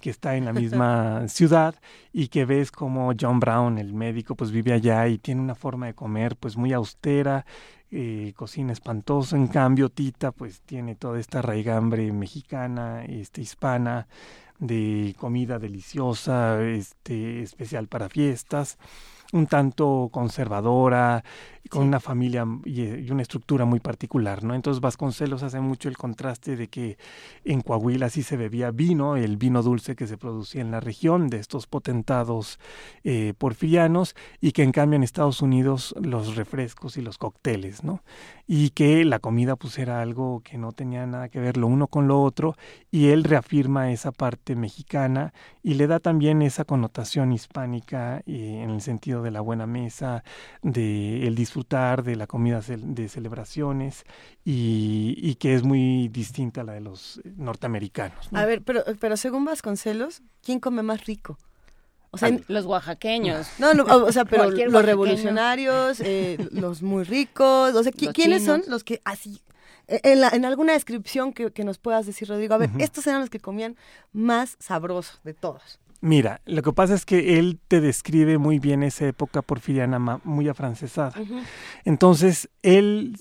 que 0.00 0.10
está 0.10 0.34
en 0.36 0.46
la 0.46 0.54
misma 0.54 1.28
ciudad 1.28 1.74
y 2.10 2.28
que 2.28 2.46
ves 2.46 2.70
como 2.70 3.12
John 3.20 3.40
Brown, 3.40 3.76
el 3.76 3.92
médico, 3.92 4.34
pues 4.34 4.50
vive 4.50 4.72
allá 4.72 5.06
y 5.08 5.18
tiene 5.18 5.42
una 5.42 5.54
forma 5.54 5.88
de 5.88 5.94
comer 5.94 6.36
pues 6.36 6.56
muy 6.56 6.72
austera, 6.72 7.44
eh, 7.90 8.32
cocina 8.34 8.72
espantosa. 8.72 9.36
En 9.36 9.46
cambio, 9.46 9.90
Tita 9.90 10.32
pues 10.32 10.62
tiene 10.62 10.94
toda 10.94 11.20
esta 11.20 11.42
raigambre 11.42 12.10
mexicana, 12.12 13.04
este, 13.04 13.42
hispana, 13.42 14.08
de 14.58 15.14
comida 15.18 15.58
deliciosa, 15.58 16.62
este, 16.64 17.42
especial 17.42 17.88
para 17.88 18.08
fiestas, 18.08 18.78
un 19.32 19.46
tanto 19.46 20.08
conservadora, 20.12 21.24
con 21.70 21.86
una 21.86 21.98
familia 21.98 22.46
y, 22.64 22.82
y 22.82 23.10
una 23.10 23.22
estructura 23.22 23.64
muy 23.64 23.80
particular, 23.80 24.44
¿no? 24.44 24.54
Entonces 24.54 24.80
Vasconcelos 24.80 25.42
hace 25.42 25.60
mucho 25.60 25.88
el 25.88 25.96
contraste 25.96 26.56
de 26.56 26.68
que 26.68 26.98
en 27.44 27.62
Coahuila 27.62 28.10
sí 28.10 28.22
se 28.22 28.36
bebía 28.36 28.70
vino, 28.70 29.16
el 29.16 29.38
vino 29.38 29.62
dulce 29.62 29.96
que 29.96 30.06
se 30.06 30.18
producía 30.18 30.60
en 30.60 30.70
la 30.70 30.80
región 30.80 31.28
de 31.28 31.38
estos 31.38 31.66
potentados 31.66 32.58
eh, 33.02 33.32
porfirianos, 33.38 34.14
y 34.40 34.52
que 34.52 34.62
en 34.62 34.72
cambio 34.72 34.96
en 34.96 35.02
Estados 35.02 35.40
Unidos 35.40 35.94
los 36.00 36.36
refrescos 36.36 36.96
y 36.98 37.02
los 37.02 37.16
cócteles, 37.16 37.82
¿no? 37.82 38.02
Y 38.46 38.70
que 38.70 39.04
la 39.06 39.18
comida 39.18 39.56
pues 39.56 39.78
era 39.78 40.02
algo 40.02 40.42
que 40.44 40.58
no 40.58 40.72
tenía 40.72 41.06
nada 41.06 41.30
que 41.30 41.40
ver 41.40 41.56
lo 41.56 41.66
uno 41.66 41.86
con 41.86 42.08
lo 42.08 42.22
otro, 42.22 42.56
y 42.90 43.08
él 43.08 43.24
reafirma 43.24 43.90
esa 43.90 44.12
parte 44.12 44.54
mexicana 44.54 45.32
y 45.62 45.74
le 45.74 45.86
da 45.86 45.98
también 45.98 46.42
esa 46.42 46.64
connotación 46.64 47.32
hispánica 47.32 48.18
eh, 48.26 48.60
en 48.62 48.68
el 48.68 48.82
sentido 48.82 49.22
de 49.24 49.30
la 49.32 49.40
buena 49.40 49.66
mesa, 49.66 50.22
de 50.62 51.26
el 51.26 51.34
disfrutar 51.34 52.04
de 52.04 52.14
la 52.14 52.26
comida 52.28 52.60
de 52.60 53.08
celebraciones 53.08 54.04
y, 54.44 55.14
y 55.18 55.34
que 55.36 55.54
es 55.54 55.62
muy 55.64 56.08
distinta 56.08 56.60
a 56.60 56.64
la 56.64 56.72
de 56.74 56.80
los 56.80 57.18
eh, 57.24 57.32
norteamericanos. 57.36 58.30
¿no? 58.30 58.38
A 58.38 58.44
ver, 58.46 58.62
pero, 58.62 58.84
pero 59.00 59.16
según 59.16 59.44
Vasconcelos, 59.44 60.22
¿quién 60.42 60.60
come 60.60 60.82
más 60.82 61.04
rico? 61.06 61.38
O 62.10 62.16
sea, 62.18 62.30
los 62.46 62.64
oaxaqueños. 62.66 63.48
No, 63.58 63.74
no, 63.74 63.82
o 63.82 64.12
sea, 64.12 64.24
pero 64.24 64.44
los 64.44 64.52
oaxaqueño. 64.54 64.80
revolucionarios, 64.82 65.98
eh, 66.00 66.38
los 66.52 66.80
muy 66.80 67.02
ricos, 67.02 67.74
o 67.74 67.82
sea, 67.82 67.90
¿qui- 67.90 68.04
Los 68.06 68.14
¿quiénes 68.14 68.44
son 68.44 68.62
los 68.68 68.84
que 68.84 69.00
así, 69.04 69.40
eh, 69.88 70.00
en, 70.04 70.20
la- 70.20 70.28
en 70.28 70.44
alguna 70.44 70.74
descripción 70.74 71.32
que, 71.32 71.50
que 71.50 71.64
nos 71.64 71.78
puedas 71.78 72.06
decir, 72.06 72.28
Rodrigo, 72.28 72.54
a 72.54 72.58
ver, 72.58 72.70
estos 72.78 73.04
eran 73.08 73.18
los 73.20 73.30
que 73.30 73.40
comían 73.40 73.74
más 74.12 74.56
sabroso 74.60 75.18
de 75.24 75.34
todos. 75.34 75.80
Mira, 76.04 76.42
lo 76.44 76.60
que 76.60 76.70
pasa 76.74 76.92
es 76.92 77.06
que 77.06 77.38
él 77.38 77.58
te 77.66 77.80
describe 77.80 78.36
muy 78.36 78.58
bien 78.58 78.82
esa 78.82 79.06
época 79.06 79.40
porfiriana 79.40 79.98
muy 80.22 80.48
afrancesada. 80.48 81.14
Entonces, 81.86 82.50
él 82.60 83.16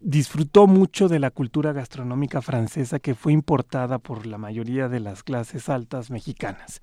disfrutó 0.00 0.66
mucho 0.66 1.08
de 1.08 1.18
la 1.18 1.30
cultura 1.30 1.72
gastronómica 1.72 2.40
francesa 2.40 2.98
que 2.98 3.14
fue 3.14 3.32
importada 3.32 3.98
por 3.98 4.26
la 4.26 4.38
mayoría 4.38 4.88
de 4.88 5.00
las 5.00 5.22
clases 5.22 5.68
altas 5.68 6.10
mexicanas. 6.10 6.80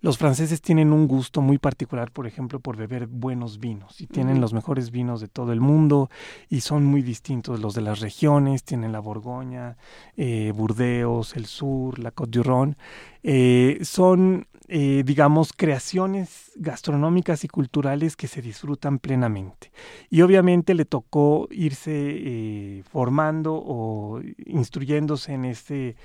Los 0.00 0.18
franceses 0.18 0.60
tienen 0.60 0.92
un 0.92 1.08
gusto 1.08 1.40
muy 1.40 1.58
particular, 1.58 2.12
por 2.12 2.26
ejemplo, 2.26 2.60
por 2.60 2.76
beber 2.76 3.06
buenos 3.06 3.58
vinos 3.58 4.00
y 4.00 4.06
tienen 4.06 4.40
los 4.40 4.52
mejores 4.52 4.90
vinos 4.90 5.20
de 5.20 5.28
todo 5.28 5.52
el 5.52 5.60
mundo 5.60 6.10
y 6.48 6.60
son 6.60 6.84
muy 6.84 7.02
distintos 7.02 7.60
los 7.60 7.74
de 7.74 7.80
las 7.80 8.00
regiones, 8.00 8.64
tienen 8.64 8.92
la 8.92 9.00
Borgoña, 9.00 9.76
eh, 10.16 10.52
Burdeos, 10.54 11.36
el 11.36 11.46
Sur, 11.46 11.98
la 11.98 12.12
Côte 12.12 12.38
du 12.38 12.42
Rhône. 12.42 12.76
Eh, 13.22 13.80
son, 13.82 14.46
eh, 14.68 15.02
digamos, 15.04 15.52
creaciones 15.52 16.52
gastronómicas 16.54 17.44
y 17.44 17.48
culturales 17.48 18.16
que 18.16 18.28
se 18.28 18.40
disfrutan 18.42 18.98
plenamente. 18.98 19.72
Y 20.10 20.22
obviamente 20.22 20.74
le 20.74 20.84
tocó 20.84 21.48
irse 21.50 21.90
eh, 21.92 22.82
formando 22.90 23.54
o 23.54 24.20
instruyéndose 24.46 25.32
en 25.32 25.44
este 25.44 25.96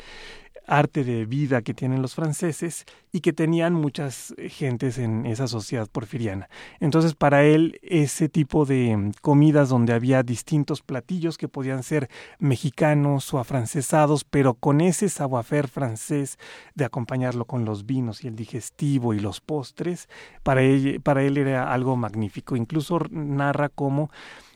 arte 0.68 1.03
de 1.03 1.26
vida 1.26 1.61
que 1.61 1.74
tienen 1.74 2.02
los 2.02 2.16
franceses 2.16 2.85
y 3.11 3.22
que 3.22 3.34
tenían 3.34 3.74
muchas 3.74 4.34
eh, 4.38 4.50
gentes 4.50 4.98
en 4.98 5.26
esa 5.26 5.48
sociedad 5.48 5.88
porfiriana. 5.90 6.50
Entonces, 6.80 7.16
para 7.16 7.44
él, 7.44 7.80
ese 7.82 8.30
tipo 8.30 8.66
de 8.66 8.95
mm, 8.98 9.11
comidas 9.22 9.69
donde 9.69 9.94
había 9.94 10.24
distintos 10.24 10.82
platillos 10.82 11.38
que 11.38 11.48
podían 11.48 11.84
ser 11.84 12.10
mexicanos 12.40 13.34
o 13.34 13.40
afrancesados, 13.40 14.24
pero 14.24 14.56
con 14.56 14.82
ese 14.82 15.10
savoir 15.10 15.68
francés 15.68 16.38
de 16.74 16.85
acompañarlo 16.85 17.45
con 17.45 17.66
los 17.66 17.85
vinos 17.85 18.24
y 18.24 18.27
el 18.27 18.35
digestivo 18.35 19.14
y 19.14 19.19
los 19.19 19.42
postres, 19.42 20.10
para 20.44 20.61
él, 20.61 21.02
para 21.02 21.24
él 21.24 21.38
era 21.38 21.72
algo 21.72 21.95
magnífico. 21.95 22.56
Incluso 22.56 23.00
narra 23.11 23.69
cómo 23.69 24.10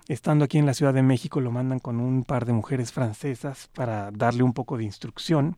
estando 0.07 0.43
aquí 0.43 0.57
en 0.57 0.65
la 0.65 0.73
Ciudad 0.73 0.93
de 0.93 1.03
México 1.03 1.39
lo 1.39 1.51
mandan 1.51 1.79
con 1.79 1.99
un 1.99 2.23
par 2.23 2.45
de 2.45 2.53
mujeres 2.53 2.91
francesas 2.91 3.69
para 3.73 4.11
darle 4.11 4.43
un 4.43 4.53
poco 4.53 4.75
de 4.75 4.83
instrucción 4.83 5.55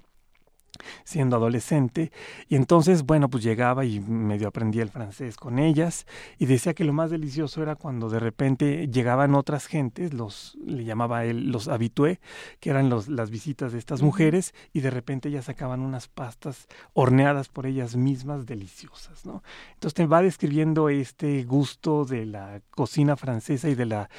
siendo 1.03 1.35
adolescente 1.35 2.11
y 2.48 2.56
entonces 2.56 3.03
bueno 3.03 3.30
pues 3.30 3.43
llegaba 3.43 3.85
y 3.85 4.00
medio 4.00 4.48
aprendía 4.48 4.83
el 4.83 4.90
francés 4.90 5.35
con 5.35 5.59
ellas 5.59 6.06
y 6.38 6.45
decía 6.45 6.74
que 6.74 6.83
lo 6.83 6.93
más 6.93 7.11
delicioso 7.11 7.61
era 7.61 7.75
cuando 7.75 8.09
de 8.09 8.19
repente 8.19 8.88
llegaban 8.88 9.35
otras 9.35 9.66
gentes 9.66 10.14
los 10.14 10.58
le 10.66 10.83
llamaba 10.83 11.25
él 11.25 11.51
los 11.51 11.67
habitué 11.67 12.19
que 12.59 12.69
eran 12.69 12.90
los, 12.90 13.08
las 13.08 13.30
visitas 13.30 13.72
de 13.74 13.80
estas 13.80 14.01
mujeres 14.01 14.53
y 14.74 14.82
de 14.82 14.90
repente 14.90 15.30
ellas 15.30 15.45
sacaban 15.45 15.82
unas 15.82 16.08
pastas 16.08 16.67
horneadas 16.93 17.50
por 17.50 17.66
ellas 17.66 17.95
mismas 17.95 18.45
deliciosas 18.45 19.25
no 19.25 19.43
entonces 19.74 19.95
te 19.95 20.06
va 20.06 20.22
describiendo 20.22 20.90
este 20.90 21.43
gusto 21.43 22.06
de 22.06 22.25
la 22.25 22.61
cocina 22.72 23.17
francesa 23.17 23.69
y 23.69 23.75
de 23.75 23.85
la 23.85 24.09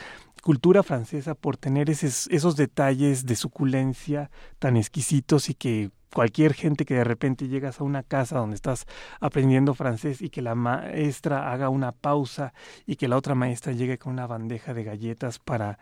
cultura 0.42 0.82
francesa 0.82 1.34
por 1.34 1.56
tener 1.56 1.88
esos, 1.88 2.26
esos 2.26 2.56
detalles 2.56 3.24
de 3.26 3.36
suculencia 3.36 4.30
tan 4.58 4.76
exquisitos 4.76 5.48
y 5.48 5.54
que 5.54 5.90
cualquier 6.12 6.54
gente 6.54 6.84
que 6.84 6.94
de 6.94 7.04
repente 7.04 7.48
llegas 7.48 7.80
a 7.80 7.84
una 7.84 8.02
casa 8.02 8.38
donde 8.38 8.56
estás 8.56 8.86
aprendiendo 9.20 9.74
francés 9.74 10.22
y 10.22 10.30
que 10.30 10.42
la 10.42 10.54
maestra 10.54 11.52
haga 11.52 11.68
una 11.68 11.92
pausa 11.92 12.52
y 12.86 12.96
que 12.96 13.08
la 13.08 13.16
otra 13.16 13.34
maestra 13.34 13.72
llegue 13.72 13.98
con 13.98 14.12
una 14.12 14.26
bandeja 14.26 14.74
de 14.74 14.84
galletas 14.84 15.38
para 15.38 15.78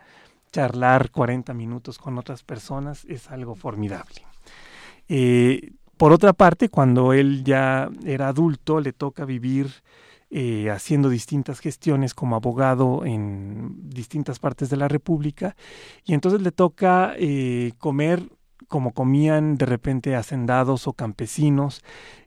charlar 0.51 1.11
40 1.11 1.53
minutos 1.53 1.97
con 1.97 2.17
otras 2.17 2.43
personas 2.43 3.05
es 3.05 3.29
algo 3.29 3.55
formidable. 3.55 4.21
Eh, 5.07 5.71
por 5.97 6.11
otra 6.11 6.33
parte, 6.33 6.69
cuando 6.69 7.13
él 7.13 7.43
ya 7.43 7.89
era 8.05 8.27
adulto, 8.29 8.81
le 8.81 8.91
toca 8.91 9.23
vivir 9.23 9.67
eh, 10.31 10.69
haciendo 10.71 11.09
distintas 11.09 11.59
gestiones 11.59 12.13
como 12.13 12.35
abogado 12.35 13.05
en 13.05 13.89
distintas 13.89 14.39
partes 14.39 14.69
de 14.69 14.77
la 14.77 14.87
República 14.87 15.55
y 16.05 16.13
entonces 16.13 16.41
le 16.41 16.51
toca 16.51 17.13
eh, 17.17 17.73
comer 17.77 18.23
como 18.71 18.93
comían 18.93 19.57
de 19.57 19.65
repente 19.65 20.15
hacendados 20.15 20.87
o 20.87 20.93
campesinos, 20.93 21.83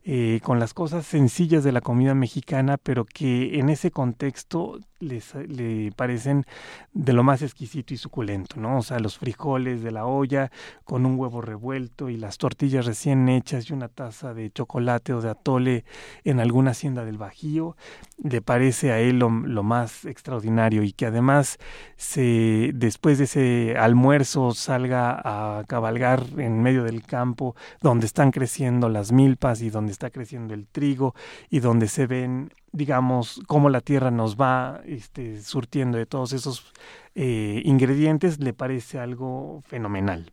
eh, 0.07 0.41
con 0.42 0.58
las 0.58 0.74
cosas 0.74 1.07
sencillas 1.07 1.65
de 1.65 1.73
la 1.73 1.81
comida 1.81 2.15
mexicana, 2.15 2.76
pero 2.76 3.07
que 3.07 3.58
en 3.58 3.70
ese 3.70 3.91
contexto 3.91 4.78
les, 5.00 5.34
le 5.34 5.92
parecen 5.92 6.44
de 6.92 7.15
lo 7.15 7.23
más 7.23 7.41
exquisito 7.41 7.94
y 7.94 7.97
suculento, 7.97 8.60
¿no? 8.60 8.78
O 8.78 8.83
sea, 8.83 8.99
los 8.99 9.16
frijoles 9.16 9.83
de 9.83 9.91
la 9.92 10.05
olla 10.05 10.50
con 10.84 11.07
un 11.07 11.18
huevo 11.18 11.41
revuelto 11.41 12.10
y 12.10 12.18
las 12.18 12.36
tortillas 12.36 12.84
recién 12.84 13.31
hechas 13.31 13.70
y 13.70 13.73
una 13.73 13.89
taza 13.89 14.34
de 14.34 14.50
chocolate 14.50 15.15
o 15.15 15.23
de 15.23 15.31
atole 15.31 15.84
en 16.24 16.39
alguna 16.39 16.73
hacienda 16.73 17.07
del 17.07 17.16
Bajío, 17.16 17.74
le 18.23 18.42
parece 18.42 18.92
a 18.92 19.00
él 19.00 19.18
lo, 19.18 19.31
lo 19.31 19.62
más 19.62 20.05
extraordinario 20.05 20.83
y 20.83 20.92
que 20.92 21.07
además 21.07 21.58
se 21.97 22.73
después 22.74 23.16
de 23.16 23.24
ese 23.24 23.76
almuerzo 23.78 24.52
salga 24.52 25.20
a 25.24 25.65
cabalgar 25.65 26.24
en 26.36 26.62
medio 26.62 26.84
del 26.84 27.02
campo 27.02 27.57
donde 27.81 28.05
están 28.05 28.31
creciendo 28.33 28.91
las 28.91 29.10
milpas 29.10 29.62
y 29.62 29.70
donde 29.70 29.94
está 29.95 30.11
creciendo 30.11 30.53
el 30.53 30.67
trigo 30.67 31.15
y 31.49 31.61
donde 31.61 31.89
se 31.89 32.07
ven 32.07 32.51
digamos, 32.75 33.41
cómo 33.47 33.71
la 33.71 33.81
tierra 33.81 34.11
nos 34.11 34.37
va 34.37 34.83
este, 34.85 35.41
surtiendo 35.41 35.97
de 35.97 36.07
todos 36.07 36.33
esos 36.33 36.73
eh, 37.15 37.63
ingredientes, 37.65 38.41
le 38.41 38.53
parece 38.53 38.99
algo 38.99 39.63
fenomenal. 39.65 40.33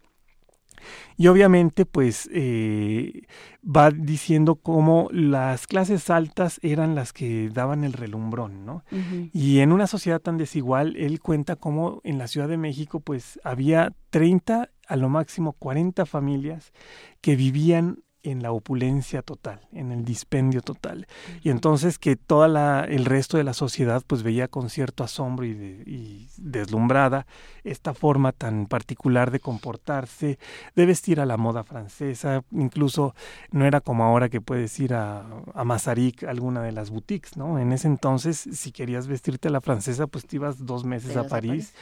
Y 1.16 1.28
obviamente, 1.28 1.86
pues, 1.86 2.28
eh, 2.34 3.28
va 3.64 3.92
diciendo 3.92 4.56
cómo 4.56 5.08
las 5.12 5.68
clases 5.68 6.10
altas 6.10 6.60
eran 6.64 6.96
las 6.96 7.14
que 7.14 7.52
daban 7.54 7.84
el 7.84 7.94
relumbrón, 7.94 8.66
¿no? 8.66 8.84
Y 9.32 9.60
en 9.60 9.72
una 9.72 9.86
sociedad 9.86 10.20
tan 10.20 10.38
desigual, 10.38 10.96
él 10.98 11.20
cuenta 11.20 11.56
cómo 11.56 12.02
en 12.04 12.18
la 12.18 12.26
Ciudad 12.26 12.48
de 12.48 12.58
México, 12.58 13.00
pues, 13.00 13.40
había 13.44 13.94
30, 14.10 14.72
a 14.88 14.96
lo 14.96 15.10
máximo 15.10 15.54
40 15.54 16.08
familias 16.08 16.74
que 17.22 17.36
vivían 17.36 18.00
en 18.24 18.44
la 18.44 18.52
opulencia 18.52 19.22
total, 19.24 19.62
en 19.72 19.92
el 19.92 20.06
dispendio 20.06 20.62
total. 20.62 21.08
Y 21.42 21.50
entonces 21.50 21.98
que 21.98 22.16
toda 22.16 22.48
la, 22.48 22.82
el 22.88 23.06
resto 23.06 23.38
de 23.38 23.44
la 23.44 23.54
sociedad 23.54 24.04
pues 24.06 24.22
veía 24.22 24.48
con 24.48 24.70
cierto 24.70 25.04
asombro 25.04 25.46
y, 25.46 25.54
de- 25.54 25.84
y 25.88 26.28
deslumbrada 26.38 27.26
esta 27.64 27.94
forma 27.96 28.32
tan 28.32 28.68
particular 28.68 29.32
de 29.32 29.40
comportarse, 29.40 30.38
de 30.76 30.86
vestir 30.86 31.20
a 31.20 31.26
la 31.26 31.38
moda 31.38 31.64
francesa, 31.64 32.44
incluso 32.52 33.16
no 33.52 33.66
era 33.66 33.82
como 33.82 34.04
ahora 34.04 34.30
que 34.30 34.40
puedes 34.42 34.80
ir 34.80 34.94
a, 34.94 35.26
a 35.54 35.64
Mazarik, 35.64 36.24
alguna 36.24 36.62
de 36.62 36.72
las 36.74 36.90
boutiques, 36.92 37.38
¿no? 37.38 37.58
En 37.58 37.72
ese 37.72 37.88
entonces, 37.88 38.38
si 38.52 38.72
querías 38.72 39.08
vestirte 39.08 39.48
a 39.48 39.52
la 39.52 39.62
francesa, 39.62 40.06
pues 40.08 40.26
te 40.28 40.36
ibas 40.36 40.66
dos 40.66 40.84
meses 40.86 41.16
a 41.18 41.24
París 41.28 41.74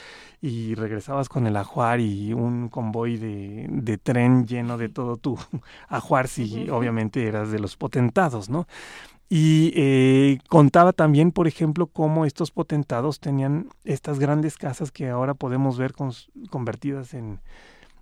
y 0.41 0.75
regresabas 0.75 1.27
con 1.27 1.47
el 1.47 1.57
ajuar 1.57 1.99
y 1.99 2.31
un 2.31 2.69
convoy 2.69 3.17
de, 3.17 3.67
de 3.69 3.97
tren 3.97 4.47
lleno 4.47 4.77
de 4.77 4.87
todo 4.87 5.17
tu 5.17 5.37
ajuar 5.89 6.28
si 6.29 6.69
obviamente 6.69 7.27
eras 7.27 7.51
de 7.51 7.59
los 7.59 7.75
potentados, 7.75 8.49
¿no? 8.49 8.67
Y 9.31 9.71
eh, 9.75 10.39
contaba 10.47 10.91
también, 10.91 11.31
por 11.31 11.47
ejemplo, 11.47 11.85
cómo 11.85 12.25
estos 12.25 12.49
potentados 12.49 13.19
tenían 13.19 13.69
estas 13.83 14.17
grandes 14.17 14.57
casas 14.57 14.91
que 14.91 15.09
ahora 15.09 15.35
podemos 15.35 15.77
ver 15.77 15.93
convertidas 16.49 17.13
en 17.13 17.39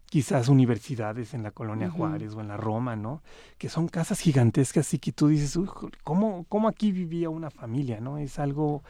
quizás 0.09 0.47
universidades 0.47 1.33
en 1.33 1.43
la 1.43 1.51
colonia. 1.51 1.89
Juárez 1.89 2.33
o 2.33 2.39
en 2.39 2.47
la 2.47 2.55
Roma, 2.55 2.95
¿no? 2.95 3.21
Que 3.57 3.67
son 3.67 3.89
casas 3.89 4.19
gigantescas 4.19 4.93
y 4.93 4.99
que 4.99 5.11
tú 5.11 5.27
dices, 5.27 5.55
"Uy, 5.57 5.67
¿cómo, 6.03 6.45
¿cómo 6.47 6.69
aquí 6.69 6.93
vivía 6.93 7.29
una 7.29 7.49
familia, 7.49 7.99
¿no? 7.99 8.17
Es 8.17 8.39
algo 8.39 8.83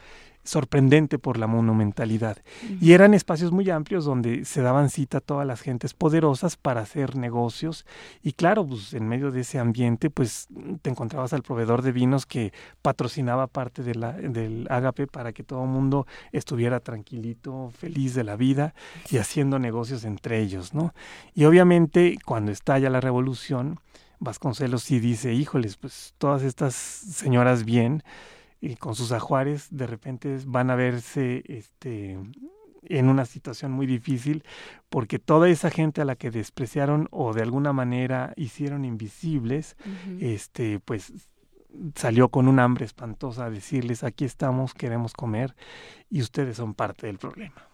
sorprendente 0.44 1.18
por 1.18 1.38
la 1.38 1.46
monumentalidad. 1.46 2.38
Y 2.80 2.92
eran 2.92 3.14
espacios 3.14 3.52
muy 3.52 3.68
amplios 3.70 4.04
donde 4.04 4.44
se 4.44 4.62
daban 4.62 4.90
cita 4.90 5.18
a 5.18 5.20
todas 5.20 5.46
las 5.46 5.60
gentes 5.60 5.94
poderosas 5.94 6.56
para 6.56 6.80
hacer 6.80 7.16
negocios. 7.16 7.84
Y 8.22 8.32
claro, 8.32 8.66
pues 8.66 8.94
en 8.94 9.06
medio 9.08 9.30
de 9.30 9.40
ese 9.40 9.58
ambiente, 9.58 10.10
pues 10.10 10.48
te 10.82 10.90
encontrabas 10.90 11.32
al 11.32 11.42
proveedor 11.42 11.82
de 11.82 11.92
vinos 11.92 12.26
que 12.26 12.52
patrocinaba 12.82 13.46
parte 13.46 13.82
de 13.82 13.94
la, 13.94 14.12
del 14.12 14.66
ágape 14.70 15.06
para 15.06 15.32
que 15.32 15.42
todo 15.42 15.64
el 15.64 15.70
mundo 15.70 16.06
estuviera 16.32 16.80
tranquilito, 16.80 17.70
feliz 17.78 18.14
de 18.14 18.24
la 18.24 18.36
vida 18.36 18.74
y 19.10 19.18
haciendo 19.18 19.58
negocios 19.58 20.04
entre 20.04 20.40
ellos, 20.40 20.74
¿no? 20.74 20.94
Y 21.34 21.44
obviamente 21.44 22.18
cuando 22.24 22.52
estalla 22.52 22.90
la 22.90 23.00
revolución, 23.00 23.80
Vasconcelos 24.20 24.82
sí 24.82 24.98
dice, 24.98 25.32
híjoles, 25.32 25.76
pues 25.76 26.14
todas 26.18 26.42
estas 26.42 26.74
señoras 26.74 27.64
bien, 27.64 28.02
y 28.60 28.76
con 28.76 28.94
sus 28.94 29.12
ajuares 29.12 29.68
de 29.70 29.86
repente 29.86 30.38
van 30.46 30.70
a 30.70 30.74
verse 30.74 31.42
este 31.46 32.18
en 32.82 33.08
una 33.08 33.24
situación 33.24 33.72
muy 33.72 33.86
difícil 33.86 34.44
porque 34.88 35.18
toda 35.18 35.48
esa 35.48 35.70
gente 35.70 36.00
a 36.00 36.04
la 36.04 36.16
que 36.16 36.30
despreciaron 36.30 37.08
o 37.10 37.34
de 37.34 37.42
alguna 37.42 37.72
manera 37.72 38.32
hicieron 38.36 38.84
invisibles 38.84 39.76
este 40.20 40.80
pues 40.80 41.12
salió 41.94 42.28
con 42.28 42.48
un 42.48 42.58
hambre 42.58 42.84
espantosa 42.84 43.46
a 43.46 43.50
decirles 43.50 44.04
aquí 44.04 44.24
estamos 44.24 44.74
queremos 44.74 45.12
comer 45.12 45.54
y 46.10 46.20
ustedes 46.22 46.56
son 46.56 46.74
parte 46.74 47.06
del 47.06 47.18
problema 47.18 47.67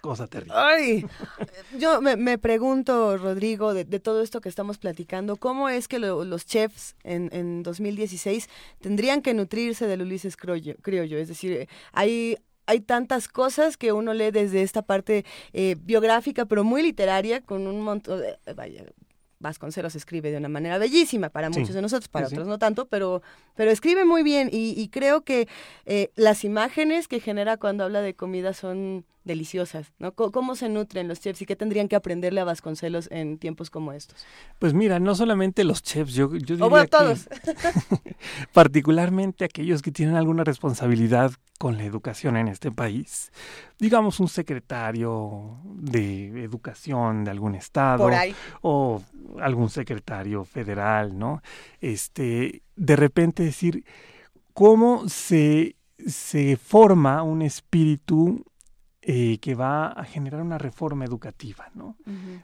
cosa 0.00 0.26
terrible 0.26 0.54
Ay, 0.56 1.04
yo 1.78 2.00
me, 2.00 2.16
me 2.16 2.38
pregunto, 2.38 3.16
Rodrigo, 3.16 3.74
de, 3.74 3.84
de 3.84 4.00
todo 4.00 4.22
esto 4.22 4.40
que 4.40 4.48
estamos 4.48 4.78
platicando, 4.78 5.36
¿cómo 5.36 5.68
es 5.68 5.88
que 5.88 5.98
lo- 5.98 6.24
los 6.24 6.46
chefs 6.46 6.96
en, 7.04 7.28
en 7.32 7.62
2016 7.62 8.48
tendrían 8.80 9.22
que 9.22 9.34
nutrirse 9.34 9.86
del 9.86 10.02
Ulises 10.02 10.36
criollo? 10.36 10.74
criollo? 10.82 11.18
Es 11.18 11.28
decir, 11.28 11.68
hay, 11.92 12.36
hay 12.66 12.80
tantas 12.80 13.28
cosas 13.28 13.76
que 13.76 13.92
uno 13.92 14.14
lee 14.14 14.30
desde 14.30 14.62
esta 14.62 14.82
parte 14.82 15.24
eh, 15.52 15.76
biográfica, 15.80 16.46
pero 16.46 16.64
muy 16.64 16.82
literaria, 16.82 17.40
con 17.40 17.66
un 17.66 17.80
montón 17.82 18.20
de... 18.20 18.38
Vaya, 18.54 18.84
Vasconcelos 19.42 19.94
escribe 19.94 20.30
de 20.30 20.36
una 20.36 20.50
manera 20.50 20.76
bellísima 20.76 21.30
para 21.30 21.50
Sí. 21.50 21.60
muchos 21.60 21.74
de 21.74 21.80
nosotros, 21.80 22.08
para 22.08 22.28
sí. 22.28 22.34
otros 22.34 22.46
no 22.46 22.58
tanto, 22.58 22.88
pero, 22.88 23.22
pero 23.54 23.70
escribe 23.70 24.04
muy 24.04 24.22
bien 24.22 24.50
y, 24.52 24.78
y 24.78 24.88
creo 24.90 25.22
que 25.22 25.48
eh, 25.86 26.10
las 26.14 26.44
imágenes 26.44 27.08
que 27.08 27.20
genera 27.20 27.56
cuando 27.56 27.84
habla 27.84 28.02
de 28.02 28.12
comida 28.14 28.52
son 28.52 29.06
deliciosas, 29.24 29.92
¿no? 29.98 30.12
¿Cómo 30.14 30.54
se 30.56 30.68
nutren 30.68 31.06
los 31.08 31.20
chefs 31.20 31.42
y 31.42 31.46
qué 31.46 31.54
tendrían 31.56 31.88
que 31.88 31.96
aprenderle 31.96 32.40
a 32.40 32.44
Vasconcelos 32.44 33.08
en 33.12 33.38
tiempos 33.38 33.68
como 33.70 33.92
estos? 33.92 34.24
pues 34.58 34.72
mira 34.74 34.98
no 34.98 35.14
solamente 35.14 35.62
los 35.64 35.82
chefs 35.82 36.14
yo, 36.14 36.30
yo 36.36 36.56
diría 36.56 36.64
O 36.66 36.70
bueno, 36.70 36.84
que- 36.84 36.90
todos. 36.90 37.28
particularmente 38.52 39.44
aquellos 39.44 39.82
que 39.82 39.92
tienen 39.92 40.16
alguna 40.16 40.44
responsabilidad 40.44 41.32
con 41.58 41.76
la 41.76 41.84
educación 41.84 42.36
en 42.36 42.48
este 42.48 42.70
país. 42.70 43.30
Digamos 43.78 44.20
un 44.20 44.28
secretario 44.28 45.58
de 45.64 46.44
educación 46.44 47.24
de 47.24 47.30
algún 47.30 47.54
estado 47.54 48.04
Por 48.04 48.14
ahí. 48.14 48.34
o 48.62 49.02
algún 49.40 49.68
secretario 49.68 50.44
federal, 50.44 51.18
¿no? 51.18 51.42
Este, 51.80 52.62
de 52.76 52.96
repente 52.96 53.42
decir 53.42 53.84
cómo 54.54 55.08
se, 55.08 55.76
se 56.06 56.56
forma 56.56 57.22
un 57.22 57.42
espíritu 57.42 58.44
eh, 59.02 59.38
que 59.38 59.54
va 59.54 59.86
a 59.86 60.04
generar 60.04 60.42
una 60.42 60.58
reforma 60.58 61.06
educativa, 61.06 61.70
¿no? 61.74 61.96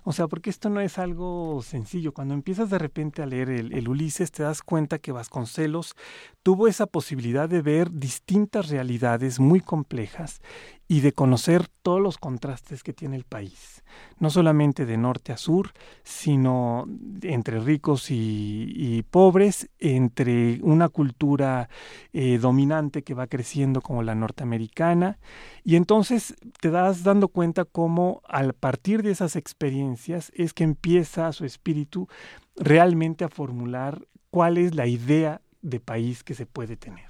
O 0.05 0.13
sea, 0.13 0.27
porque 0.27 0.49
esto 0.49 0.71
no 0.71 0.81
es 0.81 0.99
algo 0.99 1.61
sencillo. 1.63 2.15
Cuando 2.15 2.33
empiezas 2.33 2.71
de 2.71 2.79
repente 2.79 3.23
a 3.23 3.27
leer 3.27 3.51
el, 3.51 3.75
el 3.75 3.89
Ulises, 3.89 4.33
te 4.33 4.43
das 4.43 4.63
cuenta 4.63 4.99
que 4.99 5.13
Vasconcelos 5.13 5.95
tuvo 6.43 6.67
esa 6.67 6.87
posibilidad 6.87 7.47
de 7.47 7.61
ver 7.61 7.91
distintas 7.91 8.71
realidades 8.71 9.39
muy 9.39 9.61
complejas 9.61 10.41
y 10.89 11.01
de 11.01 11.13
conocer 11.13 11.67
todos 11.83 12.01
los 12.01 12.17
contrastes 12.19 12.83
que 12.83 12.93
tiene 12.93 13.17
el 13.17 13.25
país. 13.25 13.83
No 14.19 14.31
solamente 14.31 14.87
de 14.87 14.97
norte 14.97 15.33
a 15.33 15.37
sur, 15.37 15.73
sino 16.05 16.87
entre 17.23 17.61
ricos 17.61 18.07
y, 18.11 19.05
pobres, 19.11 19.69
entre 19.79 20.61
una 20.63 20.89
cultura 20.89 21.69
eh, 22.13 22.39
dominante 22.39 23.03
que 23.03 23.15
va 23.15 23.27
creciendo 23.27 23.81
como 23.81 24.03
la 24.03 24.15
norteamericana. 24.15 25.19
Y 25.65 25.77
entonces 25.77 26.35
te 26.61 26.71
das 26.71 27.03
dando 27.03 27.29
cuenta 27.29 27.65
cómo 27.65 28.23
al 28.29 28.53
partir 28.53 29.03
de 29.03 29.11
esas 29.11 29.35
experiencias 29.35 30.31
es 30.35 30.53
que 30.53 30.65
empieza 30.65 31.33
su 31.33 31.45
espíritu 31.45 32.09
realmente 32.57 33.25
a 33.25 33.29
formular 33.29 34.07
cuál 34.31 34.59
es 34.59 34.75
la 34.75 34.87
idea 34.87 35.41
de 35.63 35.81
país 35.81 36.23
que 36.23 36.35
se 36.35 36.47
puede 36.47 36.77
tener. 36.77 37.07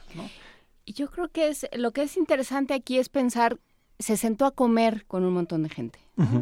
Yo 0.86 1.10
creo 1.10 1.28
que 1.28 1.48
es 1.48 1.66
lo 1.76 1.90
que 1.92 2.02
es 2.02 2.16
interesante 2.16 2.72
aquí 2.74 2.98
es 2.98 3.08
pensar, 3.08 3.58
se 3.98 4.16
sentó 4.16 4.44
a 4.46 4.50
comer 4.52 5.04
con 5.06 5.24
un 5.24 5.32
montón 5.34 5.62
de 5.62 5.68
gente. 5.68 5.98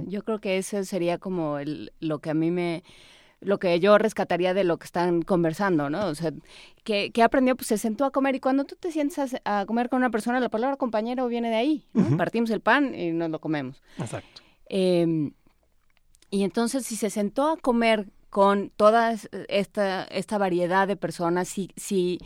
Yo 0.07 0.23
creo 0.23 0.39
que 0.41 0.59
eso 0.59 0.85
sería 0.85 1.19
como 1.19 1.59
el, 1.59 1.93
lo 2.01 2.21
que 2.21 2.31
a 2.31 2.35
mí 2.35 2.51
me 2.51 2.85
lo 3.41 3.59
que 3.59 3.79
yo 3.79 3.99
rescataría 3.99 4.55
de 4.55 4.65
lo 4.65 4.79
que 4.79 4.87
están 4.87 5.21
conversando, 5.23 5.91
¿no? 5.91 6.07
O 6.07 6.15
sea, 6.15 6.33
que, 6.83 7.11
que 7.11 7.23
aprendió, 7.23 7.57
pues 7.57 7.67
se 7.69 7.77
sentó 7.77 8.07
a 8.07 8.11
comer 8.11 8.37
y 8.37 8.41
cuando 8.41 8.65
tú 8.65 8.75
te 8.75 8.91
sientas 8.91 9.35
a, 9.45 9.61
a 9.61 9.67
comer 9.67 9.91
con 9.91 9.99
una 9.99 10.09
persona, 10.11 10.41
la 10.41 10.49
palabra 10.49 10.77
compañero 10.79 11.27
viene 11.29 11.51
de 11.51 11.57
ahí, 11.57 11.85
¿no? 11.93 12.17
Partimos 12.17 12.49
el 12.51 12.61
pan 12.61 12.95
y 12.95 13.11
nos 13.13 13.29
lo 13.31 13.41
comemos. 13.41 13.83
Exacto. 13.99 14.41
Eh, 14.71 15.31
y 16.31 16.43
entonces, 16.43 16.87
si 16.87 16.97
se 16.97 17.11
sentó 17.11 17.49
a 17.51 17.57
comer 17.59 18.07
con 18.31 18.71
toda 18.71 19.13
es- 19.13 19.29
esta, 19.49 20.05
esta 20.05 20.39
variedad 20.39 20.89
de 20.89 20.97
personas, 20.97 21.47
si, 21.49 21.71
si, 21.77 22.19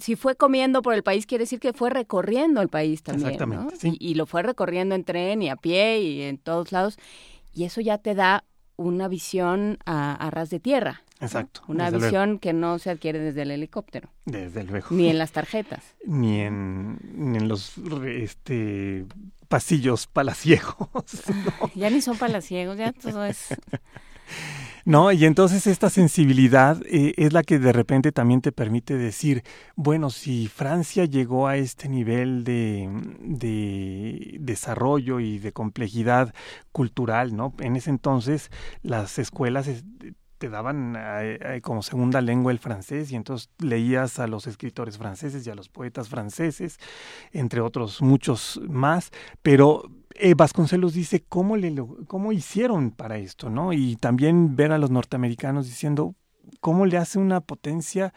si 0.00 0.16
fue 0.16 0.36
comiendo 0.36 0.82
por 0.82 0.94
el 0.94 1.02
país, 1.02 1.26
quiere 1.26 1.44
decir 1.44 1.60
que 1.60 1.72
fue 1.72 1.90
recorriendo 1.90 2.60
el 2.60 2.68
país 2.68 3.02
también. 3.02 3.22
¿no? 3.22 3.32
Exactamente, 3.32 3.76
sí. 3.76 3.96
Y, 3.98 4.10
y 4.10 4.14
lo 4.14 4.26
fue 4.26 4.42
recorriendo 4.42 4.94
en 4.94 5.04
tren 5.04 5.42
y 5.42 5.48
a 5.48 5.56
pie 5.56 6.00
y 6.00 6.22
en 6.22 6.38
todos 6.38 6.72
lados. 6.72 6.96
Y 7.52 7.64
eso 7.64 7.80
ya 7.80 7.98
te 7.98 8.14
da 8.14 8.44
una 8.76 9.08
visión 9.08 9.78
a, 9.84 10.14
a 10.14 10.30
ras 10.30 10.50
de 10.50 10.60
tierra. 10.60 11.02
Exacto. 11.20 11.60
Una 11.68 11.90
visión 11.90 12.28
luego. 12.30 12.40
que 12.40 12.52
no 12.52 12.78
se 12.78 12.90
adquiere 12.90 13.18
desde 13.18 13.42
el 13.42 13.50
helicóptero. 13.50 14.08
Desde 14.24 14.64
luego. 14.64 14.88
Ni 14.90 15.08
en 15.08 15.18
las 15.18 15.32
tarjetas. 15.32 15.84
Ni 16.06 16.40
en, 16.40 16.98
ni 17.14 17.36
en 17.38 17.48
los 17.48 17.76
este, 18.06 19.04
pasillos 19.48 20.06
palaciegos. 20.06 20.76
Ya 21.74 21.90
ni 21.90 22.00
son 22.00 22.16
palaciegos, 22.16 22.78
ya 22.78 22.92
todo 22.92 23.24
es... 23.24 23.48
No, 24.84 25.12
y 25.12 25.24
entonces 25.24 25.66
esta 25.66 25.90
sensibilidad 25.90 26.80
eh, 26.86 27.14
es 27.16 27.32
la 27.32 27.42
que 27.42 27.58
de 27.58 27.72
repente 27.72 28.12
también 28.12 28.40
te 28.40 28.52
permite 28.52 28.94
decir, 28.96 29.42
bueno, 29.76 30.10
si 30.10 30.48
Francia 30.48 31.04
llegó 31.04 31.46
a 31.48 31.56
este 31.56 31.88
nivel 31.88 32.44
de, 32.44 32.88
de 33.20 34.36
desarrollo 34.40 35.20
y 35.20 35.38
de 35.38 35.52
complejidad 35.52 36.34
cultural, 36.72 37.36
¿no? 37.36 37.54
En 37.60 37.76
ese 37.76 37.90
entonces 37.90 38.50
las 38.82 39.18
escuelas 39.18 39.66
es- 39.68 39.84
te 40.38 40.48
daban 40.48 40.96
eh, 40.98 41.38
eh, 41.56 41.60
como 41.60 41.82
segunda 41.82 42.22
lengua 42.22 42.50
el 42.50 42.58
francés 42.58 43.12
y 43.12 43.16
entonces 43.16 43.50
leías 43.58 44.18
a 44.18 44.26
los 44.26 44.46
escritores 44.46 44.96
franceses 44.96 45.46
y 45.46 45.50
a 45.50 45.54
los 45.54 45.68
poetas 45.68 46.08
franceses, 46.08 46.78
entre 47.32 47.60
otros 47.60 48.00
muchos 48.02 48.60
más, 48.68 49.10
pero 49.42 49.84
eh, 50.20 50.34
Vasconcelos 50.34 50.94
dice 50.94 51.24
cómo, 51.28 51.56
le, 51.56 51.70
lo- 51.70 51.98
cómo 52.06 52.32
hicieron 52.32 52.90
para 52.90 53.18
esto, 53.18 53.50
¿no? 53.50 53.72
Y 53.72 53.96
también 53.96 54.56
ver 54.56 54.72
a 54.72 54.78
los 54.78 54.90
norteamericanos 54.90 55.66
diciendo 55.66 56.14
cómo 56.60 56.86
le 56.86 56.96
hace 56.98 57.18
una 57.18 57.40
potencia 57.40 58.12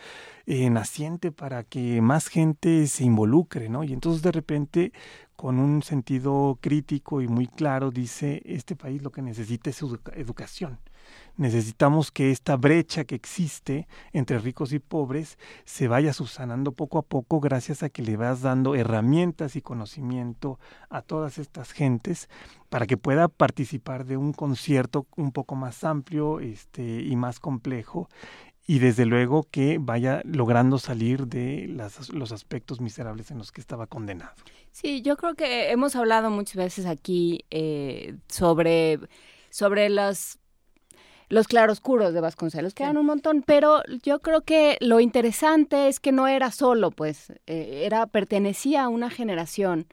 eh, 0.46 0.70
naciente 0.70 1.32
para 1.32 1.64
que 1.64 2.02
más 2.02 2.28
gente 2.28 2.88
se 2.88 3.04
involucre, 3.06 3.70
¿no? 3.70 3.84
Y 3.84 3.94
entonces 3.94 4.22
de 4.22 4.32
repente, 4.32 4.92
con 5.36 5.60
un 5.60 5.84
sentido 5.84 6.58
crítico 6.62 7.22
y 7.22 7.28
muy 7.28 7.48
claro, 7.48 7.92
dice, 7.92 8.42
este 8.46 8.76
país 8.76 9.02
lo 9.02 9.12
que 9.12 9.22
necesita 9.22 9.70
es 9.70 9.82
educa- 9.82 10.14
educación. 10.16 10.80
Necesitamos 11.36 12.12
que 12.12 12.32
esta 12.32 12.56
brecha 12.58 13.06
que 13.06 13.16
existe 13.16 13.88
entre 14.12 14.38
ricos 14.38 14.72
y 14.72 14.80
pobres 14.80 15.38
se 15.66 15.88
vaya 15.88 16.14
subsanando 16.14 16.72
poco 16.74 17.00
a 17.00 17.02
poco 17.02 17.40
gracias 17.40 17.82
a 17.82 17.90
que 17.90 18.04
le 18.04 18.18
vas 18.18 18.42
dando 18.42 18.76
herramientas 18.76 19.56
y 19.56 19.62
conocimiento 19.62 20.60
a 20.90 21.02
todas 21.02 21.38
estas 21.40 21.72
gentes 21.72 22.30
para 22.70 22.86
que 22.86 22.98
pueda 22.98 23.28
participar 23.28 24.06
de 24.06 24.18
un 24.18 24.34
concierto 24.34 25.08
un 25.18 25.32
poco 25.32 25.56
más 25.56 25.84
amplio 25.84 26.40
este, 26.40 27.02
y 27.02 27.16
más 27.16 27.40
complejo 27.40 28.10
y 28.66 28.80
desde 28.80 29.06
luego 29.06 29.44
que 29.52 29.78
vaya 29.80 30.22
logrando 30.24 30.78
salir 30.80 31.28
de 31.28 31.68
las- 31.68 32.10
los 32.10 32.32
aspectos 32.32 32.80
miserables 32.80 33.30
en 33.32 33.38
los 33.38 33.52
que 33.52 33.60
estaba 33.60 33.88
condenado. 33.88 34.32
Sí, 34.72 35.02
yo 35.02 35.18
creo 35.18 35.36
que 35.36 35.72
hemos 35.72 35.96
hablado 35.96 36.30
muchas 36.30 36.56
veces 36.56 36.86
aquí 36.86 37.44
eh, 37.52 38.16
sobre, 38.30 39.00
sobre 39.50 39.90
los, 39.90 40.40
los 41.34 41.48
claroscuros 41.48 42.14
de 42.14 42.22
Vasconcelos, 42.22 42.74
que 42.74 42.84
eran 42.84 42.98
un 42.98 43.08
montón, 43.08 43.42
pero 43.42 43.82
yo 44.04 44.20
creo 44.20 44.42
que 44.42 44.78
lo 44.80 45.00
interesante 45.00 45.88
es 45.88 46.00
que 46.00 46.12
no 46.12 46.28
era 46.28 46.52
solo, 46.52 46.92
pues, 46.92 47.32
eh, 47.48 47.82
era, 47.86 48.06
pertenecía 48.06 48.84
a 48.84 48.88
una 48.88 49.10
generación 49.10 49.88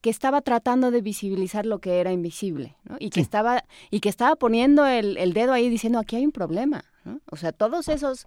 que 0.00 0.10
estaba 0.10 0.40
tratando 0.40 0.90
de 0.90 1.02
visibilizar 1.02 1.66
lo 1.66 1.80
que 1.80 2.00
era 2.00 2.12
invisible, 2.12 2.76
¿no? 2.84 2.96
Y 3.00 3.10
que 3.10 3.20
estaba, 3.20 3.64
y 3.90 4.00
que 4.00 4.08
estaba 4.08 4.36
poniendo 4.36 4.86
el, 4.86 5.18
el 5.18 5.32
dedo 5.34 5.52
ahí 5.52 5.68
diciendo 5.68 5.98
aquí 5.98 6.16
hay 6.16 6.24
un 6.24 6.32
problema, 6.32 6.84
¿no? 7.04 7.20
O 7.30 7.36
sea, 7.36 7.52
todos 7.52 7.88
esos 7.88 8.26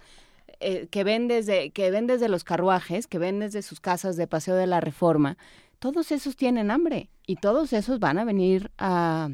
eh, 0.59 0.87
que 0.91 1.03
ven 1.03 1.27
desde, 1.27 1.71
que 1.71 1.89
ven 1.89 2.05
desde 2.05 2.29
los 2.29 2.43
carruajes, 2.43 3.07
que 3.07 3.17
ven 3.17 3.39
desde 3.39 3.63
sus 3.63 3.79
casas 3.79 4.17
de 4.17 4.27
paseo 4.27 4.55
de 4.55 4.67
la 4.67 4.81
reforma, 4.81 5.37
todos 5.79 6.11
esos 6.11 6.35
tienen 6.35 6.69
hambre 6.69 7.09
y 7.25 7.37
todos 7.37 7.73
esos 7.73 7.99
van 7.99 8.19
a 8.19 8.25
venir 8.25 8.69
a, 8.77 9.29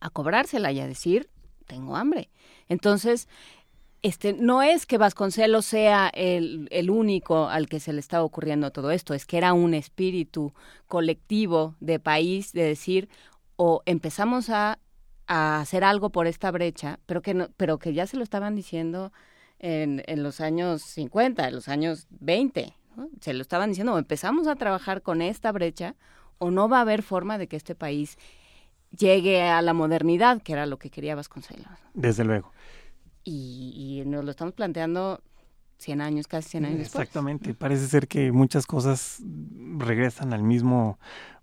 a 0.00 0.10
cobrársela 0.10 0.72
y 0.72 0.80
a 0.80 0.86
decir, 0.86 1.28
tengo 1.66 1.96
hambre. 1.96 2.30
Entonces, 2.68 3.28
este, 4.02 4.32
no 4.32 4.62
es 4.62 4.86
que 4.86 4.98
Vasconcelos 4.98 5.66
sea 5.66 6.08
el, 6.14 6.68
el 6.70 6.90
único 6.90 7.48
al 7.48 7.68
que 7.68 7.80
se 7.80 7.92
le 7.92 8.00
está 8.00 8.22
ocurriendo 8.22 8.70
todo 8.70 8.90
esto, 8.90 9.14
es 9.14 9.26
que 9.26 9.38
era 9.38 9.52
un 9.52 9.74
espíritu 9.74 10.52
colectivo 10.86 11.74
de 11.80 11.98
país 11.98 12.52
de 12.52 12.62
decir, 12.62 13.08
o 13.56 13.82
empezamos 13.86 14.50
a, 14.50 14.78
a 15.26 15.60
hacer 15.60 15.82
algo 15.82 16.10
por 16.10 16.26
esta 16.28 16.50
brecha, 16.50 17.00
pero 17.06 17.22
que, 17.22 17.34
no, 17.34 17.48
pero 17.56 17.78
que 17.78 17.92
ya 17.92 18.06
se 18.06 18.16
lo 18.16 18.22
estaban 18.22 18.54
diciendo 18.54 19.12
en, 19.58 20.02
en 20.06 20.22
los 20.22 20.40
años 20.40 20.82
50, 20.82 21.48
en 21.48 21.54
los 21.54 21.68
años 21.68 22.06
20, 22.10 22.72
¿no? 22.96 23.08
se 23.20 23.34
lo 23.34 23.42
estaban 23.42 23.70
diciendo, 23.70 23.94
o 23.94 23.98
empezamos 23.98 24.46
a 24.46 24.54
trabajar 24.54 25.02
con 25.02 25.22
esta 25.22 25.50
brecha, 25.50 25.96
o 26.38 26.52
no 26.52 26.68
va 26.68 26.78
a 26.78 26.82
haber 26.82 27.02
forma 27.02 27.36
de 27.36 27.48
que 27.48 27.56
este 27.56 27.74
país 27.74 28.16
llegue 28.96 29.42
a 29.42 29.62
la 29.62 29.72
modernidad, 29.72 30.42
que 30.42 30.52
era 30.52 30.66
lo 30.66 30.78
que 30.78 30.90
quería 30.90 31.14
Vasconcelos. 31.14 31.66
Desde 31.94 32.24
luego. 32.24 32.52
Y, 33.24 34.00
y 34.02 34.08
nos 34.08 34.24
lo 34.24 34.30
estamos 34.30 34.54
planteando 34.54 35.22
100 35.78 36.00
años, 36.00 36.26
casi 36.26 36.50
100 36.50 36.64
años 36.64 36.78
después. 36.78 37.02
Exactamente. 37.02 37.54
Parece 37.54 37.86
ser 37.86 38.08
que 38.08 38.32
muchas 38.32 38.66
cosas 38.66 39.22
regresan 39.76 40.32
al 40.32 40.42
mismo 40.42 40.98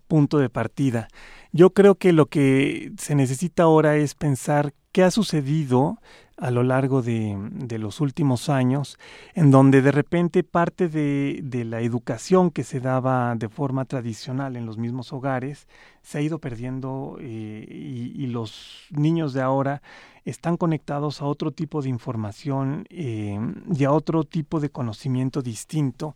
punto 0.08 0.38
de 0.38 0.50
partida. 0.50 1.08
Yo 1.52 1.72
creo 1.72 1.96
que 1.96 2.14
lo 2.14 2.28
que 2.28 2.92
se 2.98 3.16
necesita 3.16 3.64
ahora 3.64 3.96
es 3.96 4.14
pensar 4.14 4.74
qué 4.92 5.04
ha 5.04 5.12
sucedido 5.12 6.00
a 6.38 6.52
lo 6.52 6.64
largo 6.64 7.02
de, 7.02 7.38
de 7.52 7.80
los 7.80 8.02
últimos 8.02 8.50
años, 8.50 8.98
en 9.34 9.52
donde 9.52 9.82
de 9.82 9.92
repente 9.92 10.44
parte 10.44 10.90
de, 10.90 11.40
de 11.44 11.66
la 11.66 11.82
educación 11.82 12.52
que 12.52 12.64
se 12.64 12.80
daba 12.80 13.36
de 13.36 13.50
forma 13.50 13.86
tradicional 13.86 14.56
en 14.56 14.66
los 14.66 14.78
mismos 14.78 15.14
hogares 15.14 15.68
se 16.06 16.20
ha 16.20 16.22
ido 16.22 16.38
perdiendo 16.40 17.18
eh, 17.20 17.66
y, 17.68 18.28
los 18.28 18.86
niños 18.92 19.34
de 19.34 19.42
ahora 19.42 19.82
están 20.24 20.56
conectados 20.56 21.20
a 21.22 21.26
otro 21.26 21.52
tipo 21.52 21.82
de 21.82 21.90
información 21.90 22.86
eh, 22.92 23.40
y 23.76 23.84
a 23.86 23.92
otro 23.92 24.24
tipo 24.24 24.60
de 24.60 24.70
conocimiento 24.70 25.42
distinto. 25.42 26.16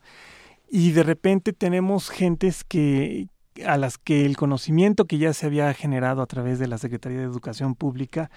Y 0.69 0.91
de 0.91 1.01
repente 1.01 1.53
tenemos 1.53 2.09
gentes 2.09 2.63
que 2.63 3.29
a 3.65 3.77
las 3.77 3.97
que 3.97 4.25
el 4.25 4.37
conocimiento 4.37 5.05
que 5.05 5.17
ya 5.17 5.33
se 5.33 5.45
había 5.45 5.73
generado 5.73 6.21
a 6.21 6.27
través 6.27 6.59
de 6.59 6.67
la 6.67 6.77
Secretaría 6.77 7.19
de 7.19 7.25
Educación 7.25 7.75
Pública 7.75 8.29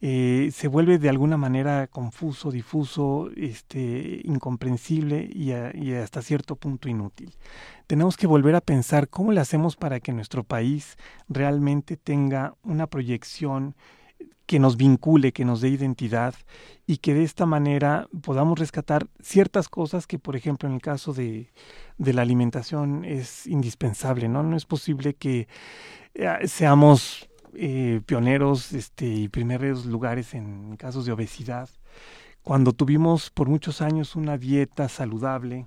eh, 0.00 0.50
se 0.52 0.68
vuelve 0.68 0.98
de 0.98 1.08
alguna 1.08 1.36
manera 1.36 1.86
confuso, 1.86 2.50
difuso, 2.50 3.30
este, 3.36 4.20
incomprensible 4.24 5.28
y, 5.32 5.52
y 5.52 5.94
hasta 5.94 6.22
cierto 6.22 6.56
punto 6.56 6.88
inútil. 6.88 7.34
Tenemos 7.86 8.16
que 8.16 8.26
volver 8.26 8.54
a 8.54 8.60
pensar 8.60 9.08
cómo 9.08 9.32
le 9.32 9.40
hacemos 9.40 9.76
para 9.76 10.00
que 10.00 10.12
nuestro 10.12 10.44
país 10.44 10.96
realmente 11.28 11.96
tenga 11.96 12.54
una 12.62 12.86
proyección 12.86 13.74
que 14.50 14.58
nos 14.58 14.76
vincule, 14.76 15.30
que 15.30 15.44
nos 15.44 15.60
dé 15.60 15.68
identidad 15.68 16.34
y 16.84 16.96
que 16.96 17.14
de 17.14 17.22
esta 17.22 17.46
manera 17.46 18.08
podamos 18.20 18.58
rescatar 18.58 19.06
ciertas 19.22 19.68
cosas 19.68 20.08
que, 20.08 20.18
por 20.18 20.34
ejemplo, 20.34 20.68
en 20.68 20.74
el 20.74 20.82
caso 20.82 21.12
de, 21.12 21.52
de 22.00 22.14
la 22.14 22.22
alimentación 22.22 23.04
es 23.04 23.46
indispensable, 23.46 24.26
¿no? 24.26 24.42
No 24.42 24.56
es 24.56 24.64
posible 24.64 25.14
que 25.14 25.48
eh, 26.14 26.48
seamos 26.48 27.28
eh, 27.52 28.00
pioneros 28.06 28.72
este, 28.72 29.04
y 29.04 29.28
primeros 29.28 29.84
lugares 29.84 30.32
en 30.32 30.76
casos 30.76 31.04
de 31.04 31.12
obesidad, 31.12 31.68
cuando 32.42 32.72
tuvimos 32.72 33.28
por 33.28 33.50
muchos 33.50 33.82
años 33.82 34.16
una 34.16 34.38
dieta 34.38 34.88
saludable, 34.88 35.66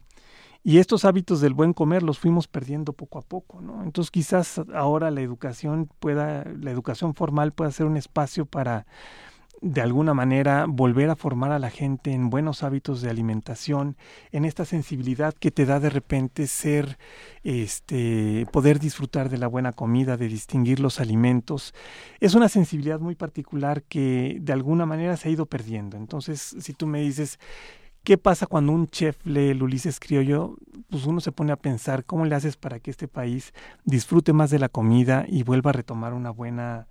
y 0.63 0.79
estos 0.79 1.05
hábitos 1.05 1.39
del 1.39 1.53
buen 1.53 1.73
comer 1.73 2.01
los 2.01 2.17
fuimos 2.17 2.47
perdiendo 2.47 2.93
poco 2.93 3.19
a 3.19 3.21
poco, 3.21 3.61
¿no? 3.61 3.83
Entonces 3.83 4.09
quizás 4.09 4.59
ahora 4.73 5.11
la 5.11 5.21
educación 5.21 5.87
pueda, 5.99 6.45
la 6.45 6.71
educación 6.71 7.13
formal 7.13 7.51
pueda 7.51 7.69
ser 7.69 7.85
un 7.85 7.97
espacio 7.97 8.47
para 8.47 8.87
de 9.63 9.79
alguna 9.79 10.13
manera 10.13 10.65
volver 10.67 11.09
a 11.09 11.15
formar 11.15 11.53
a 11.53 11.57
la 11.57 11.69
gente 11.69 12.11
en 12.11 12.29
buenos 12.29 12.63
hábitos 12.63 13.01
de 13.01 13.09
alimentación, 13.09 13.95
en 14.33 14.43
esta 14.43 14.65
sensibilidad 14.65 15.33
que 15.33 15.51
te 15.51 15.65
da 15.65 15.79
de 15.79 15.89
repente 15.89 16.47
ser, 16.47 16.97
este, 17.43 18.45
poder 18.51 18.79
disfrutar 18.79 19.29
de 19.29 19.37
la 19.37 19.47
buena 19.47 19.71
comida, 19.71 20.17
de 20.17 20.27
distinguir 20.27 20.81
los 20.81 20.99
alimentos. 20.99 21.73
Es 22.19 22.35
una 22.35 22.49
sensibilidad 22.49 22.99
muy 22.99 23.15
particular 23.15 23.83
que 23.83 24.37
de 24.41 24.51
alguna 24.51 24.85
manera 24.85 25.15
se 25.15 25.29
ha 25.29 25.31
ido 25.31 25.45
perdiendo. 25.45 25.95
Entonces, 25.95 26.55
si 26.59 26.73
tú 26.73 26.85
me 26.85 26.99
dices, 26.99 27.39
¿Qué 28.03 28.17
pasa 28.17 28.47
cuando 28.47 28.73
un 28.73 28.89
chef 28.89 29.25
lee 29.25 29.51
el 29.51 29.63
Ulises 29.63 29.97
Criollo? 29.97 30.57
Pues 30.89 31.05
uno 31.05 31.21
se 31.21 31.31
pone 31.31 31.53
a 31.53 31.55
pensar 31.55 32.03
cómo 32.03 32.25
le 32.25 32.35
haces 32.35 32.57
para 32.57 32.81
que 32.81 32.91
este 32.91 33.07
país 33.07 33.53
disfrute 33.85 34.33
más 34.33 34.51
de 34.51 34.59
la 34.59 34.67
comida 34.67 35.23
y 35.25 35.43
vuelva 35.43 35.69
a 35.69 35.73
retomar 35.73 36.13
una 36.13 36.29
buena 36.29 36.89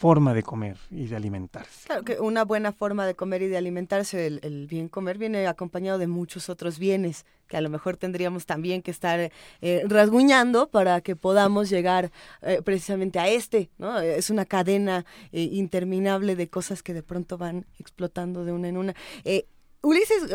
forma 0.00 0.32
de 0.32 0.42
comer 0.42 0.78
y 0.90 1.08
de 1.08 1.16
alimentarse. 1.16 1.86
Claro 1.86 2.04
que 2.04 2.18
una 2.20 2.46
buena 2.46 2.72
forma 2.72 3.04
de 3.04 3.14
comer 3.14 3.42
y 3.42 3.48
de 3.48 3.58
alimentarse, 3.58 4.28
el, 4.28 4.66
bien 4.66 4.88
comer, 4.88 5.18
viene 5.18 5.46
acompañado 5.46 5.98
de 5.98 6.06
muchos 6.06 6.48
otros 6.48 6.78
bienes 6.78 7.26
que 7.48 7.58
a 7.58 7.60
lo 7.60 7.68
mejor 7.68 7.98
tendríamos 7.98 8.46
también 8.46 8.80
que 8.80 8.90
estar 8.90 9.30
eh, 9.60 9.82
rasguñando 9.84 10.70
para 10.70 11.02
que 11.02 11.16
podamos 11.16 11.68
llegar 11.68 12.12
eh, 12.40 12.62
precisamente 12.64 13.18
a 13.18 13.28
este, 13.28 13.68
¿no? 13.76 14.00
Es 14.00 14.30
una 14.30 14.46
cadena 14.46 15.04
eh, 15.32 15.42
interminable 15.42 16.34
de 16.34 16.48
cosas 16.48 16.82
que 16.82 16.94
de 16.94 17.02
pronto 17.02 17.36
van 17.36 17.66
explotando 17.78 18.46
de 18.46 18.52
una 18.52 18.68
en 18.68 18.78
una. 18.78 18.94
Ulises, 19.82 20.34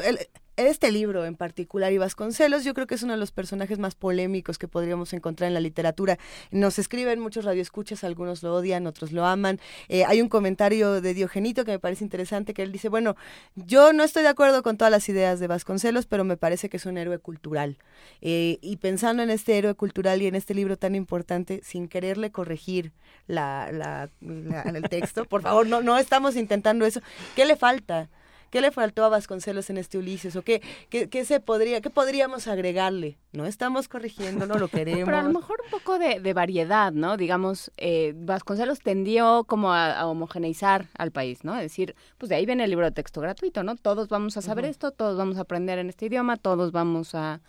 este 0.58 0.92
libro 0.92 1.26
en 1.26 1.36
particular 1.36 1.92
y 1.92 1.98
Vasconcelos 1.98 2.64
yo 2.64 2.74
creo 2.74 2.88
que 2.88 2.96
es 2.96 3.04
uno 3.04 3.14
de 3.14 3.20
los 3.20 3.32
personajes 3.32 3.80
más 3.80 3.96
polémicos 3.96 4.58
que 4.58 4.68
podríamos 4.68 5.14
encontrar 5.14 5.48
en 5.48 5.54
la 5.54 5.60
literatura. 5.60 6.18
Nos 6.52 6.80
escriben 6.80 7.20
muchos 7.20 7.46
radioescuchas, 7.46 8.04
algunos 8.04 8.44
lo 8.44 8.54
odian, 8.56 8.88
otros 8.88 9.12
lo 9.12 9.26
aman. 9.26 9.60
Eh, 9.90 10.06
hay 10.06 10.22
un 10.22 10.30
comentario 10.30 11.02
de 11.02 11.14
Diogenito 11.14 11.66
que 11.66 11.72
me 11.72 11.80
parece 11.80 12.04
interesante 12.04 12.54
que 12.54 12.64
él 12.64 12.72
dice, 12.72 12.90
bueno, 12.90 13.16
yo 13.56 13.94
no 13.94 14.04
estoy 14.04 14.24
de 14.24 14.30
acuerdo 14.30 14.64
con 14.64 14.78
todas 14.78 14.92
las 14.92 15.08
ideas 15.10 15.40
de 15.40 15.48
Vasconcelos, 15.48 16.06
pero 16.06 16.24
me 16.24 16.38
parece 16.38 16.70
que 16.70 16.78
es 16.78 16.86
un 16.86 16.98
héroe 16.98 17.20
cultural. 17.20 17.78
Eh, 18.22 18.58
y 18.62 18.78
pensando 18.78 19.24
en 19.24 19.30
este 19.30 19.58
héroe 19.58 19.74
cultural 19.76 20.22
y 20.22 20.28
en 20.28 20.36
este 20.36 20.54
libro 20.54 20.78
tan 20.78 20.96
importante, 20.96 21.62
sin 21.64 21.88
quererle 21.88 22.32
corregir 22.32 22.92
la, 23.28 23.70
la, 23.72 24.10
la- 24.22 24.62
el 24.64 24.84
texto, 24.90 25.26
por 25.26 25.42
favor, 25.42 25.68
no, 25.68 25.82
no 25.82 25.98
estamos 25.98 26.36
intentando 26.36 26.86
eso. 26.86 27.02
¿Qué 27.36 27.46
le 27.46 27.56
falta? 27.56 28.10
¿Qué 28.50 28.62
le 28.62 28.72
faltó 28.72 29.04
a 29.04 29.10
Vasconcelos 29.10 29.70
en 29.70 29.78
este 29.78 29.98
Ulises? 29.98 30.36
¿O 30.36 30.42
qué, 30.42 30.62
qué, 30.90 31.10
qué 31.10 31.26
se 31.26 31.40
podría, 31.40 31.82
qué 31.82 31.90
podríamos 31.90 32.48
agregarle? 32.48 33.18
No 33.34 33.46
estamos 33.46 33.88
corrigiendo, 33.88 34.46
no 34.46 34.56
lo 34.56 34.68
queremos. 34.70 35.06
Pero 35.06 35.18
a 35.18 35.24
lo 35.24 35.32
mejor 35.32 35.62
un 35.64 35.70
poco 35.70 36.00
de, 36.00 36.20
de 36.20 36.34
variedad, 36.34 36.92
¿no? 36.92 37.18
Digamos, 37.18 37.72
eh, 37.78 38.14
Vasconcelos 38.16 38.80
tendió 38.80 39.44
como 39.46 39.74
a, 39.74 39.92
a 40.00 40.08
homogeneizar 40.08 40.88
al 40.98 41.12
país, 41.12 41.44
¿no? 41.44 41.56
Es 41.56 41.64
decir, 41.64 41.96
pues 42.18 42.30
de 42.30 42.36
ahí 42.36 42.46
viene 42.46 42.64
el 42.64 42.70
libro 42.70 42.86
de 42.86 42.92
texto 42.92 43.22
gratuito, 43.22 43.64
¿no? 43.64 43.76
Todos 43.76 44.10
vamos 44.10 44.38
a 44.38 44.42
saber 44.42 44.66
esto, 44.66 44.92
todos 44.92 45.18
vamos 45.18 45.38
a 45.38 45.42
aprender 45.42 45.80
en 45.80 45.90
este 45.90 46.06
idioma, 46.06 46.38
todos 46.38 46.72
vamos 46.72 47.16
a, 47.16 47.42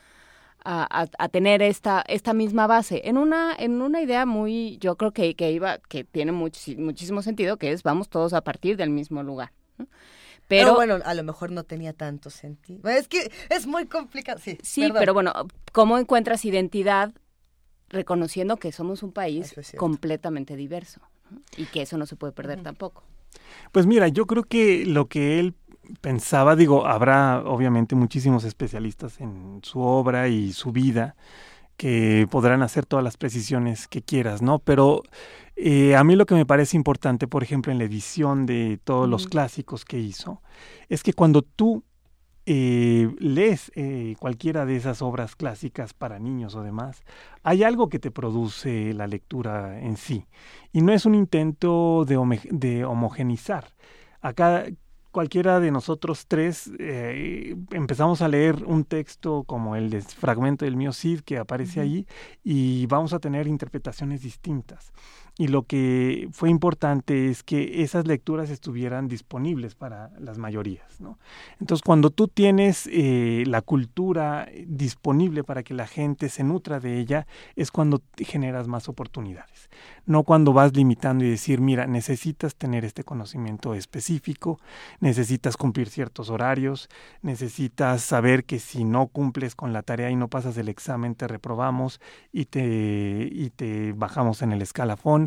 a, 0.66 1.28
tener 1.28 1.62
esta, 1.62 2.04
esta 2.08 2.32
misma 2.34 2.66
base. 2.66 3.02
En 3.04 3.18
una, 3.18 3.54
en 3.56 3.82
una 3.82 4.00
idea 4.00 4.26
muy, 4.26 4.78
yo 4.78 4.96
creo 4.96 5.12
que, 5.12 5.34
que 5.34 5.52
iba, 5.52 5.78
que 5.78 6.04
tiene 6.04 6.32
muchísimo 6.32 7.22
sentido, 7.22 7.56
que 7.56 7.72
es 7.72 7.82
vamos 7.82 8.08
todos 8.08 8.32
a 8.32 8.40
partir 8.40 8.76
del 8.76 8.90
mismo 8.90 9.22
lugar. 9.22 9.52
¿no? 9.78 9.86
Pero 10.48 10.62
Pero, 10.66 10.74
bueno, 10.74 10.98
a 11.04 11.14
lo 11.14 11.22
mejor 11.24 11.50
no 11.50 11.64
tenía 11.64 11.92
tanto 11.92 12.30
sentido. 12.30 12.88
Es 12.88 13.08
que 13.08 13.30
es 13.50 13.66
muy 13.66 13.86
complicado. 13.86 14.38
Sí, 14.42 14.58
Sí, 14.62 14.82
perdón. 14.82 14.96
pero 15.00 15.14
bueno, 15.14 15.32
¿cómo 15.72 15.98
encuentras 15.98 16.44
identidad 16.44 17.12
reconociendo 17.88 18.56
que 18.56 18.72
somos 18.72 19.02
un 19.02 19.12
país 19.12 19.54
completamente 19.76 20.56
diverso? 20.56 21.00
¿no? 21.30 21.40
Y 21.56 21.66
que 21.66 21.82
eso 21.82 21.98
no 21.98 22.06
se 22.06 22.16
puede 22.16 22.32
perder 22.32 22.62
tampoco. 22.62 23.02
Pues 23.72 23.86
mira, 23.86 24.08
yo 24.08 24.26
creo 24.26 24.44
que 24.44 24.86
lo 24.86 25.08
que 25.08 25.40
él 25.40 25.54
pensaba, 26.00 26.56
digo, 26.56 26.86
habrá 26.86 27.42
obviamente 27.44 27.94
muchísimos 27.94 28.44
especialistas 28.44 29.20
en 29.20 29.60
su 29.62 29.80
obra 29.80 30.28
y 30.28 30.52
su 30.52 30.72
vida 30.72 31.16
que 31.76 32.26
podrán 32.30 32.62
hacer 32.62 32.86
todas 32.86 33.04
las 33.04 33.16
precisiones 33.16 33.86
que 33.86 34.02
quieras, 34.02 34.40
¿no? 34.42 34.58
Pero 34.60 35.02
eh, 35.56 35.96
a 35.96 36.04
mí 36.04 36.16
lo 36.16 36.26
que 36.26 36.34
me 36.34 36.46
parece 36.46 36.76
importante, 36.76 37.26
por 37.26 37.42
ejemplo, 37.42 37.72
en 37.72 37.78
la 37.78 37.84
edición 37.84 38.44
de 38.44 38.78
todos 38.84 39.08
los 39.08 39.26
clásicos 39.26 39.84
que 39.84 39.98
hizo, 39.98 40.42
es 40.88 41.02
que 41.02 41.14
cuando 41.14 41.42
tú 41.42 41.82
eh, 42.44 43.10
lees 43.18 43.72
eh, 43.74 44.14
cualquiera 44.20 44.66
de 44.66 44.76
esas 44.76 45.02
obras 45.02 45.34
clásicas 45.34 45.94
para 45.94 46.18
niños 46.18 46.54
o 46.54 46.62
demás, 46.62 47.02
hay 47.42 47.64
algo 47.64 47.88
que 47.88 47.98
te 47.98 48.10
produce 48.10 48.92
la 48.94 49.06
lectura 49.06 49.80
en 49.80 49.96
sí. 49.96 50.26
Y 50.72 50.82
no 50.82 50.92
es 50.92 51.06
un 51.06 51.14
intento 51.14 52.04
de, 52.06 52.40
de 52.50 52.84
homogenizar. 52.84 53.74
Acá 54.20 54.66
cualquiera 55.16 55.60
de 55.60 55.70
nosotros 55.70 56.26
tres 56.28 56.70
eh, 56.78 57.56
empezamos 57.70 58.20
a 58.20 58.28
leer 58.28 58.62
un 58.66 58.84
texto 58.84 59.44
como 59.44 59.74
el 59.74 59.88
de 59.88 60.02
fragmento 60.02 60.66
del 60.66 60.76
mío 60.76 60.92
Cid 60.92 61.20
que 61.20 61.38
aparece 61.38 61.80
ahí 61.80 62.06
y 62.44 62.84
vamos 62.84 63.14
a 63.14 63.18
tener 63.18 63.46
interpretaciones 63.46 64.20
distintas. 64.20 64.92
Y 65.38 65.48
lo 65.48 65.64
que 65.64 66.28
fue 66.32 66.48
importante 66.48 67.28
es 67.28 67.42
que 67.42 67.82
esas 67.82 68.06
lecturas 68.06 68.48
estuvieran 68.48 69.06
disponibles 69.06 69.74
para 69.74 70.10
las 70.18 70.38
mayorías. 70.38 70.98
¿no? 70.98 71.18
Entonces, 71.60 71.82
cuando 71.84 72.08
tú 72.08 72.26
tienes 72.26 72.88
eh, 72.90 73.44
la 73.46 73.60
cultura 73.60 74.48
disponible 74.66 75.44
para 75.44 75.62
que 75.62 75.74
la 75.74 75.86
gente 75.86 76.30
se 76.30 76.42
nutra 76.42 76.80
de 76.80 76.98
ella, 76.98 77.26
es 77.54 77.70
cuando 77.70 78.00
generas 78.16 78.66
más 78.66 78.88
oportunidades. 78.88 79.68
No 80.06 80.22
cuando 80.22 80.54
vas 80.54 80.74
limitando 80.74 81.22
y 81.22 81.28
decir, 81.28 81.60
mira, 81.60 81.86
necesitas 81.86 82.54
tener 82.54 82.86
este 82.86 83.04
conocimiento 83.04 83.74
específico, 83.74 84.58
necesitas 85.00 85.58
cumplir 85.58 85.90
ciertos 85.90 86.30
horarios, 86.30 86.88
necesitas 87.20 88.00
saber 88.00 88.44
que 88.44 88.58
si 88.58 88.84
no 88.84 89.08
cumples 89.08 89.54
con 89.54 89.74
la 89.74 89.82
tarea 89.82 90.10
y 90.10 90.16
no 90.16 90.28
pasas 90.28 90.56
el 90.56 90.70
examen, 90.70 91.14
te 91.14 91.28
reprobamos 91.28 92.00
y 92.32 92.46
te, 92.46 93.28
y 93.30 93.50
te 93.50 93.92
bajamos 93.92 94.40
en 94.40 94.52
el 94.52 94.62
escalafón 94.62 95.25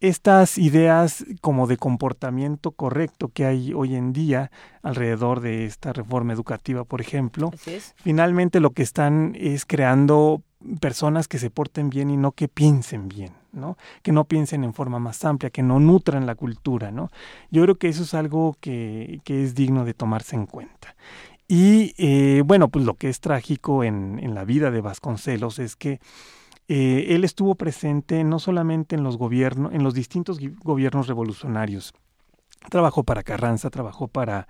estas 0.00 0.56
ideas 0.56 1.24
como 1.42 1.66
de 1.66 1.76
comportamiento 1.76 2.70
correcto 2.72 3.28
que 3.28 3.44
hay 3.44 3.74
hoy 3.74 3.94
en 3.94 4.12
día 4.12 4.50
alrededor 4.82 5.40
de 5.40 5.66
esta 5.66 5.92
reforma 5.92 6.32
educativa, 6.32 6.84
por 6.84 7.00
ejemplo, 7.02 7.50
finalmente 7.96 8.60
lo 8.60 8.70
que 8.70 8.82
están 8.82 9.36
es 9.38 9.66
creando 9.66 10.42
personas 10.80 11.28
que 11.28 11.38
se 11.38 11.50
porten 11.50 11.90
bien 11.90 12.10
y 12.10 12.16
no 12.16 12.32
que 12.32 12.48
piensen 12.48 13.08
bien, 13.08 13.32
¿no? 13.52 13.76
Que 14.02 14.12
no 14.12 14.24
piensen 14.24 14.64
en 14.64 14.72
forma 14.72 14.98
más 14.98 15.24
amplia, 15.24 15.50
que 15.50 15.62
no 15.62 15.80
nutran 15.80 16.26
la 16.26 16.34
cultura, 16.34 16.90
¿no? 16.90 17.10
Yo 17.50 17.62
creo 17.62 17.76
que 17.76 17.88
eso 17.88 18.04
es 18.04 18.14
algo 18.14 18.56
que, 18.60 19.20
que 19.24 19.42
es 19.42 19.54
digno 19.54 19.84
de 19.84 19.94
tomarse 19.94 20.34
en 20.34 20.46
cuenta. 20.46 20.96
Y 21.46 21.94
eh, 21.98 22.42
bueno, 22.44 22.68
pues 22.68 22.84
lo 22.84 22.94
que 22.94 23.08
es 23.08 23.20
trágico 23.20 23.84
en, 23.84 24.18
en 24.22 24.34
la 24.34 24.44
vida 24.44 24.70
de 24.70 24.80
Vasconcelos 24.80 25.58
es 25.58 25.76
que 25.76 26.00
eh, 26.72 27.16
él 27.16 27.24
estuvo 27.24 27.56
presente 27.56 28.22
no 28.22 28.38
solamente 28.38 28.94
en 28.94 29.02
los 29.02 29.16
gobiernos, 29.16 29.74
en 29.74 29.82
los 29.82 29.92
distintos 29.92 30.38
gobiernos 30.62 31.08
revolucionarios. 31.08 31.92
Trabajó 32.68 33.04
para 33.04 33.22
Carranza, 33.22 33.70
trabajó 33.70 34.06
para 34.06 34.46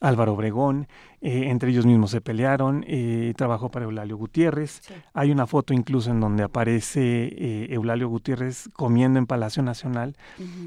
Álvaro 0.00 0.34
Obregón, 0.34 0.86
eh, 1.22 1.48
entre 1.48 1.70
ellos 1.70 1.86
mismos 1.86 2.10
se 2.10 2.20
pelearon, 2.20 2.84
eh, 2.86 3.32
trabajó 3.38 3.70
para 3.70 3.86
Eulalio 3.86 4.18
Gutiérrez. 4.18 4.82
Hay 5.14 5.30
una 5.30 5.46
foto 5.46 5.72
incluso 5.72 6.10
en 6.10 6.20
donde 6.20 6.42
aparece 6.42 7.00
eh, 7.00 7.68
Eulalio 7.70 8.10
Gutiérrez 8.10 8.68
comiendo 8.74 9.18
en 9.18 9.24
Palacio 9.24 9.62
Nacional, 9.62 10.14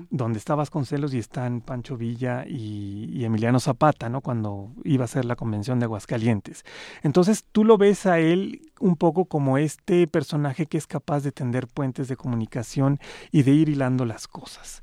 donde 0.10 0.40
está 0.40 0.56
Vasconcelos 0.56 1.14
y 1.14 1.20
están 1.20 1.62
Pancho 1.62 1.98
Villa 1.98 2.46
y, 2.48 3.12
y 3.14 3.26
Emiliano 3.26 3.60
Zapata, 3.60 4.10
¿no? 4.10 4.22
Cuando 4.22 4.72
iba 4.84 5.06
a 5.06 5.08
ser 5.08 5.26
la 5.26 5.36
convención 5.36 5.78
de 5.78 5.86
Aguascalientes. 5.86 6.66
Entonces 7.04 7.46
tú 7.52 7.64
lo 7.64 7.78
ves 7.78 8.08
a 8.08 8.18
él 8.18 8.72
un 8.80 8.96
poco 8.96 9.26
como 9.26 9.60
este 9.60 10.08
personaje 10.08 10.66
que 10.66 10.80
es 10.80 10.88
capaz 10.88 11.22
de 11.22 11.32
tender 11.32 11.68
puentes 11.68 12.08
de 12.08 12.18
comunicación 12.18 13.00
y 13.32 13.44
de 13.44 13.52
ir 13.52 13.70
hilando 13.70 14.06
las 14.06 14.28
cosas. 14.28 14.82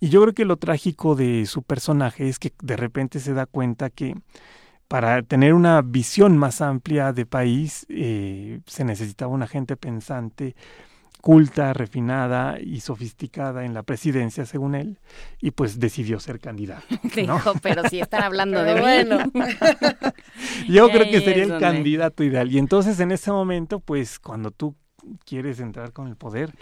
Y 0.00 0.08
yo 0.10 0.20
creo 0.22 0.34
que 0.34 0.44
lo 0.44 0.56
trágico 0.56 1.14
de 1.14 1.46
su 1.46 1.62
personaje 1.62 2.28
es 2.28 2.38
que 2.38 2.52
de 2.62 2.76
repente 2.76 3.18
se 3.20 3.32
da 3.32 3.46
cuenta 3.46 3.90
que 3.90 4.14
para 4.88 5.22
tener 5.22 5.54
una 5.54 5.82
visión 5.82 6.36
más 6.38 6.60
amplia 6.60 7.12
de 7.12 7.26
país 7.26 7.86
eh, 7.88 8.60
se 8.66 8.84
necesitaba 8.84 9.32
una 9.32 9.46
gente 9.48 9.76
pensante, 9.76 10.54
culta, 11.20 11.72
refinada 11.72 12.60
y 12.60 12.80
sofisticada 12.80 13.64
en 13.64 13.74
la 13.74 13.82
presidencia, 13.82 14.46
según 14.46 14.76
él, 14.76 15.00
y 15.40 15.50
pues 15.50 15.80
decidió 15.80 16.20
ser 16.20 16.38
candidato. 16.38 16.84
¿no? 17.26 17.34
Dijo, 17.34 17.54
pero 17.62 17.88
si 17.88 17.98
están 17.98 18.22
hablando 18.22 18.62
de 18.62 18.80
bueno. 18.80 19.18
Yo 20.68 20.88
creo 20.88 21.04
que 21.10 21.20
sería 21.20 21.42
el 21.44 21.48
donde- 21.48 21.64
candidato 21.64 22.22
ideal. 22.22 22.52
Y 22.52 22.58
entonces 22.58 23.00
en 23.00 23.10
ese 23.10 23.32
momento, 23.32 23.80
pues 23.80 24.18
cuando 24.20 24.50
tú 24.52 24.76
quieres 25.24 25.58
entrar 25.58 25.92
con 25.92 26.06
el 26.06 26.16
poder, 26.16 26.52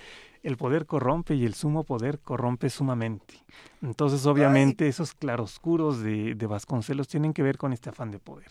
el 0.45 0.59
poder 0.59 0.87
corrompe 0.87 1.35
y 1.35 1.45
el 1.45 1.55
sumo 1.55 1.85
poder 1.85 2.21
corrompe 2.21 2.71
sumamente. 2.71 3.35
Entonces, 3.83 4.27
obviamente, 4.27 4.87
esos 4.87 5.15
claroscuros 5.15 6.01
de, 6.01 6.35
de 6.35 6.47
Vasconcelos 6.47 7.09
tienen 7.09 7.33
que 7.33 7.43
ver 7.43 7.57
con 7.57 7.73
este 7.73 7.89
afán 7.89 8.11
de 8.11 8.19
poder. 8.19 8.49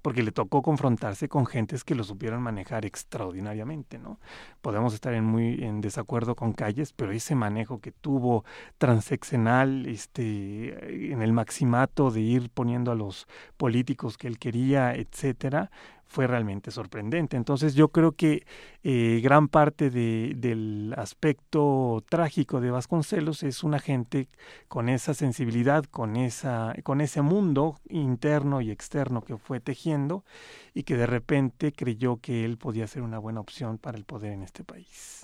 Porque 0.00 0.22
le 0.22 0.32
tocó 0.32 0.62
confrontarse 0.62 1.28
con 1.28 1.46
gentes 1.46 1.82
que 1.82 1.94
lo 1.94 2.04
supieron 2.04 2.42
manejar 2.42 2.84
extraordinariamente, 2.84 3.98
¿no? 3.98 4.20
Podemos 4.60 4.94
estar 4.94 5.14
en 5.14 5.24
muy 5.24 5.64
en 5.64 5.80
desacuerdo 5.80 6.36
con 6.36 6.52
Calles, 6.52 6.92
pero 6.92 7.10
ese 7.10 7.34
manejo 7.34 7.80
que 7.80 7.90
tuvo 7.90 8.44
transeccional, 8.78 9.86
este, 9.86 11.10
en 11.12 11.22
el 11.22 11.32
maximato 11.32 12.10
de 12.10 12.20
ir 12.20 12.50
poniendo 12.50 12.92
a 12.92 12.94
los 12.94 13.26
políticos 13.56 14.18
que 14.18 14.28
él 14.28 14.38
quería, 14.38 14.94
etcétera, 14.94 15.70
fue 16.14 16.28
realmente 16.28 16.70
sorprendente. 16.70 17.36
Entonces 17.36 17.74
yo 17.74 17.88
creo 17.88 18.12
que 18.12 18.46
eh, 18.84 19.20
gran 19.22 19.48
parte 19.48 19.90
de- 19.90 20.34
del 20.36 20.94
aspecto 20.96 22.04
trágico 22.08 22.60
de 22.60 22.70
Vasconcelos 22.70 23.42
es 23.42 23.64
una 23.64 23.80
gente 23.80 24.28
con 24.68 24.88
esa 24.88 25.12
sensibilidad, 25.14 25.84
con, 25.84 26.16
esa, 26.16 26.74
con 26.84 27.00
ese 27.00 27.20
mundo 27.22 27.80
interno 27.88 28.60
y 28.60 28.70
externo 28.70 29.22
que 29.22 29.36
fue 29.36 29.58
tejiendo 29.60 30.24
y 30.72 30.84
que 30.84 30.96
de 30.96 31.06
repente 31.06 31.72
creyó 31.72 32.18
que 32.18 32.44
él 32.44 32.58
podía 32.58 32.86
ser 32.86 33.02
una 33.02 33.18
buena 33.18 33.40
opción 33.40 33.78
para 33.78 33.98
el 33.98 34.04
poder 34.04 34.32
en 34.32 34.42
este 34.44 34.62
país. 34.62 35.23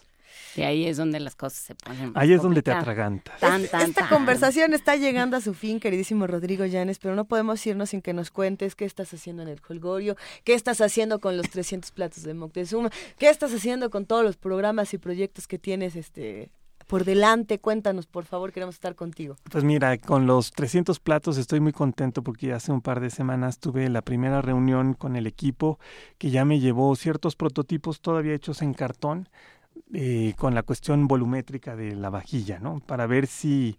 Y 0.57 0.63
ahí 0.63 0.87
es 0.87 0.97
donde 0.97 1.21
las 1.21 1.37
cosas 1.37 1.59
se 1.59 1.75
ponen. 1.75 2.13
Ahí 2.15 2.33
es 2.33 2.43
donde 2.43 2.63
te 2.63 2.73
atragantas. 2.73 3.39
Tan, 3.41 3.67
tan, 3.69 3.89
Esta 3.89 4.03
tan. 4.03 4.09
conversación 4.09 4.73
está 4.75 4.97
llegando 4.97 5.37
a 5.37 5.41
su 5.41 5.55
fin, 5.55 5.81
queridísimo 5.81 6.27
Rodrigo 6.27 6.65
Llanes, 6.67 6.99
pero 6.99 7.15
no 7.15 7.25
podemos 7.25 7.65
irnos 7.67 7.91
sin 7.91 8.03
que 8.03 8.13
nos 8.13 8.31
cuentes 8.31 8.75
qué 8.75 8.85
estás 8.85 9.13
haciendo 9.13 9.43
en 9.43 9.49
el 9.49 9.61
Holgorio, 9.69 10.17
qué 10.45 10.55
estás 10.55 10.81
haciendo 10.81 11.21
con 11.21 11.37
los 11.37 11.49
300 11.51 11.91
platos 11.93 12.23
de 12.23 12.35
Moctezuma, 12.35 12.91
qué 13.19 13.29
estás 13.29 13.53
haciendo 13.53 13.91
con 13.91 14.07
todos 14.07 14.25
los 14.25 14.37
programas 14.37 14.93
y 14.95 14.99
proyectos 14.99 15.47
que 15.47 15.59
tienes 15.59 15.97
este 15.97 16.51
por 16.91 17.05
delante? 17.05 17.61
Cuéntanos, 17.61 18.09
por 18.09 18.25
favor, 18.25 18.53
queremos 18.53 18.75
estar 18.75 18.97
contigo. 18.97 19.37
Pues 19.49 19.63
mira, 19.63 19.97
con 19.99 20.27
los 20.27 20.51
300 20.51 20.99
platos 20.99 21.39
estoy 21.39 21.61
muy 21.61 21.73
contento 21.73 22.25
porque 22.25 22.53
hace 22.53 22.73
un 22.73 22.81
par 22.81 22.99
de 22.99 23.11
semanas 23.11 23.61
tuve 23.61 23.89
la 23.89 24.03
primera 24.03 24.43
reunión 24.43 24.95
con 24.95 25.15
el 25.15 25.29
equipo 25.29 25.79
que 26.19 26.31
ya 26.31 26.45
me 26.45 26.59
llevó 26.59 26.97
ciertos 26.97 27.37
prototipos 27.37 28.01
todavía 28.01 28.35
hechos 28.35 28.61
en 28.61 28.75
cartón 28.75 29.29
eh, 29.93 30.35
con 30.37 30.55
la 30.55 30.63
cuestión 30.63 31.09
volumétrica 31.09 31.77
de 31.77 31.95
la 31.95 32.11
vajilla, 32.11 32.59
¿no? 32.59 32.81
Para 32.81 33.07
ver 33.07 33.27
si 33.27 33.77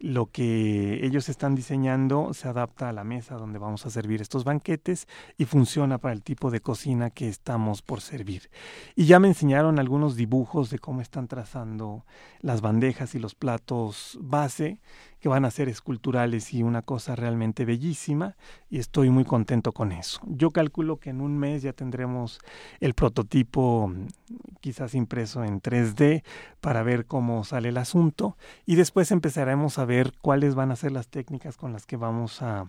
lo 0.00 0.26
que 0.26 1.04
ellos 1.04 1.28
están 1.28 1.54
diseñando 1.54 2.34
se 2.34 2.48
adapta 2.48 2.88
a 2.88 2.92
la 2.92 3.04
mesa 3.04 3.36
donde 3.36 3.58
vamos 3.58 3.86
a 3.86 3.90
servir 3.90 4.20
estos 4.20 4.44
banquetes 4.44 5.06
y 5.38 5.44
funciona 5.44 5.98
para 5.98 6.12
el 6.12 6.22
tipo 6.22 6.50
de 6.50 6.60
cocina 6.60 7.10
que 7.10 7.28
estamos 7.28 7.80
por 7.80 8.00
servir. 8.00 8.50
Y 8.96 9.06
ya 9.06 9.18
me 9.18 9.28
enseñaron 9.28 9.78
algunos 9.78 10.16
dibujos 10.16 10.68
de 10.70 10.78
cómo 10.78 11.00
están 11.00 11.28
trazando 11.28 12.04
las 12.40 12.60
bandejas 12.60 13.14
y 13.14 13.18
los 13.18 13.34
platos 13.34 14.18
base 14.20 14.80
que 15.24 15.30
van 15.30 15.46
a 15.46 15.50
ser 15.50 15.70
esculturales 15.70 16.52
y 16.52 16.62
una 16.62 16.82
cosa 16.82 17.16
realmente 17.16 17.64
bellísima 17.64 18.36
y 18.68 18.78
estoy 18.78 19.08
muy 19.08 19.24
contento 19.24 19.72
con 19.72 19.90
eso. 19.90 20.20
Yo 20.26 20.50
calculo 20.50 20.98
que 20.98 21.08
en 21.08 21.22
un 21.22 21.38
mes 21.38 21.62
ya 21.62 21.72
tendremos 21.72 22.40
el 22.78 22.92
prototipo 22.92 23.90
quizás 24.60 24.94
impreso 24.94 25.42
en 25.42 25.62
3D 25.62 26.24
para 26.60 26.82
ver 26.82 27.06
cómo 27.06 27.42
sale 27.42 27.70
el 27.70 27.78
asunto 27.78 28.36
y 28.66 28.74
después 28.74 29.10
empezaremos 29.12 29.78
a 29.78 29.86
ver 29.86 30.12
cuáles 30.20 30.54
van 30.54 30.70
a 30.70 30.76
ser 30.76 30.92
las 30.92 31.08
técnicas 31.08 31.56
con 31.56 31.72
las 31.72 31.86
que 31.86 31.96
vamos 31.96 32.42
a 32.42 32.66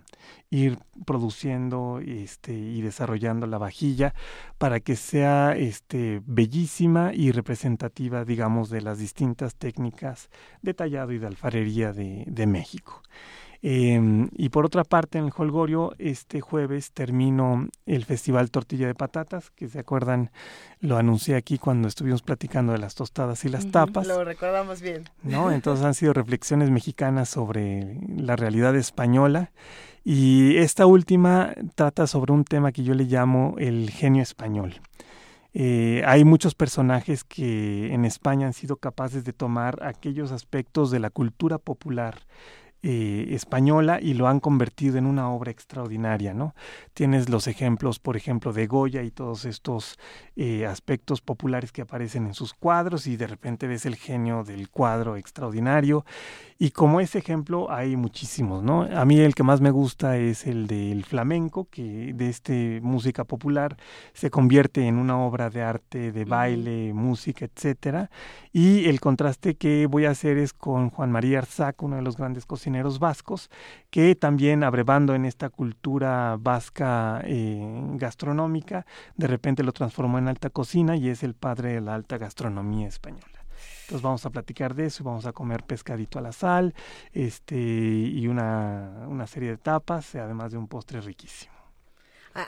ir 0.50 0.80
produciendo 1.06 2.00
este, 2.06 2.53
y 2.53 2.82
desarrollando 2.82 3.48
la 3.48 3.58
vajilla 3.58 4.14
para 4.58 4.80
que 4.80 4.95
sea 4.95 5.58
este, 5.58 6.22
bellísima 6.25 7.11
y 7.14 7.34
representativa, 7.34 8.24
digamos, 8.24 8.69
de 8.69 8.82
las 8.82 8.98
distintas 8.98 9.56
técnicas 9.56 10.30
de 10.61 10.74
tallado 10.74 11.11
y 11.11 11.17
de 11.17 11.27
alfarería 11.27 11.92
de 11.92 12.44
México. 12.48 13.01
Eh, 13.67 14.30
y 14.38 14.49
por 14.49 14.64
otra 14.64 14.83
parte, 14.83 15.17
en 15.17 15.25
el 15.25 15.32
Holgorio, 15.35 15.95
este 15.98 16.40
jueves 16.40 16.91
termino 16.91 17.67
el 17.88 18.06
Festival 18.06 18.51
Tortilla 18.51 18.85
de 18.85 18.93
Patatas, 18.93 19.49
que 19.49 19.67
se 19.67 19.80
acuerdan, 19.80 20.30
lo 20.82 20.98
anuncié 20.98 21.35
aquí 21.35 21.57
cuando 21.57 21.88
estuvimos 21.88 22.22
platicando 22.22 22.74
de 22.74 22.77
las 22.77 22.93
tostadas 22.93 23.43
y 23.43 23.49
las 23.49 23.72
tapas. 23.72 24.06
Lo 24.06 24.24
recordamos 24.24 24.82
bien. 24.82 25.09
¿no? 25.24 25.51
Entonces 25.51 25.83
han 25.83 25.95
sido 25.95 26.14
reflexiones 26.14 26.69
mexicanas 26.69 27.27
sobre 27.27 27.98
la 28.15 28.35
realidad 28.35 28.75
española. 28.75 29.51
Y 30.03 30.57
esta 30.57 30.85
última 30.85 31.56
trata 31.74 32.06
sobre 32.06 32.33
un 32.33 32.43
tema 32.43 32.72
que 32.72 32.83
yo 32.83 32.93
le 32.93 33.06
llamo 33.06 33.56
el 33.57 33.90
genio 33.90 34.22
español. 34.22 34.80
Eh, 35.58 36.03
hay 36.06 36.25
muchos 36.25 36.53
personajes 36.53 37.24
que 37.24 37.93
en 37.93 38.03
España 38.03 38.45
han 38.45 38.51
sido 38.51 38.75
capaces 38.75 39.24
de 39.24 39.32
tomar 39.32 39.82
aquellos 39.84 40.34
aspectos 40.34 40.92
de 40.92 41.00
la 41.00 41.09
cultura 41.09 41.59
popular 41.59 42.24
eh, 42.88 43.33
española 43.33 43.97
y 43.99 44.14
lo 44.14 44.27
han 44.27 44.39
convertido 44.39 44.99
en 44.99 45.07
una 45.07 45.31
obra 45.31 45.49
extraordinaria, 45.49 46.35
¿no? 46.35 46.53
Tienes 46.93 47.30
los 47.30 47.47
ejemplos, 47.47 47.97
por 47.97 48.15
ejemplo, 48.15 48.53
de 48.53 48.67
Goya 48.67 49.01
y 49.01 49.09
todos 49.09 49.45
estos 49.45 49.97
eh, 50.35 50.67
aspectos 50.67 51.19
populares 51.19 51.72
que 51.72 51.81
aparecen 51.81 52.27
en 52.27 52.35
sus 52.35 52.53
cuadros 52.53 53.07
y 53.07 53.17
de 53.17 53.25
repente 53.25 53.65
ves 53.65 53.88
el 53.88 53.95
genio 53.95 54.43
del 54.43 54.69
cuadro 54.69 55.17
extraordinario 55.17 56.05
y 56.59 56.72
como 56.72 57.01
ese 57.01 57.17
ejemplo 57.17 57.72
hay 57.72 57.95
muchísimos, 57.95 58.61
¿no? 58.61 58.83
A 58.83 59.03
mí 59.03 59.19
el 59.19 59.33
que 59.33 59.41
más 59.41 59.61
me 59.61 59.72
gusta 59.72 60.17
es 60.17 60.45
el 60.45 60.67
del 60.67 61.05
flamenco, 61.05 61.67
que 61.72 62.14
de 62.14 62.30
este 62.30 62.81
música 62.83 63.23
popular 63.23 63.77
se 64.14 64.30
convierte 64.30 64.88
en 64.88 64.99
una 64.99 65.17
obra 65.17 65.49
de 65.49 65.64
arte, 65.64 66.11
de 66.11 66.23
baile, 66.23 66.93
música, 66.93 67.45
etcétera. 67.45 68.11
Y 68.53 68.85
el 68.85 69.01
contraste 69.01 69.55
que 69.55 69.88
voy 69.88 70.05
a 70.05 70.11
hacer 70.11 70.38
es 70.38 70.53
con 70.53 70.91
Juan 70.91 71.11
María 71.11 71.39
Arzac, 71.39 71.81
uno 71.81 71.95
de 71.95 72.03
los 72.03 72.15
grandes 72.15 72.45
cocineros 72.45 72.74
vascos, 72.99 73.49
que 73.89 74.15
también 74.15 74.63
abrevando 74.63 75.15
en 75.15 75.25
esta 75.25 75.49
cultura 75.49 76.37
vasca 76.39 77.21
eh, 77.25 77.63
gastronómica, 77.95 78.85
de 79.15 79.27
repente 79.27 79.63
lo 79.63 79.71
transformó 79.71 80.17
en 80.17 80.27
alta 80.27 80.49
cocina 80.49 80.95
y 80.95 81.09
es 81.09 81.23
el 81.23 81.33
padre 81.33 81.73
de 81.73 81.81
la 81.81 81.95
alta 81.95 82.17
gastronomía 82.17 82.87
española. 82.87 83.45
Entonces 83.81 84.01
vamos 84.01 84.25
a 84.25 84.29
platicar 84.31 84.73
de 84.73 84.87
eso, 84.87 85.03
vamos 85.03 85.25
a 85.25 85.31
comer 85.31 85.63
pescadito 85.63 86.17
a 86.17 86.21
la 86.21 86.31
sal, 86.31 86.73
este, 87.13 87.55
y 87.55 88.27
una, 88.27 89.05
una 89.07 89.27
serie 89.27 89.49
de 89.49 89.57
tapas, 89.57 90.15
además 90.15 90.51
de 90.51 90.57
un 90.57 90.67
postre 90.67 91.01
riquísimo. 91.01 91.55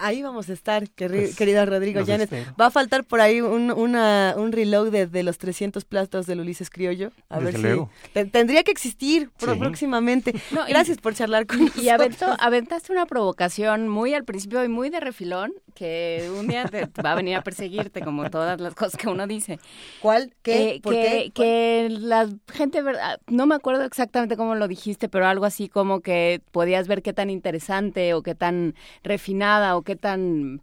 Ahí 0.02 0.22
vamos 0.22 0.50
a 0.50 0.54
estar, 0.54 0.84
Pues, 0.98 1.36
querido 1.36 1.66
Rodrigo 1.66 2.00
los 2.00 2.08
Llanes. 2.08 2.26
espero. 2.32 2.54
Va 2.60 2.66
a 2.68 2.72
faltar 2.72 3.06
por 3.06 3.22
ahí 3.22 3.40
un, 3.42 3.72
una, 3.72 4.34
un 4.38 4.52
reload 4.52 4.92
de, 4.92 5.08
de 5.08 5.24
los 5.24 5.38
300 5.38 5.86
platos 5.86 6.26
del 6.28 6.42
Ulises 6.42 6.70
Criollo. 6.70 7.12
A 7.30 7.40
Desde 7.40 7.52
ver 7.54 7.62
luego. 7.62 7.90
si 8.04 8.10
te- 8.12 8.26
tendría 8.26 8.64
que 8.64 8.72
existir 8.72 9.30
Sí. 9.38 9.46
próximamente. 9.58 10.34
No, 10.52 10.68
y- 10.68 10.72
Gracias 10.72 10.98
por 10.98 11.14
charlar 11.16 11.46
con 11.48 11.60
Y 11.62 11.64
nosotros. 11.66 11.88
aventó, 11.90 12.26
aventaste 12.40 12.92
una 12.92 13.06
provocación 13.06 13.88
muy 13.88 14.14
al 14.14 14.26
principio 14.26 14.64
y 14.64 14.68
muy 14.68 14.90
de 14.90 15.00
refilón, 15.00 15.54
que 15.74 16.30
un 16.38 16.48
día 16.48 16.66
te 16.66 16.88
va 17.02 17.14
a 17.14 17.16
venir 17.16 17.36
a 17.38 17.42
perseguirte, 17.44 18.02
como 18.02 18.30
todas 18.30 18.60
las 18.60 18.76
cosas 18.76 18.98
que 18.98 19.08
uno 19.08 19.26
dice. 19.26 19.60
¿Cuál? 20.02 20.34
¿Qué? 20.42 20.72
Eh, 20.76 20.80
¿Por 20.82 20.94
que, 20.94 21.02
qué? 21.02 21.32
que 21.34 21.88
la 21.92 22.28
gente, 22.52 22.82
¿verdad? 22.82 23.20
no 23.28 23.46
me 23.46 23.56
acuerdo 23.56 23.84
exactamente 23.86 24.36
cómo 24.36 24.56
lo 24.56 24.68
dijiste, 24.68 25.08
pero 25.08 25.28
algo 25.28 25.46
así 25.46 25.70
como 25.70 26.02
que 26.02 26.42
podías 26.52 26.88
ver 26.90 27.02
qué 27.02 27.14
tan 27.14 27.30
interesante 27.30 28.14
o 28.14 28.22
qué 28.24 28.36
tan 28.36 28.76
refinada 29.04 29.77
o 29.78 29.82
qué 29.84 29.96
tan 29.96 30.62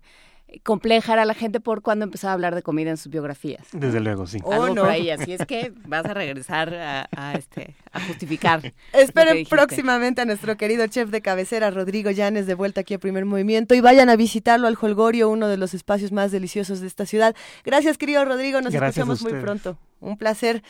compleja 0.62 1.14
era 1.14 1.24
la 1.24 1.34
gente 1.34 1.58
por 1.58 1.82
cuando 1.82 2.04
empezaba 2.04 2.30
a 2.30 2.34
hablar 2.34 2.54
de 2.54 2.62
comida 2.62 2.90
en 2.90 2.96
sus 2.96 3.10
biografías. 3.10 3.66
Desde 3.72 3.98
luego, 3.98 4.26
sí. 4.26 4.38
Algo 4.48 4.64
Oh, 4.64 4.68
no. 4.68 4.82
por 4.82 4.90
ahí, 4.90 5.10
así 5.10 5.32
es 5.32 5.44
que 5.46 5.72
vas 5.86 6.04
a 6.04 6.14
regresar 6.14 6.72
a, 6.74 7.08
a 7.16 7.34
este, 7.34 7.74
a 7.90 8.00
justificar. 8.06 8.72
Esperen 8.92 9.46
próximamente 9.46 10.20
a 10.20 10.24
nuestro 10.26 10.56
querido 10.56 10.86
chef 10.86 11.10
de 11.10 11.22
cabecera, 11.22 11.70
Rodrigo 11.70 12.10
Llanes, 12.12 12.46
de 12.46 12.54
vuelta 12.54 12.82
aquí 12.82 12.94
a 12.94 12.98
Primer 12.98 13.24
Movimiento. 13.24 13.74
Y 13.74 13.80
vayan 13.80 14.08
a 14.10 14.16
visitarlo 14.16 14.68
al 14.68 14.78
Holgorio, 14.80 15.28
uno 15.28 15.48
de 15.48 15.56
los 15.56 15.74
espacios 15.74 16.12
más 16.12 16.30
deliciosos 16.30 16.80
de 16.80 16.86
esta 16.86 17.04
ciudad. 17.04 17.34
Gracias, 17.64 17.98
querido 17.98 18.24
Rodrigo. 18.24 18.60
Nos 18.60 18.72
Gracias 18.72 19.08
escuchamos 19.08 19.22
muy 19.22 19.32
pronto. 19.42 19.76
Un 20.04 20.18
placer. 20.18 20.62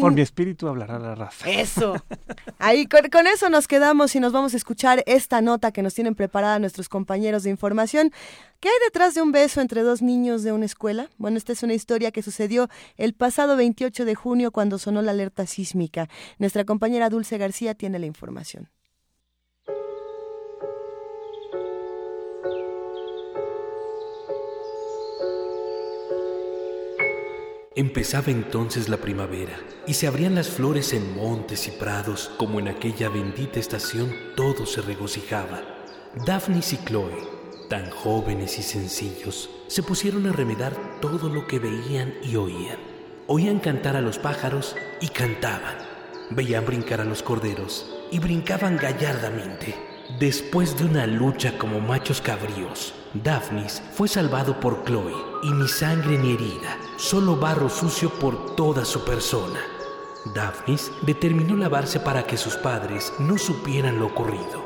Por 0.00 0.12
mi 0.12 0.22
espíritu 0.22 0.66
hablará 0.66 0.98
la 0.98 1.14
raza. 1.14 1.48
Eso. 1.48 1.94
Ahí 2.58 2.86
con, 2.86 3.08
con 3.10 3.26
eso 3.26 3.50
nos 3.50 3.68
quedamos 3.68 4.16
y 4.16 4.20
nos 4.20 4.32
vamos 4.32 4.54
a 4.54 4.56
escuchar 4.56 5.04
esta 5.06 5.40
nota 5.42 5.72
que 5.72 5.82
nos 5.82 5.94
tienen 5.94 6.14
preparada 6.14 6.58
nuestros 6.58 6.88
compañeros 6.88 7.42
de 7.42 7.50
información. 7.50 8.12
¿Qué 8.60 8.68
hay 8.68 8.74
detrás 8.84 9.14
de 9.14 9.22
un 9.22 9.30
beso 9.30 9.60
entre 9.60 9.82
dos 9.82 10.00
niños 10.00 10.42
de 10.42 10.52
una 10.52 10.64
escuela? 10.64 11.10
Bueno, 11.18 11.36
esta 11.36 11.52
es 11.52 11.62
una 11.62 11.74
historia 11.74 12.10
que 12.10 12.22
sucedió 12.22 12.68
el 12.96 13.12
pasado 13.12 13.56
28 13.56 14.04
de 14.04 14.14
junio 14.14 14.52
cuando 14.52 14.78
sonó 14.78 15.02
la 15.02 15.12
alerta 15.12 15.46
sísmica. 15.46 16.08
Nuestra 16.38 16.64
compañera 16.64 17.10
Dulce 17.10 17.36
García 17.38 17.74
tiene 17.74 17.98
la 17.98 18.06
información. 18.06 18.70
Empezaba 27.78 28.32
entonces 28.32 28.88
la 28.88 28.96
primavera 28.96 29.56
y 29.86 29.94
se 29.94 30.08
abrían 30.08 30.34
las 30.34 30.48
flores 30.48 30.92
en 30.92 31.14
montes 31.14 31.68
y 31.68 31.70
prados, 31.70 32.28
como 32.36 32.58
en 32.58 32.66
aquella 32.66 33.08
bendita 33.08 33.60
estación 33.60 34.12
todo 34.34 34.66
se 34.66 34.82
regocijaba. 34.82 35.62
Daphnis 36.26 36.72
y 36.72 36.78
Chloe, 36.78 37.16
tan 37.70 37.88
jóvenes 37.90 38.58
y 38.58 38.64
sencillos, 38.64 39.48
se 39.68 39.84
pusieron 39.84 40.26
a 40.26 40.32
remedar 40.32 40.74
todo 41.00 41.28
lo 41.28 41.46
que 41.46 41.60
veían 41.60 42.14
y 42.20 42.34
oían. 42.34 42.78
Oían 43.28 43.60
cantar 43.60 43.94
a 43.94 44.00
los 44.00 44.18
pájaros 44.18 44.74
y 45.00 45.06
cantaban. 45.06 45.76
Veían 46.30 46.66
brincar 46.66 47.00
a 47.00 47.04
los 47.04 47.22
corderos 47.22 47.88
y 48.10 48.18
brincaban 48.18 48.76
gallardamente. 48.76 49.76
Después 50.18 50.76
de 50.76 50.84
una 50.84 51.06
lucha 51.06 51.56
como 51.56 51.78
machos 51.78 52.20
cabríos, 52.20 52.92
Daphnis 53.14 53.82
fue 53.94 54.06
salvado 54.06 54.60
por 54.60 54.84
Chloe 54.84 55.14
y 55.42 55.50
ni 55.50 55.66
sangre 55.66 56.18
ni 56.18 56.34
herida, 56.34 56.76
solo 56.98 57.36
barro 57.36 57.70
sucio 57.70 58.10
por 58.10 58.54
toda 58.54 58.84
su 58.84 59.02
persona. 59.02 59.60
Daphnis 60.34 60.92
determinó 61.02 61.56
lavarse 61.56 62.00
para 62.00 62.26
que 62.26 62.36
sus 62.36 62.56
padres 62.56 63.12
no 63.18 63.38
supieran 63.38 63.98
lo 63.98 64.06
ocurrido. 64.06 64.62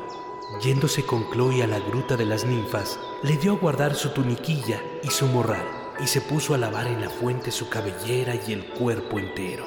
Yéndose 0.61 1.05
con 1.05 1.31
Chloe 1.31 1.63
a 1.63 1.67
la 1.67 1.79
gruta 1.79 2.17
de 2.17 2.25
las 2.25 2.43
ninfas, 2.43 2.99
le 3.23 3.37
dio 3.37 3.53
a 3.53 3.57
guardar 3.57 3.95
su 3.95 4.09
tuniquilla 4.09 4.81
y 5.01 5.07
su 5.07 5.25
morral 5.27 5.65
y 6.01 6.07
se 6.07 6.19
puso 6.19 6.53
a 6.53 6.57
lavar 6.57 6.87
en 6.87 6.99
la 6.99 7.09
fuente 7.09 7.49
su 7.49 7.69
cabellera 7.69 8.35
y 8.35 8.51
el 8.51 8.65
cuerpo 8.73 9.19
entero. 9.19 9.63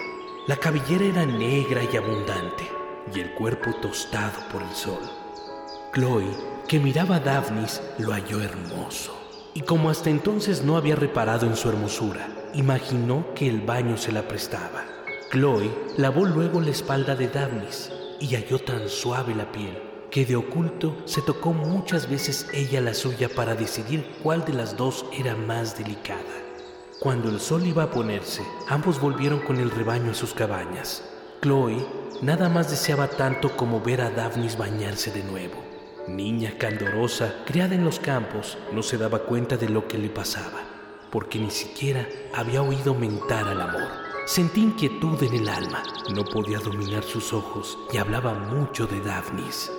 La 0.46 0.56
cabellera 0.56 1.06
era 1.06 1.24
negra 1.24 1.82
y 1.82 1.96
abundante 1.96 2.70
y 3.14 3.20
el 3.20 3.32
cuerpo 3.32 3.72
tostado 3.80 4.38
por 4.52 4.62
el 4.62 4.74
sol. 4.74 5.15
Chloe, 5.96 6.28
que 6.68 6.78
miraba 6.78 7.16
a 7.16 7.20
Daphnis, 7.20 7.80
lo 7.96 8.12
halló 8.12 8.42
hermoso. 8.42 9.18
Y 9.54 9.62
como 9.62 9.88
hasta 9.88 10.10
entonces 10.10 10.62
no 10.62 10.76
había 10.76 10.94
reparado 10.94 11.46
en 11.46 11.56
su 11.56 11.70
hermosura, 11.70 12.28
imaginó 12.52 13.32
que 13.34 13.48
el 13.48 13.62
baño 13.62 13.96
se 13.96 14.12
la 14.12 14.28
prestaba. 14.28 14.84
Chloe 15.32 15.70
lavó 15.96 16.26
luego 16.26 16.60
la 16.60 16.68
espalda 16.68 17.16
de 17.16 17.28
Daphnis 17.28 17.90
y 18.20 18.34
halló 18.34 18.58
tan 18.58 18.90
suave 18.90 19.34
la 19.34 19.50
piel 19.50 19.78
que 20.10 20.26
de 20.26 20.36
oculto 20.36 20.98
se 21.06 21.22
tocó 21.22 21.54
muchas 21.54 22.10
veces 22.10 22.46
ella 22.52 22.82
la 22.82 22.92
suya 22.92 23.30
para 23.30 23.54
decidir 23.54 24.04
cuál 24.22 24.44
de 24.44 24.52
las 24.52 24.76
dos 24.76 25.06
era 25.18 25.34
más 25.34 25.78
delicada. 25.78 26.20
Cuando 27.00 27.30
el 27.30 27.40
sol 27.40 27.66
iba 27.66 27.84
a 27.84 27.90
ponerse, 27.90 28.42
ambos 28.68 29.00
volvieron 29.00 29.40
con 29.40 29.56
el 29.56 29.70
rebaño 29.70 30.10
a 30.10 30.14
sus 30.14 30.34
cabañas. 30.34 31.02
Chloe 31.40 31.86
nada 32.20 32.50
más 32.50 32.68
deseaba 32.68 33.08
tanto 33.08 33.56
como 33.56 33.80
ver 33.80 34.02
a 34.02 34.10
Daphnis 34.10 34.58
bañarse 34.58 35.10
de 35.10 35.22
nuevo. 35.22 35.65
Niña 36.08 36.56
candorosa, 36.56 37.42
criada 37.46 37.74
en 37.74 37.84
los 37.84 37.98
campos, 37.98 38.56
no 38.72 38.84
se 38.84 38.96
daba 38.96 39.24
cuenta 39.24 39.56
de 39.56 39.68
lo 39.68 39.88
que 39.88 39.98
le 39.98 40.08
pasaba, 40.08 40.62
porque 41.10 41.40
ni 41.40 41.50
siquiera 41.50 42.06
había 42.32 42.62
oído 42.62 42.94
mentar 42.94 43.48
al 43.48 43.60
amor. 43.60 43.88
Sentí 44.24 44.60
inquietud 44.60 45.20
en 45.24 45.34
el 45.34 45.48
alma, 45.48 45.82
no 46.14 46.24
podía 46.24 46.60
dominar 46.60 47.02
sus 47.02 47.32
ojos 47.32 47.76
y 47.92 47.96
hablaba 47.96 48.34
mucho 48.34 48.86
de 48.86 49.00
Daphnis. 49.00 49.72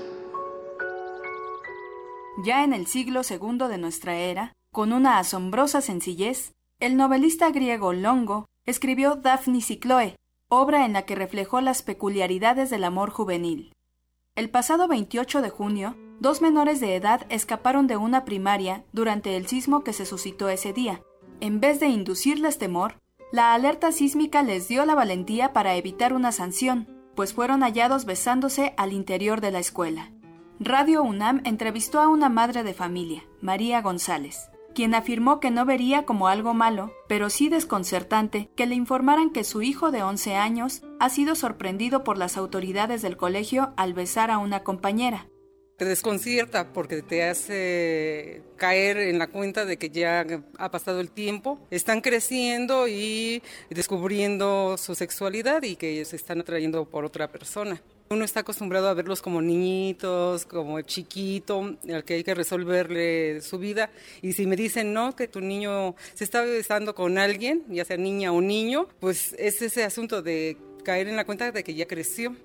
Ya 2.43 2.65
en 2.65 2.73
el 2.73 2.87
siglo 2.87 3.21
II 3.27 3.69
de 3.69 3.77
nuestra 3.77 4.17
era, 4.17 4.51
con 4.73 4.91
una 4.91 5.19
asombrosa 5.19 5.79
sencillez, 5.79 6.51
el 6.81 6.97
novelista 6.97 7.51
griego 7.51 7.93
Longo 7.93 8.47
escribió 8.65 9.15
Daphnis 9.15 9.71
y 9.71 9.79
Chloe, 9.79 10.17
obra 10.49 10.85
en 10.85 10.91
la 10.91 11.03
que 11.03 11.15
reflejó 11.15 11.61
las 11.61 11.83
peculiaridades 11.83 12.69
del 12.69 12.83
amor 12.83 13.11
juvenil. 13.11 13.71
El 14.35 14.49
pasado 14.49 14.87
28 14.89 15.41
de 15.41 15.49
junio, 15.49 15.95
dos 16.19 16.41
menores 16.41 16.79
de 16.79 16.95
edad 16.95 17.25
escaparon 17.29 17.87
de 17.87 17.97
una 17.97 18.25
primaria 18.25 18.83
durante 18.91 19.35
el 19.37 19.47
sismo 19.47 19.83
que 19.83 19.93
se 19.93 20.05
suscitó 20.05 20.49
ese 20.49 20.73
día. 20.73 21.01
En 21.39 21.59
vez 21.59 21.79
de 21.79 21.87
inducirles 21.87 22.57
temor, 22.57 22.99
la 23.31 23.53
alerta 23.53 23.91
sísmica 23.91 24.41
les 24.41 24.67
dio 24.67 24.85
la 24.85 24.95
valentía 24.95 25.53
para 25.53 25.75
evitar 25.75 26.13
una 26.13 26.31
sanción, 26.31 26.87
pues 27.15 27.33
fueron 27.33 27.61
hallados 27.61 28.05
besándose 28.05 28.73
al 28.77 28.93
interior 28.93 29.41
de 29.41 29.51
la 29.51 29.59
escuela. 29.59 30.11
Radio 30.59 31.03
UNAM 31.03 31.41
entrevistó 31.43 31.99
a 31.99 32.07
una 32.07 32.29
madre 32.29 32.63
de 32.63 32.73
familia, 32.73 33.25
María 33.41 33.81
González, 33.81 34.49
quien 34.73 34.95
afirmó 34.95 35.39
que 35.39 35.51
no 35.51 35.65
vería 35.65 36.05
como 36.05 36.27
algo 36.27 36.53
malo, 36.53 36.91
pero 37.07 37.29
sí 37.29 37.49
desconcertante, 37.49 38.49
que 38.55 38.65
le 38.65 38.75
informaran 38.75 39.31
que 39.31 39.43
su 39.43 39.61
hijo 39.61 39.91
de 39.91 40.03
11 40.03 40.35
años 40.35 40.83
ha 40.99 41.09
sido 41.09 41.35
sorprendido 41.35 42.03
por 42.03 42.17
las 42.17 42.37
autoridades 42.37 43.01
del 43.01 43.17
colegio 43.17 43.73
al 43.75 43.93
besar 43.93 44.31
a 44.31 44.37
una 44.37 44.63
compañera. 44.63 45.27
Te 45.77 45.85
desconcierta 45.85 46.73
porque 46.73 47.03
te 47.03 47.21
hace 47.21 48.41
caer 48.55 48.97
en 48.97 49.19
la 49.19 49.27
cuenta 49.27 49.63
de 49.63 49.77
que 49.77 49.91
ya 49.91 50.25
ha 50.57 50.71
pasado 50.71 50.99
el 50.99 51.11
tiempo, 51.11 51.59
están 51.69 52.01
creciendo 52.01 52.87
y 52.87 53.43
descubriendo 53.69 54.75
su 54.79 54.95
sexualidad 54.95 55.61
y 55.61 55.75
que 55.75 56.03
se 56.03 56.15
están 56.15 56.41
atrayendo 56.41 56.85
por 56.85 57.05
otra 57.05 57.31
persona. 57.31 57.79
Uno 58.09 58.25
está 58.25 58.39
acostumbrado 58.39 58.87
a 58.87 58.95
verlos 58.95 59.21
como 59.21 59.39
niñitos, 59.39 60.47
como 60.47 60.81
chiquito, 60.81 61.77
al 61.93 62.03
que 62.03 62.15
hay 62.15 62.23
que 62.23 62.33
resolverle 62.33 63.41
su 63.41 63.59
vida. 63.59 63.91
Y 64.23 64.33
si 64.33 64.47
me 64.47 64.55
dicen 64.55 64.93
no, 64.93 65.15
que 65.15 65.27
tu 65.27 65.41
niño 65.41 65.93
se 66.15 66.23
está 66.23 66.41
besando 66.41 66.95
con 66.95 67.19
alguien, 67.19 67.65
ya 67.69 67.85
sea 67.85 67.97
niña 67.97 68.31
o 68.31 68.41
niño, 68.41 68.87
pues 68.99 69.35
es 69.37 69.61
ese 69.61 69.83
asunto 69.83 70.23
de 70.23 70.57
caer 70.83 71.07
en 71.07 71.17
la 71.17 71.25
cuenta 71.25 71.51
de 71.51 71.63
que 71.63 71.75
ya 71.75 71.85
creció. 71.85 72.35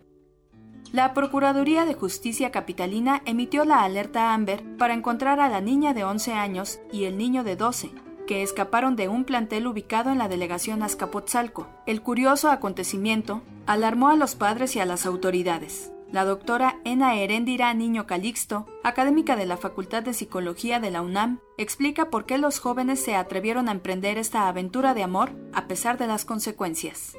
La 0.91 1.15
Procuraduría 1.15 1.87
de 1.87 1.95
Justicia 1.95 2.51
Capitalina 2.51 3.23
emitió 3.25 3.65
la 3.65 3.83
alerta 3.83 4.35
Amber 4.35 4.63
para 4.77 4.95
encontrar 4.95 5.41
a 5.41 5.49
la 5.49 5.61
niña 5.61 5.95
de 5.95 6.05
11 6.05 6.33
años 6.33 6.81
y 6.93 7.05
el 7.05 7.17
niño 7.17 7.45
de 7.45 7.57
12, 7.57 7.91
que 8.27 8.43
escaparon 8.43 8.97
de 8.97 9.09
un 9.09 9.25
plantel 9.25 9.67
ubicado 9.67 10.11
en 10.11 10.19
la 10.19 10.29
delegación 10.29 10.83
Azcapotzalco. 10.83 11.69
El 11.87 12.03
curioso 12.03 12.51
acontecimiento 12.51 13.43
alarmó 13.67 14.11
a 14.11 14.17
los 14.17 14.35
padres 14.35 14.77
y 14.77 14.81
a 14.81 14.87
las 14.87 15.07
autoridades. 15.07 15.93
La 16.13 16.27
doctora 16.27 16.77
Ena 16.85 17.15
Heréndira 17.15 17.73
Niño 17.73 18.07
Calixto, 18.07 18.67
académica 18.85 19.35
de 19.35 19.47
la 19.47 19.57
Facultad 19.57 20.03
de 20.03 20.13
Psicología 20.13 20.79
de 20.79 20.91
la 20.91 21.01
UNAM, 21.01 21.41
explica 21.57 22.11
por 22.11 22.27
qué 22.27 22.37
los 22.37 22.59
jóvenes 22.59 23.01
se 23.01 23.15
atrevieron 23.15 23.71
a 23.71 23.73
emprender 23.73 24.19
esta 24.19 24.47
aventura 24.47 24.93
de 24.93 25.03
amor 25.03 25.31
a 25.55 25.69
pesar 25.69 25.97
de 25.97 26.07
las 26.07 26.27
consecuencias. 26.27 27.17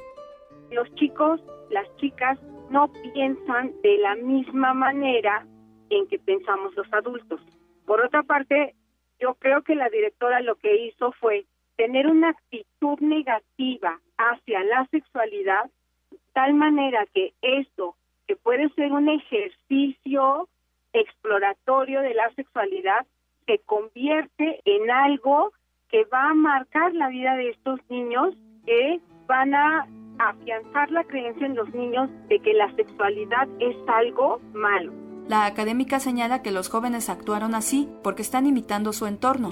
Los 0.70 0.88
chicos, 0.94 1.40
las 1.70 1.88
chicas, 1.96 2.38
no 2.74 2.88
piensan 2.88 3.72
de 3.84 3.98
la 3.98 4.16
misma 4.16 4.74
manera 4.74 5.46
en 5.90 6.08
que 6.08 6.18
pensamos 6.18 6.74
los 6.74 6.92
adultos. 6.92 7.40
Por 7.86 8.00
otra 8.00 8.24
parte, 8.24 8.74
yo 9.20 9.34
creo 9.34 9.62
que 9.62 9.76
la 9.76 9.88
directora 9.90 10.40
lo 10.40 10.56
que 10.56 10.86
hizo 10.86 11.12
fue 11.20 11.44
tener 11.76 12.08
una 12.08 12.30
actitud 12.30 12.98
negativa 12.98 14.00
hacia 14.18 14.64
la 14.64 14.88
sexualidad, 14.90 15.70
tal 16.32 16.54
manera 16.54 17.06
que 17.14 17.32
esto, 17.42 17.94
que 18.26 18.34
puede 18.34 18.68
ser 18.70 18.90
un 18.90 19.08
ejercicio 19.08 20.48
exploratorio 20.92 22.00
de 22.00 22.14
la 22.14 22.28
sexualidad, 22.34 23.06
se 23.46 23.60
convierte 23.60 24.60
en 24.64 24.90
algo 24.90 25.52
que 25.90 26.04
va 26.06 26.30
a 26.30 26.34
marcar 26.34 26.92
la 26.92 27.08
vida 27.08 27.36
de 27.36 27.50
estos 27.50 27.78
niños 27.88 28.34
que 28.66 28.98
van 29.28 29.54
a 29.54 29.86
afianzar 30.18 30.90
la 30.90 31.04
creencia 31.04 31.46
en 31.46 31.56
los 31.56 31.72
niños 31.74 32.10
de 32.28 32.38
que 32.40 32.52
la 32.54 32.74
sexualidad 32.74 33.48
es 33.60 33.76
algo 33.86 34.40
malo. 34.52 34.92
La 35.28 35.46
académica 35.46 36.00
señala 36.00 36.42
que 36.42 36.52
los 36.52 36.68
jóvenes 36.68 37.08
actuaron 37.08 37.54
así 37.54 37.88
porque 38.02 38.22
están 38.22 38.46
imitando 38.46 38.92
su 38.92 39.06
entorno. 39.06 39.50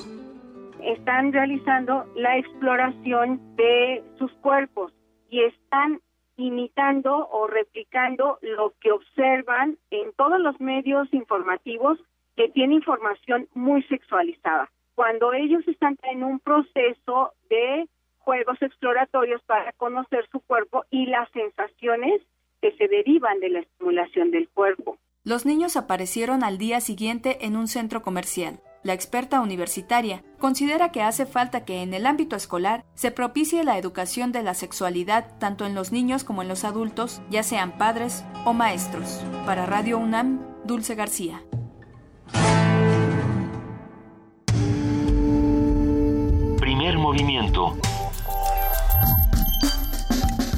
Están 0.82 1.32
realizando 1.32 2.04
la 2.14 2.36
exploración 2.36 3.40
de 3.56 4.02
sus 4.18 4.32
cuerpos 4.34 4.92
y 5.30 5.42
están 5.44 6.00
imitando 6.36 7.28
o 7.30 7.46
replicando 7.46 8.38
lo 8.42 8.74
que 8.80 8.92
observan 8.92 9.78
en 9.90 10.12
todos 10.14 10.40
los 10.40 10.60
medios 10.60 11.12
informativos 11.12 11.98
que 12.36 12.48
tienen 12.48 12.76
información 12.76 13.48
muy 13.54 13.82
sexualizada. 13.84 14.70
Cuando 14.94 15.32
ellos 15.32 15.66
están 15.68 15.98
en 16.02 16.22
un 16.22 16.38
proceso 16.40 17.32
de 17.48 17.88
juegos 18.24 18.60
exploratorios 18.60 19.42
para 19.42 19.72
conocer 19.72 20.28
su 20.30 20.40
cuerpo 20.40 20.84
y 20.90 21.06
las 21.06 21.30
sensaciones 21.32 22.22
que 22.60 22.72
se 22.76 22.88
derivan 22.88 23.40
de 23.40 23.50
la 23.50 23.60
estimulación 23.60 24.30
del 24.30 24.48
cuerpo. 24.48 24.98
Los 25.24 25.46
niños 25.46 25.76
aparecieron 25.76 26.42
al 26.42 26.58
día 26.58 26.80
siguiente 26.80 27.46
en 27.46 27.56
un 27.56 27.68
centro 27.68 28.02
comercial. 28.02 28.60
La 28.82 28.92
experta 28.94 29.40
universitaria 29.40 30.24
considera 30.40 30.90
que 30.90 31.02
hace 31.02 31.26
falta 31.26 31.64
que 31.64 31.82
en 31.82 31.94
el 31.94 32.06
ámbito 32.06 32.34
escolar 32.34 32.84
se 32.94 33.12
propicie 33.12 33.62
la 33.62 33.78
educación 33.78 34.32
de 34.32 34.42
la 34.42 34.54
sexualidad 34.54 35.38
tanto 35.38 35.64
en 35.64 35.76
los 35.76 35.92
niños 35.92 36.24
como 36.24 36.42
en 36.42 36.48
los 36.48 36.64
adultos, 36.64 37.22
ya 37.30 37.44
sean 37.44 37.78
padres 37.78 38.24
o 38.44 38.52
maestros. 38.52 39.24
Para 39.46 39.66
Radio 39.66 39.98
UNAM, 39.98 40.40
Dulce 40.64 40.96
García. 40.96 41.42
Primer 46.58 46.98
movimiento. 46.98 47.76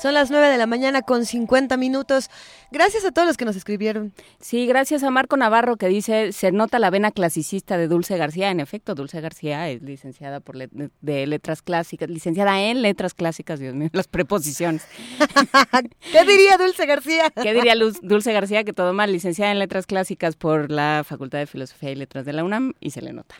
Son 0.00 0.12
las 0.12 0.30
9 0.30 0.48
de 0.48 0.58
la 0.58 0.66
mañana 0.66 1.02
con 1.02 1.24
50 1.24 1.76
minutos. 1.76 2.30
Gracias 2.70 3.04
a 3.04 3.12
todos 3.12 3.26
los 3.26 3.36
que 3.36 3.44
nos 3.44 3.56
escribieron. 3.56 4.12
Sí, 4.40 4.66
gracias 4.66 5.02
a 5.02 5.10
Marco 5.10 5.36
Navarro 5.36 5.76
que 5.76 5.88
dice, 5.88 6.32
se 6.32 6.52
nota 6.52 6.78
la 6.78 6.90
vena 6.90 7.10
clasicista 7.10 7.78
de 7.78 7.88
Dulce 7.88 8.16
García. 8.16 8.50
En 8.50 8.60
efecto, 8.60 8.94
Dulce 8.94 9.20
García 9.20 9.70
es 9.70 9.82
licenciada 9.82 10.40
por 10.40 10.56
de 10.56 11.26
letras 11.26 11.62
clásicas, 11.62 12.10
licenciada 12.10 12.60
en 12.60 12.82
letras 12.82 13.14
clásicas, 13.14 13.58
Dios 13.58 13.74
mío, 13.74 13.88
las 13.92 14.08
preposiciones. 14.08 14.86
¿Qué 16.12 16.24
diría 16.24 16.58
Dulce 16.58 16.86
García? 16.86 17.30
¿Qué 17.42 17.54
diría 17.54 17.74
Dulce 18.02 18.32
García? 18.32 18.64
Que 18.64 18.72
todo 18.72 18.92
mal, 18.92 19.12
licenciada 19.12 19.52
en 19.52 19.58
letras 19.58 19.86
clásicas 19.86 20.36
por 20.36 20.70
la 20.70 21.04
Facultad 21.06 21.38
de 21.38 21.46
Filosofía 21.46 21.90
y 21.90 21.94
Letras 21.94 22.24
de 22.24 22.32
la 22.32 22.44
UNAM 22.44 22.74
y 22.80 22.90
se 22.90 23.00
le 23.02 23.12
nota. 23.12 23.36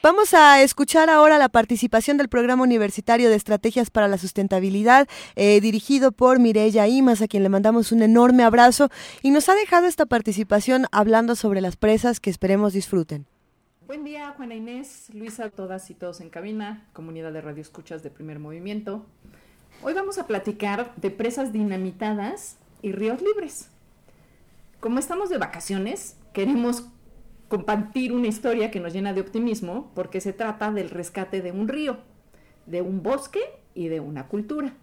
Vamos 0.00 0.32
a 0.32 0.62
escuchar 0.62 1.10
ahora 1.10 1.38
la 1.38 1.48
participación 1.48 2.18
del 2.18 2.28
Programa 2.28 2.62
Universitario 2.62 3.28
de 3.30 3.34
Estrategias 3.34 3.90
para 3.90 4.06
la 4.06 4.16
Sustentabilidad, 4.16 5.08
eh, 5.34 5.60
dirigido 5.60 6.12
por 6.12 6.38
Mireya 6.38 6.86
Imas, 6.86 7.20
a 7.20 7.26
quien 7.26 7.42
le 7.42 7.48
mandamos 7.48 7.90
un 7.90 8.02
enorme 8.02 8.44
abrazo, 8.44 8.90
y 9.22 9.32
nos 9.32 9.48
ha 9.48 9.56
dejado 9.56 9.88
esta 9.88 10.06
participación 10.06 10.86
hablando 10.92 11.34
sobre 11.34 11.60
las 11.60 11.74
presas 11.74 12.20
que 12.20 12.30
esperemos 12.30 12.74
disfruten. 12.74 13.26
Buen 13.88 14.04
día, 14.04 14.32
Juana 14.36 14.54
Inés, 14.54 15.08
Luisa, 15.12 15.50
todas 15.50 15.90
y 15.90 15.94
todos 15.94 16.20
en 16.20 16.30
cabina, 16.30 16.86
comunidad 16.92 17.32
de 17.32 17.40
Radio 17.40 17.62
Escuchas 17.62 18.04
de 18.04 18.10
Primer 18.10 18.38
Movimiento. 18.38 19.04
Hoy 19.82 19.94
vamos 19.94 20.18
a 20.18 20.28
platicar 20.28 20.94
de 20.94 21.10
presas 21.10 21.52
dinamitadas 21.52 22.56
y 22.82 22.92
ríos 22.92 23.20
libres. 23.20 23.68
Como 24.78 25.00
estamos 25.00 25.28
de 25.28 25.38
vacaciones, 25.38 26.16
queremos 26.32 26.84
compartir 27.48 28.12
una 28.12 28.28
historia 28.28 28.70
que 28.70 28.80
nos 28.80 28.92
llena 28.92 29.14
de 29.14 29.20
optimismo 29.20 29.90
porque 29.94 30.20
se 30.20 30.32
trata 30.32 30.70
del 30.70 30.90
rescate 30.90 31.40
de 31.42 31.52
un 31.52 31.68
río, 31.68 31.98
de 32.66 32.82
un 32.82 33.02
bosque 33.02 33.40
y 33.74 33.88
de 33.88 34.00
una 34.00 34.28
cultura, 34.28 34.74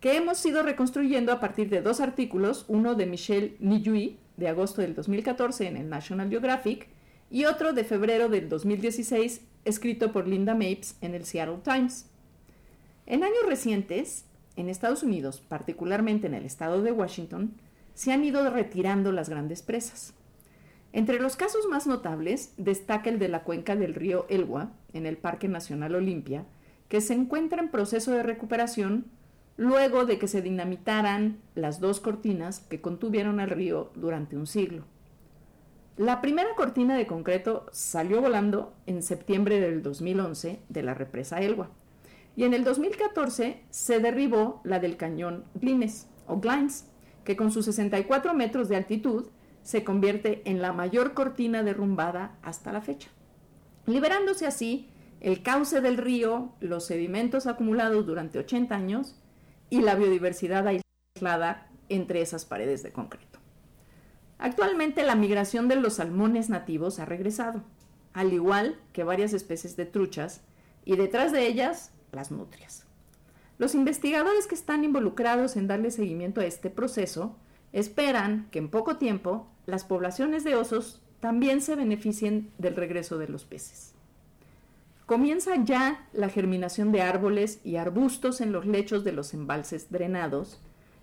que 0.00 0.16
hemos 0.16 0.44
ido 0.44 0.62
reconstruyendo 0.62 1.32
a 1.32 1.40
partir 1.40 1.70
de 1.70 1.80
dos 1.80 2.00
artículos, 2.00 2.66
uno 2.68 2.94
de 2.94 3.06
Michelle 3.06 3.56
Nijui 3.60 4.18
de 4.36 4.48
agosto 4.48 4.82
del 4.82 4.94
2014 4.94 5.66
en 5.66 5.76
el 5.76 5.88
National 5.88 6.28
Geographic 6.28 6.88
y 7.30 7.46
otro 7.46 7.72
de 7.72 7.84
febrero 7.84 8.28
del 8.28 8.48
2016 8.48 9.40
escrito 9.64 10.12
por 10.12 10.28
Linda 10.28 10.54
Mapes 10.54 10.96
en 11.00 11.14
el 11.14 11.24
Seattle 11.24 11.58
Times. 11.64 12.06
En 13.06 13.24
años 13.24 13.46
recientes, 13.46 14.26
en 14.56 14.68
Estados 14.68 15.02
Unidos, 15.02 15.42
particularmente 15.48 16.26
en 16.26 16.34
el 16.34 16.44
estado 16.44 16.82
de 16.82 16.92
Washington, 16.92 17.54
se 17.94 18.12
han 18.12 18.24
ido 18.24 18.48
retirando 18.50 19.12
las 19.12 19.28
grandes 19.28 19.62
presas. 19.62 20.15
Entre 20.96 21.20
los 21.20 21.36
casos 21.36 21.66
más 21.68 21.86
notables 21.86 22.54
destaca 22.56 23.10
el 23.10 23.18
de 23.18 23.28
la 23.28 23.44
cuenca 23.44 23.76
del 23.76 23.92
río 23.92 24.24
Elwa, 24.30 24.72
en 24.94 25.04
el 25.04 25.18
Parque 25.18 25.46
Nacional 25.46 25.94
Olimpia, 25.94 26.46
que 26.88 27.02
se 27.02 27.12
encuentra 27.12 27.60
en 27.60 27.70
proceso 27.70 28.12
de 28.12 28.22
recuperación 28.22 29.04
luego 29.58 30.06
de 30.06 30.18
que 30.18 30.26
se 30.26 30.40
dinamitaran 30.40 31.36
las 31.54 31.80
dos 31.80 32.00
cortinas 32.00 32.60
que 32.60 32.80
contuvieron 32.80 33.40
al 33.40 33.50
río 33.50 33.90
durante 33.94 34.38
un 34.38 34.46
siglo. 34.46 34.84
La 35.98 36.22
primera 36.22 36.54
cortina 36.56 36.96
de 36.96 37.06
concreto 37.06 37.66
salió 37.72 38.22
volando 38.22 38.72
en 38.86 39.02
septiembre 39.02 39.60
del 39.60 39.82
2011 39.82 40.60
de 40.70 40.82
la 40.82 40.94
represa 40.94 41.42
Elwa 41.42 41.68
y 42.36 42.44
en 42.44 42.54
el 42.54 42.64
2014 42.64 43.60
se 43.68 44.00
derribó 44.00 44.62
la 44.64 44.78
del 44.78 44.96
cañón 44.96 45.44
Glines 45.56 46.08
o 46.26 46.40
Glines, 46.40 46.86
que 47.24 47.36
con 47.36 47.52
sus 47.52 47.66
64 47.66 48.32
metros 48.32 48.70
de 48.70 48.76
altitud 48.76 49.26
se 49.66 49.82
convierte 49.82 50.42
en 50.44 50.62
la 50.62 50.72
mayor 50.72 51.12
cortina 51.12 51.64
derrumbada 51.64 52.38
hasta 52.42 52.70
la 52.70 52.80
fecha, 52.80 53.08
liberándose 53.84 54.46
así 54.46 54.88
el 55.18 55.42
cauce 55.42 55.80
del 55.80 55.96
río, 55.96 56.52
los 56.60 56.86
sedimentos 56.86 57.48
acumulados 57.48 58.06
durante 58.06 58.38
80 58.38 58.76
años 58.76 59.16
y 59.68 59.80
la 59.80 59.96
biodiversidad 59.96 60.68
aislada 60.68 61.68
entre 61.88 62.20
esas 62.20 62.44
paredes 62.44 62.84
de 62.84 62.92
concreto. 62.92 63.40
Actualmente 64.38 65.02
la 65.02 65.16
migración 65.16 65.66
de 65.66 65.74
los 65.74 65.94
salmones 65.94 66.48
nativos 66.48 67.00
ha 67.00 67.04
regresado, 67.04 67.64
al 68.12 68.32
igual 68.32 68.80
que 68.92 69.02
varias 69.02 69.32
especies 69.32 69.74
de 69.74 69.86
truchas, 69.86 70.42
y 70.84 70.94
detrás 70.94 71.32
de 71.32 71.44
ellas 71.44 71.90
las 72.12 72.30
nutrias. 72.30 72.86
Los 73.58 73.74
investigadores 73.74 74.46
que 74.46 74.54
están 74.54 74.84
involucrados 74.84 75.56
en 75.56 75.66
darle 75.66 75.90
seguimiento 75.90 76.40
a 76.40 76.46
este 76.46 76.70
proceso 76.70 77.36
esperan 77.76 78.48
que 78.50 78.58
en 78.58 78.70
poco 78.70 78.96
tiempo 78.96 79.46
las 79.66 79.84
poblaciones 79.84 80.44
de 80.44 80.56
osos 80.56 81.02
también 81.20 81.60
se 81.60 81.76
beneficien 81.76 82.50
del 82.56 82.74
regreso 82.74 83.18
de 83.18 83.28
los 83.28 83.44
peces. 83.44 83.92
Comienza 85.04 85.62
ya 85.62 86.08
la 86.14 86.30
germinación 86.30 86.90
de 86.90 87.02
árboles 87.02 87.60
y 87.64 87.76
arbustos 87.76 88.40
en 88.40 88.50
los 88.50 88.64
lechos 88.64 89.04
de 89.04 89.12
los 89.12 89.34
embalses 89.34 89.90
drenados 89.90 90.58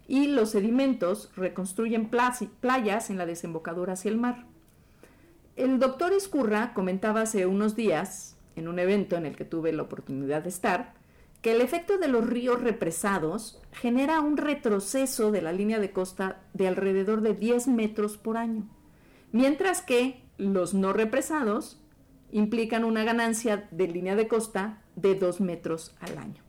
y 0.08 0.27
los 0.27 0.50
sedimentos 0.50 1.30
reconstruyen 1.35 2.10
playas 2.10 3.10
en 3.11 3.19
la 3.19 3.27
desembocadura 3.27 3.93
hacia 3.93 4.10
el 4.10 4.18
mar. 4.18 4.45
El 5.56 5.77
doctor 5.77 6.11
Escurra 6.11 6.74
comentaba 6.74 7.22
hace 7.22 7.45
unos 7.45 7.76
días, 7.76 8.35
en 8.56 8.68
un 8.68 8.80
evento 8.80 9.16
en 9.16 9.27
el 9.27 9.35
que 9.35 9.45
tuve 9.45 9.72
la 9.74 9.84
oportunidad 9.84 10.42
de 10.42 10.50
estar, 10.50 10.95
que 11.44 11.52
el 11.52 11.62
efecto 11.62 11.98
de 11.98 12.08
los 12.08 12.26
ríos 12.26 12.62
represados 12.62 13.62
genera 13.74 14.22
un 14.22 14.38
retroceso 14.38 15.30
de 15.30 15.42
la 15.42 15.52
línea 15.52 15.78
de 15.78 15.92
costa 15.92 16.42
de 16.54 16.70
alrededor 16.70 17.20
de 17.20 17.34
10 17.34 17.68
metros 17.68 18.18
por 18.18 18.38
año, 18.38 18.70
mientras 19.34 19.82
que 19.82 20.24
los 20.38 20.74
no 20.74 20.94
represados 20.94 21.82
implican 22.32 22.86
una 22.86 23.04
ganancia 23.04 23.68
de 23.72 23.90
línea 23.90 24.16
de 24.16 24.30
costa 24.30 24.82
de 24.96 25.16
2 25.16 25.42
metros 25.42 25.94
al 26.00 26.18
año. 26.18 26.42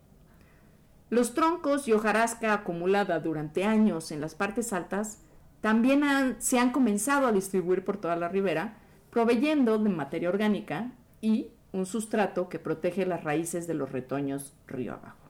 Los 1.11 1.35
troncos 1.35 1.89
y 1.89 1.93
hojarasca 1.93 2.55
acumulada 2.55 3.19
durante 3.19 3.65
años 3.65 4.13
en 4.13 4.21
las 4.21 4.37
partes 4.37 4.73
altas 4.73 5.23
también 5.61 6.37
se 6.39 6.61
han 6.61 6.71
comenzado 6.71 7.27
a 7.27 7.33
distribuir 7.33 7.85
por 7.85 7.97
toda 7.97 8.15
la 8.15 8.29
ribera, 8.29 8.79
proveyendo 9.11 9.77
de 9.77 9.91
materia 9.91 10.29
orgánica 10.29 10.93
y 11.21 11.49
un 11.75 11.87
sustrato 11.87 12.49
que 12.49 12.61
protege 12.61 13.05
las 13.05 13.25
raíces 13.25 13.67
de 13.67 13.75
los 13.75 13.91
retoños 13.91 14.55
río 14.69 14.95
abajo. 14.95 15.29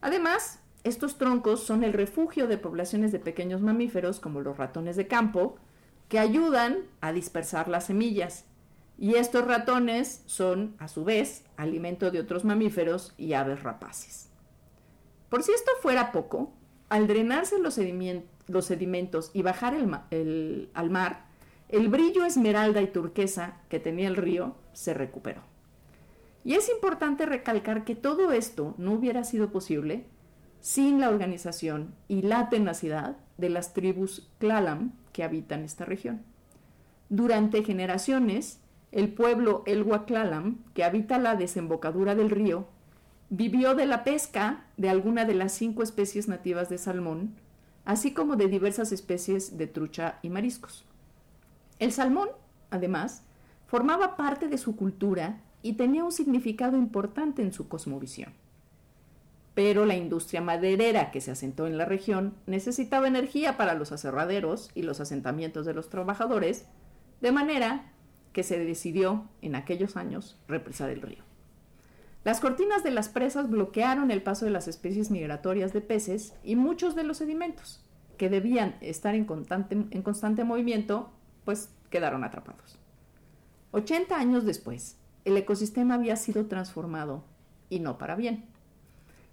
Además, 0.00 0.58
estos 0.84 1.18
troncos 1.18 1.62
son 1.62 1.84
el 1.84 1.92
refugio 1.92 2.48
de 2.48 2.56
poblaciones 2.56 3.12
de 3.12 3.18
pequeños 3.18 3.60
mamíferos 3.60 4.20
como 4.20 4.40
los 4.40 4.56
ratones 4.56 4.96
de 4.96 5.06
campo, 5.06 5.58
que 6.08 6.18
ayudan 6.18 6.78
a 7.02 7.12
dispersar 7.12 7.68
las 7.68 7.84
semillas. 7.84 8.46
Y 8.96 9.16
estos 9.16 9.46
ratones 9.46 10.22
son, 10.24 10.74
a 10.78 10.88
su 10.88 11.04
vez, 11.04 11.44
alimento 11.58 12.10
de 12.10 12.20
otros 12.20 12.46
mamíferos 12.46 13.12
y 13.18 13.34
aves 13.34 13.62
rapaces. 13.62 14.30
Por 15.28 15.42
si 15.42 15.52
esto 15.52 15.70
fuera 15.82 16.10
poco, 16.10 16.54
al 16.88 17.06
drenarse 17.06 17.58
los, 17.58 17.74
sedimentos 17.74 19.30
y 19.34 19.42
bajar 19.42 19.74
al 19.74 20.90
mar, 20.90 21.26
el 21.68 21.88
brillo 21.88 22.24
esmeralda 22.24 22.80
y 22.80 22.86
turquesa 22.86 23.60
que 23.68 23.78
tenía 23.78 24.08
el 24.08 24.16
río 24.16 24.56
se 24.72 24.94
recuperó. 24.94 25.49
Y 26.44 26.54
es 26.54 26.70
importante 26.70 27.26
recalcar 27.26 27.84
que 27.84 27.94
todo 27.94 28.32
esto 28.32 28.74
no 28.78 28.92
hubiera 28.92 29.24
sido 29.24 29.50
posible 29.50 30.06
sin 30.60 31.00
la 31.00 31.08
organización 31.08 31.94
y 32.08 32.22
la 32.22 32.48
tenacidad 32.48 33.16
de 33.38 33.50
las 33.50 33.72
tribus 33.72 34.30
Klalam 34.38 34.92
que 35.12 35.24
habitan 35.24 35.64
esta 35.64 35.84
región. 35.84 36.22
Durante 37.08 37.64
generaciones, 37.64 38.60
el 38.92 39.12
pueblo 39.12 39.62
Elwa 39.66 40.04
Klalam, 40.06 40.58
que 40.74 40.84
habita 40.84 41.18
la 41.18 41.36
desembocadura 41.36 42.14
del 42.14 42.30
río, 42.30 42.66
vivió 43.30 43.74
de 43.74 43.86
la 43.86 44.04
pesca 44.04 44.64
de 44.76 44.90
alguna 44.90 45.24
de 45.24 45.34
las 45.34 45.52
cinco 45.52 45.82
especies 45.82 46.28
nativas 46.28 46.68
de 46.68 46.78
salmón, 46.78 47.34
así 47.84 48.12
como 48.12 48.36
de 48.36 48.48
diversas 48.48 48.92
especies 48.92 49.56
de 49.56 49.66
trucha 49.66 50.18
y 50.22 50.30
mariscos. 50.30 50.84
El 51.78 51.92
salmón, 51.92 52.28
además, 52.70 53.22
formaba 53.66 54.16
parte 54.16 54.48
de 54.48 54.58
su 54.58 54.76
cultura 54.76 55.40
y 55.62 55.74
tenía 55.74 56.04
un 56.04 56.12
significado 56.12 56.76
importante 56.76 57.42
en 57.42 57.52
su 57.52 57.68
cosmovisión. 57.68 58.32
Pero 59.54 59.84
la 59.84 59.96
industria 59.96 60.40
maderera 60.40 61.10
que 61.10 61.20
se 61.20 61.30
asentó 61.30 61.66
en 61.66 61.76
la 61.76 61.84
región 61.84 62.34
necesitaba 62.46 63.08
energía 63.08 63.56
para 63.56 63.74
los 63.74 63.92
aserraderos 63.92 64.70
y 64.74 64.82
los 64.82 65.00
asentamientos 65.00 65.66
de 65.66 65.74
los 65.74 65.90
trabajadores, 65.90 66.66
de 67.20 67.32
manera 67.32 67.92
que 68.32 68.42
se 68.42 68.58
decidió 68.58 69.28
en 69.42 69.56
aquellos 69.56 69.96
años 69.96 70.38
represar 70.48 70.90
el 70.90 71.02
río. 71.02 71.24
Las 72.22 72.40
cortinas 72.40 72.84
de 72.84 72.90
las 72.90 73.08
presas 73.08 73.48
bloquearon 73.48 74.10
el 74.10 74.22
paso 74.22 74.44
de 74.44 74.50
las 74.50 74.68
especies 74.68 75.10
migratorias 75.10 75.72
de 75.72 75.80
peces 75.80 76.34
y 76.44 76.54
muchos 76.54 76.94
de 76.94 77.02
los 77.02 77.16
sedimentos, 77.16 77.82
que 78.18 78.28
debían 78.28 78.76
estar 78.82 79.14
en 79.14 79.24
constante, 79.24 79.74
en 79.90 80.02
constante 80.02 80.44
movimiento, 80.44 81.10
pues 81.44 81.70
quedaron 81.88 82.22
atrapados. 82.22 82.78
80 83.72 84.18
años 84.18 84.44
después, 84.44 84.99
el 85.24 85.36
ecosistema 85.36 85.94
había 85.94 86.16
sido 86.16 86.46
transformado 86.46 87.24
y 87.68 87.80
no 87.80 87.98
para 87.98 88.16
bien. 88.16 88.44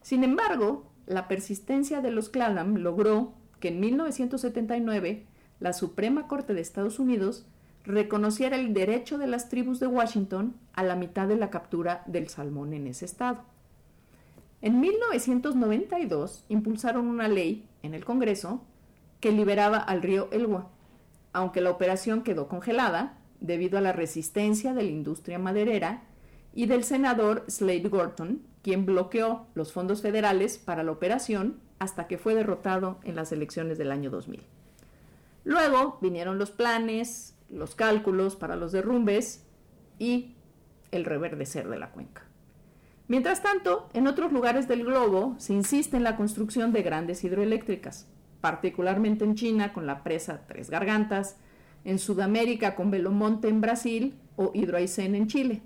Sin 0.02 0.24
embargo, 0.24 0.86
la 1.06 1.28
persistencia 1.28 2.02
de 2.02 2.12
los 2.12 2.30
Klalam 2.30 2.76
logró 2.78 3.34
que 3.60 3.70
en 3.70 3.80
1979 3.80 5.26
la 5.60 5.74
Suprema 5.74 6.28
Corte 6.28 6.54
de 6.54 6.62
Estados 6.62 7.00
Unidos 7.00 7.46
reconociera 7.84 8.58
el 8.58 8.74
derecho 8.74 9.18
de 9.18 9.28
las 9.28 9.50
tribus 9.50 9.80
de 9.80 9.88
Washington 9.88 10.56
a 10.74 10.84
la 10.84 10.96
mitad 10.96 11.28
de 11.28 11.38
la 11.38 11.50
captura 11.50 12.04
del 12.06 12.28
salmón 12.28 12.74
en 12.74 12.86
ese 12.88 13.06
estado. 13.06 13.44
En 14.62 14.80
1992 14.80 16.46
impulsaron 16.50 17.08
una 17.08 17.28
ley 17.28 17.66
en 17.84 17.94
el 17.94 18.04
Congreso 18.04 18.62
que 19.20 19.32
liberaba 19.32 19.78
al 19.78 20.02
río 20.02 20.28
Elwha, 20.32 20.68
aunque 21.32 21.62
la 21.62 21.72
operación 21.72 22.24
quedó 22.24 22.48
congelada 22.48 23.17
debido 23.40 23.78
a 23.78 23.82
la 23.82 23.94
resistencia 23.94 24.74
de 24.74 24.84
la 24.84 24.90
industria 24.90 25.40
maderera 25.40 26.04
y 26.54 26.66
del 26.66 26.84
senador 26.84 27.46
Slade 27.48 27.90
Gorton, 27.90 28.42
quien 28.64 28.86
bloqueó 28.86 29.48
los 29.54 29.72
fondos 29.72 30.02
federales 30.02 30.58
para 30.58 30.84
la 30.84 30.92
operación 30.92 31.60
hasta 31.80 32.08
que 32.08 32.18
fue 32.18 32.36
derrotado 32.36 33.00
en 33.04 33.16
las 33.16 33.32
elecciones 33.32 33.78
del 33.78 33.92
año 33.92 34.10
2000. 34.10 34.44
Luego 35.44 35.98
vinieron 36.02 36.40
los 36.40 36.52
planes, 36.52 37.36
los 37.50 37.76
cálculos 37.76 38.36
para 38.36 38.56
los 38.56 38.72
derrumbes 38.72 39.46
y 40.00 40.36
el 40.92 41.06
reverdecer 41.06 41.70
de 41.70 41.80
la 41.80 41.92
cuenca. 41.92 42.24
Mientras 43.08 43.42
tanto, 43.42 43.88
en 43.94 44.08
otros 44.08 44.34
lugares 44.34 44.68
del 44.68 44.84
globo 44.84 45.36
se 45.38 45.54
insiste 45.54 45.96
en 45.96 46.04
la 46.04 46.18
construcción 46.18 46.74
de 46.74 46.84
grandes 46.84 47.24
hidroeléctricas, 47.24 48.08
particularmente 48.42 49.24
en 49.24 49.36
China 49.36 49.72
con 49.72 49.88
la 49.88 50.04
presa 50.04 50.46
Tres 50.46 50.70
Gargantas, 50.70 51.38
en 51.88 52.00
Sudamérica 52.00 52.76
con 52.76 52.92
Belomonte 52.92 53.48
en 53.48 53.62
Brasil 53.62 54.14
o 54.36 54.52
Hidroaicén 54.54 55.16
en 55.16 55.28
Chile. 55.28 55.62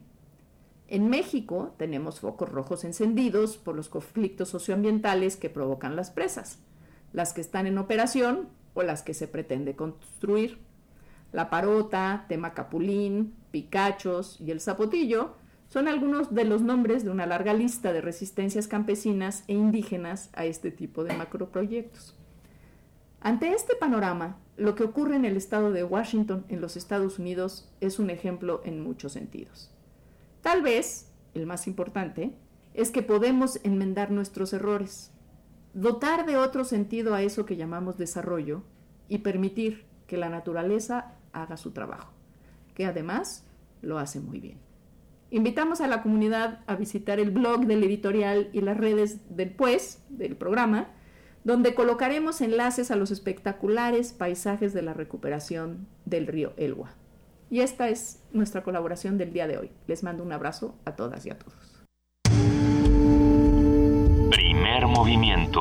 En 0.88 1.10
México 1.10 1.74
tenemos 1.80 2.20
focos 2.20 2.48
rojos 2.48 2.84
encendidos 2.84 3.58
por 3.58 3.76
los 3.76 3.90
conflictos 3.90 4.50
socioambientales 4.50 5.36
que 5.36 5.50
provocan 5.50 5.96
las 5.96 6.12
presas, 6.12 6.60
las 7.12 7.34
que 7.34 7.42
están 7.42 7.66
en 7.66 7.80
operación 7.80 8.50
o 8.76 8.84
las 8.84 9.02
que 9.02 9.16
se 9.16 9.28
pretende 9.28 9.76
construir. 9.76 10.60
La 11.32 11.50
parota, 11.50 12.26
tema 12.30 12.54
capulín, 12.54 13.34
picachos 13.50 14.40
y 14.40 14.52
el 14.52 14.62
zapotillo 14.62 15.34
son 15.70 15.88
algunos 15.88 16.36
de 16.36 16.46
los 16.46 16.62
nombres 16.62 17.04
de 17.04 17.10
una 17.10 17.26
larga 17.26 17.56
lista 17.56 17.94
de 17.94 18.02
resistencias 18.02 18.68
campesinas 18.68 19.44
e 19.48 19.54
indígenas 19.54 20.30
a 20.34 20.46
este 20.46 20.70
tipo 20.70 21.04
de 21.04 21.18
macroproyectos. 21.18 22.16
Ante 23.22 23.54
este 23.54 23.76
panorama, 23.76 24.38
lo 24.62 24.76
que 24.76 24.84
ocurre 24.84 25.16
en 25.16 25.26
el 25.26 25.38
estado 25.38 25.72
de 25.72 25.84
Washington, 25.84 26.46
en 26.48 26.62
los 26.62 26.78
Estados 26.78 27.18
Unidos, 27.18 27.68
es 27.82 27.98
un 27.98 28.12
ejemplo 28.12 28.62
en 28.64 28.80
muchos 28.80 29.14
sentidos. 29.14 29.72
Tal 30.42 30.62
vez, 30.62 31.12
el 31.34 31.48
más 31.48 31.66
importante, 31.66 32.36
es 32.76 32.92
que 32.92 33.02
podemos 33.02 33.60
enmendar 33.64 34.12
nuestros 34.12 34.54
errores, 34.54 35.12
dotar 35.74 36.28
de 36.28 36.38
otro 36.38 36.64
sentido 36.64 37.16
a 37.16 37.24
eso 37.24 37.46
que 37.46 37.58
llamamos 37.58 37.98
desarrollo 37.98 38.62
y 39.10 39.20
permitir 39.20 39.86
que 40.06 40.18
la 40.18 40.30
naturaleza 40.30 41.16
haga 41.34 41.58
su 41.58 41.72
trabajo. 41.72 42.14
que 42.76 42.86
además 42.86 43.46
lo 43.82 44.00
hace 44.00 44.22
muy 44.22 44.40
bien. 44.40 44.58
Invitamos 45.30 45.82
a 45.82 45.88
la 45.88 46.02
comunidad 46.02 46.62
a 46.68 46.76
visitar 46.78 47.20
el 47.20 47.32
blog 47.32 47.66
del 47.66 47.84
editorial 47.84 48.50
y 48.54 48.62
las 48.62 48.78
redes 48.78 49.36
del 49.36 49.52
pues, 49.52 50.02
del 50.08 50.38
programa, 50.38 50.88
donde 51.44 51.74
colocaremos 51.74 52.42
enlaces 52.42 52.92
a 52.92 52.96
los 52.96 53.12
espectaculares 53.12 54.14
paisajes 54.14 54.74
de 54.74 54.82
la 54.82 54.94
recuperación 54.94 55.88
del 56.06 56.28
río 56.28 56.54
Elwa. 56.58 56.92
Y 57.50 57.62
esta 57.62 57.90
es 57.90 58.22
nuestra 58.32 58.64
colaboración 58.64 59.18
del 59.18 59.34
día 59.34 59.48
de 59.48 59.58
hoy. 59.58 59.72
Les 59.88 60.04
mando 60.04 60.24
un 60.24 60.32
abrazo 60.32 60.76
a 60.86 60.96
todas 60.96 61.26
y 61.26 61.32
a 61.32 61.38
todos. 61.38 61.54
Primer 64.30 64.88
movimiento. 64.88 65.60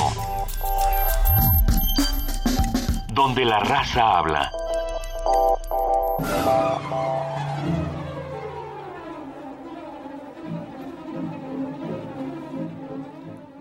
Donde 3.13 3.45
la 3.45 3.59
raza 3.61 4.19
habla. 4.19 4.53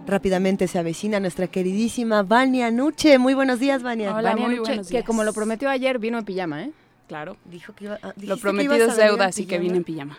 Rápidamente 0.09 0.67
se 0.67 0.79
avecina 0.79 1.19
nuestra 1.19 1.47
queridísima 1.47 2.23
Vania 2.23 2.71
Nuche. 2.71 3.19
Muy 3.19 3.35
buenos 3.35 3.59
días, 3.59 3.83
Vania. 3.83 4.15
Hola, 4.15 4.31
Vania 4.31 4.47
muy 4.47 4.55
Nuche, 4.55 4.71
buenos 4.71 4.89
que 4.89 5.03
como 5.03 5.23
lo 5.23 5.33
prometió 5.33 5.69
ayer, 5.69 5.99
vino 5.99 6.17
en 6.17 6.25
pijama, 6.25 6.63
¿eh? 6.63 6.71
Claro. 7.09 7.37
Dijo 7.45 7.73
que 7.73 7.85
iba, 7.85 7.97
ah, 8.03 8.13
Lo 8.21 8.35
que 8.35 8.41
prometido 8.43 8.75
es 8.75 8.95
deuda, 8.95 9.25
así 9.25 9.47
que 9.47 9.57
vine 9.57 9.77
en 9.77 9.83
pijama. 9.83 10.15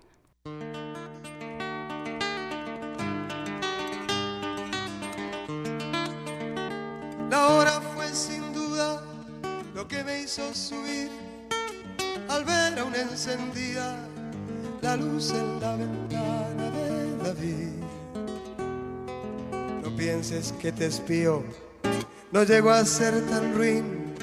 La 7.29 7.47
hora 7.47 7.81
fue 7.95 8.07
sin 8.09 8.53
duda 8.53 9.01
lo 9.73 9.87
que 9.87 10.03
me 10.03 10.21
hizo 10.21 10.53
subir 10.53 11.09
al 12.29 12.43
ver 12.45 12.79
aún 12.79 12.93
encendida 12.95 13.97
la 14.81 14.95
luz 14.97 15.31
en 15.31 15.59
la 15.59 15.75
ventana 15.75 16.69
de 16.69 17.17
David. 17.23 17.69
Pienses 19.97 20.53
que 20.61 20.71
te 20.71 20.87
espío, 20.87 21.43
no 22.31 22.43
llego 22.43 22.69
a 22.69 22.83
ser 22.83 23.25
tan 23.27 23.55
ruin. 23.55 24.13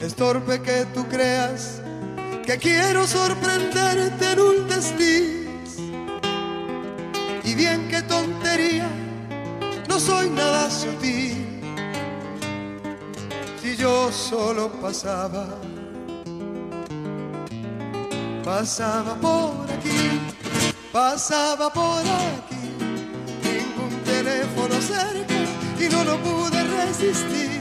Es 0.00 0.14
torpe 0.14 0.60
que 0.60 0.84
tú 0.92 1.06
creas 1.08 1.80
que 2.44 2.58
quiero 2.58 3.06
sorprenderte 3.06 4.32
en 4.32 4.40
un 4.40 4.68
desliz. 4.68 5.78
Y 7.44 7.54
bien 7.54 7.88
que 7.88 8.02
tontería, 8.02 8.88
no 9.88 10.00
soy 10.00 10.30
nada 10.30 10.68
sutil. 10.70 11.46
Si 13.62 13.76
yo 13.76 14.10
solo 14.10 14.70
pasaba, 14.80 15.46
pasaba 18.44 19.14
por 19.14 19.70
aquí, 19.70 20.20
pasaba 20.92 21.72
por 21.72 22.00
aquí, 22.00 22.63
y 25.78 25.88
no 25.88 26.04
lo 26.04 26.16
pude 26.18 26.62
resistir, 26.84 27.60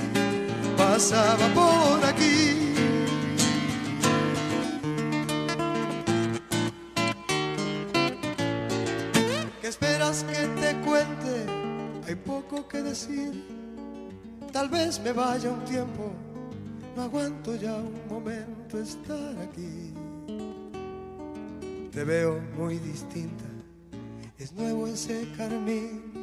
pasaba 0.78 1.48
por 1.54 2.06
aquí. 2.06 2.74
¿Qué 9.62 9.68
esperas 9.68 10.24
que 10.24 10.48
te 10.62 10.76
cuente? 10.86 11.46
Hay 12.08 12.16
poco 12.16 12.68
que 12.68 12.82
decir. 12.82 13.54
Tal 14.54 14.70
vez 14.70 15.02
me 15.02 15.12
vaya 15.12 15.50
un 15.50 15.66
tiempo, 15.66 16.12
no 16.96 17.02
aguanto 17.02 17.56
ya 17.56 17.74
un 17.74 18.00
momento 18.08 18.78
estar 18.78 19.36
aquí. 19.40 19.92
Te 21.92 22.04
veo 22.04 22.40
muy 22.56 22.78
distinta, 22.78 23.46
es 24.38 24.54
nuevo 24.54 24.86
ese 24.86 25.28
carmín, 25.36 26.23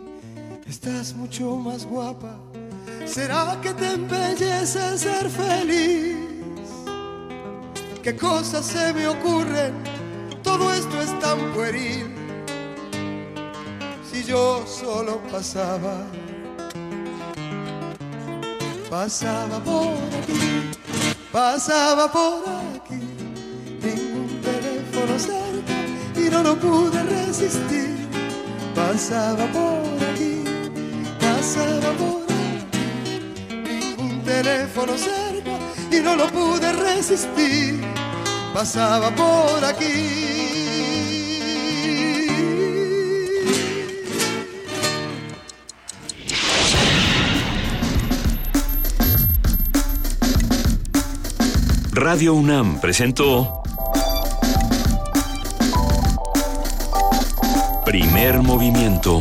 estás 0.66 1.14
mucho 1.14 1.56
más 1.56 1.84
guapa. 1.84 2.38
¿Será 3.06 3.58
que 3.62 3.72
te 3.74 3.92
embellece 3.92 4.98
ser 4.98 5.28
feliz? 5.28 6.16
¿Qué 8.02 8.16
cosas 8.16 8.66
se 8.66 8.92
me 8.94 9.06
ocurren? 9.06 9.74
Todo 10.42 10.72
esto 10.72 11.00
es 11.00 11.18
tan 11.20 11.38
pueril. 11.52 12.06
Si 14.10 14.24
yo 14.24 14.64
solo 14.66 15.20
pasaba 15.30 16.06
pasaba 18.90 19.60
por 19.60 19.94
aquí, 20.20 20.68
pasaba 21.30 22.10
por 22.10 22.42
aquí, 22.74 23.00
ningún 23.84 24.40
teléfono 24.42 25.16
cerca 25.16 25.76
y 26.16 26.28
no 26.28 26.42
lo 26.42 26.56
pude 26.56 27.00
resistir. 27.04 27.96
Pasaba 28.74 29.46
por 29.52 30.08
aquí, 30.12 30.42
ningún 33.64 34.22
teléfono 34.24 34.92
cerca 34.96 35.58
y 35.90 36.00
no 36.00 36.16
lo 36.16 36.26
pude 36.28 36.72
resistir. 36.72 37.80
Pasaba 38.54 39.10
por 39.10 39.64
aquí. 39.64 40.40
Radio 51.92 52.34
UNAM 52.34 52.80
presentó 52.80 53.62
Primer 57.84 58.40
Movimiento. 58.40 59.20